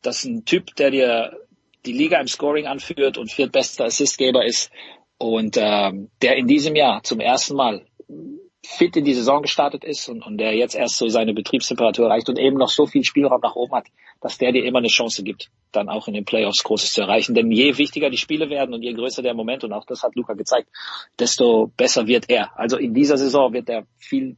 dass 0.02 0.24
ein 0.24 0.46
Typ, 0.46 0.76
der 0.76 0.92
dir 0.92 1.38
die 1.86 1.94
Liga 1.94 2.20
im 2.20 2.28
Scoring 2.28 2.66
anführt 2.66 3.18
und 3.18 3.32
viertbester 3.32 3.86
Assistgeber 3.86 4.46
ist 4.46 4.72
und 5.18 5.58
ähm, 5.58 6.10
der 6.22 6.36
in 6.36 6.48
diesem 6.48 6.76
Jahr 6.76 7.04
zum 7.04 7.20
ersten 7.20 7.56
Mal 7.56 7.86
fit 8.66 8.96
in 8.98 9.06
die 9.06 9.14
Saison 9.14 9.42
gestartet 9.42 9.84
ist 9.84 10.10
und, 10.10 10.26
und 10.26 10.38
der 10.38 10.56
jetzt 10.56 10.76
erst 10.76 10.98
so 10.98 11.08
seine 11.08 11.34
Betriebstemperatur 11.34 12.06
erreicht 12.06 12.30
und 12.30 12.38
eben 12.40 12.58
noch 12.58 12.70
so 12.70 12.86
viel 12.86 13.04
Spielraum 13.04 13.42
nach 13.42 13.56
oben 13.56 13.74
hat, 13.74 13.88
dass 14.22 14.38
der 14.38 14.52
dir 14.52 14.66
immer 14.66 14.80
eine 14.80 14.88
Chance 14.88 15.24
gibt, 15.24 15.50
dann 15.72 15.90
auch 15.90 16.08
in 16.08 16.14
den 16.14 16.26
Playoffs 16.26 16.64
Großes 16.64 16.94
zu 16.94 17.02
erreichen. 17.02 17.36
Denn 17.36 17.52
je 17.52 17.78
wichtiger 17.78 18.10
die 18.10 18.18
Spiele 18.18 18.50
werden 18.50 18.74
und 18.74 18.82
je 18.82 18.94
größer 18.94 19.22
der 19.22 19.34
Moment, 19.34 19.64
und 19.64 19.74
auch 19.74 19.86
das 19.86 20.04
hat 20.04 20.16
Luca 20.16 20.34
gezeigt, 20.34 20.70
desto 21.20 21.72
besser 21.78 22.08
wird 22.08 22.30
er. 22.30 22.58
Also 22.58 22.78
in 22.78 22.94
dieser 22.94 23.18
Saison 23.18 23.54
wird 23.54 23.70
er 23.70 23.86
viel 23.98 24.38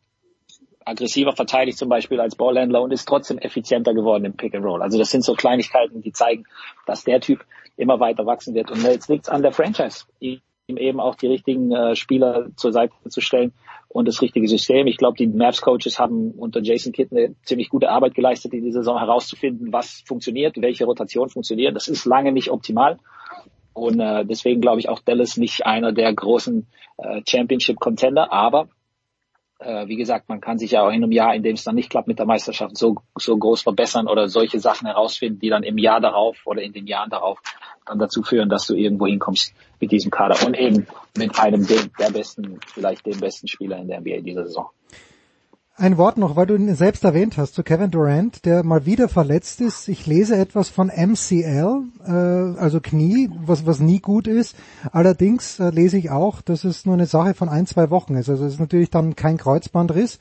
aggressiver 0.87 1.33
verteidigt 1.33 1.77
zum 1.77 1.89
Beispiel 1.89 2.19
als 2.19 2.35
Ballhändler 2.35 2.81
und 2.81 2.91
ist 2.91 3.07
trotzdem 3.07 3.37
effizienter 3.37 3.93
geworden 3.93 4.25
im 4.25 4.37
Pick 4.37 4.55
and 4.55 4.63
Roll. 4.63 4.81
Also 4.81 4.97
das 4.97 5.09
sind 5.11 5.23
so 5.23 5.33
Kleinigkeiten, 5.33 6.01
die 6.01 6.13
zeigen, 6.13 6.45
dass 6.85 7.03
der 7.03 7.19
Typ 7.19 7.45
immer 7.75 7.99
weiter 7.99 8.25
wachsen 8.25 8.55
wird. 8.55 8.71
Und 8.71 8.83
jetzt 8.83 9.09
liegt 9.09 9.25
es 9.25 9.29
an 9.29 9.41
der 9.41 9.51
Franchise, 9.51 10.05
ihm 10.19 10.41
eben 10.67 10.99
auch 10.99 11.15
die 11.15 11.27
richtigen 11.27 11.71
äh, 11.71 11.95
Spieler 11.95 12.47
zur 12.55 12.71
Seite 12.71 12.93
zu 13.07 13.21
stellen, 13.21 13.53
und 13.97 14.07
das 14.07 14.21
richtige 14.21 14.47
System. 14.47 14.85
Ich 14.85 14.97
glaube, 14.97 15.17
die 15.17 15.25
Maps 15.25 15.59
Coaches 15.59 15.97
haben 15.97 16.29
unter 16.29 16.61
Jason 16.61 16.93
Kidd 16.93 17.09
eine 17.11 17.33
ziemlich 17.41 17.69
gute 17.69 17.89
Arbeit 17.89 18.13
geleistet, 18.13 18.53
in 18.53 18.63
dieser 18.63 18.81
Saison 18.81 18.99
herauszufinden, 18.99 19.73
was 19.73 20.03
funktioniert, 20.05 20.61
welche 20.61 20.85
Rotation 20.85 21.29
funktioniert. 21.29 21.75
Das 21.75 21.87
ist 21.87 22.05
lange 22.05 22.31
nicht 22.31 22.51
optimal. 22.51 22.99
Und 23.73 23.99
äh, 23.99 24.23
deswegen 24.23 24.61
glaube 24.61 24.79
ich 24.79 24.87
auch 24.87 24.99
Dallas 24.99 25.37
nicht 25.37 25.65
einer 25.65 25.93
der 25.93 26.13
großen 26.13 26.67
äh, 26.97 27.21
Championship-Contender. 27.27 28.31
Aber 28.31 28.69
äh, 29.59 29.87
wie 29.87 29.95
gesagt, 29.95 30.29
man 30.29 30.41
kann 30.41 30.59
sich 30.59 30.71
ja 30.71 30.83
auch 30.83 30.89
in 30.89 31.03
einem 31.03 31.11
Jahr, 31.11 31.33
in 31.33 31.43
dem 31.43 31.55
es 31.55 31.63
dann 31.63 31.75
nicht 31.75 31.89
klappt 31.89 32.07
mit 32.07 32.19
der 32.19 32.25
Meisterschaft, 32.25 32.77
so, 32.77 32.97
so 33.17 33.37
groß 33.37 33.61
verbessern 33.61 34.07
oder 34.07 34.29
solche 34.29 34.59
Sachen 34.59 34.87
herausfinden, 34.87 35.39
die 35.39 35.49
dann 35.49 35.63
im 35.63 35.77
Jahr 35.77 35.99
darauf 35.99 36.37
oder 36.45 36.61
in 36.61 36.73
den 36.73 36.87
Jahren 36.87 37.09
darauf 37.09 37.39
dann 37.85 37.99
dazu 37.99 38.21
führen, 38.21 38.49
dass 38.49 38.67
du 38.67 38.75
irgendwo 38.75 39.07
hinkommst 39.07 39.53
mit 39.79 39.91
diesem 39.91 40.11
Kader 40.11 40.45
und 40.45 40.57
eben 40.57 40.87
mit 41.17 41.39
einem 41.39 41.65
der 41.65 42.09
besten, 42.11 42.59
vielleicht 42.73 43.05
dem 43.05 43.19
besten 43.19 43.47
Spieler 43.47 43.77
in 43.77 43.87
der 43.87 44.01
NBA 44.01 44.21
dieser 44.21 44.45
Saison. 44.45 44.69
Ein 45.79 45.99
Wort 45.99 46.17
noch, 46.17 46.35
weil 46.35 46.47
du 46.47 46.55
ihn 46.55 46.73
selbst 46.73 47.03
erwähnt 47.03 47.37
hast, 47.37 47.53
zu 47.53 47.61
Kevin 47.61 47.91
Durant, 47.91 48.45
der 48.45 48.63
mal 48.63 48.87
wieder 48.87 49.07
verletzt 49.07 49.61
ist. 49.61 49.87
Ich 49.87 50.07
lese 50.07 50.35
etwas 50.35 50.69
von 50.69 50.87
MCL, 50.87 51.83
äh, 52.03 52.59
also 52.59 52.81
Knie, 52.81 53.29
was, 53.45 53.67
was 53.67 53.79
nie 53.79 53.99
gut 53.99 54.25
ist. 54.25 54.55
Allerdings 54.91 55.59
äh, 55.59 55.69
lese 55.69 55.99
ich 55.99 56.09
auch, 56.09 56.41
dass 56.41 56.63
es 56.63 56.87
nur 56.87 56.95
eine 56.95 57.05
Sache 57.05 57.35
von 57.35 57.47
ein, 57.47 57.67
zwei 57.67 57.91
Wochen 57.91 58.15
ist. 58.15 58.27
Also 58.27 58.45
es 58.45 58.53
ist 58.53 58.59
natürlich 58.59 58.89
dann 58.89 59.15
kein 59.15 59.37
Kreuzbandriss, 59.37 60.19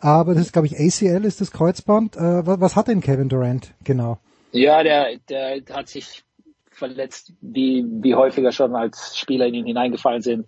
aber 0.00 0.34
das 0.34 0.46
ist, 0.46 0.52
glaube 0.52 0.66
ich, 0.66 0.74
ACL 0.74 1.24
ist 1.24 1.40
das 1.40 1.52
Kreuzband. 1.52 2.16
Äh, 2.16 2.44
was, 2.44 2.60
was 2.60 2.74
hat 2.74 2.88
denn 2.88 3.00
Kevin 3.00 3.28
Durant 3.28 3.72
genau? 3.84 4.18
Ja, 4.50 4.82
der, 4.82 5.16
der 5.28 5.62
hat 5.70 5.88
sich 5.88 6.24
verletzt, 6.72 7.32
wie, 7.40 7.86
wie 7.88 8.16
häufiger 8.16 8.50
schon 8.50 8.74
als 8.74 9.16
Spieler 9.16 9.46
in 9.46 9.54
ihn 9.54 9.66
hineingefallen 9.66 10.22
sind. 10.22 10.46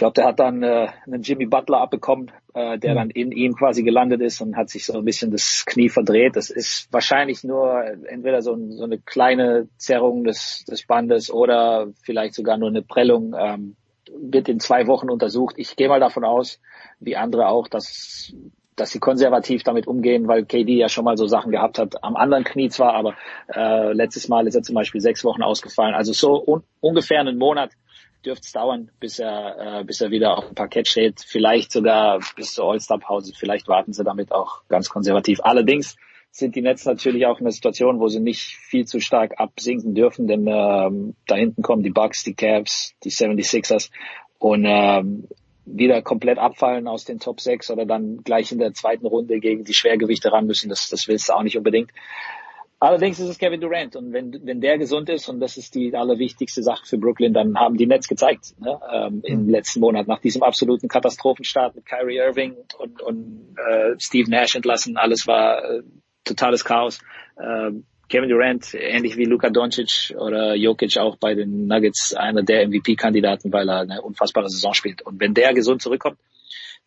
Ich 0.00 0.02
glaube, 0.02 0.14
der 0.14 0.24
hat 0.28 0.40
dann 0.40 0.62
äh, 0.62 0.88
einen 1.04 1.20
Jimmy 1.20 1.44
Butler 1.44 1.82
abbekommen, 1.82 2.30
äh, 2.54 2.78
der 2.78 2.92
mhm. 2.92 2.96
dann 2.96 3.10
in 3.10 3.32
ihm 3.32 3.54
quasi 3.54 3.82
gelandet 3.82 4.22
ist 4.22 4.40
und 4.40 4.56
hat 4.56 4.70
sich 4.70 4.86
so 4.86 4.96
ein 4.96 5.04
bisschen 5.04 5.30
das 5.30 5.64
Knie 5.66 5.90
verdreht. 5.90 6.36
Das 6.36 6.48
ist 6.48 6.90
wahrscheinlich 6.90 7.44
nur 7.44 7.84
entweder 8.08 8.40
so, 8.40 8.54
ein, 8.54 8.72
so 8.72 8.84
eine 8.84 8.98
kleine 8.98 9.68
Zerrung 9.76 10.24
des, 10.24 10.64
des 10.64 10.86
Bandes 10.86 11.30
oder 11.30 11.88
vielleicht 12.02 12.32
sogar 12.32 12.56
nur 12.56 12.70
eine 12.70 12.80
Prellung. 12.80 13.34
Ähm, 13.38 13.76
wird 14.18 14.48
in 14.48 14.58
zwei 14.58 14.86
Wochen 14.86 15.10
untersucht. 15.10 15.56
Ich 15.58 15.76
gehe 15.76 15.90
mal 15.90 16.00
davon 16.00 16.24
aus, 16.24 16.62
wie 16.98 17.16
andere 17.16 17.48
auch, 17.48 17.68
dass 17.68 18.32
dass 18.76 18.92
sie 18.92 18.98
konservativ 18.98 19.62
damit 19.62 19.86
umgehen, 19.86 20.26
weil 20.26 20.46
KD 20.46 20.78
ja 20.78 20.88
schon 20.88 21.04
mal 21.04 21.18
so 21.18 21.26
Sachen 21.26 21.52
gehabt 21.52 21.78
hat, 21.78 22.02
am 22.02 22.16
anderen 22.16 22.44
Knie 22.44 22.70
zwar, 22.70 22.94
aber 22.94 23.14
äh, 23.54 23.92
letztes 23.92 24.28
Mal 24.28 24.46
ist 24.46 24.54
er 24.54 24.62
zum 24.62 24.74
Beispiel 24.74 25.02
sechs 25.02 25.22
Wochen 25.22 25.42
ausgefallen. 25.42 25.94
Also 25.94 26.14
so 26.14 26.42
un 26.42 26.62
ungefähr 26.80 27.20
einen 27.20 27.36
Monat 27.36 27.72
dürfte 28.24 28.46
es 28.46 28.52
dauern, 28.52 28.90
bis 29.00 29.18
er, 29.18 29.80
äh, 29.80 29.84
bis 29.84 30.00
er 30.00 30.10
wieder 30.10 30.36
auf 30.36 30.46
dem 30.46 30.54
Parkett 30.54 30.88
steht. 30.88 31.20
Vielleicht 31.20 31.72
sogar 31.72 32.20
bis 32.36 32.54
zur 32.54 32.70
All-Star-Pause. 32.70 33.32
Vielleicht 33.36 33.68
warten 33.68 33.92
sie 33.92 34.04
damit 34.04 34.32
auch 34.32 34.62
ganz 34.68 34.88
konservativ. 34.88 35.40
Allerdings 35.42 35.96
sind 36.30 36.54
die 36.54 36.62
Nets 36.62 36.84
natürlich 36.84 37.26
auch 37.26 37.38
in 37.40 37.46
einer 37.46 37.52
Situation, 37.52 37.98
wo 38.00 38.08
sie 38.08 38.20
nicht 38.20 38.42
viel 38.42 38.86
zu 38.86 39.00
stark 39.00 39.40
absinken 39.40 39.94
dürfen, 39.94 40.26
denn 40.26 40.46
ähm, 40.46 41.14
da 41.26 41.34
hinten 41.34 41.62
kommen 41.62 41.82
die 41.82 41.90
Bucks, 41.90 42.22
die 42.22 42.34
Cavs, 42.34 42.94
die 43.02 43.10
76ers 43.10 43.90
und 44.38 44.64
ähm, 44.64 45.26
wieder 45.64 46.02
komplett 46.02 46.38
abfallen 46.38 46.88
aus 46.88 47.04
den 47.04 47.18
Top 47.18 47.40
6 47.40 47.70
oder 47.70 47.84
dann 47.84 48.22
gleich 48.24 48.52
in 48.52 48.58
der 48.58 48.74
zweiten 48.74 49.06
Runde 49.06 49.40
gegen 49.40 49.64
die 49.64 49.74
Schwergewichte 49.74 50.32
ran 50.32 50.46
müssen, 50.46 50.68
das, 50.68 50.88
das 50.88 51.08
willst 51.08 51.28
du 51.28 51.32
auch 51.34 51.42
nicht 51.42 51.56
unbedingt. 51.56 51.90
Allerdings 52.82 53.20
ist 53.20 53.28
es 53.28 53.36
Kevin 53.36 53.60
Durant 53.60 53.94
und 53.94 54.14
wenn, 54.14 54.40
wenn 54.46 54.62
der 54.62 54.78
gesund 54.78 55.10
ist 55.10 55.28
und 55.28 55.38
das 55.38 55.58
ist 55.58 55.74
die 55.74 55.94
allerwichtigste 55.94 56.62
Sache 56.62 56.86
für 56.86 56.96
Brooklyn, 56.96 57.34
dann 57.34 57.54
haben 57.58 57.76
die 57.76 57.86
Nets 57.86 58.08
gezeigt 58.08 58.58
ne, 58.58 58.80
ähm, 58.90 59.20
im 59.22 59.44
mhm. 59.44 59.50
letzten 59.50 59.80
Monat 59.80 60.08
nach 60.08 60.20
diesem 60.20 60.42
absoluten 60.42 60.88
Katastrophenstart 60.88 61.74
mit 61.74 61.84
Kyrie 61.84 62.16
Irving 62.16 62.56
und, 62.78 63.02
und 63.02 63.54
äh, 63.58 63.96
Steve 63.98 64.30
Nash 64.30 64.56
entlassen. 64.56 64.96
Alles 64.96 65.26
war 65.26 65.62
äh, 65.62 65.82
totales 66.24 66.64
Chaos. 66.64 67.00
Äh, 67.36 67.72
Kevin 68.08 68.30
Durant, 68.30 68.72
ähnlich 68.72 69.18
wie 69.18 69.26
Luka 69.26 69.50
Doncic 69.50 70.16
oder 70.18 70.54
Jokic 70.54 70.96
auch 70.96 71.16
bei 71.16 71.34
den 71.34 71.66
Nuggets, 71.66 72.14
einer 72.14 72.42
der 72.42 72.66
MVP-Kandidaten, 72.66 73.52
weil 73.52 73.68
er 73.68 73.80
eine 73.80 74.00
unfassbare 74.00 74.48
Saison 74.48 74.72
spielt. 74.72 75.02
Und 75.02 75.20
wenn 75.20 75.34
der 75.34 75.52
gesund 75.52 75.82
zurückkommt, 75.82 76.18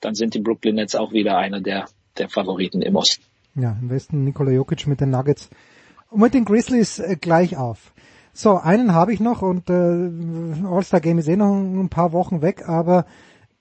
dann 0.01 0.15
sind 0.15 0.33
die 0.33 0.39
Brooklyn 0.39 0.75
Nets 0.75 0.95
auch 0.95 1.13
wieder 1.13 1.38
einer 1.38 1.61
der, 1.61 1.85
der 2.17 2.30
Favoriten 2.30 2.81
im 2.81 2.95
Osten. 2.95 3.23
Ja, 3.55 3.77
im 3.80 3.91
Westen 3.91 4.23
Nikola 4.23 4.49
Jokic 4.49 4.88
mit 4.88 4.99
den 4.99 5.11
Nuggets 5.11 5.51
und 6.14 6.19
mit 6.19 6.33
den 6.33 6.45
Grizzlies 6.45 7.00
äh, 7.00 7.17
gleich 7.19 7.58
auf. 7.58 7.92
So, 8.33 8.58
einen 8.58 8.93
habe 8.93 9.14
ich 9.14 9.19
noch 9.19 9.42
und 9.42 9.69
äh, 9.69 10.64
All-Star 10.67 11.01
Game 11.01 11.19
ist 11.19 11.27
eh 11.27 11.35
noch 11.35 11.53
ein 11.53 11.90
paar 11.90 12.14
Wochen 12.14 12.42
weg, 12.42 12.67
aber 12.67 13.06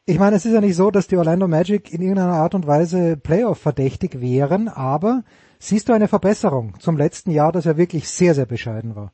ich 0.04 0.18
meine, 0.18 0.36
es 0.36 0.44
ist 0.44 0.52
ja 0.52 0.60
nicht 0.60 0.76
so, 0.76 0.90
dass 0.90 1.06
die 1.06 1.16
Orlando 1.16 1.46
Magic 1.46 1.92
in 1.92 2.02
irgendeiner 2.02 2.34
Art 2.34 2.54
und 2.54 2.66
Weise 2.66 3.16
Playoff 3.16 3.58
verdächtig 3.58 4.20
wären, 4.20 4.68
aber 4.68 5.24
siehst 5.58 5.88
du 5.88 5.92
eine 5.92 6.08
Verbesserung 6.08 6.78
zum 6.80 6.96
letzten 6.96 7.30
Jahr, 7.30 7.52
das 7.52 7.64
ja 7.64 7.76
wirklich 7.76 8.08
sehr, 8.08 8.34
sehr 8.34 8.46
bescheiden 8.46 8.96
war? 8.96 9.12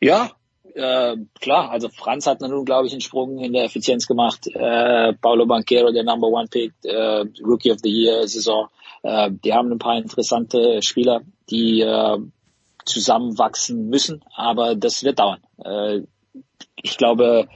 Ja, 0.00 0.30
äh, 0.74 1.16
klar, 1.40 1.70
also 1.70 1.88
Franz 1.88 2.26
hat 2.26 2.40
nun, 2.40 2.64
glaube 2.64 2.86
ich, 2.86 2.92
einen 2.92 3.00
Sprung 3.00 3.38
in 3.38 3.52
der 3.52 3.64
Effizienz 3.64 4.06
gemacht. 4.06 4.46
Äh, 4.46 5.14
Paulo 5.14 5.46
Banquero, 5.46 5.90
der 5.90 6.04
Number 6.04 6.28
One 6.28 6.48
Pick, 6.48 6.72
äh, 6.84 7.24
Rookie 7.44 7.72
of 7.72 7.78
the 7.82 7.90
Year 7.90 8.26
Saison. 8.28 8.68
Äh, 9.06 9.30
die 9.44 9.52
haben 9.52 9.70
ein 9.70 9.78
paar 9.78 9.98
interessante 9.98 10.82
Spieler, 10.82 11.22
die 11.48 11.80
äh, 11.80 12.18
zusammenwachsen 12.84 13.88
müssen, 13.88 14.24
aber 14.34 14.74
das 14.74 15.04
wird 15.04 15.20
dauern. 15.20 15.42
Äh, 15.64 16.00
ich 16.82 16.96
glaube, 16.96 17.48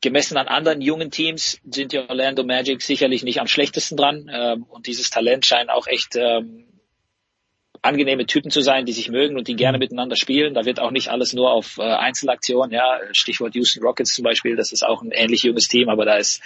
gemessen 0.00 0.38
an 0.38 0.48
anderen 0.48 0.80
jungen 0.80 1.10
Teams 1.10 1.60
sind 1.64 1.92
die 1.92 1.98
Orlando 1.98 2.44
Magic 2.44 2.80
sicherlich 2.82 3.24
nicht 3.24 3.40
am 3.40 3.46
schlechtesten 3.46 3.96
dran. 3.96 4.30
Ähm, 4.32 4.62
und 4.64 4.86
dieses 4.86 5.10
Talent 5.10 5.44
scheint 5.44 5.70
auch 5.70 5.86
echt 5.86 6.16
ähm, 6.16 6.66
angenehme 7.82 8.26
Typen 8.26 8.50
zu 8.50 8.62
sein, 8.62 8.86
die 8.86 8.92
sich 8.92 9.10
mögen 9.10 9.36
und 9.36 9.48
die 9.48 9.56
gerne 9.56 9.78
miteinander 9.78 10.16
spielen. 10.16 10.54
Da 10.54 10.64
wird 10.64 10.80
auch 10.80 10.90
nicht 10.90 11.08
alles 11.08 11.34
nur 11.34 11.52
auf 11.52 11.76
äh, 11.78 11.82
Einzelaktionen, 11.82 12.72
ja, 12.72 13.00
Stichwort 13.12 13.54
Houston 13.54 13.82
Rockets 13.82 14.14
zum 14.14 14.24
Beispiel, 14.24 14.56
das 14.56 14.72
ist 14.72 14.84
auch 14.84 15.02
ein 15.02 15.12
ähnlich 15.12 15.42
junges 15.42 15.68
Team, 15.68 15.88
aber 15.88 16.04
da 16.04 16.16
ist 16.16 16.42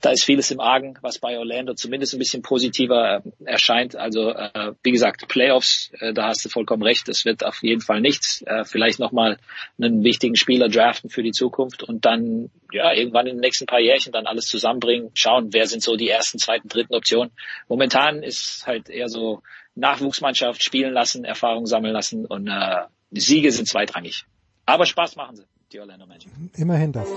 da 0.00 0.10
ist 0.10 0.24
vieles 0.24 0.50
im 0.50 0.60
Argen, 0.60 0.98
was 1.02 1.18
bei 1.18 1.38
Orlando 1.38 1.74
zumindest 1.74 2.14
ein 2.14 2.18
bisschen 2.18 2.42
positiver 2.42 3.22
äh, 3.24 3.44
erscheint. 3.44 3.96
Also 3.96 4.30
äh, 4.30 4.72
wie 4.82 4.92
gesagt, 4.92 5.28
Playoffs, 5.28 5.90
äh, 6.00 6.12
da 6.14 6.28
hast 6.28 6.44
du 6.44 6.48
vollkommen 6.48 6.82
recht, 6.82 7.08
das 7.08 7.24
wird 7.24 7.44
auf 7.44 7.62
jeden 7.62 7.80
Fall 7.80 8.00
nichts. 8.00 8.42
Äh, 8.46 8.64
vielleicht 8.64 8.98
nochmal 8.98 9.38
einen 9.78 10.02
wichtigen 10.02 10.36
Spieler 10.36 10.68
draften 10.68 11.10
für 11.10 11.22
die 11.22 11.32
Zukunft 11.32 11.82
und 11.82 12.06
dann 12.06 12.50
ja 12.72 12.92
irgendwann 12.92 13.26
in 13.26 13.36
den 13.36 13.40
nächsten 13.40 13.66
paar 13.66 13.80
Jährchen 13.80 14.12
dann 14.12 14.26
alles 14.26 14.46
zusammenbringen, 14.46 15.10
schauen, 15.14 15.52
wer 15.52 15.66
sind 15.66 15.82
so 15.82 15.96
die 15.96 16.08
ersten, 16.08 16.38
zweiten, 16.38 16.68
dritten 16.68 16.94
Optionen. 16.94 17.32
Momentan 17.68 18.22
ist 18.22 18.66
halt 18.66 18.88
eher 18.88 19.08
so 19.08 19.42
Nachwuchsmannschaft 19.74 20.62
spielen 20.62 20.92
lassen, 20.92 21.24
Erfahrung 21.24 21.66
sammeln 21.66 21.92
lassen 21.92 22.26
und 22.26 22.48
äh, 22.48 22.84
Siege 23.10 23.52
sind 23.52 23.68
zweitrangig. 23.68 24.24
Aber 24.66 24.86
Spaß 24.86 25.16
machen 25.16 25.36
sie 25.36 25.44
die 25.72 25.78
Orlando 25.78 26.06
Magic. 26.06 26.32
Immerhin 26.56 26.92
das. 26.92 27.08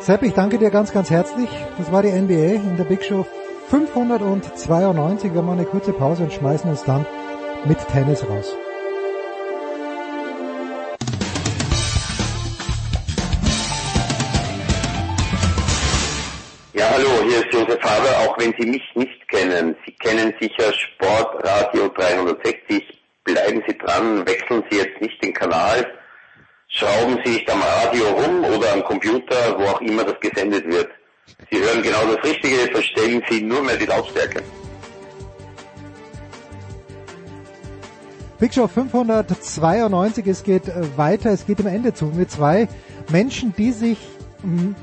Sepp, 0.00 0.22
ich 0.24 0.34
danke 0.34 0.58
dir 0.58 0.70
ganz, 0.70 0.92
ganz 0.92 1.10
herzlich. 1.10 1.48
Das 1.76 1.92
war 1.92 2.02
die 2.02 2.10
NBA 2.10 2.54
in 2.54 2.76
der 2.76 2.84
Big 2.84 3.04
Show 3.04 3.24
592. 3.68 5.32
Wir 5.32 5.42
machen 5.42 5.60
eine 5.60 5.66
kurze 5.66 5.92
Pause 5.92 6.24
und 6.24 6.32
schmeißen 6.32 6.68
uns 6.68 6.82
dann 6.82 7.06
mit 7.66 7.78
Tennis 7.88 8.28
raus. 8.28 8.56
Ja, 16.72 16.90
hallo, 16.90 17.08
hier 17.28 17.38
ist 17.38 17.52
Josef 17.52 17.80
Haber, 17.82 18.28
auch 18.28 18.38
wenn 18.38 18.52
Sie 18.58 18.66
mich 18.66 18.82
nicht 18.96 19.28
kennen. 19.28 19.76
Sie 19.86 19.92
kennen 19.92 20.34
sicher 20.40 20.72
Sportradio 20.72 21.88
360. 21.88 22.82
Bleiben 23.22 23.62
Sie 23.68 23.78
dran, 23.78 24.26
wechseln 24.26 24.64
Sie 24.70 24.78
jetzt 24.78 25.00
nicht 25.00 25.22
den 25.22 25.32
Kanal 25.32 25.86
schrauben 26.68 27.18
Sie 27.24 27.32
nicht 27.32 27.50
am 27.50 27.60
Radio 27.62 28.04
rum 28.10 28.44
oder 28.44 28.72
am 28.74 28.84
Computer, 28.84 29.58
wo 29.58 29.64
auch 29.64 29.80
immer 29.80 30.04
das 30.04 30.20
gesendet 30.20 30.64
wird. 30.66 30.88
Sie 31.50 31.58
hören 31.58 31.82
genau 31.82 32.14
das 32.14 32.22
Richtige, 32.24 32.70
verstellen 32.70 33.22
Sie 33.28 33.42
nur 33.42 33.62
mehr 33.62 33.76
die 33.76 33.86
Lautstärke. 33.86 34.42
Big 38.38 38.54
Show 38.54 38.68
592, 38.68 40.26
es 40.28 40.44
geht 40.44 40.68
äh, 40.68 40.96
weiter, 40.96 41.30
es 41.30 41.44
geht 41.44 41.58
im 41.58 41.66
Ende 41.66 41.92
zu 41.92 42.06
mit 42.06 42.30
zwei 42.30 42.68
Menschen, 43.10 43.52
die 43.56 43.72
sich, 43.72 43.98
hm, 44.42 44.76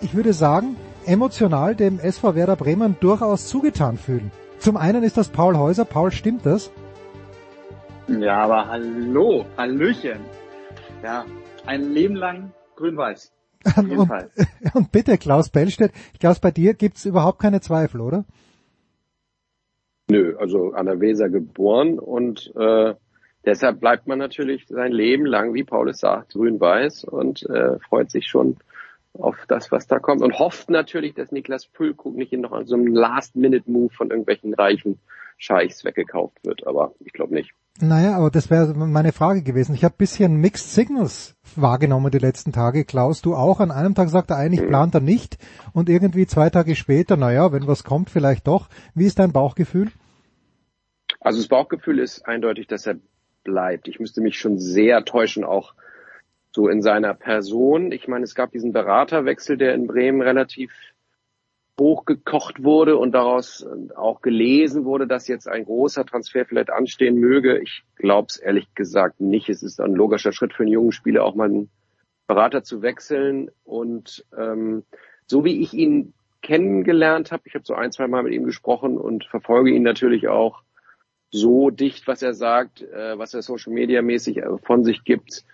ich 0.00 0.14
würde 0.14 0.32
sagen, 0.32 0.76
emotional 1.04 1.74
dem 1.74 2.00
SV 2.00 2.34
Werder 2.34 2.56
Bremen 2.56 2.96
durchaus 3.00 3.46
zugetan 3.46 3.98
fühlen. 3.98 4.30
Zum 4.58 4.76
einen 4.78 5.02
ist 5.02 5.18
das 5.18 5.28
Paul 5.28 5.58
Häuser. 5.58 5.84
Paul, 5.84 6.12
stimmt 6.12 6.46
das? 6.46 6.70
Ja, 8.08 8.38
aber 8.44 8.68
hallo, 8.68 9.44
Hallöchen 9.58 10.20
ja, 11.02 11.24
ein 11.66 11.92
Leben 11.92 12.16
lang 12.16 12.52
grün-weiß. 12.76 13.32
Und, 13.76 14.08
und, 14.74 14.92
bitte, 14.92 15.18
Klaus 15.18 15.50
Bellstedt, 15.50 15.90
ich 16.12 16.20
glaube, 16.20 16.38
bei 16.40 16.52
dir 16.52 16.74
gibt's 16.74 17.04
überhaupt 17.04 17.40
keine 17.40 17.60
Zweifel, 17.60 18.00
oder? 18.00 18.24
Nö, 20.08 20.36
also 20.38 20.72
an 20.72 20.86
der 20.86 21.00
Weser 21.00 21.28
geboren 21.28 21.98
und 21.98 22.52
äh, 22.56 22.94
deshalb 23.44 23.80
bleibt 23.80 24.06
man 24.06 24.20
natürlich 24.20 24.66
sein 24.68 24.92
Leben 24.92 25.26
lang, 25.26 25.54
wie 25.54 25.64
Paulus 25.64 25.98
sagt, 25.98 26.34
grün-weiß 26.34 27.04
und 27.04 27.42
äh, 27.50 27.80
freut 27.80 28.10
sich 28.12 28.28
schon 28.28 28.56
auf 29.18 29.36
das, 29.48 29.70
was 29.72 29.86
da 29.86 29.98
kommt 29.98 30.22
und 30.22 30.38
hofft 30.38 30.70
natürlich, 30.70 31.14
dass 31.14 31.32
Niklas 31.32 31.64
Füllkrug 31.64 32.16
nicht 32.16 32.32
in 32.32 32.40
noch 32.42 32.60
so 32.64 32.74
einem 32.74 32.86
Last-Minute-Move 32.86 33.92
von 33.92 34.10
irgendwelchen 34.10 34.54
reichen 34.54 35.00
Scheichs 35.36 35.84
weggekauft 35.84 36.38
wird, 36.44 36.66
aber 36.66 36.94
ich 37.00 37.12
glaube 37.12 37.34
nicht. 37.34 37.52
Naja, 37.80 38.16
aber 38.16 38.30
das 38.30 38.50
wäre 38.50 38.74
meine 38.74 39.12
Frage 39.12 39.42
gewesen. 39.42 39.72
Ich 39.74 39.84
habe 39.84 39.94
bisschen 39.96 40.36
Mixed 40.40 40.72
Signals 40.72 41.36
wahrgenommen 41.54 42.10
die 42.10 42.18
letzten 42.18 42.52
Tage. 42.52 42.84
Klaus, 42.84 43.22
du 43.22 43.36
auch. 43.36 43.60
An 43.60 43.70
einem 43.70 43.94
Tag 43.94 44.08
sagt 44.08 44.30
er 44.30 44.36
eigentlich, 44.36 44.62
mhm. 44.62 44.68
plant 44.68 44.94
er 44.94 45.00
nicht. 45.00 45.38
Und 45.72 45.88
irgendwie 45.88 46.26
zwei 46.26 46.50
Tage 46.50 46.74
später, 46.74 47.16
naja, 47.16 47.52
wenn 47.52 47.68
was 47.68 47.84
kommt, 47.84 48.10
vielleicht 48.10 48.48
doch. 48.48 48.68
Wie 48.94 49.06
ist 49.06 49.20
dein 49.20 49.32
Bauchgefühl? 49.32 49.92
Also 51.20 51.38
das 51.38 51.48
Bauchgefühl 51.48 52.00
ist 52.00 52.26
eindeutig, 52.26 52.66
dass 52.66 52.84
er 52.84 52.96
bleibt. 53.44 53.86
Ich 53.86 54.00
müsste 54.00 54.22
mich 54.22 54.40
schon 54.40 54.58
sehr 54.58 55.04
täuschen, 55.04 55.44
auch 55.44 55.74
so 56.58 56.66
in 56.66 56.82
seiner 56.82 57.14
Person. 57.14 57.92
Ich 57.92 58.08
meine, 58.08 58.24
es 58.24 58.34
gab 58.34 58.50
diesen 58.50 58.72
Beraterwechsel, 58.72 59.56
der 59.56 59.74
in 59.74 59.86
Bremen 59.86 60.20
relativ 60.20 60.72
hochgekocht 61.78 62.64
wurde 62.64 62.96
und 62.96 63.12
daraus 63.12 63.64
auch 63.94 64.22
gelesen 64.22 64.84
wurde, 64.84 65.06
dass 65.06 65.28
jetzt 65.28 65.46
ein 65.46 65.64
großer 65.64 66.04
Transfer 66.04 66.44
vielleicht 66.44 66.70
anstehen 66.70 67.14
möge. 67.14 67.60
Ich 67.60 67.84
glaube 67.94 68.26
es 68.28 68.38
ehrlich 68.38 68.74
gesagt 68.74 69.20
nicht. 69.20 69.48
Es 69.48 69.62
ist 69.62 69.80
ein 69.80 69.94
logischer 69.94 70.32
Schritt 70.32 70.52
für 70.52 70.64
einen 70.64 70.72
jungen 70.72 70.90
Spieler, 70.90 71.24
auch 71.24 71.36
mal 71.36 71.44
einen 71.44 71.70
Berater 72.26 72.64
zu 72.64 72.82
wechseln. 72.82 73.52
Und 73.62 74.26
ähm, 74.36 74.82
so 75.26 75.44
wie 75.44 75.62
ich 75.62 75.74
ihn 75.74 76.12
kennengelernt 76.42 77.30
habe, 77.30 77.44
ich 77.46 77.54
habe 77.54 77.64
so 77.64 77.74
ein, 77.74 77.92
zwei 77.92 78.08
Mal 78.08 78.24
mit 78.24 78.32
ihm 78.32 78.42
gesprochen 78.42 78.98
und 78.98 79.26
verfolge 79.26 79.70
ihn 79.70 79.84
natürlich 79.84 80.26
auch 80.26 80.62
so 81.30 81.70
dicht, 81.70 82.08
was 82.08 82.20
er 82.20 82.34
sagt, 82.34 82.82
äh, 82.82 83.16
was 83.16 83.32
er 83.32 83.42
Social 83.42 83.72
Media 83.72 84.02
mäßig 84.02 84.38
äh, 84.38 84.58
von 84.64 84.82
sich 84.82 85.04
gibt 85.04 85.44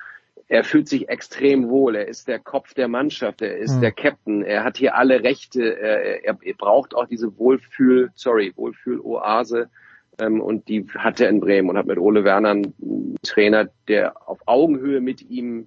er 0.48 0.64
fühlt 0.64 0.88
sich 0.88 1.08
extrem 1.08 1.68
wohl. 1.68 1.96
Er 1.96 2.08
ist 2.08 2.28
der 2.28 2.38
Kopf 2.38 2.74
der 2.74 2.88
Mannschaft. 2.88 3.42
Er 3.42 3.56
ist 3.56 3.76
mhm. 3.76 3.80
der 3.80 3.92
Captain. 3.92 4.42
Er 4.42 4.64
hat 4.64 4.76
hier 4.76 4.94
alle 4.94 5.22
Rechte. 5.22 5.62
Er, 5.62 6.24
er, 6.24 6.38
er 6.40 6.54
braucht 6.54 6.94
auch 6.94 7.06
diese 7.06 7.38
Wohlfühl, 7.38 8.10
sorry, 8.14 8.52
Wohlfühl-Oase. 8.54 9.70
Ähm, 10.18 10.40
und 10.40 10.68
die 10.68 10.86
hat 10.94 11.20
er 11.20 11.28
in 11.28 11.40
Bremen 11.40 11.70
und 11.70 11.78
hat 11.78 11.86
mit 11.86 11.98
Ole 11.98 12.24
Werner 12.24 12.50
einen 12.50 13.16
Trainer, 13.22 13.68
der 13.88 14.28
auf 14.28 14.40
Augenhöhe 14.46 15.00
mit 15.00 15.22
ihm 15.22 15.66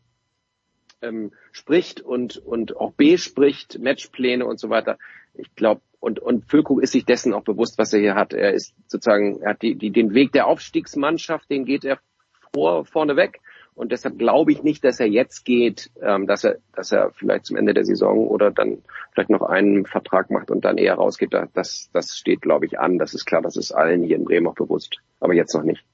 ähm, 1.01 1.31
spricht 1.51 2.01
und, 2.01 2.37
und 2.37 2.77
auch 2.77 2.93
bespricht, 2.93 3.79
Matchpläne 3.79 4.45
und 4.45 4.59
so 4.59 4.69
weiter. 4.69 4.97
Ich 5.33 5.53
glaube, 5.55 5.81
und, 5.99 6.19
und 6.19 6.45
Füllkrug 6.49 6.81
ist 6.81 6.91
sich 6.91 7.05
dessen 7.05 7.33
auch 7.33 7.43
bewusst, 7.43 7.77
was 7.77 7.93
er 7.93 7.99
hier 7.99 8.15
hat. 8.15 8.33
Er 8.33 8.53
ist 8.53 8.73
sozusagen, 8.87 9.41
er 9.41 9.51
hat 9.51 9.61
die, 9.61 9.75
die, 9.75 9.91
den 9.91 10.13
Weg 10.13 10.31
der 10.31 10.47
Aufstiegsmannschaft, 10.47 11.49
den 11.49 11.65
geht 11.65 11.83
er 11.83 11.99
vor, 12.53 12.85
vorne 12.85 13.15
weg. 13.15 13.41
Und 13.77 13.91
deshalb 13.91 14.17
glaube 14.17 14.51
ich 14.51 14.63
nicht, 14.63 14.83
dass 14.83 14.99
er 14.99 15.07
jetzt 15.07 15.45
geht, 15.45 15.91
ähm, 16.01 16.25
dass 16.25 16.43
er, 16.43 16.57
dass 16.73 16.91
er 16.91 17.11
vielleicht 17.11 17.45
zum 17.45 17.57
Ende 17.57 17.75
der 17.75 17.85
Saison 17.85 18.27
oder 18.27 18.49
dann 18.49 18.79
vielleicht 19.13 19.29
noch 19.29 19.43
einen 19.43 19.85
Vertrag 19.85 20.31
macht 20.31 20.49
und 20.49 20.65
dann 20.65 20.79
eher 20.79 20.95
rausgeht. 20.95 21.31
Das, 21.53 21.89
das 21.93 22.17
steht, 22.17 22.41
glaube 22.41 22.65
ich, 22.65 22.79
an. 22.79 22.97
Das 22.97 23.13
ist 23.13 23.25
klar, 23.25 23.43
das 23.43 23.55
ist 23.55 23.71
allen 23.71 24.01
hier 24.01 24.15
in 24.15 24.25
Bremen 24.25 24.47
auch 24.47 24.55
bewusst. 24.55 24.97
Aber 25.19 25.35
jetzt 25.35 25.53
noch 25.53 25.61
nicht. 25.61 25.85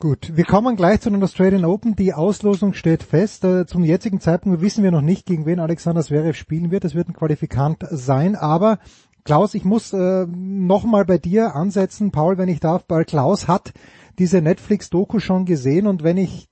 Gut, 0.00 0.36
wir 0.36 0.44
kommen 0.44 0.74
gleich 0.74 1.00
zu 1.00 1.10
den 1.10 1.22
Australian 1.22 1.64
Open. 1.64 1.94
Die 1.94 2.12
Auslosung 2.12 2.74
steht 2.74 3.04
fest. 3.04 3.44
Äh, 3.44 3.66
zum 3.66 3.84
jetzigen 3.84 4.20
Zeitpunkt 4.20 4.60
wissen 4.60 4.82
wir 4.82 4.90
noch 4.90 5.00
nicht, 5.00 5.26
gegen 5.26 5.46
wen 5.46 5.60
Alexander 5.60 6.02
Zverev 6.02 6.36
spielen 6.36 6.72
wird. 6.72 6.84
Es 6.84 6.96
wird 6.96 7.08
ein 7.08 7.14
Qualifikant 7.14 7.86
sein, 7.88 8.34
aber 8.34 8.80
Klaus, 9.24 9.54
ich 9.54 9.64
muss 9.64 9.92
äh, 9.92 10.26
nochmal 10.26 11.04
bei 11.04 11.18
dir 11.18 11.54
ansetzen, 11.54 12.10
Paul, 12.10 12.36
wenn 12.36 12.48
ich 12.48 12.58
darf, 12.58 12.84
weil 12.88 13.04
Klaus 13.04 13.46
hat 13.46 13.72
diese 14.18 14.42
Netflix-Doku 14.42 15.20
schon 15.20 15.46
gesehen 15.46 15.86
und 15.86 16.02
wenn 16.02 16.18
ich 16.18 16.48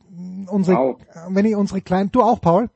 unsere, 0.49 0.77
Wow. 0.77 0.97
wenn 1.31 1.45
ich 1.47 1.57
unsere 1.57 1.81
kleinen, 1.81 2.11
du 2.13 2.23
auch, 2.23 2.41
Paul? 2.41 2.69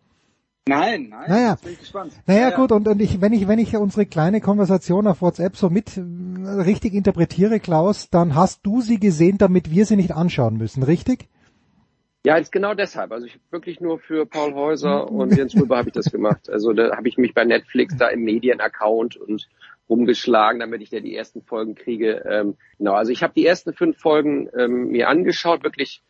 Nein, 0.68 1.08
nein, 1.10 1.30
Naja. 1.30 1.56
bin 1.62 1.72
ich 1.74 1.78
gespannt. 1.78 2.12
Naja, 2.26 2.40
Ja, 2.40 2.50
ja. 2.50 2.56
gut, 2.56 2.72
und, 2.72 2.88
und 2.88 3.00
ich, 3.00 3.20
wenn 3.20 3.32
ich, 3.32 3.46
wenn 3.46 3.60
ich 3.60 3.76
unsere 3.76 4.04
kleine 4.04 4.40
Konversation 4.40 5.06
auf 5.06 5.22
WhatsApp 5.22 5.56
so 5.56 5.70
mit 5.70 5.96
äh, 5.96 6.00
richtig 6.00 6.92
interpretiere, 6.94 7.60
Klaus, 7.60 8.10
dann 8.10 8.34
hast 8.34 8.66
du 8.66 8.80
sie 8.80 8.98
gesehen, 8.98 9.38
damit 9.38 9.70
wir 9.70 9.86
sie 9.86 9.94
nicht 9.96 10.10
anschauen 10.12 10.56
müssen, 10.56 10.82
richtig? 10.82 11.28
Ja, 12.24 12.36
jetzt 12.36 12.50
genau 12.50 12.74
deshalb. 12.74 13.12
Also 13.12 13.26
ich 13.26 13.38
wirklich 13.52 13.80
nur 13.80 14.00
für 14.00 14.26
Paul 14.26 14.54
Häuser 14.54 15.08
und 15.08 15.36
Jens 15.36 15.54
Rüber 15.54 15.76
habe 15.76 15.90
ich 15.90 15.94
das 15.94 16.10
gemacht. 16.10 16.50
Also 16.50 16.72
da 16.72 16.96
habe 16.96 17.06
ich 17.06 17.16
mich 17.16 17.32
bei 17.34 17.44
Netflix 17.44 17.96
da 17.96 18.08
im 18.08 18.24
Medienaccount 18.24 19.16
und 19.16 19.48
rumgeschlagen, 19.88 20.58
damit 20.58 20.82
ich 20.82 20.90
da 20.90 20.98
die 20.98 21.14
ersten 21.14 21.42
Folgen 21.42 21.76
kriege. 21.76 22.24
Ähm, 22.28 22.56
genau, 22.78 22.94
also 22.94 23.12
ich 23.12 23.22
habe 23.22 23.32
die 23.36 23.46
ersten 23.46 23.72
fünf 23.74 23.98
Folgen 23.98 24.48
ähm, 24.58 24.88
mir 24.88 25.08
angeschaut, 25.08 25.62
wirklich, 25.62 26.02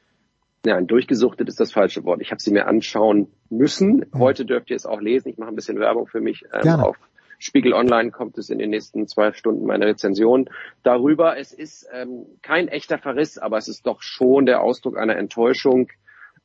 nein, 0.66 0.86
durchgesuchtet 0.86 1.48
ist 1.48 1.60
das 1.60 1.72
falsche 1.72 2.04
Wort. 2.04 2.20
Ich 2.20 2.30
habe 2.30 2.40
sie 2.40 2.52
mir 2.52 2.66
anschauen 2.66 3.28
müssen. 3.50 4.06
Heute 4.14 4.44
dürft 4.44 4.70
ihr 4.70 4.76
es 4.76 4.86
auch 4.86 5.00
lesen. 5.00 5.28
Ich 5.28 5.38
mache 5.38 5.50
ein 5.50 5.56
bisschen 5.56 5.78
Werbung 5.78 6.06
für 6.06 6.20
mich. 6.20 6.44
Ähm, 6.52 6.62
Gerne. 6.62 6.86
auf 6.86 6.96
Spiegel 7.38 7.74
Online 7.74 8.10
kommt 8.10 8.38
es 8.38 8.50
in 8.50 8.58
den 8.58 8.70
nächsten 8.70 9.06
zwei 9.06 9.32
Stunden 9.32 9.66
meine 9.66 9.86
Rezension 9.86 10.48
darüber. 10.82 11.36
Es 11.38 11.52
ist 11.52 11.86
ähm, 11.92 12.26
kein 12.42 12.68
echter 12.68 12.98
Verriss, 12.98 13.38
aber 13.38 13.58
es 13.58 13.68
ist 13.68 13.86
doch 13.86 14.00
schon 14.02 14.46
der 14.46 14.62
Ausdruck 14.62 14.96
einer 14.96 15.16
Enttäuschung 15.16 15.88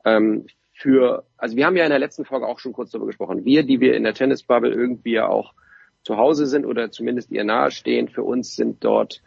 ähm, 0.04 0.48
für, 0.74 1.26
also 1.38 1.56
wir 1.56 1.66
haben 1.66 1.78
ja 1.78 1.84
in 1.84 1.92
der 1.92 2.00
letzten 2.00 2.26
Folge 2.26 2.48
auch 2.48 2.60
schon 2.60 2.74
kurz 2.74 2.92
darüber 2.92 3.08
gesprochen. 3.08 3.46
Wir, 3.46 3.64
die 3.64 3.80
wir 3.80 3.96
in 3.96 4.04
der 4.04 4.14
Tennisbubble 4.14 4.72
irgendwie 4.72 5.14
ja 5.14 5.28
auch 5.28 5.54
zu 6.04 6.18
Hause 6.18 6.48
sind 6.48 6.66
oder 6.66 6.90
zumindest 6.92 7.32
ihr 7.32 7.44
nahestehen, 7.44 8.10
für 8.10 8.24
uns 8.24 8.56
sind 8.56 8.84
dort 8.84 9.22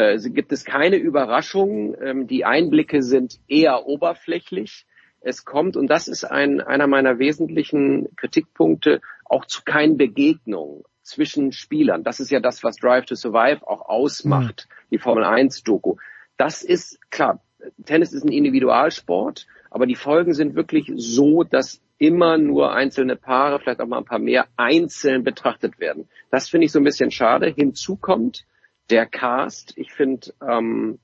äh, 0.00 0.30
gibt 0.30 0.52
es 0.52 0.64
keine 0.64 0.96
Überraschungen. 0.96 1.96
Ähm, 2.00 2.26
die 2.26 2.44
Einblicke 2.44 3.02
sind 3.02 3.38
eher 3.48 3.86
oberflächlich. 3.86 4.86
Es 5.20 5.44
kommt, 5.44 5.76
und 5.76 5.88
das 5.88 6.08
ist 6.08 6.24
ein, 6.24 6.60
einer 6.60 6.86
meiner 6.86 7.18
wesentlichen 7.18 8.08
Kritikpunkte, 8.16 9.00
auch 9.24 9.44
zu 9.44 9.62
keinen 9.64 9.96
Begegnungen 9.96 10.82
zwischen 11.02 11.52
Spielern. 11.52 12.04
Das 12.04 12.20
ist 12.20 12.30
ja 12.30 12.40
das, 12.40 12.64
was 12.64 12.76
Drive 12.76 13.04
to 13.04 13.14
Survive 13.14 13.66
auch 13.66 13.88
ausmacht, 13.88 14.68
die 14.90 14.98
Formel 14.98 15.24
1 15.24 15.62
Doku. 15.62 15.96
Das 16.36 16.62
ist 16.62 16.98
klar, 17.10 17.42
Tennis 17.84 18.12
ist 18.12 18.24
ein 18.24 18.32
Individualsport, 18.32 19.46
aber 19.70 19.86
die 19.86 19.96
Folgen 19.96 20.32
sind 20.32 20.54
wirklich 20.54 20.90
so, 20.96 21.44
dass 21.44 21.82
immer 21.98 22.38
nur 22.38 22.72
einzelne 22.72 23.16
Paare, 23.16 23.60
vielleicht 23.60 23.80
auch 23.80 23.86
mal 23.86 23.98
ein 23.98 24.04
paar 24.06 24.18
mehr, 24.18 24.46
einzeln 24.56 25.22
betrachtet 25.22 25.78
werden. 25.78 26.08
Das 26.30 26.48
finde 26.48 26.64
ich 26.64 26.72
so 26.72 26.80
ein 26.80 26.84
bisschen 26.84 27.10
schade. 27.10 27.52
Hinzu 27.54 27.96
kommt 27.96 28.46
der 28.90 29.06
Cast. 29.06 29.72
Ich 29.76 29.92
finde, 29.92 30.32
ähm, 30.46 30.98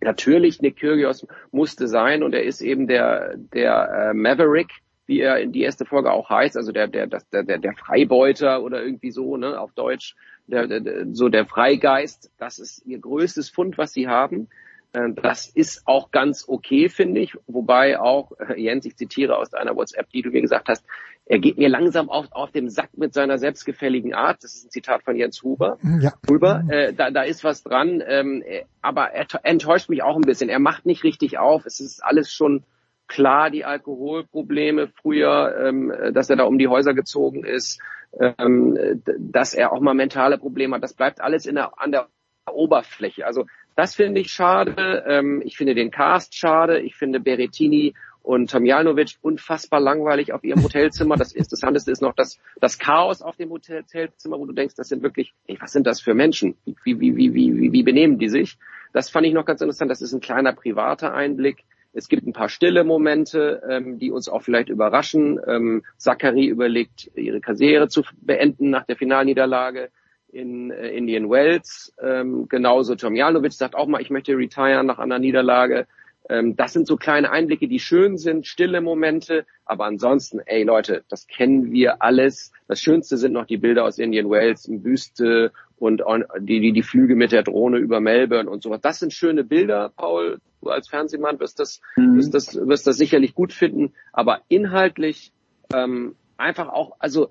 natürlich 0.00 0.60
Nick 0.62 0.76
Kyrgios 0.76 1.26
musste 1.50 1.88
sein 1.88 2.22
und 2.22 2.34
er 2.34 2.44
ist 2.44 2.60
eben 2.60 2.86
der, 2.86 3.36
der 3.36 4.10
äh, 4.10 4.14
Maverick, 4.14 4.70
wie 5.06 5.20
er 5.20 5.40
in 5.40 5.52
die 5.52 5.62
erste 5.62 5.86
Folge 5.86 6.12
auch 6.12 6.28
heißt, 6.28 6.56
also 6.56 6.70
der, 6.70 6.86
der, 6.86 7.06
der, 7.06 7.42
der, 7.42 7.58
der 7.58 7.72
Freibeuter 7.74 8.62
oder 8.62 8.82
irgendwie 8.82 9.10
so, 9.10 9.36
ne, 9.36 9.58
auf 9.58 9.72
Deutsch, 9.72 10.14
der, 10.46 10.66
der, 10.66 11.06
so 11.12 11.28
der 11.28 11.46
Freigeist. 11.46 12.30
Das 12.38 12.58
ist 12.58 12.84
ihr 12.86 12.98
größtes 12.98 13.48
Fund, 13.48 13.78
was 13.78 13.92
sie 13.92 14.06
haben. 14.06 14.48
Äh, 14.92 15.10
Das 15.14 15.48
ist 15.48 15.86
auch 15.86 16.10
ganz 16.10 16.44
okay, 16.46 16.88
finde 16.88 17.20
ich. 17.20 17.34
Wobei 17.46 17.98
auch, 17.98 18.32
äh, 18.38 18.60
Jens, 18.60 18.84
ich 18.86 18.96
zitiere 18.96 19.36
aus 19.36 19.50
deiner 19.50 19.74
WhatsApp, 19.76 20.10
die 20.10 20.22
du 20.22 20.30
mir 20.30 20.42
gesagt 20.42 20.68
hast, 20.68 20.84
er 21.28 21.38
geht 21.38 21.58
mir 21.58 21.68
langsam 21.68 22.08
auf, 22.08 22.26
auf 22.30 22.50
dem 22.52 22.70
Sack 22.70 22.90
mit 22.96 23.12
seiner 23.12 23.36
selbstgefälligen 23.36 24.14
Art. 24.14 24.42
Das 24.42 24.54
ist 24.54 24.66
ein 24.66 24.70
Zitat 24.70 25.02
von 25.02 25.14
Jens 25.14 25.42
Huber. 25.42 25.78
Ja. 26.00 26.14
Huber, 26.28 26.64
äh, 26.68 26.94
da, 26.94 27.10
da 27.10 27.22
ist 27.22 27.44
was 27.44 27.62
dran. 27.62 28.02
Ähm, 28.06 28.42
äh, 28.46 28.64
aber 28.80 29.10
er 29.12 29.26
enttäuscht 29.42 29.90
mich 29.90 30.02
auch 30.02 30.16
ein 30.16 30.22
bisschen. 30.22 30.48
Er 30.48 30.58
macht 30.58 30.86
nicht 30.86 31.04
richtig 31.04 31.38
auf. 31.38 31.66
Es 31.66 31.80
ist 31.80 32.02
alles 32.02 32.32
schon 32.32 32.64
klar, 33.08 33.50
die 33.50 33.66
Alkoholprobleme 33.66 34.88
früher, 35.02 35.54
ähm, 35.66 35.90
äh, 35.90 36.12
dass 36.12 36.30
er 36.30 36.36
da 36.36 36.44
um 36.44 36.58
die 36.58 36.68
Häuser 36.68 36.94
gezogen 36.94 37.44
ist, 37.44 37.78
ähm, 38.18 38.76
äh, 38.76 38.96
dass 39.18 39.52
er 39.52 39.72
auch 39.72 39.80
mal 39.80 39.94
mentale 39.94 40.38
Probleme 40.38 40.76
hat. 40.76 40.82
Das 40.82 40.94
bleibt 40.94 41.20
alles 41.20 41.44
in 41.44 41.56
der, 41.56 41.78
an 41.78 41.92
der 41.92 42.08
Oberfläche. 42.50 43.26
Also 43.26 43.44
das 43.76 43.94
finde 43.94 44.22
ich 44.22 44.30
schade. 44.30 45.04
Ähm, 45.06 45.42
ich 45.44 45.58
finde 45.58 45.74
den 45.74 45.90
Cast 45.90 46.34
schade. 46.34 46.80
Ich 46.80 46.96
finde 46.96 47.20
Berettini 47.20 47.94
und 48.28 48.50
Tomjanovic 48.50 49.16
unfassbar 49.22 49.80
langweilig 49.80 50.34
auf 50.34 50.44
ihrem 50.44 50.62
Hotelzimmer. 50.62 51.16
Das 51.16 51.32
Interessanteste 51.32 51.90
ist 51.90 52.02
noch 52.02 52.14
das, 52.14 52.38
das 52.60 52.78
Chaos 52.78 53.22
auf 53.22 53.36
dem 53.36 53.48
Hotelzimmer, 53.48 54.38
wo 54.38 54.44
du 54.44 54.52
denkst, 54.52 54.74
das 54.74 54.88
sind 54.88 55.02
wirklich, 55.02 55.32
ey, 55.46 55.56
was 55.58 55.72
sind 55.72 55.86
das 55.86 56.02
für 56.02 56.12
Menschen? 56.12 56.54
Wie, 56.84 57.00
wie, 57.00 57.16
wie, 57.16 57.32
wie, 57.32 57.56
wie, 57.56 57.72
wie 57.72 57.82
benehmen 57.82 58.18
die 58.18 58.28
sich? 58.28 58.58
Das 58.92 59.08
fand 59.08 59.26
ich 59.26 59.32
noch 59.32 59.46
ganz 59.46 59.62
interessant. 59.62 59.90
Das 59.90 60.02
ist 60.02 60.12
ein 60.12 60.20
kleiner 60.20 60.52
privater 60.52 61.14
Einblick. 61.14 61.64
Es 61.94 62.10
gibt 62.10 62.26
ein 62.26 62.34
paar 62.34 62.50
stille 62.50 62.84
Momente, 62.84 63.62
ähm, 63.66 63.98
die 63.98 64.10
uns 64.10 64.28
auch 64.28 64.42
vielleicht 64.42 64.68
überraschen. 64.68 65.40
Ähm, 65.46 65.82
Zachary 65.96 66.48
überlegt, 66.48 67.10
ihre 67.14 67.40
Karriere 67.40 67.88
zu 67.88 68.02
beenden 68.20 68.68
nach 68.68 68.84
der 68.84 68.96
Finalniederlage 68.96 69.88
in 70.30 70.70
äh, 70.70 70.88
Indian 70.90 71.30
Wells. 71.30 71.94
Ähm, 71.98 72.46
genauso 72.46 72.94
Tomjanovic 72.94 73.54
sagt 73.54 73.74
auch 73.74 73.86
mal, 73.86 74.02
ich 74.02 74.10
möchte 74.10 74.36
retiren 74.36 74.84
nach 74.84 74.98
einer 74.98 75.18
Niederlage. 75.18 75.86
Ähm, 76.28 76.56
das 76.56 76.72
sind 76.72 76.86
so 76.86 76.96
kleine 76.96 77.30
Einblicke, 77.30 77.68
die 77.68 77.78
schön 77.78 78.18
sind, 78.18 78.46
stille 78.46 78.80
Momente. 78.80 79.46
Aber 79.64 79.86
ansonsten, 79.86 80.40
ey 80.44 80.62
Leute, 80.62 81.04
das 81.08 81.26
kennen 81.26 81.72
wir 81.72 82.02
alles. 82.02 82.52
Das 82.66 82.80
Schönste 82.80 83.16
sind 83.16 83.32
noch 83.32 83.46
die 83.46 83.56
Bilder 83.56 83.84
aus 83.84 83.98
Indian 83.98 84.30
Wells 84.30 84.66
in 84.66 84.84
Wüste 84.84 85.52
und 85.78 86.02
die, 86.40 86.60
die, 86.60 86.72
die 86.72 86.82
Flüge 86.82 87.14
mit 87.14 87.32
der 87.32 87.42
Drohne 87.42 87.78
über 87.78 88.00
Melbourne 88.00 88.50
und 88.50 88.62
sowas. 88.62 88.80
Das 88.82 88.98
sind 88.98 89.12
schöne 89.12 89.44
Bilder, 89.44 89.92
Paul. 89.96 90.40
Du 90.60 90.70
als 90.70 90.88
Fernsehmann 90.88 91.38
wirst 91.38 91.60
das, 91.60 91.80
wirst 91.94 92.34
das, 92.34 92.56
wirst 92.56 92.86
das 92.86 92.96
sicherlich 92.96 93.34
gut 93.34 93.52
finden. 93.52 93.92
Aber 94.12 94.40
inhaltlich 94.48 95.32
ähm, 95.72 96.16
einfach 96.36 96.68
auch, 96.68 96.96
also 96.98 97.30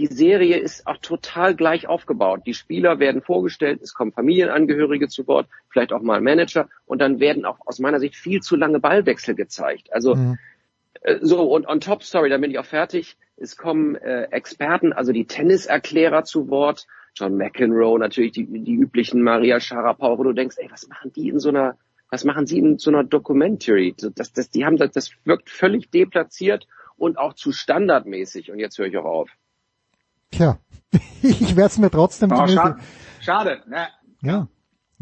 die 0.00 0.06
Serie 0.06 0.56
ist 0.56 0.86
auch 0.86 0.96
total 0.96 1.54
gleich 1.54 1.86
aufgebaut. 1.86 2.42
Die 2.46 2.54
Spieler 2.54 2.98
werden 2.98 3.20
vorgestellt, 3.20 3.82
es 3.82 3.92
kommen 3.92 4.12
Familienangehörige 4.12 5.08
zu 5.08 5.26
Wort, 5.26 5.46
vielleicht 5.68 5.92
auch 5.92 6.00
mal 6.00 6.16
ein 6.16 6.24
Manager 6.24 6.68
und 6.86 7.00
dann 7.00 7.20
werden 7.20 7.44
auch 7.44 7.58
aus 7.66 7.78
meiner 7.78 8.00
Sicht 8.00 8.16
viel 8.16 8.40
zu 8.40 8.56
lange 8.56 8.80
Ballwechsel 8.80 9.34
gezeigt. 9.34 9.92
Also 9.92 10.14
äh, 11.02 11.18
so 11.20 11.42
und 11.42 11.68
on 11.68 11.80
top, 11.80 12.02
sorry, 12.02 12.30
dann 12.30 12.40
bin 12.40 12.50
ich 12.50 12.58
auch 12.58 12.64
fertig. 12.64 13.18
Es 13.36 13.58
kommen 13.58 13.94
äh, 13.96 14.24
Experten, 14.30 14.94
also 14.94 15.12
die 15.12 15.26
Tenniserklärer 15.26 16.24
zu 16.24 16.48
Wort. 16.48 16.86
John 17.14 17.36
McEnroe, 17.36 17.98
natürlich 17.98 18.32
die, 18.32 18.46
die 18.46 18.74
üblichen 18.74 19.22
Maria 19.22 19.60
Sharapova, 19.60 20.16
wo 20.16 20.22
du 20.22 20.32
denkst, 20.32 20.56
ey, 20.58 20.70
was 20.70 20.88
machen 20.88 21.12
die 21.12 21.28
in 21.28 21.40
so 21.40 21.50
einer, 21.50 21.76
was 22.08 22.24
machen 22.24 22.46
sie 22.46 22.58
in 22.58 22.78
so 22.78 22.90
einer 22.90 23.04
Documentary? 23.04 23.94
Das, 24.14 24.32
das, 24.32 24.50
die 24.50 24.64
haben 24.64 24.76
das, 24.76 24.92
das 24.92 25.10
wirkt 25.24 25.50
völlig 25.50 25.90
deplatziert 25.90 26.66
und 26.96 27.18
auch 27.18 27.34
zu 27.34 27.52
standardmäßig. 27.52 28.50
Und 28.50 28.60
jetzt 28.60 28.78
höre 28.78 28.86
ich 28.86 28.96
auch 28.96 29.04
auf. 29.04 29.30
Tja, 30.30 30.58
ich 31.22 31.56
werde 31.56 31.70
es 31.70 31.78
mir 31.78 31.90
trotzdem 31.90 32.32
Oh, 32.32 32.46
schade. 32.46 32.76
Schade. 33.20 33.62
Ne? 33.66 33.88
Ja. 34.22 34.48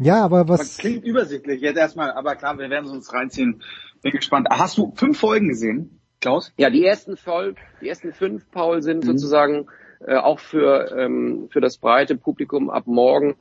Ja, 0.01 0.23
aber 0.23 0.47
was, 0.47 0.77
klingt 0.77 1.03
übersichtlich. 1.03 1.61
Jetzt 1.61 1.77
erstmal, 1.77 2.11
aber 2.11 2.35
klar, 2.35 2.57
wir 2.57 2.69
werden 2.69 2.85
es 2.85 2.91
uns 2.91 3.13
reinziehen. 3.13 3.61
Bin 4.01 4.13
gespannt. 4.13 4.47
Hast 4.49 4.77
du 4.77 4.93
fünf 4.95 5.19
Folgen 5.19 5.49
gesehen, 5.49 5.99
Klaus? 6.21 6.53
Ja, 6.57 6.69
die 6.69 6.85
ersten 6.85 7.17
voll, 7.17 7.55
die 7.81 7.89
ersten 7.89 8.13
fünf, 8.13 8.49
Paul, 8.49 8.81
sind 8.81 9.03
sozusagen 9.03 9.67
äh, 9.99 10.15
auch 10.15 10.39
für 10.39 10.95
ähm, 10.97 11.49
für 11.51 11.59
das 11.59 11.77
breite 11.77 12.15
Publikum 12.15 12.69
ab 12.69 12.87
morgen 12.87 13.35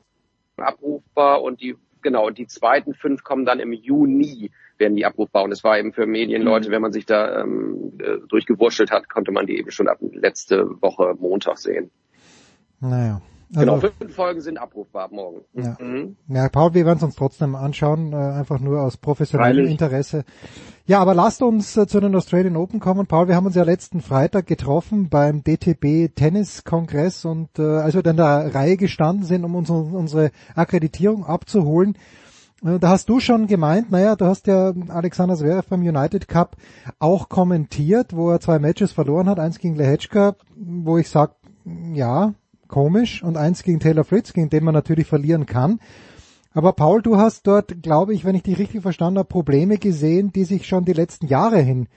abrufbar 0.56 1.42
und 1.42 1.60
die 1.60 1.76
genau 2.02 2.30
die 2.30 2.46
zweiten 2.46 2.94
fünf 2.94 3.24
kommen 3.24 3.44
dann 3.44 3.60
im 3.60 3.72
Juni 3.72 4.50
werden 4.78 4.96
die 4.96 5.04
abrufbar 5.04 5.42
und 5.42 5.52
es 5.52 5.64
war 5.64 5.78
eben 5.78 5.92
für 5.92 6.06
Medienleute, 6.06 6.70
wenn 6.70 6.82
man 6.82 6.92
sich 6.92 7.04
da 7.04 7.42
ähm, 7.42 7.98
äh, 7.98 8.18
durchgewurschtelt 8.28 8.90
hat, 8.90 9.08
konnte 9.08 9.32
man 9.32 9.46
die 9.46 9.58
eben 9.58 9.70
schon 9.70 9.88
ab 9.88 9.98
letzte 10.12 10.80
Woche 10.80 11.14
Montag 11.18 11.58
sehen. 11.58 11.90
naja. 12.80 13.20
Genau, 13.50 13.74
Also, 13.74 13.88
fünf 13.98 14.14
Folgen 14.14 14.40
sind 14.40 14.58
abrufbar 14.58 15.04
ab 15.04 15.12
morgen. 15.12 15.40
Ja. 15.54 15.76
Mhm. 15.80 16.16
ja, 16.28 16.48
Paul, 16.48 16.74
wir 16.74 16.84
werden 16.84 16.98
es 16.98 17.04
uns 17.04 17.16
trotzdem 17.16 17.54
anschauen, 17.54 18.12
äh, 18.12 18.16
einfach 18.16 18.60
nur 18.60 18.82
aus 18.82 18.96
professionellem 18.98 19.56
Freilich. 19.56 19.70
Interesse. 19.70 20.24
Ja, 20.86 21.00
aber 21.00 21.14
lasst 21.14 21.42
uns 21.42 21.76
äh, 21.76 21.86
zu 21.86 22.00
den 22.00 22.14
Australian 22.14 22.56
Open 22.56 22.80
kommen. 22.80 23.06
Paul, 23.06 23.28
wir 23.28 23.36
haben 23.36 23.46
uns 23.46 23.54
ja 23.54 23.62
letzten 23.62 24.00
Freitag 24.00 24.46
getroffen 24.46 25.08
beim 25.08 25.42
DTB 25.44 26.14
Tenniskongress 26.14 27.24
und 27.24 27.58
äh, 27.58 27.62
als 27.62 27.94
wir 27.94 28.02
dann 28.02 28.12
in 28.12 28.16
der 28.18 28.54
Reihe 28.54 28.76
gestanden 28.76 29.24
sind, 29.24 29.44
um 29.44 29.54
uns, 29.54 29.70
unsere 29.70 30.30
Akkreditierung 30.54 31.24
abzuholen, 31.24 31.96
äh, 32.64 32.78
da 32.78 32.90
hast 32.90 33.08
du 33.08 33.20
schon 33.20 33.46
gemeint, 33.46 33.90
naja, 33.90 34.16
du 34.16 34.26
hast 34.26 34.46
ja 34.46 34.72
Alexander 34.88 35.36
Zverev 35.36 35.68
beim 35.68 35.80
United 35.80 36.28
Cup 36.28 36.56
auch 36.98 37.28
kommentiert, 37.28 38.14
wo 38.14 38.30
er 38.30 38.40
zwei 38.40 38.58
Matches 38.58 38.92
verloren 38.92 39.28
hat, 39.28 39.38
eins 39.38 39.58
gegen 39.58 39.76
Lehechka, 39.76 40.36
wo 40.56 40.98
ich 40.98 41.08
sag, 41.08 41.34
ja, 41.92 42.34
komisch, 42.68 43.22
und 43.22 43.36
eins 43.36 43.62
gegen 43.62 43.80
Taylor 43.80 44.04
Fritz, 44.04 44.32
gegen 44.32 44.50
den 44.50 44.64
man 44.64 44.74
natürlich 44.74 45.06
verlieren 45.06 45.46
kann. 45.46 45.80
Aber 46.52 46.72
Paul, 46.72 47.02
du 47.02 47.16
hast 47.16 47.46
dort, 47.46 47.82
glaube 47.82 48.14
ich, 48.14 48.24
wenn 48.24 48.34
ich 48.34 48.42
dich 48.42 48.58
richtig 48.58 48.82
verstanden 48.82 49.18
habe, 49.18 49.28
Probleme 49.28 49.78
gesehen, 49.78 50.32
die 50.32 50.44
sich 50.44 50.66
schon 50.66 50.84
die 50.84 50.92
letzten 50.92 51.26
Jahre 51.26 51.60
hin 51.60 51.88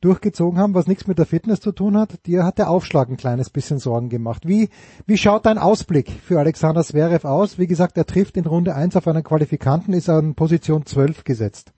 durchgezogen 0.00 0.58
haben, 0.58 0.74
was 0.74 0.86
nichts 0.86 1.06
mit 1.06 1.18
der 1.18 1.26
Fitness 1.26 1.60
zu 1.60 1.72
tun 1.72 1.96
hat. 1.96 2.26
Dir 2.26 2.44
hat 2.44 2.58
der 2.58 2.70
Aufschlag 2.70 3.08
ein 3.08 3.16
kleines 3.16 3.50
bisschen 3.50 3.78
Sorgen 3.78 4.08
gemacht. 4.08 4.46
Wie, 4.46 4.68
wie 5.06 5.16
schaut 5.16 5.46
dein 5.46 5.58
Ausblick 5.58 6.10
für 6.10 6.38
Alexander 6.38 6.84
Zverev 6.84 7.26
aus? 7.26 7.58
Wie 7.58 7.66
gesagt, 7.66 7.96
er 7.96 8.06
trifft 8.06 8.36
in 8.36 8.46
Runde 8.46 8.74
1 8.74 8.96
auf 8.96 9.08
einen 9.08 9.24
Qualifikanten, 9.24 9.92
ist 9.94 10.08
an 10.08 10.34
Position 10.34 10.86
12 10.86 11.24
gesetzt. 11.24 11.72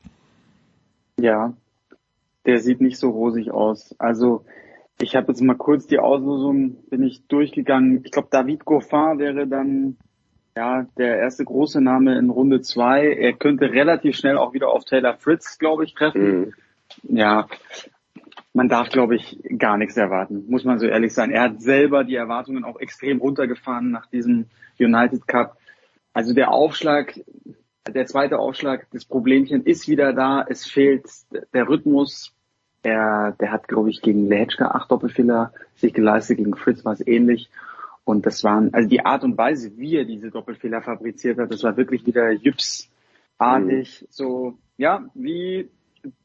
Ja, 1.18 1.54
der 2.46 2.58
sieht 2.58 2.80
nicht 2.80 2.98
so 2.98 3.10
rosig 3.10 3.50
aus. 3.50 3.94
Also 3.98 4.44
ich 5.00 5.16
habe 5.16 5.28
jetzt 5.28 5.40
mal 5.40 5.56
kurz 5.56 5.86
die 5.86 5.98
Auslosung, 5.98 6.76
bin 6.88 7.02
ich 7.02 7.26
durchgegangen. 7.26 8.02
Ich 8.04 8.12
glaube, 8.12 8.28
David 8.30 8.64
Goffin 8.64 9.18
wäre 9.18 9.46
dann 9.46 9.96
ja 10.56 10.86
der 10.98 11.18
erste 11.18 11.44
große 11.44 11.80
Name 11.80 12.18
in 12.18 12.30
Runde 12.30 12.60
zwei. 12.60 13.12
Er 13.12 13.32
könnte 13.32 13.72
relativ 13.72 14.16
schnell 14.16 14.36
auch 14.36 14.52
wieder 14.52 14.68
auf 14.68 14.84
Taylor 14.84 15.14
Fritz, 15.14 15.58
glaube 15.58 15.84
ich, 15.84 15.94
treffen. 15.94 16.40
Mhm. 16.40 16.54
Ja, 17.16 17.46
man 18.52 18.68
darf, 18.68 18.88
glaube 18.90 19.14
ich, 19.14 19.38
gar 19.58 19.78
nichts 19.78 19.96
erwarten, 19.96 20.44
muss 20.48 20.64
man 20.64 20.78
so 20.78 20.86
ehrlich 20.86 21.14
sein. 21.14 21.30
Er 21.30 21.42
hat 21.42 21.62
selber 21.62 22.04
die 22.04 22.16
Erwartungen 22.16 22.64
auch 22.64 22.80
extrem 22.80 23.20
runtergefahren 23.20 23.90
nach 23.90 24.06
diesem 24.06 24.46
United 24.78 25.26
Cup. 25.26 25.56
Also 26.12 26.34
der 26.34 26.50
Aufschlag, 26.50 27.20
der 27.88 28.06
zweite 28.06 28.38
Aufschlag, 28.38 28.88
das 28.92 29.04
Problemchen 29.04 29.64
ist 29.64 29.88
wieder 29.88 30.12
da. 30.12 30.44
Es 30.46 30.66
fehlt 30.66 31.06
der 31.54 31.68
Rhythmus. 31.68 32.34
Er, 32.82 33.32
der 33.38 33.52
hat, 33.52 33.68
glaube 33.68 33.90
ich, 33.90 34.00
gegen 34.00 34.26
Lehetschka 34.26 34.68
acht 34.68 34.90
Doppelfehler 34.90 35.52
sich 35.76 35.92
geleistet, 35.92 36.38
gegen 36.38 36.56
Fritz 36.56 36.84
war 36.84 36.94
es 36.94 37.06
ähnlich. 37.06 37.50
Und 38.04 38.26
das 38.26 38.42
waren, 38.42 38.72
also 38.72 38.88
die 38.88 39.04
Art 39.04 39.22
und 39.22 39.36
Weise, 39.36 39.76
wie 39.76 39.96
er 39.96 40.04
diese 40.04 40.30
Doppelfehler 40.30 40.82
fabriziert 40.82 41.38
hat, 41.38 41.52
das 41.52 41.62
war 41.62 41.76
wirklich 41.76 42.06
wieder 42.06 42.30
Jüps-artig. 42.30 44.02
Mhm. 44.02 44.06
So, 44.10 44.58
ja, 44.78 45.04
wie 45.14 45.68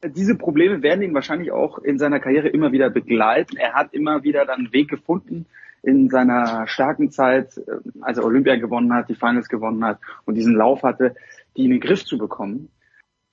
diese 0.02 0.36
Probleme 0.36 0.82
werden 0.82 1.02
ihn 1.02 1.14
wahrscheinlich 1.14 1.52
auch 1.52 1.78
in 1.78 1.98
seiner 1.98 2.20
Karriere 2.20 2.48
immer 2.48 2.72
wieder 2.72 2.90
begleiten. 2.90 3.56
Er 3.56 3.74
hat 3.74 3.92
immer 3.92 4.22
wieder 4.24 4.46
dann 4.46 4.60
einen 4.60 4.72
Weg 4.72 4.88
gefunden 4.88 5.46
in 5.82 6.08
seiner 6.08 6.66
starken 6.66 7.10
Zeit, 7.10 7.56
äh, 7.58 7.78
als 8.00 8.18
er 8.18 8.24
Olympia 8.24 8.56
gewonnen 8.56 8.92
hat, 8.92 9.08
die 9.08 9.14
Finals 9.14 9.48
gewonnen 9.48 9.84
hat 9.84 9.98
und 10.24 10.34
diesen 10.34 10.54
Lauf 10.54 10.82
hatte, 10.82 11.14
die 11.56 11.64
in 11.64 11.70
den 11.70 11.80
Griff 11.80 12.04
zu 12.04 12.18
bekommen. 12.18 12.70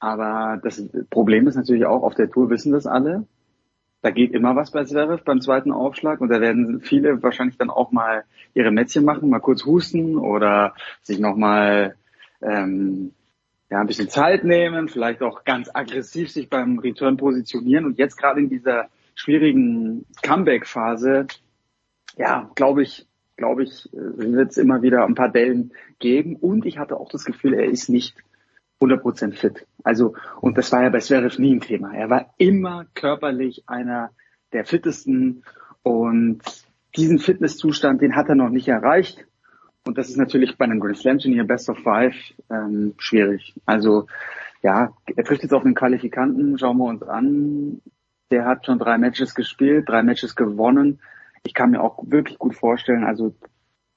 Aber 0.04 0.60
das 0.62 0.86
Problem 1.10 1.48
ist 1.48 1.56
natürlich 1.56 1.86
auch, 1.86 2.04
auf 2.04 2.14
der 2.14 2.30
Tour 2.30 2.50
wissen 2.50 2.74
das 2.74 2.86
alle. 2.86 3.26
Da 4.02 4.12
geht 4.12 4.34
immer 4.34 4.54
was 4.54 4.72
bei 4.72 4.84
Zverev 4.84 5.24
beim 5.24 5.40
zweiten 5.40 5.72
Aufschlag 5.72 6.20
und 6.20 6.28
da 6.28 6.42
werden 6.42 6.82
viele 6.82 7.24
wahrscheinlich 7.24 7.58
dann 7.58 7.70
auch 7.70 7.94
mal 7.94 8.26
ihre 8.54 8.70
Mätzchen 8.70 9.06
machen, 9.06 9.30
mal 9.30 9.40
kurz 9.40 9.66
husten 9.66 10.18
oder 10.18 10.76
sich 11.04 11.20
nochmal 11.20 11.96
ähm, 12.42 13.14
ja, 13.70 13.80
ein 13.80 13.88
bisschen 13.88 14.10
Zeit 14.10 14.44
nehmen, 14.44 14.90
vielleicht 14.90 15.22
auch 15.22 15.46
ganz 15.46 15.70
aggressiv 15.74 16.30
sich 16.30 16.50
beim 16.50 16.80
Return 16.80 17.16
positionieren 17.16 17.86
und 17.86 17.98
jetzt 17.98 18.18
gerade 18.18 18.42
in 18.42 18.50
dieser 18.50 18.90
schwierigen 19.16 20.06
Comeback-Phase, 20.22 21.28
ja, 22.18 22.52
glaube 22.56 22.84
ich, 22.84 23.08
glaube 23.38 23.64
ich, 23.64 23.88
äh, 23.94 24.34
wird 24.34 24.52
es 24.52 24.58
immer 24.58 24.82
wieder 24.82 25.06
ein 25.06 25.16
paar 25.16 25.32
Dellen 25.32 25.72
geben 26.00 26.36
und 26.36 26.66
ich 26.66 26.78
hatte 26.78 26.98
auch 26.98 27.10
das 27.10 27.24
Gefühl, 27.24 27.54
er 27.54 27.68
ist 27.68 27.88
nicht 27.88 28.18
100% 28.84 29.34
fit. 29.34 29.66
Also, 29.84 30.16
und 30.42 30.58
das 30.58 30.72
war 30.72 30.84
ja 30.84 30.90
bei 30.90 31.00
Zverev 31.00 31.40
nie 31.40 31.56
ein 31.56 31.62
Thema. 31.62 31.94
Er 31.94 32.10
war 32.10 32.34
immer 32.38 32.86
körperlich 32.94 33.64
einer 33.68 34.12
der 34.52 34.66
fittesten 34.66 35.44
und 35.82 36.42
diesen 36.96 37.20
Fitnesszustand, 37.20 38.02
den 38.02 38.16
hat 38.16 38.30
er 38.30 38.36
noch 38.36 38.50
nicht 38.50 38.68
erreicht. 38.68 39.26
Und 39.86 39.98
das 39.98 40.10
ist 40.10 40.18
natürlich 40.18 40.58
bei 40.58 40.66
einem 40.66 40.80
Grand 40.80 40.98
Slam 40.98 41.20
Turnier 41.20 41.44
Best 41.44 41.70
of 41.70 41.80
Five 41.80 42.16
ähm, 42.50 42.94
schwierig. 42.98 43.54
Also 43.66 44.08
ja, 44.62 44.94
er 45.16 45.24
trifft 45.26 45.44
jetzt 45.44 45.54
auf 45.54 45.66
einen 45.66 45.76
Qualifikanten, 45.76 46.58
schauen 46.58 46.78
wir 46.78 46.86
uns 46.86 47.04
an. 47.04 47.82
Der 48.32 48.46
hat 48.46 48.66
schon 48.66 48.80
drei 48.80 48.98
Matches 48.98 49.36
gespielt, 49.36 49.90
drei 49.90 50.02
Matches 50.02 50.36
gewonnen. 50.36 51.00
Ich 51.46 51.54
kann 51.54 51.72
mir 51.72 51.82
auch 51.82 52.00
wirklich 52.08 52.40
gut 52.40 52.56
vorstellen, 52.56 53.04
also 53.04 53.36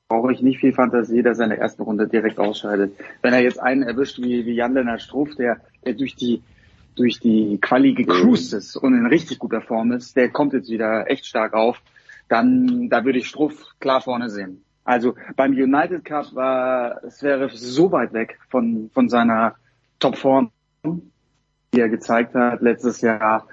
brauche 0.09 0.33
ich 0.33 0.41
nicht 0.41 0.61
viel 0.61 0.73
Fantasie, 0.73 1.23
dass 1.23 1.39
er 1.39 1.45
in 1.45 1.51
der 1.51 1.59
ersten 1.59 1.83
Runde 1.83 2.07
direkt 2.07 2.39
ausscheidet. 2.39 2.95
Wenn 3.23 3.35
er 3.35 3.43
jetzt 3.43 3.61
einen 3.61 3.83
erwischt 3.83 4.19
wie, 4.19 4.47
wie 4.47 4.55
Jan-Lennart 4.55 5.03
Struff, 5.03 5.35
der, 5.35 5.61
der 5.85 5.95
durch 5.95 6.15
die 6.15 6.43
durch 6.95 7.21
die 7.21 7.59
Quali 7.61 7.93
gecruised 7.93 8.55
ist 8.55 8.75
und 8.75 8.95
in 8.95 9.05
richtig 9.05 9.39
guter 9.39 9.61
Form 9.61 9.93
ist, 9.93 10.17
der 10.17 10.31
kommt 10.31 10.55
jetzt 10.55 10.71
wieder 10.71 11.11
echt 11.11 11.27
stark 11.27 11.53
auf, 11.53 11.83
dann 12.29 12.89
da 12.89 13.05
würde 13.05 13.19
ich 13.19 13.29
Struff 13.29 13.75
klar 13.81 14.01
vorne 14.01 14.31
sehen. 14.31 14.65
Also 14.83 15.15
beim 15.37 15.53
United 15.53 16.07
Cup 16.07 16.35
war 16.35 17.03
Zverev 17.11 17.55
so 17.55 17.93
weit 17.93 18.15
weg 18.15 18.39
von, 18.49 18.89
von 18.95 19.11
seiner 19.11 19.57
Topform, 19.99 20.51
die 20.85 21.81
er 21.81 21.91
gezeigt 21.91 22.35
hat 22.35 22.63
letztes 22.63 23.03
Jahr. 23.03 23.47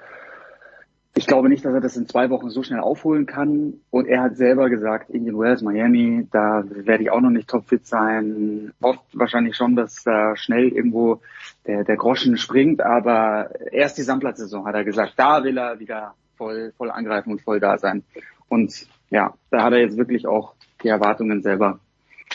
Ich 1.16 1.28
glaube 1.28 1.48
nicht, 1.48 1.64
dass 1.64 1.72
er 1.72 1.80
das 1.80 1.96
in 1.96 2.08
zwei 2.08 2.28
Wochen 2.30 2.50
so 2.50 2.64
schnell 2.64 2.80
aufholen 2.80 3.26
kann. 3.26 3.74
Und 3.90 4.08
er 4.08 4.20
hat 4.20 4.36
selber 4.36 4.68
gesagt, 4.68 5.10
Indian 5.10 5.38
Wells, 5.38 5.62
Miami, 5.62 6.26
da 6.32 6.64
werde 6.66 7.04
ich 7.04 7.10
auch 7.10 7.20
noch 7.20 7.30
nicht 7.30 7.48
topfit 7.48 7.86
sein. 7.86 8.72
Hofft 8.82 9.00
wahrscheinlich 9.12 9.54
schon, 9.54 9.76
dass 9.76 10.02
da 10.02 10.36
schnell 10.36 10.68
irgendwo 10.68 11.20
der, 11.68 11.84
der 11.84 11.96
Groschen 11.96 12.36
springt. 12.36 12.80
Aber 12.82 13.50
erst 13.70 13.96
die 13.96 14.02
Sandplatzsaison 14.02 14.66
hat 14.66 14.74
er 14.74 14.84
gesagt, 14.84 15.12
da 15.16 15.44
will 15.44 15.56
er 15.56 15.78
wieder 15.78 16.14
voll, 16.36 16.72
voll 16.76 16.90
angreifen 16.90 17.30
und 17.30 17.42
voll 17.42 17.60
da 17.60 17.78
sein. 17.78 18.02
Und 18.48 18.88
ja, 19.10 19.34
da 19.50 19.62
hat 19.62 19.72
er 19.72 19.80
jetzt 19.80 19.96
wirklich 19.96 20.26
auch 20.26 20.54
die 20.82 20.88
Erwartungen 20.88 21.42
selber 21.42 21.78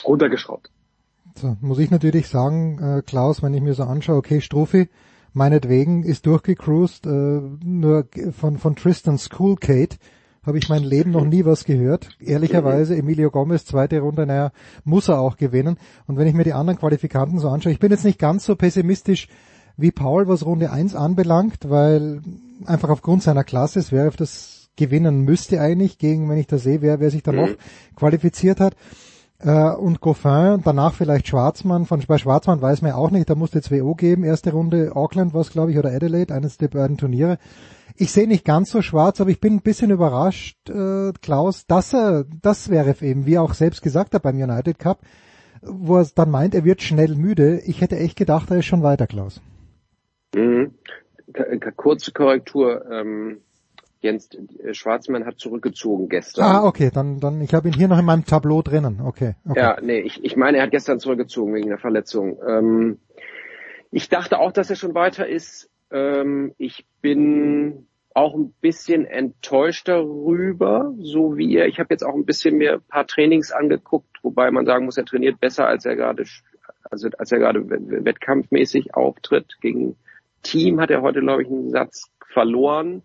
runtergeschraubt. 0.05 0.69
So, 1.35 1.57
muss 1.59 1.79
ich 1.79 1.91
natürlich 1.91 2.29
sagen, 2.29 2.79
äh, 2.81 3.01
Klaus, 3.01 3.43
wenn 3.43 3.53
ich 3.53 3.61
mir 3.61 3.73
so 3.73 3.83
anschaue, 3.83 4.17
okay, 4.17 4.39
Strophe, 4.39 4.87
meinetwegen 5.33 6.03
ist 6.03 6.25
durchgecruised, 6.25 7.05
äh, 7.05 7.41
nur 7.63 8.07
von, 8.37 8.57
von 8.57 8.75
Tristan 8.75 9.17
Schoolcate 9.17 9.97
habe 10.43 10.57
ich 10.57 10.69
mein 10.69 10.83
Leben 10.83 11.11
noch 11.11 11.25
nie 11.25 11.45
was 11.45 11.65
gehört. 11.65 12.09
Ehrlicherweise, 12.19 12.95
Emilio 12.95 13.29
Gomez, 13.29 13.65
zweite 13.65 13.99
Runde, 13.99 14.25
naja, 14.25 14.51
muss 14.83 15.07
er 15.07 15.19
auch 15.19 15.37
gewinnen. 15.37 15.77
Und 16.07 16.17
wenn 16.17 16.27
ich 16.27 16.33
mir 16.33 16.43
die 16.43 16.53
anderen 16.53 16.79
Qualifikanten 16.79 17.39
so 17.39 17.49
anschaue, 17.49 17.73
ich 17.73 17.79
bin 17.79 17.91
jetzt 17.91 18.05
nicht 18.05 18.19
ganz 18.19 18.45
so 18.45 18.55
pessimistisch 18.55 19.27
wie 19.77 19.91
Paul, 19.91 20.27
was 20.27 20.45
Runde 20.45 20.71
1 20.71 20.95
anbelangt, 20.95 21.69
weil 21.69 22.21
einfach 22.65 22.89
aufgrund 22.89 23.23
seiner 23.23 23.43
Klasse, 23.43 23.79
es 23.79 23.91
wäre 23.91 24.11
das 24.15 24.69
gewinnen 24.75 25.21
müsste 25.21 25.61
eigentlich, 25.61 25.97
gegen, 25.97 26.29
wenn 26.29 26.37
ich 26.37 26.47
da 26.47 26.57
sehe, 26.57 26.81
wer, 26.81 26.99
wer 26.99 27.11
sich 27.11 27.23
da 27.23 27.31
noch 27.31 27.49
mhm. 27.49 27.57
qualifiziert 27.95 28.59
hat. 28.59 28.75
Äh, 29.41 29.71
und 29.75 30.01
Goffin, 30.01 30.61
danach 30.63 30.93
vielleicht 30.93 31.27
Schwarzmann. 31.27 31.85
Von, 31.85 32.01
bei 32.07 32.17
Schwarzmann 32.17 32.61
weiß 32.61 32.81
man 32.81 32.91
ja 32.91 32.97
auch 32.97 33.11
nicht, 33.11 33.29
da 33.29 33.35
musste 33.35 33.59
jetzt 33.59 33.71
WO 33.71 33.95
geben. 33.95 34.23
Erste 34.23 34.51
Runde 34.51 34.95
Auckland 34.95 35.33
war 35.33 35.41
es, 35.41 35.51
glaube 35.51 35.71
ich, 35.71 35.77
oder 35.77 35.91
Adelaide, 35.91 36.33
eines 36.33 36.57
der 36.57 36.67
beiden 36.67 36.97
Turniere. 36.97 37.37
Ich 37.95 38.11
sehe 38.11 38.27
nicht 38.27 38.45
ganz 38.45 38.69
so 38.71 38.81
schwarz, 38.81 39.19
aber 39.19 39.29
ich 39.29 39.39
bin 39.39 39.55
ein 39.55 39.61
bisschen 39.61 39.91
überrascht, 39.91 40.69
äh, 40.69 41.11
Klaus, 41.21 41.67
dass 41.67 41.93
er, 41.93 42.25
das 42.41 42.69
wäre 42.69 42.95
eben, 43.01 43.25
wie 43.25 43.35
er 43.35 43.43
auch 43.43 43.53
selbst 43.53 43.81
gesagt 43.81 44.13
hat 44.13 44.23
beim 44.23 44.37
United 44.37 44.79
Cup, 44.79 44.99
wo 45.61 45.97
er 45.97 46.07
dann 46.15 46.31
meint, 46.31 46.55
er 46.55 46.63
wird 46.63 46.81
schnell 46.81 47.15
müde. 47.15 47.59
Ich 47.65 47.81
hätte 47.81 47.97
echt 47.97 48.17
gedacht, 48.17 48.51
er 48.51 48.59
ist 48.59 48.65
schon 48.65 48.83
weiter, 48.83 49.07
Klaus. 49.07 49.41
Mhm. 50.35 50.73
Kurze 51.75 52.11
Korrektur. 52.11 52.85
Ähm 52.91 53.39
Jens 54.01 54.29
äh, 54.33 54.73
Schwarzmann 54.73 55.25
hat 55.25 55.39
zurückgezogen 55.39 56.09
gestern. 56.09 56.45
Ah, 56.45 56.65
okay, 56.65 56.89
dann, 56.93 57.19
dann, 57.19 57.41
ich 57.41 57.53
habe 57.53 57.67
ihn 57.67 57.73
hier 57.73 57.87
noch 57.87 57.99
in 57.99 58.05
meinem 58.05 58.25
Tableau 58.25 58.61
drinnen. 58.61 59.01
Okay. 59.01 59.35
okay. 59.47 59.59
Ja, 59.59 59.77
nee, 59.81 59.99
ich, 59.99 60.23
ich 60.23 60.35
meine, 60.37 60.57
er 60.57 60.63
hat 60.63 60.71
gestern 60.71 60.99
zurückgezogen 60.99 61.53
wegen 61.53 61.69
der 61.69 61.77
Verletzung. 61.77 62.39
Ähm, 62.47 62.99
ich 63.91 64.09
dachte 64.09 64.39
auch, 64.39 64.51
dass 64.51 64.69
er 64.69 64.75
schon 64.75 64.93
weiter 64.93 65.27
ist. 65.27 65.69
Ähm, 65.91 66.53
ich 66.57 66.85
bin 67.01 67.87
auch 68.13 68.35
ein 68.35 68.53
bisschen 68.61 69.05
enttäuscht 69.05 69.87
darüber, 69.87 70.93
so 70.99 71.37
wie 71.37 71.55
er. 71.55 71.67
Ich 71.67 71.79
habe 71.79 71.93
jetzt 71.93 72.03
auch 72.03 72.15
ein 72.15 72.25
bisschen 72.25 72.57
mir 72.57 72.73
ein 72.73 72.81
paar 72.81 73.05
Trainings 73.05 73.51
angeguckt, 73.51 74.17
wobei 74.23 74.49
man 74.51 74.65
sagen 74.65 74.85
muss, 74.85 74.97
er 74.97 75.05
trainiert 75.05 75.39
besser, 75.39 75.67
als 75.67 75.85
er 75.85 75.95
gerade, 75.95 76.23
also 76.89 77.09
als 77.17 77.31
er 77.31 77.39
gerade 77.39 77.69
wettkampfmäßig 77.69 78.95
auftritt. 78.95 79.57
Gegen 79.61 79.95
Team 80.41 80.79
hat 80.79 80.89
er 80.89 81.01
heute, 81.01 81.21
glaube 81.21 81.43
ich, 81.43 81.49
einen 81.49 81.69
Satz 81.69 82.09
verloren 82.27 83.03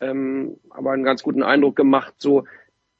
ähm, 0.00 0.56
aber 0.70 0.92
einen 0.92 1.04
ganz 1.04 1.22
guten 1.22 1.42
Eindruck 1.42 1.76
gemacht. 1.76 2.14
So 2.18 2.44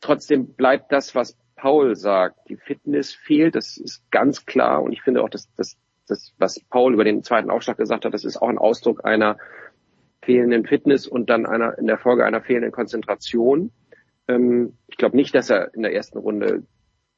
trotzdem 0.01 0.55
bleibt 0.55 0.93
das, 0.93 1.15
was 1.15 1.37
Paul 1.57 1.97
sagt. 1.97 2.49
Die 2.49 2.57
Fitness 2.57 3.13
fehlt, 3.13 3.55
das 3.55 3.77
ist 3.77 4.03
ganz 4.11 4.47
klar. 4.47 4.83
Und 4.83 4.93
ich 4.93 5.03
finde 5.03 5.23
auch, 5.23 5.29
dass 5.29 5.49
das, 5.57 5.77
das, 6.07 6.35
was 6.39 6.61
Paul 6.61 6.95
über 6.95 7.05
den 7.05 7.23
zweiten 7.23 7.51
Aufschlag 7.51 7.79
gesagt 7.79 8.05
hat, 8.05 8.15
das 8.15 8.25
ist 8.25 8.37
auch 8.37 8.49
ein 8.49 8.59
Ausdruck 8.59 9.05
einer 9.05 9.39
fehlenden 10.23 10.67
Fitness 10.67 11.07
und 11.07 11.31
dann 11.31 11.47
einer 11.47 11.79
in 11.79 11.87
der 11.87 11.99
Folge 11.99 12.25
einer 12.25 12.41
fehlenden 12.41 12.73
Konzentration. 12.73 13.71
Ähm, 14.29 14.77
ich 14.89 14.97
glaube 14.97 15.17
nicht, 15.17 15.35
dass 15.35 15.51
er 15.51 15.75
in 15.75 15.83
der 15.83 15.95
ersten 15.95 16.19
Runde 16.19 16.65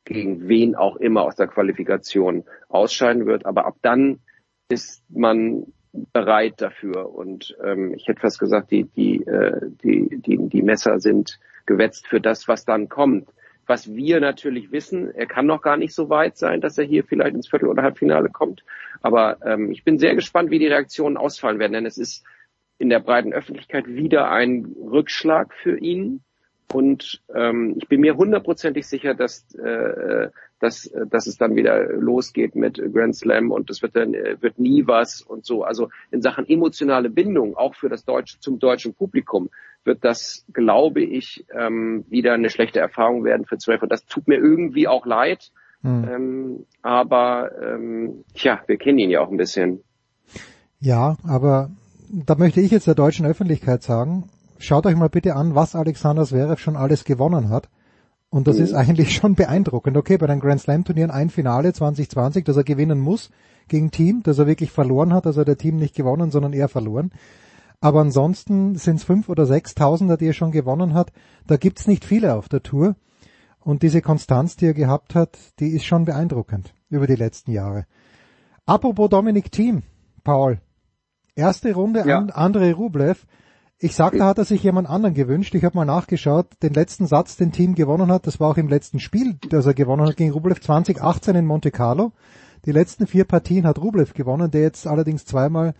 gegen 0.04 0.48
wen 0.48 0.74
auch 0.74 0.96
immer 0.96 1.22
aus 1.22 1.36
der 1.36 1.48
Qualifikation 1.48 2.44
ausscheiden 2.68 3.26
wird, 3.26 3.46
aber 3.46 3.66
ab 3.66 3.76
dann 3.82 4.20
ist 4.68 5.04
man 5.10 5.66
bereit 6.12 6.60
dafür. 6.60 7.14
Und 7.14 7.56
ähm, 7.64 7.94
ich 7.94 8.06
hätte 8.08 8.20
fast 8.20 8.38
gesagt, 8.38 8.70
die, 8.70 8.84
die, 8.84 9.22
äh, 9.26 9.60
die, 9.82 10.20
die, 10.20 10.48
die 10.48 10.62
Messer 10.62 11.00
sind 11.00 11.38
gewetzt 11.66 12.06
für 12.06 12.20
das, 12.20 12.48
was 12.48 12.64
dann 12.64 12.88
kommt. 12.88 13.28
Was 13.66 13.92
wir 13.92 14.20
natürlich 14.20 14.70
wissen, 14.70 15.12
er 15.12 15.26
kann 15.26 15.46
noch 15.46 15.60
gar 15.60 15.76
nicht 15.76 15.92
so 15.92 16.08
weit 16.08 16.36
sein, 16.36 16.60
dass 16.60 16.78
er 16.78 16.84
hier 16.84 17.02
vielleicht 17.02 17.34
ins 17.34 17.48
Viertel- 17.48 17.68
oder 17.68 17.82
Halbfinale 17.82 18.28
kommt. 18.28 18.64
Aber 19.02 19.38
ähm, 19.44 19.72
ich 19.72 19.82
bin 19.82 19.98
sehr 19.98 20.14
gespannt, 20.14 20.50
wie 20.50 20.60
die 20.60 20.68
Reaktionen 20.68 21.16
ausfallen 21.16 21.58
werden, 21.58 21.72
denn 21.72 21.86
es 21.86 21.98
ist 21.98 22.24
in 22.78 22.88
der 22.90 23.00
breiten 23.00 23.32
Öffentlichkeit 23.32 23.88
wieder 23.88 24.30
ein 24.30 24.76
Rückschlag 24.80 25.52
für 25.54 25.78
ihn. 25.78 26.22
Und 26.72 27.22
ähm, 27.34 27.74
ich 27.78 27.88
bin 27.88 28.00
mir 28.00 28.16
hundertprozentig 28.16 28.86
sicher, 28.86 29.14
dass, 29.14 29.52
äh, 29.54 30.28
dass, 30.58 30.90
dass 31.10 31.26
es 31.26 31.36
dann 31.36 31.54
wieder 31.54 31.92
losgeht 31.92 32.56
mit 32.56 32.80
Grand 32.92 33.14
Slam 33.14 33.50
und 33.50 33.68
es 33.70 33.82
wird 33.82 33.94
dann 33.94 34.14
äh, 34.14 34.36
wird 34.40 34.58
nie 34.58 34.86
was 34.86 35.20
und 35.20 35.44
so. 35.44 35.64
Also 35.64 35.90
in 36.10 36.22
Sachen 36.22 36.48
emotionale 36.48 37.10
Bindung, 37.10 37.56
auch 37.56 37.74
für 37.74 37.88
das 37.88 38.04
deutsche 38.04 38.40
zum 38.40 38.58
deutschen 38.58 38.94
Publikum, 38.94 39.50
wird 39.84 40.04
das, 40.04 40.44
glaube 40.52 41.02
ich, 41.02 41.46
ähm, 41.54 42.04
wieder 42.08 42.34
eine 42.34 42.50
schlechte 42.50 42.80
Erfahrung 42.80 43.24
werden 43.24 43.46
für 43.46 43.58
zwölf. 43.58 43.82
Und 43.82 43.92
das 43.92 44.04
tut 44.06 44.28
mir 44.28 44.36
irgendwie 44.36 44.88
auch 44.88 45.06
leid. 45.06 45.52
Hm. 45.82 46.08
Ähm, 46.08 46.66
aber 46.82 47.50
ähm, 47.62 48.24
tja, 48.34 48.60
wir 48.66 48.76
kennen 48.76 48.98
ihn 48.98 49.10
ja 49.10 49.20
auch 49.20 49.30
ein 49.30 49.36
bisschen. 49.36 49.80
Ja, 50.80 51.16
aber 51.26 51.70
da 52.10 52.34
möchte 52.34 52.60
ich 52.60 52.70
jetzt 52.70 52.86
der 52.86 52.94
deutschen 52.94 53.26
Öffentlichkeit 53.26 53.82
sagen, 53.82 54.28
schaut 54.58 54.86
euch 54.86 54.96
mal 54.96 55.08
bitte 55.08 55.34
an, 55.34 55.54
was 55.54 55.76
Alexander 55.76 56.24
Zverev 56.24 56.60
schon 56.60 56.76
alles 56.76 57.04
gewonnen 57.04 57.50
hat. 57.50 57.68
Und 58.30 58.48
das 58.48 58.58
mhm. 58.58 58.64
ist 58.64 58.74
eigentlich 58.74 59.14
schon 59.14 59.34
beeindruckend. 59.34 59.96
Okay, 59.96 60.18
bei 60.18 60.26
den 60.26 60.40
Grand 60.40 60.60
Slam 60.60 60.84
Turnieren 60.84 61.10
ein 61.10 61.30
Finale 61.30 61.72
2020, 61.72 62.44
das 62.44 62.56
er 62.56 62.64
gewinnen 62.64 62.98
muss 62.98 63.30
gegen 63.68 63.90
Team, 63.90 64.22
das 64.22 64.38
er 64.38 64.46
wirklich 64.46 64.70
verloren 64.70 65.12
hat, 65.12 65.26
also 65.26 65.44
der 65.44 65.58
Team 65.58 65.76
nicht 65.76 65.94
gewonnen, 65.94 66.30
sondern 66.30 66.52
er 66.52 66.68
verloren. 66.68 67.10
Aber 67.80 68.00
ansonsten 68.00 68.76
sind 68.76 68.96
es 68.96 69.04
fünf 69.04 69.28
oder 69.28 69.46
sechs 69.46 69.74
Tausender, 69.74 70.16
die 70.16 70.26
er 70.26 70.32
schon 70.32 70.50
gewonnen 70.50 70.94
hat. 70.94 71.12
Da 71.46 71.56
gibt's 71.56 71.86
nicht 71.86 72.04
viele 72.04 72.34
auf 72.34 72.48
der 72.48 72.62
Tour. 72.62 72.96
Und 73.60 73.82
diese 73.82 74.00
Konstanz, 74.00 74.56
die 74.56 74.66
er 74.66 74.74
gehabt 74.74 75.14
hat, 75.14 75.38
die 75.58 75.68
ist 75.68 75.84
schon 75.84 76.04
beeindruckend 76.04 76.72
über 76.88 77.06
die 77.06 77.16
letzten 77.16 77.50
Jahre. 77.50 77.86
Apropos 78.64 79.10
Dominik 79.10 79.50
Team, 79.50 79.82
Paul. 80.24 80.60
Erste 81.34 81.74
Runde, 81.74 82.04
ja. 82.06 82.18
Andrei 82.18 82.72
Rublev. 82.72 83.26
Ich 83.78 83.94
sag, 83.94 84.16
da 84.16 84.24
hat 84.24 84.38
er 84.38 84.46
sich 84.46 84.62
jemand 84.62 84.88
anderen 84.88 85.14
gewünscht. 85.14 85.54
Ich 85.54 85.62
habe 85.62 85.76
mal 85.76 85.84
nachgeschaut, 85.84 86.46
den 86.62 86.72
letzten 86.72 87.06
Satz, 87.06 87.36
den 87.36 87.52
Team 87.52 87.74
gewonnen 87.74 88.10
hat, 88.10 88.26
das 88.26 88.40
war 88.40 88.50
auch 88.50 88.56
im 88.56 88.68
letzten 88.68 89.00
Spiel, 89.00 89.36
das 89.50 89.66
er 89.66 89.74
gewonnen 89.74 90.06
hat 90.06 90.16
gegen 90.16 90.32
Rublev 90.32 90.62
2018 90.62 91.36
in 91.36 91.44
Monte 91.44 91.70
Carlo. 91.70 92.12
Die 92.64 92.72
letzten 92.72 93.06
vier 93.06 93.24
Partien 93.24 93.66
hat 93.66 93.78
Rublev 93.78 94.14
gewonnen, 94.14 94.50
der 94.50 94.62
jetzt 94.62 94.86
allerdings 94.86 95.26
zweimal 95.26 95.74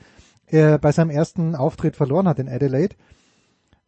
äh, 0.49 0.77
bei 0.77 0.93
seinem 0.93 1.09
ersten 1.09 1.55
Auftritt 1.55 1.97
verloren 1.97 2.29
hat 2.29 2.39
in 2.39 2.51
Adelaide. 2.51 2.97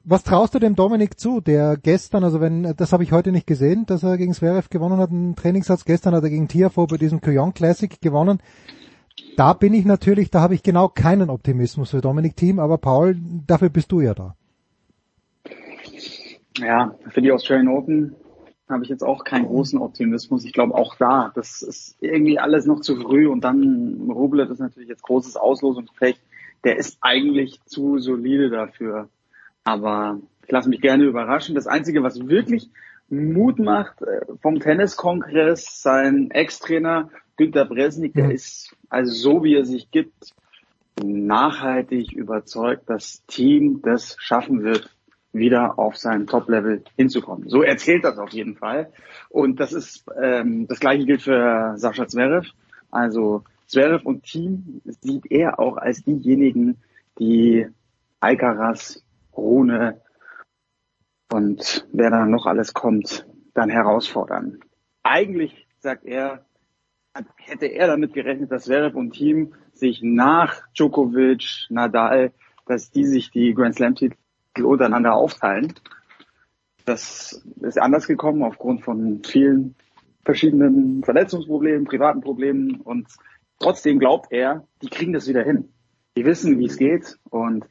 Was 0.04 0.22
traust 0.22 0.54
du 0.54 0.58
dem 0.58 0.74
Dominik 0.74 1.20
zu, 1.20 1.42
der 1.42 1.76
gestern, 1.76 2.24
also 2.24 2.40
wenn, 2.40 2.74
das 2.76 2.94
habe 2.94 3.02
ich 3.02 3.12
heute 3.12 3.30
nicht 3.30 3.46
gesehen, 3.46 3.84
dass 3.84 4.04
er 4.04 4.16
gegen 4.16 4.32
Zverev 4.32 4.70
gewonnen 4.70 5.00
hat, 5.00 5.10
einen 5.10 5.36
Trainingssatz, 5.36 5.84
gestern 5.84 6.14
hat 6.14 6.22
er 6.22 6.30
gegen 6.30 6.48
Tiafoe 6.48 6.86
bei 6.86 6.96
diesem 6.96 7.20
Kuyon 7.20 7.52
Classic 7.52 8.00
gewonnen 8.00 8.40
da 9.36 9.52
bin 9.52 9.74
ich 9.74 9.84
natürlich, 9.84 10.30
da 10.30 10.40
habe 10.40 10.54
ich 10.54 10.62
genau 10.62 10.88
keinen 10.88 11.30
Optimismus 11.30 11.90
für 11.90 12.00
Dominik 12.00 12.36
Thiem, 12.36 12.58
aber 12.58 12.78
Paul, 12.78 13.16
dafür 13.46 13.70
bist 13.70 13.92
du 13.92 14.00
ja 14.00 14.14
da. 14.14 14.34
Ja, 16.58 16.94
für 17.10 17.22
die 17.22 17.32
Australian 17.32 17.68
Open 17.68 18.16
habe 18.68 18.84
ich 18.84 18.90
jetzt 18.90 19.04
auch 19.04 19.24
keinen 19.24 19.46
großen 19.46 19.80
Optimismus. 19.80 20.44
Ich 20.44 20.52
glaube 20.52 20.74
auch 20.74 20.96
da, 20.96 21.32
das 21.34 21.62
ist 21.62 21.96
irgendwie 22.00 22.38
alles 22.38 22.66
noch 22.66 22.80
zu 22.80 22.96
früh 22.96 23.26
und 23.28 23.42
dann 23.42 24.10
Rublev 24.10 24.50
ist 24.50 24.58
natürlich 24.58 24.88
jetzt 24.88 25.02
großes 25.02 25.36
Auslosungspech. 25.36 26.20
Der 26.64 26.76
ist 26.76 26.98
eigentlich 27.00 27.60
zu 27.64 27.98
solide 27.98 28.50
dafür. 28.50 29.08
Aber 29.64 30.18
ich 30.44 30.50
lasse 30.50 30.68
mich 30.68 30.80
gerne 30.80 31.04
überraschen. 31.04 31.54
Das 31.54 31.66
Einzige, 31.66 32.02
was 32.02 32.28
wirklich 32.28 32.68
Mut 33.08 33.58
macht 33.58 34.02
äh, 34.02 34.20
vom 34.42 34.60
Tenniskongress, 34.60 35.82
sein 35.82 36.30
Ex-Trainer 36.30 37.10
Günter 37.38 37.64
Bresnik, 37.64 38.14
der 38.14 38.30
ist 38.32 38.76
also 38.90 39.12
so 39.12 39.44
wie 39.44 39.54
er 39.54 39.64
sich 39.64 39.90
gibt, 39.90 40.34
nachhaltig 41.02 42.12
überzeugt, 42.12 42.90
das 42.90 43.24
Team 43.26 43.80
das 43.82 44.16
schaffen 44.18 44.64
wird, 44.64 44.94
wieder 45.32 45.78
auf 45.78 45.96
sein 45.96 46.26
Top-Level 46.26 46.82
hinzukommen. 46.96 47.48
So 47.48 47.62
erzählt 47.62 48.02
das 48.02 48.18
auf 48.18 48.30
jeden 48.30 48.56
Fall. 48.56 48.92
Und 49.28 49.60
das 49.60 49.72
ist 49.72 50.04
ähm, 50.20 50.66
das 50.66 50.80
gleiche 50.80 51.06
gilt 51.06 51.22
für 51.22 51.74
Sascha 51.76 52.08
Zverev. 52.08 52.48
Also 52.90 53.44
Zverev 53.66 54.04
und 54.04 54.24
Team 54.24 54.80
sieht 54.84 55.30
er 55.30 55.60
auch 55.60 55.76
als 55.76 56.02
diejenigen, 56.02 56.78
die 57.20 57.68
Alcaraz, 58.18 59.04
Rune 59.36 60.00
und 61.30 61.86
wer 61.92 62.10
da 62.10 62.26
noch 62.26 62.46
alles 62.46 62.74
kommt, 62.74 63.26
dann 63.54 63.68
herausfordern. 63.68 64.58
Eigentlich 65.04 65.68
sagt 65.78 66.04
er, 66.04 66.44
hätte 67.36 67.66
er 67.66 67.86
damit 67.86 68.12
gerechnet, 68.12 68.50
dass 68.50 68.64
Zverev 68.64 68.96
und 68.96 69.12
Team 69.12 69.54
sich 69.72 70.00
nach 70.02 70.62
Djokovic, 70.76 71.66
Nadal, 71.70 72.32
dass 72.66 72.90
die 72.90 73.04
sich 73.04 73.30
die 73.30 73.54
Grand 73.54 73.74
Slam 73.74 73.94
Titel 73.94 74.16
untereinander 74.62 75.14
aufteilen. 75.14 75.74
Das 76.84 77.44
ist 77.60 77.78
anders 77.78 78.06
gekommen 78.06 78.42
aufgrund 78.42 78.82
von 78.82 79.22
vielen 79.24 79.74
verschiedenen 80.24 81.02
Verletzungsproblemen, 81.04 81.84
privaten 81.84 82.20
Problemen 82.20 82.80
und 82.80 83.08
trotzdem 83.58 83.98
glaubt 83.98 84.28
er, 84.30 84.66
die 84.82 84.88
kriegen 84.88 85.12
das 85.12 85.28
wieder 85.28 85.42
hin. 85.42 85.72
Die 86.16 86.24
wissen, 86.24 86.58
wie 86.58 86.66
es 86.66 86.76
geht 86.76 87.18
und 87.30 87.66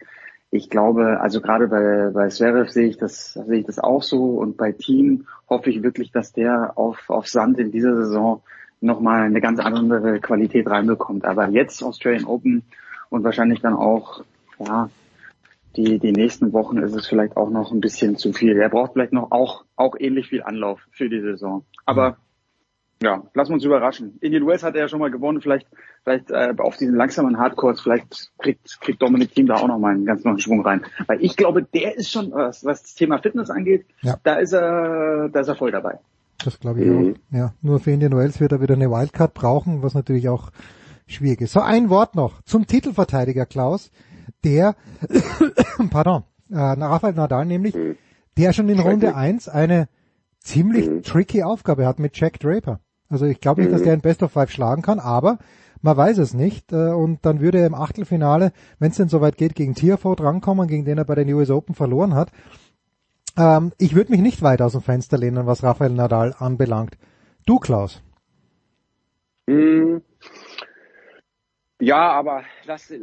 ich 0.49 0.69
glaube, 0.69 1.19
also 1.19 1.41
gerade 1.41 1.67
bei, 1.67 2.09
bei 2.13 2.29
Zverev 2.29 2.69
sehe 2.69 2.87
ich 2.87 2.97
das, 2.97 3.33
sehe 3.33 3.59
ich 3.59 3.65
das 3.65 3.79
auch 3.79 4.01
so 4.01 4.37
und 4.37 4.55
bei 4.55 4.71
Team 4.71 5.27
hoffe 5.49 5.69
ich 5.69 5.83
wirklich, 5.83 6.11
dass 6.11 6.31
der 6.31 6.77
auf, 6.77 7.09
auf 7.09 7.27
Sand 7.27 7.59
in 7.59 7.71
dieser 7.71 7.95
Saison 7.95 8.41
nochmal 8.81 9.23
eine 9.23 9.41
ganz 9.41 9.59
andere 9.59 10.19
Qualität 10.19 10.69
reinbekommt. 10.69 11.25
Aber 11.25 11.49
jetzt 11.49 11.83
Australian 11.83 12.25
Open 12.25 12.63
und 13.09 13.23
wahrscheinlich 13.23 13.61
dann 13.61 13.73
auch, 13.73 14.23
ja, 14.59 14.89
die, 15.75 15.99
die 15.99 16.11
nächsten 16.11 16.53
Wochen 16.53 16.77
ist 16.77 16.95
es 16.95 17.07
vielleicht 17.07 17.37
auch 17.37 17.49
noch 17.49 17.71
ein 17.71 17.81
bisschen 17.81 18.17
zu 18.17 18.33
viel. 18.33 18.57
Er 18.57 18.69
braucht 18.69 18.93
vielleicht 18.93 19.13
noch 19.13 19.31
auch, 19.31 19.63
auch 19.75 19.95
ähnlich 19.99 20.27
viel 20.27 20.41
Anlauf 20.41 20.81
für 20.91 21.09
die 21.09 21.21
Saison. 21.21 21.65
Aber 21.85 22.17
ja, 23.01 23.23
lassen 23.35 23.51
wir 23.51 23.55
uns 23.55 23.63
überraschen. 23.63 24.17
Indian 24.21 24.47
Wells 24.47 24.63
hat 24.63 24.73
er 24.73 24.81
ja 24.81 24.87
schon 24.87 24.99
mal 24.99 25.11
gewonnen, 25.11 25.39
vielleicht, 25.39 25.67
vielleicht 26.03 26.31
äh, 26.31 26.55
auf 26.57 26.77
diesen 26.77 26.95
langsamen 26.95 27.37
Hardcores, 27.37 27.81
vielleicht 27.81 28.31
kriegt, 28.39 28.81
kriegt 28.81 29.01
Dominik 29.01 29.35
Thiem 29.35 29.45
da 29.45 29.55
auch 29.55 29.67
noch 29.67 29.77
mal 29.77 29.93
einen 29.93 30.05
ganz 30.05 30.23
neuen 30.23 30.39
Schwung 30.39 30.61
rein. 30.61 30.83
Weil 31.05 31.23
ich 31.23 31.35
glaube, 31.37 31.61
der 31.61 31.95
ist 31.95 32.11
schon, 32.11 32.31
was, 32.31 32.65
was 32.65 32.81
das 32.81 32.95
Thema 32.95 33.19
Fitness 33.19 33.51
angeht, 33.51 33.85
ja. 34.01 34.17
da 34.23 34.35
ist 34.37 34.53
er, 34.53 35.29
da 35.29 35.39
ist 35.41 35.47
er 35.47 35.55
voll 35.55 35.71
dabei. 35.71 35.99
Das 36.43 36.59
glaube 36.59 36.81
ich 36.81 36.87
mhm. 36.87 37.15
auch. 37.31 37.35
Ja, 37.35 37.53
nur 37.61 37.79
für 37.79 37.91
Indian 37.91 38.15
Wells 38.15 38.39
wird 38.39 38.51
er 38.51 38.61
wieder 38.61 38.75
eine 38.75 38.89
Wildcard 38.89 39.33
brauchen, 39.33 39.81
was 39.81 39.93
natürlich 39.93 40.29
auch 40.29 40.51
schwierig 41.07 41.41
ist. 41.41 41.53
So, 41.53 41.61
ein 41.61 41.89
Wort 41.89 42.15
noch 42.15 42.41
zum 42.43 42.67
Titelverteidiger 42.67 43.45
Klaus, 43.45 43.91
der, 44.43 44.75
pardon, 45.89 46.23
äh, 46.51 46.57
Rafael 46.57 47.13
Nadal 47.13 47.45
nämlich, 47.45 47.75
mhm. 47.75 47.95
der 48.37 48.53
schon 48.53 48.69
in 48.69 48.79
Runde 48.79 49.15
eins 49.15 49.49
eine 49.49 49.87
ziemlich 50.39 50.89
mhm. 50.89 51.03
tricky 51.03 51.43
Aufgabe 51.43 51.85
hat 51.85 51.99
mit 51.99 52.17
Jack 52.17 52.39
Draper. 52.39 52.79
Also 53.09 53.25
ich 53.25 53.39
glaube 53.39 53.61
nicht, 53.61 53.73
dass 53.73 53.83
der 53.83 53.93
ein 53.93 54.01
Best 54.01 54.21
of 54.21 54.31
Five 54.31 54.51
schlagen 54.51 54.81
kann, 54.81 54.99
aber 54.99 55.39
man 55.81 55.95
weiß 55.95 56.17
es 56.17 56.33
nicht. 56.33 56.71
Äh, 56.71 56.91
und 56.91 57.25
dann 57.25 57.39
würde 57.39 57.59
er 57.59 57.67
im 57.67 57.75
Achtelfinale, 57.75 58.51
wenn 58.79 58.91
es 58.91 58.97
denn 58.97 59.09
soweit 59.09 59.37
geht, 59.37 59.55
gegen 59.55 59.75
Tiafoe 59.75 60.15
drankommen, 60.15 60.67
gegen 60.67 60.85
den 60.85 60.97
er 60.97 61.05
bei 61.05 61.15
den 61.15 61.31
US 61.33 61.49
Open 61.49 61.75
verloren 61.75 62.13
hat. 62.15 62.31
Ähm, 63.37 63.71
ich 63.77 63.95
würde 63.95 64.11
mich 64.11 64.21
nicht 64.21 64.41
weit 64.41 64.61
aus 64.61 64.71
dem 64.73 64.81
Fenster 64.81 65.17
lehnen, 65.17 65.45
was 65.45 65.63
Rafael 65.63 65.91
Nadal 65.91 66.35
anbelangt. 66.37 66.97
Du, 67.45 67.59
Klaus? 67.59 68.01
Mm, 69.45 69.97
ja, 71.79 72.11
aber 72.11 72.41
äh, 72.67 72.99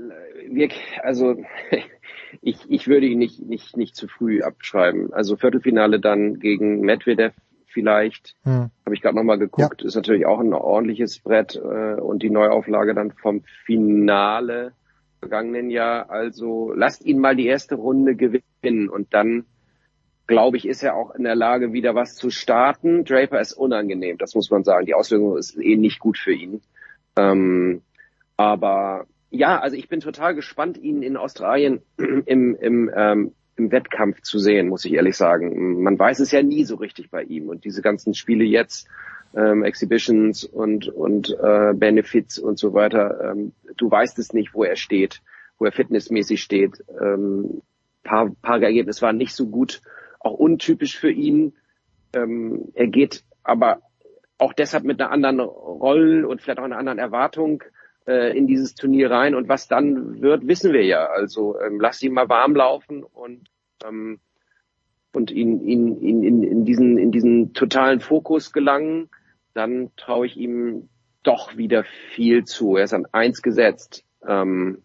wir, 0.50 0.68
also 1.02 1.36
ich, 2.42 2.58
ich 2.68 2.88
würde 2.88 3.06
ihn 3.06 3.18
nicht, 3.18 3.40
nicht, 3.40 3.76
nicht 3.76 3.94
zu 3.94 4.08
früh 4.08 4.42
abschreiben. 4.42 5.12
Also 5.12 5.36
Viertelfinale 5.36 6.00
dann 6.00 6.40
gegen 6.40 6.80
Medvedev 6.80 7.34
vielleicht, 7.66 8.36
hm. 8.44 8.70
habe 8.84 8.94
ich 8.94 9.02
gerade 9.02 9.16
nochmal 9.16 9.38
geguckt, 9.38 9.82
ja. 9.82 9.88
ist 9.88 9.96
natürlich 9.96 10.26
auch 10.26 10.40
ein 10.40 10.52
ordentliches 10.52 11.18
Brett 11.20 11.56
äh, 11.56 12.00
und 12.00 12.22
die 12.22 12.30
Neuauflage 12.30 12.94
dann 12.94 13.12
vom 13.12 13.42
Finale 13.64 14.72
vergangenen 15.20 15.70
Jahr. 15.70 16.10
Also 16.10 16.72
lasst 16.74 17.04
ihn 17.04 17.18
mal 17.18 17.36
die 17.36 17.46
erste 17.46 17.76
Runde 17.76 18.14
gewinnen 18.14 18.88
und 18.88 19.12
dann 19.14 19.46
glaube 20.26 20.56
ich, 20.56 20.66
ist 20.66 20.82
er 20.82 20.94
auch 20.94 21.14
in 21.14 21.24
der 21.24 21.34
Lage, 21.34 21.72
wieder 21.72 21.94
was 21.94 22.14
zu 22.14 22.30
starten. 22.30 23.04
Draper 23.04 23.40
ist 23.40 23.52
unangenehm, 23.52 24.18
das 24.18 24.34
muss 24.34 24.50
man 24.50 24.64
sagen. 24.64 24.86
Die 24.86 24.94
Auswirkung 24.94 25.36
ist 25.36 25.56
eh 25.56 25.76
nicht 25.76 25.98
gut 25.98 26.18
für 26.18 26.32
ihn. 26.32 26.62
Ähm, 27.16 27.82
aber 28.36 29.06
ja, 29.30 29.60
also 29.60 29.76
ich 29.76 29.88
bin 29.88 30.00
total 30.00 30.34
gespannt, 30.34 30.78
ihn 30.78 31.02
in 31.02 31.16
Australien 31.16 31.82
im, 31.96 32.56
im, 32.56 32.90
ähm, 32.94 33.32
im 33.56 33.70
Wettkampf 33.70 34.22
zu 34.22 34.38
sehen, 34.38 34.68
muss 34.68 34.84
ich 34.84 34.94
ehrlich 34.94 35.16
sagen. 35.16 35.82
Man 35.82 35.98
weiß 35.98 36.20
es 36.20 36.32
ja 36.32 36.42
nie 36.42 36.64
so 36.64 36.76
richtig 36.76 37.10
bei 37.10 37.22
ihm. 37.22 37.48
Und 37.48 37.64
diese 37.64 37.82
ganzen 37.82 38.14
Spiele 38.14 38.44
jetzt, 38.44 38.88
ähm, 39.36 39.64
Exhibitions 39.64 40.44
und, 40.44 40.88
und 40.88 41.30
äh, 41.30 41.74
Benefits 41.74 42.38
und 42.38 42.58
so 42.58 42.72
weiter, 42.72 43.32
ähm, 43.32 43.52
du 43.76 43.90
weißt 43.90 44.18
es 44.18 44.32
nicht, 44.32 44.54
wo 44.54 44.64
er 44.64 44.76
steht, 44.76 45.20
wo 45.58 45.64
er 45.64 45.72
fitnessmäßig 45.72 46.42
steht. 46.42 46.84
Ähm, 47.00 47.62
paar, 48.04 48.30
paar 48.42 48.62
Ergebnisse 48.62 49.02
waren 49.02 49.16
nicht 49.16 49.34
so 49.34 49.48
gut 49.48 49.80
auch 50.24 50.34
untypisch 50.34 50.98
für 50.98 51.10
ihn. 51.10 51.54
Ähm, 52.14 52.70
er 52.74 52.86
geht 52.86 53.24
aber 53.42 53.80
auch 54.38 54.52
deshalb 54.52 54.84
mit 54.84 55.00
einer 55.00 55.10
anderen 55.10 55.40
Rolle 55.40 56.26
und 56.26 56.42
vielleicht 56.42 56.58
auch 56.58 56.64
einer 56.64 56.78
anderen 56.78 56.98
Erwartung 56.98 57.62
äh, 58.06 58.36
in 58.36 58.46
dieses 58.46 58.74
Turnier 58.74 59.10
rein 59.10 59.34
und 59.34 59.48
was 59.48 59.68
dann 59.68 60.20
wird, 60.20 60.46
wissen 60.46 60.72
wir 60.72 60.84
ja. 60.84 61.06
Also 61.06 61.60
ähm, 61.60 61.80
lass 61.80 62.02
ihn 62.02 62.12
mal 62.12 62.28
warm 62.28 62.54
laufen 62.54 63.04
und 63.04 63.48
ähm, 63.84 64.20
und 65.12 65.30
ihn, 65.30 65.60
ihn, 65.60 66.00
ihn 66.00 66.24
in, 66.24 66.42
in 66.42 66.64
diesen 66.64 66.98
in 66.98 67.12
diesen 67.12 67.54
totalen 67.54 68.00
Fokus 68.00 68.52
gelangen, 68.52 69.08
dann 69.54 69.90
traue 69.96 70.26
ich 70.26 70.36
ihm 70.36 70.88
doch 71.22 71.56
wieder 71.56 71.84
viel 72.14 72.44
zu. 72.44 72.76
Er 72.76 72.84
ist 72.84 72.94
an 72.94 73.06
eins 73.12 73.42
gesetzt. 73.42 74.04
Ähm, 74.26 74.82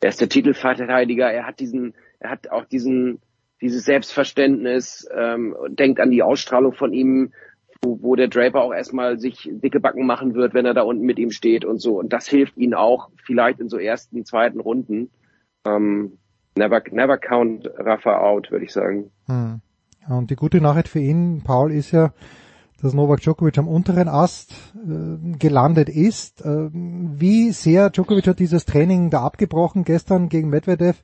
er 0.00 0.10
ist 0.10 0.20
der 0.20 0.28
Titelverteidiger. 0.28 1.30
Er 1.32 1.46
hat 1.46 1.60
diesen, 1.60 1.94
er 2.18 2.30
hat 2.30 2.50
auch 2.50 2.64
diesen 2.64 3.20
dieses 3.60 3.84
Selbstverständnis, 3.84 5.08
ähm, 5.16 5.56
denkt 5.68 6.00
an 6.00 6.10
die 6.10 6.22
Ausstrahlung 6.22 6.74
von 6.74 6.92
ihm, 6.92 7.32
wo, 7.82 7.98
wo 8.02 8.16
der 8.16 8.28
Draper 8.28 8.62
auch 8.62 8.72
erstmal 8.72 9.18
sich 9.18 9.48
dicke 9.52 9.80
Backen 9.80 10.06
machen 10.06 10.34
wird, 10.34 10.54
wenn 10.54 10.66
er 10.66 10.74
da 10.74 10.82
unten 10.82 11.04
mit 11.04 11.18
ihm 11.18 11.30
steht 11.30 11.64
und 11.64 11.80
so. 11.80 11.98
Und 11.98 12.12
das 12.12 12.26
hilft 12.26 12.56
ihm 12.56 12.74
auch 12.74 13.10
vielleicht 13.24 13.60
in 13.60 13.68
so 13.68 13.78
ersten, 13.78 14.24
zweiten 14.24 14.60
Runden. 14.60 15.10
Ähm, 15.66 16.18
never, 16.56 16.82
never 16.90 17.18
count 17.18 17.70
Rafa 17.78 18.18
out, 18.18 18.50
würde 18.50 18.64
ich 18.64 18.72
sagen. 18.72 19.10
Hm. 19.26 19.60
Und 20.08 20.30
die 20.30 20.36
gute 20.36 20.60
Nachricht 20.60 20.88
für 20.88 21.00
ihn, 21.00 21.42
Paul, 21.44 21.72
ist 21.72 21.92
ja, 21.92 22.12
dass 22.82 22.92
Novak 22.92 23.20
Djokovic 23.20 23.56
am 23.56 23.68
unteren 23.68 24.08
Ast 24.08 24.52
äh, 24.74 25.38
gelandet 25.38 25.88
ist. 25.88 26.44
Äh, 26.44 26.68
wie 26.72 27.50
sehr 27.52 27.90
Djokovic 27.90 28.26
hat 28.26 28.38
dieses 28.38 28.66
Training 28.66 29.08
da 29.10 29.22
abgebrochen 29.22 29.84
gestern 29.84 30.28
gegen 30.28 30.50
Medvedev 30.50 31.02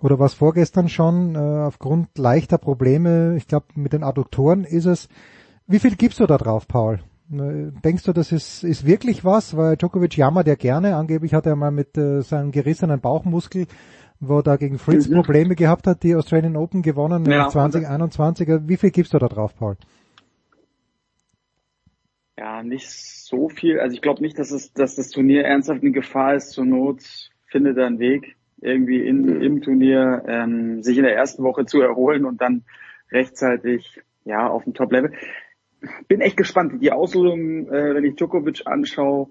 oder 0.00 0.18
was 0.18 0.34
vorgestern 0.34 0.88
schon 0.88 1.34
äh, 1.34 1.38
aufgrund 1.38 2.18
leichter 2.18 2.58
Probleme, 2.58 3.36
ich 3.36 3.46
glaube 3.46 3.66
mit 3.74 3.92
den 3.92 4.02
Adduktoren 4.02 4.64
ist 4.64 4.86
es. 4.86 5.08
Wie 5.66 5.78
viel 5.78 5.96
gibst 5.96 6.20
du 6.20 6.26
da 6.26 6.36
drauf, 6.36 6.68
Paul? 6.68 7.00
Äh, 7.32 7.72
denkst 7.82 8.04
du, 8.04 8.12
das 8.12 8.32
ist, 8.32 8.64
ist 8.64 8.86
wirklich 8.86 9.24
was? 9.24 9.56
Weil 9.56 9.76
Djokovic 9.76 10.16
jammert 10.16 10.46
ja 10.46 10.56
gerne. 10.56 10.96
Angeblich 10.96 11.32
hat 11.32 11.46
er 11.46 11.56
mal 11.56 11.70
mit 11.70 11.96
äh, 11.96 12.20
seinem 12.20 12.50
gerissenen 12.50 13.00
Bauchmuskel, 13.00 13.66
wo 14.20 14.38
er 14.38 14.42
da 14.42 14.56
gegen 14.56 14.78
Fritz 14.78 15.08
mhm. 15.08 15.14
Probleme 15.14 15.54
gehabt 15.54 15.86
hat, 15.86 16.02
die 16.02 16.14
Australian 16.14 16.56
Open 16.56 16.82
gewonnen 16.82 17.24
ja, 17.24 17.48
2021. 17.48 18.48
Wie 18.66 18.76
viel 18.76 18.90
gibst 18.90 19.14
du 19.14 19.18
da 19.18 19.28
drauf, 19.28 19.54
Paul? 19.56 19.76
Ja, 22.36 22.62
nicht 22.62 22.90
so 22.90 23.48
viel. 23.48 23.80
Also 23.80 23.94
ich 23.94 24.02
glaube 24.02 24.20
nicht, 24.20 24.38
dass 24.38 24.50
es, 24.50 24.72
dass 24.72 24.96
das 24.96 25.10
Turnier 25.10 25.44
ernsthaft 25.44 25.82
in 25.82 25.92
Gefahr 25.92 26.34
ist. 26.34 26.50
Zur 26.50 26.66
Not 26.66 27.30
findet 27.46 27.78
er 27.78 27.86
einen 27.86 28.00
Weg 28.00 28.36
irgendwie 28.64 29.06
in, 29.06 29.22
mhm. 29.22 29.42
im 29.42 29.62
Turnier 29.62 30.24
ähm, 30.26 30.82
sich 30.82 30.96
in 30.96 31.04
der 31.04 31.14
ersten 31.14 31.42
Woche 31.42 31.66
zu 31.66 31.80
erholen 31.80 32.24
und 32.24 32.40
dann 32.40 32.64
rechtzeitig 33.10 34.00
ja 34.24 34.48
auf 34.48 34.64
dem 34.64 34.74
Top-Level. 34.74 35.12
Bin 36.08 36.20
echt 36.20 36.36
gespannt. 36.36 36.82
Die 36.82 36.92
Auslosung, 36.92 37.68
äh, 37.68 37.94
wenn 37.94 38.04
ich 38.04 38.16
Djokovic 38.16 38.62
anschaue, 38.64 39.28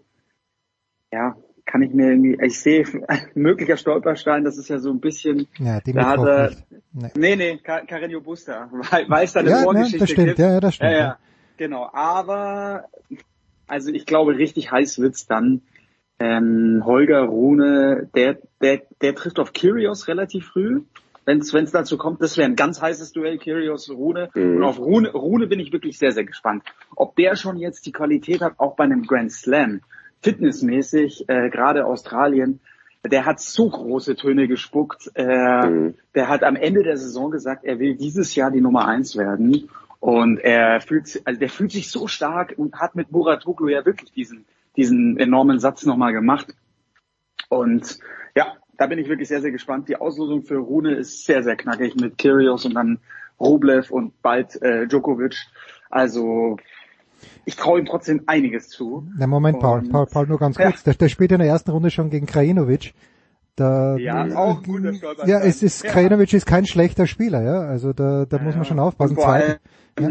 ja, 1.12 1.36
kann 1.66 1.82
ich 1.82 1.94
mir 1.94 2.12
irgendwie, 2.12 2.38
ich 2.46 2.60
sehe 2.60 2.86
möglicher 3.34 3.78
Stolperstein, 3.78 4.44
das 4.44 4.58
ist 4.58 4.70
ja 4.70 4.80
so 4.80 4.92
ein 4.92 5.00
bisschen, 5.00 5.48
ja, 5.58 5.80
die 5.80 5.94
da 5.94 6.06
hat 6.06 6.20
er, 6.20 6.52
nee, 6.92 7.10
nee, 7.16 7.36
nee 7.36 7.60
Carreño 7.64 8.20
Busta, 8.20 8.70
weil, 8.92 9.10
weil 9.10 9.26
es 9.26 9.34
da 9.34 9.40
eine 9.40 9.50
ja, 9.50 9.64
Vorgeschichte 9.64 9.98
ne, 9.98 10.00
das 10.00 10.10
stimmt, 10.10 10.28
gibt. 10.28 10.40
Ja, 10.40 10.54
ja, 10.54 10.60
das 10.60 10.76
stimmt. 10.76 10.92
Ja, 10.92 10.98
ja, 10.98 11.18
genau, 11.58 11.90
aber 11.92 12.86
also 13.68 13.92
ich 13.92 14.06
glaube, 14.06 14.38
richtig 14.38 14.72
heiß 14.72 15.00
wird's 15.00 15.26
dann, 15.26 15.62
ähm, 16.24 16.84
Holger 16.86 17.24
Rune, 17.24 18.10
der, 18.16 18.38
der, 18.62 18.84
der 19.02 19.14
trifft 19.14 19.40
auf 19.40 19.52
Kyrgios 19.52 20.08
relativ 20.08 20.48
früh. 20.48 20.82
Wenn 21.26 21.40
es 21.40 21.72
dazu 21.72 21.98
kommt, 21.98 22.22
das 22.22 22.38
wäre 22.38 22.50
ein 22.50 22.56
ganz 22.56 22.82
heißes 22.82 23.12
Duell, 23.12 23.38
Kyrgios 23.38 23.90
Rune. 23.90 24.30
Mhm. 24.34 24.58
Und 24.58 24.64
auf 24.64 24.80
Rune, 24.80 25.12
Rune 25.12 25.48
bin 25.48 25.60
ich 25.60 25.74
wirklich 25.74 25.98
sehr, 25.98 26.12
sehr 26.12 26.24
gespannt. 26.24 26.64
Ob 26.96 27.16
der 27.16 27.36
schon 27.36 27.58
jetzt 27.58 27.86
die 27.86 27.92
Qualität 27.92 28.42
hat, 28.42 28.54
auch 28.58 28.76
bei 28.76 28.86
einem 28.86 29.04
Grand 29.04 29.32
Slam, 29.32 29.82
fitnessmäßig, 30.22 31.26
äh, 31.28 31.50
gerade 31.50 31.86
Australien, 31.86 32.62
der 33.06 33.26
hat 33.26 33.42
so 33.42 33.70
große 33.70 34.16
Töne 34.16 34.48
gespuckt. 34.48 35.12
Äh, 35.16 35.68
mhm. 35.68 35.96
Der 36.16 36.30
hat 36.30 36.44
am 36.44 36.56
Ende 36.56 36.84
der 36.84 36.98
Saison 36.98 37.32
gesagt, 37.32 37.66
er 37.66 37.80
will 37.80 37.96
dieses 37.96 38.34
Jahr 38.36 38.50
die 38.50 38.62
Nummer 38.62 38.88
eins 38.88 39.18
werden. 39.18 39.70
Und 40.00 40.40
er 40.40 40.80
fühlt, 40.80 41.22
also 41.26 41.40
der 41.40 41.50
fühlt 41.50 41.72
sich 41.72 41.90
so 41.90 42.08
stark 42.08 42.54
und 42.58 42.76
hat 42.76 42.96
mit 42.96 43.12
Muratoglu 43.12 43.70
ja 43.70 43.86
wirklich 43.86 44.12
diesen 44.12 44.46
diesen 44.76 45.18
enormen 45.18 45.60
Satz 45.60 45.86
nochmal 45.86 46.14
gemacht. 46.14 46.56
Und 47.50 48.00
ja, 48.36 48.54
da 48.78 48.88
bin 48.88 49.00
ich 49.00 49.10
wirklich 49.10 49.28
sehr, 49.28 49.42
sehr 49.42 49.52
gespannt. 49.52 49.88
Die 49.90 49.98
Auslosung 49.98 50.44
für 50.44 50.58
Rune 50.58 50.96
ist 50.96 51.26
sehr, 51.26 51.44
sehr 51.44 51.56
knackig 51.56 51.96
mit 51.96 52.18
Kyrgios 52.18 52.66
und 52.66 52.74
dann 52.74 53.00
Rublev 53.40 53.92
und 53.92 54.22
bald 54.22 54.62
äh, 54.62 54.88
Djokovic. 54.88 55.36
Also 55.90 56.58
ich 57.46 57.56
traue 57.56 57.80
ihm 57.80 57.86
trotzdem 57.86 58.24
einiges 58.26 58.70
zu. 58.70 59.08
Na 59.18 59.28
Moment, 59.28 59.60
Paul, 59.60 59.84
Paul, 59.84 60.08
Paul, 60.08 60.28
nur 60.28 60.40
ganz 60.40 60.58
kurz. 60.58 60.80
Ja. 60.80 60.84
Der, 60.86 60.94
der 60.96 61.10
spielt 61.10 61.32
in 61.32 61.40
der 61.40 61.48
ersten 61.48 61.72
Runde 61.72 61.92
schon 61.92 62.10
gegen 62.10 62.26
Krajinovic. 62.26 62.94
Da, 63.56 63.98
ja, 63.98 64.36
auch 64.36 64.58
ein 64.58 64.64
guter 64.64 64.94
Stolper. 64.96 65.28
Ja, 65.28 65.40
es 65.40 65.62
ist, 65.62 65.84
ja. 65.84 65.92
Krajinovic 65.92 66.34
ist 66.34 66.48
kein 66.48 66.66
schlechter 66.66 67.06
Spieler, 67.06 67.44
ja. 67.44 67.60
Also 67.62 67.94
da, 67.94 68.26
da 68.26 68.40
muss 68.40 68.56
man 68.56 68.66
schon 68.66 68.80
aufpassen. 68.80 69.18
Allem, 69.20 69.58
ja. 70.00 70.10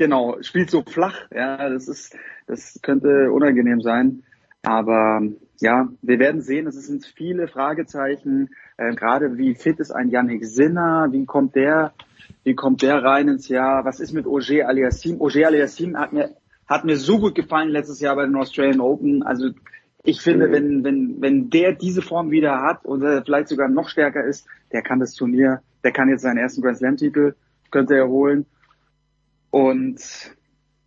Genau, 0.00 0.38
spielt 0.40 0.70
so 0.70 0.82
flach, 0.82 1.26
ja, 1.30 1.68
das 1.68 1.86
ist, 1.86 2.16
das 2.46 2.80
könnte 2.82 3.30
unangenehm 3.30 3.82
sein. 3.82 4.22
Aber 4.62 5.20
ja, 5.60 5.88
wir 6.00 6.18
werden 6.18 6.40
sehen, 6.40 6.66
es 6.66 6.76
sind 6.86 7.04
viele 7.04 7.48
Fragezeichen, 7.48 8.48
äh, 8.78 8.94
gerade 8.94 9.36
wie 9.36 9.54
fit 9.54 9.78
ist 9.78 9.90
ein 9.90 10.08
Yannick 10.08 10.46
Sinner, 10.46 11.08
wie 11.10 11.26
kommt 11.26 11.54
der, 11.54 11.92
wie 12.44 12.54
kommt 12.54 12.80
der 12.80 13.04
rein 13.04 13.28
ins 13.28 13.48
Jahr, 13.48 13.84
was 13.84 14.00
ist 14.00 14.14
mit 14.14 14.26
Auger 14.26 14.68
Aliassim? 14.68 15.20
Auger 15.20 15.48
Aliassim 15.48 15.98
hat 15.98 16.14
mir, 16.14 16.30
hat 16.66 16.86
mir 16.86 16.96
so 16.96 17.18
gut 17.18 17.34
gefallen 17.34 17.68
letztes 17.68 18.00
Jahr 18.00 18.16
bei 18.16 18.24
den 18.24 18.36
Australian 18.36 18.80
Open, 18.80 19.22
also 19.22 19.50
ich 20.02 20.22
finde, 20.22 20.48
mhm. 20.48 20.52
wenn, 20.52 20.84
wenn, 20.84 21.20
wenn 21.20 21.50
der 21.50 21.74
diese 21.74 22.00
Form 22.00 22.30
wieder 22.30 22.62
hat 22.62 22.86
oder 22.86 23.22
vielleicht 23.22 23.48
sogar 23.48 23.68
noch 23.68 23.90
stärker 23.90 24.24
ist, 24.24 24.46
der 24.72 24.80
kann 24.80 24.98
das 24.98 25.12
Turnier, 25.12 25.60
der 25.84 25.92
kann 25.92 26.08
jetzt 26.08 26.22
seinen 26.22 26.38
ersten 26.38 26.62
Grand 26.62 26.78
Slam 26.78 26.96
Titel, 26.96 27.34
könnte 27.70 27.96
er 27.96 28.08
holen. 28.08 28.46
Und 29.50 30.00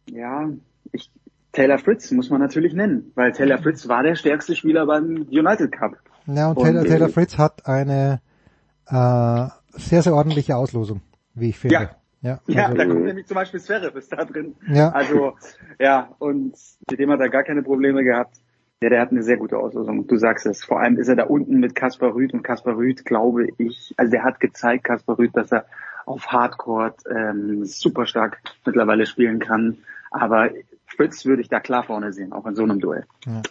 ja, 0.10 0.50
ich, 0.92 1.12
Taylor 1.52 1.78
Fritz 1.80 2.12
muss 2.12 2.30
man 2.30 2.42
natürlich 2.42 2.74
nennen, 2.74 3.12
weil 3.16 3.32
Taylor 3.32 3.58
Fritz 3.58 3.88
war 3.88 4.04
der 4.04 4.16
stärkste 4.16 4.56
Spieler 4.56 4.86
beim 4.86 5.28
United 5.30 5.72
Cup. 5.72 5.98
Ja, 6.26 6.50
und, 6.50 6.58
und 6.58 6.64
Taylor, 6.64 6.84
Taylor 6.84 7.10
Fritz 7.10 7.38
hat 7.38 7.66
eine 7.66 8.22
äh, 8.88 9.48
sehr, 9.78 10.02
sehr 10.02 10.14
ordentliche 10.14 10.56
Auslosung, 10.56 11.02
wie 11.34 11.50
ich 11.50 11.60
finde. 11.60 11.76
Ja, 11.76 11.90
ja, 12.22 12.40
also, 12.48 12.52
ja 12.60 12.74
da 12.74 12.86
kommt 12.86 13.04
nämlich 13.04 13.28
zum 13.28 13.36
Beispiel 13.36 13.60
Zverev 13.60 13.98
ist 13.98 14.12
da 14.12 14.24
drin. 14.24 14.56
Ja. 14.68 14.90
Also, 14.90 15.36
ja, 15.80 16.10
und 16.20 16.56
mit 16.90 17.00
dem 17.00 17.12
hat 17.12 17.20
er 17.20 17.30
gar 17.30 17.44
keine 17.44 17.64
Probleme 17.64 18.04
gehabt. 18.04 18.38
Ja, 18.82 18.90
der 18.90 19.02
hat 19.02 19.12
eine 19.12 19.24
sehr 19.24 19.38
gute 19.38 19.58
Auslosung. 19.58 20.08
Du 20.08 20.18
sagst 20.18 20.46
es. 20.46 20.64
Vor 20.64 20.80
allem 20.80 20.98
ist 20.98 21.08
er 21.08 21.16
da 21.16 21.24
unten 21.24 21.60
mit 21.60 21.76
Kaspar 21.76 22.14
Rüth 22.16 22.34
und 22.34 22.44
Kaspar 22.44 22.76
Rüth, 22.76 23.06
glaube 23.06 23.48
ich, 23.58 23.94
also 23.98 24.12
der 24.12 24.24
hat 24.24 24.40
gezeigt, 24.40 24.86
Kaspar 24.86 25.18
Rüth, 25.18 25.36
dass 25.36 25.52
er 25.52 25.66
auf 26.06 26.28
Hardcore 26.28 26.94
ähm, 27.10 27.66
super 27.66 28.06
stark 28.06 28.40
mittlerweile 28.66 29.06
spielen 29.06 29.40
kann. 29.40 29.78
Aber 30.12 30.50
Fritz 30.86 31.26
würde 31.26 31.42
ich 31.42 31.50
da 31.50 31.60
klar 31.60 31.84
vorne 31.84 32.14
sehen, 32.14 32.34
auch 32.34 32.46
in 32.46 32.56
so 32.56 32.64
einem 32.64 32.80
Duell. 32.80 33.06
Ja. 33.26 33.42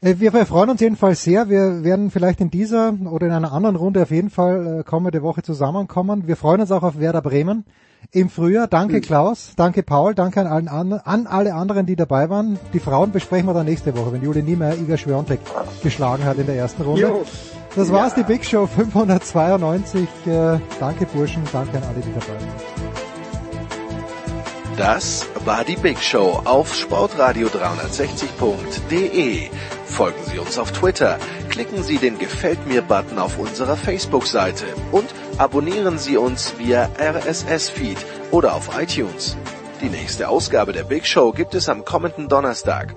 Äh, 0.00 0.18
wir 0.18 0.32
freuen 0.46 0.70
uns 0.70 0.80
jedenfalls 0.80 1.22
sehr. 1.22 1.48
Wir 1.48 1.84
werden 1.84 2.10
vielleicht 2.10 2.40
in 2.40 2.50
dieser 2.50 2.94
oder 3.10 3.26
in 3.26 3.32
einer 3.32 3.52
anderen 3.52 3.76
Runde 3.76 4.02
auf 4.02 4.10
jeden 4.10 4.30
Fall 4.30 4.80
äh, 4.80 4.84
kommende 4.84 5.22
Woche 5.22 5.42
zusammenkommen. 5.42 6.26
Wir 6.26 6.36
freuen 6.36 6.60
uns 6.60 6.72
auch 6.72 6.82
auf 6.82 6.98
Werder 6.98 7.22
Bremen 7.22 7.64
im 8.12 8.30
Frühjahr. 8.30 8.68
Danke 8.68 8.96
hm. 8.96 9.02
Klaus, 9.02 9.54
danke 9.56 9.82
Paul, 9.82 10.14
danke 10.14 10.48
an, 10.48 10.68
allen, 10.68 10.92
an 10.92 11.26
alle 11.26 11.54
anderen, 11.54 11.86
die 11.86 11.96
dabei 11.96 12.30
waren. 12.30 12.58
Die 12.72 12.80
Frauen 12.80 13.12
besprechen 13.12 13.46
wir 13.46 13.54
dann 13.54 13.66
nächste 13.66 13.96
Woche, 13.96 14.12
wenn 14.12 14.22
Juli 14.22 14.42
Niemeyer 14.42 14.76
Iga 14.76 14.96
Schwiontek 14.96 15.40
geschlagen 15.82 16.24
hat 16.24 16.38
in 16.38 16.46
der 16.46 16.56
ersten 16.56 16.82
Runde. 16.82 17.02
Jo. 17.02 17.24
Das 17.78 17.90
war's, 17.92 18.14
ja. 18.16 18.24
die 18.24 18.32
Big 18.32 18.44
Show 18.44 18.66
592. 18.66 20.08
Äh, 20.26 20.58
danke 20.80 21.06
Burschen, 21.06 21.44
danke 21.52 21.76
an 21.76 21.84
alle, 21.84 22.00
die 22.00 22.12
dabei 22.12 22.26
waren. 22.26 22.48
Das 24.76 25.24
war 25.44 25.62
die 25.64 25.76
Big 25.76 26.02
Show 26.02 26.42
auf 26.44 26.74
sportradio360.de. 26.74 29.50
Folgen 29.86 30.24
Sie 30.24 30.40
uns 30.40 30.58
auf 30.58 30.72
Twitter, 30.72 31.18
klicken 31.50 31.84
Sie 31.84 31.98
den 31.98 32.18
Gefällt 32.18 32.66
mir-Button 32.66 33.20
auf 33.20 33.38
unserer 33.38 33.76
Facebook-Seite 33.76 34.64
und 34.90 35.14
abonnieren 35.36 35.98
Sie 35.98 36.16
uns 36.16 36.58
via 36.58 36.88
RSS-Feed 36.98 37.98
oder 38.32 38.54
auf 38.54 38.76
iTunes. 38.76 39.36
Die 39.80 39.88
nächste 39.88 40.28
Ausgabe 40.28 40.72
der 40.72 40.82
Big 40.82 41.06
Show 41.06 41.30
gibt 41.30 41.54
es 41.54 41.68
am 41.68 41.84
kommenden 41.84 42.28
Donnerstag. 42.28 42.96